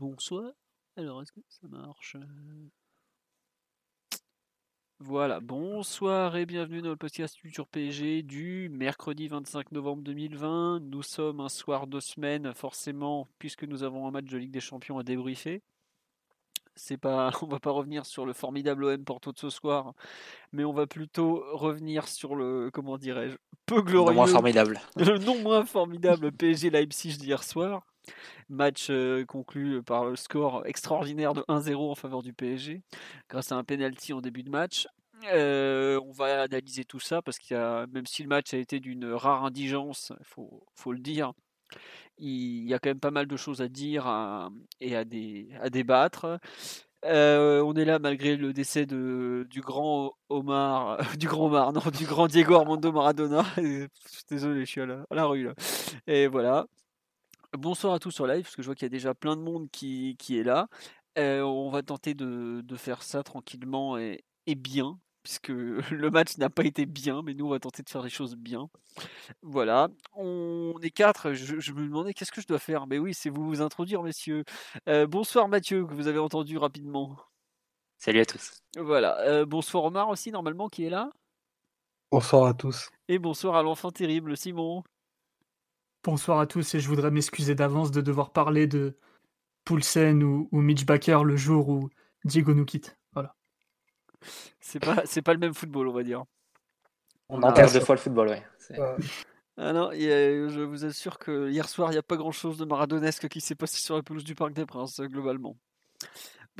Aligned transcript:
Bonsoir. 0.00 0.52
Alors, 0.96 1.20
est-ce 1.20 1.30
que 1.30 1.40
ça 1.46 1.68
marche 1.68 2.16
Voilà, 4.98 5.40
bonsoir 5.40 6.36
et 6.36 6.46
bienvenue 6.46 6.80
dans 6.80 6.88
le 6.88 6.96
podcast 6.96 7.36
Culture 7.36 7.68
PSG 7.68 8.22
du 8.22 8.70
mercredi 8.70 9.28
25 9.28 9.72
novembre 9.72 10.02
2020. 10.02 10.80
Nous 10.80 11.02
sommes 11.02 11.40
un 11.40 11.50
soir 11.50 11.86
de 11.86 12.00
semaine, 12.00 12.54
forcément, 12.54 13.28
puisque 13.38 13.64
nous 13.64 13.82
avons 13.82 14.08
un 14.08 14.10
match 14.10 14.24
de 14.24 14.38
Ligue 14.38 14.52
des 14.52 14.60
Champions 14.60 14.98
à 14.98 15.02
débriefer. 15.02 15.60
C'est 16.76 16.96
pas, 16.96 17.30
on 17.42 17.46
va 17.48 17.60
pas 17.60 17.70
revenir 17.70 18.06
sur 18.06 18.24
le 18.24 18.32
formidable 18.32 18.84
OM 18.84 19.04
Porto 19.04 19.32
de 19.32 19.38
ce 19.38 19.50
soir, 19.50 19.92
mais 20.52 20.64
on 20.64 20.72
va 20.72 20.86
plutôt 20.86 21.44
revenir 21.52 22.08
sur 22.08 22.36
le, 22.36 22.70
comment 22.72 22.96
dirais-je, 22.96 23.36
peu 23.66 23.82
glorieux, 23.82 24.14
Non 24.14 24.22
moins 24.22 24.26
formidable. 24.26 24.80
le 24.96 25.18
non 25.18 25.42
moins 25.42 25.66
formidable 25.66 26.32
PSG 26.32 26.70
Leipzig 26.70 27.18
d'hier 27.18 27.44
soir. 27.44 27.89
Match 28.48 28.88
euh, 28.90 29.24
conclu 29.24 29.82
par 29.82 30.04
le 30.06 30.16
score 30.16 30.66
extraordinaire 30.66 31.34
de 31.34 31.42
1-0 31.42 31.90
en 31.90 31.94
faveur 31.94 32.22
du 32.22 32.32
PSG, 32.32 32.82
grâce 33.28 33.52
à 33.52 33.56
un 33.56 33.64
penalty 33.64 34.12
en 34.12 34.20
début 34.20 34.42
de 34.42 34.50
match. 34.50 34.86
Euh, 35.32 36.00
on 36.06 36.12
va 36.12 36.42
analyser 36.42 36.84
tout 36.84 37.00
ça 37.00 37.20
parce 37.22 37.38
qu'il 37.38 37.56
y 37.56 37.60
a, 37.60 37.86
même 37.88 38.06
si 38.06 38.22
le 38.22 38.28
match 38.28 38.54
a 38.54 38.56
été 38.56 38.80
d'une 38.80 39.12
rare 39.12 39.44
indigence, 39.44 40.12
il 40.18 40.26
faut, 40.26 40.92
le 40.92 40.98
dire, 40.98 41.32
il 42.18 42.66
y 42.66 42.74
a 42.74 42.78
quand 42.78 42.90
même 42.90 43.00
pas 43.00 43.10
mal 43.10 43.26
de 43.26 43.36
choses 43.36 43.60
à 43.62 43.68
dire 43.68 44.06
et 44.80 44.96
à, 44.96 45.04
dé- 45.04 45.48
à 45.60 45.70
débattre. 45.70 46.38
Euh, 47.06 47.62
on 47.62 47.74
est 47.74 47.86
là 47.86 47.98
malgré 47.98 48.36
le 48.36 48.52
décès 48.52 48.84
du 48.84 49.60
grand 49.62 50.12
Omar, 50.28 50.98
du 51.18 51.28
grand 51.28 51.46
Omar, 51.46 51.72
non, 51.72 51.80
du 51.96 52.04
grand 52.06 52.26
Diego 52.26 52.54
Armando 52.54 52.92
Maradona. 52.92 53.44
Désolé, 54.30 54.60
je 54.60 54.70
suis 54.70 54.80
à 54.82 54.86
la, 54.86 55.06
la 55.10 55.24
rue. 55.24 55.48
Et 56.06 56.26
voilà. 56.26 56.66
Bonsoir 57.56 57.94
à 57.94 57.98
tous 57.98 58.12
sur 58.12 58.26
live, 58.26 58.42
parce 58.44 58.54
que 58.54 58.62
je 58.62 58.66
vois 58.66 58.74
qu'il 58.76 58.84
y 58.84 58.86
a 58.86 58.90
déjà 58.90 59.12
plein 59.14 59.36
de 59.36 59.42
monde 59.42 59.68
qui, 59.70 60.16
qui 60.18 60.38
est 60.38 60.44
là. 60.44 60.68
Euh, 61.18 61.42
on 61.42 61.68
va 61.70 61.82
tenter 61.82 62.14
de, 62.14 62.60
de 62.64 62.76
faire 62.76 63.02
ça 63.02 63.24
tranquillement 63.24 63.98
et, 63.98 64.24
et 64.46 64.54
bien, 64.54 65.00
puisque 65.24 65.48
le 65.90 66.10
match 66.10 66.38
n'a 66.38 66.48
pas 66.48 66.64
été 66.64 66.86
bien, 66.86 67.22
mais 67.22 67.34
nous 67.34 67.46
on 67.46 67.50
va 67.50 67.58
tenter 67.58 67.82
de 67.82 67.90
faire 67.90 68.02
les 68.02 68.10
choses 68.10 68.36
bien. 68.36 68.68
Voilà, 69.42 69.88
on 70.14 70.74
est 70.82 70.90
quatre. 70.90 71.32
Je, 71.32 71.58
je 71.58 71.72
me 71.72 71.82
demandais 71.84 72.14
qu'est-ce 72.14 72.32
que 72.32 72.40
je 72.40 72.46
dois 72.46 72.60
faire? 72.60 72.86
Mais 72.86 72.98
oui, 72.98 73.14
c'est 73.14 73.30
vous 73.30 73.44
vous 73.44 73.62
introduire, 73.62 74.02
messieurs. 74.04 74.44
Euh, 74.88 75.08
bonsoir 75.08 75.48
Mathieu, 75.48 75.84
que 75.84 75.92
vous 75.94 76.06
avez 76.06 76.20
entendu 76.20 76.56
rapidement. 76.56 77.16
Salut 77.98 78.20
à 78.20 78.24
tous. 78.26 78.62
Voilà, 78.78 79.18
euh, 79.20 79.44
bonsoir 79.44 79.84
Omar 79.84 80.08
aussi, 80.08 80.30
normalement, 80.30 80.68
qui 80.68 80.84
est 80.84 80.90
là? 80.90 81.10
Bonsoir 82.12 82.46
à 82.46 82.54
tous. 82.54 82.88
Et 83.08 83.18
bonsoir 83.18 83.56
à 83.56 83.62
l'enfant 83.62 83.90
terrible, 83.90 84.36
Simon. 84.36 84.84
Bonsoir 86.02 86.40
à 86.40 86.46
tous 86.46 86.74
et 86.74 86.80
je 86.80 86.88
voudrais 86.88 87.10
m'excuser 87.10 87.54
d'avance 87.54 87.90
de 87.90 88.00
devoir 88.00 88.30
parler 88.32 88.66
de 88.66 88.96
Poulsen 89.64 90.22
ou, 90.22 90.48
ou 90.50 90.60
Mitch 90.62 90.86
Baker 90.86 91.20
le 91.24 91.36
jour 91.36 91.68
où 91.68 91.90
Diego 92.24 92.54
nous 92.54 92.64
quitte. 92.64 92.96
Voilà. 93.12 93.34
C'est 94.60 94.80
pas, 94.80 95.02
c'est 95.04 95.20
pas 95.22 95.34
le 95.34 95.38
même 95.38 95.52
football, 95.54 95.88
on 95.88 95.92
va 95.92 96.02
dire. 96.02 96.24
On 97.28 97.42
a- 97.42 97.50
enterre 97.50 97.70
deux 97.70 97.80
fois 97.80 97.94
le 97.96 98.00
football, 98.00 98.28
ouais. 98.28 98.42
Euh, 98.78 98.96
Ah 99.58 99.72
non, 99.74 99.88
a- 99.90 99.94
je 99.94 100.62
vous 100.62 100.86
assure 100.86 101.18
que 101.18 101.50
hier 101.50 101.68
soir, 101.68 101.90
il 101.90 101.92
n'y 101.92 101.98
a 101.98 102.02
pas 102.02 102.16
grand-chose 102.16 102.56
de 102.56 102.64
maradonesque 102.64 103.28
qui 103.28 103.42
s'est 103.42 103.54
passé 103.54 103.76
sur 103.76 103.94
la 103.96 104.02
pelouse 104.02 104.24
du 104.24 104.34
Parc 104.34 104.52
des 104.54 104.64
Princes, 104.64 105.00
euh, 105.00 105.06
globalement. 105.06 105.58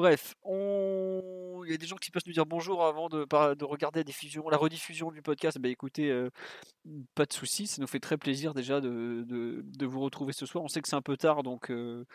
Bref, 0.00 0.34
il 0.46 1.70
y 1.70 1.74
a 1.74 1.76
des 1.76 1.86
gens 1.86 1.96
qui 1.96 2.10
peuvent 2.10 2.22
nous 2.26 2.32
dire 2.32 2.46
bonjour 2.46 2.86
avant 2.86 3.10
de, 3.10 3.26
regarder 3.62 4.00
la, 4.00 4.04
diffusion, 4.04 4.48
la 4.48 4.56
rediffusion 4.56 5.10
du 5.10 5.20
podcast. 5.20 5.58
Bah 5.58 5.68
écoutez, 5.68 6.08
euh, 6.08 6.30
pas 7.14 7.26
de 7.26 7.32
souci, 7.34 7.66
ça 7.66 7.82
nous 7.82 7.86
fait 7.86 8.00
très 8.00 8.16
plaisir 8.16 8.54
déjà 8.54 8.80
de 8.80 9.86
vous 9.86 10.00
retrouver 10.00 10.32
ce 10.32 10.46
soir. 10.46 10.64
On 10.64 10.68
sait 10.68 10.80
que 10.80 10.88
c'est 10.88 10.96
un 10.96 11.02
peu 11.02 11.18
tard, 11.18 11.42
donc 11.42 11.70
euh, 11.70 12.06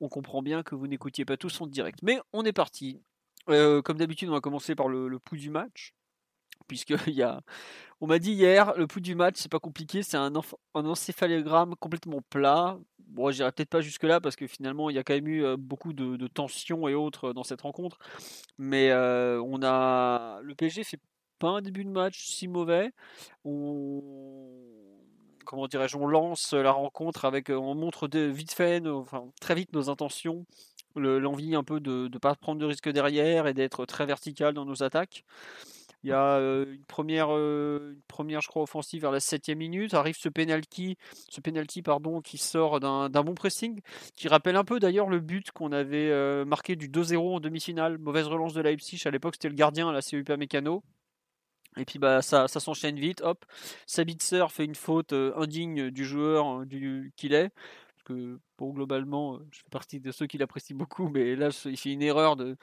on 0.00 0.08
comprend 0.08 0.40
bien 0.40 0.62
que 0.62 0.74
vous 0.74 0.86
n'écoutiez 0.86 1.26
pas 1.26 1.36
tous 1.36 1.60
en 1.60 1.66
direct. 1.66 1.98
Mais 2.02 2.18
on 2.32 2.46
est 2.46 2.54
parti. 2.54 3.02
Euh, 3.50 3.82
comme 3.82 3.98
d'habitude, 3.98 4.30
on 4.30 4.32
va 4.32 4.40
commencer 4.40 4.74
par 4.74 4.88
le, 4.88 5.06
le 5.08 5.18
pouls 5.18 5.36
du 5.36 5.50
match. 5.50 5.92
Puisqu'il 6.66 6.96
y 7.14 7.22
a, 7.22 7.40
on 8.00 8.06
m'a 8.06 8.18
dit 8.18 8.32
hier, 8.32 8.74
le 8.76 8.86
pouls 8.86 9.00
du 9.00 9.14
match, 9.14 9.36
c'est 9.38 9.50
pas 9.50 9.60
compliqué, 9.60 10.02
c'est 10.02 10.16
un, 10.16 10.32
un 10.74 10.86
encéphalogramme 10.86 11.74
complètement 11.76 12.20
plat. 12.30 12.78
Bon, 12.98 13.30
j'irai 13.30 13.52
peut-être 13.52 13.70
pas 13.70 13.80
jusque-là 13.80 14.20
parce 14.20 14.36
que 14.36 14.46
finalement, 14.46 14.90
il 14.90 14.96
y 14.96 14.98
a 14.98 15.04
quand 15.04 15.14
même 15.14 15.28
eu 15.28 15.56
beaucoup 15.56 15.92
de, 15.92 16.26
tensions 16.26 16.88
et 16.88 16.94
autres 16.94 17.32
dans 17.32 17.44
cette 17.44 17.60
rencontre. 17.62 17.98
Mais 18.58 18.92
on 18.92 19.62
a, 19.62 20.40
le 20.42 20.54
PSG 20.54 20.84
fait 20.84 21.00
pas 21.38 21.48
un 21.50 21.62
début 21.62 21.84
de 21.84 21.90
match 21.90 22.26
si 22.26 22.48
mauvais. 22.48 22.90
On, 23.44 24.02
comment 25.44 25.66
dirais-je, 25.68 25.96
on 25.96 26.06
lance 26.06 26.52
la 26.52 26.72
rencontre 26.72 27.24
avec, 27.24 27.50
on 27.50 27.74
montre 27.74 28.08
vite 28.08 28.52
fait, 28.52 28.80
nos- 28.80 29.06
très 29.40 29.54
vite 29.54 29.72
nos 29.72 29.90
intentions, 29.90 30.46
le- 30.96 31.18
l'envie 31.18 31.54
un 31.54 31.64
peu 31.64 31.80
de 31.80 32.08
ne 32.12 32.18
pas 32.18 32.34
prendre 32.34 32.60
de 32.60 32.66
risques 32.66 32.88
derrière 32.88 33.46
et 33.46 33.54
d'être 33.54 33.86
très 33.86 34.06
vertical 34.06 34.54
dans 34.54 34.64
nos 34.64 34.82
attaques. 34.82 35.24
Il 36.04 36.10
y 36.10 36.12
a 36.12 36.36
une 36.38 36.84
première, 36.86 37.30
une 37.30 38.02
première, 38.08 38.42
je 38.42 38.48
crois, 38.48 38.62
offensive 38.62 39.00
vers 39.00 39.10
la 39.10 39.20
septième 39.20 39.56
minute. 39.56 39.94
Arrive 39.94 40.16
ce 40.18 40.28
penalty, 40.28 40.98
ce 41.30 41.40
penalty 41.40 41.80
pardon, 41.80 42.20
qui 42.20 42.36
sort 42.36 42.78
d'un 42.78 43.08
bon 43.08 43.34
pressing, 43.34 43.80
qui 44.14 44.28
rappelle 44.28 44.56
un 44.56 44.64
peu 44.64 44.78
d'ailleurs 44.78 45.08
le 45.08 45.20
but 45.20 45.50
qu'on 45.50 45.72
avait 45.72 46.44
marqué 46.44 46.76
du 46.76 46.90
2-0 46.90 47.36
en 47.36 47.40
demi-finale. 47.40 47.96
Mauvaise 47.96 48.26
relance 48.26 48.52
de 48.52 48.60
Leipzig. 48.60 49.00
À 49.06 49.10
l'époque, 49.10 49.36
c'était 49.36 49.48
le 49.48 49.54
gardien, 49.54 49.92
là, 49.92 50.02
c'est 50.02 50.16
Upamecano. 50.16 50.84
Et 51.78 51.86
puis 51.86 51.98
bah 51.98 52.22
ça, 52.22 52.48
ça 52.48 52.60
s'enchaîne 52.60 53.00
vite. 53.00 53.22
Hop, 53.22 53.44
Sabitzer 53.86 54.44
fait 54.50 54.66
une 54.66 54.74
faute 54.74 55.14
indigne 55.14 55.90
du 55.90 56.04
joueur 56.04 56.64
qu'il 57.16 57.32
est. 57.32 57.50
Que 58.04 58.38
bon, 58.58 58.74
globalement, 58.74 59.38
je 59.50 59.60
fais 59.60 59.70
partie 59.70 60.00
de 60.00 60.12
ceux 60.12 60.26
qui 60.26 60.36
l'apprécient 60.36 60.76
beaucoup, 60.76 61.08
mais 61.08 61.34
là, 61.34 61.48
il 61.64 61.78
fait 61.78 61.92
une 61.92 62.02
erreur 62.02 62.36
de, 62.36 62.58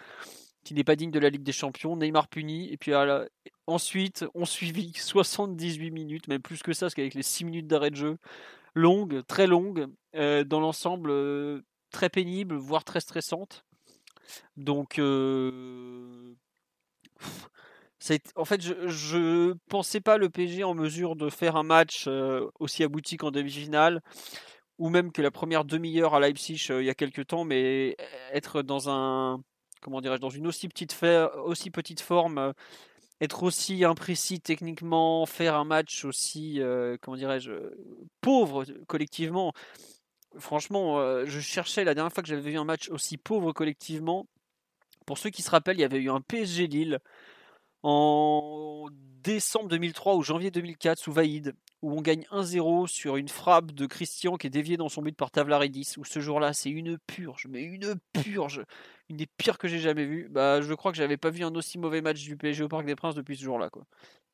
qui 0.64 0.74
n'est 0.74 0.84
pas 0.84 0.96
digne 0.96 1.12
de 1.12 1.20
la 1.20 1.30
Ligue 1.30 1.44
des 1.44 1.52
Champions. 1.52 1.96
Neymar 1.96 2.28
puni. 2.28 2.72
Et 2.72 2.78
puis 2.78 2.94
ensuite, 3.68 4.26
on 4.34 4.46
suivit 4.46 4.94
78 4.96 5.92
minutes, 5.92 6.28
même 6.28 6.42
plus 6.42 6.62
que 6.62 6.74
ça, 6.74 6.86
parce 6.86 6.96
qu'avec 6.96 7.14
les 7.14 7.24
6 7.24 7.46
minutes 7.46 7.68
d'arrêt 7.68 7.92
de 7.92 7.96
jeu, 7.96 8.18
longues, 8.76 9.22
très 9.28 9.48
longues, 9.48 9.88
euh, 10.16 10.44
dans 10.44 10.60
l'ensemble, 10.60 11.10
euh, 11.12 11.62
très 11.92 12.10
pénible, 12.10 12.56
voire 12.56 12.84
très 12.84 13.00
stressante. 13.00 13.66
Donc, 14.56 15.00
euh, 15.00 16.34
en 18.36 18.46
fait, 18.46 18.62
je, 18.62 18.88
je 18.88 19.54
pensais 19.70 20.02
pas 20.02 20.18
le 20.18 20.30
PSG 20.30 20.64
en 20.64 20.74
mesure 20.74 21.16
de 21.16 21.30
faire 21.30 21.56
un 21.56 21.64
match 21.64 22.08
aussi 22.60 22.84
abouti 22.84 23.18
qu'en 23.18 23.32
demi-finale, 23.32 24.02
ou 24.80 24.90
même 24.90 25.12
que 25.12 25.22
la 25.22 25.32
première 25.32 25.66
demi-heure 25.66 26.16
à 26.16 26.20
Leipzig 26.20 26.66
il 26.70 26.86
y 26.86 26.90
a 26.90 26.96
quelques 26.96 27.28
temps, 27.28 27.44
mais 27.44 27.96
être 28.32 28.64
dans 28.64 28.90
un, 28.90 29.42
comment 29.82 30.02
dirais-je, 30.02 30.22
dans 30.22 30.30
une 30.30 30.48
aussi 30.48 30.68
petite, 30.68 30.94
forme, 30.94 32.38
euh, 32.38 32.54
être 33.20 33.44
aussi 33.44 33.84
imprécis 33.84 34.40
techniquement, 34.40 35.26
faire 35.26 35.56
un 35.56 35.66
match 35.66 36.06
aussi, 36.06 36.62
euh, 36.62 36.98
comment 37.02 37.18
dirais-je, 37.18 37.52
euh, 37.52 37.78
pauvre 38.22 38.66
collectivement. 38.88 39.54
Franchement, 40.38 41.26
je 41.26 41.40
cherchais 41.42 41.84
la 41.84 41.94
dernière 41.94 42.14
fois 42.14 42.24
que 42.24 42.30
j'avais 42.30 42.52
vu 42.52 42.58
un 42.58 42.64
match 42.64 42.90
aussi 42.90 43.18
pauvre 43.18 43.52
collectivement. 43.52 44.28
Pour 45.06 45.18
ceux 45.18 45.30
qui 45.30 45.42
se 45.42 45.50
rappellent, 45.50 45.76
il 45.76 45.82
y 45.82 45.84
avait 45.84 46.00
eu 46.00 46.10
un 46.10 46.22
PSG 46.22 46.68
Lille 46.68 47.00
en 47.84 48.88
décembre 49.22 49.68
2003 49.68 50.16
ou 50.16 50.24
janvier 50.24 50.50
2004 50.50 51.00
sous 51.00 51.12
Vaïd, 51.12 51.54
où 51.82 51.92
on 51.92 52.02
gagne 52.02 52.26
1-0 52.32 52.88
sur 52.88 53.18
une 53.18 53.28
frappe 53.28 53.72
de 53.72 53.86
Christian 53.86 54.38
qui 54.38 54.48
est 54.48 54.52
déviée 54.52 54.78
dans 54.78 54.90
son 54.90 55.02
but 55.02 55.16
par 55.16 55.32
Tavlaridis, 55.32 55.96
où 55.98 56.06
ce 56.06 56.20
jour-là 56.20 56.54
c'est 56.54 56.70
une 56.70 56.98
purge, 57.00 57.48
mais 57.50 57.64
une 57.64 57.96
purge, 58.14 58.64
une 59.10 59.18
des 59.18 59.28
pires 59.38 59.58
que 59.58 59.68
j'ai 59.68 59.80
jamais 59.80 60.06
vues. 60.06 60.28
Bah, 60.30 60.62
je 60.62 60.74
crois 60.74 60.92
que 60.92 60.98
j'avais 60.98 61.18
pas 61.18 61.30
vu 61.30 61.44
un 61.44 61.54
aussi 61.56 61.78
mauvais 61.78 62.02
match 62.02 62.22
du 62.22 62.38
PSG 62.38 62.64
au 62.64 62.70
Parc 62.70 62.86
des 62.86 62.96
Princes 62.96 63.16
depuis 63.16 63.36
ce 63.38 63.44
jour-là. 63.44 63.70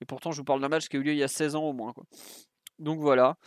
Et 0.01 0.05
pourtant, 0.05 0.31
je 0.31 0.37
vous 0.37 0.43
parle 0.43 0.61
d'un 0.61 0.69
match 0.69 0.87
qui 0.87 0.97
a 0.97 0.99
eu 0.99 1.03
lieu 1.03 1.13
il 1.13 1.17
y 1.17 1.23
a 1.23 1.27
16 1.27 1.55
ans 1.55 1.63
au 1.63 1.73
moins. 1.73 1.93
Donc 2.79 2.99
voilà. 2.99 3.37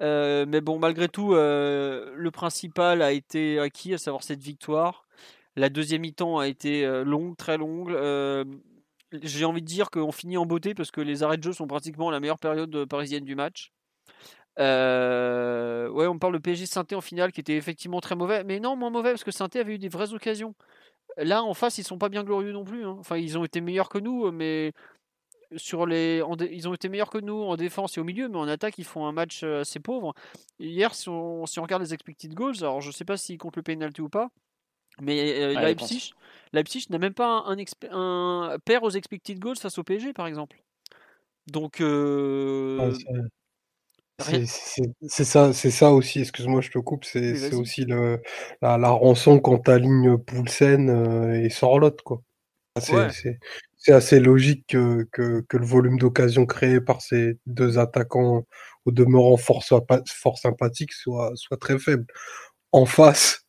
Euh, 0.00 0.46
mais 0.48 0.60
bon, 0.60 0.78
malgré 0.78 1.08
tout, 1.08 1.34
euh, 1.34 2.12
le 2.14 2.30
principal 2.30 3.02
a 3.02 3.12
été 3.12 3.58
acquis, 3.58 3.94
à 3.94 3.98
savoir 3.98 4.22
cette 4.22 4.42
victoire. 4.42 5.06
La 5.56 5.68
deuxième 5.68 6.02
mi-temps 6.02 6.38
a 6.38 6.46
été 6.46 6.84
euh, 6.84 7.04
longue, 7.04 7.36
très 7.36 7.58
longue. 7.58 7.92
J'ai 9.22 9.44
envie 9.44 9.62
de 9.62 9.66
dire 9.66 9.90
qu'on 9.90 10.12
finit 10.12 10.36
en 10.36 10.46
beauté 10.46 10.74
parce 10.74 10.90
que 10.90 11.00
les 11.00 11.22
arrêts 11.22 11.36
de 11.36 11.42
jeu 11.42 11.52
sont 11.52 11.66
pratiquement 11.66 12.10
la 12.10 12.20
meilleure 12.20 12.38
période 12.38 12.74
euh, 12.74 12.86
parisienne 12.86 13.24
du 13.24 13.34
match. 13.34 13.72
Euh, 14.58 15.88
ouais, 15.90 16.06
on 16.06 16.18
parle 16.18 16.34
de 16.34 16.38
PSG 16.38 16.66
Sainté 16.66 16.94
en 16.94 17.00
finale 17.00 17.32
qui 17.32 17.40
était 17.40 17.56
effectivement 17.56 18.00
très 18.00 18.16
mauvais, 18.16 18.42
mais 18.44 18.58
non, 18.60 18.76
moins 18.76 18.90
mauvais 18.90 19.10
parce 19.10 19.24
que 19.24 19.30
Sainté 19.30 19.60
avait 19.60 19.74
eu 19.74 19.78
des 19.78 19.88
vraies 19.88 20.12
occasions. 20.12 20.54
Là, 21.16 21.42
en 21.42 21.54
face, 21.54 21.78
ils 21.78 21.84
sont 21.84 21.98
pas 21.98 22.08
bien 22.08 22.24
glorieux 22.24 22.52
non 22.52 22.64
plus. 22.64 22.84
hein. 22.84 22.96
Enfin, 23.00 23.16
ils 23.16 23.38
ont 23.38 23.44
été 23.44 23.60
meilleurs 23.60 23.88
que 23.88 23.98
nous, 23.98 24.30
mais 24.32 24.72
sur 25.56 25.86
les, 25.86 26.22
en 26.22 26.36
ils 26.36 26.68
ont 26.68 26.74
été 26.74 26.88
meilleurs 26.88 27.10
que 27.10 27.18
nous 27.18 27.42
en 27.42 27.56
défense 27.56 27.96
et 27.96 28.00
au 28.00 28.04
milieu, 28.04 28.28
mais 28.28 28.36
en 28.38 28.48
attaque, 28.48 28.78
ils 28.78 28.84
font 28.84 29.06
un 29.06 29.12
match 29.12 29.42
euh, 29.44 29.62
assez 29.62 29.80
pauvre. 29.80 30.14
Hier, 30.58 30.94
si 30.94 31.08
on, 31.08 31.46
si 31.46 31.58
on 31.58 31.62
regarde 31.62 31.82
les 31.82 31.94
expected 31.94 32.34
goals, 32.34 32.56
alors 32.60 32.80
je 32.80 32.90
sais 32.90 33.04
pas 33.04 33.16
s'ils 33.16 33.38
comptent 33.38 33.56
le 33.56 33.62
penalty 33.62 34.00
ou 34.02 34.08
pas, 34.08 34.30
mais 35.02 35.40
euh, 35.40 35.54
Ouais, 35.54 35.62
Leipzig, 35.62 36.12
Leipzig 36.52 36.86
n'a 36.90 36.98
même 36.98 37.14
pas 37.14 37.44
un, 37.46 37.56
un, 37.90 38.58
pair 38.64 38.82
aux 38.82 38.90
expected 38.90 39.38
goals 39.38 39.56
face 39.56 39.78
au 39.78 39.84
PSG, 39.84 40.12
par 40.12 40.26
exemple. 40.26 40.62
Donc, 41.46 41.80
euh, 41.80 42.92
Ouais, 44.18 44.44
c'est- 45.06 45.24
ça, 45.24 45.52
c'est 45.52 45.70
ça 45.70 45.92
aussi, 45.92 46.20
excuse-moi, 46.20 46.60
je 46.60 46.70
te 46.70 46.78
coupe, 46.78 47.04
c'est 47.04 47.54
aussi 47.54 47.84
le, 47.84 48.20
la, 48.60 48.76
la 48.76 48.90
rançon 48.90 49.38
quand 49.38 49.58
t'alignes 49.58 50.18
Poulsen 50.18 50.90
euh, 50.90 51.40
et 51.40 51.50
Sorloth, 51.50 52.02
quoi. 52.02 52.20
C'est 52.80 52.94
Ouais. 52.94 53.10
c'est- 53.10 53.38
assez 53.92 54.20
logique 54.20 54.66
que, 54.68 55.06
que, 55.12 55.40
que 55.48 55.56
le 55.56 55.64
volume 55.66 55.98
d'occasions 55.98 56.46
créées 56.46 56.80
par 56.80 57.02
ces 57.02 57.38
deux 57.46 57.78
attaquants, 57.78 58.44
au 58.84 58.90
demeurant 58.92 59.36
fort, 59.38 59.64
fort 60.06 60.38
sympathiques, 60.38 60.92
soit, 60.92 61.32
soit 61.36 61.56
très 61.58 61.78
faible. 61.78 62.06
En 62.72 62.86
face, 62.86 63.46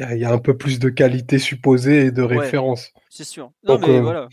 il 0.00 0.02
y 0.02 0.06
a, 0.06 0.14
il 0.16 0.20
y 0.20 0.24
a 0.24 0.32
un 0.32 0.38
peu 0.38 0.56
plus 0.56 0.78
de 0.78 0.88
qualité 0.88 1.38
supposée 1.38 2.06
et 2.06 2.10
de 2.10 2.22
Ouais. 2.22 2.38
référence. 2.38 2.92
c'est 3.10 3.24
sûr. 3.24 3.52
Non, 3.64 3.74
Donc, 3.74 3.86
mais 3.86 3.96
euh, 3.98 4.00
voilà. 4.00 4.22
Euh, 4.22 4.28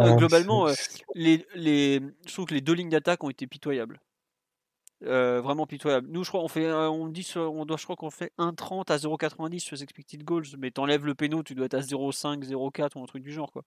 Hein, 0.00 0.16
globalement, 0.16 0.68
euh, 0.68 0.74
les, 1.16 1.44
les, 1.56 2.00
je 2.24 2.32
trouve 2.32 2.44
que 2.44 2.54
les 2.54 2.60
deux 2.60 2.74
lignes 2.74 2.90
d'attaque 2.90 3.24
ont 3.24 3.30
été 3.30 3.48
pitoyables. 3.48 3.98
Euh, 5.04 5.40
vraiment 5.40 5.66
pitoyables. 5.66 6.06
Nous, 6.08 6.22
je 6.22 6.28
crois, 6.28 6.42
on 6.42 6.48
fait, 6.48 6.66
euh, 6.66 6.88
on 6.88 7.08
dit, 7.08 7.26
on 7.36 7.64
doit, 7.64 7.76
je 7.76 7.84
crois 7.84 7.96
qu'on 7.96 8.10
fait 8.10 8.32
1,30 8.38 8.90
à 8.92 8.96
0,90 8.96 9.58
sur 9.60 9.74
les 9.74 9.82
expected 9.82 10.22
goals, 10.22 10.44
mais 10.58 10.70
t'enlèves 10.70 11.04
le 11.04 11.14
péno, 11.14 11.42
tu 11.42 11.54
dois 11.56 11.66
être 11.66 11.74
à 11.74 11.80
0,5, 11.80 12.44
0,4 12.44 12.96
ou 12.96 13.02
un 13.02 13.06
truc 13.06 13.22
du 13.24 13.32
genre, 13.32 13.50
quoi. 13.50 13.64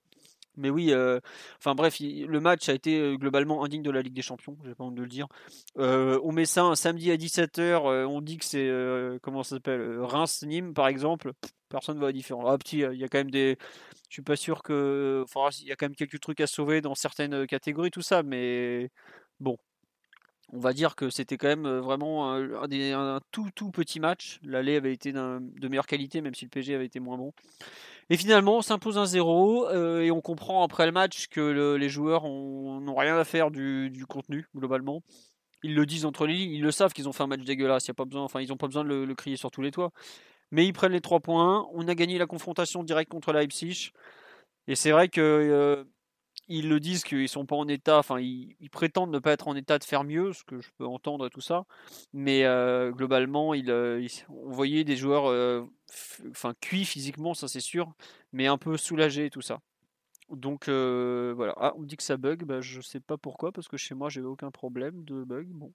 Mais 0.57 0.69
oui, 0.69 0.93
enfin 1.59 1.75
bref, 1.75 1.97
le 1.99 2.39
match 2.39 2.67
a 2.69 2.73
été 2.73 3.15
globalement 3.17 3.63
indigne 3.63 3.81
de 3.83 3.91
la 3.91 4.01
Ligue 4.01 4.13
des 4.13 4.21
Champions, 4.21 4.57
j'ai 4.65 4.75
pas 4.75 4.83
honte 4.83 4.95
de 4.95 5.01
le 5.01 5.07
dire. 5.07 5.27
On 5.77 6.31
met 6.31 6.45
ça 6.45 6.63
un 6.63 6.75
samedi 6.75 7.09
à 7.09 7.17
17h, 7.17 8.05
on 8.07 8.21
dit 8.21 8.37
que 8.37 8.45
c'est, 8.45 8.69
comment 9.21 9.43
ça 9.43 9.55
s'appelle, 9.55 9.99
Reims-Nîmes 9.99 10.73
par 10.73 10.87
exemple, 10.87 11.31
personne 11.69 11.95
ne 11.95 11.99
voit 11.99 12.09
la 12.09 12.13
différence. 12.13 12.45
Ah 12.47 12.57
petit, 12.57 12.79
il 12.79 12.99
y 12.99 13.03
a 13.03 13.07
quand 13.07 13.19
même 13.19 13.31
des, 13.31 13.57
je 14.09 14.13
suis 14.15 14.21
pas 14.21 14.35
sûr 14.35 14.61
que, 14.61 15.23
enfin, 15.23 15.47
il 15.61 15.67
y 15.67 15.71
a 15.71 15.75
quand 15.75 15.85
même 15.85 15.95
quelques 15.95 16.19
trucs 16.19 16.41
à 16.41 16.47
sauver 16.47 16.81
dans 16.81 16.95
certaines 16.95 17.47
catégories, 17.47 17.91
tout 17.91 18.01
ça, 18.01 18.21
mais 18.21 18.89
bon, 19.39 19.57
on 20.53 20.59
va 20.59 20.73
dire 20.73 20.95
que 20.95 21.09
c'était 21.09 21.37
quand 21.37 21.47
même 21.47 21.65
euh, 21.65 21.81
vraiment 21.81 22.31
un, 22.33 22.63
un 22.63 23.19
tout 23.31 23.49
tout 23.55 23.71
petit 23.71 23.99
match. 23.99 24.39
L'aller 24.43 24.75
avait 24.75 24.93
été 24.93 25.11
de 25.13 25.67
meilleure 25.67 25.87
qualité, 25.87 26.21
même 26.21 26.35
si 26.35 26.45
le 26.45 26.49
PSG 26.49 26.75
avait 26.75 26.85
été 26.85 26.99
moins 26.99 27.17
bon. 27.17 27.33
Et 28.09 28.17
finalement, 28.17 28.57
on 28.57 28.61
s'impose 28.61 28.97
un 28.97 29.05
0 29.05 29.69
euh, 29.69 30.01
et 30.01 30.11
on 30.11 30.21
comprend 30.21 30.63
après 30.63 30.85
le 30.85 30.91
match 30.91 31.27
que 31.27 31.39
le- 31.39 31.77
les 31.77 31.87
joueurs 31.89 32.25
ont- 32.25 32.81
n'ont 32.81 32.95
rien 32.95 33.17
à 33.17 33.23
faire 33.23 33.51
du, 33.51 34.05
contenu 34.09 34.47
globalement. 34.55 35.01
Ils 35.63 35.75
le 35.75 35.85
disent 35.85 36.05
entre 36.05 36.25
les 36.27 36.33
lignes, 36.33 36.51
ils 36.53 36.61
le 36.61 36.71
savent 36.71 36.91
qu'ils 36.93 37.07
ont 37.07 37.13
fait 37.13 37.23
un 37.23 37.27
match 37.27 37.41
dégueulasse. 37.43 37.87
Y 37.87 37.91
a 37.91 37.93
pas 37.93 38.05
besoin, 38.05 38.23
enfin, 38.23 38.41
ils 38.41 38.49
n'ont 38.49 38.57
pas 38.57 38.67
besoin 38.67 38.83
de 38.83 38.89
le, 38.89 39.15
crier 39.15 39.37
sur 39.37 39.51
tous 39.51 39.61
les 39.61 39.71
toits. 39.71 39.91
Mais 40.51 40.65
ils 40.65 40.73
prennent 40.73 40.91
les 40.91 41.01
trois 41.01 41.19
points. 41.21 41.67
On 41.73 41.87
a 41.87 41.95
gagné 41.95 42.17
la 42.17 42.25
confrontation 42.27 42.83
directe 42.83 43.11
contre 43.11 43.31
Leipzig. 43.31 43.91
Et 44.67 44.75
c'est 44.75 44.91
vrai 44.91 45.07
que 45.09 45.21
euh, 45.21 45.83
ils 46.51 46.67
le 46.67 46.79
disent 46.79 47.03
qu'ils 47.03 47.29
sont 47.29 47.45
pas 47.45 47.55
en 47.55 47.67
état, 47.67 47.97
enfin 47.97 48.19
ils, 48.19 48.69
prétendent 48.71 49.11
ne 49.11 49.19
pas 49.19 49.31
être 49.31 49.47
en 49.47 49.55
état 49.55 49.79
de 49.79 49.83
faire 49.85 50.03
mieux, 50.03 50.33
ce 50.33 50.43
que 50.43 50.59
je 50.59 50.69
peux 50.77 50.85
entendre 50.85 51.29
tout 51.29 51.41
ça. 51.41 51.65
Mais 52.13 52.43
euh, 52.43 52.91
globalement, 52.91 53.53
ils, 53.53 53.71
euh, 53.71 54.05
on 54.29 54.49
voyait 54.51 54.83
des 54.83 54.97
joueurs, 54.97 55.29
euh, 55.29 55.63
enfin 56.29 56.53
cuits 56.59 56.85
physiquement, 56.85 57.33
ça 57.33 57.47
c'est 57.47 57.61
sûr, 57.61 57.93
mais 58.33 58.47
un 58.47 58.57
peu 58.57 58.75
soulagés 58.77 59.29
tout 59.29 59.41
ça. 59.41 59.61
Donc 60.29 60.67
voilà. 60.69 61.53
Ah, 61.57 61.73
on 61.77 61.81
me 61.81 61.85
dit 61.87 61.97
que 61.97 62.03
ça 62.03 62.17
bug, 62.17 62.43
bah, 62.43 62.61
je 62.61 62.81
sais 62.81 62.99
pas 62.99 63.17
pourquoi, 63.17 63.51
parce 63.51 63.67
que 63.67 63.77
chez 63.77 63.95
moi 63.95 64.09
j'ai 64.09 64.21
aucun 64.21 64.51
problème 64.51 65.03
de 65.05 65.23
bug. 65.23 65.47
Bon, 65.47 65.73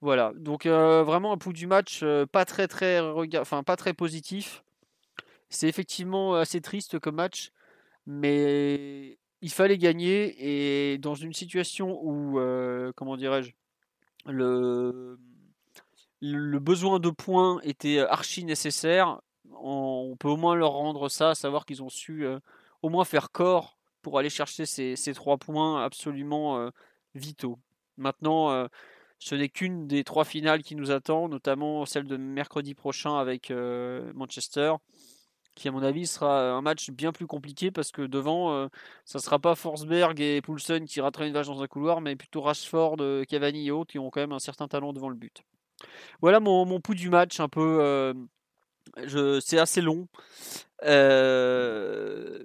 voilà. 0.00 0.32
Donc 0.36 0.66
vraiment 0.66 1.32
un 1.32 1.38
pouls 1.38 1.52
du 1.52 1.66
match, 1.66 2.04
pas 2.32 2.44
très 2.44 2.68
très 2.68 3.00
enfin 3.38 3.62
pas 3.64 3.76
très 3.76 3.94
positif. 3.94 4.64
C'est 5.50 5.68
effectivement 5.68 6.34
assez 6.34 6.60
triste 6.60 6.98
comme 6.98 7.16
match, 7.16 7.52
mais 8.06 9.18
il 9.40 9.50
fallait 9.50 9.78
gagner 9.78 10.92
et 10.92 10.98
dans 10.98 11.14
une 11.14 11.32
situation 11.32 11.98
où, 12.02 12.38
euh, 12.38 12.92
comment 12.96 13.16
dirais-je, 13.16 13.52
le, 14.26 15.18
besoin 16.20 16.98
de 16.98 17.10
points 17.10 17.60
était 17.62 18.00
archi 18.00 18.44
nécessaire, 18.44 19.20
on, 19.52 20.16
peut 20.18 20.28
au 20.28 20.36
moins 20.36 20.54
leur 20.54 20.72
rendre 20.72 21.08
ça, 21.08 21.34
savoir 21.34 21.66
qu'ils 21.66 21.82
ont 21.82 21.88
su 21.88 22.26
euh, 22.26 22.38
au 22.82 22.88
moins 22.88 23.04
faire 23.04 23.30
corps 23.30 23.78
pour 24.02 24.18
aller 24.18 24.30
chercher 24.30 24.66
ces, 24.66 25.14
trois 25.14 25.38
points 25.38 25.84
absolument 25.84 26.58
euh, 26.58 26.70
vitaux. 27.14 27.58
Maintenant, 27.96 28.68
ce 29.18 29.34
n'est 29.34 29.48
qu'une 29.48 29.88
des 29.88 30.04
trois 30.04 30.24
finales 30.24 30.62
qui 30.62 30.76
nous 30.76 30.92
attend, 30.92 31.28
notamment 31.28 31.84
celle 31.84 32.06
de 32.06 32.16
mercredi 32.16 32.74
prochain 32.74 33.18
avec 33.18 33.50
Manchester 34.14 34.74
qui 35.58 35.68
à 35.68 35.72
mon 35.72 35.82
avis 35.82 36.06
sera 36.06 36.52
un 36.52 36.62
match 36.62 36.90
bien 36.90 37.12
plus 37.12 37.26
compliqué 37.26 37.70
parce 37.70 37.90
que 37.90 38.02
devant, 38.02 38.52
euh, 38.52 38.68
ça 39.04 39.18
sera 39.18 39.38
pas 39.38 39.54
Forsberg 39.54 40.20
et 40.20 40.40
Poulsen 40.40 40.86
qui 40.86 41.00
rateraient 41.00 41.26
une 41.26 41.34
vache 41.34 41.48
dans 41.48 41.62
un 41.62 41.66
couloir, 41.66 42.00
mais 42.00 42.16
plutôt 42.16 42.40
Rashford, 42.40 42.96
euh, 43.00 43.24
Cavani 43.24 43.66
et 43.66 43.70
autres 43.70 43.90
qui 43.90 43.98
ont 43.98 44.10
quand 44.10 44.20
même 44.20 44.32
un 44.32 44.38
certain 44.38 44.68
talent 44.68 44.92
devant 44.92 45.08
le 45.08 45.16
but. 45.16 45.42
Voilà 46.22 46.40
mon, 46.40 46.80
pouls 46.80 46.94
du 46.94 47.10
match, 47.10 47.40
un 47.40 47.48
peu, 47.48 47.78
euh, 47.80 48.14
je, 49.04 49.40
c'est 49.40 49.58
assez 49.58 49.80
long. 49.80 50.08
Euh, 50.84 52.44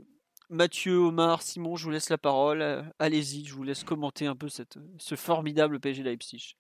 Mathieu, 0.50 0.98
Omar, 0.98 1.42
Simon, 1.42 1.76
je 1.76 1.86
vous 1.86 1.92
laisse 1.92 2.10
la 2.10 2.18
parole. 2.18 2.84
Allez-y, 3.00 3.46
je 3.46 3.54
vous 3.54 3.64
laisse 3.64 3.84
commenter 3.84 4.28
un 4.28 4.36
peu 4.36 4.48
ce 4.50 5.16
formidable 5.16 5.80
PSG 5.80 6.04
Leipzig. 6.04 6.56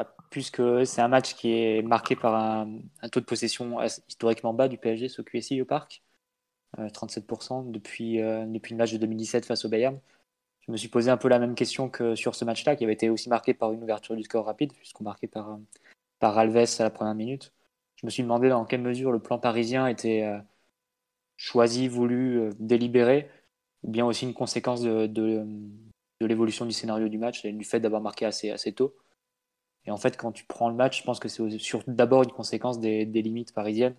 Bah, 0.00 0.14
puisque 0.30 0.62
c'est 0.86 1.02
un 1.02 1.08
match 1.08 1.34
qui 1.34 1.52
est 1.52 1.82
marqué 1.82 2.16
par 2.16 2.34
un, 2.34 2.80
taux 3.12 3.20
de 3.20 3.26
possession 3.26 3.82
historiquement 4.08 4.54
bas 4.54 4.68
du 4.68 4.78
PSG, 4.78 5.08
ce 5.10 5.20
QSI 5.20 5.60
au 5.60 5.66
parc, 5.66 6.02
euh, 6.78 6.88
37% 6.88 7.70
depuis, 7.70 8.20
euh, 8.22 8.46
depuis 8.46 8.72
le 8.72 8.78
match 8.78 8.92
de 8.92 8.98
2017 8.98 9.44
face 9.44 9.66
au 9.66 9.68
Bayern. 9.68 9.98
Je 10.66 10.72
me 10.72 10.78
suis 10.78 10.88
posé 10.88 11.10
un 11.10 11.18
peu 11.18 11.28
la 11.28 11.38
même 11.38 11.54
question 11.54 11.90
que 11.90 12.14
sur 12.14 12.34
ce 12.34 12.46
match-là, 12.46 12.76
qui 12.76 12.84
avait 12.84 12.94
été 12.94 13.10
aussi 13.10 13.28
marqué 13.28 13.52
par 13.52 13.72
une 13.72 13.82
ouverture 13.82 14.16
du 14.16 14.22
score 14.22 14.46
rapide, 14.46 14.72
puisqu'on 14.72 15.04
marqué 15.04 15.26
par, 15.26 15.50
euh, 15.50 15.56
Alves 16.22 16.56
à 16.56 16.82
la 16.82 16.90
première 16.90 17.14
minute. 17.14 17.52
Je 17.96 18.06
me 18.06 18.10
suis 18.10 18.22
demandé 18.22 18.48
dans 18.48 18.64
quelle 18.64 18.80
mesure 18.80 19.12
le 19.12 19.18
plan 19.18 19.38
parisien 19.38 19.86
était 19.86 20.22
euh, 20.24 20.38
choisi, 21.36 21.88
voulu, 21.88 22.38
euh, 22.38 22.50
délibéré, 22.58 23.28
ou 23.82 23.90
bien 23.90 24.06
aussi 24.06 24.24
une 24.24 24.34
conséquence 24.34 24.80
de, 24.80 25.44
l'évolution 26.20 26.64
du 26.64 26.72
scénario 26.72 27.08
du 27.08 27.18
match 27.18 27.44
et 27.44 27.52
du 27.52 27.64
fait 27.64 27.80
d'avoir 27.80 28.00
marqué 28.00 28.24
assez 28.24 28.72
tôt. 28.72 28.94
Et 29.86 29.90
en 29.90 29.96
fait, 29.96 30.16
quand 30.16 30.32
tu 30.32 30.44
prends 30.44 30.68
le 30.68 30.74
match, 30.74 31.00
je 31.00 31.04
pense 31.04 31.20
que 31.20 31.28
c'est 31.28 31.42
d'abord 31.86 32.22
une 32.22 32.32
conséquence 32.32 32.80
des, 32.80 33.06
des 33.06 33.22
limites 33.22 33.52
parisiennes, 33.52 33.96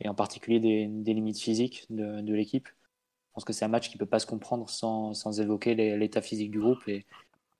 et 0.00 0.08
en 0.08 0.14
particulier 0.14 0.60
des, 0.60 0.86
des 0.88 1.14
limites 1.14 1.40
physiques 1.40 1.86
de, 1.90 2.20
de 2.20 2.34
l'équipe. 2.34 2.68
Je 2.68 3.34
pense 3.34 3.44
que 3.44 3.52
c'est 3.52 3.64
un 3.64 3.68
match 3.68 3.88
qui 3.88 3.96
ne 3.96 3.98
peut 4.00 4.06
pas 4.06 4.18
se 4.18 4.26
comprendre 4.26 4.68
sans, 4.68 5.14
sans 5.14 5.40
évoquer 5.40 5.74
l'état 5.74 6.20
physique 6.20 6.50
du 6.50 6.60
groupe 6.60 6.86
et, 6.88 7.06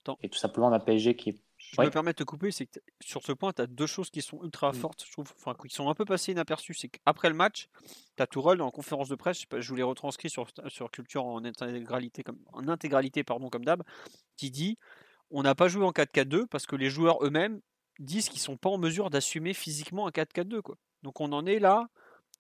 tout 0.05 0.39
simplement 0.39 0.73
un 0.73 0.81
PSG 0.81 1.15
qui 1.15 1.31
est. 1.31 1.39
Je 1.57 1.77
Ouais. 1.79 1.85
me 1.85 1.91
permets 1.91 2.13
de 2.13 2.17
te 2.17 2.25
couper, 2.25 2.51
c'est 2.51 2.67
que 2.67 2.81
sur 3.01 3.23
ce 3.23 3.33
point, 3.33 3.53
tu 3.53 3.63
as 3.63 3.67
deux 3.67 3.87
choses 3.87 4.11
qui 4.11 4.23
sont 4.23 4.43
ultra 4.43 4.73
Mm. 4.73 4.75
fortes, 4.75 5.05
je 5.07 5.13
trouve, 5.13 5.33
enfin, 5.37 5.55
qui 5.55 5.73
sont 5.73 5.89
un 5.89 5.95
peu 5.95 6.05
passées 6.05 6.33
inaperçues. 6.33 6.75
C'est 6.75 6.89
qu'après 6.89 7.29
le 7.29 7.35
match, 7.37 7.69
tu 8.17 8.23
as 8.23 8.27
Tourelle 8.27 8.61
en 8.63 8.71
conférence 8.71 9.09
de 9.09 9.15
presse, 9.15 9.45
je 9.57 9.69
vous 9.69 9.77
l'ai 9.77 9.85
retranscrit 9.85 10.31
sur, 10.31 10.49
sur 10.69 10.91
Culture 10.91 11.25
en 11.25 11.45
intégralité, 11.45 12.25
comme, 12.25 12.39
en 12.53 12.67
intégralité 12.67 13.23
pardon, 13.23 13.51
comme 13.51 13.65
d'hab, 13.65 13.83
qui 14.37 14.51
dit 14.51 14.79
on 15.31 15.43
n'a 15.43 15.55
pas 15.55 15.69
joué 15.69 15.85
en 15.85 15.93
4-4-2 15.93 16.47
parce 16.47 16.67
que 16.67 16.77
les 16.77 16.91
joueurs 16.91 17.25
eux-mêmes 17.25 17.61
disent 17.99 18.29
qu'ils 18.29 18.41
sont 18.41 18.57
pas 18.57 18.71
en 18.71 18.79
mesure 18.79 19.11
d'assumer 19.11 19.55
physiquement 19.55 20.07
un 20.07 20.11
4-4-2. 20.11 20.63
Quoi. 20.63 20.77
Donc 21.03 21.21
on 21.21 21.33
en 21.33 21.47
est 21.47 21.59
là 21.59 21.89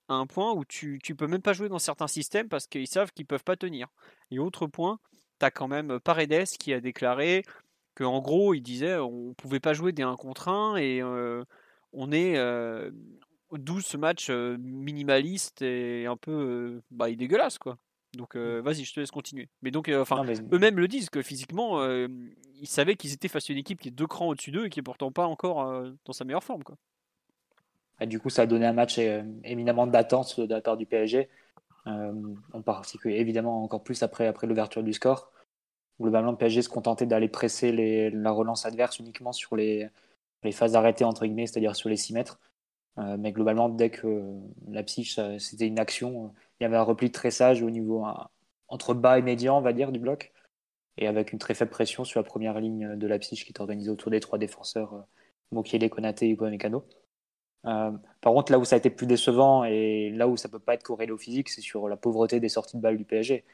à 0.08 0.14
un 0.14 0.26
point 0.26 0.52
où 0.52 0.64
tu, 0.64 0.98
tu 1.02 1.14
peux 1.14 1.26
même 1.26 1.42
pas 1.42 1.52
jouer 1.52 1.68
dans 1.68 1.78
certains 1.78 2.08
systèmes 2.08 2.48
parce 2.48 2.66
qu'ils 2.66 2.88
savent 2.88 3.12
qu'ils 3.12 3.26
peuvent 3.26 3.44
pas 3.44 3.56
tenir. 3.56 3.88
Et 4.30 4.38
autre 4.38 4.66
point, 4.66 4.98
tu 5.38 5.46
as 5.46 5.50
quand 5.50 5.68
même 5.68 6.00
Paredes 6.00 6.46
qui 6.58 6.72
a 6.72 6.80
déclaré 6.80 7.44
que 7.94 8.04
en 8.04 8.20
gros, 8.20 8.54
il 8.54 8.62
disait 8.62 8.96
on 8.96 9.34
pouvait 9.34 9.60
pas 9.60 9.74
jouer 9.74 9.92
des 9.92 10.02
1 10.02 10.16
contre 10.16 10.48
1 10.48 10.76
et 10.76 11.02
euh, 11.02 11.44
on 11.92 12.12
est 12.12 12.36
euh, 12.36 12.90
d'où 13.52 13.80
ce 13.80 13.96
match 13.96 14.28
euh, 14.30 14.56
minimaliste 14.58 15.62
et 15.62 16.06
un 16.06 16.16
peu 16.16 16.30
euh, 16.30 16.82
bah, 16.90 17.10
dégueulasse 17.10 17.58
quoi. 17.58 17.78
Donc 18.16 18.34
euh, 18.34 18.60
vas-y, 18.60 18.84
je 18.84 18.92
te 18.92 19.00
laisse 19.00 19.10
continuer. 19.10 19.48
Mais 19.62 19.70
donc 19.70 19.88
euh, 19.88 20.02
enfin 20.02 20.24
mais- 20.24 20.34
eux-mêmes 20.52 20.78
le 20.78 20.88
disent 20.88 21.10
que 21.10 21.22
physiquement 21.22 21.80
euh, 21.80 22.08
ils 22.60 22.68
savaient 22.68 22.96
qu'ils 22.96 23.12
étaient 23.12 23.28
face 23.28 23.48
à 23.48 23.52
une 23.52 23.58
équipe 23.58 23.80
qui 23.80 23.88
est 23.88 23.92
deux 23.92 24.06
crans 24.06 24.28
au-dessus 24.28 24.50
d'eux 24.50 24.66
et 24.66 24.70
qui 24.70 24.80
est 24.80 24.82
pourtant 24.82 25.12
pas 25.12 25.26
encore 25.26 25.84
dans 26.04 26.12
sa 26.12 26.24
meilleure 26.24 26.44
forme 26.44 26.62
quoi. 26.64 26.76
Et 28.00 28.06
du 28.06 28.18
coup, 28.18 28.30
ça 28.30 28.42
a 28.42 28.46
donné 28.46 28.66
un 28.66 28.72
match 28.72 28.98
éminemment 29.44 29.86
d'attente 29.86 30.40
de 30.40 30.54
la 30.54 30.60
part 30.62 30.76
du 30.76 30.86
PSG. 30.86 31.28
On 31.86 32.62
particulier 32.64 33.16
évidemment 33.16 33.62
encore 33.62 33.82
plus 33.82 34.02
après, 34.02 34.26
après 34.26 34.46
l'ouverture 34.46 34.82
du 34.82 34.92
score. 34.94 35.30
globalement, 36.00 36.30
le 36.30 36.38
PSG 36.38 36.62
se 36.62 36.68
contentait 36.70 37.06
d'aller 37.06 37.28
presser 37.28 37.72
les, 37.72 38.10
la 38.10 38.30
relance 38.30 38.64
adverse 38.64 38.98
uniquement 38.98 39.32
sur 39.32 39.54
les, 39.54 39.88
les 40.42 40.52
phases 40.52 40.76
arrêtées, 40.76 41.04
entre 41.04 41.26
guillemets, 41.26 41.46
c'est-à-dire 41.46 41.76
sur 41.76 41.90
les 41.90 41.96
6 41.96 42.14
mètres. 42.14 42.40
Mais 42.96 43.32
globalement, 43.32 43.68
dès 43.68 43.90
que 43.90 44.32
la 44.68 44.82
psyche, 44.82 45.20
c'était 45.38 45.66
une 45.66 45.78
action, 45.78 46.32
il 46.60 46.64
y 46.64 46.66
avait 46.66 46.76
un 46.76 46.82
repli 46.82 47.10
très 47.10 47.30
sage 47.30 47.62
au 47.62 47.70
niveau 47.70 48.04
entre 48.68 48.94
bas 48.94 49.18
et 49.18 49.22
médian, 49.22 49.58
on 49.58 49.62
va 49.62 49.72
dire, 49.72 49.92
du 49.92 49.98
bloc, 49.98 50.32
et 50.98 51.06
avec 51.06 51.32
une 51.32 51.38
très 51.38 51.54
faible 51.54 51.70
pression 51.70 52.04
sur 52.04 52.20
la 52.20 52.24
première 52.24 52.60
ligne 52.60 52.96
de 52.96 53.06
la 53.06 53.18
psyche 53.18 53.44
qui 53.44 53.52
est 53.52 53.60
organisée 53.60 53.90
autour 53.90 54.10
des 54.10 54.20
trois 54.20 54.38
défenseurs, 54.38 54.94
euh, 54.94 55.00
Mokiele, 55.52 55.88
Konaté 55.90 56.28
et 56.28 56.30
Upamecano. 56.32 56.84
Euh, 57.66 57.92
par 58.20 58.32
contre, 58.32 58.52
là 58.52 58.58
où 58.58 58.64
ça 58.64 58.76
a 58.76 58.78
été 58.78 58.90
plus 58.90 59.06
décevant 59.06 59.64
et 59.64 60.10
là 60.10 60.28
où 60.28 60.36
ça 60.36 60.48
peut 60.48 60.58
pas 60.58 60.74
être 60.74 60.82
corrélé 60.82 61.12
au 61.12 61.18
physique, 61.18 61.48
c'est 61.48 61.60
sur 61.60 61.88
la 61.88 61.96
pauvreté 61.96 62.40
des 62.40 62.48
sorties 62.48 62.76
de 62.76 62.82
balles 62.82 62.96
du 62.98 63.04
PSG. 63.04 63.44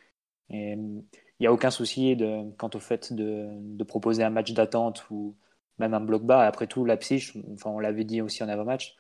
Et 0.51 0.73
il 0.73 1.05
n'y 1.41 1.47
a 1.47 1.53
aucun 1.53 1.71
souci 1.71 2.17
quant 2.59 2.71
au 2.75 2.79
fait 2.79 3.13
de, 3.13 3.85
proposer 3.85 4.23
un 4.25 4.31
match 4.31 4.53
d'attente 4.53 5.07
ou 5.11 5.37
même 5.79 5.95
un 5.95 6.01
bloc 6.01 6.25
bas. 6.25 6.47
Après 6.47 6.67
tout, 6.67 6.85
la 6.85 6.97
psyche, 6.97 7.37
enfin, 7.55 7.71
on 7.71 7.79
l'avait 7.81 8.05
dit 8.05 8.23
aussi 8.23 8.43
en 8.45 8.49
avant-match, 8.49 8.97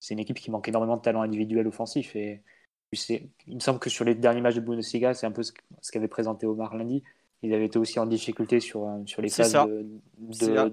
c'est 0.00 0.14
une 0.14 0.20
équipe 0.20 0.38
qui 0.38 0.50
manque 0.50 0.68
énormément 0.68 0.96
de 0.96 1.02
talent 1.02 1.22
individuel 1.22 1.66
offensif. 1.66 2.16
Il 3.46 3.54
me 3.54 3.60
semble 3.60 3.78
que 3.78 3.90
sur 3.90 4.04
les 4.04 4.14
derniers 4.14 4.40
matchs 4.40 4.56
de 4.56 4.60
Bundesliga, 4.60 5.14
c'est 5.14 5.26
un 5.26 5.32
peu 5.32 5.42
ce 5.42 5.52
qu'avait 5.92 6.08
présenté 6.08 6.46
Omar 6.46 6.76
lundi. 6.76 7.02
Ils 7.42 7.52
avaient 7.52 7.66
été 7.66 7.78
aussi 7.78 7.98
en 7.98 8.06
difficulté 8.06 8.58
sur, 8.58 8.84
euh, 8.84 9.02
sur 9.04 9.20
les 9.20 9.28
phases 9.28 9.52
d'attaque 9.52 10.72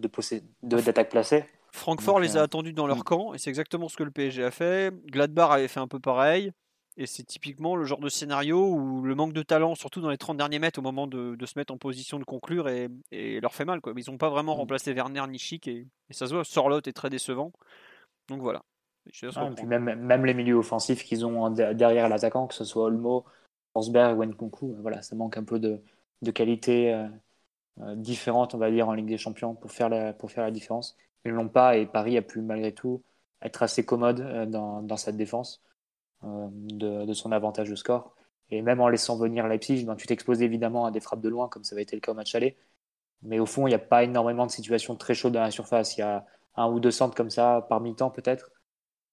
de, 0.64 0.78
de, 0.80 1.04
placée. 1.04 1.46
Francfort 1.74 2.20
les 2.20 2.38
a 2.38 2.42
euh, 2.42 2.44
attendus 2.44 2.74
dans 2.74 2.88
leur 2.88 3.00
mm. 3.00 3.04
camp 3.04 3.34
et 3.34 3.38
c'est 3.38 3.50
exactement 3.50 3.90
ce 3.90 3.98
que 3.98 4.04
le 4.04 4.12
PSG 4.12 4.44
a 4.44 4.52
fait. 4.52 4.94
Gladbach 5.08 5.52
avait 5.52 5.68
fait 5.68 5.82
un 5.82 5.88
peu 5.88 6.00
pareil. 6.00 6.52
Et 6.98 7.06
c'est 7.06 7.24
typiquement 7.24 7.76
le 7.76 7.86
genre 7.86 8.00
de 8.00 8.10
scénario 8.10 8.68
où 8.68 9.02
le 9.02 9.16
manque 9.16 9.34
de 9.34 9.44
talent, 9.44 9.76
surtout 9.76 10.02
dans 10.02 10.10
les 10.10 10.18
30 10.18 10.38
derniers 10.38 10.60
mètres, 10.60 10.80
au 10.80 10.82
moment 10.82 11.08
de, 11.08 11.38
se 11.46 11.58
mettre 11.58 11.74
en 11.74 11.78
position 11.78 12.20
de 12.20 12.26
conclure, 12.26 12.68
et, 12.68 12.90
leur 13.40 13.54
fait 13.54 13.64
mal. 13.64 13.80
Quoi. 13.80 13.94
Ils 13.96 14.12
n'ont 14.12 14.18
pas 14.18 14.30
vraiment 14.30 14.56
mm. 14.56 14.60
remplacé 14.60 14.94
Werner 14.94 15.24
ni 15.30 15.40
Chic, 15.40 15.68
et, 15.68 15.88
ça 16.10 16.28
se 16.28 16.34
voit. 16.34 16.44
Sorlotte 16.44 16.88
est 16.88 16.94
très 16.94 17.10
décevant. 17.10 17.54
Donc 18.28 18.42
voilà. 18.42 18.64
Même, 19.66 19.96
même 19.96 20.26
les 20.26 20.34
milieux 20.34 20.56
offensifs 20.56 21.04
qu'ils 21.04 21.26
ont 21.26 21.50
derrière 21.50 22.10
l'attaquant, 22.10 22.48
que 22.48 22.54
ce 22.54 22.64
soit 22.64 22.86
Olmo, 22.86 23.26
Forsberg 23.74 24.18
ou 24.20 24.26
Nkunku, 24.26 24.76
voilà, 24.82 25.02
ça 25.02 25.16
manque 25.16 25.38
un 25.38 25.44
peu 25.44 25.60
de, 25.60 25.82
de 26.22 26.32
qualité 26.32 26.94
euh, 26.94 27.08
euh, 27.82 27.96
différente, 27.96 28.54
on 28.56 28.58
va 28.58 28.70
dire, 28.72 28.90
en 28.90 28.94
Ligue 28.94 29.08
des 29.08 29.18
Champions 29.18 29.56
pour 29.56 29.72
faire 29.72 29.90
la, 29.90 30.14
pour 30.14 30.32
faire 30.32 30.44
la 30.44 30.52
différence. 30.52 30.98
Ils 31.26 31.32
ne 31.32 31.38
l'ont 31.38 31.50
pas, 31.50 31.78
et 31.78 31.86
Paris 31.86 32.18
a 32.18 32.22
pu 32.22 32.42
malgré 32.42 32.74
tout 32.74 33.02
être 33.42 33.64
assez 33.64 33.86
commode 33.86 34.22
euh, 34.22 34.46
dans, 34.46 34.82
dans 34.84 34.98
cette 34.98 35.18
défense. 35.18 35.64
Euh, 36.24 36.48
de, 36.52 37.14
son 37.14 37.32
avantage 37.32 37.70
de 37.70 37.76
score. 37.76 38.16
Et 38.52 38.62
même 38.62 38.80
en 38.80 38.88
laissant 38.90 39.18
venir 39.18 39.48
Leipzig, 39.48 39.86
ben, 39.86 39.96
tu 39.96 40.06
t'exposes 40.06 40.44
évidemment 40.44 40.86
à 40.86 40.92
des 40.92 41.00
frappes 41.00 41.22
de 41.22 41.30
loin, 41.30 41.50
comme 41.50 41.64
ça 41.64 41.74
avait 41.74 41.82
été 41.82 41.96
le 41.96 42.00
cas 42.00 42.12
au 42.12 42.16
match 42.16 42.36
aller. 42.36 42.58
Mais 43.24 43.40
au 43.40 43.48
fond, 43.48 43.66
il 43.66 43.72
n'y 43.72 43.76
a 43.76 43.80
pas 43.80 44.04
énormément 44.04 44.46
de 44.46 44.52
situations 44.52 44.96
très 44.96 45.16
chaudes 45.16 45.34
dans 45.34 45.42
la 45.42 45.52
surface. 45.52 45.98
Il 45.98 46.02
y 46.02 46.04
a 46.04 46.26
un 46.56 46.72
ou 46.72 46.80
deux 46.80 46.92
centres 46.92 47.16
comme 47.16 47.32
ça 47.32 47.66
par 47.70 47.82
mi-temps 47.82 48.12
peut-être. 48.12 48.52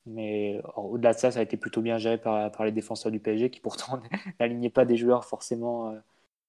Mais 0.07 0.61
au-delà 0.77 1.13
de 1.13 1.19
ça, 1.19 1.31
ça 1.31 1.41
a 1.41 1.43
été 1.43 1.57
plutôt 1.57 1.83
bien 1.83 1.99
géré 1.99 2.19
par, 2.19 2.65
les 2.65 2.73
défenseurs 2.73 3.13
du 3.13 3.21
PSG 3.21 3.51
qui 3.51 3.61
pourtant 3.61 4.01
n'alignaient 4.41 4.71
pas 4.71 4.85
des 4.85 4.97
joueurs 4.97 5.25
forcément 5.25 5.91
euh, 5.91 5.99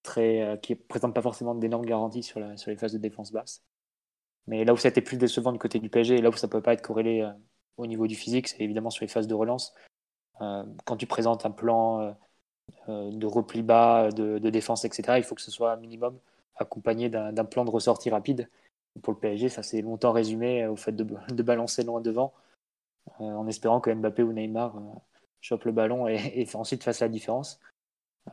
très. 0.04 0.42
Euh, 0.42 0.58
qui 0.58 0.76
présentent 0.76 1.16
pas 1.16 1.22
forcément 1.22 1.56
d'énormes 1.56 1.86
garanties 1.86 2.24
sur, 2.24 2.40
les 2.40 2.76
phases 2.78 2.94
de 2.94 2.98
défense 2.98 3.32
basse. 3.32 3.64
Mais 4.48 4.66
là 4.66 4.74
où 4.74 4.78
ça 4.78 4.88
a 4.88 4.92
été 4.92 5.02
plus 5.02 5.18
décevant 5.18 5.52
du 5.52 5.60
côté 5.60 5.80
du 5.80 5.90
PSG, 5.90 6.16
et 6.16 6.22
là 6.22 6.30
où 6.30 6.34
ça 6.34 6.48
ne 6.48 6.52
peut 6.52 6.62
pas 6.62 6.74
être 6.74 6.82
corrélé 6.82 7.30
au 7.78 7.88
niveau 7.88 8.08
du 8.08 8.16
physique, 8.16 8.48
c'est 8.48 8.62
évidemment 8.62 8.90
sur 8.90 9.04
les 9.04 9.08
phases 9.08 9.28
de 9.28 9.34
relance. 9.34 9.74
Euh, 10.42 10.64
quand 10.86 10.98
tu 10.98 11.08
présentes 11.08 11.46
un 11.46 11.52
plan 11.52 12.02
euh, 12.02 12.12
euh, 12.90 13.12
de 13.12 13.26
repli 13.26 13.62
bas, 13.62 14.10
de, 14.12 14.38
défense, 14.50 14.86
etc., 14.86 15.18
il 15.18 15.24
faut 15.24 15.36
que 15.36 15.42
ce 15.42 15.52
soit 15.52 15.72
un 15.72 15.78
minimum 15.78 16.18
accompagné 16.56 17.10
d'un 17.10 17.46
plan 17.46 17.66
de 17.66 17.72
ressortie 17.72 18.10
rapide. 18.10 18.50
Pour 19.02 19.14
le 19.14 19.20
PSG, 19.20 19.50
ça 19.50 19.64
s'est 19.64 19.82
longtemps 19.82 20.12
résumé 20.12 20.68
au 20.68 20.76
fait 20.76 20.92
de 20.92 21.44
balancer 21.44 21.84
loin 21.84 22.02
devant, 22.02 22.34
en 23.20 23.48
espérant 23.48 23.82
que 23.82 23.90
Mbappé 23.92 24.24
ou 24.24 24.34
Neymar 24.34 24.80
chope 25.42 25.66
le 25.66 25.72
ballon 25.72 26.08
et, 26.08 26.48
ensuite 26.54 26.84
fasse 26.84 27.00
la 27.00 27.10
différence. 27.10 27.60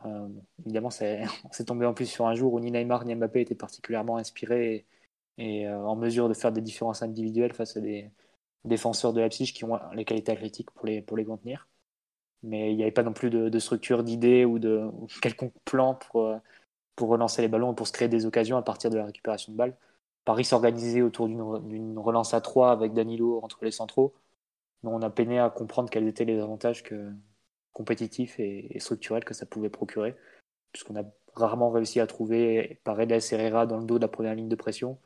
Euh, 0.05 0.27
évidemment, 0.59 0.89
c'est 0.91 1.65
tombé 1.65 1.85
en 1.85 1.93
plus 1.93 2.05
sur 2.05 2.27
un 2.27 2.35
jour 2.35 2.53
où 2.53 2.59
ni 2.59 2.71
Neymar 2.71 3.05
ni 3.05 3.15
Mbappé 3.15 3.41
étaient 3.41 3.55
particulièrement 3.55 4.17
inspirés 4.17 4.85
et, 5.37 5.69
en 5.69 5.95
mesure 5.95 6.29
de 6.29 6.33
faire 6.33 6.51
des 6.51 6.61
différences 6.61 7.01
individuelles 7.03 7.53
face 7.53 7.77
à 7.77 7.81
des 7.81 8.11
défenseurs 8.65 9.13
de 9.13 9.21
Leipzig 9.21 9.53
qui 9.53 9.63
ont 9.65 9.79
les 9.93 10.05
qualités 10.05 10.31
athlétiques 10.31 10.71
pour 10.71 10.85
les, 10.85 11.01
pour 11.01 11.17
les 11.17 11.25
contenir 11.25 11.67
mais 12.43 12.71
il 12.71 12.77
n'y 12.77 12.83
avait 12.83 12.91
pas 12.91 13.03
non 13.03 13.13
plus 13.13 13.29
de, 13.29 13.59
structure, 13.59 14.03
d'idée 14.03 14.45
ou 14.45 14.59
de 14.59 14.89
quelconque 15.21 15.53
plan 15.65 15.95
pour, 15.95 16.27
euh, 16.27 16.37
pour 16.95 17.09
relancer 17.09 17.41
les 17.41 17.47
ballons 17.47 17.73
et 17.73 17.75
pour 17.75 17.87
se 17.87 17.93
créer 17.93 18.07
des 18.07 18.25
occasions 18.25 18.57
à 18.57 18.61
partir 18.61 18.89
de 18.89 18.97
la 18.97 19.05
récupération 19.05 19.51
de 19.51 19.57
balles. 19.57 19.75
Paris 20.25 20.45
s'organisait 20.45 21.01
autour 21.01 21.27
d'une 21.27 21.97
relance 21.97 22.33
à 22.33 22.41
3 22.41 22.71
avec 22.71 22.93
Danilo 22.93 23.39
entre 23.43 23.63
les 23.63 23.71
centraux, 23.71 24.13
on 24.83 25.01
a 25.01 25.09
peiné 25.09 25.39
à 25.39 25.49
comprendre 25.49 25.89
quels 25.89 26.07
étaient 26.07 26.25
les 26.25 26.39
avantages 26.39 26.83
compétitifs 27.73 28.39
et, 28.39 28.79
structurels 28.79 29.25
que 29.25 29.33
ça 29.33 29.45
pouvait 29.45 29.69
procurer, 29.69 30.15
puisqu'on 30.71 30.99
a 30.99 31.03
rarement 31.35 31.69
réussi 31.69 31.99
à 31.99 32.07
trouver 32.07 32.79
Paredes 32.83 33.21
Herrera 33.31 33.65
dans 33.67 33.77
le 33.77 33.85
dos 33.85 33.97
de 33.97 34.03
la 34.03 34.07
première 34.07 34.35
ligne 34.35 34.49
de 34.49 34.55
pression. 34.55 34.99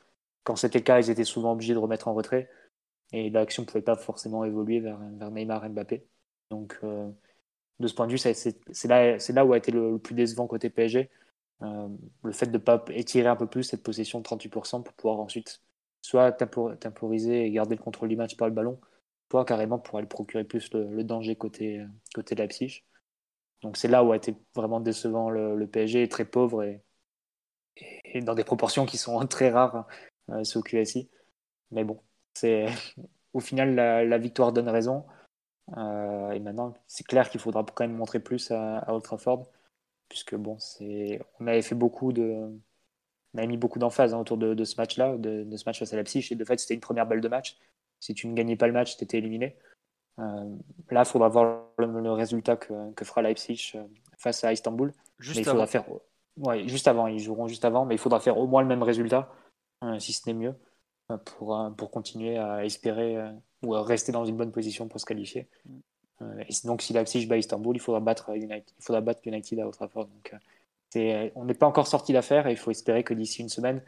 Quand 0.43 0.55
c'était 0.55 0.79
le 0.79 0.83
cas, 0.83 0.99
ils 0.99 1.09
étaient 1.09 1.23
souvent 1.23 1.53
obligés 1.53 1.73
de 1.73 1.79
remettre 1.79 2.07
en 2.07 2.13
retrait, 2.13 2.49
et 3.11 3.29
l'action 3.29 3.63
ne 3.63 3.67
pouvait 3.67 3.81
pas 3.81 3.95
forcément 3.97 4.45
évoluer 4.45 4.79
vers, 4.79 4.99
vers 5.17 5.31
Neymar 5.31 5.65
et 5.65 5.69
Mbappé. 5.69 6.07
Donc, 6.49 6.77
euh, 6.83 7.09
de 7.79 7.87
ce 7.87 7.93
point 7.93 8.07
de 8.07 8.11
vue, 8.11 8.17
c'est 8.17 8.87
là, 8.87 9.17
là 9.17 9.45
où 9.45 9.53
a 9.53 9.57
été 9.57 9.71
le, 9.71 9.97
plus 9.97 10.15
décevant 10.15 10.47
côté 10.47 10.69
PSG. 10.69 11.09
Euh, 11.63 11.89
le 12.23 12.31
fait 12.31 12.47
de 12.47 12.53
ne 12.53 12.57
pas 12.57 12.83
étirer 12.89 13.27
un 13.27 13.35
peu 13.35 13.47
plus 13.47 13.63
cette 13.63 13.83
possession 13.83 14.19
de 14.19 14.23
38% 14.23 14.83
pour 14.83 14.93
pouvoir 14.93 15.19
ensuite 15.19 15.61
soit 16.01 16.31
temporiser 16.31 17.45
et 17.45 17.51
garder 17.51 17.75
le 17.75 17.81
contrôle 17.81 18.09
du 18.09 18.15
match 18.15 18.35
par 18.35 18.47
le 18.47 18.53
ballon, 18.53 18.79
carrément 19.45 19.79
pour 19.79 19.97
aller 19.97 20.07
procurer 20.07 20.43
plus 20.43 20.71
le, 20.73 21.03
danger 21.03 21.35
côté, 21.35 21.83
côté 22.13 22.35
Leipzig. 22.35 22.83
Donc 23.61 23.77
c'est 23.77 23.87
là 23.87 24.03
où 24.03 24.11
a 24.11 24.15
été 24.15 24.35
vraiment 24.55 24.79
décevant 24.79 25.29
le, 25.29 25.67
PSG, 25.67 26.07
très 26.09 26.25
pauvre 26.25 26.63
et, 26.63 26.81
dans 28.21 28.35
des 28.35 28.43
proportions 28.43 28.85
qui 28.85 28.97
sont 28.97 29.25
très 29.27 29.49
rares 29.49 29.87
euh, 30.29 30.43
sous 30.43 30.61
QSI. 30.61 31.09
Mais 31.71 31.83
bon, 31.83 31.99
c'est 32.33 32.67
au 33.33 33.39
final 33.39 33.75
la, 33.75 34.17
victoire 34.17 34.53
donne 34.53 34.69
raison. 34.69 35.05
Euh, 35.77 36.31
et 36.31 36.39
maintenant, 36.39 36.73
c'est 36.87 37.05
clair 37.05 37.29
qu'il 37.29 37.39
faudra 37.39 37.63
quand 37.63 37.85
même 37.85 37.95
montrer 37.95 38.19
plus 38.19 38.51
à, 38.51 38.79
à 38.79 38.93
Old 38.93 39.03
Trafford, 39.03 39.47
puisque 40.09 40.35
bon, 40.35 40.57
c'est, 40.59 41.21
on 41.39 41.47
avait 41.47 41.61
fait 41.61 41.75
beaucoup 41.75 42.11
de, 42.11 42.51
on 43.33 43.37
avait 43.37 43.47
mis 43.47 43.57
beaucoup 43.57 43.79
d'emphase 43.79 44.13
hein, 44.13 44.19
autour 44.19 44.37
de, 44.37 44.63
ce 44.63 44.75
match-là, 44.75 45.17
de, 45.17 45.55
ce 45.55 45.63
match 45.65 45.79
face 45.79 45.93
à 45.93 45.95
Leipzig. 45.95 46.27
Et 46.31 46.35
de 46.35 46.43
fait, 46.43 46.59
c'était 46.59 46.73
une 46.73 46.81
première 46.81 47.05
balle 47.05 47.21
de 47.21 47.27
match. 47.27 47.57
Si 48.01 48.13
tu 48.13 48.27
ne 48.27 48.33
gagnais 48.33 48.57
pas 48.57 48.67
le 48.67 48.73
match, 48.73 48.97
tu 48.97 49.03
étais 49.05 49.19
éliminé. 49.19 49.55
Euh, 50.19 50.55
là, 50.89 51.03
il 51.03 51.05
faudra 51.05 51.29
voir 51.29 51.63
le, 51.77 52.11
résultat 52.11 52.57
que, 52.57 52.91
que, 52.91 53.05
fera 53.05 53.21
Leipzig 53.21 53.71
euh, 53.75 53.83
face 54.17 54.43
à 54.43 54.51
Istanbul. 54.51 54.91
Juste 55.19 55.37
mais 55.37 55.43
il 55.43 55.49
faudra 55.49 55.67
faire, 55.67 55.85
ouais, 56.37 56.67
juste 56.67 56.89
avant. 56.89 57.07
Ils 57.07 57.19
joueront 57.19 57.47
juste 57.47 57.63
avant, 57.63 57.85
mais 57.85 57.95
il 57.95 57.99
faudra 57.99 58.19
faire 58.19 58.37
au 58.37 58.47
moins 58.47 58.61
le 58.61 58.67
même 58.67 58.83
résultat, 58.83 59.31
si 59.99 60.11
ce 60.11 60.27
n'est 60.27 60.35
mieux, 60.35 60.55
pour, 61.25 61.57
pour 61.77 61.89
continuer 61.89 62.37
à 62.37 62.65
espérer 62.65 63.17
ou 63.63 63.75
à 63.75 63.83
rester 63.83 64.11
dans 64.11 64.25
une 64.25 64.35
bonne 64.35 64.51
position 64.51 64.87
pour 64.87 64.99
se 64.99 65.05
qualifier. 65.05 65.47
Euh, 66.21 66.43
et 66.47 66.67
donc, 66.67 66.81
si 66.81 66.93
Leipzig 66.93 67.25
bat 67.27 67.37
Istanbul, 67.37 67.75
il 67.75 67.79
faudra 67.79 67.99
battre 67.99 68.35
United, 68.35 68.63
il 68.77 68.83
faudra 68.83 69.01
battre 69.01 69.21
United 69.25 69.59
à 69.59 69.65
Old 69.65 69.73
Trafford. 69.73 70.07
Donc, 70.07 70.35
euh, 70.95 71.29
on 71.35 71.45
n'est 71.45 71.53
pas 71.53 71.67
encore 71.67 71.87
sorti 71.87 72.13
d'affaire 72.13 72.47
et 72.47 72.51
il 72.51 72.57
faut 72.57 72.71
espérer 72.71 73.03
que 73.03 73.13
d'ici 73.13 73.41
une 73.41 73.49
semaine, 73.49 73.77
euh, 73.77 73.81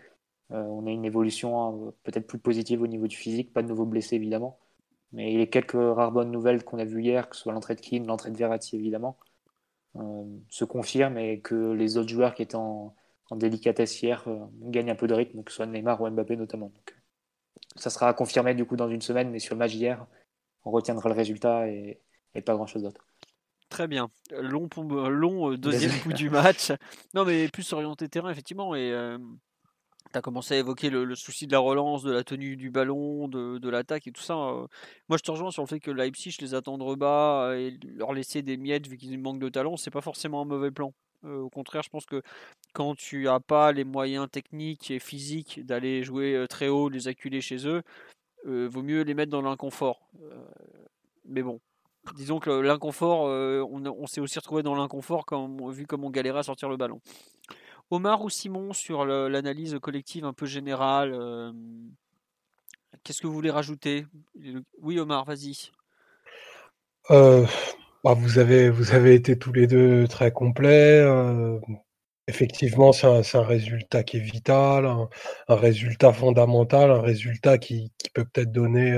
on 0.50 0.86
ait 0.86 0.94
une 0.94 1.06
évolution 1.06 1.94
peut-être 2.04 2.28
plus 2.28 2.38
positive 2.38 2.82
au 2.82 2.88
niveau 2.88 3.08
du 3.08 3.16
physique, 3.16 3.54
pas 3.54 3.64
de 3.64 3.68
nouveaux 3.68 3.86
blessés 3.86 4.16
évidemment. 4.16 4.60
Mais 5.12 5.36
les 5.36 5.50
quelques 5.50 5.74
rares 5.74 6.12
bonnes 6.12 6.32
nouvelles 6.32 6.64
qu'on 6.64 6.80
a 6.80 6.86
vues 6.86 7.04
hier, 7.04 7.30
que 7.30 7.36
ce 7.36 7.44
soit 7.44 7.54
l'entrée 7.54 7.76
de 7.76 7.82
Kim, 7.82 8.06
l'entrée 8.06 8.32
de 8.32 8.38
Verratti 8.38 8.76
évidemment, 8.76 9.18
se 10.50 10.66
confirment 10.66 11.18
et 11.18 11.40
que 11.40 11.72
les 11.72 11.98
autres 11.98 12.10
joueurs 12.10 12.34
qui 12.34 12.42
étaient 12.42 12.56
en, 12.56 12.96
délicatesse 13.32 14.00
hier 14.02 14.24
gagnent 14.62 14.92
un 14.92 14.96
peu 14.96 15.08
de 15.08 15.14
rythme, 15.16 15.44
que 15.44 15.52
ce 15.52 15.58
soit 15.58 15.66
Neymar 15.66 16.00
ou 16.02 16.10
Mbappé 16.10 16.36
notamment. 16.36 16.68
Donc, 16.68 16.96
ça 17.76 17.90
sera 17.90 18.14
confirmé 18.14 18.54
du 18.54 18.66
coup 18.66 18.76
dans 18.76 18.90
une 18.90 19.02
semaine, 19.02 19.32
mais 19.32 19.40
sur 19.40 19.56
le 19.56 19.60
match 19.60 19.72
d'hier, 19.72 20.06
on 20.66 20.72
retiendra 20.72 21.10
le 21.10 21.16
résultat 21.16 21.68
et, 21.68 22.00
pas 22.46 22.54
grand 22.54 22.68
chose 22.68 22.84
d'autre. 22.84 23.06
Très 23.70 23.88
bien. 23.88 24.10
Long, 24.32 24.70
long 25.10 25.52
euh, 25.52 25.58
deuxième 25.58 25.92
coup 26.02 26.14
du 26.14 26.30
match. 26.30 26.72
Non, 27.14 27.26
mais 27.26 27.48
plus 27.48 27.74
orienté 27.74 28.08
terrain, 28.08 28.30
effectivement. 28.30 28.76
Et 28.76 28.92
euh, 28.92 29.18
tu 30.12 30.18
as 30.18 30.22
commencé 30.22 30.56
à 30.56 30.58
évoquer 30.58 30.90
le, 30.90 31.16
souci 31.16 31.48
de 31.48 31.52
la 31.52 31.60
relance, 31.60 32.04
de 32.04 32.12
la 32.12 32.24
tenue 32.24 32.56
du 32.56 32.70
ballon, 32.70 33.28
de, 33.28 33.70
l'attaque 33.70 34.08
et 34.08 34.12
tout 34.12 34.22
ça. 34.22 34.36
Moi, 34.36 35.18
je 35.18 35.24
te 35.24 35.32
rejoins 35.32 35.52
sur 35.52 35.64
le 35.64 35.68
fait 35.68 35.80
que 35.80 35.92
Leipzig 35.92 36.38
les 36.40 36.54
attendre 36.54 36.96
bas 36.96 37.54
et 37.56 37.78
leur 37.84 38.14
laisser 38.14 38.42
des 38.42 38.58
miettes 38.58 38.88
vu 38.88 38.98
qu'ils 38.98 39.18
manquent 39.18 39.40
de 39.40 39.50
talent, 39.50 39.78
c'est 39.78 39.92
pas 39.92 40.02
forcément 40.02 40.42
un 40.42 40.46
mauvais 40.46 40.72
plan. 40.72 40.94
Au 41.24 41.50
contraire, 41.50 41.84
je 41.84 41.90
pense 41.90 42.06
que 42.06 42.22
quand 42.74 42.96
tu 42.96 43.24
n'as 43.24 43.40
pas 43.40 43.72
les 43.72 43.86
moyens 43.86 44.30
techniques 44.30 44.92
et 44.92 45.00
physiques 45.00 45.66
d'aller 45.66 46.04
jouer 46.04 46.46
très 46.50 46.68
haut, 46.68 46.90
les 46.90 47.08
acculer 47.08 47.40
chez 47.40 47.66
eux, 47.66 47.82
euh, 48.46 48.68
vaut 48.70 48.84
mieux 48.84 49.04
les 49.04 49.14
mettre 49.14 49.32
dans 49.32 49.42
l'inconfort. 49.42 50.10
mais 51.26 51.42
bon, 51.42 51.62
disons 52.16 52.40
que 52.40 52.50
l'inconfort, 52.50 53.24
on, 53.24 54.08
s'est 54.08 54.22
aussi 54.22 54.38
retrouvé 54.38 54.64
dans 54.64 54.76
l'inconfort 54.76 55.26
vu 55.72 55.88
comme 55.88 56.04
on 56.04 56.10
galérait 56.10 56.40
à 56.40 56.44
sortir 56.44 56.70
le 56.70 56.78
ballon. 56.78 57.00
Omar 57.90 58.24
ou 58.24 58.30
Simon 58.30 58.74
sur 58.74 59.06
l'analyse 59.06 59.78
collective 59.82 60.26
un 60.26 60.34
peu 60.34 60.46
générale 60.46 61.14
Qu'est-ce 63.04 63.22
que 63.22 63.28
vous 63.28 63.34
voulez 63.34 63.52
rajouter? 63.52 64.06
Oui, 64.82 65.00
Omar, 65.00 65.26
vas-y. 65.26 65.72
Bah, 67.10 68.14
vous, 68.16 68.40
avez, 68.40 68.70
vous 68.70 68.94
avez 68.94 69.16
été 69.16 69.38
tous 69.38 69.54
les 69.54 69.68
deux 69.68 70.08
très 70.08 70.32
complets. 70.32 71.06
effectivement, 72.28 72.92
c'est 72.94 73.08
un, 73.08 73.44
résultat 73.44 74.04
qui 74.04 74.18
est 74.18 74.22
vital, 74.22 74.86
un, 74.86 75.56
résultat 75.56 76.14
fondamental, 76.14 76.92
un 76.92 77.02
résultat 77.02 77.58
qui, 77.58 77.92
peut 78.14 78.26
peut-être 78.26 78.52
donner 78.52 78.98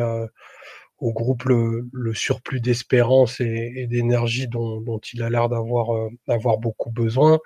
au 1.00 1.13
groupe 1.13 1.44
le, 1.44 2.13
surplus 2.13 2.62
d'espérance 2.62 3.39
et, 3.39 3.88
d'énergie 3.89 4.48
dont, 4.48 5.00
il 5.13 5.24
a 5.24 5.30
l'air 5.30 5.50
d'avoir 5.50 6.58
beaucoup 6.60 6.92
besoin. 6.92 7.39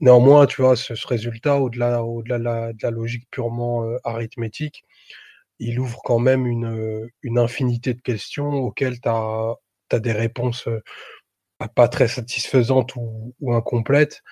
Néanmoins, 0.00 0.46
tu 0.46 0.62
vois, 0.62 0.76
ce, 0.76 0.94
résultat, 1.06 1.56
au-delà 1.56 2.04
au 2.04 2.22
-delà 2.22 2.72
de, 2.72 2.82
la, 2.82 2.90
logique 2.90 3.28
purement 3.30 3.84
arithmétique, 4.04 4.84
il 5.58 5.80
ouvre 5.80 6.00
quand 6.04 6.18
même 6.18 6.46
une, 6.46 7.08
une 7.22 7.38
infinité 7.38 7.94
de 7.94 8.00
questions 8.00 8.52
auxquelles 8.52 9.00
tu 9.00 9.08
as, 9.08 9.56
des 10.00 10.12
réponses 10.12 10.68
pas 11.74 11.88
très 11.88 12.08
satisfaisantes 12.08 12.94
ou, 12.96 13.34
incomplètes. 13.52 14.22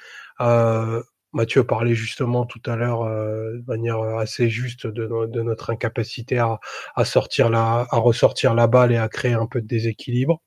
Mathieu 1.33 1.65
parlait 1.65 1.95
justement 1.95 2.47
tout 2.47 2.63
à 2.67 2.77
l'heure 2.77 3.05
de 3.05 3.65
manière 3.67 4.01
assez 4.01 4.49
juste 4.49 4.87
de, 4.87 5.43
notre 5.43 5.71
incapacité 5.71 6.39
à, 6.39 6.59
sortir 7.05 7.51
la, 7.51 7.87
à 7.91 7.99
ressortir 7.99 8.55
la 8.55 8.67
balle 8.67 8.93
et 8.93 8.97
à 8.97 9.09
créer 9.09 9.35
un 9.35 9.47
peu 9.47 9.61
de 9.61 9.67
déséquilibre. 9.67 10.41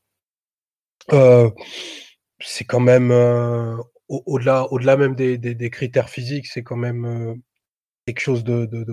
c'est 2.40 2.66
quand 2.66 2.80
même 2.80 3.12
au-delà, 4.10 4.66
au-delà 4.72 4.98
même 4.98 5.16
des, 5.16 5.70
critères 5.70 6.10
physiques, 6.10 6.48
c'est 6.48 6.64
quand 6.64 6.76
même 6.76 7.42
quelque 8.06 8.20
chose 8.20 8.44
de, 8.44 8.86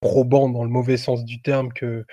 probant 0.00 0.48
dans 0.48 0.64
le 0.64 0.70
mauvais 0.70 0.96
sens 0.96 1.24
du 1.24 1.42
terme 1.42 1.72
que, 1.72 2.06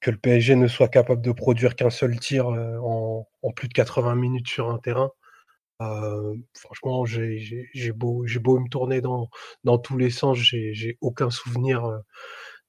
que 0.00 0.10
le 0.10 0.18
PSG 0.18 0.56
ne 0.56 0.66
soit 0.66 0.88
capable 0.88 1.22
de 1.22 1.30
produire 1.32 1.76
qu'un 1.76 1.90
seul 1.90 2.18
tir 2.18 2.48
en, 2.48 3.26
plus 3.54 3.68
de 3.68 3.72
80 3.74 4.16
minutes 4.16 4.48
sur 4.48 4.70
un 4.70 4.78
terrain. 4.78 5.10
franchement, 6.54 7.04
j'ai 7.06 7.92
beau, 7.94 8.24
me 8.24 8.68
tourner 8.68 9.00
dans, 9.00 9.28
tous 9.78 9.96
les 9.96 10.10
sens, 10.10 10.36
j'ai 10.38 10.98
aucun 11.00 11.30
souvenir 11.30 11.88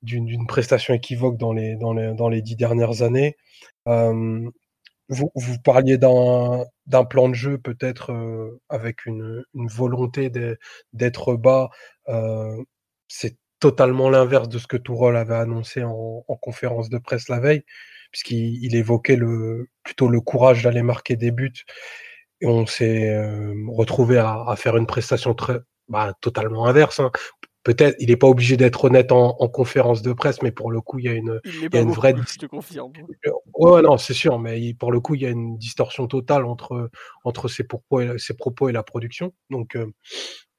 d'une 0.03 0.45
prestation 0.45 0.93
équivoque 0.93 1.38
dans 1.38 1.53
les 1.53 2.41
dix 2.41 2.55
dernières 2.55 3.01
années. 3.01 3.35
Vous, 5.10 5.31
vous, 5.36 5.60
parliez 5.60 5.98
d'un 5.98 7.05
plan 7.10 7.29
de 7.29 7.33
jeu 7.33 7.57
peut-être 7.57 8.12
avec 8.69 9.05
une, 9.05 9.43
une 9.53 9.67
volonté 9.67 10.31
d'être 10.93 11.36
bas. 11.36 11.69
C'est 13.07 13.38
totalement 13.63 14.10
l'inverse 14.10 14.50
de 14.50 14.60
ce 14.60 14.67
que 14.67 14.75
Tourol 14.75 15.15
avait 15.15 15.36
annoncé 15.36 15.83
en, 15.86 16.22
conférence 16.41 16.89
de 16.89 16.98
presse 16.98 17.29
la 17.29 17.39
veille, 17.39 17.63
puisqu'il 18.12 18.75
évoquait 18.75 19.17
plutôt 19.83 20.10
le 20.10 20.19
courage 20.19 20.63
d'aller 20.63 20.81
marquer 20.81 21.15
des 21.15 21.31
buts. 21.31 21.63
Et 22.41 22.45
on 22.45 22.65
s'est 22.65 23.10
euh, 23.10 23.53
retrouvé 23.69 24.17
à, 24.17 24.53
faire 24.57 24.75
une 24.75 24.86
prestation 24.86 25.33
très, 25.33 25.60
bah, 25.88 26.13
totalement 26.19 26.65
inverse. 26.65 27.00
Hein. 27.00 27.12
Peut-être, 27.63 27.96
il 28.00 28.10
n'est 28.10 28.17
pas 28.17 28.27
obligé 28.27 28.58
d'être 28.58 28.84
honnête 28.84 29.12
en, 29.12 29.34
conférence 29.48 30.01
de 30.01 30.12
presse, 30.12 30.41
mais 30.41 30.51
pour 30.51 30.72
le 30.72 30.82
coup, 30.82 31.00
il 31.00 31.05
y 31.05 31.10
a 31.10 31.13
une, 31.13 31.39
il 31.46 31.70
y 31.74 31.77
a 31.77 31.82
une 31.82 31.91
vraie. 31.91 32.13
Je 32.27 32.38
te 32.38 32.46
confirme. 32.46 32.91
Ouais, 33.53 33.82
non, 33.82 33.98
c'est 33.98 34.13
sûr, 34.13 34.38
mais 34.38 34.74
pour 34.74 34.91
le 34.91 35.00
coup, 35.00 35.15
il 35.15 35.22
y 35.22 35.25
a 35.25 35.29
une 35.29 35.58
distorsion 35.58 36.08
totale 36.08 36.46
entre, 36.46 36.89
entre 37.24 37.48
ses, 37.48 37.63
propos 37.63 38.01
et, 38.01 38.17
ses 38.17 38.36
propos 38.36 38.67
et 38.67 38.74
la 38.74 38.84
production. 38.84 39.34
Donc, 39.50 39.77
euh, 39.77 39.88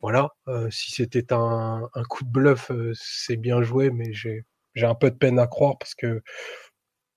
voilà, 0.01 0.31
si 0.71 0.93
c'était 0.93 1.33
un, 1.33 1.89
coup 2.09 2.25
de 2.25 2.31
bluff, 2.31 2.71
c'est 2.95 3.37
bien 3.37 3.63
joué, 3.63 3.91
mais 3.91 4.13
j'ai 4.13 4.45
un 4.77 4.95
peu 4.95 5.11
de 5.11 5.17
peine 5.17 5.39
à 5.39 5.47
croire 5.47 5.77
parce 5.79 5.95
que 5.95 6.23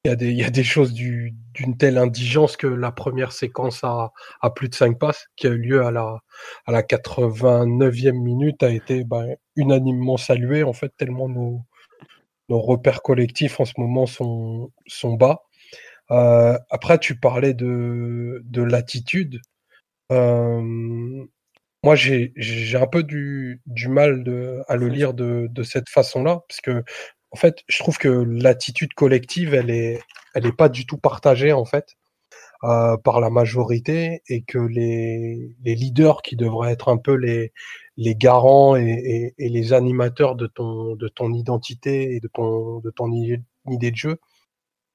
il 0.07 0.09
y, 0.09 0.13
a 0.13 0.15
des, 0.15 0.31
y 0.31 0.43
a 0.45 0.49
des 0.49 0.63
choses 0.63 0.93
d'une 0.93 1.77
telle 1.77 1.97
indigence 1.97 2.55
que 2.55 2.67
la 2.67 2.93
première 2.93 3.34
séquence 3.34 3.84
à, 3.84 4.13
plus 4.55 4.69
de 4.69 4.75
5 4.75 4.97
passes, 4.97 5.27
qui 5.36 5.47
a 5.47 5.49
eu 5.49 5.58
lieu 5.58 5.86
à 5.86 5.91
la, 5.91 6.19
à 6.65 6.71
la 6.71 6.82
89e 6.82 8.13
minute, 8.13 8.63
a 8.63 8.69
été 8.69 9.03
bah, 9.03 9.25
unanimement 9.58 10.15
saluée, 10.15 10.63
en 10.63 10.71
fait, 10.71 10.93
tellement 10.95 11.27
nos, 11.27 11.62
nos 12.47 12.62
repères 12.62 13.01
collectifs 13.01 13.60
en 13.60 13.65
ce 13.65 13.73
moment 13.77 14.05
sont, 14.05 14.71
sont 14.88 15.15
bas. 15.15 15.43
après, 16.10 16.99
tu 16.99 17.19
parlais 17.19 17.53
de, 17.53 18.41
de 18.45 18.63
l'attitude 18.63 19.41
moi, 21.84 21.95
j'ai 21.95 22.75
un 22.75 22.88
peu 22.88 23.03
du, 23.03 23.62
du 23.65 23.88
mal 23.88 24.23
de, 24.23 24.62
à 24.67 24.75
le 24.75 24.88
lire 24.89 25.13
de, 25.13 25.47
de 25.49 25.63
cette 25.63 25.89
façon-là, 25.89 26.41
parce 26.47 26.62
que, 26.62 26.84
en 27.38 27.39
fait, 27.39 27.63
je 27.67 27.78
trouve 27.78 28.00
que 28.00 28.08
l'attitude 28.10 28.95
collective, 28.95 29.54
elle 29.54 29.69
est, 29.69 30.02
elle 30.34 30.47
est 30.47 30.58
pas 30.58 30.69
du 30.69 30.88
tout 30.88 30.97
partagée, 30.97 31.54
en 31.54 31.65
fait, 31.65 31.95
euh, 32.63 32.97
par 32.97 33.21
la 33.21 33.30
majorité, 33.30 34.23
et 34.28 34.41
que 34.41 34.58
les, 34.58 35.56
les 35.63 35.76
leaders 35.76 36.23
qui 36.23 36.36
devraient 36.36 36.71
être 36.71 36.89
un 36.89 36.97
peu 36.97 37.13
les, 37.13 37.54
les 37.95 38.15
garants 38.15 38.76
et, 38.76 39.36
les 39.38 39.73
animateurs 39.73 40.36
de 40.36 40.47
ton, 40.47 40.95
de 40.95 41.08
ton 41.10 41.32
identité 41.32 42.15
et 42.15 42.19
de 42.19 42.28
ton, 42.28 42.80
de 42.80 42.89
ton 42.89 43.12
idée 43.12 43.91
de 43.91 43.95
jeu 43.95 44.17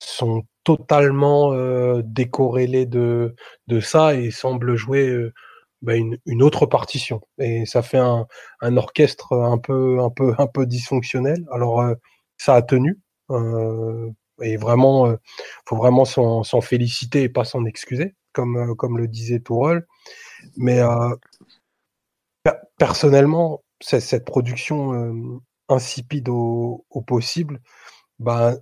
sont 0.00 0.42
totalement 0.64 1.52
euh, 1.52 2.02
décorrélés 2.04 2.86
de, 2.86 3.36
de 3.68 3.78
ça 3.78 4.16
et 4.16 4.32
semblent 4.32 4.74
jouer 4.74 5.08
euh, 5.08 5.32
bah, 5.80 5.94
une, 5.94 6.18
une, 6.26 6.42
autre 6.42 6.66
partition. 6.66 7.20
Et 7.38 7.66
ça 7.66 7.82
fait 7.82 7.98
un, 7.98 8.26
un, 8.62 8.76
orchestre 8.76 9.32
un 9.32 9.58
peu, 9.58 10.00
un 10.00 10.10
peu, 10.10 10.34
un 10.38 10.48
peu 10.48 10.66
dysfonctionnel. 10.66 11.46
Alors, 11.52 11.80
euh, 11.82 11.94
ça 12.42 12.56
a 12.56 12.62
tenu. 12.62 12.98
Euh, 13.30 14.10
et 14.40 14.56
vraiment, 14.56 15.06
euh, 15.06 15.16
faut 15.66 15.76
vraiment 15.76 16.04
s'en 16.04 16.60
féliciter 16.60 17.22
et 17.22 17.28
pas 17.28 17.44
s'en 17.44 17.64
excuser, 17.64 18.16
comme, 18.32 18.56
euh, 18.56 18.74
comme 18.74 18.98
le 18.98 19.06
disait 19.06 19.40
Tourelle. 19.40 19.86
Mais 20.56 20.80
personnellement, 22.78 23.62
cette 23.80 24.24
production 24.24 25.40
insipide 25.68 26.28
au, 26.28 26.84
au 26.90 27.00
possible, 27.00 27.60
bah, 28.18 28.54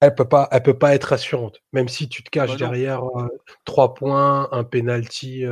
elle 0.00 0.14
peut 0.14 0.28
pas, 0.28 0.48
elle 0.50 0.62
peut 0.62 0.78
pas 0.78 0.94
être 0.96 1.04
rassurante. 1.04 1.60
Même 1.72 1.88
si 1.88 2.08
tu 2.08 2.24
te 2.24 2.30
caches 2.30 2.50
bah 2.50 2.56
derrière 2.56 3.02
trois 3.64 3.94
points, 3.94 4.48
un 4.50 4.64
penalty 4.64 5.44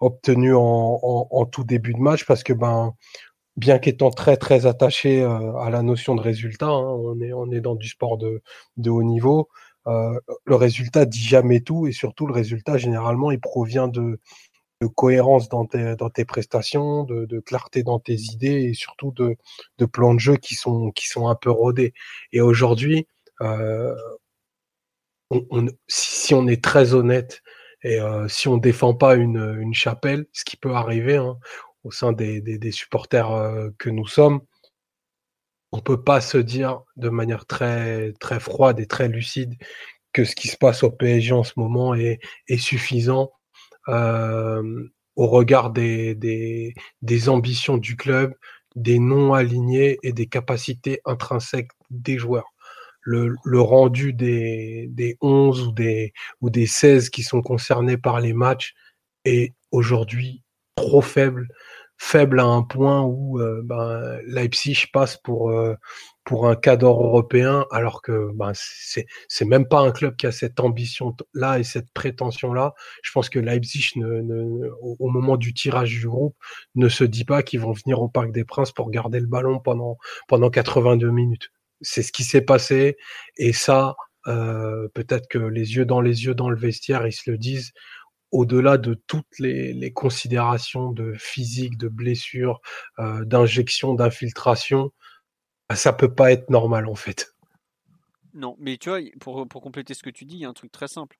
obtenu 0.00 0.54
en, 0.54 1.46
tout 1.50 1.64
début 1.64 1.94
de 1.94 2.00
match, 2.00 2.26
parce 2.26 2.42
que 2.42 2.52
ben, 2.52 2.94
bien 3.56 3.78
qu'étant 3.78 4.10
très 4.10 4.36
très 4.36 4.66
attaché 4.66 5.22
à 5.22 5.70
la 5.70 5.82
notion 5.82 6.14
de 6.14 6.22
résultat, 6.22 6.68
hein, 6.68 6.80
on 6.82 7.20
est 7.20 7.32
on 7.32 7.50
est 7.50 7.60
dans 7.60 7.74
du 7.74 7.88
sport 7.88 8.18
de, 8.18 8.42
de 8.76 8.90
haut 8.90 9.02
niveau. 9.02 9.48
le 9.86 10.54
résultat 10.56 11.04
dit 11.06 11.22
jamais 11.22 11.60
tout 11.60 11.86
et 11.86 11.92
surtout 11.92 12.26
le 12.26 12.32
résultat 12.34 12.78
généralement 12.78 13.30
il 13.30 13.40
provient 13.40 13.88
de, 13.88 14.18
cohérence 14.96 15.48
dans 15.48 15.66
tes, 15.66 15.96
dans 15.96 16.10
tes 16.10 16.24
prestations, 16.24 17.04
de, 17.04 17.40
clarté 17.40 17.82
dans 17.82 18.00
tes 18.00 18.14
idées 18.14 18.64
et 18.64 18.74
surtout 18.74 19.12
de, 19.12 19.36
de 19.78 19.86
plans 19.86 20.14
de 20.14 20.20
jeu 20.20 20.36
qui 20.36 20.54
sont 20.54 20.90
qui 20.92 21.06
sont 21.08 21.28
un 21.28 21.34
peu 21.36 21.50
rodés. 21.50 21.94
Et 22.32 22.40
aujourd'hui, 22.40 23.06
euh, 23.42 23.94
si, 25.88 26.34
on 26.34 26.46
est 26.46 26.62
très 26.62 26.94
honnête 26.94 27.42
et 27.82 28.00
euh, 28.00 28.28
si 28.28 28.48
on 28.48 28.58
défend 28.58 28.94
pas 28.94 29.16
une, 29.16 29.74
chapelle, 29.74 30.26
ce 30.32 30.44
qui 30.44 30.56
peut 30.56 30.72
arriver 30.72 31.16
hein, 31.16 31.36
au 31.84 31.90
sein 31.90 32.12
des, 32.12 32.70
supporters 32.70 33.32
euh, 33.32 33.70
que 33.78 33.90
nous 33.90 34.06
sommes, 34.06 34.40
on 35.72 35.80
peut 35.80 36.02
pas 36.02 36.20
se 36.20 36.38
dire 36.38 36.82
de 36.96 37.08
manière 37.08 37.46
très 37.46 38.12
très 38.20 38.40
froide 38.40 38.78
et 38.78 38.86
très 38.86 39.08
lucide 39.08 39.54
que 40.12 40.24
ce 40.24 40.34
qui 40.34 40.48
se 40.48 40.56
passe 40.56 40.82
au 40.82 40.90
PSG 40.90 41.32
en 41.32 41.44
ce 41.44 41.54
moment 41.56 41.94
est, 41.94 42.20
suffisant 42.58 43.32
au 45.16 45.26
regard 45.26 45.70
des, 45.70 46.14
des, 47.02 47.28
ambitions 47.28 47.76
du 47.78 47.96
club, 47.96 48.34
des 48.76 48.98
non 48.98 49.34
alignés 49.34 49.98
et 50.02 50.12
des 50.12 50.26
capacités 50.26 51.00
intrinsèques 51.04 51.70
des 51.90 52.18
joueurs. 52.18 52.52
Le, 53.00 53.34
le 53.44 53.60
rendu 53.60 54.12
des, 54.12 54.88
des 54.90 55.16
11 55.20 55.68
ou 55.68 55.72
des, 55.72 56.12
ou 56.40 56.50
des 56.50 56.66
16 56.66 57.10
qui 57.10 57.22
sont 57.22 57.42
concernés 57.42 57.96
par 57.96 58.20
les 58.20 58.32
matchs 58.32 58.74
est 59.24 59.54
aujourd'hui 59.72 60.42
trop 60.76 61.02
faible, 61.02 61.48
faible 62.02 62.40
à 62.40 62.44
un 62.44 62.62
point 62.62 63.02
où 63.02 63.38
euh, 63.38 63.62
ben, 63.64 64.18
Leipzig 64.26 64.86
passe 64.92 65.16
pour, 65.16 65.50
euh, 65.50 65.76
pour 66.24 66.48
un 66.48 66.56
cadre 66.56 66.88
européen, 66.88 67.64
alors 67.70 68.02
que 68.02 68.32
ben, 68.34 68.50
c'est, 68.54 69.06
c'est 69.28 69.44
même 69.44 69.68
pas 69.68 69.80
un 69.80 69.92
club 69.92 70.16
qui 70.16 70.26
a 70.26 70.32
cette 70.32 70.58
ambition-là 70.58 71.60
et 71.60 71.62
cette 71.64 71.90
prétention-là. 71.94 72.74
Je 73.02 73.12
pense 73.12 73.28
que 73.28 73.38
Leipzig, 73.38 73.92
ne, 73.96 74.68
au, 74.80 75.08
moment 75.10 75.36
du 75.36 75.54
tirage 75.54 75.90
du 75.90 76.08
groupe, 76.08 76.36
ne 76.74 76.88
se 76.88 77.04
dit 77.04 77.24
pas 77.24 77.44
qu'ils 77.44 77.60
vont 77.60 77.72
venir 77.72 78.02
au 78.02 78.08
Parc 78.08 78.32
des 78.32 78.44
Princes 78.44 78.72
pour 78.72 78.90
garder 78.90 79.20
le 79.20 79.28
ballon 79.28 79.60
pendant, 79.60 79.96
pendant 80.26 80.50
82 80.50 81.08
minutes 81.10 81.52
c'est 81.84 82.02
ce 82.02 82.12
qui 82.12 82.22
s'est 82.22 82.42
passé. 82.42 82.96
Et 83.36 83.52
ça, 83.52 83.96
euh, 84.28 84.88
peut-être 84.94 85.28
que 85.28 85.38
les 85.38 85.74
yeux 85.74 85.84
dans 85.84 86.00
les 86.00 86.24
yeux 86.24 86.34
dans 86.34 86.48
le 86.48 86.56
vestiaire, 86.56 87.06
ils 87.06 87.12
se 87.12 87.30
le 87.30 87.38
disent. 87.38 87.72
Au-delà 88.32 88.78
de 88.78 88.94
toutes 88.94 89.38
les, 89.38 89.92
considérations 89.92 90.90
de 90.90 91.12
physique, 91.14 91.76
de 91.76 91.88
blessure, 91.88 92.60
euh, 92.98 93.24
d'injection, 93.24 93.94
d'infiltration, 93.94 94.90
bah, 95.68 95.76
ça 95.76 95.92
peut 95.92 96.12
pas 96.12 96.32
être 96.32 96.50
normal 96.50 96.88
en 96.88 96.94
fait. 96.94 97.34
Non, 98.34 98.56
mais 98.58 98.78
tu 98.78 98.88
vois, 98.88 99.00
pour, 99.20 99.46
pour 99.46 99.60
compléter 99.60 99.92
ce 99.92 100.02
que 100.02 100.10
tu 100.10 100.24
dis, 100.24 100.36
il 100.36 100.40
y 100.40 100.44
a 100.46 100.48
un 100.48 100.54
truc 100.54 100.72
très 100.72 100.88
simple. 100.88 101.18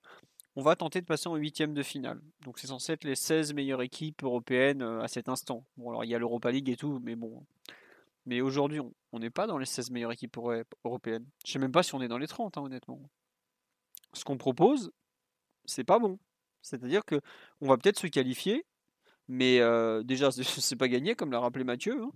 On 0.57 0.63
va 0.63 0.77
tenter 0.77 1.01
de 1.01 1.07
passer 1.07 1.29
en 1.29 1.37
huitième 1.37 1.75
de 1.75 1.83
finale. 1.83 2.21
Donc 2.45 2.59
c'est 2.59 2.67
censé 2.67 2.93
être 2.93 3.05
les 3.05 3.15
16 3.15 3.55
meilleures 3.55 3.83
équipes 3.83 4.23
européennes 4.23 4.83
euh, 4.83 5.03
à 5.03 5.09
cet 5.09 5.29
instant. 5.29 5.65
Bon, 5.77 5.91
alors 5.91 6.05
il 6.05 6.11
y 6.11 6.15
a 6.15 6.19
l'Europa 6.19 6.51
League 6.51 6.71
et 6.71 6.77
tout, 6.77 6.99
mais 7.03 7.15
bon. 7.15 7.45
Mais 8.25 8.41
aujourd'hui, 8.41 8.81
on 9.13 9.19
n'est 9.19 9.31
pas 9.31 9.47
dans 9.47 9.59
les 9.59 9.67
16 9.67 9.91
meilleures 9.91 10.13
équipes 10.13 10.37
européennes. 10.85 11.27
Je 11.45 11.53
sais 11.53 11.59
même 11.59 11.73
pas 11.73 11.83
si 11.83 11.95
on 11.95 12.03
est 12.03 12.09
dans 12.09 12.19
les 12.19 12.29
30, 12.29 12.57
hein, 12.57 12.63
honnêtement. 12.63 13.01
Ce 14.13 14.25
qu'on 14.25 14.37
propose, 14.37 14.93
c'est 15.65 15.85
pas 15.85 15.99
bon. 15.99 16.19
C'est-à-dire 16.63 17.05
que 17.05 17.21
on 17.61 17.69
va 17.69 17.77
peut-être 17.77 17.99
se 17.99 18.07
qualifier, 18.07 18.65
mais 19.29 19.61
euh, 19.61 20.03
déjà, 20.03 20.31
c'est 20.33 20.77
pas 20.77 20.89
gagné, 20.89 21.15
comme 21.15 21.33
l'a 21.33 21.41
rappelé 21.41 21.65
Mathieu. 21.65 22.03
Hein. 22.03 22.11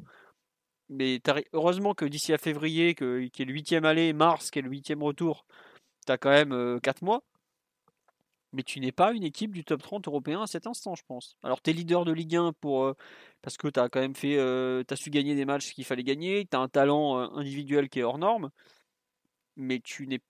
Mais 0.89 1.21
heureusement 1.53 1.95
que 1.95 2.05
d'ici 2.05 2.33
à 2.33 2.39
février, 2.39 2.95
que, 2.95 3.27
qui 3.27 3.43
est 3.43 3.45
le 3.45 3.53
huitième 3.53 3.85
aller, 3.85 4.13
mars, 4.13 4.51
qui 4.51 4.61
est 4.61 4.63
le 4.63 4.71
huitième 4.71 5.03
retour, 5.03 5.47
tu 6.07 6.13
as 6.13 6.19
quand 6.19 6.31
même 6.31 6.81
4 6.81 7.03
mois. 7.03 7.25
Mais 8.53 8.63
tu 8.63 8.81
n'es 8.81 8.93
pas 8.93 9.13
une 9.13 9.25
équipe 9.25 9.53
du 9.53 9.65
top 9.65 9.83
30 9.83 10.07
européen 10.07 10.43
à 10.43 10.47
cet 10.47 10.67
instant, 10.67 10.95
je 10.95 11.03
pense. 11.07 11.37
Alors, 11.43 11.61
tu 11.61 11.71
es 11.71 11.73
leader 11.73 12.05
de 12.05 12.13
Ligue 12.13 12.37
1 12.37 12.53
pour, 12.61 12.95
parce 13.43 13.57
que 13.57 13.69
tu 13.69 13.81
as 13.81 13.89
quand 13.89 14.01
même 14.01 14.15
fait. 14.15 14.37
tu 14.87 14.97
su 14.97 15.11
gagner 15.11 15.35
des 15.35 15.45
matchs 15.45 15.73
qu'il 15.75 15.85
fallait 15.85 16.05
gagner. 16.05 16.47
Tu 16.47 16.57
as 16.57 16.61
un 16.61 16.69
talent 16.69 17.17
individuel 17.37 17.89
qui 17.89 18.01
est 18.01 18.03
hors 18.05 18.19
norme. 18.19 18.51
Mais 19.57 19.81
tu 19.81 20.07
n'es 20.07 20.21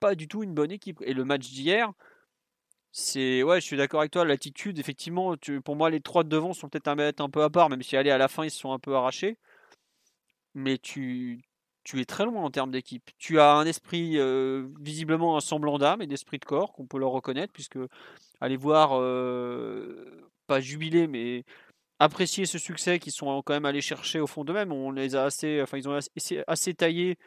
pas 0.00 0.14
du 0.14 0.28
tout 0.28 0.42
une 0.42 0.54
bonne 0.54 0.70
équipe. 0.70 1.00
Et 1.02 1.14
le 1.14 1.24
match 1.24 1.48
d'hier, 1.50 1.92
c'est. 2.94 3.42
Ouais, 3.42 3.60
je 3.60 3.66
suis 3.66 3.76
d'accord 3.76 4.00
avec 4.00 4.12
toi. 4.12 4.24
L'attitude, 4.24 4.78
effectivement, 4.78 5.34
pour 5.64 5.76
moi, 5.76 5.90
les 5.90 6.00
trois 6.00 6.24
de 6.24 6.28
devant 6.28 6.52
sont 6.52 6.68
peut-être 6.68 6.88
un, 6.88 6.98
un 6.98 7.30
peu 7.30 7.42
à 7.42 7.50
part, 7.50 7.68
même 7.68 7.82
si 7.82 7.96
aller 7.96 8.10
à 8.10 8.18
la 8.18 8.28
fin, 8.28 8.44
ils 8.44 8.50
se 8.50 8.58
sont 8.60 8.72
un 8.72 8.78
peu 8.78 8.94
arrachés 8.94 9.38
mais 10.54 10.78
tu, 10.78 11.40
tu 11.84 12.00
es 12.00 12.04
très 12.04 12.24
loin 12.24 12.42
en 12.42 12.50
termes 12.50 12.70
d'équipe. 12.70 13.10
Tu 13.18 13.40
as 13.40 13.52
un 13.54 13.66
esprit, 13.66 14.18
euh, 14.18 14.68
visiblement 14.80 15.36
un 15.36 15.40
semblant 15.40 15.78
d'âme 15.78 16.02
et 16.02 16.06
d'esprit 16.06 16.38
de 16.38 16.44
corps, 16.44 16.72
qu'on 16.72 16.86
peut 16.86 16.98
leur 16.98 17.10
reconnaître, 17.10 17.52
puisque 17.52 17.78
aller 18.40 18.56
voir, 18.56 18.92
euh, 18.94 20.28
pas 20.46 20.60
jubiler, 20.60 21.06
mais 21.06 21.44
apprécier 21.98 22.46
ce 22.46 22.58
succès 22.58 22.98
qu'ils 22.98 23.12
sont 23.12 23.42
quand 23.42 23.54
même 23.54 23.66
allés 23.66 23.80
chercher 23.80 24.20
au 24.20 24.26
fond 24.26 24.44
d'eux-mêmes. 24.44 24.72
On 24.72 24.90
les 24.90 25.16
a 25.16 25.24
assez, 25.24 25.62
enfin, 25.62 25.78
ils 25.78 25.88
ont 25.88 25.94
assez, 25.94 26.42
assez 26.46 26.74
taillés. 26.74 27.18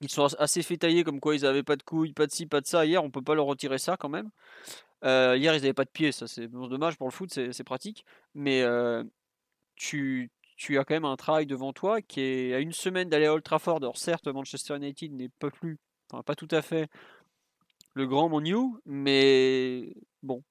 Ils 0.00 0.10
sont 0.10 0.26
assez 0.38 0.62
fait 0.62 0.76
tailler 0.76 1.04
comme 1.04 1.20
quoi 1.20 1.34
ils 1.34 1.42
n'avaient 1.42 1.62
pas 1.62 1.76
de 1.76 1.82
couilles, 1.82 2.12
pas 2.12 2.26
de 2.26 2.32
ci, 2.32 2.46
pas 2.46 2.60
de 2.60 2.66
ça. 2.66 2.84
Hier, 2.84 3.02
on 3.02 3.10
peut 3.10 3.22
pas 3.22 3.34
leur 3.34 3.46
retirer 3.46 3.78
ça 3.78 3.96
quand 3.96 4.10
même. 4.10 4.30
Euh, 5.04 5.36
hier, 5.36 5.54
ils 5.54 5.60
n'avaient 5.60 5.72
pas 5.72 5.84
de 5.84 5.90
pied, 5.90 6.12
ça 6.12 6.26
c'est 6.26 6.48
dommage 6.48 6.96
pour 6.96 7.06
le 7.06 7.12
foot, 7.12 7.30
c'est 7.30 7.64
pratique. 7.64 8.04
Mais 8.34 8.64
tu, 9.76 10.30
tu 10.56 10.78
as 10.78 10.84
quand 10.84 10.94
même 10.94 11.04
un 11.04 11.16
travail 11.16 11.46
devant 11.46 11.72
toi 11.72 12.00
qui 12.02 12.20
est 12.20 12.54
à 12.54 12.60
une 12.60 12.72
semaine 12.72 13.08
d'aller 13.08 13.26
à 13.26 13.34
Old 13.34 13.42
Trafford. 13.42 13.76
Alors 13.76 13.98
certes, 13.98 14.26
Manchester 14.26 14.76
United 14.76 15.12
n'est 15.12 15.28
pas 15.38 15.50
plus, 15.50 15.78
enfin 16.10 16.22
pas 16.22 16.34
tout 16.34 16.48
à 16.50 16.62
fait 16.62 16.88
le 17.94 18.06
grand 18.06 18.28
Manu, 18.28 18.56
mais 18.84 19.94
bon, 20.22 20.42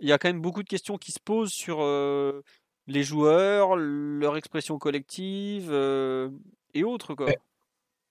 il 0.00 0.08
y 0.08 0.12
a 0.12 0.18
quand 0.18 0.28
même 0.28 0.42
beaucoup 0.42 0.62
de 0.62 0.68
questions 0.68 0.98
qui 0.98 1.12
se 1.12 1.20
posent 1.20 1.52
sur 1.52 1.78
euh, 1.80 2.42
les 2.86 3.02
joueurs, 3.02 3.76
leur 3.76 4.36
expression 4.36 4.78
collective 4.78 5.68
euh, 5.70 6.28
et 6.74 6.84
autres 6.84 7.14
quoi. 7.14 7.30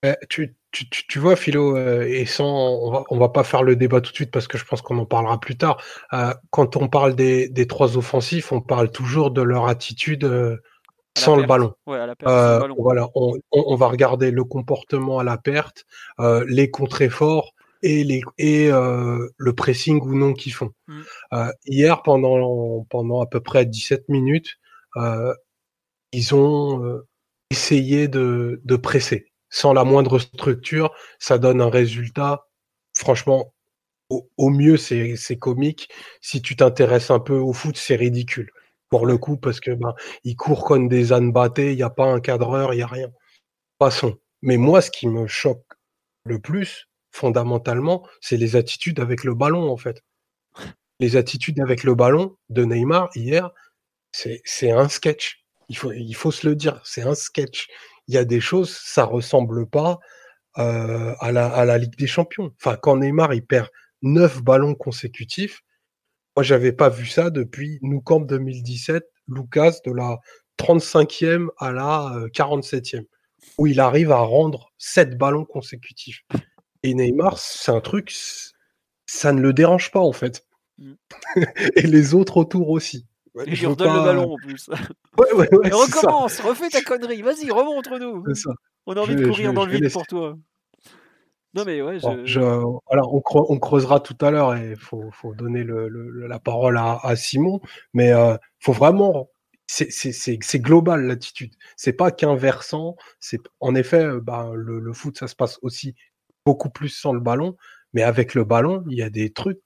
Eh, 0.03 0.15
tu, 0.29 0.55
tu, 0.71 0.89
tu, 0.89 1.19
vois, 1.19 1.35
Philo, 1.35 1.77
euh, 1.77 2.03
et 2.07 2.25
sans, 2.25 2.47
on 2.47 2.91
va, 2.91 3.03
on 3.09 3.17
va 3.17 3.29
pas 3.29 3.43
faire 3.43 3.61
le 3.61 3.75
débat 3.75 4.01
tout 4.01 4.11
de 4.11 4.15
suite 4.15 4.31
parce 4.31 4.47
que 4.47 4.57
je 4.57 4.65
pense 4.65 4.81
qu'on 4.81 4.97
en 4.97 5.05
parlera 5.05 5.39
plus 5.39 5.57
tard. 5.57 5.81
quand 6.49 6.75
on 6.75 6.87
parle 6.87 7.15
des, 7.15 7.49
des, 7.49 7.67
trois 7.67 7.97
offensifs, 7.97 8.51
on 8.51 8.61
parle 8.61 8.91
toujours 8.91 9.31
de 9.31 9.41
leur 9.41 9.67
attitude 9.67 10.59
sans 11.17 11.35
le 11.35 11.45
ballon. 11.45 11.73
Euh, 11.87 12.67
voilà, 12.77 13.09
on, 13.15 13.75
va 13.75 13.87
regarder 13.87 14.31
le 14.31 14.43
comportement 14.43 15.19
à 15.19 15.23
la 15.23 15.37
perte, 15.37 15.85
euh, 16.19 16.45
les 16.47 16.69
contre-efforts 16.71 17.53
et, 17.83 18.03
les, 18.03 18.21
et 18.37 18.71
euh, 18.71 19.27
le 19.37 19.53
pressing 19.53 20.01
ou 20.01 20.15
non 20.15 20.33
qu'ils 20.33 20.53
font. 20.53 20.71
Mm. 20.87 21.01
hier, 21.65 22.01
pendant, 22.03 22.85
pendant 22.89 23.21
à 23.21 23.25
peu 23.25 23.39
près 23.39 23.65
17 23.65 24.09
minutes, 24.09 24.57
ils 26.13 26.35
ont 26.35 27.01
essayé 27.49 28.07
de, 28.07 28.61
de 28.63 28.75
presser. 28.75 29.30
Sans 29.51 29.73
la 29.73 29.83
moindre 29.83 30.17
structure, 30.17 30.91
ça 31.19 31.37
donne 31.37 31.61
un 31.61 31.69
résultat, 31.69 32.47
franchement, 32.97 33.53
au, 34.09 34.49
mieux, 34.49 34.77
c'est 34.77 35.37
comique. 35.39 35.89
Si 36.21 36.41
tu 36.41 36.55
t'intéresses 36.55 37.11
un 37.11 37.19
peu 37.19 37.35
au 37.35 37.53
foot, 37.53 37.77
c'est 37.77 37.95
ridicule 37.95 38.51
pour 38.91 39.05
le 39.05 39.17
coup, 39.17 39.37
parce 39.37 39.61
que 39.61 39.71
ben, 39.71 39.95
courent 40.37 40.65
comme 40.65 40.89
des 40.89 41.13
ânes 41.13 41.31
battés, 41.31 41.71
il 41.71 41.77
n'y 41.77 41.83
a 41.83 41.89
pas 41.89 42.05
un 42.05 42.19
cadreur, 42.19 42.73
il 42.73 42.77
n'y 42.77 42.83
a 42.83 42.87
rien. 42.87 43.09
Passons. 43.79 44.17
Mais 44.41 44.57
moi, 44.57 44.81
ce 44.81 44.91
qui 44.91 45.07
me 45.07 45.27
choque 45.27 45.65
le 46.25 46.39
plus, 46.39 46.89
fondamentalement, 47.11 48.05
c'est 48.19 48.37
les 48.37 48.55
attitudes 48.57 48.99
avec 48.99 49.23
le 49.23 49.33
ballon, 49.33 49.71
en 49.71 49.77
fait. 49.77 50.03
Les 50.99 51.15
attitudes 51.15 51.61
avec 51.61 51.83
le 51.83 51.95
ballon 51.95 52.37
de 52.49 52.65
Neymar 52.65 53.09
hier, 53.15 53.51
c'est 54.11 54.71
un 54.71 54.89
sketch. 54.89 55.45
Il 55.69 55.77
faut, 55.77 55.93
il 55.93 56.13
faut 56.13 56.31
se 56.31 56.45
le 56.45 56.55
dire, 56.55 56.81
c'est 56.83 57.03
un 57.03 57.15
sketch. 57.15 57.69
Il 58.07 58.15
y 58.15 58.17
a 58.17 58.25
des 58.25 58.41
choses, 58.41 58.77
ça 58.83 59.03
ressemble 59.03 59.67
pas 59.67 59.99
euh, 60.57 61.13
à, 61.19 61.31
la, 61.31 61.47
à 61.47 61.65
la 61.65 61.77
Ligue 61.77 61.97
des 61.97 62.07
Champions. 62.07 62.51
Enfin, 62.57 62.77
quand 62.81 62.97
Neymar 62.97 63.33
il 63.33 63.45
perd 63.45 63.69
neuf 64.01 64.41
ballons 64.41 64.75
consécutifs, 64.75 65.63
moi, 66.35 66.43
j'avais 66.43 66.71
pas 66.71 66.89
vu 66.89 67.05
ça 67.05 67.29
depuis 67.29 67.77
Nou 67.81 68.01
Camp 68.01 68.21
2017, 68.21 69.03
Lucas 69.27 69.75
de 69.85 69.91
la 69.91 70.19
35e 70.57 71.49
à 71.57 71.71
la 71.71 72.13
47e, 72.33 73.05
où 73.57 73.67
il 73.67 73.79
arrive 73.81 74.11
à 74.11 74.19
rendre 74.19 74.71
7 74.77 75.17
ballons 75.17 75.45
consécutifs. 75.45 76.23
Et 76.83 76.93
Neymar, 76.93 77.37
c'est 77.37 77.71
un 77.71 77.81
truc, 77.81 78.13
ça 79.05 79.33
ne 79.33 79.41
le 79.41 79.51
dérange 79.51 79.91
pas 79.91 79.99
en 79.99 80.13
fait. 80.13 80.45
Mm. 80.77 80.93
Et 81.75 81.83
les 81.83 82.13
autres 82.13 82.37
autour 82.37 82.69
aussi. 82.69 83.05
Et 83.45 83.55
je 83.55 83.67
redonne 83.67 83.93
le 83.93 84.03
ballon 84.03 84.33
en 84.33 84.37
plus. 84.37 84.69
Ouais, 85.17 85.33
ouais, 85.33 85.53
ouais, 85.53 85.69
recommence, 85.69 86.39
refais 86.39 86.69
ta 86.69 86.81
connerie, 86.81 87.21
vas-y, 87.21 87.51
remontre-nous. 87.51 88.23
On 88.85 88.93
a 88.93 88.99
envie 88.99 89.15
de 89.15 89.27
courir 89.27 89.53
dans 89.53 89.65
le 89.65 89.73
vide 89.73 89.91
pour 89.91 90.07
toi. 90.07 90.35
Non, 91.53 91.65
mais 91.65 91.81
ouais, 91.81 91.99
je... 91.99 92.39
on, 92.39 93.59
creusera 93.59 93.99
tout 93.99 94.15
à 94.21 94.31
l'heure 94.31 94.55
et 94.55 94.71
il 94.71 94.77
faut, 94.77 95.11
donner 95.35 95.65
la 95.65 96.39
parole 96.39 96.77
à, 96.77 97.15
Simon, 97.15 97.59
mais 97.93 98.07
il 98.07 98.13
euh, 98.13 98.37
faut 98.59 98.71
vraiment. 98.71 99.29
C'est 99.67 100.59
global 100.59 101.05
l'attitude. 101.05 101.53
C'est 101.75 101.93
pas 101.93 102.11
qu'un 102.11 102.35
versant. 102.35 102.95
En 103.59 103.75
effet, 103.75 104.03
euh, 104.03 104.21
bah, 104.21 104.51
le, 104.53 104.93
foot, 104.93 105.17
ça 105.17 105.27
se 105.27 105.35
passe 105.35 105.59
aussi 105.61 105.95
beaucoup 106.45 106.69
plus 106.69 106.89
sans 106.89 107.13
le 107.13 107.19
ballon, 107.19 107.57
mais 107.93 108.03
avec 108.03 108.33
le 108.33 108.43
ballon, 108.43 108.83
il 108.89 108.97
y 108.97 109.03
a 109.03 109.09
des 109.09 109.31
trucs. 109.31 109.59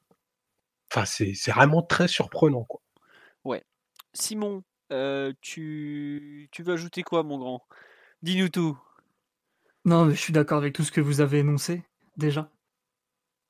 Enfin, 0.91 1.06
c'est 1.06 1.51
vraiment 1.51 1.84
très 1.84 2.08
surprenant. 2.08 2.63
Quoi. 2.63 2.82
Simon, 4.15 4.63
euh, 4.91 5.34
tu, 5.41 6.47
tu 6.51 6.63
veux 6.63 6.73
ajouter 6.73 7.04
quoi, 7.04 7.23
mon 7.23 7.38
grand? 7.38 7.62
Dis-nous 8.21 8.49
tout. 8.49 8.78
Non, 9.84 10.06
mais 10.06 10.15
je 10.15 10.19
suis 10.19 10.34
d'accord 10.34 10.58
avec 10.58 10.73
tout 10.73 10.84
ce 10.84 10.91
que 10.91 11.01
vous 11.01 11.21
avez 11.21 11.39
énoncé, 11.39 11.84
déjà. 12.17 12.51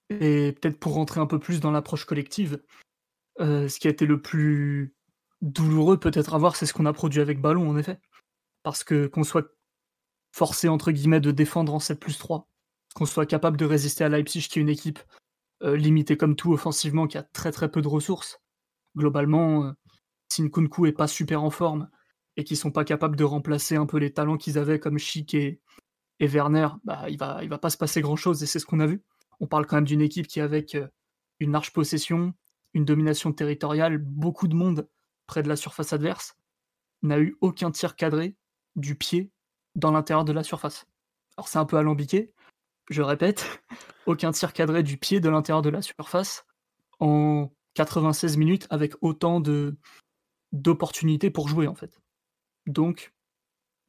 Et 0.10 0.54
peut-être 0.54 0.80
pour 0.80 0.94
rentrer 0.94 1.22
un 1.22 1.28
peu 1.28 1.40
plus 1.40 1.60
dans 1.60 1.72
l'approche 1.72 2.06
collective, 2.06 2.62
euh, 3.40 3.68
ce 3.68 3.80
qui 3.80 3.88
a 3.88 3.92
été 3.92 4.06
le 4.06 4.22
plus 4.22 4.94
douloureux 5.42 6.00
peut-être 6.00 6.34
à 6.34 6.38
voir, 6.38 6.56
c'est 6.56 6.66
ce 6.66 6.74
qu'on 6.74 6.86
a 6.86 6.94
produit 6.94 7.22
avec 7.22 7.40
Ballon, 7.40 7.70
en 7.70 7.78
effet. 7.78 8.00
Parce 8.64 8.84
que 8.84 9.08
qu'on 9.08 9.24
soit 9.24 9.48
forcé, 10.32 10.68
entre 10.68 10.92
guillemets, 10.92 11.22
de 11.22 11.32
défendre 11.32 11.74
en 11.74 11.80
7 11.80 12.00
plus 12.00 12.18
3, 12.18 12.50
qu'on 12.96 13.06
soit 13.06 13.26
capable 13.26 13.58
de 13.58 13.66
résister 13.66 14.04
à 14.04 14.10
Leipzig, 14.10 14.48
qui 14.50 14.60
est 14.60 14.62
une 14.62 14.70
équipe 14.70 15.00
euh, 15.64 15.78
limitée 15.78 16.18
comme 16.18 16.36
tout 16.36 16.52
offensivement, 16.52 17.08
qui 17.08 17.18
a 17.18 17.24
très 17.24 17.52
très 17.52 17.70
peu 17.70 17.82
de 17.82 17.88
ressources. 17.88 18.42
Globalement, 18.98 19.74
Nkunku 20.44 20.88
est 20.88 20.92
pas 20.92 21.08
super 21.08 21.44
en 21.44 21.50
forme 21.50 21.90
et 22.38 22.44
qu'ils 22.44 22.58
sont 22.58 22.72
pas 22.72 22.84
capables 22.84 23.16
de 23.16 23.24
remplacer 23.24 23.76
un 23.76 23.86
peu 23.86 23.98
les 23.98 24.12
talents 24.12 24.38
qu'ils 24.38 24.58
avaient 24.58 24.80
comme 24.80 24.98
Chic 24.98 25.34
et, 25.34 25.62
Werner, 26.20 26.68
bah, 26.84 27.06
il 27.10 27.18
va, 27.18 27.46
va 27.46 27.58
pas 27.58 27.70
se 27.70 27.78
passer 27.78 28.02
grand-chose, 28.02 28.42
et 28.42 28.46
c'est 28.46 28.60
ce 28.60 28.66
qu'on 28.66 28.80
a 28.80 28.88
vu. 28.88 29.04
On 29.40 29.48
parle 29.48 29.66
quand 29.66 29.76
même 29.76 29.86
d'une 29.86 30.02
équipe 30.02 30.28
qui, 30.28 30.40
avec 30.40 30.76
euh, 30.76 30.88
une 31.40 31.52
large 31.52 31.74
possession, 31.74 32.34
une 32.74 32.86
domination 32.86 33.34
territoriale, 33.34 33.98
beaucoup 33.98 34.48
de 34.48 34.56
monde 34.56 34.90
près 35.28 35.44
de 35.44 35.50
la 35.50 35.56
surface 35.56 35.94
adverse, 35.94 36.38
n'a 37.02 37.20
eu 37.20 37.38
aucun 37.42 37.72
tir 37.72 37.96
cadré 37.96 38.36
du 38.76 38.96
pied 38.96 39.32
dans 39.76 39.92
l'intérieur 39.92 40.26
de 40.26 40.34
la 40.34 40.44
surface. 40.44 40.86
Alors 41.38 41.48
c'est 41.48 41.60
un 41.60 41.66
peu 41.66 41.78
alambiqué, 41.78 42.34
je 42.90 43.02
répète, 43.02 43.62
aucun 44.06 44.32
tir 44.32 44.54
cadré 44.54 44.84
du 44.84 44.98
pied 44.98 45.20
de 45.20 45.30
l'intérieur 45.30 45.62
de 45.62 45.70
la 45.70 45.82
surface 45.82 46.46
en 47.00 47.52
96 47.74 48.38
minutes 48.38 48.68
avec 48.70 48.94
autant 49.02 49.40
de 49.40 49.78
d'opportunités 50.62 51.30
pour 51.30 51.48
jouer 51.48 51.68
en 51.68 51.76
fait. 51.76 52.02
Donc, 52.66 53.14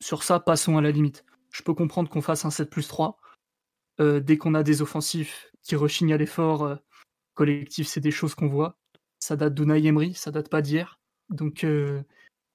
sur 0.02 0.22
ça, 0.22 0.40
passons 0.40 0.76
à 0.76 0.82
la 0.82 0.90
limite 0.90 1.24
je 1.56 1.62
peux 1.62 1.72
comprendre 1.72 2.10
qu'on 2.10 2.20
fasse 2.20 2.44
un 2.44 2.50
7 2.50 2.68
plus 2.68 2.86
3. 2.86 3.18
Euh, 3.98 4.20
dès 4.20 4.36
qu'on 4.36 4.54
a 4.54 4.62
des 4.62 4.82
offensifs 4.82 5.50
qui 5.62 5.74
rechignent 5.74 6.12
à 6.12 6.18
l'effort 6.18 6.64
euh, 6.64 6.76
collectif, 7.32 7.86
c'est 7.86 8.00
des 8.00 8.10
choses 8.10 8.34
qu'on 8.34 8.48
voit. 8.48 8.78
ça 9.18 9.36
date 9.36 9.54
d'Unai 9.54 9.84
Emery, 9.86 10.12
ça 10.12 10.30
date 10.30 10.50
pas 10.50 10.60
d'hier. 10.60 11.00
Donc 11.30 11.64
euh, 11.64 12.02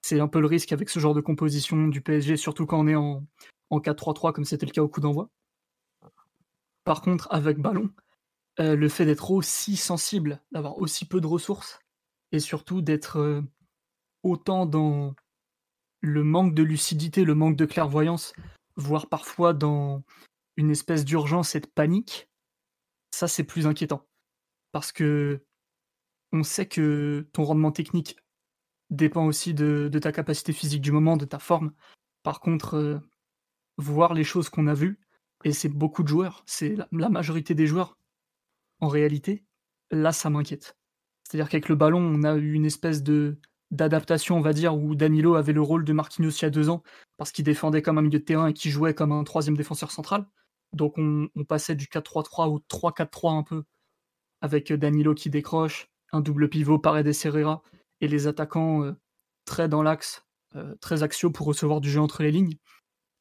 c'est 0.03 0.19
un 0.19 0.27
peu 0.27 0.39
le 0.39 0.45
risque 0.45 0.71
avec 0.71 0.89
ce 0.89 0.99
genre 0.99 1.15
de 1.15 1.21
composition 1.21 1.87
du 1.87 2.01
PSG, 2.01 2.37
surtout 2.37 2.67
quand 2.67 2.79
on 2.79 2.87
est 2.87 2.95
en, 2.95 3.25
en 3.71 3.79
4-3-3 3.79 4.33
comme 4.33 4.45
c'était 4.45 4.67
le 4.67 4.71
cas 4.71 4.83
au 4.83 4.87
coup 4.87 5.01
d'envoi. 5.01 5.31
Par 6.83 7.01
contre, 7.01 7.27
avec 7.31 7.57
ballon, 7.57 7.89
le 8.57 8.89
fait 8.89 9.05
d'être 9.05 9.31
aussi 9.31 9.77
sensible, 9.77 10.41
d'avoir 10.51 10.77
aussi 10.77 11.05
peu 11.05 11.21
de 11.21 11.27
ressources, 11.27 11.79
et 12.31 12.39
surtout 12.39 12.81
d'être 12.81 13.43
autant 14.23 14.65
dans 14.65 15.15
le 16.01 16.23
manque 16.23 16.53
de 16.53 16.63
lucidité, 16.63 17.23
le 17.23 17.35
manque 17.35 17.55
de 17.55 17.65
clairvoyance, 17.65 18.33
voire 18.75 19.07
parfois 19.07 19.53
dans 19.53 20.03
une 20.57 20.71
espèce 20.71 21.05
d'urgence 21.05 21.55
et 21.55 21.59
de 21.59 21.67
panique, 21.67 22.29
ça 23.11 23.27
c'est 23.27 23.43
plus 23.43 23.67
inquiétant. 23.67 24.07
Parce 24.71 24.91
que 24.91 25.43
on 26.31 26.43
sait 26.43 26.67
que 26.67 27.27
ton 27.33 27.43
rendement 27.43 27.71
technique 27.71 28.17
dépend 28.89 29.25
aussi 29.25 29.53
de, 29.53 29.89
ta 30.01 30.11
capacité 30.11 30.53
physique 30.53 30.81
du 30.81 30.91
moment, 30.91 31.17
de 31.17 31.25
ta 31.25 31.39
forme. 31.39 31.73
Par 32.23 32.39
contre, 32.39 32.75
euh, 32.75 32.99
voir 33.77 34.13
les 34.13 34.23
choses 34.23 34.49
qu'on 34.49 34.67
a 34.67 34.73
vues, 34.73 34.99
et 35.43 35.53
c'est 35.53 35.69
beaucoup 35.69 36.03
de 36.03 36.07
joueurs, 36.07 36.43
c'est 36.45 36.75
la, 36.91 37.09
majorité 37.09 37.55
des 37.55 37.67
joueurs, 37.67 37.97
en 38.79 38.87
réalité, 38.87 39.43
là 39.89 40.11
ça 40.11 40.29
m'inquiète. 40.29 40.77
C'est-à-dire 41.23 41.49
qu'avec 41.49 41.69
le 41.69 41.75
ballon, 41.75 41.99
on 41.99 42.23
a 42.23 42.35
eu 42.35 42.53
une 42.53 42.65
espèce 42.65 43.03
de 43.03 43.39
d'adaptation, 43.71 44.37
on 44.37 44.41
va 44.41 44.53
dire, 44.53 44.75
où 44.75 44.95
Danilo 44.95 45.35
avait 45.35 45.53
le 45.53 45.61
rôle 45.61 45.85
de 45.85 45.93
Marquinhos 45.93 46.29
il 46.29 46.41
y 46.43 46.45
a 46.45 46.49
deux 46.49 46.69
ans, 46.69 46.83
parce 47.17 47.31
qu'il 47.31 47.45
défendait 47.45 47.81
comme 47.81 47.97
un 47.97 48.01
milieu 48.01 48.19
de 48.19 48.23
terrain 48.23 48.47
et 48.47 48.53
qui 48.53 48.69
jouait 48.69 48.93
comme 48.93 49.11
un 49.11 49.23
troisième 49.23 49.57
défenseur 49.57 49.91
central. 49.91 50.27
Donc 50.73 50.97
on, 50.97 51.29
passait 51.47 51.75
du 51.75 51.85
4-3-3 51.85 52.47
au 52.47 52.59
3-4-3 52.59 53.37
un 53.37 53.43
peu, 53.43 53.63
avec 54.41 54.71
Danilo 54.73 55.13
qui 55.13 55.29
décroche, 55.29 55.89
un 56.11 56.21
double 56.21 56.49
pivot, 56.49 56.79
Paredes 56.79 57.13
Herrera, 57.23 57.61
et 58.01 58.07
les 58.07 58.27
attaquants 58.27 58.83
euh, 58.83 58.93
très 59.45 59.69
dans 59.69 59.83
l'axe, 59.83 60.25
euh, 60.55 60.75
très 60.81 61.03
axiaux 61.03 61.31
pour 61.31 61.47
recevoir 61.47 61.81
du 61.81 61.89
jeu 61.89 62.01
entre 62.01 62.23
les 62.23 62.31
lignes. 62.31 62.57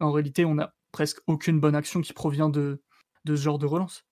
En 0.00 0.12
réalité, 0.12 0.44
on 0.44 0.54
n'a 0.54 0.74
presque 0.92 1.20
aucune 1.26 1.60
bonne 1.60 1.76
action 1.76 2.00
qui 2.00 2.12
provient 2.12 2.48
de, 2.48 2.82
de 3.24 3.36
ce 3.36 3.42
genre 3.42 3.58
de 3.58 3.66
relance. 3.66 4.04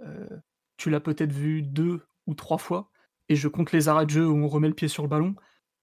Euh, 0.00 0.28
tu 0.76 0.90
l'as 0.90 1.00
peut-être 1.00 1.32
vu 1.32 1.62
deux 1.62 2.02
ou 2.26 2.34
trois 2.34 2.58
fois, 2.58 2.90
et 3.28 3.36
je 3.36 3.48
compte 3.48 3.72
les 3.72 3.88
arrêts 3.88 4.06
de 4.06 4.10
jeu 4.10 4.26
où 4.26 4.36
on 4.36 4.48
remet 4.48 4.68
le 4.68 4.74
pied 4.74 4.88
sur 4.88 5.02
le 5.02 5.08
ballon 5.08 5.34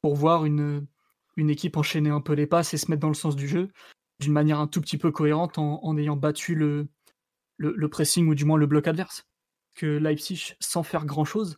pour 0.06 0.13
voir 0.13 0.46
une, 0.46 0.86
équipe 1.36 1.78
enchaîner 1.78 2.12
un 2.12 2.22
peu 2.22 2.34
les 2.34 2.46
passes 2.46 2.76
et 2.76 2.78
se 2.78 2.91
mettre 2.91 3.02
dans 3.02 3.08
le 3.08 3.15
sens 3.15 3.36
du 3.36 3.48
jeu 3.48 3.72
d'une 4.20 4.34
manière 4.34 4.60
un 4.60 4.68
tout 4.68 4.80
petit 4.80 5.00
peu 5.00 5.12
cohérente 5.12 5.58
en, 5.58 5.98
ayant 5.98 6.15
battu 6.15 6.54
le, 6.54 6.88
pressing 7.89 8.28
ou 8.28 8.36
du 8.36 8.46
moins 8.46 8.60
le 8.60 8.68
bloc 8.68 8.88
adverse. 8.88 9.26
Que 9.74 9.88
Leipzig, 9.98 10.54
sans 10.60 10.84
faire 10.84 11.08
grand-chose, 11.08 11.58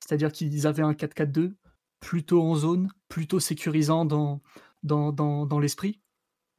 c'est-à-dire 0.00 0.32
qu'ils 0.32 0.66
avaient 0.66 0.82
un 0.82 0.92
4-4-2, 0.92 1.54
plutôt 1.98 2.42
en 2.42 2.56
zone, 2.56 2.92
plutôt 3.08 3.40
sécurisant 3.40 4.04
dans, 4.04 4.42
dans, 4.82 5.10
dans, 5.10 5.58
l'esprit, 5.58 6.02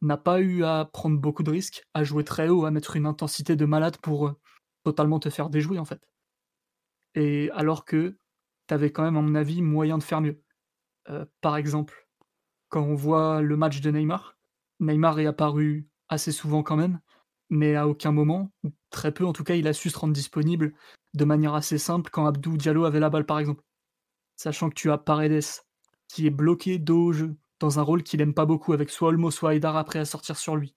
n'a 0.02 0.18
pas 0.18 0.42
eu 0.42 0.64
à 0.64 0.90
prendre 0.92 1.20
beaucoup 1.20 1.44
de 1.44 1.52
risques, 1.52 1.84
à 1.94 2.04
jouer 2.04 2.24
très 2.24 2.50
haut, 2.50 2.66
à 2.66 2.72
mettre 2.72 2.96
une 2.96 3.06
intensité 3.06 3.56
de 3.56 3.66
malade 3.66 3.98
pour 3.98 4.30
euh, 4.30 4.34
totalement 4.84 5.20
te 5.20 5.30
faire 5.30 5.52
déjouer 5.52 5.78
en 5.78 5.86
fait. 5.86 6.02
Et 7.14 7.52
alors 7.52 7.86
que 7.86 8.18
tu 8.68 8.74
avais 8.74 8.92
quand 8.92 9.04
même, 9.04 9.18
à 9.18 9.22
mon 9.22 9.36
avis, 9.36 9.62
moyen 9.62 10.00
de 10.00 10.04
faire 10.04 10.22
mieux. 10.22 10.43
Euh, 11.10 11.26
par 11.42 11.58
exemple, 11.58 12.08
quand 12.70 12.84
on 12.84 12.96
voit 12.96 13.42
le 13.42 13.58
match 13.58 13.82
de 13.82 13.92
Neymar, 13.92 14.38
Neymar 14.80 15.20
est 15.20 15.26
apparu 15.26 15.88
assez 16.10 16.32
souvent 16.32 16.64
quand 16.64 16.76
même, 16.76 17.00
mais 17.50 17.76
à 17.76 17.88
aucun 17.88 18.12
moment, 18.12 18.52
très 18.90 19.14
peu 19.14 19.26
en 19.26 19.34
tout 19.34 19.44
cas, 19.44 19.56
il 19.56 19.68
a 19.68 19.74
su 19.74 19.90
se 19.90 19.98
rendre 19.98 20.14
disponible 20.14 20.74
de 21.14 21.26
manière 21.26 21.54
assez 21.54 21.78
simple 21.78 22.10
quand 22.12 22.26
Abdou 22.26 22.58
Diallo 22.58 22.86
avait 22.86 23.00
la 23.00 23.10
balle 23.10 23.26
par 23.26 23.40
exemple. 23.40 23.64
Sachant 24.36 24.70
que 24.70 24.76
tu 24.76 24.92
as 24.92 24.98
Paredes 24.98 25.44
qui 26.08 26.28
est 26.28 26.32
bloqué 26.32 26.80
dos 26.80 27.08
au 27.08 27.14
jeu 27.14 27.36
dans 27.60 27.80
un 27.80 27.82
rôle 27.82 28.04
qu'il 28.04 28.22
aime 28.22 28.34
pas 28.34 28.46
beaucoup 28.46 28.74
avec 28.74 28.90
soit 28.90 29.10
Olmo 29.10 29.32
soit 29.32 29.56
Aydar 29.56 29.78
après 29.78 30.00
à 30.00 30.06
sortir 30.06 30.38
sur 30.38 30.56
lui. 30.56 30.76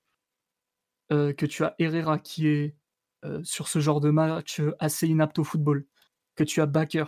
Euh, 1.13 1.33
que 1.33 1.47
tu 1.47 1.65
as 1.65 1.75
Herrera 1.79 2.19
qui 2.19 2.49
est 2.49 2.77
euh, 3.25 3.43
sur 3.45 3.69
ce 3.69 3.79
genre 3.79 4.01
de 4.01 4.11
match 4.11 4.61
assez 4.79 5.07
inapte 5.07 5.39
au 5.39 5.45
football. 5.45 5.87
Que 6.35 6.45
tu 6.45 6.61
as 6.61 6.67
Baker 6.67 7.05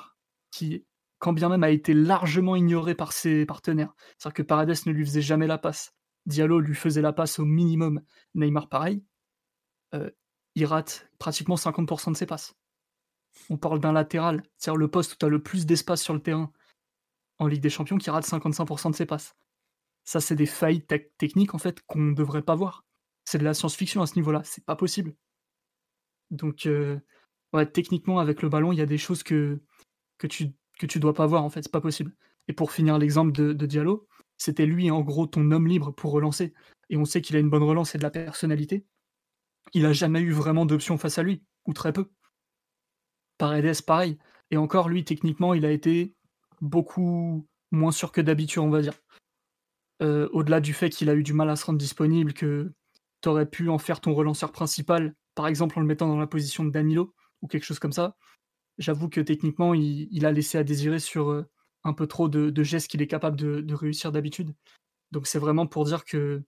qui, 0.51 0.87
quand 1.19 1.33
bien 1.33 1.49
même, 1.49 1.65
a 1.65 1.71
été 1.71 1.95
largement 1.95 2.57
ignoré 2.57 2.95
par 2.95 3.13
ses 3.13 3.47
partenaires. 3.47 3.95
C'est-à-dire 4.19 4.35
que 4.35 4.43
Paredes 4.43 4.87
ne 4.87 4.93
lui 4.93 5.05
faisait 5.05 5.23
jamais 5.23 5.47
la 5.47 5.59
passe. 5.59 5.93
Diallo 6.27 6.61
lui 6.61 6.75
faisait 6.75 7.03
la 7.03 7.13
passe 7.13 7.39
au 7.39 7.45
minimum. 7.45 8.03
Neymar 8.35 8.69
pareil. 8.69 9.05
il 10.55 10.67
rate 10.67 11.09
pratiquement 11.19 11.57
50% 11.57 12.13
de 12.13 12.17
ses 12.17 12.27
passes 12.27 12.55
on 13.51 13.57
parle 13.57 13.81
d'un 13.81 13.93
latéral, 13.93 14.43
c'est-à-dire 14.57 14.79
le 14.79 14.89
poste 14.89 15.15
où 15.15 15.17
tu 15.17 15.27
as 15.27 15.29
le 15.29 15.43
plus 15.43 15.67
d'espace 15.67 16.03
sur 16.03 16.15
le 16.15 16.21
terrain 16.21 16.53
en 17.39 17.47
Ligue 17.47 17.63
des 17.63 17.71
Champions 17.71 17.99
qui 17.99 18.11
rate 18.11 18.27
55% 18.27 18.91
de 18.91 18.97
ses 18.97 19.07
passes. 19.07 19.37
Ça, 20.05 20.21
c'est 20.21 20.35
des 20.35 20.47
failles 20.47 20.85
techniques 21.19 21.55
en 21.55 21.59
fait 21.59 21.81
qu'on 21.87 22.01
ne 22.01 22.15
devrait 22.15 22.43
pas 22.43 22.55
voir. 22.55 22.85
C'est 23.25 23.39
de 23.39 23.45
la 23.45 23.55
science-fiction 23.55 24.03
à 24.03 24.07
ce 24.07 24.17
niveau-là, 24.17 24.43
c'est 24.45 24.65
pas 24.65 24.77
possible. 24.77 25.15
Donc, 26.31 26.67
euh, 26.67 26.99
techniquement, 27.73 28.19
avec 28.19 28.43
le 28.43 28.49
ballon, 28.49 28.73
il 28.73 28.79
y 28.79 28.83
a 28.83 28.87
des 28.87 28.99
choses 28.99 29.23
que, 29.23 29.61
que 30.19 30.27
tu 30.27 30.53
que 30.79 30.87
tu 30.87 31.01
dois 31.01 31.15
pas 31.15 31.27
voir 31.27 31.45
en 31.45 31.51
fait, 31.51 31.63
c'est 31.63 31.73
pas 31.73 31.81
possible. 31.81 32.15
Et 32.49 32.53
pour 32.53 32.73
finir 32.73 32.99
l'exemple 32.99 33.33
de, 33.33 33.67
Diallo, 33.67 34.09
c'était 34.39 34.67
lui 34.67 34.91
en 34.91 35.03
gros 35.03 35.27
ton 35.27 35.51
homme 35.51 35.67
libre 35.67 35.93
pour 35.93 36.13
relancer. 36.13 36.55
Et 36.89 36.97
on 36.97 37.05
sait 37.05 37.21
qu'il 37.21 37.37
a 37.37 37.41
une 37.41 37.51
bonne 37.51 37.63
relance 37.63 37.95
et 37.95 37.99
de 37.99 38.03
la 38.03 38.11
personnalité. 38.11 38.87
Il 39.75 39.85
a 39.85 39.93
jamais 39.93 40.21
eu 40.21 40.33
vraiment 40.33 40.65
d'options 40.65 40.97
face 40.97 41.19
à 41.19 41.23
lui, 41.23 41.43
ou 41.67 41.75
très 41.75 41.93
peu. 41.93 42.11
Paredes, 43.37 43.83
pareil. 43.83 44.19
Et 44.51 44.57
encore, 44.57 44.89
lui, 44.89 45.05
techniquement, 45.05 45.53
il 45.53 45.67
a 45.67 45.71
été 45.71 46.15
beaucoup 46.63 47.47
moins 47.71 47.93
sûr 47.93 48.13
que 48.13 48.23
d'habitude, 48.23 48.63
on 48.63 48.71
va 48.71 48.81
dire. 48.81 48.95
Euh, 50.01 50.29
au-delà 50.33 50.61
du 50.61 50.73
fait 50.73 50.91
qu'il 50.91 51.11
a 51.11 51.15
eu 51.15 51.23
du 51.23 51.35
mal 51.35 51.51
à 51.51 51.57
se 51.57 51.67
rendre 51.67 51.79
disponible, 51.79 52.33
que 52.33 52.73
tu 53.21 53.29
aurais 53.29 53.47
pu 53.47 53.69
en 53.69 53.79
faire 53.79 54.01
ton 54.01 54.15
relanceur 54.15 54.53
principal, 54.53 55.15
par 55.35 55.49
exemple 55.49 55.79
en 55.79 55.83
le 55.83 55.87
mettant 55.87 56.09
dans 56.09 56.19
la 56.19 56.27
position 56.27 56.65
de 56.65 56.71
Danilo, 56.71 57.15
ou 57.43 57.49
quelque 57.49 57.65
chose 57.65 57.79
comme 57.79 57.93
ça, 57.93 58.17
j'avoue 58.79 59.09
que 59.09 59.21
techniquement, 59.21 59.75
il, 59.75 60.25
a 60.27 60.33
laissé 60.33 60.59
à 60.59 60.65
désirer 60.65 60.99
sur 60.99 61.31
euh, 61.31 61.47
un 61.85 61.93
peu 61.93 62.07
trop 62.07 62.29
de, 62.29 62.63
gestes 62.63 62.91
qu'il 62.91 63.03
est 63.03 63.07
capable 63.07 63.37
de, 63.37 63.75
réussir 63.75 64.13
d'habitude. 64.13 64.55
Donc 65.13 65.27
c'est 65.27 65.39
vraiment 65.39 65.67
pour 65.67 65.85
dire 65.85 66.05
que 66.05 66.43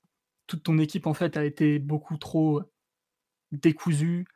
toute 0.46 0.62
ton 0.62 0.78
équipe, 0.78 1.06
en 1.06 1.14
fait, 1.14 1.36
a 1.36 1.44
été 1.44 1.78
beaucoup 1.78 2.16
trop 2.16 2.62
décousue, 3.52 4.26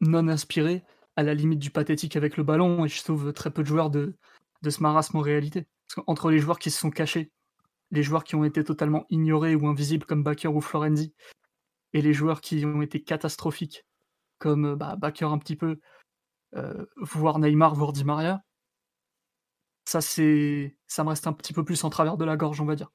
non 0.00 0.28
inspirée, 0.28 0.82
à 1.16 1.22
la 1.22 1.34
limite 1.34 1.58
du 1.58 1.70
pathétique 1.70 2.16
avec 2.16 2.36
le 2.36 2.44
ballon 2.44 2.84
et 2.84 2.88
je 2.88 3.02
trouve 3.02 3.32
très 3.32 3.50
peu 3.50 3.62
de 3.62 3.68
joueurs 3.68 3.90
de, 3.90 4.14
de 4.62 4.70
ce 4.70 4.82
marasme 4.82 5.16
en 5.16 5.20
réalité. 5.20 5.66
Parce 5.88 6.04
qu'entre 6.06 6.30
les 6.30 6.38
joueurs 6.38 6.58
qui 6.58 6.70
se 6.70 6.78
sont 6.78 6.90
cachés, 6.90 7.30
les 7.90 8.02
joueurs 8.02 8.24
qui 8.24 8.36
ont 8.36 8.44
été 8.44 8.62
totalement 8.64 9.04
ignorés 9.10 9.54
ou 9.54 9.66
invisibles 9.66 10.06
comme 10.06 10.22
Baker 10.22 10.48
ou 10.48 10.60
Florenzi, 10.60 11.12
et 11.92 12.02
les 12.02 12.12
joueurs 12.12 12.40
qui 12.40 12.64
ont 12.64 12.82
été 12.82 13.02
catastrophiques 13.02 13.84
comme 14.38 14.74
bah, 14.74 14.96
Baker 14.96 15.26
un 15.26 15.38
petit 15.38 15.56
peu, 15.56 15.80
euh, 16.56 16.86
voire 16.96 17.38
Neymar, 17.38 17.74
voire 17.74 17.92
Di 17.92 18.04
Maria, 18.04 18.42
ça 19.84 20.00
c'est 20.00 20.76
ça 20.86 21.04
me 21.04 21.10
reste 21.10 21.26
un 21.26 21.32
petit 21.32 21.52
peu 21.52 21.64
plus 21.64 21.84
en 21.84 21.90
travers 21.90 22.16
de 22.16 22.24
la 22.24 22.36
gorge, 22.36 22.60
on 22.60 22.66
va 22.66 22.76
dire. 22.76 22.90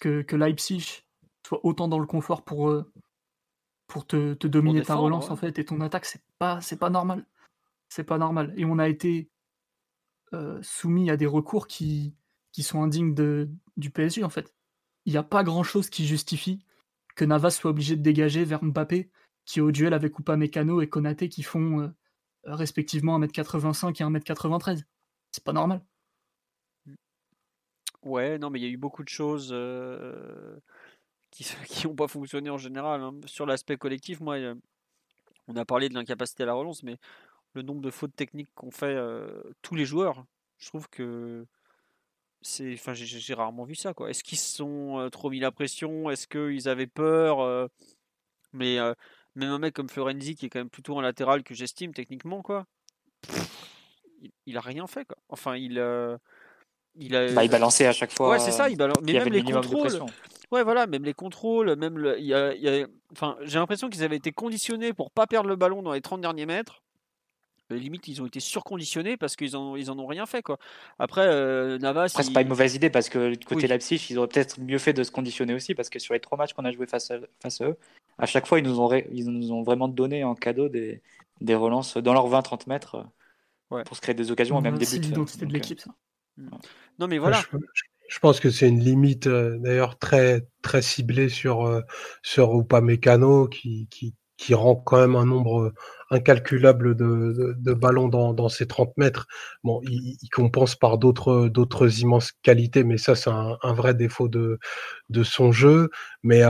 Que, 0.00 0.22
que 0.22 0.36
Leipzig 0.36 1.04
soit 1.46 1.64
autant 1.64 1.88
dans 1.88 1.98
le 1.98 2.06
confort 2.06 2.44
pour, 2.44 2.68
euh, 2.68 2.92
pour 3.86 4.06
te, 4.06 4.34
te 4.34 4.46
dominer 4.46 4.82
ta 4.82 4.94
relance 4.94 5.30
en 5.30 5.36
fait 5.36 5.58
et 5.58 5.64
ton 5.64 5.80
attaque, 5.80 6.04
c'est 6.04 6.22
pas, 6.38 6.60
c'est 6.60 6.76
pas 6.76 6.90
normal. 6.90 7.24
C'est 7.88 8.04
pas 8.04 8.18
normal. 8.18 8.52
Et 8.56 8.64
on 8.64 8.78
a 8.78 8.88
été 8.88 9.30
euh, 10.34 10.58
soumis 10.62 11.10
à 11.10 11.16
des 11.16 11.26
recours 11.26 11.66
qui, 11.66 12.14
qui 12.52 12.62
sont 12.62 12.82
indignes 12.82 13.14
de, 13.14 13.48
du 13.76 13.90
PSG, 13.90 14.24
en 14.24 14.28
fait. 14.28 14.54
Il 15.04 15.12
n'y 15.12 15.18
a 15.18 15.22
pas 15.22 15.44
grand-chose 15.44 15.88
qui 15.88 16.06
justifie 16.06 16.64
que 17.14 17.24
Navas 17.24 17.50
soit 17.50 17.70
obligé 17.70 17.96
de 17.96 18.02
dégager 18.02 18.44
vers 18.44 18.62
Mbappé, 18.64 19.08
qui 19.44 19.60
est 19.60 19.62
au 19.62 19.70
duel 19.70 19.94
avec 19.94 20.18
Mécano 20.28 20.80
et 20.80 20.88
Konaté, 20.88 21.28
qui 21.28 21.42
font 21.42 21.80
euh, 21.80 21.88
respectivement 22.46 23.18
1m85 23.20 23.90
et 23.90 24.04
1m93. 24.04 24.84
C'est 25.32 25.44
pas 25.44 25.52
normal. 25.52 25.84
Ouais, 28.02 28.38
non, 28.38 28.50
mais 28.50 28.60
il 28.60 28.62
y 28.62 28.66
a 28.66 28.70
eu 28.70 28.76
beaucoup 28.76 29.02
de 29.02 29.08
choses 29.08 29.50
euh, 29.52 30.56
qui 31.30 31.44
n'ont 31.84 31.94
pas 31.96 32.08
fonctionné 32.08 32.50
en 32.50 32.58
général. 32.58 33.02
Hein. 33.02 33.14
Sur 33.26 33.46
l'aspect 33.46 33.76
collectif, 33.76 34.20
moi, 34.20 34.36
on 35.48 35.56
a 35.56 35.64
parlé 35.64 35.88
de 35.88 35.94
l'incapacité 35.94 36.44
à 36.44 36.46
la 36.46 36.54
relance, 36.54 36.82
mais 36.82 36.98
le 37.54 37.62
nombre 37.62 37.80
de 37.80 37.90
fautes 37.90 38.14
techniques 38.14 38.50
qu'ont 38.54 38.70
fait 38.70 38.94
euh, 38.94 39.42
tous 39.62 39.74
les 39.74 39.84
joueurs, 39.84 40.24
je 40.58 40.68
trouve 40.68 40.88
que 40.88 41.46
c'est, 42.42 42.74
enfin, 42.74 42.94
j'ai 42.94 43.34
rarement 43.34 43.64
vu 43.64 43.74
ça. 43.74 43.94
Quoi. 43.94 44.10
Est-ce 44.10 44.22
qu'ils 44.22 44.38
se 44.38 44.56
sont 44.56 45.00
euh, 45.00 45.08
trop 45.08 45.30
mis 45.30 45.40
la 45.40 45.50
pression? 45.50 46.10
Est-ce 46.10 46.28
qu'ils 46.28 46.68
avaient 46.68 46.86
peur 46.86 47.40
euh? 47.40 47.66
Mais 48.52 48.78
même 49.36 49.50
un 49.50 49.58
mec 49.58 49.74
comme 49.74 49.88
Florenzi, 49.88 50.34
qui 50.34 50.46
est 50.46 50.48
quand 50.48 50.60
même 50.60 50.70
plutôt 50.70 50.98
un 50.98 51.02
latéral 51.02 51.42
que 51.42 51.54
j'estime 51.54 51.92
techniquement, 51.92 52.42
quoi, 52.42 52.66
il, 54.46 54.56
a 54.56 54.60
rien 54.60 54.86
fait. 54.86 55.04
Quoi. 55.04 55.16
Enfin, 55.28 55.56
il, 55.56 55.72
il 56.96 57.16
a. 57.16 57.32
Bah, 57.32 57.44
il 57.44 57.50
balançait 57.50 57.86
à 57.86 57.92
chaque 57.92 58.12
fois. 58.12 58.30
Ouais, 58.30 58.38
c'est 58.38 58.52
ça. 58.52 58.68
Il. 58.68 58.78
Mais 59.02 59.12
même 59.12 59.28
les 59.28 59.42
contrôles. 59.42 60.02
Ouais, 60.52 60.62
voilà, 60.62 60.86
même 60.86 61.04
les 61.04 61.14
contrôles, 61.14 61.74
même 61.76 61.98
le, 61.98 62.18
il 62.20 62.26
y 62.26 62.34
a, 62.34 62.86
enfin, 63.12 63.36
j'ai 63.42 63.58
l'impression 63.58 63.90
qu'ils 63.90 64.04
avaient 64.04 64.16
été 64.16 64.30
conditionnés 64.30 64.92
pour 64.92 65.10
pas 65.10 65.26
perdre 65.26 65.48
le 65.48 65.56
ballon 65.56 65.82
dans 65.82 65.92
les 65.92 66.00
30 66.00 66.20
derniers 66.20 66.46
mètres 66.46 66.82
limite 67.70 68.06
ils 68.08 68.22
ont 68.22 68.26
été 68.26 68.40
surconditionnés 68.40 69.16
parce 69.16 69.36
qu'ils 69.36 69.56
en, 69.56 69.76
ils 69.76 69.90
en 69.90 69.98
ont 69.98 70.06
rien 70.06 70.26
fait 70.26 70.42
quoi. 70.42 70.58
Après 70.98 71.26
euh, 71.26 71.78
Navas. 71.78 72.06
Après, 72.06 72.22
c'est 72.22 72.32
pas 72.32 72.42
une 72.42 72.48
mauvaise 72.48 72.74
idée 72.74 72.90
parce 72.90 73.08
que 73.08 73.34
du 73.34 73.44
côté 73.44 73.66
Leipzig, 73.66 74.06
ils 74.10 74.18
auraient 74.18 74.28
peut-être 74.28 74.60
mieux 74.60 74.78
fait 74.78 74.92
de 74.92 75.02
se 75.02 75.10
conditionner 75.10 75.54
aussi 75.54 75.74
parce 75.74 75.90
que 75.90 75.98
sur 75.98 76.14
les 76.14 76.20
trois 76.20 76.38
matchs 76.38 76.52
qu'on 76.52 76.64
a 76.64 76.72
joué 76.72 76.86
face 76.86 77.10
à, 77.10 77.16
face 77.42 77.60
à 77.60 77.66
eux, 77.66 77.76
à 78.18 78.26
chaque 78.26 78.46
fois 78.46 78.58
ils 78.58 78.64
nous 78.64 78.80
ont, 78.80 78.92
ils 79.12 79.28
nous 79.28 79.52
ont 79.52 79.62
vraiment 79.62 79.88
donné 79.88 80.22
en 80.24 80.34
cadeau 80.34 80.68
des, 80.68 81.02
des 81.40 81.54
relances 81.54 81.96
dans 81.96 82.12
leurs 82.12 82.28
20-30 82.28 82.68
mètres 82.68 83.06
euh, 83.72 83.82
pour 83.84 83.96
se 83.96 84.00
créer 84.00 84.14
des 84.14 84.30
occasions, 84.30 84.60
même 84.60 84.78
des 84.78 84.86
buts. 84.86 84.98
L'identité 84.98 85.46
de 85.46 85.52
l'équipe 85.52 85.80
ça. 85.80 85.90
Non 86.98 87.08
mais 87.08 87.18
voilà. 87.18 87.42
Je, 88.08 88.18
pense 88.20 88.38
que 88.38 88.50
c'est 88.50 88.68
une 88.68 88.78
limite 88.78 89.26
d'ailleurs 89.26 89.98
très 89.98 90.46
très 90.62 90.82
ciblée 90.82 91.28
sur 91.28 91.82
sur 92.22 92.56
Upamecano 92.56 93.48
qui, 93.48 93.88
qui 93.90 94.14
qui 94.36 94.54
rend 94.54 94.76
quand 94.76 94.98
même 94.98 95.16
un 95.16 95.26
nombre 95.26 95.72
incalculable 96.10 96.94
de, 96.96 97.54
de, 97.58 97.74
ballons 97.74 98.08
dans, 98.08 98.32
dans 98.34 98.48
ces 98.48 98.66
30 98.66 98.96
mètres. 98.96 99.26
Bon, 99.64 99.80
il, 99.84 100.16
il 100.22 100.28
compense 100.30 100.76
par 100.76 100.98
d'autres 100.98 101.48
d'autres 101.48 102.00
immenses 102.00 102.32
qualités, 102.42 102.84
mais 102.84 102.98
ça 102.98 103.14
c'est 103.16 103.30
un, 103.30 103.56
un, 103.62 103.72
vrai 103.72 103.94
défaut 103.94 104.28
de, 104.28 104.58
de 105.10 105.22
son 105.24 105.52
jeu. 105.52 105.90
Mais 106.22 106.44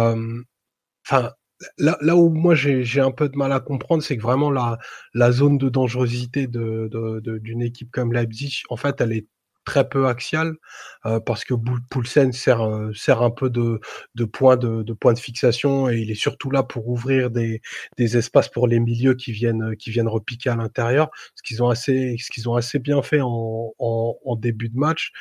enfin, 1.07 1.31
là, 1.79 1.97
là 2.01 2.17
où 2.17 2.31
moi 2.31 2.55
j'ai 2.55 3.01
un 3.01 3.11
peu 3.11 3.29
de 3.29 3.37
mal 3.37 3.53
à 3.53 3.61
comprendre, 3.61 4.03
c'est 4.03 4.17
que 4.17 4.23
vraiment 4.23 4.51
la, 4.51 4.79
la 5.15 5.33
zone 5.33 5.59
de 5.59 5.69
dangerosité 5.69 6.47
d'une 6.47 6.89
de, 6.89 7.39
d'une 7.39 7.63
équipe 7.63 7.91
comme 7.91 8.13
Leipzig, 8.13 8.63
en 8.71 8.77
fait, 8.77 9.01
elle 9.01 9.13
est 9.13 9.27
très 9.67 9.87
peu 9.87 10.07
axial 10.07 10.55
euh, 11.05 11.21
parce 11.21 11.45
que 11.45 11.53
Poulsen 11.91 12.33
sert, 12.33 12.63
euh, 12.63 12.93
sert 12.95 13.21
un 13.23 13.31
peu 13.31 13.51
de, 13.51 13.81
de 14.15 14.25
point 14.25 14.57
de, 14.57 14.83
de, 14.83 14.93
point 14.95 15.13
de 15.13 15.19
fixation 15.19 15.91
et 15.91 15.99
il 15.99 16.11
est 16.11 16.15
surtout 16.15 16.51
là 16.51 16.63
pour 16.63 16.89
ouvrir 16.89 17.31
des, 17.31 17.61
des 17.99 18.17
espaces 18.17 18.49
pour 18.49 18.69
les 18.69 18.81
milieux 18.81 19.15
qui 19.15 19.33
viennent 19.33 19.77
qui 19.77 19.91
viennent 19.91 20.09
repiquer 20.09 20.51
à 20.51 20.57
l'intérieur 20.57 21.11
ce 21.35 21.43
qu'ils 21.43 21.63
ont 21.63 21.69
assez 21.69 22.17
ce 22.19 22.31
qu'ils 22.31 22.49
ont 22.49 22.55
assez 22.55 22.79
bien 22.79 23.03
fait 23.03 23.21
en, 23.21 23.75
en, 23.79 24.17
en 24.25 24.37
début 24.37 24.71
de 24.71 24.79
match 24.79 25.13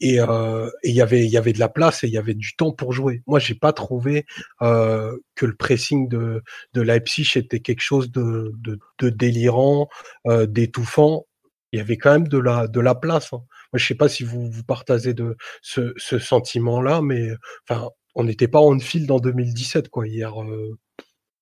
et 0.00 0.18
euh, 0.20 0.70
il 0.82 0.94
y 0.94 1.02
avait 1.02 1.24
il 1.24 1.30
y 1.30 1.36
avait 1.36 1.52
de 1.52 1.58
la 1.58 1.68
place 1.68 2.04
et 2.04 2.06
il 2.06 2.12
y 2.12 2.18
avait 2.18 2.34
du 2.34 2.56
temps 2.56 2.72
pour 2.72 2.92
jouer. 2.92 3.22
Moi, 3.26 3.38
j'ai 3.38 3.54
pas 3.54 3.72
trouvé 3.72 4.24
euh, 4.62 5.16
que 5.34 5.46
le 5.46 5.54
pressing 5.54 6.08
de 6.08 6.42
de 6.74 6.80
Leipzig 6.80 7.30
était 7.36 7.60
quelque 7.60 7.82
chose 7.82 8.10
de 8.10 8.52
de, 8.58 8.78
de 8.98 9.10
délirant, 9.10 9.88
euh, 10.26 10.46
d'étouffant. 10.46 11.26
Il 11.72 11.78
y 11.78 11.80
avait 11.80 11.96
quand 11.96 12.12
même 12.12 12.28
de 12.28 12.38
la 12.38 12.66
de 12.66 12.80
la 12.80 12.94
place. 12.94 13.32
Hein. 13.32 13.44
Moi, 13.72 13.78
je 13.78 13.86
sais 13.86 13.94
pas 13.94 14.08
si 14.08 14.24
vous, 14.24 14.50
vous 14.50 14.64
partagez 14.64 15.14
de 15.14 15.36
ce, 15.62 15.92
ce 15.96 16.18
sentiment-là, 16.18 17.02
mais 17.02 17.30
enfin, 17.68 17.88
on 18.14 18.24
n'était 18.24 18.48
pas 18.48 18.60
en 18.60 18.78
fil 18.78 19.10
en 19.12 19.20
2017, 19.20 19.88
quoi. 19.88 20.06
Hier, 20.06 20.42
euh, 20.42 20.78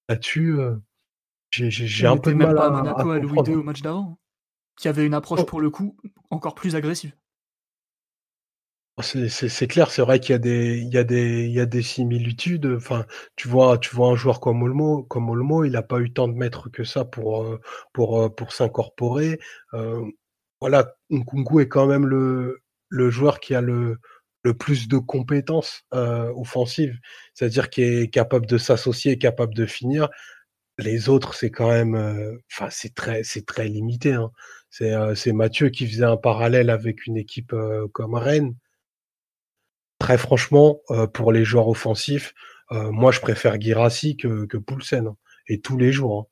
là-dessus, 0.09 0.59
euh, 0.59 0.77
j'ai 1.51 2.07
un 2.07 2.17
peu 2.17 2.33
de 2.33 2.37
mal 2.37 2.55
pas 2.55 2.67
à, 2.67 2.71
Monaco 2.71 3.11
à, 3.11 3.19
Louis 3.19 3.39
II 3.47 3.55
au 3.55 3.63
match 3.63 3.81
d'avant, 3.81 4.19
qui 4.77 4.89
avait 4.89 5.07
une 5.07 5.15
approche 5.15 5.41
oh. 5.43 5.47
pour 5.47 5.61
le 5.61 5.71
coup 5.71 5.97
encore 6.31 6.55
plus 6.55 6.77
agressive. 6.77 7.15
Oh, 8.99 9.03
c'est 9.03 9.69
clair, 9.69 9.91
c'est 9.93 10.03
vrai 10.03 10.19
qu'il 10.19 10.33
y 10.33 10.35
a 10.35 10.39
des, 10.39 10.79
il 10.79 10.93
y 10.93 10.99
a 10.99 11.05
des, 11.05 11.45
il 11.45 11.53
y 11.53 11.61
a 11.61 11.67
des 11.67 11.83
similitudes. 11.83 12.67
Enfin, 12.77 13.07
tu 13.37 13.47
vois, 13.47 13.79
tu 13.79 13.95
vois 13.95 14.09
un 14.11 14.17
joueur 14.17 14.41
comme 14.41 14.61
Olmo, 14.63 15.05
comme 15.05 15.31
Olmo, 15.31 15.65
il 15.65 15.73
n'a 15.73 15.83
pas 15.83 16.01
eu 16.01 16.13
tant 16.13 16.27
de 16.27 16.35
mètres 16.35 16.69
que 16.69 16.83
ça 16.83 17.05
pour, 17.05 17.59
pour, 17.93 18.35
pour 18.35 18.53
s'incorporer. 18.53 19.39
Euh, 19.75 20.05
voilà, 20.61 20.97
Nkunku 21.11 21.61
est 21.61 21.69
quand 21.69 21.87
même 21.87 22.07
le, 22.07 22.61
le 22.89 23.11
joueur 23.11 23.39
qui 23.39 23.55
a 23.55 23.61
le, 23.61 23.99
le 24.43 24.55
plus 24.55 24.89
de 24.89 24.99
compétences 24.99 25.85
euh, 25.95 26.33
offensives, 26.35 26.99
c'est-à-dire 27.35 27.71
qui 27.71 27.83
est 27.83 28.09
capable 28.13 28.47
de 28.47 28.59
s'associer, 28.59 29.17
capable 29.17 29.55
de 29.55 29.67
finir. 29.67 30.09
Les 30.79 31.09
autres, 31.09 31.35
c'est 31.35 31.51
quand 31.51 31.71
même, 31.71 31.97
enfin, 32.53 32.69
c'est 32.71 32.95
très, 32.95 33.23
c'est 33.25 33.47
très 33.47 33.69
limité. 33.69 34.15
Hein. 34.15 34.31
C'est 34.71 35.33
Mathieu 35.33 35.71
qui 35.71 35.87
faisait 35.89 36.05
un 36.05 36.17
parallèle 36.17 36.71
avec 36.71 37.07
une 37.07 37.17
équipe 37.17 37.55
comme 37.93 38.15
Rennes. 38.15 38.55
Très 39.99 40.19
franchement, 40.19 40.81
pour 41.13 41.33
les 41.33 41.45
joueurs 41.45 41.69
offensifs, 41.69 42.35
moi, 42.71 43.11
je 43.11 43.21
préfère 43.21 43.61
Girassi 43.61 44.17
que, 44.17 44.47
que 44.47 44.57
Poulsen, 44.57 45.09
hein, 45.09 45.17
et 45.49 45.61
tous 45.61 45.77
les 45.77 45.93
jours. 45.93 46.29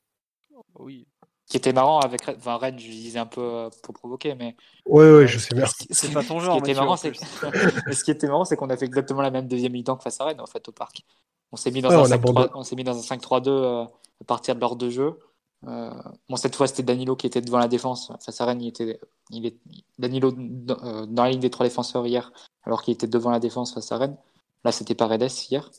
Hein. 0.53 0.61
Oui, 0.75 1.07
qui 1.47 1.55
était 1.55 1.71
marrant 1.71 1.99
avec 1.99 2.27
enfin, 2.27 2.57
Rennes, 2.57 2.77
je 2.77 2.87
disais 2.87 3.19
un 3.19 3.25
peu 3.25 3.41
euh, 3.41 3.69
pour 3.81 3.93
provoquer, 3.93 4.35
mais. 4.35 4.57
Oui, 4.85 5.05
oui, 5.05 5.27
je 5.27 5.39
sais 5.39 5.55
bien. 5.55 5.65
C'est 5.89 6.11
pas 6.11 6.23
ton 6.23 6.39
genre. 6.39 6.57
Ce 6.57 6.63
qui 6.63 6.71
était 6.71 6.79
marrant, 6.79 6.97
c'est 6.97 7.13
ce 7.93 8.03
qui 8.03 8.11
était 8.11 8.27
marrant, 8.27 8.43
c'est 8.43 8.57
qu'on 8.57 8.69
a 8.69 8.75
fait 8.75 8.85
exactement 8.85 9.21
la 9.21 9.31
même 9.31 9.47
deuxième 9.47 9.71
mi-temps 9.71 9.95
que 9.95 10.03
face 10.03 10.19
à 10.19 10.25
Rennes, 10.25 10.41
en 10.41 10.45
fait, 10.45 10.67
au 10.67 10.73
parc. 10.73 11.05
On 11.53 11.55
s'est 11.55 11.71
mis 11.71 11.81
dans 11.81 11.93
un 11.93 12.03
5-3-2 12.03 13.47
euh, 13.47 13.83
à 13.83 14.23
partir 14.25 14.55
de 14.55 14.59
l'ordre 14.59 14.77
de 14.77 14.89
jeu. 14.89 15.17
Euh, 15.65 15.91
cette 16.35 16.55
fois, 16.55 16.67
c'était 16.67 16.83
Danilo 16.83 17.15
qui 17.15 17.27
était 17.27 17.41
devant 17.41 17.57
la 17.57 17.67
défense. 17.67 18.11
Face 18.23 18.41
à 18.41 18.45
Rennes, 18.45 18.61
il 18.61 18.67
était, 18.67 18.99
il 19.31 19.45
est, 19.45 19.57
Danilo 19.97 20.31
dans, 20.31 21.05
dans 21.07 21.23
la 21.23 21.31
ligne 21.31 21.39
des 21.39 21.49
trois 21.49 21.65
défenseurs 21.65 22.05
hier, 22.05 22.31
alors 22.63 22.83
qu'il 22.83 22.93
était 22.93 23.07
devant 23.07 23.31
la 23.31 23.39
défense 23.39 23.73
face 23.73 23.91
à 23.91 23.97
Rennes. 23.97 24.17
Là, 24.63 24.71
c'était 24.71 24.95
Paredes 24.95 25.31
hier. 25.49 25.69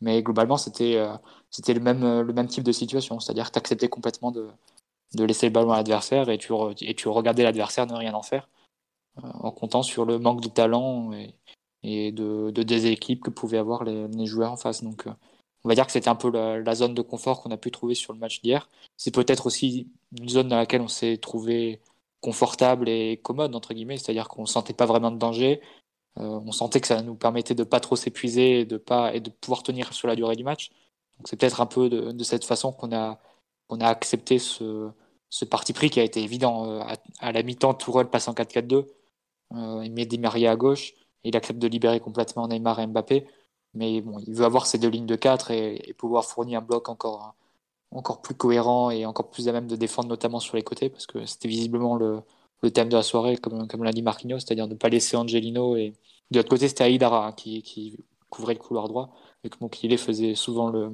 Mais 0.00 0.22
globalement, 0.22 0.56
c'était 0.56 1.04
c'était 1.50 1.74
le 1.74 1.80
même, 1.80 2.20
le 2.20 2.32
même 2.32 2.46
type 2.46 2.64
de 2.64 2.72
situation. 2.72 3.20
C'est-à-dire 3.20 3.48
que 3.48 3.52
tu 3.52 3.58
acceptais 3.58 3.88
complètement 3.88 4.30
de, 4.30 4.48
de 5.14 5.24
laisser 5.24 5.46
le 5.46 5.52
ballon 5.52 5.72
à 5.72 5.76
l'adversaire 5.76 6.28
et 6.28 6.38
tu, 6.38 6.52
et 6.82 6.94
tu 6.94 7.08
regardais 7.08 7.42
l'adversaire 7.42 7.86
ne 7.86 7.94
rien 7.94 8.14
en 8.14 8.22
faire, 8.22 8.48
euh, 9.18 9.28
en 9.40 9.50
comptant 9.50 9.82
sur 9.82 10.04
le 10.04 10.18
manque 10.18 10.42
de 10.42 10.48
talent 10.48 11.12
et, 11.82 12.12
de, 12.12 12.50
de 12.50 12.62
déséquilibre 12.62 13.24
que 13.24 13.30
pouvaient 13.30 13.58
avoir 13.58 13.84
les, 13.84 14.08
les, 14.08 14.26
joueurs 14.26 14.52
en 14.52 14.56
face. 14.56 14.82
Donc, 14.82 15.06
euh, 15.06 15.12
on 15.64 15.68
va 15.68 15.74
dire 15.74 15.86
que 15.86 15.92
c'était 15.92 16.08
un 16.08 16.14
peu 16.14 16.30
la, 16.30 16.74
zone 16.74 16.94
de 16.94 17.02
confort 17.02 17.42
qu'on 17.42 17.50
a 17.50 17.56
pu 17.56 17.70
trouver 17.70 17.94
sur 17.94 18.12
le 18.12 18.18
match 18.18 18.40
d'hier. 18.42 18.68
C'est 18.96 19.12
peut-être 19.12 19.46
aussi 19.46 19.88
une 20.18 20.28
zone 20.28 20.48
dans 20.48 20.56
laquelle 20.56 20.80
on 20.80 20.88
s'est 20.88 21.18
trouvé 21.18 21.80
confortable 22.20 22.88
et 22.88 23.18
commode, 23.22 23.54
entre 23.54 23.74
guillemets, 23.74 23.96
c'est-à-dire 23.98 24.28
qu'on 24.28 24.42
ne 24.42 24.46
sentait 24.46 24.72
pas 24.72 24.86
vraiment 24.86 25.10
de 25.10 25.18
danger. 25.18 25.60
Euh, 26.18 26.40
on 26.44 26.52
sentait 26.52 26.80
que 26.80 26.86
ça 26.86 27.02
nous 27.02 27.14
permettait 27.14 27.54
de 27.54 27.64
pas 27.64 27.80
trop 27.80 27.96
s'épuiser 27.96 28.60
et 28.60 28.64
de 28.64 28.76
pas 28.76 29.14
et 29.14 29.20
de 29.20 29.30
pouvoir 29.30 29.62
tenir 29.62 29.92
sur 29.92 30.08
la 30.08 30.16
durée 30.16 30.36
du 30.36 30.44
match. 30.44 30.70
Donc 31.18 31.28
c'est 31.28 31.36
peut-être 31.36 31.60
un 31.60 31.66
peu 31.66 31.88
de, 31.90 32.24
cette 32.24 32.44
façon 32.44 32.72
qu'on 32.72 32.94
a 32.94 33.20
on 33.68 33.80
a 33.80 33.88
accepté 33.88 34.38
ce, 34.38 34.90
ce 35.30 35.44
parti 35.44 35.72
pris 35.72 35.90
qui 35.90 36.00
a 36.00 36.04
été 36.04 36.22
évident. 36.22 36.70
Euh, 36.70 36.80
à, 36.80 36.96
à 37.20 37.32
la 37.32 37.42
mi-temps, 37.42 37.74
Tourelle 37.74 38.08
passe 38.08 38.28
en 38.28 38.34
4-4-2, 38.34 38.86
euh, 39.54 39.82
il 39.84 39.92
met 39.92 40.06
Di 40.06 40.18
Maria 40.18 40.52
à 40.52 40.56
gauche, 40.56 40.92
et 41.24 41.30
il 41.30 41.36
accepte 41.36 41.58
de 41.58 41.68
libérer 41.68 42.00
complètement 42.00 42.48
Neymar 42.48 42.80
et 42.80 42.86
Mbappé. 42.86 43.26
Mais 43.74 44.00
bon, 44.00 44.18
il 44.26 44.34
veut 44.34 44.44
avoir 44.44 44.66
ces 44.66 44.78
deux 44.78 44.88
lignes 44.88 45.06
de 45.06 45.16
4 45.16 45.50
et, 45.50 45.94
pouvoir 45.98 46.24
fournir 46.24 46.60
un 46.60 46.62
bloc 46.62 46.88
encore, 46.88 47.34
encore 47.90 48.22
plus 48.22 48.34
cohérent 48.34 48.90
et 48.90 49.06
encore 49.06 49.30
plus 49.30 49.48
à 49.48 49.52
même 49.52 49.66
de 49.66 49.76
défendre, 49.76 50.08
notamment 50.08 50.40
sur 50.40 50.56
les 50.56 50.62
côtés, 50.62 50.90
parce 50.90 51.06
que 51.06 51.24
c'était 51.26 51.48
visiblement 51.48 51.96
le, 51.96 52.22
le 52.62 52.70
thème 52.70 52.88
de 52.88 52.96
la 52.96 53.02
soirée, 53.02 53.36
comme, 53.36 53.68
comme 53.68 53.84
l'a 53.84 53.92
dit 53.92 54.02
Marquinhos, 54.02 54.40
c'est-à-dire 54.40 54.68
ne 54.68 54.74
pas 54.74 54.88
laisser 54.88 55.16
Angelino. 55.16 55.76
Et 55.76 55.94
de 56.30 56.38
l'autre 56.38 56.48
côté, 56.50 56.68
c'était 56.68 56.84
Aïdara 56.84 57.32
qui, 57.32 57.62
qui, 57.62 57.98
couvrait 58.30 58.54
le 58.54 58.60
couloir 58.60 58.88
droit, 58.88 59.10
et 59.44 59.48
que 59.50 59.56
Mokile 59.60 59.96
faisait 59.98 60.34
souvent 60.34 60.68
le, 60.70 60.92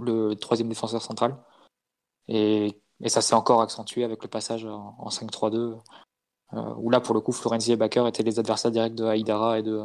le 0.00 0.34
troisième 0.34 0.68
défenseur 0.68 1.02
central. 1.02 1.36
Et, 2.28 2.76
et 3.02 3.08
ça 3.08 3.20
s'est 3.20 3.34
encore 3.34 3.62
accentué 3.62 4.04
avec 4.04 4.22
le 4.22 4.28
passage 4.28 4.64
en, 4.64 4.96
en 4.98 5.08
5-3-2, 5.08 5.78
euh, 6.54 6.74
où 6.76 6.90
là, 6.90 7.00
pour 7.00 7.14
le 7.14 7.20
coup, 7.20 7.32
Florenzi 7.32 7.72
et 7.72 7.76
Bakker 7.76 8.06
étaient 8.08 8.22
les 8.22 8.38
adversaires 8.38 8.70
directs 8.70 8.94
de 8.94 9.04
Haïdara 9.04 9.58
et 9.58 9.62
de, 9.62 9.82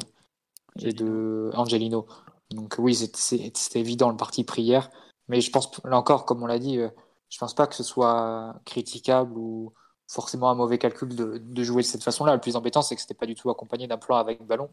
et 0.81 0.93
de 0.93 1.51
Angelino. 1.53 2.07
Donc 2.51 2.75
oui, 2.79 2.95
c'était 2.95 3.79
évident 3.79 4.09
le 4.09 4.17
parti 4.17 4.43
prière. 4.43 4.89
Mais 5.27 5.41
je 5.41 5.51
pense, 5.51 5.69
là 5.83 5.97
encore, 5.97 6.25
comme 6.25 6.43
on 6.43 6.45
l'a 6.45 6.59
dit, 6.59 6.77
euh, 6.77 6.89
je 7.29 7.37
pense 7.37 7.53
pas 7.53 7.67
que 7.67 7.75
ce 7.75 7.83
soit 7.83 8.55
critiquable 8.65 9.37
ou 9.37 9.73
forcément 10.07 10.49
un 10.49 10.55
mauvais 10.55 10.77
calcul 10.77 11.09
de, 11.09 11.63
jouer 11.63 11.81
de 11.81 11.87
cette 11.87 12.03
façon-là. 12.03 12.33
Le 12.33 12.41
plus 12.41 12.55
embêtant, 12.55 12.81
c'est 12.81 12.95
que 12.95 13.01
c'était 13.01 13.13
pas 13.13 13.25
du 13.25 13.35
tout 13.35 13.49
accompagné 13.49 13.87
d'un 13.87 13.97
plan 13.97 14.15
avec 14.15 14.45
ballon. 14.45 14.69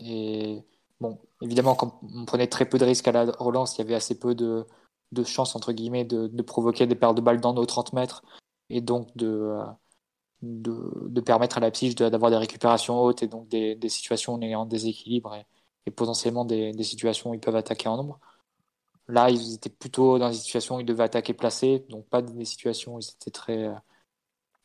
Et 0.00 0.62
bon, 1.00 1.18
évidemment, 1.42 1.74
quand 1.74 1.98
on 2.14 2.24
prenait 2.24 2.46
très 2.46 2.68
peu 2.68 2.78
de 2.78 2.84
risques 2.84 3.08
à 3.08 3.12
la 3.12 3.24
relance, 3.38 3.76
il 3.76 3.80
y 3.80 3.84
avait 3.84 3.96
assez 3.96 4.18
peu 4.18 4.36
de, 4.36 4.64
de 5.10 5.24
chance, 5.24 5.56
entre 5.56 5.72
guillemets, 5.72 6.04
de, 6.04 6.28
de, 6.28 6.42
provoquer 6.42 6.86
des 6.86 6.94
pertes 6.94 7.16
de 7.16 7.20
balles 7.20 7.40
dans 7.40 7.54
nos 7.54 7.66
30 7.66 7.92
mètres 7.92 8.22
et 8.70 8.80
donc 8.80 9.08
de, 9.16 9.26
euh, 9.26 9.64
de, 10.42 11.20
permettre 11.20 11.58
à 11.58 11.60
la 11.60 11.70
psyche 11.70 11.94
d'avoir 11.94 12.30
des 12.30 12.36
récupérations 12.36 13.00
hautes 13.00 13.22
et 13.22 13.28
donc 13.28 13.48
des, 13.48 13.74
des 13.74 13.88
situations 13.88 14.34
en 14.34 14.66
déséquilibre 14.66 15.34
et, 15.34 15.46
et 15.86 15.90
potentiellement 15.90 16.44
des, 16.44 16.72
des, 16.72 16.84
situations 16.84 17.30
où 17.30 17.34
ils 17.34 17.40
peuvent 17.40 17.56
attaquer 17.56 17.88
en 17.88 17.96
nombre. 17.96 18.20
Là, 19.08 19.30
ils 19.30 19.54
étaient 19.54 19.70
plutôt 19.70 20.18
dans 20.18 20.28
des 20.28 20.36
situations 20.36 20.76
où 20.76 20.80
ils 20.80 20.86
devaient 20.86 21.04
attaquer 21.04 21.34
placés, 21.34 21.84
donc 21.88 22.06
pas 22.08 22.22
des 22.22 22.44
situations 22.44 22.96
où 22.96 22.98
ils 23.00 23.08
étaient 23.10 23.30
très, 23.30 23.70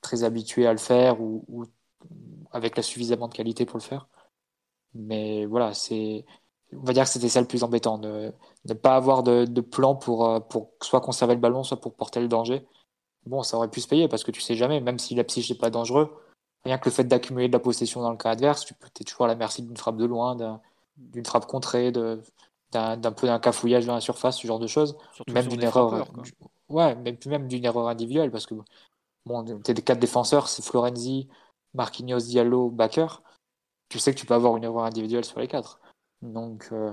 très 0.01 0.23
habitués 0.23 0.67
à 0.67 0.73
le 0.73 0.79
faire 0.79 1.21
ou, 1.21 1.45
ou 1.47 1.65
avec 2.51 2.77
la 2.77 2.83
suffisamment 2.83 3.27
de 3.27 3.33
qualité 3.33 3.65
pour 3.65 3.77
le 3.77 3.83
faire. 3.83 4.07
Mais 4.93 5.45
voilà, 5.45 5.73
c'est 5.73 6.25
on 6.75 6.83
va 6.83 6.93
dire 6.93 7.03
que 7.03 7.09
c'était 7.09 7.29
ça 7.29 7.41
le 7.41 7.47
plus 7.47 7.63
embêtant, 7.63 7.97
de 7.97 8.33
ne 8.65 8.73
pas 8.73 8.95
avoir 8.95 9.23
de, 9.23 9.45
de, 9.45 9.61
plan 9.61 9.95
pour, 9.95 10.27
euh, 10.27 10.39
pour 10.39 10.71
soit 10.81 11.01
conserver 11.01 11.35
le 11.35 11.39
ballon, 11.39 11.63
soit 11.63 11.79
pour 11.79 11.93
porter 11.95 12.19
le 12.19 12.27
danger. 12.27 12.65
Bon, 13.25 13.43
ça 13.43 13.57
aurait 13.57 13.69
pu 13.69 13.81
se 13.81 13.87
payer 13.87 14.07
parce 14.07 14.23
que 14.23 14.31
tu 14.31 14.41
sais 14.41 14.55
jamais, 14.55 14.81
même 14.81 14.99
si 14.99 15.15
la 15.15 15.23
psyche 15.23 15.49
n'est 15.49 15.57
pas 15.57 15.69
dangereux, 15.69 16.13
rien 16.65 16.77
que 16.77 16.85
le 16.85 16.93
fait 16.93 17.03
d'accumuler 17.03 17.47
de 17.47 17.53
la 17.53 17.59
possession 17.59 18.01
dans 18.01 18.11
le 18.11 18.17
cas 18.17 18.31
adverse, 18.31 18.65
tu 18.65 18.73
peux 18.73 18.87
être 18.87 19.03
toujours 19.05 19.25
à 19.25 19.27
la 19.27 19.35
merci 19.35 19.61
d'une 19.61 19.77
frappe 19.77 19.97
de 19.97 20.05
loin, 20.05 20.59
d'une 20.97 21.25
frappe 21.25 21.45
contrée, 21.45 21.91
d'un 21.91 23.11
peu 23.11 23.27
d'un 23.27 23.39
cafouillage 23.39 23.85
dans 23.85 23.95
la 23.95 24.01
surface, 24.01 24.37
ce 24.37 24.47
genre 24.47 24.59
de 24.59 24.67
choses. 24.67 24.97
Surtout 25.13 25.33
même 25.33 25.47
d'une 25.47 25.63
erreur. 25.63 26.11
ouais, 26.69 26.95
même, 26.95 27.17
même 27.25 27.47
d'une 27.47 27.65
erreur 27.65 27.87
individuelle 27.87 28.31
parce 28.31 28.45
que 28.45 28.55
bon, 29.25 29.43
tes 29.61 29.73
quatre 29.73 29.99
défenseurs, 29.99 30.49
c'est 30.49 30.63
Florenzi, 30.63 31.27
Marquinhos, 31.73 32.19
Diallo, 32.19 32.69
Baker. 32.69 33.07
Tu 33.89 33.99
sais 33.99 34.13
que 34.13 34.19
tu 34.19 34.25
peux 34.25 34.33
avoir 34.33 34.57
une 34.57 34.63
erreur 34.63 34.83
individuelle 34.83 35.25
sur 35.25 35.39
les 35.39 35.47
quatre. 35.47 35.79
Donc, 36.21 36.69
euh, 36.71 36.91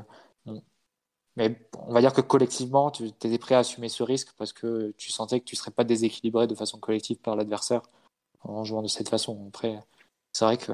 mais 1.36 1.68
on 1.78 1.92
va 1.92 2.00
dire 2.00 2.12
que 2.12 2.20
collectivement, 2.20 2.90
tu 2.90 3.06
étais 3.06 3.38
prêt 3.38 3.54
à 3.54 3.60
assumer 3.60 3.88
ce 3.88 4.02
risque 4.02 4.32
parce 4.36 4.52
que 4.52 4.92
tu 4.96 5.10
sentais 5.10 5.40
que 5.40 5.44
tu 5.44 5.54
ne 5.54 5.58
serais 5.58 5.70
pas 5.70 5.84
déséquilibré 5.84 6.46
de 6.46 6.54
façon 6.54 6.78
collective 6.78 7.18
par 7.18 7.36
l'adversaire 7.36 7.82
en 8.42 8.64
jouant 8.64 8.82
de 8.82 8.88
cette 8.88 9.08
façon. 9.08 9.46
Après, 9.48 9.80
c'est 10.32 10.44
vrai 10.44 10.56
que 10.56 10.72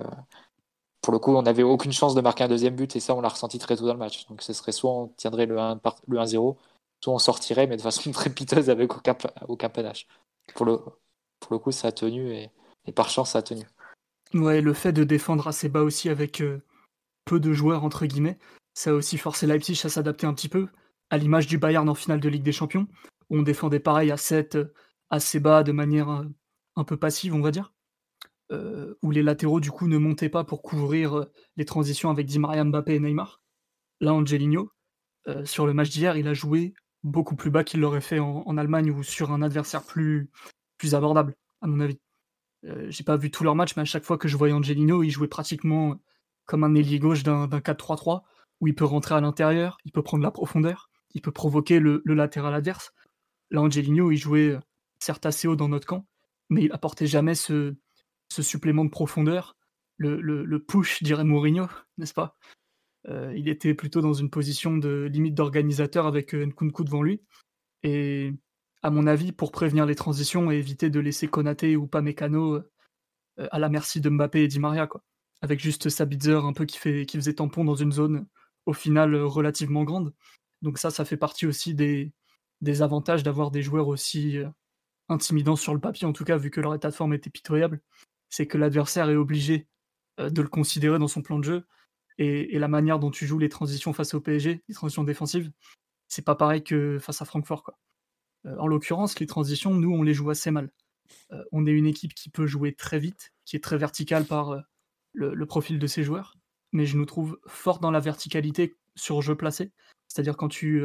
pour 1.07 1.13
le 1.13 1.21
coup, 1.21 1.35
on 1.37 1.43
n'avait 1.43 1.63
aucune 1.63 1.93
chance 1.93 2.17
de 2.17 2.21
marquer 2.21 2.45
un 2.45 2.49
deuxième 2.49 2.75
but 2.75 2.97
et 2.97 3.01
ça, 3.01 3.15
on 3.15 3.21
l'a 3.21 3.29
ressenti 3.29 3.59
très 3.59 3.77
tôt 3.77 3.87
dans 3.87 3.93
le 3.93 3.99
match. 3.99 4.27
Donc, 4.27 4.43
ce 4.43 4.53
serait 4.53 4.73
soit 4.73 4.91
on 4.91 5.07
tiendrait 5.17 5.47
le 5.47 5.57
1-0, 5.57 6.57
soit 7.01 7.15
on 7.15 7.19
sortirait, 7.19 7.69
mais 7.69 7.77
de 7.77 7.83
façon 7.83 8.11
très 8.13 8.31
piteuse 8.31 8.71
avec 8.71 8.93
aucun, 8.93 9.17
aucun 9.47 9.69
panache. 9.69 10.09
Pour 10.55 10.67
le, 10.67 10.79
pour 11.39 11.53
le 11.53 11.59
coup, 11.59 11.71
ça 11.71 11.89
a 11.89 11.93
tenu 11.93 12.35
et, 12.35 12.51
par 12.93 13.09
chance, 13.09 13.31
ça 13.31 13.39
a 13.39 13.43
tenu. 13.43 13.65
Ouais, 14.35 14.61
le 14.61 14.75
fait 14.75 14.93
de 14.93 15.05
défendre 15.05 15.47
assez 15.47 15.69
bas 15.69 15.83
aussi 15.83 16.09
avec 16.09 16.41
euh, 16.41 16.61
peu 17.25 17.39
de 17.39 17.53
joueurs, 17.53 17.85
entre 17.85 18.07
guillemets, 18.07 18.39
ça 18.77 18.91
a 18.91 18.93
aussi 18.93 19.19
forcé 19.19 19.47
Leipzig 19.47 19.81
à 19.85 19.89
s'adapter 19.89 20.27
un 20.27 20.35
petit 20.35 20.49
peu, 20.49 20.69
à 21.11 21.19
l'image 21.19 21.47
du 21.47 21.59
Bayern 21.59 21.89
en 21.89 21.95
finale 21.95 22.21
de 22.21 22.29
Ligue 22.29 22.43
des 22.43 22.53
Champions, 22.53 22.87
où 23.31 23.39
on 23.39 23.43
défendait 23.43 23.81
pareil 23.81 24.11
à 24.11 24.17
7, 24.17 24.57
euh, 24.57 24.73
assez 25.11 25.41
bas, 25.41 25.63
de 25.63 25.73
manière 25.73 26.11
euh, 26.11 26.25
un 26.77 26.85
peu 26.85 26.97
passive, 26.97 27.35
on 27.35 27.41
va 27.41 27.51
dire. 27.51 27.73
où 29.03 29.11
les 29.11 29.23
latéraux, 29.23 29.61
du 29.61 29.71
coup, 29.71 29.89
ne 29.89 29.99
montaient 29.99 30.29
pas 30.29 30.45
pour 30.45 30.63
couvrir 30.63 31.27
les 31.57 31.65
transitions 31.65 32.11
avec 32.11 32.27
Di 32.27 32.39
Maria, 32.39 32.65
Mbappé 32.65 32.95
et 32.95 33.01
Neymar. 33.01 33.41
Là, 34.01 34.13
Angelino, 34.15 34.71
sur 35.45 35.67
le 35.67 35.73
match 35.75 35.91
d'hier, 35.91 36.17
il 36.17 36.29
a 36.29 36.35
joué 36.35 36.75
beaucoup 37.07 37.37
plus 37.37 37.51
bas 37.51 37.65
qu'il 37.65 37.81
l'aurait 37.81 38.01
fait 38.01 38.19
en, 38.19 38.57
Allemagne 38.59 38.91
ou 38.91 39.03
sur 39.03 39.33
un 39.33 39.43
adversaire 39.43 39.85
plus, 39.85 40.29
abordable, 40.93 41.35
à 41.63 41.67
mon 41.67 41.81
avis. 41.81 41.99
Euh, 42.65 42.87
j'ai 42.91 43.05
pas 43.05 43.17
vu 43.17 43.31
tout 43.31 43.45
leur 43.45 43.55
match, 43.55 43.77
mais 43.77 43.83
à 43.83 43.87
chaque 43.87 44.05
fois 44.05 44.19
que 44.19 44.29
je 44.29 44.37
voyais 44.37 44.53
Angelino, 44.53 45.03
il 45.03 45.11
jouait 45.11 45.29
pratiquement 45.29 45.97
comme 46.47 46.65
un 46.65 46.75
ailier 46.75 46.99
gauche 46.99 47.23
d'un 47.23 47.47
4-3-3, 47.47 48.23
où 48.61 48.67
il 48.67 48.75
peut 48.75 48.85
rentrer 48.85 49.15
à 49.15 49.21
l'intérieur, 49.21 49.79
il 49.85 49.93
peut 49.93 50.03
prendre 50.03 50.23
la 50.23 50.31
profondeur, 50.31 50.91
il 51.15 51.21
peut 51.21 51.33
provoquer 51.33 51.79
le, 51.81 52.03
latéral 52.07 52.55
adverse. 52.55 52.93
Là, 53.51 53.63
Angelino, 53.63 54.11
il 54.11 54.17
jouait 54.17 54.51
euh, 54.51 54.61
certes 54.99 55.27
assez 55.27 55.49
haut 55.49 55.57
dans 55.57 55.69
notre 55.69 55.87
camp, 55.87 56.07
mais 56.51 56.65
il 56.65 56.73
apportait 56.73 57.07
jamais 57.07 57.35
ce, 57.35 57.75
supplément 58.29 58.85
de 58.85 58.91
profondeur, 58.91 59.57
le, 59.99 60.59
push, 60.59 61.03
dirait 61.03 61.25
Mourinho, 61.25 61.69
n'est-ce 61.99 62.15
pas? 62.15 62.37
Euh, 63.09 63.33
Il 63.37 63.49
était 63.49 63.75
plutôt 63.75 64.01
dans 64.01 64.13
une 64.13 64.31
position 64.31 64.77
de 64.77 65.09
limite 65.11 65.35
d'organisateur 65.35 66.07
avec 66.07 66.35
Nkunku 66.35 66.85
devant 66.85 67.03
lui. 67.03 67.23
Et 67.83 68.33
à 68.83 68.91
mon 68.91 69.07
avis, 69.07 69.33
pour 69.33 69.53
prévenir 69.53 69.87
les 69.87 69.95
transitions 69.95 70.51
et 70.51 70.57
éviter 70.57 70.91
de 70.91 71.01
laisser 71.01 71.29
Konaté 71.29 71.77
ou 71.77 71.89
euh, 71.95 72.61
à 73.51 73.59
la 73.59 73.69
merci 73.69 74.01
de 74.01 74.09
Mbappé 74.09 74.43
et 74.43 74.49
Di 74.49 74.59
Maria, 74.59 74.87
quoi. 74.87 75.03
Avec 75.43 75.61
juste 75.61 75.89
Sabitzer 75.89 76.45
un 76.45 76.53
peu 76.53 76.65
qui, 76.65 76.79
fait, 76.79 77.05
qui 77.05 77.17
faisait 77.17 77.35
tampon 77.35 77.65
dans 77.65 77.75
une 77.75 77.93
zone 77.93 78.27
au 78.67 78.73
final 78.73 79.15
relativement 79.17 79.85
grande. 79.85 80.13
Donc 80.63 80.79
ça, 80.79 80.91
ça 80.91 81.05
fait 81.05 81.17
partie 81.17 81.47
aussi 81.47 81.75
des, 81.75 82.13
avantages 82.81 83.23
d'avoir 83.23 83.51
des 83.51 83.63
joueurs 83.63 83.89
aussi 83.89 84.39
euh, 84.39 84.49
intimidants 85.09 85.57
sur 85.57 85.75
le 85.75 85.81
papier, 85.81 86.07
en 86.07 86.13
tout 86.13 86.25
cas, 86.25 86.37
vu 86.37 86.51
que 86.51 86.61
leur 86.61 86.75
état 86.75 86.91
de 86.91 86.95
forme 86.95 87.15
était 87.15 87.31
pitoyable. 87.31 87.81
C'est 88.31 88.47
que 88.47 88.59
l'adversaire 88.59 89.09
est 89.09 89.17
obligé 89.17 89.69
euh, 90.21 90.31
de 90.31 90.43
le 90.43 90.49
considérer 90.49 90.99
dans 90.99 91.09
son 91.09 91.23
plan 91.23 91.39
de 91.39 91.45
jeu. 91.45 91.67
Et, 92.19 92.59
la 92.59 92.69
manière 92.69 92.99
dont 92.99 93.11
tu 93.11 93.27
joues 93.27 93.39
les 93.39 93.49
transitions 93.49 93.93
face 93.93 94.15
au 94.15 94.21
PSG, 94.21 94.63
les 94.69 94.75
transitions 94.75 95.05
défensives, 95.05 95.51
c'est 96.09 96.25
pas 96.25 96.35
pareil 96.35 96.65
que 96.65 96.99
face 96.99 97.21
à 97.23 97.25
Francfort. 97.25 97.63
Quoi. 97.63 97.79
Euh, 98.47 98.57
en 98.59 98.67
l'occurrence, 98.67 99.19
les 99.21 99.27
transitions, 99.27 99.75
nous, 99.75 99.93
on 99.93 100.03
les 100.03 100.15
joue 100.15 100.31
assez 100.31 100.51
mal. 100.51 100.71
Euh, 101.33 101.45
on 101.53 101.67
est 101.67 101.73
une 101.73 101.87
équipe 101.87 102.15
qui 102.15 102.31
peut 102.31 102.47
jouer 102.47 102.75
très 102.75 102.99
vite, 102.99 103.33
qui 103.45 103.57
est 103.57 103.63
très 103.63 103.79
verticale 103.79 104.25
par 104.25 104.51
euh, 104.51 104.61
le, 105.13 105.47
profil 105.47 105.79
de 105.79 105.87
ses 105.87 106.03
joueurs, 106.03 106.37
mais 106.73 106.87
je 106.87 106.97
nous 106.97 107.07
trouve 107.07 107.39
fort 107.47 107.79
dans 107.79 107.91
la 107.91 108.01
verticalité 108.01 108.77
sur 108.95 109.23
jeu 109.23 109.35
placé. 109.37 109.73
C'est-à-dire 110.09 110.37
quand 110.37 110.49
tu 110.49 110.85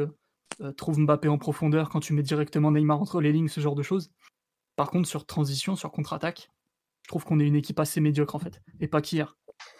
trouves 0.76 1.00
Mbappé 1.00 1.28
en 1.28 1.38
profondeur, 1.38 1.88
quand 1.88 2.00
tu 2.00 2.12
mets 2.12 2.22
directement 2.22 2.70
Neymar 2.70 3.00
entre 3.00 3.20
les 3.20 3.32
lignes, 3.32 3.48
ce 3.48 3.60
genre 3.60 3.74
de 3.74 3.82
choses. 3.82 4.10
Par 4.76 4.90
contre, 4.90 5.08
sur 5.08 5.26
transition, 5.26 5.76
sur 5.76 5.90
contre-attaque, 5.90 6.50
je 7.02 7.08
trouve 7.08 7.24
qu'on 7.24 7.40
est 7.40 7.46
une 7.46 7.56
équipe 7.56 7.80
assez 7.80 8.00
médiocre 8.00 8.34
en 8.34 8.38
fait, 8.38 8.62
et 8.80 8.88
pas 8.88 9.00
qu'hier. 9.00 9.36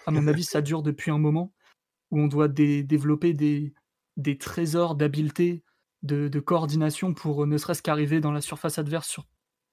À 0.07 0.11
mon 0.11 0.27
avis, 0.27 0.45
ça 0.45 0.61
dure 0.61 0.83
depuis 0.83 1.11
un 1.11 1.19
moment 1.19 1.53
où 2.11 2.21
on 2.21 2.27
doit 2.27 2.49
développer 2.49 3.33
des, 3.33 3.73
des 4.17 4.39
trésors 4.39 4.95
d'habileté, 4.95 5.65
de, 6.03 6.41
coordination 6.41 7.15
pour 7.15 7.45
euh, 7.45 7.47
ne 7.47 7.57
serait-ce 7.59 7.83
qu'arriver 7.83 8.21
dans 8.21 8.33
la 8.33 8.41
surface 8.41 8.79
adverse 8.79 9.09
sur 9.09 9.27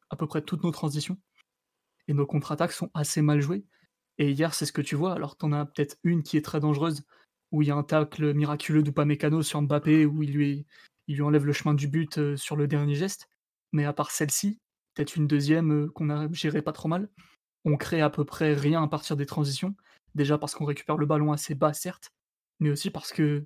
à 0.10 0.16
peu 0.16 0.28
près 0.28 0.42
toutes 0.42 0.64
nos 0.64 0.72
transitions. 0.72 1.18
Et 2.08 2.14
nos 2.14 2.26
contre-attaques 2.26 2.72
sont 2.72 2.90
assez 2.94 3.22
mal 3.22 3.42
jouées. 3.42 3.66
Et 4.20 4.32
hier, 4.32 4.54
c'est 4.54 4.66
ce 4.66 4.74
que 4.74 4.82
tu 4.82 4.96
vois. 4.96 5.14
Alors, 5.14 5.38
tu 5.38 5.46
en 5.46 5.54
as 5.54 5.66
peut-être 5.66 5.98
une 6.04 6.24
qui 6.24 6.38
est 6.38 6.44
très 6.44 6.60
dangereuse, 6.60 7.04
où 7.52 7.62
il 7.62 7.70
y 7.70 7.72
a 7.72 7.76
un 7.76 7.84
tacle 7.84 8.34
miraculeux 8.34 8.84
d'Upamecano 8.84 9.42
sur 9.42 9.62
Mbappé, 9.62 10.06
où 10.06 10.22
il 10.22 10.34
lui, 10.34 10.66
il 11.08 11.16
lui 11.16 11.22
enlève 11.24 11.46
le 11.46 11.54
chemin 11.54 11.74
du 11.74 11.88
but 11.88 12.18
euh, 12.18 12.36
sur 12.36 12.58
le 12.58 12.68
dernier 12.68 12.96
geste. 12.96 13.30
Mais 13.72 13.86
à 13.86 13.94
part 13.94 14.12
celle-ci, 14.12 14.60
peut-être 14.94 15.16
une 15.16 15.26
deuxième 15.26 15.86
euh, 15.86 15.88
qu'on 15.88 16.10
a 16.10 16.32
gérée 16.34 16.62
pas 16.62 16.74
trop 16.74 16.90
mal, 16.90 17.10
on 17.64 17.78
crée 17.78 18.02
à 18.02 18.10
peu 18.10 18.26
près 18.26 18.54
rien 18.54 18.84
à 18.84 18.88
partir 18.88 19.16
des 19.16 19.26
transitions. 19.26 19.76
Déjà 20.16 20.38
parce 20.38 20.54
qu'on 20.54 20.66
récupère 20.66 20.98
le 20.98 21.06
ballon 21.06 21.32
assez 21.32 21.56
bas, 21.56 21.74
certes, 21.74 22.12
mais 22.60 22.70
aussi 22.70 22.90
parce 22.90 23.14
que 23.14 23.46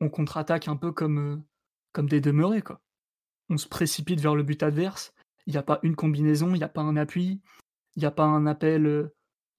on 0.00 0.08
contre-attaque 0.08 0.66
un 0.66 0.76
peu 0.76 0.90
comme, 0.90 1.44
comme 1.92 2.08
des 2.08 2.20
demeurés, 2.20 2.62
quoi. 2.62 2.80
On 3.50 3.56
se 3.56 3.68
précipite 3.68 4.20
vers 4.20 4.34
le 4.34 4.42
but 4.42 4.62
adverse, 4.62 5.12
il 5.46 5.52
n'y 5.52 5.58
a 5.58 5.62
pas 5.62 5.78
une 5.82 5.96
combinaison, 5.96 6.54
il 6.54 6.58
n'y 6.58 6.64
a 6.64 6.68
pas 6.68 6.82
un 6.82 6.96
appui, 6.96 7.40
il 7.96 8.00
n'y 8.00 8.06
a 8.06 8.10
pas 8.10 8.24
un 8.24 8.46
appel 8.46 9.10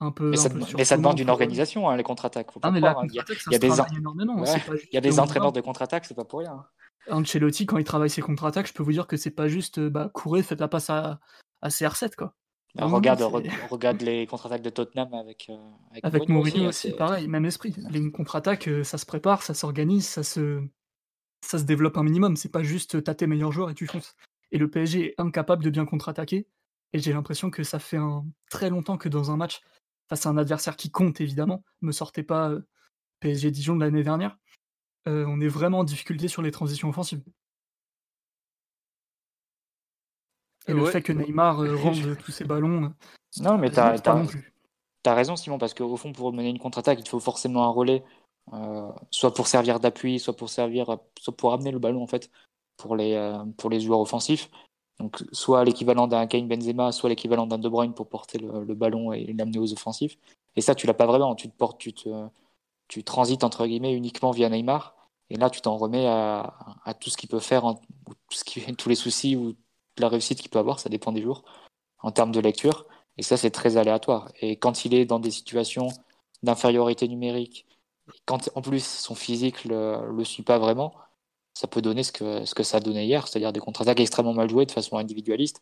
euh, 0.01 0.05
un 0.05 0.11
peu. 0.11 0.31
Mais 0.77 0.85
ça, 0.85 0.97
demande 0.97 1.19
une 1.19 1.29
organisation, 1.29 1.89
hein, 1.89 1.95
les 1.95 2.03
contre-attaques. 2.03 2.49
Ah, 2.61 2.71
mais 2.71 2.79
la 2.79 2.93
contre-attaque, 2.93 3.37
ça 3.37 3.43
il 3.47 3.53
y 3.53 3.55
a 3.55 3.59
des, 3.59 3.97
énormément. 3.97 4.43
Hein, 4.43 4.57
il 4.69 4.93
y 4.93 4.97
a 4.97 5.01
des 5.01 5.19
entraîneurs 5.19 5.51
de 5.51 5.61
contre-attaque, 5.61 6.05
c'est 6.05 6.15
pas 6.15 6.25
pour 6.25 6.39
rien. 6.39 6.65
Ancelotti, 7.09 7.65
quand 7.65 7.77
il 7.77 7.83
travaille 7.83 8.09
ses 8.09 8.21
contre-attaques, 8.21 8.67
je 8.67 8.73
peux 8.73 8.83
vous 8.83 8.91
dire 8.91 9.07
que 9.07 9.17
c'est 9.17 9.31
pas 9.31 9.47
juste 9.47 9.79
euh, 9.79 9.89
bah, 9.89 10.09
courez, 10.13 10.43
faites 10.43 10.59
la 10.59 10.67
passe 10.67 10.89
à, 10.89 11.19
à 11.61 11.69
CR7, 11.69 12.15
quoi. 12.15 12.35
Bah, 12.75 12.85
regarde, 12.85 13.21
regarde 13.69 14.01
les 14.01 14.25
contre-attaques 14.27 14.61
de 14.61 14.69
Tottenham 14.69 15.13
avec, 15.13 15.47
euh, 15.49 15.57
avec, 16.03 16.29
Mourinho, 16.29 16.69
aussi, 16.69 16.91
pareil, 16.91 17.27
même 17.27 17.45
esprit. 17.45 17.75
Les 17.89 18.11
contre-attaques, 18.11 18.69
ça 18.83 18.97
se 18.97 19.05
prépare, 19.05 19.43
ça 19.43 19.53
s'organise, 19.53 20.07
ça 20.07 20.23
se, 20.23 20.63
ça 21.41 21.57
se 21.57 21.63
développe 21.63 21.97
un 21.97 22.03
minimum. 22.03 22.37
C'est 22.37 22.51
pas 22.51 22.63
juste 22.63 23.03
t'as 23.03 23.13
tes 23.13 23.27
meilleurs 23.27 23.51
joueurs 23.51 23.71
et 23.71 23.75
tu 23.75 23.87
fonces. 23.87 24.15
Et 24.51 24.57
le 24.57 24.69
PSG 24.69 25.07
est 25.07 25.15
incapable 25.19 25.63
de 25.63 25.69
bien 25.69 25.85
contre-attaquer. 25.85 26.47
Et 26.93 26.99
j'ai 26.99 27.13
l'impression 27.13 27.49
que 27.49 27.63
ça 27.63 27.79
fait 27.79 27.97
un... 27.97 28.25
très 28.49 28.69
longtemps 28.69 28.97
que 28.97 29.09
dans 29.09 29.31
un 29.31 29.37
match, 29.37 29.61
face 30.11 30.25
à 30.25 30.29
un 30.29 30.37
adversaire 30.37 30.75
qui 30.75 30.91
compte 30.91 31.21
évidemment, 31.21 31.63
me 31.79 31.93
sortez 31.93 32.21
pas 32.21 32.49
euh, 32.49 32.67
PSG 33.21 33.49
Dijon 33.49 33.77
de 33.77 33.85
l'année 33.85 34.03
dernière, 34.03 34.37
euh, 35.07 35.25
on 35.25 35.39
est 35.39 35.47
vraiment 35.47 35.79
en 35.79 35.83
difficulté 35.85 36.27
sur 36.27 36.41
les 36.41 36.51
transitions 36.51 36.89
offensives. 36.89 37.23
Et 40.67 40.73
le 40.73 40.85
fait 40.85 41.01
que 41.01 41.13
Neymar 41.13 41.61
euh, 41.61 41.75
rende 41.81 42.17
tous 42.17 42.31
ses 42.33 42.43
ballons. 42.43 42.93
Non, 43.39 43.57
mais 43.57 43.71
t'as 43.71 43.95
as, 45.05 45.15
raison, 45.15 45.37
Simon, 45.37 45.57
parce 45.57 45.73
qu'au 45.73 45.95
fond, 45.95 46.11
pour 46.11 46.33
mener 46.33 46.49
une 46.49 46.59
contre-attaque, 46.59 46.99
il 46.99 47.07
faut 47.07 47.21
forcément 47.21 47.63
un 47.63 47.71
relais 47.71 48.03
euh, 48.51 48.91
soit 49.11 49.33
pour 49.33 49.47
servir 49.47 49.79
d'appui, 49.79 50.19
soit 50.19 50.35
pour 50.35 50.49
servir, 50.49 50.97
soit 51.17 51.37
pour 51.37 51.53
amener 51.53 51.71
le 51.71 51.79
ballon 51.79 52.03
en 52.03 52.07
fait 52.07 52.29
pour 52.75 52.97
les 52.97 53.13
euh, 53.13 53.45
pour 53.57 53.69
les 53.69 53.79
joueurs 53.79 54.01
offensifs. 54.01 54.49
Donc 54.99 55.23
soit 55.31 55.63
l'équivalent 55.63 56.07
d'un 56.07 56.27
Kane 56.27 56.47
Benzema, 56.47 56.91
soit 56.91 57.09
l'équivalent 57.09 57.47
d'un 57.47 57.57
De 57.57 57.69
Bruyne 57.69 57.93
pour 57.93 58.07
porter 58.07 58.37
le, 58.37 58.75
ballon 58.75 59.13
et 59.13 59.33
l'amener 59.33 59.59
aux 59.59 59.73
offensifs. 59.73 60.17
Et 60.55 60.61
ça, 60.61 60.75
tu 60.75 60.85
l'as 60.87 60.93
pas 60.93 61.05
vraiment. 61.05 61.35
Tu 61.35 61.49
te 61.49 61.55
portes, 61.57 61.79
tu 61.79 61.93
te, 61.93 62.27
tu 62.87 63.03
transites 63.03 63.43
entre 63.43 63.65
guillemets 63.65 63.93
uniquement 63.93 64.31
via 64.31 64.49
Neymar. 64.49 64.95
Et 65.29 65.37
là, 65.37 65.49
tu 65.49 65.61
t'en 65.61 65.77
remets 65.77 66.07
à, 66.07 66.53
tout 66.99 67.09
ce 67.09 67.17
qu'il 67.17 67.29
peut 67.29 67.39
faire, 67.39 67.63
ce 68.29 68.43
qui, 68.43 68.61
tous 68.75 68.89
les 68.89 68.95
soucis 68.95 69.35
ou 69.35 69.55
la 69.97 70.09
réussite 70.09 70.41
qu'il 70.41 70.49
peut 70.49 70.59
avoir, 70.59 70.79
ça 70.79 70.89
dépend 70.89 71.11
des 71.11 71.21
jours, 71.21 71.43
en 71.99 72.11
termes 72.11 72.31
de 72.31 72.39
lecture. 72.39 72.85
Et 73.17 73.23
ça, 73.23 73.37
c'est 73.37 73.51
très 73.51 73.77
aléatoire. 73.77 74.29
Et 74.41 74.57
quand 74.57 74.85
il 74.85 74.93
est 74.93 75.05
dans 75.05 75.19
des 75.19 75.31
situations 75.31 75.87
d'infériorité 76.43 77.07
numérique, 77.07 77.65
quand 78.25 78.49
en 78.55 78.61
plus 78.61 78.83
son 78.83 79.15
physique 79.15 79.65
le, 79.65 80.11
le 80.11 80.23
suit 80.25 80.43
pas 80.43 80.59
vraiment, 80.59 80.93
ça 81.53 81.67
peut 81.67 81.81
donner 81.81 82.03
ce 82.03 82.11
que, 82.11 82.63
ça 82.63 82.77
a 82.77 82.79
donné 82.79 83.05
hier, 83.05 83.27
c'est-à-dire 83.27 83.53
des 83.53 83.59
contre-attaques 83.59 83.99
extrêmement 83.99 84.33
mal 84.33 84.49
jouées 84.49 84.65
de 84.65 84.71
façon 84.71 84.97
individualiste 84.97 85.61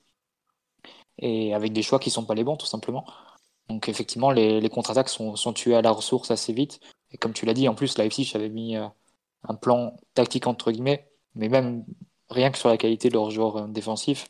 et 1.17 1.53
avec 1.53 1.73
des 1.73 1.81
choix 1.81 1.99
qui 1.99 2.09
sont 2.09 2.25
pas 2.25 2.35
les 2.35 2.43
bons 2.43 2.57
tout 2.57 2.65
simplement. 2.65 3.05
Donc 3.69 3.87
effectivement, 3.89 4.31
les, 4.31 4.67
contre-attaques 4.69 5.09
sont, 5.09 5.53
tuées 5.53 5.75
à 5.75 5.81
la 5.81 5.91
ressource 5.91 6.31
assez 6.31 6.53
vite. 6.53 6.79
Et 7.11 7.17
comme 7.17 7.33
tu 7.33 7.45
l'as 7.45 7.53
dit, 7.53 7.67
en 7.67 7.75
plus, 7.75 7.97
FC 7.97 8.35
avait 8.35 8.49
mis 8.49 8.75
euh, 8.77 8.87
un 9.43 9.55
plan 9.55 9.95
tactique 10.13 10.47
entre 10.47 10.71
guillemets, 10.71 11.07
mais 11.35 11.49
même 11.49 11.85
rien 12.29 12.51
que 12.51 12.57
sur 12.57 12.69
la 12.69 12.77
qualité 12.77 13.09
de 13.09 13.13
leurs 13.13 13.31
joueurs 13.31 13.57
euh, 13.57 13.67
défensifs, 13.67 14.27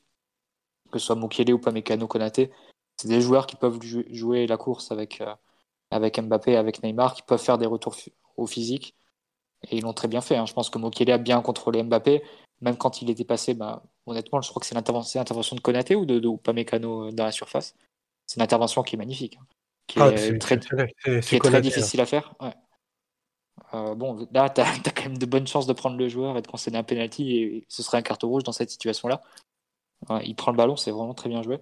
que 0.92 1.00
ce 1.00 1.06
soit 1.06 1.16
Mukiele 1.16 1.54
ou 1.54 1.60
Pamecano 1.60 2.08
Konaté, 2.08 2.52
c'est 2.98 3.08
des 3.08 3.22
joueurs 3.22 3.48
qui 3.48 3.56
peuvent 3.56 3.80
jouer 3.82 4.46
la 4.48 4.58
course 4.58 4.92
euh, 4.92 5.36
avec 5.92 6.22
Mbappé, 6.22 6.58
avec 6.58 6.84
Neymar, 6.84 7.14
qui 7.14 7.22
peuvent 7.22 7.42
faire 7.42 7.58
des 7.58 7.66
retours 7.66 7.96
au 8.36 8.46
physique. 8.46 8.96
Et 9.70 9.78
ils 9.78 9.84
l'ont 9.84 9.94
très 9.94 10.08
bien 10.08 10.22
fait. 10.22 10.36
Hein. 10.38 10.46
Je 10.46 10.54
pense 10.54 10.70
que 10.70 10.78
Mokele 10.78 11.12
a 11.12 11.18
bien 11.18 11.42
contrôlé 11.42 11.84
Mbappé. 11.84 12.24
Même 12.62 12.78
quand 12.78 13.02
il 13.02 13.10
était 13.10 13.24
passé, 13.26 13.54
bah, 13.54 13.84
honnêtement, 14.06 14.42
je 14.42 14.50
crois 14.50 14.60
que 14.60 14.66
c'est 14.66 14.76
l'intervention 14.76 15.56
de 15.56 15.62
Konaté 15.62 15.96
ou 15.96 16.06
de, 16.06 16.20
de 16.20 16.28
Upamecano 16.28 17.12
dans 17.12 17.24
la 17.24 17.32
surface. 17.32 17.76
C'est 18.26 18.38
une 18.38 18.44
intervention 18.44 18.84
qui 18.84 18.96
est 18.96 18.98
magnifique, 18.98 19.38
hein, 19.40 19.46
qui 19.88 20.00
Ah, 20.02 20.10
est 20.12 20.18
c'est- 20.18 20.40
très, 20.40 20.60
qui 20.60 20.70
est 21.36 21.62
difficile 21.62 22.02
à 22.02 22.06
faire. 22.06 22.34
ouais. 22.42 22.54
Euh, 23.74 23.96
bon, 23.96 24.28
là, 24.34 24.50
tu 24.50 24.62
as, 24.62 24.66
quand 24.96 25.04
même 25.04 25.18
de 25.18 25.26
bonnes 25.26 25.48
chances 25.48 25.68
de 25.68 25.74
prendre 25.74 25.98
le 25.98 26.08
joueur 26.10 26.38
et 26.38 26.42
de 26.42 26.48
concéder 26.48 26.78
un 26.78 26.84
penalty, 26.84 27.38
et 27.38 27.66
ce 27.68 27.84
serait 27.84 27.98
un 27.98 28.02
carton 28.02 28.28
rouge 28.28 28.44
dans 28.44 28.52
cette 28.52 28.70
situation-là. 28.70 29.22
Ouais, 30.10 30.26
il 30.26 30.36
prend 30.36 30.52
le 30.52 30.58
ballon, 30.58 30.76
c'est 30.76 30.92
vraiment 30.92 31.14
très 31.14 31.30
bien 31.30 31.42
joué. 31.44 31.60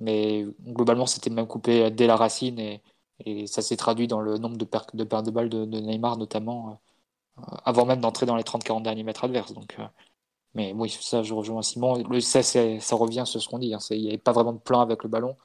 Mais 0.00 0.44
globalement, 0.66 1.06
c'était 1.06 1.30
même 1.30 1.46
coupé 1.46 1.90
dès 1.90 2.06
la 2.06 2.16
racine, 2.16 2.58
et, 2.58 2.82
et 3.24 3.46
ça 3.46 3.62
s'est 3.62 3.76
traduit 3.76 4.06
dans 4.08 4.20
le 4.20 4.38
nombre 4.38 4.56
de 4.56 4.64
pertes 4.64 4.94
de, 4.96 5.04
balles 5.04 5.48
de, 5.48 5.64
de 5.64 5.80
Neymar, 5.80 6.16
notamment, 6.16 6.70
euh, 6.70 6.74
avant 7.64 7.86
même 7.86 8.00
d'entrer 8.00 8.26
dans 8.26 8.36
les 8.36 8.42
30-40 8.42 8.82
derniers 8.82 9.02
mètres 9.02 9.24
adverses. 9.24 9.52
Donc, 9.52 9.76
euh, 9.78 9.86
mais 10.54 10.72
oui, 10.74 10.90
ça, 10.90 11.22
je 11.22 11.34
rejoins 11.34 11.62
Simon. 11.62 12.02
Le, 12.08 12.20
ça, 12.20 12.40
revient 12.96 13.24
sur 13.26 13.40
ce 13.40 13.48
qu'on 13.48 13.58
dit. 13.58 13.74
hein. 13.74 13.78
Il 13.90 14.02
n'y 14.02 14.08
avait 14.08 14.18
pas 14.18 14.32
vraiment 14.32 14.52
de 14.52 14.58
plan 14.58 14.80
avec 14.80 15.02
le 15.02 15.08
ballon. 15.08 15.36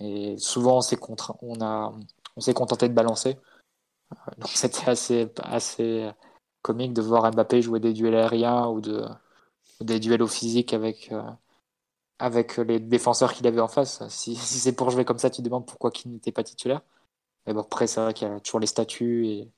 Et 0.00 0.36
souvent, 0.38 0.78
on 0.78 0.80
s'est 0.80 0.98
on 1.42 2.52
contenté 2.54 2.88
de 2.88 2.94
balancer. 2.94 3.38
Euh, 4.12 4.32
Donc 4.38 4.50
c'était 4.54 4.88
assez, 4.88 5.28
assez 5.42 6.10
comique 6.62 6.92
de 6.92 7.02
voir 7.02 7.30
Mbappé 7.30 7.62
jouer 7.62 7.80
des 7.80 7.92
duels 7.92 8.16
aériens 8.16 8.66
ou, 8.68 8.80
de, 8.80 9.04
ou 9.80 9.84
des 9.84 10.00
duels 10.00 10.22
au 10.22 10.26
physique 10.26 10.74
avec, 10.74 11.12
euh, 11.12 11.22
avec 12.18 12.56
les 12.58 12.80
défenseurs 12.80 13.32
qu'il 13.32 13.46
avait 13.46 13.60
en 13.60 13.68
face. 13.68 14.06
Si, 14.08 14.36
c'est 14.36 14.74
pour 14.74 14.90
jouer 14.90 15.04
comme 15.04 15.18
ça, 15.18 15.30
tu 15.30 15.38
te 15.38 15.42
demandes 15.42 15.66
pourquoi 15.66 15.92
il 16.04 16.12
n'était 16.12 16.32
pas 16.32 16.44
titulaire. 16.44 16.82
Mais 17.46 17.54
bon, 17.54 17.60
après, 17.60 17.86
c'est 17.86 18.00
vrai 18.00 18.14
qu'il 18.14 18.28
y 18.28 18.30
a 18.30 18.40
toujours 18.40 18.60
les 18.60 18.66
statuts 18.66 19.26
et, 19.28 19.48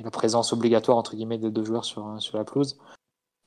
la 0.00 0.10
présence 0.10 0.52
obligatoire 0.52 0.96
entre 0.96 1.14
guillemets 1.14 1.38
des 1.38 1.50
deux 1.50 1.64
joueurs 1.64 1.84
sur, 1.84 2.20
sur 2.20 2.38
la 2.38 2.44
pelouse. 2.44 2.78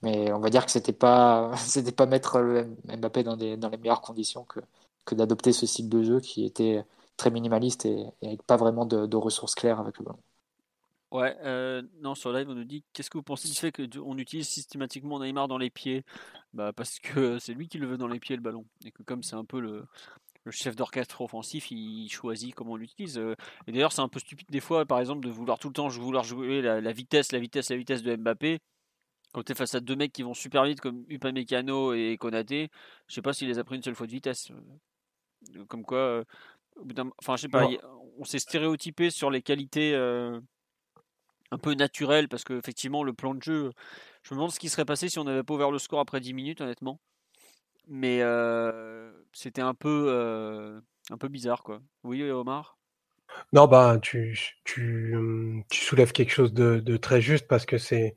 Mais 0.02 0.32
on 0.32 0.40
va 0.40 0.50
dire 0.50 0.66
que 0.66 0.72
c'était 0.72 0.94
pas, 0.94 1.52
c'était 1.58 1.92
pas 1.92 2.06
mettre 2.06 2.40
le 2.40 2.76
Mbappé 2.86 3.24
dans, 3.24 3.38
des, 3.38 3.58
dans 3.58 3.70
les 3.70 3.78
meilleures 3.78 4.02
conditions 4.02 4.44
que, 4.44 4.60
que 5.06 5.16
d'adopter 5.16 5.52
ce 5.52 5.66
style 5.66 5.90
de 5.90 6.04
jeu 6.04 6.20
qui 6.20 6.46
était 6.46 6.86
très 7.18 7.32
minimaliste 7.32 7.86
et, 7.86 8.06
avec 8.22 8.44
pas 8.44 8.58
vraiment 8.58 8.86
de, 8.86 9.06
de 9.06 9.18
ressources 9.18 9.56
claires 9.56 9.80
avec 9.80 9.98
le 9.98 10.06
ballon. 10.06 10.20
Ouais, 11.12 11.38
euh, 11.44 11.82
non, 12.02 12.14
sur 12.14 12.34
live, 12.34 12.50
on 12.50 12.56
nous 12.56 12.66
dit 12.66 12.84
qu'est-ce 12.92 13.10
que 13.10 13.18
vous 13.18 13.24
pensez 13.24 13.48
du 13.48 13.54
fait 13.56 13.72
qu'on 13.72 14.18
utilise 14.18 14.50
systématiquement 14.50 15.20
Neymar 15.20 15.48
dans 15.48 15.58
les 15.58 15.70
pieds? 15.70 16.04
Bah, 16.54 16.74
Parce 16.74 17.00
que 17.00 17.40
c'est 17.40 17.54
lui 17.54 17.70
qui 17.70 17.78
le 17.78 17.88
veut 17.88 17.98
dans 17.98 18.08
les 18.08 18.20
pieds, 18.20 18.36
le 18.36 18.42
ballon. 18.42 18.66
Et 18.84 18.92
que 18.92 19.04
comme 19.04 19.24
c'est 19.24 19.36
un 19.36 19.46
peu 19.46 19.62
le, 19.62 19.86
le 20.46 20.52
chef 20.52 20.76
d'orchestre 20.76 21.22
offensif, 21.22 21.72
il 21.72 22.10
choisit 22.10 22.54
comment 22.56 22.74
on 22.74 22.76
l'utilise. 22.78 23.18
Euh, 23.18 23.36
Et 23.68 23.72
d'ailleurs, 23.72 23.92
c'est 23.92 24.02
un 24.02 24.08
peu 24.10 24.20
stupide 24.20 24.48
des 24.50 24.62
fois, 24.62 24.86
par 24.86 25.00
exemple, 25.00 25.26
de 25.26 25.30
vouloir 25.32 25.60
tout 25.60 25.68
le 25.70 25.74
temps 25.74 25.88
vouloir 25.90 26.24
jouer 26.24 26.62
la, 26.62 26.82
la 26.82 26.92
vitesse, 26.94 27.32
la 27.32 27.40
vitesse, 27.40 27.70
la 27.70 27.78
vitesse 27.78 28.04
de 28.04 28.16
Mbappé. 28.16 28.60
Quand 29.34 29.44
tu 29.44 29.52
es 29.52 29.56
face 29.56 29.76
à 29.76 29.82
deux 29.82 29.96
mecs 29.96 30.14
qui 30.14 30.24
vont 30.24 30.34
super 30.34 30.64
vite 30.66 30.82
comme 30.82 31.06
Upamecano 31.10 31.94
et 31.94 32.18
Konaté, 32.18 32.70
je 33.08 33.16
sais 33.16 33.22
pas 33.22 33.34
s'il 33.34 33.48
les 33.50 33.60
a 33.60 33.64
pris 33.66 33.76
une 33.78 33.84
seule 33.84 33.96
fois 33.96 34.08
de 34.08 34.12
vitesse. 34.12 34.52
Comme 35.68 35.84
quoi, 35.86 35.98
euh, 36.00 36.24
au 36.78 36.86
bout 36.86 36.94
d'un- 36.94 37.12
enfin, 37.22 37.36
je 37.38 37.44
sais 37.44 37.50
pas, 37.50 37.68
on 38.18 38.24
s'est 38.26 38.40
stéréotypé 38.40 39.10
sur 39.12 39.32
les 39.32 39.42
qualités 39.42 39.94
euh, 39.94 40.40
un 41.52 41.58
peu 41.58 41.74
naturelles 41.74 42.28
parce 42.28 42.44
qu'effectivement, 42.44 43.04
le 43.04 43.14
plan 43.14 43.34
de 43.36 43.42
jeu, 43.44 43.72
je 44.24 44.34
me 44.34 44.38
demande 44.38 44.52
ce 44.52 44.60
qui 44.60 44.70
serait 44.70 44.86
passé 44.86 45.10
si 45.10 45.20
on 45.20 45.24
n'avait 45.24 45.44
pas 45.44 45.54
ouvert 45.54 45.72
le 45.72 45.80
score 45.80 46.00
après 46.00 46.20
10 46.20 46.34
minutes, 46.34 46.62
honnêtement. 46.62 47.00
Mais 47.88 48.22
euh, 48.22 49.12
c'était 49.34 49.62
un 49.62 49.74
peu, 49.74 50.08
euh, 50.10 50.82
un 51.12 51.18
peu 51.18 51.28
bizarre, 51.28 51.64
quoi. 51.64 51.82
Oui, 52.04 52.24
Omar? 52.32 52.75
Non, 53.54 53.68
bah, 53.68 53.98
tu, 54.02 54.38
tu, 54.64 55.16
hum, 55.16 55.64
tu 55.70 55.80
soulèves 55.84 56.12
quelque 56.12 56.32
chose 56.32 56.54
de, 56.54 56.80
de 56.80 56.98
très 56.98 57.22
juste 57.22 57.48
parce 57.48 57.66
que 57.66 57.78
c'est, 57.78 58.16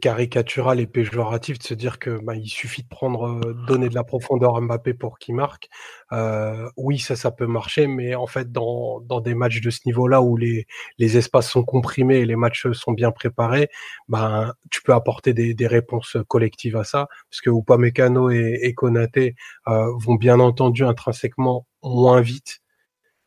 caricatural 0.00 0.80
et 0.80 0.86
péjoratif 0.86 1.58
de 1.58 1.62
se 1.62 1.74
dire 1.74 1.98
que 1.98 2.18
bah, 2.22 2.34
il 2.36 2.48
suffit 2.48 2.82
de 2.82 2.88
prendre, 2.88 3.40
donner 3.68 3.88
de 3.88 3.94
la 3.94 4.04
profondeur 4.04 4.56
à 4.56 4.60
Mbappé 4.60 4.94
pour 4.94 5.18
qu'il 5.18 5.34
marque. 5.36 5.68
Euh, 6.12 6.68
oui, 6.76 6.98
ça, 6.98 7.16
ça 7.16 7.30
peut 7.30 7.46
marcher, 7.46 7.86
mais 7.86 8.14
en 8.14 8.26
fait, 8.26 8.50
dans, 8.52 9.00
dans 9.00 9.20
des 9.20 9.34
matchs 9.34 9.60
de 9.60 9.70
ce 9.70 9.80
niveau-là 9.86 10.22
où 10.22 10.36
les, 10.36 10.66
les 10.98 11.16
espaces 11.16 11.48
sont 11.50 11.64
comprimés 11.64 12.16
et 12.18 12.26
les 12.26 12.36
matchs 12.36 12.66
sont 12.72 12.92
bien 12.92 13.12
préparés, 13.12 13.68
ben, 14.08 14.54
tu 14.70 14.82
peux 14.82 14.92
apporter 14.94 15.32
des, 15.34 15.54
des 15.54 15.66
réponses 15.66 16.16
collectives 16.28 16.76
à 16.76 16.84
ça, 16.84 17.06
parce 17.30 17.40
que 17.40 17.50
Upamecano 17.50 18.30
et, 18.30 18.58
et 18.62 18.74
Konaté 18.74 19.34
euh, 19.68 19.86
vont 19.98 20.16
bien 20.16 20.40
entendu 20.40 20.84
intrinsèquement 20.84 21.66
moins 21.82 22.20
vite 22.20 22.59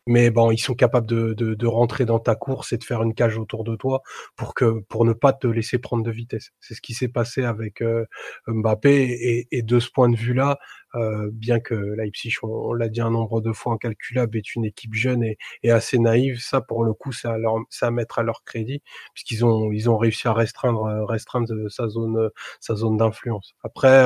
mais 0.08 0.30
bon, 0.32 0.52
ils 0.52 0.58
sont 0.58 0.74
capables 0.74 1.08
de, 1.08 1.34
de, 1.34 1.54
de, 1.54 1.68
rentrer 1.68 2.06
dans 2.06 2.20
ta 2.20 2.36
course 2.36 2.74
et 2.74 2.78
de 2.78 2.84
faire 2.84 3.02
une 3.04 3.14
cage 3.14 3.38
autour 3.38 3.64
de 3.64 3.76
toi 3.76 4.02
pour 4.36 4.54
que 4.54 4.82
pour 4.90 5.06
ne 5.06 5.14
pas 5.14 5.34
te 5.34 5.48
laisser 5.48 5.78
prendre 5.80 6.04
de 6.04 6.12
vitesse. 6.12 6.52
C'est 6.60 6.74
ce 6.74 6.82
qui 6.82 6.94
s'est 6.94 7.08
passé 7.08 7.44
avec 7.44 7.82
euh, 7.82 8.06
Mbappé 8.48 8.92
et, 8.92 9.48
et, 9.52 9.62
de 9.62 9.80
ce 9.80 9.90
point 9.90 10.10
de 10.10 10.18
vue-là, 10.18 10.60
euh, 10.96 11.30
bien 11.32 11.60
que 11.60 11.74
Leipzig, 11.74 12.36
on, 12.44 12.48
on 12.50 12.74
l'a 12.74 12.90
dit 12.90 13.02
un 13.02 13.12
nombre 13.12 13.42
de 13.42 13.54
fois 13.54 13.74
incalculable, 13.74 14.38
est 14.38 14.56
une 14.56 14.66
équipe 14.66 14.94
jeune 14.94 15.24
et, 15.24 15.38
et 15.64 15.72
assez 15.72 16.00
naïve, 16.00 16.40
ça 16.40 16.62
pour 16.62 16.84
le 16.84 16.94
coup, 16.94 17.12
ça 17.14 17.34
à, 17.34 17.38
leur, 17.38 17.56
ça 17.70 17.88
à 17.88 17.92
mettre 17.92 18.20
à 18.20 18.24
leur 18.24 18.44
crédit 18.44 18.82
puisqu'ils 19.14 19.46
ont 19.46 19.72
ils 19.72 19.90
ont 19.90 19.98
réussi 19.98 20.28
à 20.28 20.34
restreindre 20.34 21.06
restreindre 21.08 21.70
sa 21.70 21.88
zone 21.88 22.30
sa 22.60 22.76
zone 22.76 22.98
d'influence. 22.98 23.56
Après. 23.64 24.06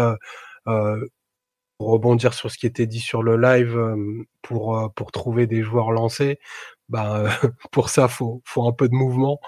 Euh, 0.67 0.99
pour 0.99 1.16
rebondir 1.79 2.33
sur 2.33 2.51
ce 2.51 2.57
qui 2.57 2.65
était 2.65 2.87
dit 2.87 2.99
sur 2.99 3.23
le 3.23 3.37
live, 3.37 3.77
euh, 3.77 4.23
pour, 4.41 4.91
pour 4.95 5.11
trouver 5.11 5.47
des 5.47 5.63
joueurs 5.63 5.91
lancés, 5.91 6.39
ben, 6.89 7.25
pour 7.71 7.89
ça, 7.89 8.07
faut, 8.07 8.41
faut 8.45 8.67
un 8.67 8.71
peu 8.71 8.87
de 8.87 8.95
mouvement 8.95 9.39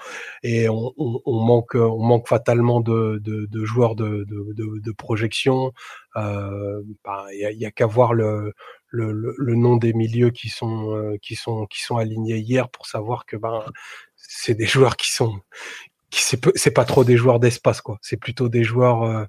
et 0.42 0.68
on, 0.68 0.92
manque, 1.26 1.74
on 1.74 2.02
manque 2.02 2.28
fatalement 2.28 2.80
de, 2.80 3.20
de, 3.22 3.64
joueurs 3.64 3.94
de, 3.94 4.26
de, 4.28 4.92
projection. 4.92 5.72
Il 6.16 6.22
euh, 6.22 6.82
ben, 7.04 7.24
y 7.32 7.64
a, 7.64 7.70
qu'à 7.70 7.86
voir 7.86 8.12
le, 8.14 8.52
le, 8.90 9.54
nom 9.54 9.76
des 9.76 9.92
milieux 9.92 10.30
qui 10.30 10.48
sont, 10.48 10.94
euh, 10.94 11.16
qui 11.22 11.34
sont, 11.34 11.66
qui 11.66 11.80
sont 11.80 11.96
alignés 11.96 12.38
hier 12.38 12.68
pour 12.68 12.86
savoir 12.86 13.24
que 13.26 13.36
ben, 13.36 13.64
c'est 14.16 14.54
des 14.54 14.66
joueurs 14.66 14.96
qui 14.96 15.10
sont, 15.10 15.40
qui 16.10 16.22
c'est 16.22 16.70
pas 16.72 16.84
trop 16.84 17.04
des 17.04 17.16
joueurs 17.16 17.40
d'espace 17.40 17.80
quoi. 17.80 17.98
C'est 18.02 18.16
plutôt 18.18 18.48
des 18.48 18.64
joueurs 18.64 19.02
euh, 19.04 19.24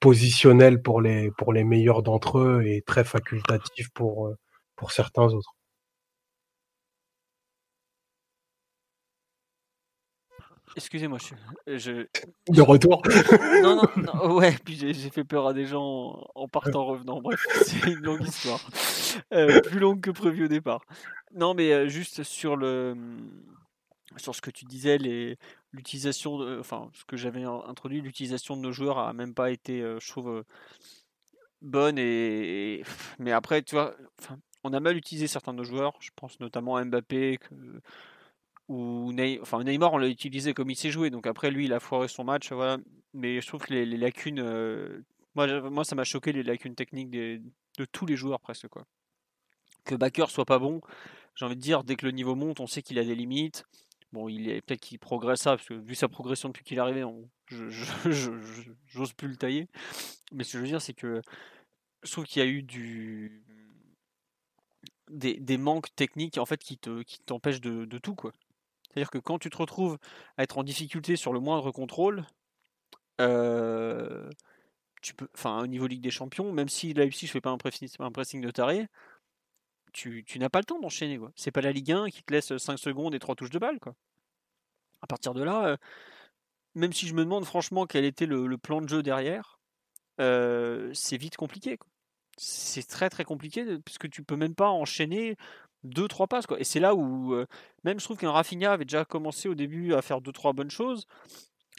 positionnel 0.00 0.82
pour 0.82 1.00
les, 1.00 1.30
pour 1.38 1.52
les 1.52 1.64
meilleurs 1.64 2.02
d'entre 2.02 2.38
eux 2.38 2.62
et 2.64 2.82
très 2.82 3.04
facultatif 3.04 3.90
pour, 3.90 4.34
pour 4.76 4.92
certains 4.92 5.26
autres. 5.32 5.56
Excusez-moi, 10.76 11.18
je, 11.66 11.78
je... 11.78 12.06
De 12.52 12.60
retour 12.60 13.02
Non, 13.62 13.76
non, 13.76 13.88
non, 13.96 14.34
ouais, 14.36 14.54
puis 14.64 14.76
j'ai 14.76 15.10
fait 15.10 15.24
peur 15.24 15.46
à 15.46 15.54
des 15.54 15.64
gens 15.64 16.22
en 16.34 16.48
partant, 16.48 16.84
revenant. 16.84 17.20
Bref, 17.22 17.40
c'est 17.64 17.86
une 17.86 18.02
longue 18.02 18.22
histoire. 18.26 18.60
Euh, 19.32 19.60
plus 19.62 19.78
longue 19.78 20.02
que 20.02 20.10
prévu 20.10 20.44
au 20.44 20.48
départ. 20.48 20.84
Non, 21.34 21.54
mais 21.54 21.72
euh, 21.72 21.88
juste 21.88 22.22
sur 22.22 22.56
le 22.56 22.94
sur 24.18 24.34
ce 24.34 24.40
que 24.40 24.50
tu 24.50 24.64
disais, 24.64 24.98
l'utilisation, 25.76 26.38
enfin, 26.58 26.90
ce 26.94 27.04
que 27.04 27.16
j'avais 27.16 27.44
introduit, 27.44 28.00
l'utilisation 28.00 28.56
de 28.56 28.62
nos 28.62 28.72
joueurs 28.72 28.98
a 28.98 29.12
même 29.12 29.34
pas 29.34 29.50
été, 29.50 29.82
euh, 29.82 30.00
je 30.00 30.08
trouve, 30.08 30.30
euh, 30.30 30.42
bonne. 31.62 31.98
Et, 31.98 32.82
mais 33.18 33.32
après, 33.32 33.62
tu 33.62 33.74
vois, 33.74 33.94
on 34.64 34.72
a 34.72 34.80
mal 34.80 34.96
utilisé 34.96 35.26
certains 35.26 35.52
de 35.52 35.58
nos 35.58 35.64
joueurs. 35.64 35.94
Je 36.00 36.10
pense 36.16 36.40
notamment 36.40 36.76
à 36.76 36.84
Mbappé 36.84 37.38
ou 38.68 39.12
Ney, 39.12 39.38
enfin, 39.40 39.62
Neymar, 39.62 39.92
on 39.92 39.98
l'a 39.98 40.08
utilisé 40.08 40.54
comme 40.54 40.70
il 40.70 40.76
s'est 40.76 40.90
joué. 40.90 41.10
Donc 41.10 41.26
après, 41.26 41.50
lui, 41.50 41.66
il 41.66 41.72
a 41.72 41.80
foiré 41.80 42.08
son 42.08 42.24
match. 42.24 42.52
Voilà. 42.52 42.78
Mais 43.14 43.40
je 43.40 43.46
trouve 43.46 43.62
que 43.62 43.72
les, 43.72 43.86
lacunes, 43.96 44.40
euh, 44.40 45.02
moi, 45.34 45.70
moi, 45.70 45.84
ça 45.84 45.94
m'a 45.94 46.04
choqué 46.04 46.32
les 46.32 46.42
lacunes 46.42 46.74
techniques 46.74 47.10
de 47.10 47.40
tous 47.92 48.06
les 48.06 48.16
joueurs 48.16 48.40
presque 48.40 48.68
quoi. 48.68 48.86
Que 49.84 49.94
Backer 49.94 50.30
soit 50.30 50.44
pas 50.44 50.58
bon, 50.58 50.80
j'ai 51.36 51.44
envie 51.44 51.54
de 51.54 51.60
dire, 51.60 51.84
dès 51.84 51.96
que 51.96 52.06
le 52.06 52.12
niveau 52.12 52.34
monte, 52.34 52.60
on 52.60 52.66
sait 52.66 52.82
qu'il 52.82 52.98
a 52.98 53.04
des 53.04 53.14
limites. 53.14 53.64
Bon, 54.12 54.28
il 54.28 54.48
est 54.48 54.60
peut-être 54.62 54.80
qu'il 54.80 54.98
progresse 54.98 55.40
ça, 55.40 55.56
parce 55.56 55.68
que 55.68 55.74
vu 55.74 55.94
sa 55.94 56.08
progression 56.08 56.48
depuis 56.48 56.64
qu'il 56.64 56.78
est 56.78 56.80
arrivé, 56.80 57.04
on, 57.04 57.28
je, 57.48 58.70
j'ose 58.86 59.12
plus 59.12 59.28
le 59.28 59.36
tailler. 59.36 59.68
Mais 60.32 60.44
ce 60.44 60.52
que 60.52 60.58
je 60.58 60.62
veux 60.62 60.68
dire, 60.68 60.82
c'est 60.82 60.94
que 60.94 61.20
je 62.02 62.12
trouve 62.12 62.24
qu'il 62.24 62.42
y 62.42 62.46
a 62.46 62.48
eu 62.48 62.62
du 62.62 63.44
des, 65.10 65.56
manques 65.56 65.94
techniques 65.94 66.38
en 66.38 66.46
fait 66.46 66.62
qui 66.62 66.78
te 66.78 67.02
qui 67.02 67.20
t'empêchent 67.20 67.60
de, 67.60 67.98
tout 67.98 68.14
quoi. 68.14 68.32
C'est-à-dire 68.88 69.10
que 69.10 69.18
quand 69.18 69.38
tu 69.38 69.50
te 69.50 69.56
retrouves 69.56 69.98
à 70.36 70.42
être 70.42 70.58
en 70.58 70.64
difficulté 70.64 71.16
sur 71.16 71.32
le 71.32 71.40
moindre 71.40 71.70
contrôle, 71.70 72.24
euh, 73.20 74.28
tu 75.02 75.14
peux, 75.14 75.28
enfin 75.34 75.62
au 75.62 75.66
niveau 75.66 75.86
Ligue 75.86 76.02
des 76.02 76.10
Champions, 76.10 76.52
même 76.52 76.68
si 76.68 76.94
Leipzig 76.94 77.26
ne 77.26 77.30
fait 77.30 77.40
pas 77.40 77.50
un 77.50 77.58
pressing 77.58 78.40
de 78.40 78.50
taré, 78.50 78.88
tu, 79.96 80.38
n'as 80.38 80.48
pas 80.48 80.60
le 80.60 80.64
temps 80.64 80.78
d'enchaîner. 80.78 81.18
C'est 81.34 81.50
pas 81.50 81.62
la 81.62 81.72
Ligue 81.72 81.92
1 81.92 82.10
qui 82.10 82.22
te 82.22 82.32
laisse 82.32 82.56
5 82.56 82.78
secondes 82.78 83.14
et 83.14 83.18
3 83.18 83.34
touches 83.34 83.50
de 83.50 83.58
balle. 83.58 83.80
Quoi. 83.80 83.94
À 85.00 85.06
partir 85.06 85.34
de 85.34 85.42
là, 85.42 85.66
euh, 85.66 85.76
même 86.74 86.92
si 86.92 87.06
je 87.06 87.14
me 87.14 87.24
demande 87.24 87.44
franchement 87.44 87.86
quel 87.86 88.04
était 88.04 88.26
le, 88.26 88.58
plan 88.58 88.82
de 88.82 88.88
jeu 88.88 89.02
derrière, 89.02 89.58
euh, 90.20 90.90
c'est 90.92 91.16
vite 91.16 91.36
compliqué. 91.36 91.78
C'est 92.36 92.86
très 92.86 93.08
très 93.08 93.24
compliqué 93.24 93.64
parce 93.84 93.96
que 93.96 94.06
tu 94.06 94.22
peux 94.22 94.36
même 94.36 94.54
pas 94.54 94.68
enchaîner 94.68 95.36
2-3 95.84 96.28
passes. 96.28 96.46
Quoi. 96.46 96.60
Et 96.60 96.64
c'est 96.64 96.80
là 96.80 96.94
où, 96.94 97.32
euh, 97.32 97.46
même 97.84 97.98
je 97.98 98.04
trouve 98.04 98.18
qu'un 98.18 98.32
Rafinha 98.32 98.72
avait 98.72 98.84
déjà 98.84 99.06
commencé 99.06 99.48
au 99.48 99.54
début 99.54 99.94
à 99.94 100.02
faire 100.02 100.20
2-3 100.20 100.52
bonnes 100.52 100.70
choses. 100.70 101.06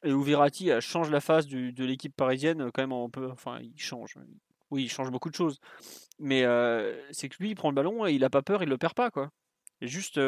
Et 0.03 0.11
où 0.11 0.21
Verratti 0.21 0.69
change 0.79 1.09
la 1.09 1.21
face 1.21 1.47
de 1.47 1.83
l'équipe 1.83 2.15
parisienne, 2.15 2.71
quand 2.71 2.83
même, 2.83 2.91
un 2.91 3.09
peu. 3.09 3.31
Enfin, 3.31 3.59
il 3.61 3.79
change. 3.79 4.15
oui, 4.69 4.83
il 4.83 4.89
change 4.89 5.09
beaucoup 5.09 5.31
de 5.31 5.35
choses. 5.35 5.59
Mais 6.19 6.43
c'est 7.11 7.29
que 7.29 7.35
lui, 7.39 7.51
il 7.51 7.55
prend 7.55 7.69
le 7.69 7.75
ballon 7.75 8.05
et 8.05 8.13
il 8.13 8.23
a 8.23 8.29
pas 8.29 8.41
peur, 8.41 8.63
il 8.63 8.69
le 8.69 8.77
perd 8.77 8.93
pas, 8.93 9.11
quoi. 9.11 9.29
Et 9.81 9.87
juste, 9.87 10.19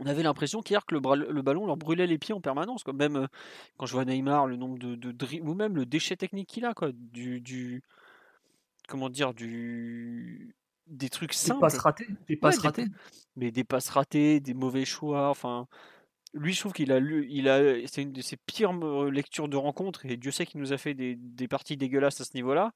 on 0.00 0.06
avait 0.06 0.22
l'impression 0.22 0.60
qu'hier 0.60 0.84
que 0.84 0.94
le, 0.94 1.30
le, 1.30 1.42
ballon 1.42 1.66
leur 1.66 1.76
brûlait 1.76 2.06
les 2.06 2.18
pieds 2.18 2.34
en 2.34 2.40
permanence. 2.40 2.82
Quoi. 2.82 2.92
Même 2.92 3.28
quand 3.76 3.86
je 3.86 3.92
vois 3.92 4.04
Neymar, 4.04 4.46
le 4.46 4.56
nombre 4.56 4.78
de, 4.78 4.94
de 4.94 5.40
ou 5.40 5.54
même 5.54 5.76
le 5.76 5.86
déchet 5.86 6.16
technique 6.16 6.48
qu'il 6.48 6.64
a, 6.64 6.74
quoi. 6.74 6.90
Du, 6.92 7.40
du, 7.40 7.82
comment 8.88 9.08
dire, 9.08 9.34
du, 9.34 10.54
des 10.86 11.08
trucs 11.08 11.32
simples. 11.32 11.60
Des 11.60 11.60
passes 11.60 11.78
ratées. 11.78 12.06
Des 12.28 12.36
passes 12.36 12.58
ratées. 12.58 12.86
mais 13.36 13.50
des 13.50 13.64
passes 13.64 13.88
ratées, 13.88 14.40
des 14.40 14.54
mauvais 14.54 14.84
choix. 14.84 15.30
Enfin, 15.30 15.66
lui, 16.32 16.52
je 16.52 16.60
trouve 16.60 16.72
qu'il 16.72 16.92
a 16.92 16.98
lu, 16.98 17.26
il 17.30 17.48
a, 17.48 17.86
c'est 17.86 18.02
une 18.02 18.12
de 18.12 18.20
ses 18.20 18.36
pires 18.36 18.72
lectures 19.10 19.48
de 19.48 19.56
rencontre. 19.56 20.04
Et 20.06 20.16
Dieu 20.16 20.32
sait 20.32 20.46
qu'il 20.46 20.60
nous 20.60 20.72
a 20.72 20.78
fait 20.78 20.94
des, 20.94 21.14
des 21.16 21.48
parties 21.48 21.76
dégueulasses 21.76 22.20
à 22.20 22.24
ce 22.24 22.34
niveau-là. 22.34 22.72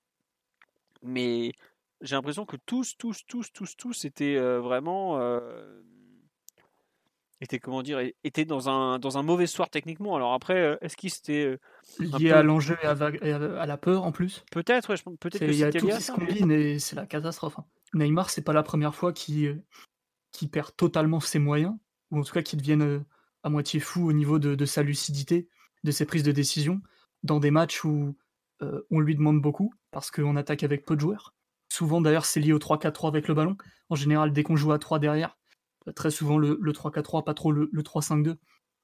Mais 1.02 1.52
j'ai 2.00 2.14
l'impression 2.14 2.44
que 2.46 2.56
tous, 2.66 2.96
tous, 2.96 3.24
tous, 3.26 3.52
tous, 3.52 3.76
tous 3.76 4.04
étaient 4.04 4.38
vraiment 4.38 5.18
était 7.40 7.58
comment 7.58 7.82
dire 7.82 8.00
était 8.24 8.44
dans 8.44 8.68
un 8.68 8.98
dans 8.98 9.18
un 9.18 9.22
mauvais 9.22 9.46
soir 9.46 9.70
techniquement. 9.70 10.16
Alors 10.16 10.32
après, 10.32 10.78
est-ce 10.80 10.96
qu'il 10.96 11.10
c'était 11.10 11.58
lié 11.98 12.30
à 12.30 12.42
l'enjeu 12.42 12.76
et, 12.82 12.86
à, 12.86 13.66
la 13.66 13.76
peur 13.76 14.04
en 14.04 14.12
plus? 14.12 14.44
Peut-être, 14.50 14.94
peut-être 15.20 15.42
Il 15.42 15.54
y 15.54 15.64
a 15.64 15.72
tout 15.72 15.86
qui 15.86 16.02
se 16.02 16.12
combine 16.12 16.50
et 16.50 16.78
c'est 16.78 16.96
la 16.96 17.06
catastrophe. 17.06 17.58
Hein. 17.58 17.64
Neymar, 17.94 18.30
c'est 18.30 18.42
pas 18.42 18.52
la 18.52 18.62
première 18.62 18.94
fois 18.94 19.12
qu'il 19.12 19.62
qui 20.32 20.48
perd 20.48 20.74
totalement 20.76 21.20
ses 21.20 21.38
moyens 21.38 21.74
ou 22.10 22.18
en 22.18 22.22
tout 22.22 22.32
cas 22.32 22.42
qu'il 22.42 22.58
devienne 22.58 23.04
à 23.42 23.50
moitié 23.50 23.80
fou 23.80 24.08
au 24.08 24.12
niveau 24.12 24.38
de, 24.38 24.54
de, 24.54 24.64
sa 24.66 24.82
lucidité, 24.82 25.48
de 25.84 25.90
ses 25.90 26.06
prises 26.06 26.22
de 26.22 26.32
décision 26.32 26.80
dans 27.22 27.40
des 27.40 27.50
matchs 27.50 27.84
où 27.84 28.16
on 28.90 29.00
lui 29.00 29.14
demande 29.14 29.40
beaucoup 29.40 29.72
parce 29.90 30.10
qu'on 30.10 30.36
attaque 30.36 30.64
avec 30.64 30.84
peu 30.84 30.96
de 30.96 31.00
joueurs. 31.00 31.34
Souvent 31.78 32.00
d'ailleurs 32.00 32.24
c'est 32.24 32.40
lié 32.40 32.52
au 32.52 32.58
3-4-3 32.58 33.06
avec 33.06 33.28
le 33.28 33.34
ballon. 33.34 33.56
En 33.88 33.94
général 33.94 34.32
dès 34.32 34.42
qu'on 34.42 34.56
joue 34.56 34.72
à 34.72 34.80
3 34.80 34.98
derrière, 34.98 35.38
très 35.94 36.10
souvent 36.10 36.36
le, 36.36 36.56
3-4-3, 36.56 37.22
pas 37.22 37.34
trop 37.34 37.52
le, 37.52 37.70
3-5-2. 37.72 38.36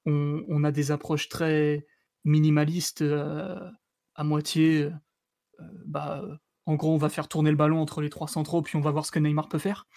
On, 0.06 0.62
a 0.62 0.70
des 0.70 0.92
approches 0.92 1.28
très 1.28 1.88
minimalistes, 2.22 3.02
euh, 3.02 3.68
à 4.14 4.22
moitié. 4.22 4.84
Euh, 4.84 5.64
bah, 5.86 6.22
en 6.66 6.76
gros, 6.76 6.94
on 6.94 6.96
va 6.96 7.08
faire 7.08 7.26
tourner 7.26 7.50
le 7.50 7.56
ballon 7.56 7.80
entre 7.80 8.00
les 8.00 8.10
trois 8.10 8.28
centraux, 8.28 8.62
puis 8.62 8.76
on 8.76 8.80
va 8.80 8.92
voir 8.92 9.04
ce 9.04 9.10
que 9.10 9.18
Neymar 9.18 9.48
peut 9.48 9.58
faire. 9.58 9.88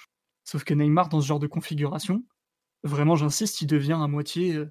Sauf 0.43 0.63
que 0.63 0.73
Neymar, 0.73 1.09
dans 1.09 1.21
ce 1.21 1.27
genre 1.27 1.39
de 1.39 1.45
configuration, 1.45 2.25
vraiment, 2.83 3.15
j'insiste, 3.15 3.61
il 3.61 3.67
devient 3.67 3.99
à 4.01 4.07
moitié, 4.07 4.55
euh, 4.55 4.67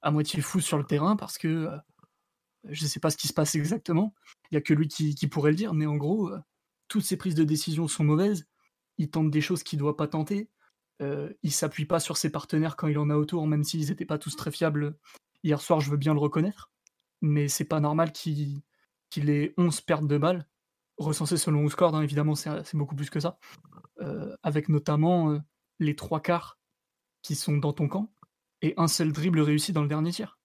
à 0.00 0.10
moitié 0.10 0.40
fou 0.40 0.60
sur 0.60 0.78
le 0.78 0.84
terrain 0.84 1.16
parce 1.16 1.36
que 1.36 1.68
je 2.64 2.82
ne 2.82 2.88
sais 2.88 3.00
pas 3.00 3.10
ce 3.10 3.18
qui 3.18 3.28
se 3.28 3.34
passe 3.34 3.56
exactement. 3.56 4.14
Il 4.50 4.54
n'y 4.54 4.58
a 4.58 4.62
que 4.62 4.72
lui 4.72 4.88
qui, 4.88 5.26
pourrait 5.26 5.50
le 5.50 5.56
dire, 5.56 5.74
mais 5.74 5.84
en 5.84 5.96
gros, 5.96 6.32
toutes 6.88 7.04
ses 7.04 7.16
prises 7.16 7.34
de 7.34 7.44
décision 7.44 7.88
sont 7.88 8.04
mauvaises. 8.04 8.46
Il 8.98 9.10
tente 9.10 9.30
des 9.30 9.40
choses 9.40 9.62
qu'il 9.62 9.78
ne 9.78 9.84
doit 9.84 9.96
pas 9.96 10.08
tenter. 10.08 10.50
Euh, 11.00 11.32
il 11.42 11.52
s'appuie 11.52 11.84
pas 11.84 12.00
sur 12.00 12.16
ses 12.16 12.30
partenaires 12.30 12.76
quand 12.76 12.88
il 12.88 12.98
en 12.98 13.10
a 13.10 13.16
autour, 13.16 13.46
même 13.46 13.62
s'ils 13.62 13.88
n'étaient 13.88 14.04
pas 14.04 14.18
tous 14.18 14.34
très 14.34 14.50
fiables 14.50 14.98
hier 15.44 15.60
soir, 15.60 15.80
je 15.80 15.90
veux 15.90 15.96
bien 15.96 16.14
le 16.14 16.20
reconnaître. 16.20 16.70
Mais 17.20 17.48
c'est 17.48 17.64
pas 17.64 17.80
normal 17.80 18.12
qu'il 18.12 18.62
ait 19.16 19.54
11 19.56 19.80
pertes 19.82 20.06
de 20.06 20.18
balles, 20.18 20.48
recensées 20.96 21.36
selon 21.36 21.64
Ouskord, 21.64 21.94
hein, 21.94 22.02
évidemment 22.02 22.34
c'est 22.34 22.74
beaucoup 22.74 22.94
plus 22.94 23.10
que 23.10 23.20
ça, 23.20 23.38
euh, 24.00 24.36
avec 24.42 24.68
notamment 24.68 25.32
euh, 25.32 25.38
les 25.78 25.96
trois 25.96 26.20
quarts 26.20 26.58
qui 27.22 27.34
sont 27.34 27.56
dans 27.56 27.72
ton 27.72 27.88
camp, 27.88 28.12
et 28.62 28.74
un 28.76 28.88
seul 28.88 29.12
dribble 29.12 29.40
réussi 29.40 29.72
dans 29.72 29.82
le 29.82 29.88
dernier 29.88 30.12
tir. 30.12 30.38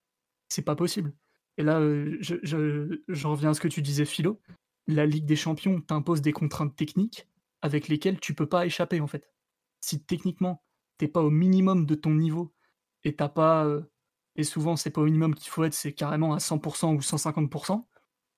C'est 0.50 0.64
pas 0.64 0.76
possible. 0.76 1.14
Et 1.58 1.64
là, 1.64 1.80
j'en 2.20 2.38
je, 2.42 3.28
reviens 3.28 3.52
à 3.52 3.54
ce 3.54 3.62
que 3.62 3.68
tu 3.68 3.82
disais, 3.82 4.06
Philo. 4.06 4.40
La 4.88 5.06
Ligue 5.06 5.26
des 5.26 5.36
Champions 5.36 5.82
t'impose 5.82 6.22
des 6.22 6.34
contraintes 6.34 6.76
techniques 6.76 7.28
avec 7.62 7.88
lesquelles 7.88 8.20
tu 8.20 8.34
peux 8.34 8.48
pas 8.48 8.66
échapper, 8.66 9.00
en 9.00 9.08
fait 9.08 9.34
si 9.84 10.02
techniquement 10.02 10.64
t'es 10.98 11.08
pas 11.10 11.22
au 11.22 11.30
minimum 11.30 11.86
de 11.86 11.96
ton 11.96 12.12
niveau 12.12 12.54
et 13.04 13.16
t'as 13.16 13.28
pas 13.28 13.66
euh, 13.66 13.82
et 14.36 14.44
souvent 14.44 14.78
c'est 14.78 14.92
pas 14.92 15.02
au 15.02 15.06
minimum 15.06 15.36
qu'il 15.36 15.50
faut 15.50 15.64
être, 15.66 15.74
c'est 15.74 15.94
carrément 15.94 16.34
à 16.34 16.38
100% 16.38 16.96
ou 16.96 17.00
150%, 17.00 17.86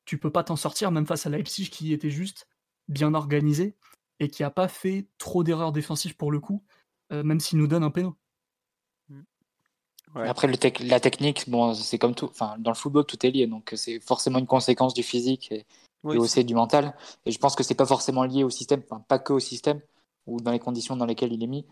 tu 0.06 0.18
peux 0.18 0.32
pas 0.32 0.44
t'en 0.44 0.56
sortir 0.56 0.92
même 0.92 1.06
face 1.06 1.28
à 1.28 1.30
Leipzig 1.30 1.70
qui 1.70 1.94
était 1.94 2.10
juste 2.10 2.48
bien 2.88 3.14
organisé 3.14 3.78
et 4.20 4.30
qui 4.30 4.44
a 4.44 4.50
pas 4.50 4.68
fait 4.68 5.08
trop 5.20 5.44
d'erreurs 5.44 5.72
défensives 5.72 6.16
pour 6.16 6.32
le 6.32 6.40
coup, 6.40 6.64
euh, 7.12 7.24
même 7.24 7.40
s'il 7.40 7.60
nous 7.60 7.68
donne 7.68 7.84
un 7.84 7.92
péno. 7.92 8.18
Après 10.16 10.48
la 10.48 11.00
technique, 11.00 11.50
bon, 11.50 11.74
c'est 11.74 11.98
comme 11.98 12.16
tout. 12.16 12.28
Enfin, 12.28 12.56
dans 12.60 12.72
le 12.72 12.76
football, 12.76 13.06
tout 13.06 13.24
est 13.26 13.32
lié, 13.32 13.48
donc 13.48 13.74
c'est 13.76 14.00
forcément 14.00 14.40
une 14.40 14.48
conséquence 14.48 14.94
du 14.94 15.04
physique 15.04 15.52
et, 15.52 15.66
aussi 16.06 16.46
du 16.46 16.56
mental. 16.56 16.96
Et 17.26 17.32
je 17.32 17.40
pense 17.40 17.56
que 17.56 17.64
c'est 17.64 17.76
pas 17.76 17.86
forcément 17.86 18.24
lié 18.24 18.44
au 18.44 18.50
système, 18.50 18.82
enfin, 18.90 19.04
pas 19.08 19.20
que 19.20 19.34
au 19.34 19.40
système 19.40 19.82
ou 20.26 20.40
dans 20.40 20.52
les 20.52 20.60
conditions 20.60 20.96
dans 20.96 21.06
lesquelles 21.06 21.34
il 21.34 21.44
est 21.44 21.48
mis. 21.48 21.66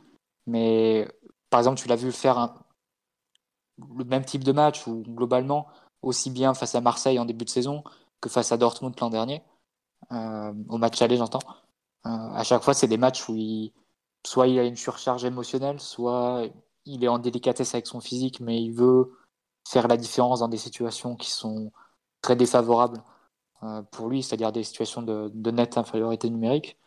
Mais 0.46 1.08
par 1.50 1.62
exemple, 1.62 1.80
tu 1.80 1.88
l'as 1.88 1.96
vu 1.96 2.12
faire 2.12 2.54
le 3.98 4.04
même 4.04 4.26
type 4.26 4.44
de 4.44 4.52
match 4.52 4.88
ou 4.88 5.04
globalement 5.08 5.68
aussi 6.02 6.30
bien 6.30 6.54
face 6.54 6.76
à 6.76 6.82
Marseille 6.82 7.20
en 7.20 7.26
début 7.26 7.46
de 7.46 7.50
saison 7.50 7.84
que 8.22 8.30
face 8.30 8.52
à 8.52 8.58
Dortmund 8.58 8.96
l'an 9.00 9.10
dernier, 9.10 9.42
euh, 10.12 10.54
au 10.70 10.78
match 10.78 11.02
aller, 11.02 11.18
j'entends. 11.18 11.40
Euh, 12.06 12.10
à 12.10 12.44
chaque 12.44 12.64
fois, 12.64 12.74
c'est 12.74 12.88
des 12.88 12.98
matchs 12.98 13.28
où 13.30 13.36
il, 13.36 13.72
soit 14.26 14.48
il 14.48 14.60
a 14.60 14.64
une 14.64 14.76
surcharge 14.76 15.26
émotionnelle, 15.26 15.80
soit 15.80 16.48
il 16.86 17.04
est 17.04 17.08
en 17.08 17.20
délicatesse 17.20 17.74
avec 17.74 17.88
son 17.88 18.00
physique, 18.00 18.40
mais 18.40 18.62
il 18.62 18.72
veut 18.72 19.12
faire 19.68 19.88
la 19.88 19.98
différence 19.98 20.40
dans 20.40 20.48
des 20.48 20.58
situations 20.58 21.16
qui 21.16 21.30
sont 21.32 21.72
très 22.22 22.36
défavorables 22.36 23.02
euh, 23.64 23.82
pour 23.92 24.10
lui, 24.10 24.24
c'est-à-dire 24.24 24.52
des 24.52 24.64
situations 24.64 25.02
de, 25.02 25.32
de, 25.34 25.52
nette 25.52 25.78
infériorité 25.78 26.30
numérique. 26.30 26.78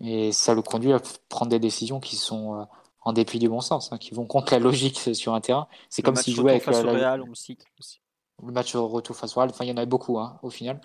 Et 0.00 0.32
ça 0.32 0.54
le 0.54 0.62
conduit 0.62 0.92
à 0.92 1.00
prendre 1.28 1.50
des 1.50 1.58
décisions 1.58 2.00
qui 2.00 2.16
sont 2.16 2.56
euh, 2.56 2.64
en 3.02 3.12
dépit 3.12 3.38
du 3.38 3.48
bon 3.48 3.60
sens, 3.60 3.92
hein, 3.92 3.98
qui 3.98 4.14
vont 4.14 4.26
contre 4.26 4.52
la 4.52 4.58
logique 4.58 4.98
sur 5.14 5.34
un 5.34 5.40
terrain. 5.40 5.68
C'est 5.88 6.02
comme 6.02 6.16
s'il 6.16 6.34
jouait 6.34 6.52
avec 6.52 6.64
face 6.64 6.82
la, 6.82 6.92
Real, 6.92 7.22
on 7.22 7.34
cite 7.34 7.64
aussi. 7.78 8.00
le 8.42 8.52
match 8.52 8.74
retour 8.74 9.16
face 9.16 9.36
au 9.36 9.40
Real. 9.40 9.50
Enfin, 9.50 9.64
il 9.64 9.68
y 9.68 9.72
en 9.72 9.76
avait 9.76 9.86
beaucoup 9.86 10.18
hein, 10.18 10.38
au 10.42 10.50
final. 10.50 10.80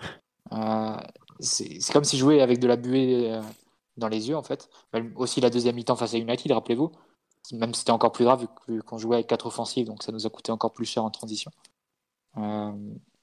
Euh, 0.52 0.96
c'est 1.40 1.92
comme 1.92 2.04
s'il 2.04 2.18
jouait 2.18 2.40
avec 2.40 2.60
de 2.60 2.68
la 2.68 2.76
buée 2.76 3.40
dans 3.96 4.08
les 4.08 4.28
yeux 4.28 4.36
en 4.36 4.42
fait. 4.42 4.68
Aussi 5.16 5.40
la 5.40 5.50
deuxième 5.50 5.74
mi-temps 5.74 5.96
face 5.96 6.14
à 6.14 6.18
United, 6.18 6.52
rappelez-vous. 6.52 6.92
Même 7.52 7.74
c'était 7.74 7.90
encore 7.90 8.12
plus 8.12 8.24
grave 8.24 8.46
vu 8.68 8.82
qu'on 8.82 8.98
jouait 8.98 9.16
avec 9.16 9.26
quatre 9.26 9.46
offensives, 9.46 9.86
donc 9.86 10.02
ça 10.02 10.12
nous 10.12 10.26
a 10.26 10.30
coûté 10.30 10.50
encore 10.52 10.72
plus 10.72 10.86
cher 10.86 11.04
en 11.04 11.10
transition. 11.10 11.50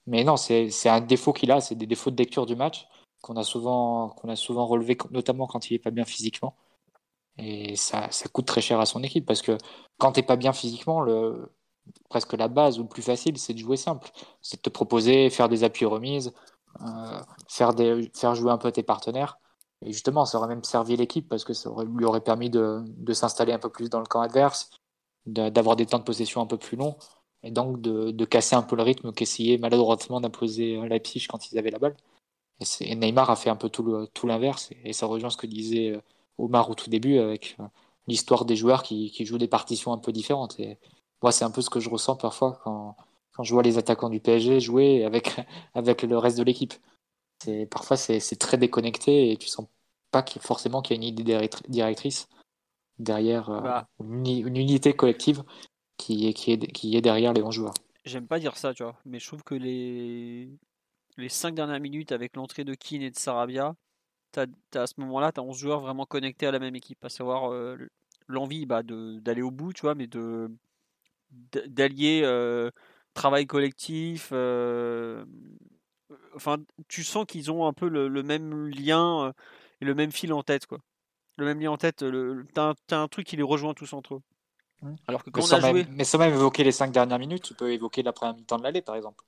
mais 0.07 0.23
non, 0.23 0.37
c'est 0.37 0.89
un 0.89 1.01
défaut 1.01 1.33
qu'il 1.33 1.51
a, 1.51 1.61
c'est 1.61 1.75
des 1.75 1.87
défauts 1.87 2.11
de 2.11 2.17
lecture 2.17 2.45
du 2.45 2.55
match 2.55 2.87
qu'on 3.21 3.35
a 3.37 3.43
souvent 3.43 4.07
relevé, 4.65 4.97
notamment 5.11 5.47
quand 5.47 5.69
il 5.69 5.75
est 5.75 5.79
pas 5.79 5.91
bien 5.91 6.05
physiquement. 6.05 6.55
Et 7.37 7.75
ça, 7.75 8.09
coûte 8.33 8.45
très 8.45 8.61
cher 8.61 8.79
à 8.79 8.85
son 8.85 9.03
équipe 9.03 9.25
parce 9.25 9.41
que 9.41 9.57
quand 9.97 10.13
t'es 10.13 10.23
pas 10.23 10.35
bien 10.35 10.53
physiquement, 10.53 11.05
presque 12.09 12.33
la 12.33 12.47
base 12.47 12.79
ou 12.79 12.83
le 12.83 12.89
plus 12.89 13.01
facile, 13.01 13.37
c'est 13.37 13.53
de 13.53 13.59
jouer 13.59 13.77
simple. 13.77 14.09
C'est 14.41 14.57
de 14.57 14.61
te 14.61 14.69
proposer, 14.69 15.29
faire 15.29 15.49
des 15.49 15.63
appuis 15.63 15.85
remises, 15.85 16.33
euh, 16.81 17.21
faire, 17.47 17.73
faire 18.13 18.35
jouer 18.35 18.51
un 18.51 18.57
peu 18.57 18.71
tes 18.71 18.83
partenaires. 18.83 19.39
Et 19.85 19.91
justement, 19.91 20.25
ça 20.25 20.37
aurait 20.37 20.47
même 20.47 20.63
servi 20.63 20.95
l'équipe 20.95 21.27
parce 21.27 21.43
que 21.43 21.53
ça 21.53 21.71
lui 21.83 22.05
aurait 22.05 22.21
permis 22.21 22.49
de, 22.49 22.83
s'installer 23.13 23.53
un 23.53 23.59
peu 23.59 23.69
plus 23.69 23.89
dans 23.89 23.99
le 23.99 24.05
camp 24.05 24.21
adverse, 24.21 24.69
d'avoir 25.25 25.75
des 25.75 25.85
temps 25.85 25.99
de 25.99 26.03
possession 26.03 26.41
un 26.41 26.45
peu 26.45 26.57
plus 26.57 26.77
longs 26.77 26.95
et 27.43 27.51
donc 27.51 27.81
de, 27.81 28.25
casser 28.25 28.55
un 28.55 28.61
peu 28.61 28.75
le 28.75 28.83
rythme 28.83 29.11
qu'essayait 29.11 29.57
maladroitement 29.57 30.21
d'imposer 30.21 30.79
Leipzig 30.87 31.27
quand 31.27 31.51
ils 31.51 31.57
avaient 31.57 31.71
la 31.71 31.79
balle. 31.79 31.95
Et, 32.81 32.95
Neymar 32.95 33.29
a 33.29 33.35
fait 33.35 33.49
un 33.49 33.55
peu 33.55 33.69
tout, 33.69 34.27
l'inverse, 34.27 34.69
et, 34.83 34.93
ça 34.93 35.07
rejoint 35.07 35.29
ce 35.31 35.37
que 35.37 35.47
disait 35.47 35.91
euh, 35.91 36.01
Omar 36.37 36.69
au 36.69 36.75
tout 36.75 36.89
début 36.89 37.17
avec 37.17 37.55
euh, 37.59 37.63
l'histoire 38.07 38.45
des 38.45 38.55
joueurs 38.55 38.83
qui, 38.83 39.11
jouent 39.25 39.39
des 39.39 39.47
partitions 39.47 39.93
un 39.93 39.97
peu 39.97 40.11
différentes. 40.11 40.59
Et 40.59 40.77
moi, 41.23 41.31
c'est 41.31 41.45
un 41.45 41.51
peu 41.51 41.61
ce 41.61 41.69
que 41.71 41.79
je 41.79 41.89
ressens 41.89 42.15
parfois 42.17 42.59
quand, 42.63 42.95
je 43.41 43.53
vois 43.53 43.63
les 43.63 43.79
attaquants 43.79 44.09
du 44.09 44.19
PSG 44.19 44.59
jouer 44.59 45.05
avec 45.73 46.03
le 46.03 46.17
reste 46.17 46.37
de 46.37 46.43
l'équipe. 46.43 46.73
Parfois, 47.69 47.97
c'est, 47.97 48.19
très 48.37 48.57
déconnecté 48.57 49.31
et 49.31 49.37
tu 49.37 49.47
sens 49.47 49.67
pas 50.11 50.25
forcément 50.39 50.81
qu'il 50.81 50.95
y 50.95 50.99
a 50.99 51.01
une 51.01 51.07
idée 51.07 51.49
directrice 51.67 52.27
derrière 52.99 53.49
euh, 53.49 53.61
bah. 53.61 53.87
une, 53.99 54.57
unité 54.57 54.93
collective 54.93 55.43
qui 55.97 56.27
est, 56.27 56.33
qui, 56.33 56.51
est, 56.51 56.71
qui 56.71 56.95
est 56.95 57.01
derrière 57.01 57.33
les 57.33 57.41
11 57.41 57.53
joueurs. 57.53 57.73
J'aime 58.05 58.27
pas 58.27 58.39
dire 58.39 58.57
ça, 58.57 58.73
tu 58.73 58.83
vois, 58.83 58.97
mais 59.05 59.19
je 59.19 59.27
trouve 59.27 59.43
que 59.43 59.55
les, 59.55 60.49
les 61.17 61.29
5 61.29 61.53
dernières 61.55 61.79
minutes 61.79 62.11
avec 62.11 62.35
l'entrée 62.35 62.63
de 62.63 62.73
Keane 62.73 63.01
et 63.01 63.11
de 63.11 63.17
Sarabia, 63.17 63.75
as, 64.37 64.47
à 64.75 64.87
ce 64.87 64.93
moment-là, 64.97 65.31
tu 65.31 65.39
as 65.39 65.43
11 65.43 65.57
joueurs 65.57 65.79
vraiment 65.81 66.05
connectés 66.05 66.47
à 66.47 66.51
la 66.51 66.59
même 66.59 66.75
équipe, 66.75 67.03
à 67.03 67.09
savoir 67.09 67.51
euh, 67.51 67.77
l'envie 68.27 68.65
bah, 68.65 68.81
d'aller 68.83 69.41
au 69.41 69.51
bout, 69.51 69.73
tu 69.73 69.81
vois, 69.81 69.95
mais 69.95 70.07
de 70.07 70.51
d'allier 71.67 72.21
euh, 72.23 72.71
travail 73.13 73.47
collectif. 73.47 74.29
Euh, 74.33 75.25
enfin, 76.35 76.57
tu 76.87 77.03
sens 77.03 77.25
qu'ils 77.25 77.51
ont 77.51 77.65
un 77.65 77.73
peu 77.73 77.87
le, 77.87 78.23
même 78.23 78.67
lien 78.67 79.33
et 79.81 79.85
le 79.85 79.95
même 79.95 80.11
fil 80.11 80.33
en 80.33 80.43
tête, 80.43 80.65
quoi. 80.65 80.79
Le 81.37 81.45
même 81.45 81.59
lien 81.59 81.71
en 81.71 81.77
tête. 81.77 82.03
T'as 82.53 82.73
un, 82.91 83.01
un 83.01 83.07
truc 83.07 83.25
qui 83.27 83.37
les 83.37 83.43
rejoint 83.43 83.73
tous 83.73 83.93
entre 83.93 84.15
eux. 84.15 84.21
Alors 85.07 85.23
que 85.23 85.29
quand 85.29 85.41
mais, 85.41 85.53
on 85.53 85.63
a 85.63 85.69
joué... 85.71 85.85
mais 85.91 86.03
sans 86.03 86.17
même 86.17 86.33
évoquer 86.33 86.63
les 86.63 86.71
5 86.71 86.91
dernières 86.91 87.19
minutes, 87.19 87.43
tu 87.43 87.53
peux 87.53 87.71
évoquer 87.71 88.03
la 88.03 88.13
première 88.13 88.35
mi-temps 88.35 88.57
de 88.57 88.63
l'aller, 88.63 88.81
par 88.81 88.95
exemple 88.95 89.23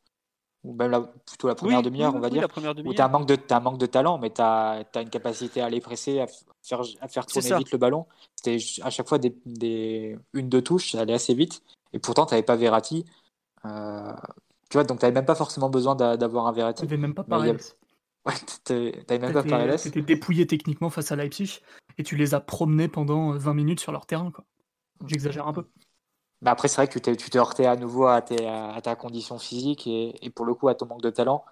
ou 0.64 0.74
même 0.74 0.92
la, 0.92 1.02
plutôt 1.02 1.48
la 1.48 1.56
première 1.56 1.82
demi-heure, 1.82 2.16
on 2.16 2.20
va 2.20 2.30
dire, 2.30 2.48
où 2.86 2.94
tu 2.94 3.02
as, 3.02 3.06
un 3.06 3.10
manque 3.10 3.28
de, 3.28 3.38
as 3.50 3.58
un 3.58 3.60
manque 3.60 3.78
de 3.78 3.86
talent, 3.86 4.18
mais 4.18 4.30
tu 4.30 4.42
as, 4.42 4.86
une 4.96 5.10
capacité 5.10 5.62
à 5.62 5.66
aller 5.66 5.82
presser, 5.82 6.22
à 6.22 6.28
faire, 6.62 6.82
à 7.02 7.08
faire 7.08 7.26
tourner 7.26 7.58
vite 7.58 7.72
le 7.72 7.78
ballon. 7.78 8.06
C'était 8.36 8.58
à 8.82 8.90
chaque 8.90 9.08
fois 9.08 9.18
des, 9.18 9.36
des, 9.46 10.18
une, 10.34 10.48
deux 10.48 10.62
touches, 10.62 10.92
ça 10.92 11.02
allait 11.02 11.14
assez 11.14 11.34
vite. 11.34 11.62
Et 11.92 12.00
pourtant, 12.00 12.26
tu 12.26 12.34
n'avais 12.34 12.46
pas 12.46 12.56
Verratti. 12.56 13.06
Euh, 13.66 14.14
tu 14.74 14.78
vois, 14.78 14.86
donc 14.86 14.98
tu 14.98 15.06
n'avais 15.06 15.14
même 15.14 15.26
pas 15.28 15.36
forcément 15.36 15.70
besoin 15.70 15.94
d'avoir 15.94 16.48
un 16.48 16.52
Verratti. 16.52 16.82
Tu 16.82 16.88
n'avais 16.88 16.98
même 16.98 17.14
pas 17.14 17.24
Paredes. 17.24 17.62
Ouais, 18.26 18.34
t'avais 18.64 19.20
même 19.20 19.32
pas 19.32 19.44
Paredes. 19.44 19.80
Tu 19.84 19.90
étais 19.90 20.02
dépouillé 20.02 20.48
techniquement 20.48 20.90
face 20.90 21.12
à 21.12 21.16
Leipzig 21.16 21.60
et 22.00 22.04
tu 22.04 22.16
les 22.16 22.34
as 22.34 22.40
promenés 22.40 22.88
pendant 22.88 23.34
20 23.34 23.54
minutes 23.54 23.80
sur 23.80 23.92
leur 23.92 24.08
terrain. 24.08 24.32
J'exagère 25.06 25.48
un 25.48 25.54
peu. 25.54 25.68
Mais 26.42 26.50
après, 26.50 26.70
c'est 26.70 26.78
vrai 26.78 26.88
que 26.88 26.98
tu 26.98 27.30
te 27.30 27.38
heurtais 27.38 27.68
à 27.68 27.76
nouveau 27.76 28.06
à, 28.06 28.16
à, 28.16 28.82
ta 28.82 28.96
condition 28.96 29.38
physique 29.38 29.86
et, 29.86 30.32
pour 30.32 30.48
le 30.48 30.56
coup 30.56 30.70
à 30.70 30.74
ton 30.74 30.88
manque 30.88 31.04
de 31.04 31.12
talent 31.12 31.46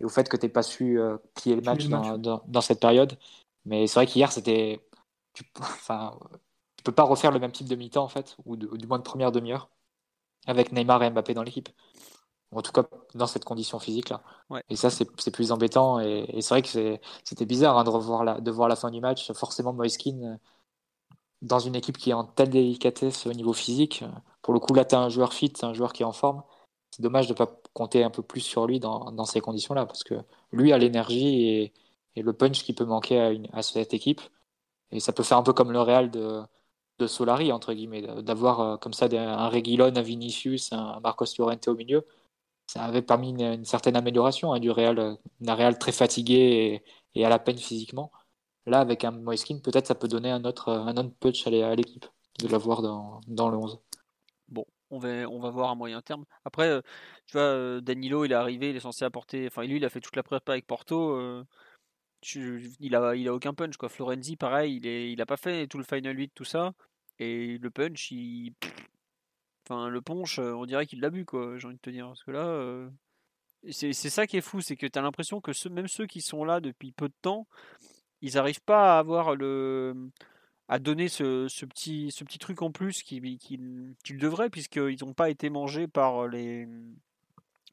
et 0.00 0.04
au 0.04 0.08
fait 0.08 0.28
que 0.28 0.36
tu 0.36 0.46
n'aies 0.46 0.52
pas 0.52 0.64
su 0.64 0.98
euh, 0.98 1.16
plier 1.36 1.54
le 1.54 1.62
match, 1.62 1.86
dans, 1.86 2.60
cette 2.60 2.80
période. 2.80 3.16
Mais 3.66 3.86
c'est 3.86 4.00
vrai 4.00 4.06
qu'hier, 4.06 4.32
c'était. 4.32 4.80
Tu... 5.32 5.44
Enfin, 5.60 6.18
tu 6.76 6.82
peux 6.82 6.90
pas 6.90 7.04
refaire 7.04 7.30
le 7.30 7.38
même 7.38 7.52
type 7.52 7.68
de 7.68 7.76
mi-temps 7.76 8.02
en 8.02 8.08
fait, 8.08 8.36
ou, 8.46 8.56
du 8.56 8.88
moins 8.88 8.98
de 8.98 9.04
première 9.04 9.30
demi-heure, 9.30 9.68
avec 10.48 10.72
Neymar 10.72 11.04
et 11.04 11.10
Mbappé 11.10 11.34
dans 11.34 11.44
l'équipe. 11.44 11.68
En 12.54 12.62
tout 12.62 12.72
cas, 12.72 12.84
dans 13.14 13.26
cette 13.26 13.44
condition 13.44 13.78
physique-là. 13.78 14.22
Et 14.68 14.76
ça, 14.76 14.90
c'est 14.90 15.30
plus 15.30 15.52
embêtant. 15.52 16.00
Et, 16.00 16.40
c'est 16.40 16.50
vrai 16.50 16.62
que 16.62 16.98
c'était 17.24 17.46
bizarre 17.46 17.78
hein, 17.78 17.84
de, 17.84 17.90
revoir 17.90 18.24
la, 18.24 18.40
de 18.40 18.50
voir 18.50 18.68
la 18.68 18.76
fin 18.76 18.90
du 18.90 19.00
match. 19.00 19.32
Forcément, 19.32 19.72
Moiskin, 19.72 20.38
dans 21.42 21.58
une 21.58 21.76
équipe 21.76 21.98
qui 21.98 22.10
est 22.10 22.14
en 22.14 22.24
telle 22.24 22.50
délicatesse 22.50 23.26
au 23.26 23.32
niveau 23.32 23.52
physique, 23.52 24.04
pour 24.42 24.54
le 24.54 24.60
coup, 24.60 24.74
là, 24.74 24.84
tu 24.84 24.94
as 24.94 25.00
un 25.00 25.08
joueur 25.08 25.32
fit, 25.32 25.52
un 25.62 25.74
joueur 25.74 25.92
qui 25.92 26.02
est 26.02 26.06
en 26.06 26.12
forme. 26.12 26.42
C'est 26.90 27.02
dommage 27.02 27.26
de 27.26 27.32
ne 27.32 27.38
pas 27.38 27.60
compter 27.72 28.04
un 28.04 28.10
peu 28.10 28.22
plus 28.22 28.40
sur 28.40 28.66
lui 28.66 28.80
dans, 28.80 29.24
ces 29.24 29.40
conditions-là, 29.40 29.86
parce 29.86 30.04
que 30.04 30.14
lui 30.52 30.72
a 30.72 30.78
l'énergie 30.78 31.72
et, 32.16 32.22
le 32.22 32.32
punch 32.32 32.62
qui 32.62 32.72
peut 32.74 32.84
manquer 32.84 33.20
à, 33.20 33.30
une, 33.30 33.48
à, 33.52 33.62
cette 33.62 33.94
équipe. 33.94 34.20
Et 34.92 35.00
ça 35.00 35.12
peut 35.12 35.24
faire 35.24 35.38
un 35.38 35.42
peu 35.42 35.52
comme 35.52 35.72
le 35.72 35.80
Real 35.80 36.10
de, 36.10 36.42
de 36.98 37.06
Solari, 37.06 37.52
entre 37.52 37.72
guillemets, 37.74 38.02
d'avoir 38.22 38.60
euh, 38.60 38.76
comme 38.76 38.92
ça 38.92 39.06
un 39.10 39.48
Reguilon, 39.48 39.92
un 39.96 40.02
Vinicius, 40.02 40.72
un 40.72 41.00
Marcos 41.00 41.26
Llorente 41.38 41.66
au 41.68 41.74
milieu 41.74 42.06
ça 42.66 42.84
avait 42.84 43.02
permis 43.02 43.30
une, 43.30 43.64
certaine 43.64 43.96
amélioration 43.96 44.52
hein, 44.52 44.60
du 44.60 44.70
Real, 44.70 45.18
d'un 45.40 45.54
Real 45.54 45.78
très 45.78 45.92
fatigué 45.92 46.82
et, 47.14 47.24
à 47.24 47.28
la 47.28 47.38
peine 47.38 47.58
physiquement. 47.58 48.10
Là, 48.66 48.80
avec 48.80 49.04
un 49.04 49.10
Moiskin, 49.10 49.58
peut-être 49.58 49.86
ça 49.86 49.94
peut 49.94 50.08
donner 50.08 50.30
un 50.30 50.44
autre, 50.44 50.70
un 50.70 50.96
autre 50.96 51.12
punch 51.20 51.46
à 51.46 51.74
l'équipe 51.74 52.06
de 52.40 52.48
l'avoir 52.48 52.82
dans, 52.82 53.20
le 53.50 53.56
11. 53.56 53.78
Bon, 54.48 54.64
on 54.90 54.98
va, 54.98 55.08
on 55.28 55.38
va 55.38 55.50
voir 55.50 55.70
à 55.70 55.74
moyen 55.74 56.00
terme. 56.00 56.24
Après, 56.44 56.68
euh, 56.68 56.80
tu 57.26 57.34
vois, 57.34 57.42
euh, 57.42 57.80
Danilo, 57.80 58.24
il 58.24 58.32
est 58.32 58.34
arrivé, 58.34 58.70
il 58.70 58.76
est 58.76 58.80
censé 58.80 59.04
apporter. 59.04 59.46
Enfin, 59.46 59.64
lui, 59.64 59.76
il 59.76 59.84
a 59.84 59.90
fait 59.90 60.00
toute 60.00 60.16
la 60.16 60.22
prépa 60.22 60.52
avec 60.52 60.66
Porto. 60.66 61.12
Euh, 61.16 61.44
il, 62.34 62.96
a, 62.96 63.14
il 63.14 63.28
a 63.28 63.34
aucun 63.34 63.54
punch. 63.54 63.76
Quoi. 63.76 63.88
Florenzi, 63.88 64.36
pareil, 64.36 64.76
il, 64.76 64.86
est, 64.86 65.12
il 65.12 65.20
a 65.20 65.26
pas 65.26 65.36
fait 65.36 65.66
tout 65.66 65.78
le 65.78 65.84
Final 65.84 66.18
8, 66.18 66.32
tout 66.34 66.44
ça. 66.44 66.72
Et 67.18 67.58
le 67.58 67.70
punch, 67.70 68.10
il, 68.10 68.54
Enfin, 69.66 69.88
le 69.88 70.00
punch, 70.00 70.38
euh, 70.38 70.52
on 70.52 70.66
dirait 70.66 70.86
qu'il 70.86 71.00
l'a 71.00 71.10
bu, 71.10 71.24
quoi, 71.24 71.58
j'ai 71.58 71.66
envie 71.66 71.76
de 71.76 71.80
te 71.80 71.90
dire. 71.90 72.06
Parce 72.06 72.22
que 72.22 72.30
là, 72.30 72.46
euh, 72.46 72.88
c'est 73.70 73.92
ça 73.92 74.26
qui 74.26 74.36
est 74.36 74.42
fou, 74.42 74.60
c'est 74.60 74.76
que 74.76 74.86
tu 74.86 74.98
as 74.98 75.02
l'impression 75.02 75.40
que 75.40 75.68
même 75.68 75.88
ceux 75.88 76.06
qui 76.06 76.20
sont 76.20 76.44
là 76.44 76.60
depuis 76.60 76.92
peu 76.92 77.08
de 77.08 77.14
temps, 77.22 77.46
ils 78.20 78.34
n'arrivent 78.34 78.62
pas 78.62 78.96
à 78.96 78.98
avoir 78.98 79.34
le 79.34 80.10
à 80.68 80.78
donner 80.78 81.08
ce, 81.08 81.46
petit, 81.66 82.10
ce 82.10 82.24
petit 82.24 82.38
truc 82.38 82.62
en 82.62 82.70
plus 82.70 83.02
qu'ils 83.02 83.38
qui, 83.38 83.58
devraient, 84.14 84.48
puisqu'ils 84.48 84.96
n'ont 85.02 85.12
pas 85.12 85.28
été 85.28 85.50
mangés 85.50 85.86
par 85.86 86.26
les, 86.26 86.66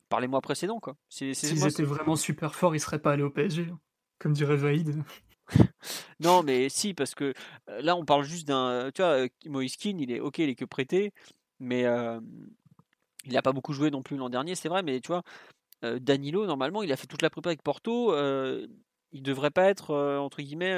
par 0.09 0.19
les 0.19 0.27
mois 0.27 0.41
précédents. 0.41 0.81
Quoi. 0.81 0.97
S'ils 1.07 1.65
étaient 1.65 1.83
vraiment 1.83 2.17
super 2.17 2.53
forts, 2.53 2.75
ils 2.75 2.81
seraient 2.81 2.99
pas 2.99 3.13
allés 3.13 3.23
au 3.23 3.29
PSG, 3.29 3.69
hein, 3.71 3.79
comme 4.19 4.33
dirait 4.33 4.57
Vaïd. 4.57 5.01
non, 6.19 6.43
mais 6.43 6.67
si, 6.67 6.93
parce 6.93 7.15
que 7.15 7.33
euh, 7.69 7.81
là, 7.81 7.95
on 7.95 8.05
parle 8.05 8.23
juste 8.23 8.47
d'un. 8.47 8.91
Tu 8.93 9.01
vois, 9.01 9.25
Moiskin, 9.45 9.97
il 9.97 10.11
est 10.11 10.19
ok, 10.19 10.39
il 10.39 10.49
est 10.49 10.55
que 10.55 10.65
prêté 10.65 11.13
mais 11.61 11.85
il 13.25 13.33
n'a 13.33 13.41
pas 13.41 13.53
beaucoup 13.53 13.71
joué 13.71 13.89
non 13.91 14.01
plus 14.01 14.17
l'an 14.17 14.29
dernier, 14.29 14.55
c'est 14.55 14.67
vrai, 14.67 14.83
mais 14.83 14.99
tu 14.99 15.07
vois, 15.07 15.23
Danilo, 15.81 16.45
normalement, 16.45 16.83
il 16.83 16.91
a 16.91 16.97
fait 16.97 17.07
toute 17.07 17.21
la 17.21 17.29
prépa 17.29 17.49
avec 17.49 17.63
Porto, 17.63 18.13
il 19.13 19.23
devrait 19.23 19.51
pas 19.51 19.69
être, 19.69 19.95
entre 20.19 20.41
guillemets, 20.41 20.77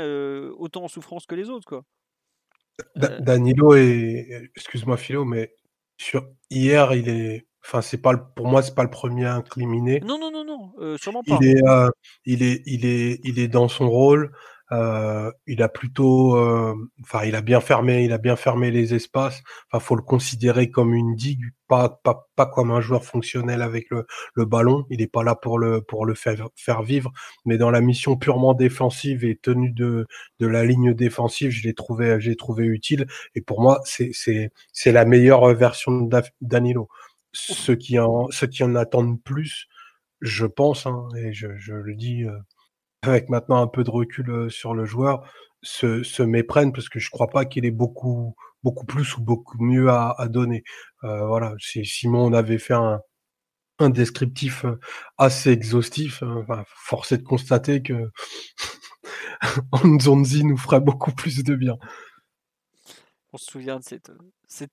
autant 0.57 0.83
en 0.83 0.87
souffrance 0.87 1.25
que 1.25 1.35
les 1.35 1.49
autres, 1.49 1.65
quoi. 1.65 1.83
Danilo 2.95 3.75
est, 3.75 4.49
excuse-moi 4.55 4.97
Philo, 4.97 5.25
mais 5.25 5.53
sur 5.97 6.27
hier, 6.49 6.93
il 6.93 7.07
est, 7.07 7.45
enfin 7.63 7.81
c'est 7.81 8.01
pas 8.01 8.17
pour 8.17 8.47
moi 8.47 8.63
c'est 8.63 8.73
pas 8.73 8.83
le 8.83 8.89
premier 8.89 9.25
à 9.25 9.35
incriminer. 9.35 9.99
Non 9.99 10.17
non 10.17 10.31
non 10.31 10.43
non, 10.43 10.97
sûrement 10.97 11.21
pas. 11.21 11.37
Il 11.39 11.49
est, 11.49 11.61
il 12.25 12.41
est, 12.41 12.63
il 12.65 12.85
est, 12.85 13.19
il 13.23 13.37
est 13.37 13.47
dans 13.47 13.67
son 13.67 13.87
rôle. 13.87 14.35
Euh, 14.71 15.31
il 15.45 15.61
a 15.61 15.69
plutôt, 15.69 16.35
euh, 16.37 16.73
enfin, 17.03 17.25
il 17.25 17.35
a 17.35 17.41
bien 17.41 17.59
fermé, 17.59 18.05
il 18.05 18.13
a 18.13 18.17
bien 18.17 18.35
fermé 18.35 18.71
les 18.71 18.93
espaces. 18.95 19.43
Enfin, 19.69 19.83
faut 19.83 19.95
le 19.95 20.01
considérer 20.01 20.71
comme 20.71 20.93
une 20.93 21.15
digue, 21.15 21.43
pas, 21.67 21.89
pas, 21.89 22.27
pas 22.35 22.45
comme 22.45 22.71
un 22.71 22.81
joueur 22.81 23.03
fonctionnel 23.03 23.61
avec 23.61 23.89
le, 23.91 24.07
le 24.33 24.45
ballon. 24.45 24.85
Il 24.89 24.99
n'est 24.99 25.07
pas 25.07 25.23
là 25.23 25.35
pour 25.35 25.59
le, 25.59 25.81
pour 25.81 26.05
le 26.05 26.15
faire, 26.15 26.47
faire 26.55 26.81
vivre, 26.81 27.11
mais 27.45 27.57
dans 27.57 27.71
la 27.71 27.81
mission 27.81 28.15
purement 28.17 28.53
défensive 28.53 29.25
et 29.25 29.35
tenue 29.35 29.71
de, 29.71 30.07
de 30.39 30.47
la 30.47 30.65
ligne 30.65 30.93
défensive, 30.93 31.51
je 31.51 31.63
l'ai 31.63 31.73
trouvé, 31.73 32.19
j'ai 32.19 32.35
trouvé 32.35 32.65
utile. 32.65 33.05
Et 33.35 33.41
pour 33.41 33.61
moi, 33.61 33.81
c'est, 33.85 34.11
c'est, 34.13 34.51
c'est 34.71 34.91
la 34.93 35.05
meilleure 35.05 35.53
version 35.53 35.91
de 35.91 36.21
Danilo. 36.41 36.87
Ceux 37.33 37.75
qui 37.75 37.99
en, 37.99 38.27
ceux 38.31 38.47
qui 38.47 38.63
en 38.63 38.75
attendent 38.75 39.21
plus, 39.21 39.67
je 40.21 40.45
pense, 40.45 40.85
hein, 40.87 41.09
et 41.17 41.33
je, 41.33 41.47
je 41.57 41.73
le 41.73 41.95
dis. 41.95 42.23
Euh, 42.23 42.37
avec 43.03 43.29
maintenant 43.29 43.61
un 43.61 43.67
peu 43.67 43.83
de 43.83 43.91
recul 43.91 44.49
sur 44.49 44.73
le 44.73 44.85
joueur, 44.85 45.31
se, 45.61 46.23
méprennent 46.23 46.73
parce 46.73 46.89
que 46.89 46.99
je 46.99 47.09
crois 47.09 47.29
pas 47.29 47.45
qu'il 47.45 47.65
ait 47.65 47.71
beaucoup, 47.71 48.35
beaucoup 48.63 48.85
plus 48.85 49.17
ou 49.17 49.21
beaucoup 49.21 49.57
mieux 49.63 49.89
à, 49.89 50.27
donner. 50.29 50.63
Euh, 51.03 51.25
voilà, 51.25 51.53
si 51.59 51.85
Simon 51.85 52.25
on 52.25 52.33
avait 52.33 52.59
fait 52.59 52.73
un, 52.73 52.99
un 53.79 53.89
descriptif 53.89 54.65
assez 55.17 55.51
exhaustif, 55.51 56.23
enfin, 56.23 56.63
force 56.67 57.11
est 57.11 57.17
de 57.19 57.23
constater 57.23 57.81
que 57.81 58.11
Anzonzi 59.71 60.43
nous 60.43 60.57
ferait 60.57 60.79
beaucoup 60.79 61.11
plus 61.11 61.43
de 61.43 61.55
bien. 61.55 61.77
On 63.33 63.37
se 63.37 63.51
souvient 63.51 63.79
de 63.79 63.83
cette, 63.83 64.11
cette 64.47 64.71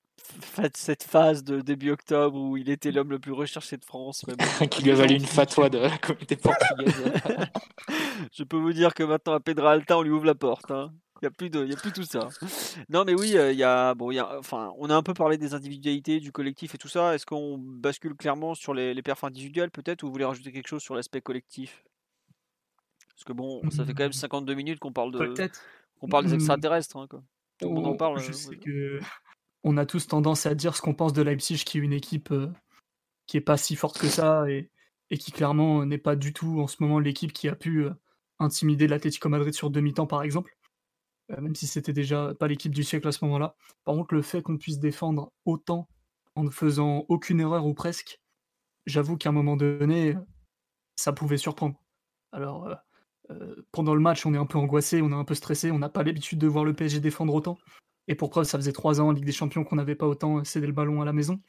cette 0.77 1.03
phase 1.03 1.45
de 1.45 1.61
début 1.61 1.91
octobre 1.91 2.39
où 2.39 2.57
il 2.57 2.71
était 2.71 2.93
l'homme 2.93 3.11
le 3.11 3.19
plus 3.19 3.33
recherché 3.33 3.77
de 3.77 3.85
France. 3.85 4.25
qui 4.71 4.83
lui 4.83 4.91
a 4.91 4.95
valu 4.95 5.15
une 5.15 5.25
fatwa 5.25 5.69
de 5.69 5.79
la 5.79 5.97
communauté 5.99 6.37
portugaise. 6.37 6.95
Je 8.33 8.45
peux 8.45 8.59
vous 8.59 8.73
dire 8.73 8.95
que 8.95 9.03
maintenant 9.03 9.33
à 9.33 9.41
Pedralta, 9.41 9.99
on 9.99 10.03
lui 10.03 10.11
ouvre 10.11 10.27
la 10.27 10.35
porte. 10.35 10.71
Hein. 10.71 10.93
Il 11.23 11.27
n'y 11.27 11.29
a, 11.29 11.31
plus 11.31 11.51
de, 11.51 11.71
a 11.71 11.77
plus 11.77 11.93
tout 11.93 12.05
ça. 12.05 12.29
Non, 12.89 13.05
mais 13.05 13.15
oui, 13.15 13.37
euh, 13.37 13.53
il 13.53 13.59
y 13.59 13.65
a, 13.65 13.95
bon, 13.95 14.11
y 14.11 14.19
a, 14.19 14.39
enfin, 14.39 14.73
on 14.79 14.89
a 14.89 14.95
un 14.95 15.03
peu 15.03 15.13
parlé 15.13 15.37
des 15.37 15.53
individualités, 15.53 16.19
du 16.19 16.33
collectif 16.33 16.75
et 16.75 16.79
tout 16.79 16.89
ça. 16.89 17.15
Est-ce 17.15 17.27
qu'on 17.27 17.59
bascule 17.59 18.15
clairement 18.15 18.55
sur 18.55 18.73
les, 18.73 18.95
les 18.95 19.03
perfs 19.03 19.25
individuels 19.25 19.71
peut-être 19.71 20.03
ou 20.03 20.07
vous 20.07 20.13
voulez 20.13 20.25
rajouter 20.25 20.51
quelque 20.51 20.69
chose 20.69 20.83
sur 20.83 20.95
l'aspect 20.95 21.21
collectif? 21.21 21.85
Parce 23.15 23.25
que 23.25 23.33
bon, 23.35 23.61
ça 23.71 23.85
fait 23.85 23.93
quand 23.93 24.05
même 24.05 24.13
52 24.15 24.55
minutes 24.55 24.79
qu'on 24.79 24.93
parle, 24.93 25.13
de, 25.13 25.51
qu'on 25.99 26.09
parle 26.09 26.25
des 26.25 26.31
mmh. 26.31 26.35
extraterrestres. 26.37 26.97
Hein, 26.97 27.07
quoi. 27.09 27.23
Monde 27.63 27.87
en 27.87 27.97
parle. 27.97 28.19
Je 28.21 28.31
euh, 28.31 28.33
sais 28.33 28.57
que 28.57 29.01
on 29.63 29.77
a 29.77 29.87
tous 29.87 30.07
tendance 30.07 30.47
à 30.47 30.55
dire 30.55 30.77
ce 30.77 30.83
qu'on 30.83 30.95
pense 30.95 31.13
de 31.13 31.23
Leipzig, 31.23 31.63
qui 31.65 31.79
est 31.79 31.81
une 31.81 31.93
équipe 31.93 32.31
euh, 32.31 32.49
qui 33.27 33.37
est 33.37 33.43
pas 33.43 33.57
si 33.57 33.77
forte 33.77 33.99
que 33.99 34.09
ça 34.09 34.51
et, 34.51 34.71
qui 35.19 35.33
clairement 35.33 35.85
n'est 35.85 35.99
pas 35.99 36.17
du 36.17 36.33
tout 36.33 36.61
en 36.61 36.67
ce 36.67 36.77
moment 36.81 37.01
l'équipe 37.01 37.33
qui 37.33 37.49
a 37.49 37.57
pu 37.57 37.85
euh, 37.85 37.91
intimider 38.39 38.87
l'Atlético 38.87 39.29
Madrid 39.29 39.53
sur 39.53 39.71
demi-temps 39.71 40.07
par 40.07 40.23
exemple, 40.23 40.57
euh, 41.31 41.41
même 41.41 41.55
si 41.55 41.67
c'était 41.67 41.93
déjà 41.93 42.35
pas 42.35 42.49
l'équipe 42.49 42.75
du 42.75 42.85
siècle 42.85 43.09
à 43.09 43.13
ce 43.13 43.25
moment-là. 43.25 43.57
Par 43.85 43.95
contre, 43.95 44.15
le 44.15 44.23
fait 44.23 44.41
qu'on 44.43 44.57
puisse 44.57 44.79
défendre 44.79 45.33
autant 45.45 45.89
en 46.37 46.45
ne 46.45 46.51
faisant 46.51 47.05
aucune 47.09 47.41
erreur 47.41 47.67
ou 47.67 47.75
presque, 47.75 48.21
j'avoue 48.87 49.17
qu'à 49.17 49.31
un 49.31 49.33
moment 49.33 49.57
donné, 49.57 50.15
ça 50.97 51.13
pouvait 51.13 51.39
surprendre. 51.39 51.77
Alors, 52.33 52.69
pendant 53.73 53.95
le 53.95 54.01
match, 54.01 54.27
on 54.27 54.35
est 54.35 54.39
un 54.39 54.47
peu 54.47 54.59
angoissé, 54.59 55.03
on 55.03 55.11
est 55.11 55.15
un 55.15 55.25
peu 55.25 55.35
stressé, 55.35 55.71
on 55.71 55.79
n'a 55.79 55.89
pas 55.89 56.03
l'habitude 56.03 56.39
de 56.39 56.47
voir 56.47 56.65
le 56.65 56.75
PSG 56.75 57.01
défendre 57.01 57.35
autant. 57.35 57.59
Et 58.09 58.15
pour 58.15 58.31
preuve, 58.31 58.45
ça 58.45 58.59
faisait 58.59 58.73
trois 58.73 59.01
ans 59.01 59.09
en 59.09 59.13
Ligue 59.13 59.25
des 59.25 59.33
Champions 59.33 59.65
qu'on 59.65 59.77
n'avait 59.77 59.95
pas 59.95 60.07
autant 60.07 60.43
cédé 60.45 60.67
le 60.67 60.73
ballon 60.73 61.01
à 61.01 61.05
la 61.05 61.13
maison. 61.13 61.41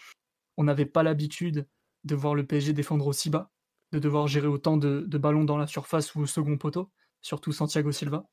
On 0.57 0.63
n'avait 0.63 0.85
pas 0.85 1.03
l'habitude 1.03 1.67
de 2.03 2.15
voir 2.15 2.35
le 2.35 2.45
PSG 2.45 2.73
défendre 2.73 3.07
aussi 3.07 3.29
bas, 3.29 3.51
de 3.91 3.99
devoir 3.99 4.27
gérer 4.27 4.47
autant 4.47 4.77
de, 4.77 5.05
ballons 5.17 5.43
dans 5.43 5.57
la 5.57 5.67
surface 5.67 6.13
ou 6.15 6.21
au 6.21 6.25
second 6.25 6.57
poteau, 6.57 6.91
surtout 7.21 7.51
Santiago 7.51 7.91
Silva. 7.91 8.25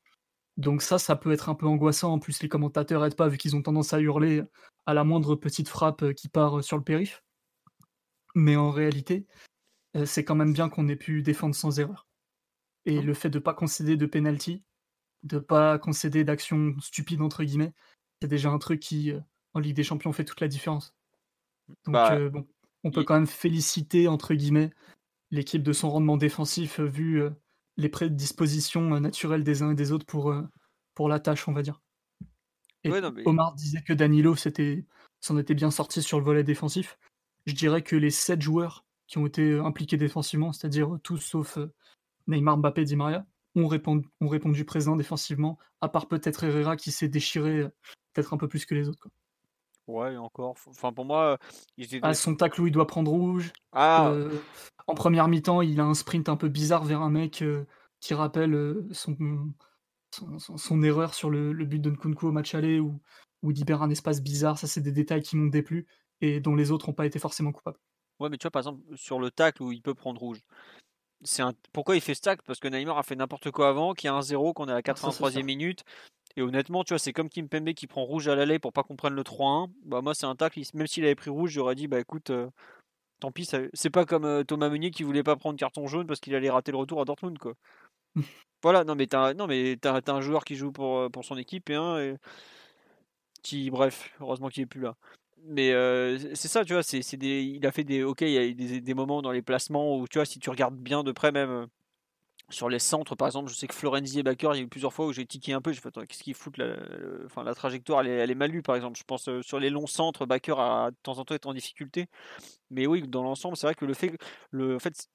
Donc 0.57 0.81
ça, 0.81 0.99
ça 0.99 1.15
peut 1.15 1.31
être 1.31 1.49
un 1.49 1.55
peu 1.55 1.65
angoissant. 1.65 2.13
En 2.13 2.19
plus, 2.19 2.41
les 2.43 2.49
commentateurs 2.49 3.01
n'aident 3.01 3.15
pas 3.15 3.29
vu 3.29 3.37
qu'ils 3.37 3.55
ont 3.55 3.61
tendance 3.61 3.93
à 3.93 3.99
hurler 3.99 4.43
à 4.85 4.93
la 4.93 5.03
moindre 5.03 5.35
petite 5.35 5.69
frappe 5.69 6.13
qui 6.13 6.27
part 6.27 6.63
sur 6.63 6.77
le 6.77 6.83
périph. 6.83 7.23
Mais 8.35 8.55
en 8.55 8.69
réalité, 8.69 9.25
euh, 9.95 10.05
c'est 10.05 10.23
quand 10.23 10.35
même 10.35 10.53
bien 10.53 10.69
qu'on 10.69 10.87
ait 10.87 10.95
pu 10.95 11.23
défendre 11.23 11.55
sans 11.55 11.79
erreur. 11.79 12.08
Et 12.89 13.01
le 13.01 13.13
fait 13.13 13.29
de 13.29 13.37
ne 13.37 13.43
pas 13.43 13.53
concéder 13.53 13.97
de 13.97 14.05
penalty, 14.05 14.63
de 15.23 15.35
ne 15.35 15.41
pas 15.41 15.77
concéder 15.77 16.23
d'actions 16.23 16.75
stupides 16.79 17.21
entre 17.21 17.43
guillemets, 17.43 17.73
c'est 18.21 18.27
déjà 18.27 18.49
un 18.49 18.57
truc 18.57 18.79
qui, 18.79 19.11
euh, 19.11 19.19
en 19.53 19.59
Ligue 19.59 19.75
des 19.75 19.83
Champions, 19.83 20.11
fait 20.13 20.25
toute 20.25 20.41
la 20.41 20.47
différence. 20.47 20.95
Donc, 21.85 21.93
bah, 21.93 22.13
euh, 22.13 22.29
bon, 22.29 22.47
on 22.83 22.91
peut 22.91 23.03
quand 23.03 23.15
même 23.15 23.27
féliciter, 23.27 24.07
entre 24.07 24.33
guillemets, 24.33 24.71
l'équipe 25.31 25.63
de 25.63 25.73
son 25.73 25.89
rendement 25.89 26.17
défensif 26.17 26.79
vu 26.79 27.21
les 27.77 27.89
prédispositions 27.89 28.99
naturelles 28.99 29.43
des 29.43 29.61
uns 29.61 29.71
et 29.71 29.75
des 29.75 29.91
autres 29.91 30.05
pour, 30.05 30.33
pour 30.95 31.07
la 31.07 31.19
tâche, 31.19 31.47
on 31.47 31.53
va 31.53 31.61
dire. 31.61 31.81
Et 32.83 32.91
Omar 33.25 33.53
disait 33.55 33.81
que 33.81 33.93
Danilo 33.93 34.35
s'en 34.35 35.37
était 35.37 35.53
bien 35.53 35.71
sorti 35.71 36.01
sur 36.01 36.17
le 36.17 36.25
volet 36.25 36.43
défensif. 36.43 36.97
Je 37.45 37.53
dirais 37.53 37.83
que 37.83 37.95
les 37.95 38.11
sept 38.11 38.41
joueurs 38.41 38.85
qui 39.07 39.17
ont 39.17 39.25
été 39.25 39.57
impliqués 39.57 39.97
défensivement, 39.97 40.53
c'est-à-dire 40.53 40.97
tous 41.03 41.17
sauf 41.17 41.57
Neymar, 42.29 42.57
Mbappé, 42.57 42.85
Di 42.85 42.95
Maria, 42.95 43.25
ont 43.55 43.67
répondu, 43.67 44.07
ont 44.21 44.27
répondu 44.27 44.63
présent 44.65 44.95
défensivement, 44.95 45.57
à 45.81 45.89
part 45.89 46.07
peut-être 46.07 46.43
Herrera 46.43 46.77
qui 46.77 46.91
s'est 46.91 47.09
déchiré 47.09 47.67
peut-être 48.13 48.33
un 48.33 48.37
peu 48.37 48.47
plus 48.47 48.65
que 48.65 48.75
les 48.75 48.87
autres. 48.87 49.01
Quoi. 49.01 49.11
Ouais, 49.87 50.17
encore. 50.17 50.55
Enfin, 50.67 50.93
pour 50.93 51.05
moi, 51.05 51.37
il 51.77 51.99
À 52.03 52.13
son 52.13 52.35
tacle 52.35 52.61
où 52.61 52.67
il 52.67 52.71
doit 52.71 52.85
prendre 52.87 53.11
rouge. 53.11 53.51
Ah. 53.71 54.13
en 54.85 54.93
première 54.93 55.27
mi-temps, 55.27 55.61
il 55.61 55.79
a 55.79 55.83
un 55.83 55.95
sprint 55.95 56.29
un 56.29 56.35
peu 56.35 56.47
bizarre 56.47 56.85
vers 56.85 57.01
un 57.01 57.09
mec 57.09 57.43
qui 57.99 58.13
rappelle 58.13 58.85
son, 58.91 59.17
son, 60.37 60.83
erreur 60.83 61.15
sur 61.15 61.29
le, 61.29 61.53
but 61.65 61.79
de 61.79 61.89
Nkunku 61.89 62.27
au 62.27 62.31
match 62.31 62.53
aller 62.53 62.79
où, 62.79 63.01
où 63.41 63.51
il 63.51 63.57
libère 63.57 63.81
un 63.81 63.89
espace 63.89 64.21
bizarre. 64.21 64.59
Ça, 64.59 64.67
c'est 64.67 64.81
des 64.81 64.91
détails 64.91 65.23
qui 65.23 65.35
m'ont 65.35 65.47
déplu 65.47 65.87
et 66.21 66.39
dont 66.39 66.55
les 66.55 66.71
autres 66.71 66.87
n'ont 66.87 66.93
pas 66.93 67.05
été 67.05 67.17
forcément 67.19 67.51
coupables. 67.51 67.79
Ouais, 68.19 68.29
mais 68.29 68.37
tu 68.37 68.43
vois, 68.43 68.51
par 68.51 68.59
exemple, 68.61 68.81
sur 68.95 69.19
le 69.19 69.31
tacle 69.31 69.63
où 69.63 69.71
il 69.71 69.81
peut 69.81 69.93
prendre 69.93 70.19
rouge, 70.19 70.41
c'est 71.23 71.41
un... 71.41 71.53
pourquoi 71.73 71.95
il 71.95 72.01
fait 72.01 72.15
tacle 72.15 72.43
Parce 72.45 72.59
que 72.59 72.67
Neymar 72.67 72.97
a 72.97 73.03
fait 73.03 73.15
n'importe 73.15 73.51
quoi 73.51 73.69
avant, 73.69 73.93
qu'il 73.93 74.07
y 74.07 74.11
a 74.11 74.15
un 74.15 74.21
0, 74.21 74.53
qu'on 74.53 74.67
est 74.67 74.71
à 74.71 74.75
la 74.75 74.81
83e 74.81 75.43
minute. 75.43 75.83
Et 76.35 76.41
honnêtement, 76.41 76.83
tu 76.83 76.93
vois, 76.93 76.99
c'est 76.99 77.13
comme 77.13 77.29
Kim 77.29 77.49
Pembe 77.49 77.73
qui 77.73 77.87
prend 77.87 78.03
rouge 78.03 78.27
à 78.27 78.35
l'aller 78.35 78.59
pour 78.59 78.71
pas 78.71 78.83
qu'on 78.83 78.95
prenne 78.95 79.13
le 79.13 79.23
3-1. 79.23 79.69
Bah, 79.85 80.01
moi, 80.01 80.13
c'est 80.13 80.25
un 80.25 80.35
tacle. 80.35 80.61
Même 80.73 80.87
s'il 80.87 81.03
avait 81.03 81.15
pris 81.15 81.29
rouge, 81.29 81.51
j'aurais 81.51 81.75
dit, 81.75 81.87
bah 81.87 81.99
écoute, 81.99 82.29
euh, 82.29 82.49
tant 83.19 83.31
pis. 83.31 83.49
C'est 83.73 83.89
pas 83.89 84.05
comme 84.05 84.25
euh, 84.25 84.43
Thomas 84.43 84.69
Meunier 84.69 84.91
qui 84.91 85.03
voulait 85.03 85.23
pas 85.23 85.35
prendre 85.35 85.57
carton 85.59 85.87
jaune 85.87 86.07
parce 86.07 86.19
qu'il 86.19 86.35
allait 86.35 86.49
rater 86.49 86.71
le 86.71 86.77
retour 86.77 87.01
à 87.01 87.05
Dortmund, 87.05 87.37
quoi. 87.37 87.53
voilà, 88.63 88.83
non, 88.83 88.95
mais 88.95 89.07
t'as 89.07 89.33
non, 89.33 89.47
mais 89.47 89.77
un 89.85 90.21
joueur 90.21 90.45
qui 90.45 90.55
joue 90.55 90.71
pour, 90.71 90.99
euh, 90.99 91.09
pour 91.09 91.25
son 91.25 91.37
équipe 91.37 91.69
et 91.69 91.75
un. 91.75 91.99
Et... 91.99 92.15
Qui, 93.43 93.69
bref, 93.69 94.13
heureusement 94.19 94.49
qu'il 94.49 94.63
est 94.63 94.65
plus 94.65 94.81
là 94.81 94.95
mais 95.45 95.71
c'est 96.35 96.47
ça, 96.47 96.65
tu 96.65 96.73
vois, 96.73 96.83
c'est, 96.83 97.17
des, 97.17 97.41
il 97.43 97.65
a 97.65 97.71
fait 97.71 97.83
des, 97.83 98.03
ok, 98.03 98.21
il 98.21 98.29
y 98.31 98.37
a 98.37 98.53
des, 98.53 98.81
des, 98.81 98.93
moments 98.93 99.21
dans 99.21 99.31
les 99.31 99.41
placements 99.41 99.97
où, 99.97 100.07
tu 100.07 100.17
vois, 100.17 100.25
si 100.25 100.39
tu 100.39 100.49
regardes 100.49 100.75
bien 100.75 101.03
de 101.03 101.11
près 101.11 101.31
même 101.31 101.67
sur 102.49 102.69
les 102.69 102.79
centres, 102.79 103.15
par 103.15 103.27
exemple, 103.27 103.49
je 103.49 103.55
sais 103.55 103.67
que 103.67 103.75
Florenzi 103.75 104.19
et 104.19 104.23
Baker, 104.23 104.49
il 104.53 104.57
y 104.57 104.59
a 104.61 104.63
eu 104.63 104.67
plusieurs 104.67 104.93
fois 104.93 105.05
où 105.05 105.13
j'ai 105.13 105.25
tiqué 105.25 105.53
un 105.53 105.61
peu, 105.61 105.71
j'ai 105.71 105.81
fait, 105.81 105.93
qu'est-ce 106.07 106.23
qu'ils 106.23 106.33
foutent, 106.33 106.57
la, 106.57 106.75
enfin, 107.25 107.43
la 107.43 107.53
trajectoire, 107.53 108.01
elle 108.01 108.07
est, 108.07 108.15
elle 108.17 108.35
mal 108.35 108.51
lue, 108.51 108.61
par 108.63 108.75
exemple, 108.75 108.97
je 108.97 109.03
pense 109.03 109.29
sur 109.41 109.59
les 109.59 109.69
longs 109.69 109.87
centres, 109.87 110.25
Baker 110.25 110.55
a 110.57 110.91
de 110.91 110.95
temps 111.03 111.19
en 111.19 111.25
temps 111.25 111.35
été 111.35 111.47
en 111.47 111.53
difficulté, 111.53 112.07
mais 112.71 112.87
oui, 112.87 113.03
dans 113.07 113.23
l'ensemble, 113.23 113.57
c'est 113.57 113.67
vrai 113.67 113.75
que 113.75 113.85
le 113.85 113.93
fait, 113.93 114.17
le 114.51 114.79
fait, 114.79 115.09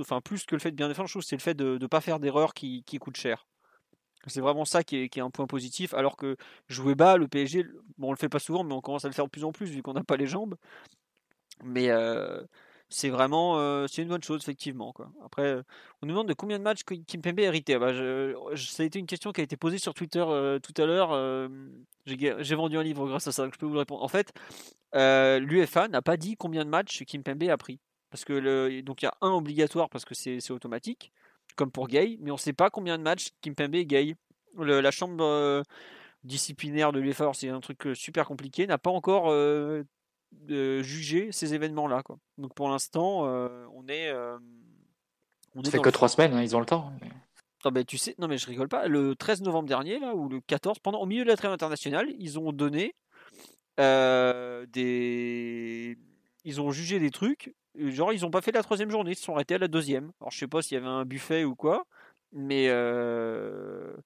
enfin, 0.00 0.20
plus 0.20 0.44
que 0.46 0.54
le 0.54 0.60
fait 0.60 0.70
de 0.70 0.76
bien 0.76 0.88
défendre, 0.88 1.08
je 1.08 1.14
trouve, 1.14 1.22
c'est 1.22 1.36
le 1.36 1.42
fait 1.42 1.54
de 1.54 1.78
ne 1.80 1.86
pas 1.86 2.00
faire 2.00 2.20
d'erreurs 2.20 2.54
qui, 2.54 2.84
qui 2.84 2.98
coûtent 2.98 3.16
cher. 3.16 3.46
C'est 4.26 4.40
vraiment 4.40 4.64
ça 4.64 4.82
qui 4.84 4.96
est, 4.96 5.18
un 5.18 5.30
point 5.30 5.46
positif. 5.46 5.94
Alors 5.94 6.16
que 6.16 6.36
jouer 6.68 6.94
bas, 6.94 7.16
le 7.16 7.28
PSG, 7.28 7.64
bon, 7.98 8.08
on 8.08 8.10
le 8.12 8.16
fait 8.16 8.28
pas 8.28 8.38
souvent, 8.38 8.64
mais 8.64 8.74
on 8.74 8.80
commence 8.80 9.04
à 9.04 9.08
le 9.08 9.14
faire 9.14 9.26
de 9.26 9.30
plus 9.30 9.44
en 9.44 9.52
plus 9.52 9.66
vu 9.66 9.82
qu'on 9.82 9.94
n'a 9.94 10.04
pas 10.04 10.16
les 10.16 10.26
jambes. 10.26 10.56
Mais 11.62 11.90
euh, 11.90 12.42
c'est 12.88 13.10
vraiment 13.10 13.58
euh, 13.58 13.86
une 13.98 14.08
bonne 14.08 14.22
chose, 14.22 14.42
effectivement. 14.42 14.94
Après, 15.24 15.54
on 16.02 16.06
nous 16.06 16.12
demande 16.12 16.28
de 16.28 16.34
combien 16.34 16.58
de 16.58 16.64
matchs 16.64 16.82
Kimpembe 16.84 17.40
a 17.40 17.42
hérité. 17.42 17.74
Ah 17.74 17.78
bah, 17.78 17.92
ça 18.56 18.82
a 18.82 18.86
été 18.86 18.98
une 18.98 19.06
question 19.06 19.32
qui 19.32 19.40
a 19.40 19.44
été 19.44 19.56
posée 19.56 19.78
sur 19.78 19.94
Twitter 19.94 20.24
euh, 20.26 20.58
tout 20.58 20.74
à 20.80 20.86
l'heure. 20.86 21.50
J'ai 22.06 22.54
vendu 22.54 22.76
un 22.78 22.82
livre 22.82 23.06
grâce 23.06 23.26
à 23.26 23.32
ça, 23.32 23.48
je 23.52 23.58
peux 23.58 23.66
vous 23.66 23.78
répondre. 23.78 24.02
En 24.02 24.08
fait, 24.08 24.32
l'UFA 24.94 25.88
n'a 25.88 26.02
pas 26.02 26.16
dit 26.16 26.36
combien 26.36 26.64
de 26.64 26.70
matchs 26.70 27.04
Kimpembe 27.04 27.44
a 27.44 27.56
pris. 27.56 27.80
Parce 28.10 28.24
que 28.24 28.80
donc 28.82 29.02
il 29.02 29.06
y 29.06 29.08
a 29.08 29.14
un 29.22 29.30
obligatoire 29.30 29.88
parce 29.90 30.04
que 30.04 30.14
c'est 30.14 30.50
automatique 30.52 31.12
comme 31.56 31.70
pour 31.70 31.88
Gay, 31.88 32.18
mais 32.20 32.30
on 32.30 32.34
ne 32.34 32.38
sait 32.38 32.52
pas 32.52 32.70
combien 32.70 32.98
de 32.98 33.02
matchs 33.02 33.30
Kimpembe 33.40 33.74
est 33.74 33.86
Gay. 33.86 34.14
la 34.56 34.90
chambre 34.90 35.24
euh, 35.24 35.62
disciplinaire 36.22 36.92
de 36.92 37.00
l'UEFA, 37.00 37.30
c'est 37.32 37.48
un 37.48 37.60
truc 37.60 37.86
euh, 37.86 37.94
super 37.94 38.26
compliqué, 38.26 38.66
n'a 38.66 38.78
pas 38.78 38.90
encore 38.90 39.30
euh, 39.30 39.82
jugé 40.48 41.32
ces 41.32 41.54
événements-là. 41.54 42.02
Donc 42.38 42.54
pour 42.54 42.68
l'instant, 42.68 43.22
on 43.22 43.88
est. 43.88 44.12
on 45.54 45.64
Ça 45.64 45.70
fait 45.70 45.78
que 45.78 45.90
trois 45.90 46.08
semaines, 46.08 46.34
hein, 46.34 46.42
ils 46.42 46.56
ont 46.56 46.60
le 46.60 46.66
temps. 46.66 46.92
Non 47.64 47.70
mais 47.72 47.84
tu 47.84 47.96
sais, 47.96 48.14
non 48.18 48.28
mais 48.28 48.36
je 48.36 48.46
rigole 48.46 48.68
pas. 48.68 48.88
Le 48.88 49.16
13 49.16 49.42
novembre 49.42 49.68
dernier, 49.68 49.98
là, 49.98 50.14
ou 50.14 50.28
le 50.28 50.40
14, 50.42 50.80
pendant 50.80 51.00
au 51.00 51.06
milieu 51.06 51.24
de 51.24 51.28
la 51.28 51.36
trêve 51.36 51.52
internationale, 51.52 52.08
ils 52.18 52.38
ont 52.38 52.52
donné 52.52 52.94
des, 53.78 55.98
ils 56.44 56.60
ont 56.60 56.70
jugé 56.70 56.98
des 56.98 57.10
trucs 57.10 57.54
Genre, 57.76 58.12
ils 58.12 58.24
ont 58.24 58.30
pas 58.30 58.40
fait 58.40 58.52
la 58.52 58.62
troisième 58.62 58.90
journée, 58.90 59.12
ils 59.12 59.16
se 59.16 59.24
sont 59.24 59.34
arrêtés 59.34 59.54
à 59.54 59.58
la 59.58 59.68
deuxième. 59.68 60.12
Alors, 60.20 60.30
je 60.30 60.38
sais 60.38 60.46
pas 60.46 60.62
s'il 60.62 60.76
y 60.76 60.78
avait 60.78 60.86
un 60.86 61.04
buffet 61.04 61.44
ou 61.44 61.56
quoi, 61.56 61.86
mais 62.32 62.66
euh, 62.68 63.96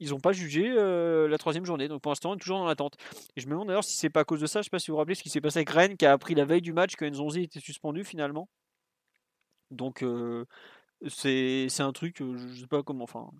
ils 0.00 0.10
n'ont 0.10 0.20
pas 0.20 0.32
jugé 0.32 0.70
euh, 0.70 1.26
la 1.28 1.38
troisième 1.38 1.64
journée. 1.64 1.88
Donc, 1.88 2.02
pour 2.02 2.10
l'instant, 2.10 2.30
on 2.32 2.36
est 2.36 2.38
toujours 2.38 2.58
dans 2.58 2.66
l'attente. 2.66 2.96
Et 3.36 3.40
je 3.40 3.46
me 3.46 3.52
demande 3.52 3.68
d'ailleurs 3.68 3.84
si 3.84 3.96
c'est 3.96 4.10
pas 4.10 4.20
à 4.20 4.24
cause 4.24 4.40
de 4.40 4.46
ça. 4.46 4.60
Je 4.60 4.64
sais 4.64 4.70
pas 4.70 4.78
si 4.78 4.90
vous 4.90 4.94
vous 4.94 4.98
rappelez 4.98 5.16
ce 5.16 5.22
qui 5.22 5.30
s'est 5.30 5.40
passé 5.40 5.58
avec 5.58 5.70
Rennes, 5.70 5.96
qui 5.96 6.06
a 6.06 6.12
appris 6.12 6.34
la 6.34 6.44
veille 6.44 6.62
du 6.62 6.72
match 6.72 6.94
que 6.94 7.04
Nzonzi 7.04 7.42
était 7.42 7.60
suspendu 7.60 8.04
finalement. 8.04 8.48
Donc, 9.70 10.02
euh, 10.02 10.44
c'est 11.08 11.68
un 11.80 11.92
truc, 11.92 12.18
je 12.18 12.60
sais 12.60 12.66
pas 12.66 12.82
comment. 12.82 13.04
Enfin, 13.04 13.30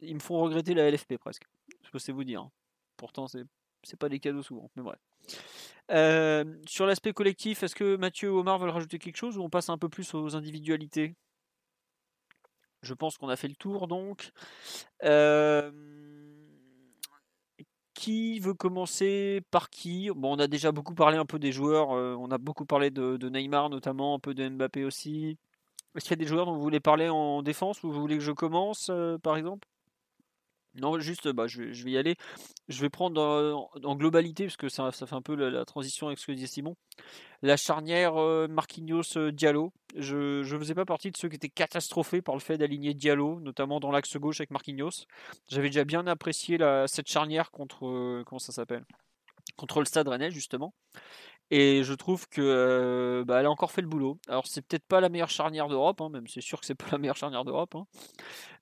ils 0.00 0.14
me 0.14 0.20
font 0.20 0.38
regretter 0.40 0.74
la 0.74 0.90
LFP 0.90 1.18
presque. 1.18 1.44
Je 1.82 1.90
peux 1.90 2.12
vous 2.12 2.24
dire. 2.24 2.40
Hein. 2.40 2.50
Pourtant, 2.96 3.26
c'est 3.28 3.98
pas 3.98 4.08
des 4.08 4.18
cadeaux 4.18 4.42
souvent. 4.42 4.70
Mais 4.76 4.82
bref. 4.82 4.98
Euh, 5.90 6.44
sur 6.66 6.86
l'aspect 6.86 7.12
collectif, 7.12 7.62
est-ce 7.62 7.74
que 7.74 7.96
Mathieu 7.96 8.32
ou 8.32 8.38
Omar 8.38 8.58
veulent 8.58 8.70
rajouter 8.70 8.98
quelque 8.98 9.16
chose 9.16 9.38
ou 9.38 9.42
on 9.42 9.50
passe 9.50 9.68
un 9.68 9.78
peu 9.78 9.88
plus 9.88 10.14
aux 10.14 10.34
individualités? 10.34 11.14
Je 12.82 12.94
pense 12.94 13.18
qu'on 13.18 13.28
a 13.28 13.36
fait 13.36 13.48
le 13.48 13.56
tour 13.56 13.88
donc. 13.88 14.30
Euh, 15.04 15.70
qui 17.94 18.40
veut 18.40 18.54
commencer? 18.54 19.42
Par 19.50 19.70
qui? 19.70 20.10
Bon, 20.14 20.36
on 20.36 20.38
a 20.38 20.46
déjà 20.48 20.72
beaucoup 20.72 20.94
parlé 20.94 21.16
un 21.16 21.26
peu 21.26 21.38
des 21.38 21.52
joueurs. 21.52 21.92
Euh, 21.92 22.14
on 22.18 22.30
a 22.30 22.38
beaucoup 22.38 22.66
parlé 22.66 22.90
de, 22.90 23.28
Neymar 23.28 23.70
notamment, 23.70 24.14
un 24.14 24.18
peu 24.18 24.34
de 24.34 24.48
Mbappé 24.48 24.84
aussi. 24.84 25.38
Est-ce 25.94 26.04
qu'il 26.04 26.12
y 26.12 26.20
a 26.20 26.24
des 26.24 26.26
joueurs 26.26 26.46
dont 26.46 26.54
vous 26.54 26.62
voulez 26.62 26.80
parler 26.80 27.08
en 27.08 27.42
défense 27.42 27.82
ou 27.82 27.90
vous 27.90 28.00
voulez 28.00 28.18
que 28.18 28.24
je 28.24 28.32
commence 28.32 28.90
par 29.22 29.36
exemple? 29.36 29.66
Non, 30.80 30.98
juste, 30.98 31.28
bah, 31.28 31.46
je, 31.46 31.62
vais 31.62 31.90
y 31.90 31.98
aller. 31.98 32.16
Je 32.68 32.80
vais 32.80 32.90
prendre 32.90 33.68
en, 33.82 33.96
globalité, 33.96 34.44
parce 34.44 34.56
que 34.56 34.68
ça, 34.68 34.90
fait 34.92 35.14
un 35.14 35.22
peu 35.22 35.34
la, 35.34 35.64
transition 35.64 36.06
avec 36.08 36.18
ce 36.18 36.26
que 36.26 36.32
disait 36.32 36.46
Simon. 36.46 36.76
La 37.42 37.56
charnière 37.56 38.16
euh, 38.16 38.48
Marquinhos-Diallo. 38.48 39.72
Je 39.96 40.40
ne 40.40 40.58
faisais 40.58 40.74
pas 40.74 40.84
partie 40.84 41.10
de 41.10 41.16
ceux 41.16 41.28
qui 41.28 41.36
étaient 41.36 41.48
catastrophés 41.48 42.22
par 42.22 42.34
le 42.34 42.40
fait 42.40 42.58
d'aligner 42.58 42.94
Diallo, 42.94 43.40
notamment 43.40 43.80
dans 43.80 43.90
l'axe 43.90 44.16
gauche 44.16 44.40
avec 44.40 44.50
Marquinhos. 44.50 45.06
J'avais 45.48 45.68
déjà 45.68 45.84
bien 45.84 46.06
apprécié 46.06 46.58
cette 46.86 47.08
charnière 47.08 47.50
contre. 47.50 47.86
Euh, 47.86 48.24
comment 48.26 48.38
ça 48.38 48.52
s'appelle? 48.52 48.84
Contre 49.56 49.78
le 49.78 49.84
Stade 49.86 50.08
Rennais, 50.08 50.30
justement. 50.30 50.74
Et 51.50 51.84
je 51.84 51.94
trouve 51.94 52.28
que 52.28 52.40
euh, 52.42 53.24
bah, 53.24 53.38
elle 53.38 53.46
a 53.46 53.50
encore 53.50 53.70
fait 53.70 53.80
le 53.80 53.86
boulot. 53.86 54.18
Alors 54.28 54.46
c'est 54.46 54.62
peut-être 54.62 54.84
pas 54.84 55.00
la 55.00 55.08
meilleure 55.08 55.30
charnière 55.30 55.68
d'Europe, 55.68 56.00
hein, 56.00 56.08
même 56.08 56.26
c'est 56.26 56.40
sûr 56.40 56.58
que 56.58 56.66
c'est 56.66 56.74
pas 56.74 56.86
la 56.90 56.98
meilleure 56.98 57.16
charnière 57.16 57.44
d'Europe. 57.44 57.74
Hein. 57.76 57.86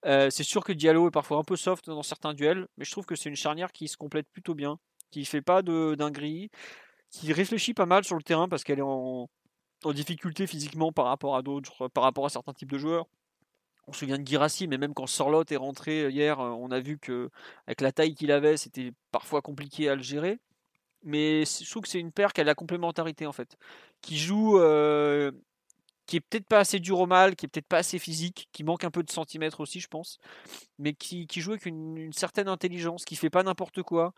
Euh, 0.06 0.28
c'est 0.30 0.42
sûr 0.42 0.62
que 0.64 0.72
Diallo 0.72 1.08
est 1.08 1.10
parfois 1.10 1.38
un 1.38 1.44
peu 1.44 1.56
soft 1.56 1.86
dans 1.86 2.02
certains 2.02 2.34
duels, 2.34 2.68
mais 2.76 2.84
je 2.84 2.90
trouve 2.90 3.06
que 3.06 3.16
c'est 3.16 3.30
une 3.30 3.36
charnière 3.36 3.72
qui 3.72 3.88
se 3.88 3.96
complète 3.96 4.28
plutôt 4.30 4.54
bien, 4.54 4.78
qui 5.10 5.24
fait 5.24 5.40
pas 5.40 5.62
de 5.62 5.94
dinguerie, 5.96 6.50
qui 7.10 7.32
réfléchit 7.32 7.72
pas 7.74 7.86
mal 7.86 8.04
sur 8.04 8.16
le 8.16 8.22
terrain 8.22 8.48
parce 8.48 8.64
qu'elle 8.64 8.80
est 8.80 8.82
en, 8.82 9.28
difficulté 9.94 10.46
physiquement 10.46 10.92
par 10.92 11.06
rapport 11.06 11.36
à 11.36 11.42
d'autres, 11.42 11.88
par 11.88 12.04
rapport 12.04 12.26
à 12.26 12.30
certains 12.30 12.54
types 12.54 12.70
de 12.70 12.78
joueurs. 12.78 13.06
On 13.86 13.92
se 13.92 14.00
souvient 14.00 14.18
de 14.18 14.26
Girassi, 14.26 14.66
mais 14.66 14.78
même 14.78 14.94
quand 14.94 15.06
Sorlotte 15.06 15.52
est 15.52 15.56
rentré 15.56 16.08
hier, 16.08 16.38
on 16.38 16.70
a 16.70 16.80
vu 16.80 16.98
que 16.98 17.30
avec 17.66 17.82
la 17.82 17.92
taille 17.92 18.14
qu'il 18.14 18.32
avait, 18.32 18.56
c'était 18.56 18.92
parfois 19.12 19.42
compliqué 19.42 19.90
à 19.90 19.94
le 19.94 20.02
gérer 20.02 20.38
mais 21.04 21.44
je 21.44 21.70
trouve 21.70 21.82
que 21.82 21.88
c'est 21.88 22.00
une 22.00 22.12
paire 22.12 22.32
qui 22.32 22.40
a 22.40 22.44
la 22.44 22.54
complémentarité 22.54 23.26
en 23.26 23.32
fait, 23.32 23.56
qui 24.00 24.18
joue, 24.18 24.58
euh, 24.58 25.32
qui 26.06 26.16
est 26.16 26.20
peut-être 26.20 26.46
pas 26.46 26.58
assez 26.60 26.80
dur 26.80 27.00
au 27.00 27.06
mal, 27.06 27.36
qui 27.36 27.46
est 27.46 27.48
peut-être 27.48 27.68
pas 27.68 27.78
assez 27.78 27.98
physique, 27.98 28.48
qui 28.52 28.64
manque 28.64 28.84
un 28.84 28.90
peu 28.90 29.02
de 29.02 29.10
centimètres 29.10 29.60
aussi, 29.60 29.80
je 29.80 29.88
pense, 29.88 30.18
mais 30.78 30.94
qui, 30.94 31.26
joue 31.36 31.52
avec 31.52 31.66
une, 31.66 32.12
certaine 32.12 32.48
intelligence, 32.48 33.04
qui 33.04 33.16
fait 33.16 33.30
pas 33.30 33.42
n'importe 33.42 33.82
quoi. 33.82 34.14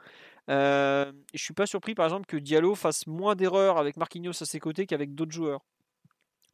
Euh, 0.51 1.13
je 1.35 1.43
suis 1.43 1.55
pas 1.55 1.67
surpris 1.67 1.95
par 1.95 2.07
exemple 2.07 2.27
que 2.27 2.37
Diallo 2.37 2.75
fasse 2.75 3.07
moins 3.07 3.35
d'erreurs 3.35 3.79
avec 3.79 3.97
Marquinhos 3.97 4.43
à 4.43 4.47
ses 4.47 4.61
côtés 4.61 4.87
qu'avec 4.87 5.15
d'autres 5.15 5.33
joueurs. 5.33 5.65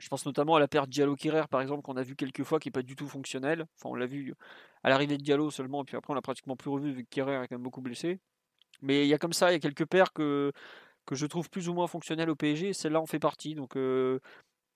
Je 0.02 0.08
pense 0.08 0.26
notamment 0.26 0.56
à 0.56 0.60
la 0.60 0.66
paire 0.66 0.88
Diallo-Kerrer, 0.88 1.44
par 1.48 1.60
exemple, 1.60 1.82
qu'on 1.82 1.96
a 1.96 2.02
vu 2.02 2.16
quelques 2.16 2.42
fois, 2.42 2.58
qui 2.58 2.68
n'est 2.68 2.72
pas 2.72 2.82
du 2.82 2.96
tout 2.96 3.08
fonctionnelle. 3.08 3.66
Enfin, 3.76 3.90
on 3.90 3.94
l'a 3.94 4.06
vu 4.06 4.34
à 4.82 4.88
l'arrivée 4.88 5.16
de 5.16 5.22
Diallo 5.22 5.48
seulement, 5.52 5.82
et 5.82 5.84
puis 5.84 5.96
après, 5.96 6.10
on 6.10 6.14
l'a 6.14 6.22
pratiquement 6.22 6.56
plus 6.56 6.70
revu, 6.70 6.90
vu 6.90 7.04
que 7.04 7.08
Kerrer 7.08 7.36
est 7.36 7.46
quand 7.46 7.54
même 7.54 7.62
beaucoup 7.62 7.82
blessé. 7.82 8.18
Mais 8.82 9.04
il 9.04 9.08
y 9.08 9.14
a 9.14 9.18
comme 9.18 9.32
ça, 9.32 9.50
il 9.50 9.54
y 9.54 9.56
a 9.56 9.60
quelques 9.60 9.86
paires 9.86 10.12
que, 10.12 10.52
que 11.06 11.14
je 11.14 11.26
trouve 11.26 11.50
plus 11.50 11.68
ou 11.68 11.74
moins 11.74 11.86
fonctionnelles 11.86 12.30
au 12.30 12.36
PSG. 12.36 12.72
Celle-là 12.72 13.00
en 13.00 13.06
fait 13.06 13.18
partie. 13.18 13.54
Donc 13.54 13.76
euh, 13.76 14.18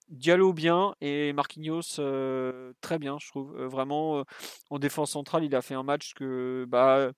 Diallo 0.09 0.53
bien 0.53 0.95
et 1.01 1.33
Marquinhos 1.33 1.99
euh, 1.99 2.73
très 2.81 2.99
bien, 2.99 3.19
je 3.21 3.29
trouve. 3.29 3.57
Euh, 3.59 3.69
vraiment, 3.69 4.25
en 4.71 4.79
défense 4.79 5.13
centrale, 5.13 5.45
il 5.45 5.55
a 5.55 5.63
fait 5.63 5.75
un 5.75 5.83
match 5.83 6.15
que 6.15 6.67
bah, 6.69 7.11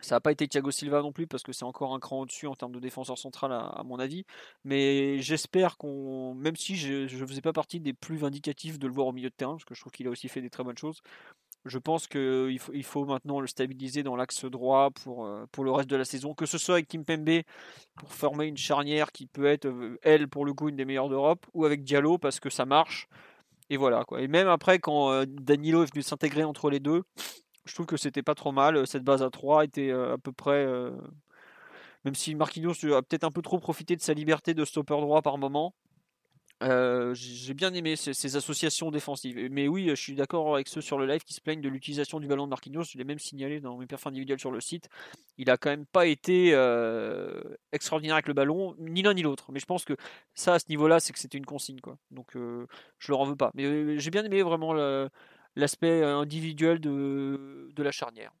Ça 0.00 0.16
n'a 0.16 0.20
pas 0.20 0.32
été 0.32 0.48
Thiago 0.48 0.70
Silva 0.70 1.02
non 1.02 1.12
plus 1.12 1.26
parce 1.26 1.42
que 1.42 1.52
c'est 1.52 1.64
encore 1.64 1.94
un 1.94 2.00
cran 2.00 2.20
au-dessus 2.22 2.46
en 2.46 2.54
termes 2.54 2.72
de 2.72 2.80
défenseur 2.80 3.18
central 3.18 3.52
à, 3.52 3.82
mon 3.84 3.98
avis. 3.98 4.24
Mais 4.64 5.20
j'espère 5.20 5.76
qu'on, 5.78 6.34
même 6.34 6.56
si 6.56 6.76
je 6.76 7.04
ne 7.04 7.26
faisais 7.26 7.42
pas 7.42 7.52
partie 7.52 7.80
des 7.80 7.94
plus 7.94 8.16
vindicatifs 8.16 8.78
de 8.78 8.86
le 8.86 8.92
voir 8.92 9.06
au 9.08 9.12
milieu 9.12 9.30
de 9.30 9.34
terrain, 9.34 9.52
parce 9.52 9.64
que 9.64 9.74
je 9.74 9.80
trouve 9.80 9.92
qu'il 9.92 10.06
a 10.08 10.10
aussi 10.10 10.28
fait 10.28 10.40
des 10.42 10.50
très 10.50 10.64
bonnes 10.64 10.78
choses, 10.78 11.00
je 11.64 11.78
pense 11.78 12.06
qu'il 12.06 12.58
faut, 12.58 12.72
il 12.72 12.84
faut 12.84 13.04
maintenant 13.04 13.40
le 13.40 13.46
stabiliser 13.46 14.02
dans 14.02 14.16
l'axe 14.16 14.44
droit 14.44 14.90
pour, 14.90 15.26
euh, 15.26 15.46
pour 15.52 15.64
le 15.64 15.70
reste 15.70 15.88
de 15.88 15.96
la 15.96 16.04
saison, 16.04 16.34
que 16.34 16.46
ce 16.46 16.58
soit 16.58 16.76
avec 16.76 16.88
Kim 16.88 17.04
Pembe 17.04 17.42
pour 17.96 18.12
former 18.12 18.46
une 18.46 18.56
charnière 18.56 19.12
qui 19.12 19.26
peut 19.26 19.46
être, 19.46 19.66
euh, 19.66 19.98
elle, 20.02 20.28
pour 20.28 20.44
le 20.44 20.54
coup, 20.54 20.68
une 20.68 20.76
des 20.76 20.84
meilleures 20.84 21.08
d'Europe, 21.08 21.46
ou 21.54 21.64
avec 21.64 21.84
Diallo 21.84 22.18
parce 22.18 22.40
que 22.40 22.50
ça 22.50 22.64
marche. 22.64 23.08
Et 23.70 23.76
voilà. 23.76 24.04
Et 24.18 24.28
même 24.28 24.48
après, 24.48 24.78
quand 24.80 25.10
euh, 25.12 25.24
Danilo 25.26 25.84
est 25.84 25.92
venu 25.92 26.02
s'intégrer 26.02 26.44
entre 26.44 26.68
les 26.68 26.80
deux, 26.80 27.04
je 27.64 27.74
trouve 27.74 27.86
que 27.86 27.96
c'était 27.96 28.22
pas 28.22 28.34
trop 28.34 28.52
mal. 28.52 28.86
Cette 28.86 29.04
base 29.04 29.22
à 29.22 29.30
3 29.30 29.64
était 29.64 29.92
à 29.92 30.18
peu 30.18 30.32
près. 30.32 30.66
même 32.04 32.14
si 32.16 32.34
Marquinhos 32.34 32.72
a 32.92 33.02
peut-être 33.02 33.24
un 33.24 33.30
peu 33.30 33.42
trop 33.42 33.60
profité 33.60 33.94
de 33.94 34.02
sa 34.02 34.14
liberté 34.14 34.52
de 34.52 34.64
stopper 34.64 35.00
droit 35.00 35.22
par 35.22 35.38
moment, 35.38 35.74
euh, 36.62 37.12
j'ai 37.14 37.54
bien 37.54 37.74
aimé 37.74 37.96
ces, 37.96 38.36
associations 38.36 38.90
défensives. 38.90 39.48
Mais 39.50 39.68
oui, 39.68 39.88
je 39.88 39.94
suis 39.94 40.14
d'accord 40.14 40.54
avec 40.54 40.68
ceux 40.68 40.80
sur 40.80 40.98
le 40.98 41.06
live 41.06 41.22
qui 41.22 41.34
se 41.34 41.40
plaignent 41.40 41.60
de 41.60 41.68
l'utilisation 41.68 42.20
du 42.20 42.28
ballon 42.28 42.44
de 42.44 42.50
Marquinhos. 42.50 42.84
Je 42.84 42.98
l'ai 42.98 43.04
même 43.04 43.18
signalé 43.18 43.60
dans 43.60 43.76
mes 43.76 43.86
perfs 43.86 44.06
individuels 44.06 44.38
sur 44.38 44.50
le 44.52 44.60
site. 44.60 44.88
Il 45.38 45.50
a 45.50 45.56
quand 45.56 45.70
même 45.70 45.86
pas 45.86 46.06
été 46.06 46.50
euh, 46.52 47.42
extraordinaire 47.72 48.14
avec 48.14 48.28
le 48.28 48.34
ballon, 48.34 48.76
ni 48.78 49.02
l'un 49.02 49.14
ni 49.14 49.22
l'autre. 49.22 49.50
Mais 49.52 49.60
je 49.60 49.66
pense 49.66 49.84
que 49.84 49.96
ça, 50.34 50.54
à 50.54 50.58
ce 50.58 50.66
niveau-là, 50.68 51.00
c'est 51.00 51.12
que 51.12 51.18
c'était 51.18 51.38
une 51.38 51.46
consigne. 51.46 51.80
Quoi. 51.80 51.98
Donc 52.10 52.36
euh, 52.36 52.66
je 52.98 53.10
le 53.10 53.16
en 53.16 53.24
veux 53.24 53.36
pas. 53.36 53.50
Mais 53.54 53.98
j'ai 53.98 54.10
bien 54.10 54.24
aimé 54.24 54.42
vraiment 54.42 54.72
l'aspect 55.56 56.04
individuel 56.04 56.80
de, 56.80 57.72
la 57.76 57.90
charnière. 57.90 58.32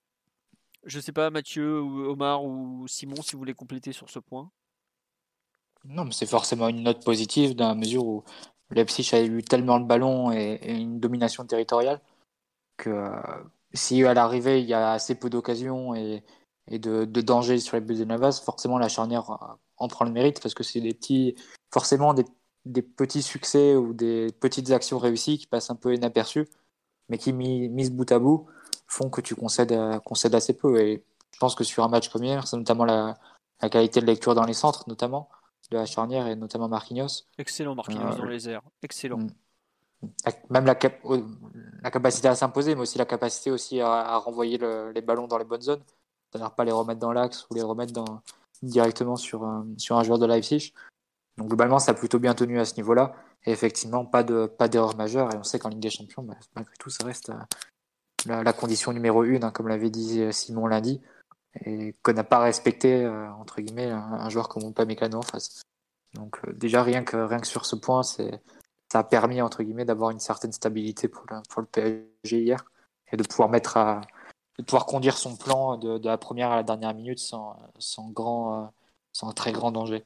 Je 0.84 1.00
sais 1.00 1.12
pas, 1.12 1.30
Mathieu, 1.30 1.78
Omar 1.78 2.44
ou 2.44 2.86
Simon, 2.88 3.22
si 3.22 3.32
vous 3.32 3.38
voulez 3.38 3.54
compléter 3.54 3.92
sur 3.92 4.10
ce 4.10 4.18
point. 4.18 4.50
Non, 5.84 6.04
mais 6.04 6.12
c'est 6.12 6.26
forcément 6.26 6.68
une 6.68 6.82
note 6.82 7.04
positive 7.04 7.56
dans 7.56 7.68
la 7.68 7.74
mesure 7.74 8.06
où 8.06 8.24
Leipzig 8.70 9.08
a 9.14 9.22
eu 9.22 9.42
tellement 9.42 9.78
le 9.78 9.84
ballon 9.84 10.32
et, 10.32 10.58
une 10.64 11.00
domination 11.00 11.44
territoriale 11.44 12.00
que 12.76 12.90
euh, 12.90 13.20
si 13.74 14.04
à 14.04 14.14
l'arrivée 14.14 14.60
il 14.60 14.68
y 14.68 14.74
a 14.74 14.92
assez 14.92 15.14
peu 15.14 15.30
d'occasions 15.30 15.94
et, 15.94 16.22
de, 16.70 17.04
de, 17.04 17.20
danger 17.20 17.58
sur 17.58 17.76
les 17.76 17.80
buts 17.80 17.96
de 17.96 18.04
Navas, 18.04 18.40
forcément 18.44 18.78
la 18.78 18.88
charnière 18.88 19.30
euh, 19.30 19.54
en 19.78 19.88
prend 19.88 20.04
le 20.04 20.12
mérite 20.12 20.40
parce 20.40 20.54
que 20.54 20.62
c'est 20.62 20.80
des 20.80 20.94
petits, 20.94 21.34
forcément 21.72 22.14
des, 22.14 22.24
petits 22.82 23.22
succès 23.22 23.76
ou 23.76 23.92
des 23.92 24.28
petites 24.40 24.70
actions 24.70 24.98
réussies 24.98 25.38
qui 25.38 25.46
passent 25.46 25.70
un 25.70 25.76
peu 25.76 25.94
inaperçues, 25.94 26.48
mais 27.08 27.18
qui 27.18 27.32
mis, 27.32 27.68
mises 27.68 27.90
bout 27.90 28.10
à 28.12 28.18
bout 28.18 28.46
font 28.86 29.10
que 29.10 29.20
tu 29.20 29.34
concèdes, 29.34 29.72
euh, 29.72 29.98
concèdes 30.00 30.34
assez 30.34 30.56
peu. 30.56 30.80
Et 30.80 31.04
je 31.34 31.38
pense 31.38 31.54
que 31.54 31.64
sur 31.64 31.84
un 31.84 31.88
match 31.88 32.08
comme 32.10 32.24
hier, 32.24 32.46
c'est 32.46 32.56
notamment 32.56 32.84
la 32.84 33.16
qualité 33.70 34.00
de 34.00 34.06
lecture 34.06 34.34
dans 34.34 34.44
les 34.44 34.54
centres, 34.54 34.84
notamment 34.88 35.28
de 35.72 35.78
la 35.78 35.86
charnière 35.86 36.26
et 36.26 36.36
notamment 36.36 36.68
Marquinhos. 36.68 37.24
Excellent 37.38 37.74
Marquinhos 37.74 38.12
euh, 38.14 38.16
dans 38.16 38.24
les 38.24 38.48
airs, 38.48 38.62
excellent. 38.82 39.18
Mm. 39.18 39.30
Même 40.50 40.66
la, 40.66 40.76
la 41.82 41.90
capacité 41.90 42.28
à 42.28 42.34
s'imposer, 42.34 42.74
mais 42.74 42.82
aussi 42.82 42.98
la 42.98 43.04
capacité 43.04 43.50
aussi 43.50 43.80
à, 43.80 44.16
renvoyer 44.18 44.58
les 44.92 45.00
ballons 45.00 45.28
dans 45.28 45.38
les 45.38 45.44
bonnes 45.44 45.62
zones, 45.62 45.82
c'est-à-dire 46.30 46.50
pas 46.54 46.64
les 46.64 46.72
remettre 46.72 46.98
dans 46.98 47.12
l'axe 47.12 47.46
ou 47.50 47.54
les 47.54 47.62
remettre 47.62 47.92
dans, 47.92 48.20
directement 48.62 49.14
sur, 49.14 49.44
un, 49.44 49.66
sur 49.78 49.96
un 49.96 50.02
joueur 50.02 50.18
de 50.18 50.26
Leipzig. 50.26 50.72
Donc 51.38 51.48
globalement, 51.48 51.78
ça 51.78 51.92
a 51.92 51.94
plutôt 51.94 52.18
bien 52.18 52.34
tenu 52.34 52.58
à 52.58 52.64
ce 52.64 52.74
niveau-là. 52.76 53.14
Et 53.44 53.52
effectivement, 53.52 54.04
pas 54.04 54.22
de 54.22 54.46
pas 54.46 54.68
d'erreur 54.68 54.96
majeure. 54.96 55.32
Et 55.32 55.36
on 55.36 55.42
sait 55.42 55.58
qu'en 55.58 55.68
Ligue 55.68 55.80
des 55.80 55.90
Champions, 55.90 56.22
bah, 56.22 56.34
malgré 56.54 56.74
tout, 56.78 56.90
ça 56.90 57.04
reste 57.04 57.30
euh, 57.30 58.42
la, 58.42 58.52
condition 58.52 58.92
numéro 58.92 59.24
une, 59.24 59.44
hein, 59.44 59.50
comme 59.50 59.68
l'avait 59.68 59.90
dit 59.90 60.20
euh, 60.20 60.32
Simon 60.32 60.66
lundi 60.66 61.00
et 61.60 61.94
qu'on 62.02 62.12
n'a 62.12 62.24
pas 62.24 62.38
respecté 62.38 63.04
euh, 63.04 63.30
entre 63.34 63.60
guillemets 63.60 63.90
un, 63.90 64.28
joueur 64.28 64.48
comme 64.48 64.68
Upamecano 64.68 65.18
en 65.18 65.22
face. 65.22 65.62
Donc 66.14 66.38
euh, 66.46 66.52
déjà 66.52 66.82
rien 66.82 67.04
que 67.04 67.16
rien 67.16 67.38
que 67.38 67.46
sur 67.46 67.66
ce 67.66 67.76
point, 67.76 68.02
ça 68.02 68.24
a 68.94 69.04
permis 69.04 69.42
entre 69.42 69.62
guillemets 69.62 69.84
d'avoir 69.84 70.10
une 70.10 70.20
certaine 70.20 70.52
stabilité 70.52 71.08
pour 71.08 71.24
le, 71.30 71.64
PSG 71.64 72.42
hier 72.42 72.64
et 73.10 73.16
de 73.16 73.22
pouvoir 73.22 73.48
mettre 73.48 73.76
à 73.76 74.00
de 74.58 74.64
pouvoir 74.64 74.86
conduire 74.86 75.16
son 75.16 75.36
plan 75.36 75.78
de, 75.78 75.98
de 75.98 76.08
la 76.08 76.18
première 76.18 76.50
à 76.50 76.56
la 76.56 76.62
dernière 76.62 76.94
minute 76.94 77.18
sans, 77.18 77.56
sans 77.78 78.08
grand 78.10 78.64
euh, 78.64 78.66
sans 79.12 79.32
très 79.32 79.52
grand 79.52 79.72
danger. 79.72 80.04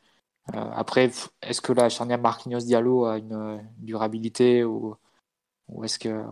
après, 0.53 1.11
est-ce 1.42 1.61
que 1.61 1.72
la 1.72 1.88
charnière 1.88 2.18
Marquinhos 2.20 2.61
Diallo 2.61 3.05
a 3.07 3.18
une 3.18 3.64
durabilité 3.78 4.64
ou, 4.64 4.97
ou 5.68 5.84
est-ce 5.84 5.99
que 5.99 6.24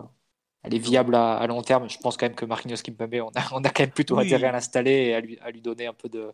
elle 0.64 0.74
est 0.74 0.78
viable 0.78 1.14
à, 1.14 1.46
long 1.46 1.62
terme. 1.62 1.88
Je 1.88 1.98
pense 1.98 2.16
quand 2.16 2.26
même 2.26 2.34
que 2.34 2.44
Marquinhos 2.44 2.82
Kimpembe, 2.82 3.14
on 3.22 3.38
a, 3.38 3.42
on 3.52 3.62
a 3.62 3.68
quand 3.68 3.82
même 3.82 3.90
plutôt 3.90 4.18
intérêt 4.18 4.48
à 4.48 4.52
l'installer 4.52 4.90
et 4.90 5.14
à 5.14 5.20
lui, 5.20 5.38
à 5.40 5.50
lui 5.50 5.60
donner 5.60 5.86
un 5.86 5.92
peu 5.92 6.08
de, 6.08 6.32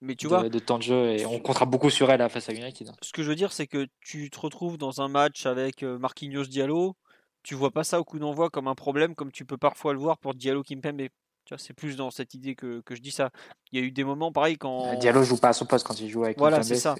mais 0.00 0.14
tu 0.14 0.26
vois, 0.26 0.48
de 0.48 0.58
temps 0.58 0.78
de 0.78 0.82
jeu 0.82 1.10
et 1.12 1.26
on 1.26 1.38
comptera 1.40 1.64
beaucoup 1.64 1.90
sur 1.90 2.10
elle 2.10 2.28
face 2.28 2.48
à 2.48 2.52
United. 2.52 2.90
Ce 3.02 3.12
que 3.12 3.22
je 3.22 3.28
veux 3.28 3.36
dire, 3.36 3.52
c'est 3.52 3.66
que 3.66 3.86
tu 4.00 4.30
te 4.30 4.38
retrouves 4.38 4.78
dans 4.78 5.00
un 5.00 5.08
match 5.08 5.46
avec 5.46 5.82
euh, 5.82 5.98
Marquinhos 5.98 6.44
Diallo, 6.44 6.96
tu 7.42 7.54
vois 7.54 7.70
pas 7.70 7.84
ça 7.84 8.00
au 8.00 8.04
coup 8.04 8.18
d'envoi 8.18 8.50
comme 8.50 8.68
un 8.68 8.74
problème 8.74 9.14
comme 9.14 9.32
tu 9.32 9.44
peux 9.44 9.56
parfois 9.56 9.92
le 9.92 9.98
voir 9.98 10.18
pour 10.18 10.34
Diallo 10.34 10.62
Kimpembe 10.62 11.08
c'est 11.56 11.72
plus 11.72 11.96
dans 11.96 12.10
cette 12.10 12.34
idée 12.34 12.54
que, 12.54 12.82
je 12.90 13.00
dis 13.00 13.10
ça. 13.10 13.30
Il 13.72 13.78
y 13.78 13.82
a 13.82 13.86
eu 13.86 13.90
des 13.90 14.04
moments 14.04 14.32
pareil 14.32 14.58
quand. 14.58 14.92
Euh, 14.92 14.96
Diallo 14.96 15.22
joue 15.22 15.38
pas 15.38 15.48
à 15.48 15.52
son 15.52 15.66
poste 15.66 15.86
quand 15.86 15.98
il 16.00 16.08
joue 16.08 16.24
avec 16.24 16.38
Voilà, 16.38 16.62
c'est 16.62 16.74
ça. 16.74 16.94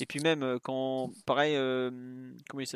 Et 0.00 0.06
puis 0.06 0.20
même 0.20 0.42
euh, 0.42 0.58
quand, 0.62 1.10
pareil, 1.24 1.54
euh, 1.56 1.90
il, 2.54 2.66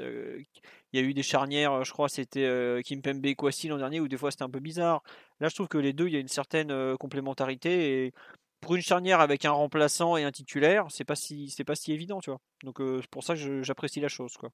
y 0.92 0.98
a 0.98 1.02
eu 1.02 1.14
des 1.14 1.22
charnières, 1.22 1.84
je 1.84 1.92
crois, 1.92 2.08
c'était 2.08 2.82
Kimpembe 2.84 3.24
et 3.26 3.34
Kwasi 3.34 3.68
l'an 3.68 3.78
dernier, 3.78 4.00
où 4.00 4.08
des 4.08 4.16
fois 4.16 4.30
c'était 4.30 4.44
un 4.44 4.50
peu 4.50 4.60
bizarre. 4.60 5.02
Là, 5.40 5.48
je 5.48 5.54
trouve 5.54 5.68
que 5.68 5.78
les 5.78 5.92
deux, 5.92 6.06
il 6.06 6.14
y 6.14 6.16
a 6.16 6.20
une 6.20 6.28
certaine 6.28 6.96
complémentarité. 6.98 8.04
Et 8.04 8.14
pour 8.60 8.74
une 8.74 8.82
charnière 8.82 9.20
avec 9.20 9.44
un 9.44 9.52
remplaçant 9.52 10.16
et 10.16 10.24
un 10.24 10.32
titulaire, 10.32 10.86
c'est 10.90 11.04
pas 11.04 11.16
si, 11.16 11.50
c'est 11.50 11.64
pas 11.64 11.74
si 11.74 11.92
évident, 11.92 12.20
tu 12.20 12.30
vois. 12.30 12.40
Donc 12.64 12.76
c'est 12.78 13.10
pour 13.10 13.24
ça 13.24 13.34
que 13.34 13.62
j'apprécie 13.62 14.00
la 14.00 14.08
chose, 14.08 14.36
quoi. 14.36 14.50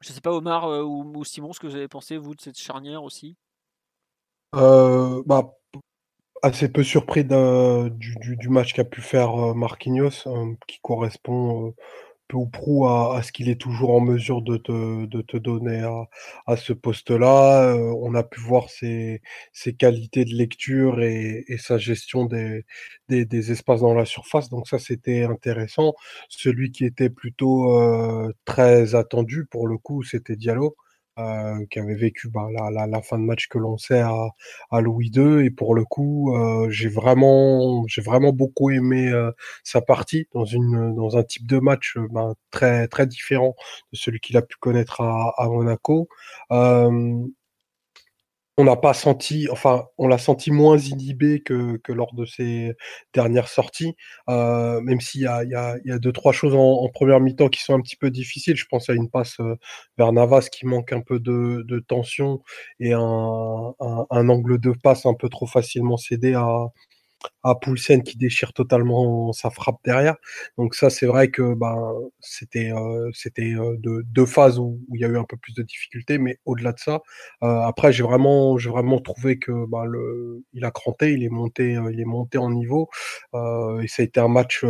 Je 0.00 0.12
sais 0.12 0.20
pas, 0.20 0.32
Omar 0.32 0.66
ou, 0.86 1.12
ou 1.14 1.24
Simon, 1.24 1.52
ce 1.52 1.60
que 1.60 1.66
vous 1.66 1.76
avez 1.76 1.88
pensé, 1.88 2.16
vous, 2.16 2.34
de 2.34 2.40
cette 2.40 2.58
charnière 2.58 3.02
aussi? 3.02 3.36
Euh, 4.54 5.22
bah, 5.26 5.56
assez 6.44 6.68
peu 6.68 6.82
surpris 6.82 7.24
du, 7.24 8.48
match 8.50 8.74
qu'a 8.74 8.84
pu 8.84 9.00
faire 9.00 9.34
euh, 9.34 9.54
Marquinhos, 9.54 10.26
hein, 10.26 10.54
qui 10.66 10.78
correspond 10.82 11.68
euh, 11.68 11.70
peu 12.28 12.36
ou 12.36 12.46
prou 12.46 12.86
à, 12.86 13.22
ce 13.22 13.32
qu'il 13.32 13.48
est 13.48 13.60
toujours 13.60 13.90
en 13.90 14.00
mesure 14.00 14.42
de 14.42 14.56
te, 14.58 15.36
donner 15.38 15.82
à, 16.46 16.56
ce 16.56 16.72
poste-là. 16.72 17.74
on 17.76 18.14
a 18.14 18.22
pu 18.22 18.40
voir 18.40 18.70
ses, 18.70 19.20
qualités 19.78 20.24
de 20.24 20.34
lecture 20.34 21.02
et, 21.02 21.44
sa 21.58 21.78
gestion 21.78 22.26
des, 22.26 22.64
espaces 23.10 23.80
dans 23.80 23.94
la 23.94 24.06
surface. 24.06 24.48
Donc 24.50 24.68
ça, 24.68 24.78
c'était 24.78 25.24
intéressant. 25.24 25.94
Celui 26.28 26.72
qui 26.72 26.84
était 26.86 27.10
plutôt 27.10 28.32
très 28.46 28.94
attendu, 28.94 29.46
pour 29.46 29.68
le 29.68 29.76
coup, 29.78 30.02
c'était 30.02 30.36
Diallo. 30.36 30.76
Euh, 31.20 31.64
qui 31.70 31.78
avait 31.78 31.94
vécu 31.94 32.28
bah, 32.28 32.48
la, 32.52 32.72
la, 32.72 32.88
la, 32.88 33.00
fin 33.00 33.16
de 33.20 33.22
match 33.22 33.46
que 33.46 33.56
l'on 33.56 33.78
sait 33.78 34.00
à, 34.00 34.30
à, 34.72 34.80
Louis 34.80 35.12
II. 35.14 35.46
Et 35.46 35.50
pour 35.50 35.76
le 35.76 35.84
coup, 35.84 36.34
euh, 36.34 36.68
j'ai 36.70 36.88
vraiment, 36.88 37.84
j'ai 37.86 38.02
vraiment 38.02 38.32
beaucoup 38.32 38.70
aimé 38.70 39.10
euh, 39.12 39.30
sa 39.62 39.80
partie 39.80 40.26
dans 40.34 40.44
une, 40.44 40.92
dans 40.96 41.16
un 41.16 41.22
type 41.22 41.46
de 41.46 41.60
match 41.60 41.96
ben, 42.10 42.34
très, 42.50 42.88
très 42.88 43.06
différent 43.06 43.54
de 43.92 43.96
celui 43.96 44.18
qu'il 44.18 44.36
a 44.36 44.42
pu 44.42 44.56
connaître 44.58 45.02
à, 45.02 45.32
à 45.38 45.48
Monaco 45.48 46.08
on 48.56 48.64
n'a 48.64 48.76
pas 48.76 48.94
senti, 48.94 49.48
enfin, 49.50 49.86
on 49.98 50.06
l'a 50.06 50.18
senti 50.18 50.50
moins 50.52 50.78
inhibé 50.78 51.42
que, 51.42 51.76
que, 51.78 51.92
lors 51.92 52.14
de 52.14 52.24
ses 52.24 52.74
dernières 53.12 53.48
sorties, 53.48 53.96
euh, 54.28 54.80
même 54.80 55.00
s'il 55.00 55.22
y 55.22 55.24
y, 55.24 55.88
y 55.88 55.92
a 55.92 55.98
deux, 55.98 56.12
trois 56.12 56.32
choses 56.32 56.54
en, 56.54 56.88
première 56.90 57.20
mi-temps 57.20 57.48
qui 57.48 57.62
sont 57.62 57.74
un 57.74 57.80
petit 57.80 57.96
peu 57.96 58.10
difficiles. 58.10 58.56
Je 58.56 58.66
pense 58.66 58.88
à 58.88 58.94
une 58.94 59.10
passe 59.10 59.40
euh, 59.40 59.56
vers 59.98 60.12
Navas 60.12 60.48
qui 60.52 60.66
manque 60.66 60.92
un 60.92 61.00
peu 61.00 61.18
de, 61.18 61.64
de 61.66 61.80
tension 61.80 62.42
et 62.78 62.92
un, 62.92 63.00
un, 63.80 64.06
un, 64.10 64.28
angle 64.28 64.58
de 64.60 64.72
passe 64.82 65.06
un 65.06 65.14
peu 65.14 65.28
trop 65.28 65.46
facilement 65.46 65.96
cédé 65.96 66.34
à, 66.34 66.46
à 67.42 67.54
Poulsen 67.54 68.02
qui 68.02 68.16
déchire 68.16 68.52
totalement 68.52 69.32
sa 69.32 69.50
frappe 69.50 69.78
derrière. 69.84 70.16
Donc 70.58 70.74
ça, 70.74 70.90
c'est 70.90 71.06
vrai 71.06 71.28
que 71.30 71.54
ben, 71.54 71.92
c'était 72.20 72.72
euh, 72.72 73.10
c'était 73.12 73.54
euh, 73.54 73.76
deux, 73.80 74.26
phases 74.26 74.58
où, 74.58 74.80
il 74.94 75.00
y 75.00 75.04
a 75.04 75.08
eu 75.08 75.18
un 75.18 75.24
peu 75.24 75.36
plus 75.36 75.54
de 75.54 75.62
difficultés, 75.62 76.18
mais 76.18 76.38
au-delà 76.44 76.72
de 76.72 76.78
ça, 76.78 77.00
euh, 77.42 77.60
après 77.60 77.92
j'ai 77.92 78.02
vraiment 78.02 78.58
j'ai 78.58 78.70
vraiment 78.70 78.98
trouvé 79.00 79.38
que 79.38 79.52
ben, 79.68 79.84
il 80.52 80.64
a 80.64 80.70
cranté, 80.70 81.12
il 81.12 81.22
est 81.24 81.28
monté 81.28 81.78
il 81.92 82.00
est 82.00 82.04
monté 82.04 82.38
en 82.38 82.50
niveau 82.50 82.88
et 83.34 83.88
ça 83.88 84.02
a 84.02 84.04
été 84.04 84.20
un 84.20 84.28
match 84.28 84.64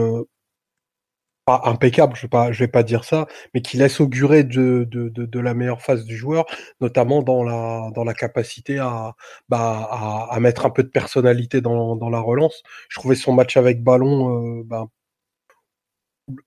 pas 1.44 1.62
impeccable, 1.64 2.16
je 2.16 2.26
je 2.50 2.58
vais 2.58 2.68
pas 2.68 2.82
dire 2.82 3.04
ça, 3.04 3.26
mais 3.52 3.60
qui 3.62 3.76
laisse 3.76 4.00
augurer 4.00 4.44
de, 4.44 5.38
la 5.38 5.54
meilleure 5.54 5.82
phase 5.82 6.04
du 6.04 6.16
joueur, 6.16 6.46
notamment 6.80 7.22
dans 7.22 7.42
la, 7.44 7.90
dans 7.94 8.04
la 8.04 8.14
capacité 8.14 8.78
à, 8.78 9.14
bah, 9.48 10.28
mettre 10.40 10.66
un 10.66 10.70
peu 10.70 10.82
de 10.82 10.88
personnalité 10.88 11.60
dans, 11.60 11.96
dans 11.96 12.10
la 12.10 12.20
relance. 12.20 12.62
Je 12.88 12.98
trouvais 12.98 13.16
son 13.16 13.32
match 13.32 13.56
avec 13.56 13.82
ballon, 13.82 14.60
euh, 14.60 14.62
bah, 14.64 14.86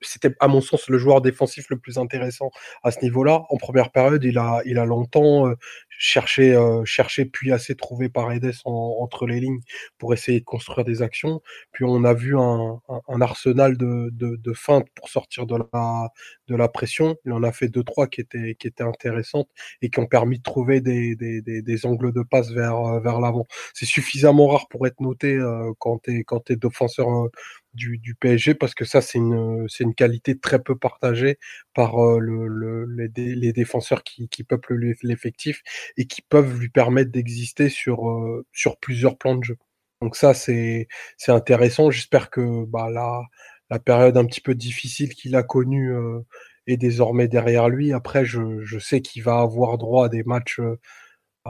c'était 0.02 0.34
à 0.40 0.48
mon 0.48 0.62
sens 0.62 0.90
le 0.90 0.98
joueur 0.98 1.22
défensif 1.22 1.70
le 1.70 1.78
plus 1.78 1.98
intéressant 1.98 2.52
à 2.84 2.92
ce 2.92 3.02
niveau-là. 3.02 3.44
En 3.50 3.58
première 3.58 3.92
période, 3.92 4.24
il 4.24 4.38
a, 4.38 4.62
il 4.66 4.78
a 4.80 4.86
longtemps 4.86 5.48
euh, 5.48 5.56
cherché, 5.98 6.54
euh, 6.54 6.84
cherché 6.86 7.26
puis 7.26 7.52
assez 7.52 7.76
trouvé 7.76 8.10
par 8.10 8.32
Edes 8.32 8.54
entre 8.66 9.26
les 9.28 9.40
lignes 9.40 9.62
pour 9.98 10.14
essayer 10.14 10.40
de 10.40 10.46
construire 10.46 10.86
des 10.86 11.02
actions. 11.02 11.42
Puis 11.72 11.86
on 11.86 12.04
a 12.04 12.14
vu 12.14 12.38
un, 12.38 12.80
arsenal 13.22 13.78
de, 13.78 14.10
de, 14.12 14.54
feintes 14.54 14.88
pour 14.96 15.10
sortir 15.10 15.46
de 15.46 15.56
la, 15.74 16.10
de 16.48 16.56
la 16.56 16.68
pression. 16.68 17.16
Il 17.26 17.34
en 17.34 17.44
a 17.44 17.52
fait 17.52 17.68
deux 17.68 17.84
trois 17.84 18.08
qui 18.08 18.22
étaient, 18.22 18.56
qui 18.56 18.68
étaient 18.68 18.84
intéressantes 18.84 19.50
et 19.82 19.90
qui 19.90 20.00
ont 20.00 20.06
permis 20.08 20.38
de 20.38 20.44
trouver 20.44 20.82
des, 20.82 21.16
des, 21.16 21.86
angles 21.86 22.14
de 22.14 22.22
passe 22.24 22.52
vers, 22.52 22.78
euh, 22.78 23.00
vers 23.00 23.20
l'avant. 23.20 23.48
C'est 23.74 23.86
suffisamment 23.86 24.48
rare 24.48 24.68
pour 24.70 24.88
être 24.88 25.00
noté 25.02 25.34
euh, 25.34 25.72
quand 25.80 26.00
tu 26.04 26.24
quand 26.26 26.52
défenseur 26.52 27.30
du, 27.78 28.16
PSG 28.20 28.56
parce 28.56 28.74
que 28.76 28.86
ça, 28.86 29.02
c'est 29.02 29.18
une, 29.20 29.68
c'est 29.70 29.84
une 29.84 29.96
qualité 29.96 30.38
très 30.38 30.62
peu 30.62 30.76
partagée 30.78 31.38
par 31.74 32.04
euh, 32.04 32.20
le, 32.20 32.48
le, 32.48 32.86
les, 33.16 33.54
défenseurs 33.54 34.04
qui, 34.04 34.28
peuplent 34.44 34.96
l'effectif 35.04 35.62
et 35.98 36.06
qui 36.06 36.22
peuvent 36.22 36.60
lui 36.60 36.70
permettre 36.70 37.12
d'exister 37.12 37.70
sur, 37.70 38.10
euh, 38.10 38.46
plusieurs 38.82 39.18
plans 39.18 39.36
de 39.36 39.44
jeu. 39.44 39.58
Donc 40.02 40.16
ça, 40.16 40.34
c'est, 40.34 40.88
intéressant. 41.28 41.92
J'espère 41.92 42.30
que 42.30 42.66
bah, 42.66 42.90
la, 42.92 43.22
la 43.70 43.80
période 43.80 44.18
un 44.18 44.26
petit 44.26 44.42
peu 44.42 44.56
difficile 44.56 45.14
qu'il 45.14 45.36
a 45.36 45.44
connue 45.44 45.94
euh, 45.94 46.20
est 46.68 46.78
désormais 46.78 47.28
derrière 47.28 47.70
lui. 47.70 47.94
Après, 47.94 48.26
je 48.26 48.80
sais 48.80 49.02
qu'il 49.02 49.24
va 49.24 49.40
avoir 49.40 49.78
droit 49.78 50.06
à 50.06 50.10
des 50.10 50.24
matchs 50.24 50.60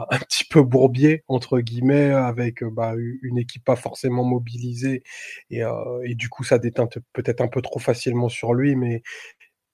un 0.10 0.18
petit 0.18 0.44
peu 0.44 0.62
bourbier 0.62 1.24
entre 1.28 1.60
guillemets 1.60 2.10
avec 2.10 2.64
bah, 2.64 2.94
une 3.22 3.38
équipe 3.38 3.64
pas 3.64 3.76
forcément 3.76 4.24
mobilisée 4.24 5.02
et, 5.50 5.64
euh, 5.64 6.14
du 6.14 6.28
coup 6.28 6.44
ça 6.44 6.58
déteint 6.58 6.88
peut-être 7.12 7.40
un 7.40 7.48
peu 7.48 7.62
trop 7.62 7.78
facilement 7.78 8.28
sur 8.28 8.54
lui 8.54 8.76
mais 8.76 9.02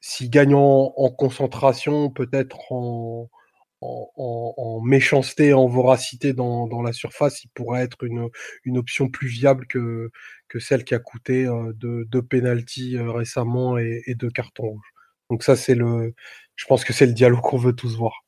s'il 0.00 0.30
gagne 0.30 0.54
en, 0.54 0.92
en 0.96 1.10
concentration 1.10 2.10
peut-être 2.10 2.72
en, 2.72 3.28
méchanceté 4.82 5.52
en 5.52 5.66
voracité 5.66 6.32
dans, 6.32 6.82
la 6.82 6.92
surface 6.92 7.44
il 7.44 7.48
pourrait 7.48 7.82
être 7.82 8.04
une, 8.04 8.78
option 8.78 9.08
plus 9.08 9.28
viable 9.28 9.66
que, 9.66 10.10
celle 10.58 10.84
qui 10.84 10.94
a 10.94 10.98
coûté 10.98 11.46
euh, 11.46 11.72
deux, 11.74 12.04
deux 12.06 12.22
penalties 12.22 12.96
euh, 12.96 13.10
récemment 13.10 13.76
et, 13.78 14.02
et 14.06 14.14
deux 14.14 14.30
cartons 14.30 14.68
rouges. 14.68 14.92
Donc 15.30 15.42
ça 15.42 15.56
c'est 15.56 15.74
le 15.74 16.14
je 16.56 16.66
pense 16.66 16.84
que 16.84 16.92
c'est 16.92 17.06
le 17.06 17.12
dialogue 17.12 17.40
qu'on 17.40 17.58
veut 17.58 17.74
tous 17.74 17.96
voir 17.96 18.23